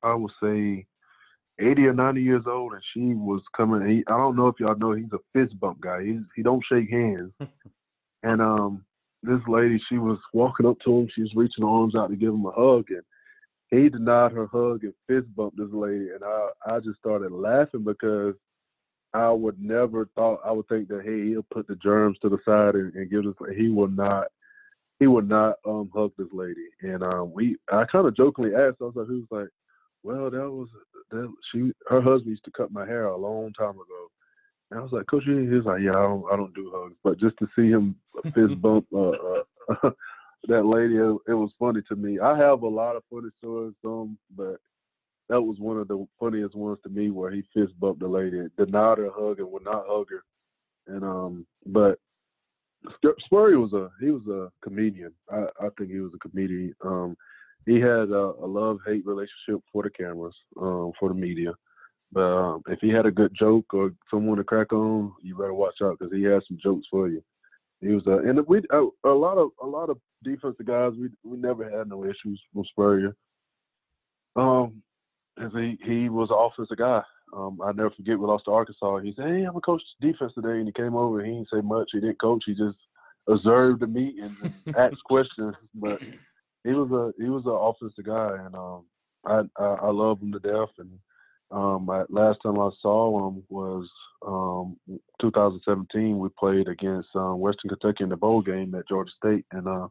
I 0.03 0.15
would 0.15 0.32
say, 0.43 0.87
80 1.61 1.87
or 1.87 1.93
90 1.93 2.23
years 2.23 2.45
old, 2.47 2.73
and 2.73 2.82
she 2.95 3.15
was 3.15 3.43
coming. 3.57 3.87
He, 3.89 4.05
I 4.07 4.16
don't 4.16 4.37
know 4.37 4.49
if 4.49 4.59
y'all 4.59 4.77
know, 4.77 4.93
he's 4.93 5.12
a 5.12 5.19
fist 5.32 5.59
bump 5.61 5.81
guy. 5.81 6.05
He's 6.05 6.23
he 6.35 6.43
don't 6.43 6.65
shake 6.69 6.91
hands, 6.91 7.32
and 8.23 8.41
um, 8.41 8.85
this 9.23 9.41
lady, 9.47 9.81
she 9.89 9.99
was 9.99 10.19
walking 10.32 10.66
up 10.66 10.78
to 10.85 11.01
him. 11.01 11.09
She 11.15 11.23
was 11.23 11.35
reaching 11.35 11.65
her 11.65 11.70
arms 11.70 11.95
out 11.95 12.11
to 12.11 12.16
give 12.16 12.32
him 12.32 12.47
a 12.47 12.51
hug, 12.51 12.87
and 12.91 13.03
he 13.70 13.89
denied 13.89 14.32
her 14.32 14.47
hug 14.47 14.85
and 14.85 14.95
fist 15.07 15.35
bumped 15.37 15.59
this 15.59 15.73
lady. 15.73 16.11
And 16.11 16.24
I, 16.24 16.49
I 16.66 16.81
just 16.81 16.99
started 16.99 17.32
laughing 17.32 17.85
because 17.85 18.35
I 19.12 19.31
would 19.31 19.61
never 19.61 20.09
thought 20.15 20.41
I 20.45 20.53
would 20.53 20.69
think 20.69 20.89
that 20.89 21.03
hey, 21.05 21.28
he'll 21.28 21.47
put 21.53 21.66
the 21.66 21.77
germs 21.77 22.19
to 22.23 22.28
the 22.28 22.39
side 22.45 22.74
and, 22.74 22.95
and 22.95 23.11
give 23.11 23.24
this. 23.24 23.35
He 23.57 23.69
will 23.69 23.89
not. 23.89 24.28
He 25.01 25.09
would 25.09 25.28
not 25.28 25.56
um 25.66 25.90
hug 25.93 26.12
this 26.16 26.28
lady. 26.32 26.68
And 26.82 27.02
um 27.02 27.32
we, 27.32 27.56
I 27.72 27.85
kind 27.90 28.06
of 28.06 28.16
jokingly 28.16 28.55
asked. 28.55 28.77
I 28.81 28.85
was 28.85 28.97
like, 28.97 29.09
"Who's 29.09 29.27
like?" 29.31 29.48
Well, 30.02 30.31
that 30.31 30.51
was 30.51 30.68
that. 31.10 31.28
She, 31.51 31.72
her 31.89 32.01
husband 32.01 32.31
used 32.31 32.44
to 32.44 32.52
cut 32.52 32.72
my 32.72 32.86
hair 32.86 33.06
a 33.06 33.16
long 33.16 33.52
time 33.52 33.70
ago 33.70 34.10
and 34.70 34.78
I 34.78 34.82
was 34.82 34.93
like, 34.93 35.06
Coach, 35.06 35.24
he 35.24 35.32
was 35.32 35.64
like, 35.64 35.82
yeah, 35.82 35.90
I 35.90 36.02
don't, 36.02 36.24
I 36.32 36.36
don't 36.36 36.55
do 36.55 36.72
hugs, 36.74 36.94
but 37.02 37.18
just 37.18 37.36
to 37.39 37.48
see 37.56 37.68
him 37.68 37.97
fist 38.35 38.60
bump 38.62 38.86
uh, 38.94 39.10
uh, 39.10 39.90
that 40.48 40.64
lady, 40.64 40.97
it, 40.97 41.32
it, 41.32 41.35
was 41.35 41.51
funny 41.59 41.81
to 41.89 41.97
me. 41.97 42.20
I 42.20 42.39
have 42.39 42.62
a 42.62 42.68
lot 42.68 42.97
of 42.97 43.02
funny 43.10 43.31
stories, 43.39 43.74
um, 43.85 44.16
but 44.36 44.56
that 45.28 45.40
was 45.40 45.59
one 45.59 45.77
of 45.77 45.89
the 45.89 46.06
funniest 46.20 46.55
ones 46.55 46.78
to 46.85 46.89
me 46.89 47.10
where 47.10 47.32
he 47.32 47.43
fist 47.52 47.78
bumped 47.81 48.01
the 48.01 48.09
lady, 48.09 48.43
denied 48.56 48.98
her 48.98 49.10
hug, 49.12 49.40
and 49.40 49.51
would 49.51 49.64
not 49.64 49.86
hug 49.89 50.06
her. 50.10 50.94
And 50.94 51.05
um, 51.05 51.47
but 51.66 51.98
Spurrier 53.24 53.59
was 53.59 53.73
a 53.73 53.90
he 54.01 54.11
was 54.11 54.27
a 54.27 54.51
comedian. 54.62 55.12
I, 55.31 55.44
I 55.61 55.69
think 55.77 55.90
he 55.90 56.01
was 56.01 56.12
a 56.15 56.28
comedian. 56.28 56.74
Um, 56.85 57.16
he 57.66 57.74
had 57.74 58.11
a, 58.11 58.32
a 58.43 58.47
love 58.47 58.78
hate 58.86 59.05
relationship 59.05 59.62
for 59.73 59.82
the 59.82 59.90
cameras, 59.90 60.35
um, 60.61 60.93
for 60.98 61.09
the 61.09 61.15
media. 61.15 61.52
But 62.12 62.23
um, 62.23 62.62
if 62.69 62.81
he 62.81 62.89
had 62.89 63.07
a 63.07 63.11
good 63.11 63.32
joke 63.39 63.73
or 63.73 63.93
someone 64.11 64.39
to 64.39 64.44
crack 64.44 64.73
on, 64.73 65.12
you 65.23 65.36
better 65.36 65.55
watch 65.55 65.77
out 65.82 65.98
because 65.98 66.12
he 66.12 66.24
has 66.24 66.43
some 66.48 66.59
jokes 66.62 66.86
for 66.90 67.09
you. 67.09 67.23
He 67.81 67.89
was 67.89 68.02
uh, 68.07 68.19
and 68.19 68.47
we 68.47 68.62
a 68.73 69.09
lot 69.09 69.39
of 69.39 69.51
a 69.62 69.66
lot 69.66 69.90
of 69.90 69.98
defensive 70.23 70.66
guys. 70.66 70.93
We 70.98 71.11
we 71.24 71.36
never 71.36 71.65
had 71.65 71.89
no 71.89 72.05
issues 72.05 72.40
with 72.52 72.66
Spurrier. 72.69 73.15
Um, 74.36 74.82
cause 75.40 75.52
he 75.54 75.78
he 75.84 76.08
was 76.08 76.30
an 76.30 76.36
offensive 76.38 76.76
guy. 76.76 77.02
Um, 77.32 77.60
I 77.62 77.72
never 77.72 77.90
forget 77.90 78.18
we 78.18 78.26
lost 78.26 78.44
to 78.46 78.52
Arkansas. 78.52 78.98
He 78.98 79.12
said, 79.14 79.26
"Hey, 79.26 79.44
I'm 79.44 79.56
a 79.56 79.60
coach 79.60 79.82
defense 80.00 80.32
today," 80.34 80.58
and 80.58 80.66
he 80.66 80.72
came 80.72 80.94
over. 80.94 81.24
He 81.24 81.32
didn't 81.32 81.48
say 81.52 81.60
much. 81.60 81.90
He 81.92 82.00
didn't 82.00 82.20
coach. 82.20 82.42
He 82.46 82.54
just 82.54 82.78
observed 83.28 83.80
the 83.80 83.86
meeting 83.86 84.36
and 84.42 84.54
asked 84.76 85.04
questions. 85.04 85.54
But 85.74 86.02
he 86.64 86.72
was 86.72 86.90
a 86.90 87.22
he 87.22 87.28
was 87.28 87.44
an 87.46 87.52
offensive 87.52 88.04
guy, 88.04 88.44
and 88.44 88.54
um, 88.54 88.84
I, 89.24 89.42
I 89.62 89.86
I 89.86 89.90
love 89.90 90.20
him 90.20 90.32
to 90.32 90.40
death. 90.40 90.70
And 90.78 90.98
um, 91.50 91.88
I, 91.88 92.04
last 92.08 92.40
time 92.42 92.58
I 92.58 92.70
saw 92.82 93.28
him 93.28 93.42
was 93.48 93.88
um, 94.27 94.77
2017. 95.20 96.19
We 96.19 96.28
played 96.38 96.69
against 96.69 97.09
um, 97.14 97.40
Western 97.40 97.70
Kentucky 97.70 98.04
in 98.04 98.10
the 98.10 98.16
bowl 98.16 98.43
game 98.43 98.74
at 98.74 98.88
Georgia 98.88 99.12
State, 99.16 99.46
and 99.52 99.66
uh, 99.66 99.88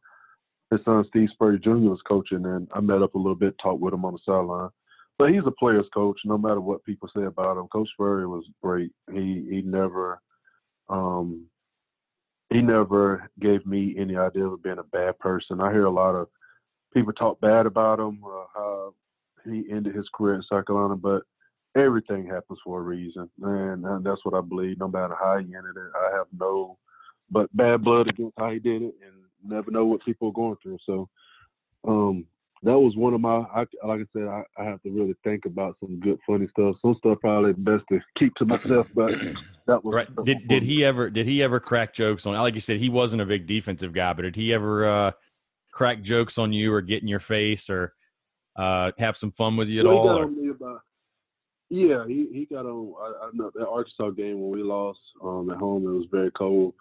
his 0.72 0.82
son 0.86 1.06
Steve 1.10 1.30
Spurrier 1.34 1.58
Jr. 1.58 1.90
was 1.90 2.02
coaching, 2.08 2.46
and 2.46 2.68
I 2.74 2.80
met 2.80 3.02
up 3.02 3.16
a 3.16 3.18
little 3.18 3.36
bit, 3.36 3.56
talked 3.62 3.82
with 3.82 3.94
him 3.94 4.06
on 4.06 4.14
the 4.14 4.20
sideline. 4.26 4.70
But 5.20 5.32
he's 5.32 5.46
a 5.46 5.52
player's 5.52 5.90
coach, 5.94 6.18
no 6.24 6.38
matter 6.38 6.62
what 6.62 6.84
people 6.86 7.10
say 7.14 7.26
about 7.26 7.58
him. 7.58 7.68
Coach 7.68 7.90
Spurrier 7.94 8.30
was 8.30 8.46
great. 8.64 8.92
He 9.12 9.46
he 9.50 9.62
never 9.62 10.22
um, 10.88 11.46
he 12.50 12.62
never 12.62 13.30
gave 13.40 13.66
me 13.66 13.96
any 14.00 14.16
idea 14.16 14.48
of 14.48 14.64
being 14.64 14.80
a 14.80 14.84
bad 14.84 15.20
person. 15.20 15.62
I 15.62 15.72
hear 15.72 15.86
a 15.86 15.92
lot 15.92 16.16
of 16.16 16.30
people 16.94 17.14
talk 17.14 17.40
bad 17.42 17.66
about 17.66 18.00
him, 18.00 18.22
uh, 18.26 18.46
how 18.56 18.94
he 19.46 19.66
ended 19.70 19.94
his 19.94 20.08
career 20.14 20.36
in 20.36 20.44
South 20.44 20.66
Carolina, 20.66 20.96
but 20.96 21.24
everything 21.76 22.26
happens 22.26 22.60
for 22.64 22.80
a 22.80 22.84
reason, 22.84 23.30
and, 23.42 23.86
and 23.86 24.06
that's 24.06 24.24
what 24.24 24.34
I 24.34 24.42
believe. 24.42 24.80
No 24.80 24.88
matter 24.88 25.16
how 25.20 25.38
he 25.38 25.46
ended 25.46 25.76
it, 25.76 25.92
I 25.96 26.16
have 26.18 26.28
no 26.38 26.78
but 27.30 27.56
bad 27.56 27.84
blood 27.84 28.08
against 28.08 28.34
how 28.40 28.52
he 28.52 28.60
did 28.60 28.82
it, 28.82 28.96
and 29.06 29.16
never 29.44 29.70
know 29.70 29.86
what 29.86 30.04
people 30.04 30.30
are 30.30 30.34
going 30.34 30.56
through. 30.64 30.80
So, 30.86 31.10
um, 31.88 32.26
that 32.64 32.78
was 32.78 32.96
one 32.96 33.14
of 33.14 33.22
my. 33.22 33.38
I, 33.54 33.66
like 33.86 34.02
I 34.02 34.06
said, 34.14 34.28
I, 34.28 34.44
I, 34.58 34.66
have 34.66 34.82
to 34.84 34.92
really 34.92 35.16
think 35.24 35.46
about 35.46 35.78
some 35.80 36.00
good, 36.00 36.20
funny 36.28 36.48
stuff. 36.48 36.76
Some 36.82 36.96
stuff 36.96 37.18
probably 37.22 37.54
best 37.54 37.84
to 37.92 38.00
keep 38.18 38.36
to 38.36 38.46
myself, 38.46 38.88
but 38.94 39.12
that 39.68 39.84
was 39.84 39.96
right. 39.96 40.26
Did 40.26 40.48
did 40.48 40.64
he 40.64 40.84
ever 40.84 41.10
did 41.10 41.26
he 41.26 41.42
ever 41.42 41.60
crack 41.60 41.94
jokes 41.94 42.26
on? 42.26 42.34
Like 42.36 42.56
you 42.56 42.62
said, 42.62 42.80
he 42.80 42.90
wasn't 42.90 43.22
a 43.22 43.26
big 43.26 43.48
defensive 43.48 43.94
guy, 43.94 44.14
but 44.14 44.24
did 44.24 44.36
he 44.36 44.54
ever 44.54 44.88
uh, 44.88 45.12
crack 45.72 46.02
jokes 46.02 46.38
on 46.38 46.52
you 46.52 46.74
or 46.74 46.82
get 46.82 47.02
in 47.02 47.08
your 47.08 47.20
face 47.20 47.70
or 47.70 47.94
uh, 48.56 48.92
have 48.98 49.16
some 49.16 49.32
fun 49.32 49.56
with 49.56 49.70
you 49.70 49.80
at 49.80 49.86
well, 49.86 49.98
all? 49.98 50.30
Yeah, 51.70 52.06
he, 52.08 52.28
he 52.34 52.48
got 52.52 52.66
on. 52.66 52.94
I, 53.00 53.28
I 53.28 53.30
know 53.34 53.52
that 53.54 53.68
Arkansas 53.68 54.10
game 54.12 54.42
when 54.42 54.52
we 54.52 54.64
lost 54.64 55.00
um, 55.24 55.50
at 55.52 55.58
home. 55.58 55.86
It 55.86 55.98
was 55.98 56.08
very 56.12 56.32
cold, 56.32 56.74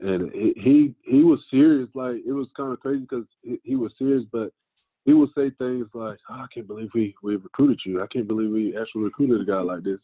and 0.00 0.32
he 0.32 0.54
he, 0.56 0.94
he 1.02 1.22
was 1.22 1.38
serious. 1.50 1.88
Like 1.94 2.16
it 2.26 2.32
was 2.32 2.48
kind 2.56 2.72
of 2.72 2.80
crazy 2.80 3.02
because 3.02 3.26
he, 3.42 3.60
he, 3.62 3.76
was 3.76 3.92
serious, 3.98 4.24
but 4.32 4.50
he 5.04 5.12
would 5.12 5.30
say 5.36 5.50
things 5.50 5.86
like, 5.94 6.18
oh, 6.30 6.34
"I 6.34 6.46
can't 6.52 6.66
believe 6.66 6.90
we 6.94 7.14
we 7.22 7.36
recruited 7.36 7.80
you. 7.84 8.02
I 8.02 8.06
can't 8.06 8.28
believe 8.28 8.50
we 8.50 8.76
actually 8.76 9.04
recruited 9.04 9.40
a 9.40 9.44
guy 9.44 9.60
like 9.60 9.82
this." 9.82 9.98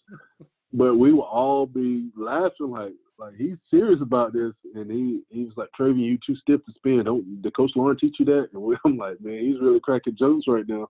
but 0.73 0.97
we 0.97 1.13
would 1.13 1.23
all 1.23 1.67
be 1.67 2.11
laughing 2.17 2.71
like 2.71 2.93
like 3.19 3.35
he's 3.37 3.57
serious 3.69 4.01
about 4.01 4.33
this, 4.33 4.53
and 4.75 4.91
he 4.91 5.23
he 5.31 5.45
was 5.45 5.55
like, 5.57 5.69
"Travian, 5.79 5.99
you 5.99 6.19
too 6.25 6.37
stiff 6.37 6.65
to 6.65 6.73
spin. 6.77 7.05
Don't 7.05 7.43
the 7.43 7.51
coach 7.51 7.73
Lawing 7.75 7.97
teach 7.99 8.17
you 8.21 8.25
that?" 8.27 8.49
And 8.53 8.63
we, 8.63 8.77
I'm 8.85 8.97
like, 8.97 9.21
"Man, 9.21 9.41
he's 9.41 9.61
really 9.61 9.81
cracking 9.81 10.17
jokes 10.17 10.47
right 10.47 10.69
now." 10.69 10.89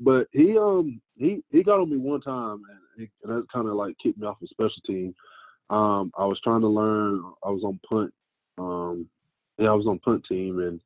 But 0.00 0.28
he 0.32 0.56
um 0.56 1.00
he 1.16 1.42
he 1.50 1.62
got 1.62 1.80
on 1.80 1.90
me 1.90 1.96
one 1.96 2.20
time, 2.20 2.62
and, 2.98 3.08
and 3.24 3.32
that 3.32 3.52
kind 3.52 3.68
of 3.68 3.74
like 3.74 3.96
kicked 4.02 4.18
me 4.18 4.26
off 4.26 4.38
the 4.40 4.46
special 4.48 4.82
team. 4.86 5.14
Um, 5.70 6.12
I 6.16 6.24
was 6.26 6.40
trying 6.44 6.60
to 6.60 6.68
learn. 6.68 7.24
I 7.44 7.50
was 7.50 7.64
on 7.64 7.80
punt. 7.88 8.12
Um, 8.58 9.08
yeah, 9.58 9.70
I 9.70 9.74
was 9.74 9.86
on 9.86 9.98
punt 9.98 10.24
team, 10.28 10.60
and 10.60 10.80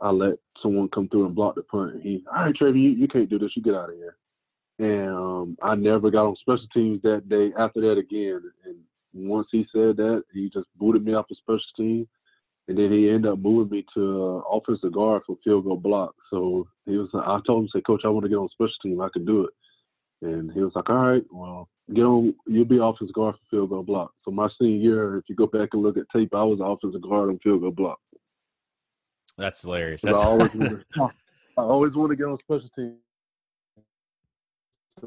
I 0.00 0.10
let 0.10 0.34
someone 0.62 0.88
come 0.88 1.08
through 1.08 1.26
and 1.26 1.34
block 1.34 1.54
the 1.54 1.62
punt. 1.62 1.94
And 1.94 2.02
he, 2.02 2.24
all 2.30 2.44
right, 2.44 2.54
Trevor, 2.54 2.76
you, 2.76 2.90
you 2.90 3.08
can't 3.08 3.30
do 3.30 3.38
this. 3.38 3.52
You 3.56 3.62
get 3.62 3.74
out 3.74 3.90
of 3.90 3.96
here. 3.96 4.16
And 4.78 5.10
um, 5.10 5.58
I 5.62 5.74
never 5.74 6.10
got 6.10 6.26
on 6.26 6.36
special 6.36 6.66
teams 6.74 7.00
that 7.02 7.28
day. 7.28 7.52
After 7.58 7.80
that, 7.80 7.98
again, 7.98 8.42
and 8.64 8.76
once 9.14 9.48
he 9.50 9.66
said 9.72 9.96
that, 9.96 10.24
he 10.34 10.50
just 10.50 10.66
booted 10.76 11.04
me 11.04 11.14
off 11.14 11.28
the 11.28 11.34
special 11.36 11.60
team 11.76 12.06
and 12.68 12.76
then 12.76 12.90
he 12.90 13.08
ended 13.08 13.30
up 13.30 13.38
moving 13.38 13.70
me 13.70 13.86
to 13.94 14.42
uh, 14.44 14.56
offensive 14.56 14.92
guard 14.92 15.22
for 15.26 15.36
field 15.44 15.64
goal 15.64 15.76
block. 15.76 16.14
So 16.30 16.66
he 16.84 16.96
was, 16.96 17.08
I 17.14 17.38
told 17.46 17.64
him, 17.64 17.70
say, 17.72 17.80
Coach, 17.80 18.02
I 18.04 18.08
want 18.08 18.24
to 18.24 18.28
get 18.28 18.36
on 18.36 18.48
special 18.48 18.74
team. 18.82 19.00
I 19.00 19.08
can 19.12 19.24
do 19.24 19.44
it. 19.44 19.50
And 20.26 20.50
he 20.52 20.60
was 20.60 20.72
like, 20.74 20.90
All 20.90 20.96
right, 20.96 21.22
well, 21.30 21.68
get 21.94 22.02
on. 22.02 22.34
You'll 22.46 22.64
be 22.64 22.78
offensive 22.78 23.14
guard 23.14 23.36
for 23.36 23.56
field 23.56 23.70
goal 23.70 23.82
block. 23.82 24.12
So 24.24 24.30
my 24.30 24.48
senior 24.58 24.76
year, 24.76 25.18
if 25.18 25.24
you 25.28 25.36
go 25.36 25.46
back 25.46 25.70
and 25.72 25.82
look 25.82 25.96
at 25.96 26.06
tape, 26.14 26.34
I 26.34 26.42
was 26.42 26.58
offensive 26.60 27.02
guard 27.02 27.28
on 27.28 27.38
field 27.38 27.60
goal 27.60 27.70
block. 27.70 28.00
That's 29.38 29.62
hilarious. 29.62 30.02
That's 30.02 30.22
I 30.22 30.24
always, 30.26 30.50
to, 30.50 30.84
I 30.96 31.10
always 31.62 31.94
want 31.94 32.10
to 32.10 32.16
get 32.16 32.26
on 32.26 32.38
special 32.38 32.68
team. 32.74 32.96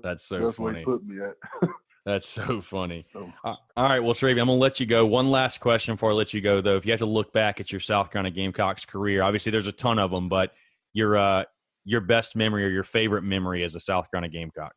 That's 0.04 0.26
so 0.26 0.46
That's 0.46 0.58
funny. 0.58 0.84
Put 0.84 1.04
me 1.06 1.18
at. 1.22 1.36
That's 2.06 2.28
so 2.28 2.62
funny. 2.62 3.06
Uh, 3.14 3.56
all 3.76 3.84
right, 3.84 4.00
well, 4.00 4.14
Travian, 4.14 4.42
I'm 4.42 4.48
going 4.48 4.48
to 4.48 4.54
let 4.54 4.80
you 4.80 4.86
go. 4.86 5.06
One 5.06 5.30
last 5.30 5.60
question 5.60 5.96
before 5.96 6.12
I 6.12 6.14
let 6.14 6.34
you 6.34 6.42
go, 6.42 6.62
though. 6.62 6.78
If 6.78 6.86
you 6.86 6.92
have 6.92 7.00
to 7.00 7.06
look 7.06 7.34
back 7.34 7.60
at 7.60 7.72
your 7.72 7.82
South 7.82 8.10
Carolina 8.10 8.34
Gamecocks 8.34 8.86
career, 8.86 9.22
obviously 9.22 9.52
there's 9.52 9.68
a 9.68 9.72
ton 9.72 10.00
of 10.00 10.10
them, 10.10 10.30
but 10.30 10.54
your 10.94 11.18
uh, 11.18 11.44
your 11.84 12.02
best 12.02 12.36
memory 12.36 12.66
or 12.66 12.70
your 12.70 12.84
favorite 12.84 13.24
memory 13.24 13.64
as 13.64 13.76
a 13.76 13.80
South 13.80 14.10
Carolina 14.12 14.32
Gamecock? 14.32 14.74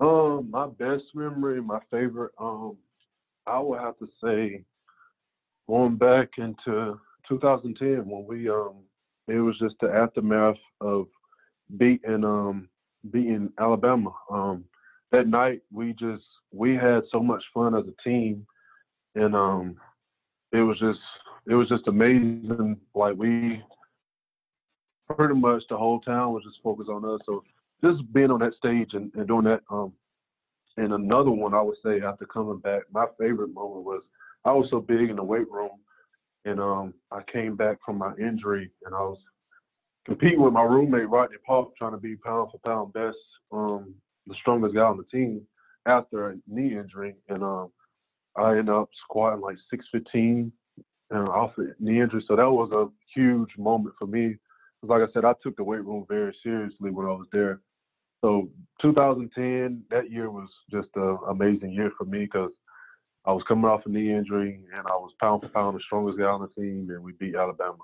Um, 0.00 0.50
my 0.50 0.66
best 0.66 1.04
memory, 1.14 1.62
my 1.62 1.78
favorite, 1.90 2.32
um, 2.38 2.76
I 3.46 3.58
would 3.60 3.80
have 3.80 3.98
to 3.98 4.08
say 4.22 4.64
going 5.68 5.96
back 5.96 6.30
into 6.38 6.98
2010 7.28 8.08
when 8.08 8.24
we 8.26 8.48
um 8.48 8.74
it 9.28 9.38
was 9.38 9.58
just 9.58 9.74
the 9.80 9.90
aftermath 9.90 10.56
of 10.80 11.06
beating 11.78 12.24
um 12.24 12.68
beating 13.10 13.52
Alabama. 13.58 14.12
Um 14.30 14.64
that 15.12 15.28
night 15.28 15.62
we 15.72 15.92
just 15.94 16.24
we 16.52 16.74
had 16.74 17.02
so 17.10 17.20
much 17.20 17.42
fun 17.52 17.74
as 17.74 17.84
a 17.86 18.08
team 18.08 18.46
and 19.14 19.34
um 19.34 19.76
it 20.52 20.60
was 20.60 20.78
just 20.78 21.00
it 21.46 21.54
was 21.54 21.68
just 21.68 21.88
amazing. 21.88 22.78
Like 22.94 23.16
we 23.16 23.62
pretty 25.14 25.34
much 25.34 25.62
the 25.68 25.76
whole 25.76 26.00
town 26.00 26.32
was 26.32 26.44
just 26.44 26.62
focused 26.62 26.90
on 26.90 27.04
us. 27.04 27.20
So 27.26 27.44
just 27.82 28.10
being 28.12 28.30
on 28.30 28.40
that 28.40 28.54
stage 28.54 28.94
and, 28.94 29.12
and 29.14 29.26
doing 29.26 29.44
that 29.44 29.60
um 29.70 29.92
and 30.76 30.92
another 30.92 31.30
one 31.30 31.54
I 31.54 31.62
would 31.62 31.76
say 31.84 32.00
after 32.00 32.26
coming 32.26 32.58
back, 32.58 32.82
my 32.92 33.06
favorite 33.18 33.54
moment 33.54 33.84
was 33.84 34.02
I 34.44 34.52
was 34.52 34.68
so 34.70 34.80
big 34.80 35.08
in 35.08 35.16
the 35.16 35.22
weight 35.22 35.50
room 35.50 35.70
and 36.44 36.60
um, 36.60 36.94
I 37.10 37.20
came 37.30 37.56
back 37.56 37.78
from 37.84 37.98
my 37.98 38.12
injury, 38.16 38.70
and 38.84 38.94
I 38.94 39.00
was 39.00 39.18
competing 40.06 40.42
with 40.42 40.52
my 40.52 40.62
roommate 40.62 41.08
Rodney 41.08 41.38
Paulk, 41.46 41.76
trying 41.76 41.92
to 41.92 41.98
be 41.98 42.16
pound 42.16 42.50
for 42.50 42.58
pound 42.64 42.92
best, 42.92 43.16
um, 43.52 43.94
the 44.26 44.34
strongest 44.40 44.74
guy 44.74 44.82
on 44.82 44.96
the 44.96 45.04
team 45.04 45.42
after 45.86 46.30
a 46.30 46.36
knee 46.46 46.76
injury, 46.76 47.14
and 47.28 47.42
um, 47.42 47.70
I 48.36 48.50
ended 48.50 48.70
up 48.70 48.88
squatting 49.04 49.40
like 49.40 49.56
615 49.70 50.52
and 51.10 51.28
off 51.28 51.52
the 51.56 51.74
knee 51.78 52.00
injury. 52.00 52.24
So 52.26 52.36
that 52.36 52.50
was 52.50 52.70
a 52.72 52.88
huge 53.14 53.50
moment 53.58 53.94
for 53.98 54.06
me. 54.06 54.36
Like 54.82 55.02
I 55.02 55.12
said, 55.12 55.24
I 55.24 55.34
took 55.42 55.56
the 55.56 55.64
weight 55.64 55.84
room 55.84 56.04
very 56.08 56.34
seriously 56.42 56.90
when 56.90 57.06
I 57.06 57.10
was 57.10 57.26
there. 57.32 57.60
So 58.22 58.48
2010, 58.82 59.82
that 59.90 60.10
year 60.10 60.30
was 60.30 60.48
just 60.70 60.88
an 60.96 61.18
amazing 61.28 61.72
year 61.72 61.92
for 61.96 62.04
me 62.04 62.20
because 62.20 62.50
I 63.26 63.32
was 63.32 63.42
coming 63.48 63.64
off 63.64 63.86
a 63.86 63.88
knee 63.88 64.12
injury, 64.12 64.60
and 64.74 64.86
I 64.86 64.96
was 64.96 65.12
pound 65.20 65.42
for 65.42 65.48
pound 65.48 65.76
the 65.76 65.82
strongest 65.82 66.18
guy 66.18 66.26
on 66.26 66.42
the 66.42 66.48
team, 66.48 66.88
and 66.90 67.02
we 67.02 67.12
beat 67.12 67.34
Alabama. 67.34 67.78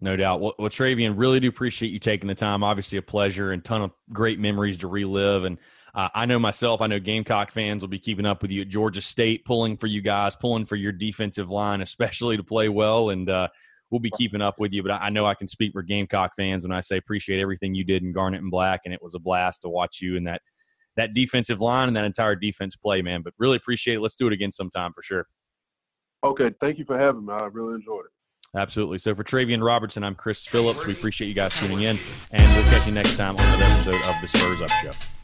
No 0.00 0.16
doubt. 0.16 0.40
Well, 0.40 0.54
well, 0.58 0.68
Travian, 0.68 1.14
really 1.16 1.40
do 1.40 1.48
appreciate 1.48 1.92
you 1.92 1.98
taking 1.98 2.26
the 2.26 2.34
time. 2.34 2.64
Obviously, 2.64 2.98
a 2.98 3.02
pleasure 3.02 3.52
and 3.52 3.64
ton 3.64 3.82
of 3.82 3.92
great 4.12 4.38
memories 4.40 4.78
to 4.78 4.88
relive. 4.88 5.44
And 5.44 5.58
uh, 5.94 6.08
I 6.14 6.26
know 6.26 6.38
myself, 6.38 6.80
I 6.80 6.88
know 6.88 6.98
Gamecock 6.98 7.52
fans 7.52 7.82
will 7.82 7.88
be 7.88 8.00
keeping 8.00 8.26
up 8.26 8.42
with 8.42 8.50
you 8.50 8.62
at 8.62 8.68
Georgia 8.68 9.00
State, 9.00 9.44
pulling 9.44 9.76
for 9.76 9.86
you 9.86 10.02
guys, 10.02 10.34
pulling 10.34 10.66
for 10.66 10.76
your 10.76 10.92
defensive 10.92 11.48
line, 11.48 11.80
especially 11.80 12.36
to 12.36 12.42
play 12.42 12.68
well. 12.68 13.10
And 13.10 13.30
uh, 13.30 13.48
we'll 13.90 14.00
be 14.00 14.10
keeping 14.10 14.42
up 14.42 14.58
with 14.58 14.72
you. 14.72 14.82
But 14.82 15.00
I 15.00 15.10
know 15.10 15.24
I 15.24 15.34
can 15.34 15.46
speak 15.46 15.72
for 15.72 15.82
Gamecock 15.82 16.32
fans 16.36 16.64
when 16.64 16.72
I 16.72 16.80
say 16.80 16.96
appreciate 16.96 17.40
everything 17.40 17.74
you 17.76 17.84
did 17.84 18.02
in 18.02 18.12
Garnet 18.12 18.42
and 18.42 18.50
Black, 18.50 18.82
and 18.84 18.92
it 18.92 19.00
was 19.00 19.14
a 19.14 19.20
blast 19.20 19.62
to 19.62 19.68
watch 19.68 20.02
you 20.02 20.16
in 20.16 20.24
that 20.24 20.42
that 20.96 21.14
defensive 21.14 21.60
line 21.60 21.88
and 21.88 21.96
that 21.96 22.04
entire 22.04 22.36
defense 22.36 22.76
play, 22.76 23.02
man. 23.02 23.22
But 23.22 23.34
really 23.38 23.56
appreciate 23.56 23.94
it. 23.94 24.00
Let's 24.00 24.16
do 24.16 24.26
it 24.26 24.32
again 24.32 24.52
sometime 24.52 24.92
for 24.92 25.02
sure. 25.02 25.26
Okay, 26.24 26.52
thank 26.60 26.78
you 26.78 26.84
for 26.84 26.98
having 26.98 27.26
me. 27.26 27.32
I 27.32 27.46
really 27.46 27.74
enjoyed 27.74 28.06
it. 28.06 28.58
Absolutely. 28.58 28.98
So 28.98 29.14
for 29.14 29.24
Travian 29.24 29.64
Robertson, 29.64 30.04
I'm 30.04 30.14
Chris 30.14 30.46
Phillips. 30.46 30.86
We 30.86 30.92
appreciate 30.92 31.28
you 31.28 31.34
guys 31.34 31.54
tuning 31.56 31.82
in, 31.82 31.98
and 32.30 32.54
we'll 32.54 32.70
catch 32.72 32.86
you 32.86 32.92
next 32.92 33.16
time 33.16 33.36
on 33.36 33.44
another 33.46 33.64
episode 33.64 33.94
of 33.96 34.14
the 34.20 34.28
Spurs 34.28 34.60
Up 34.60 34.70
Show. 34.70 35.23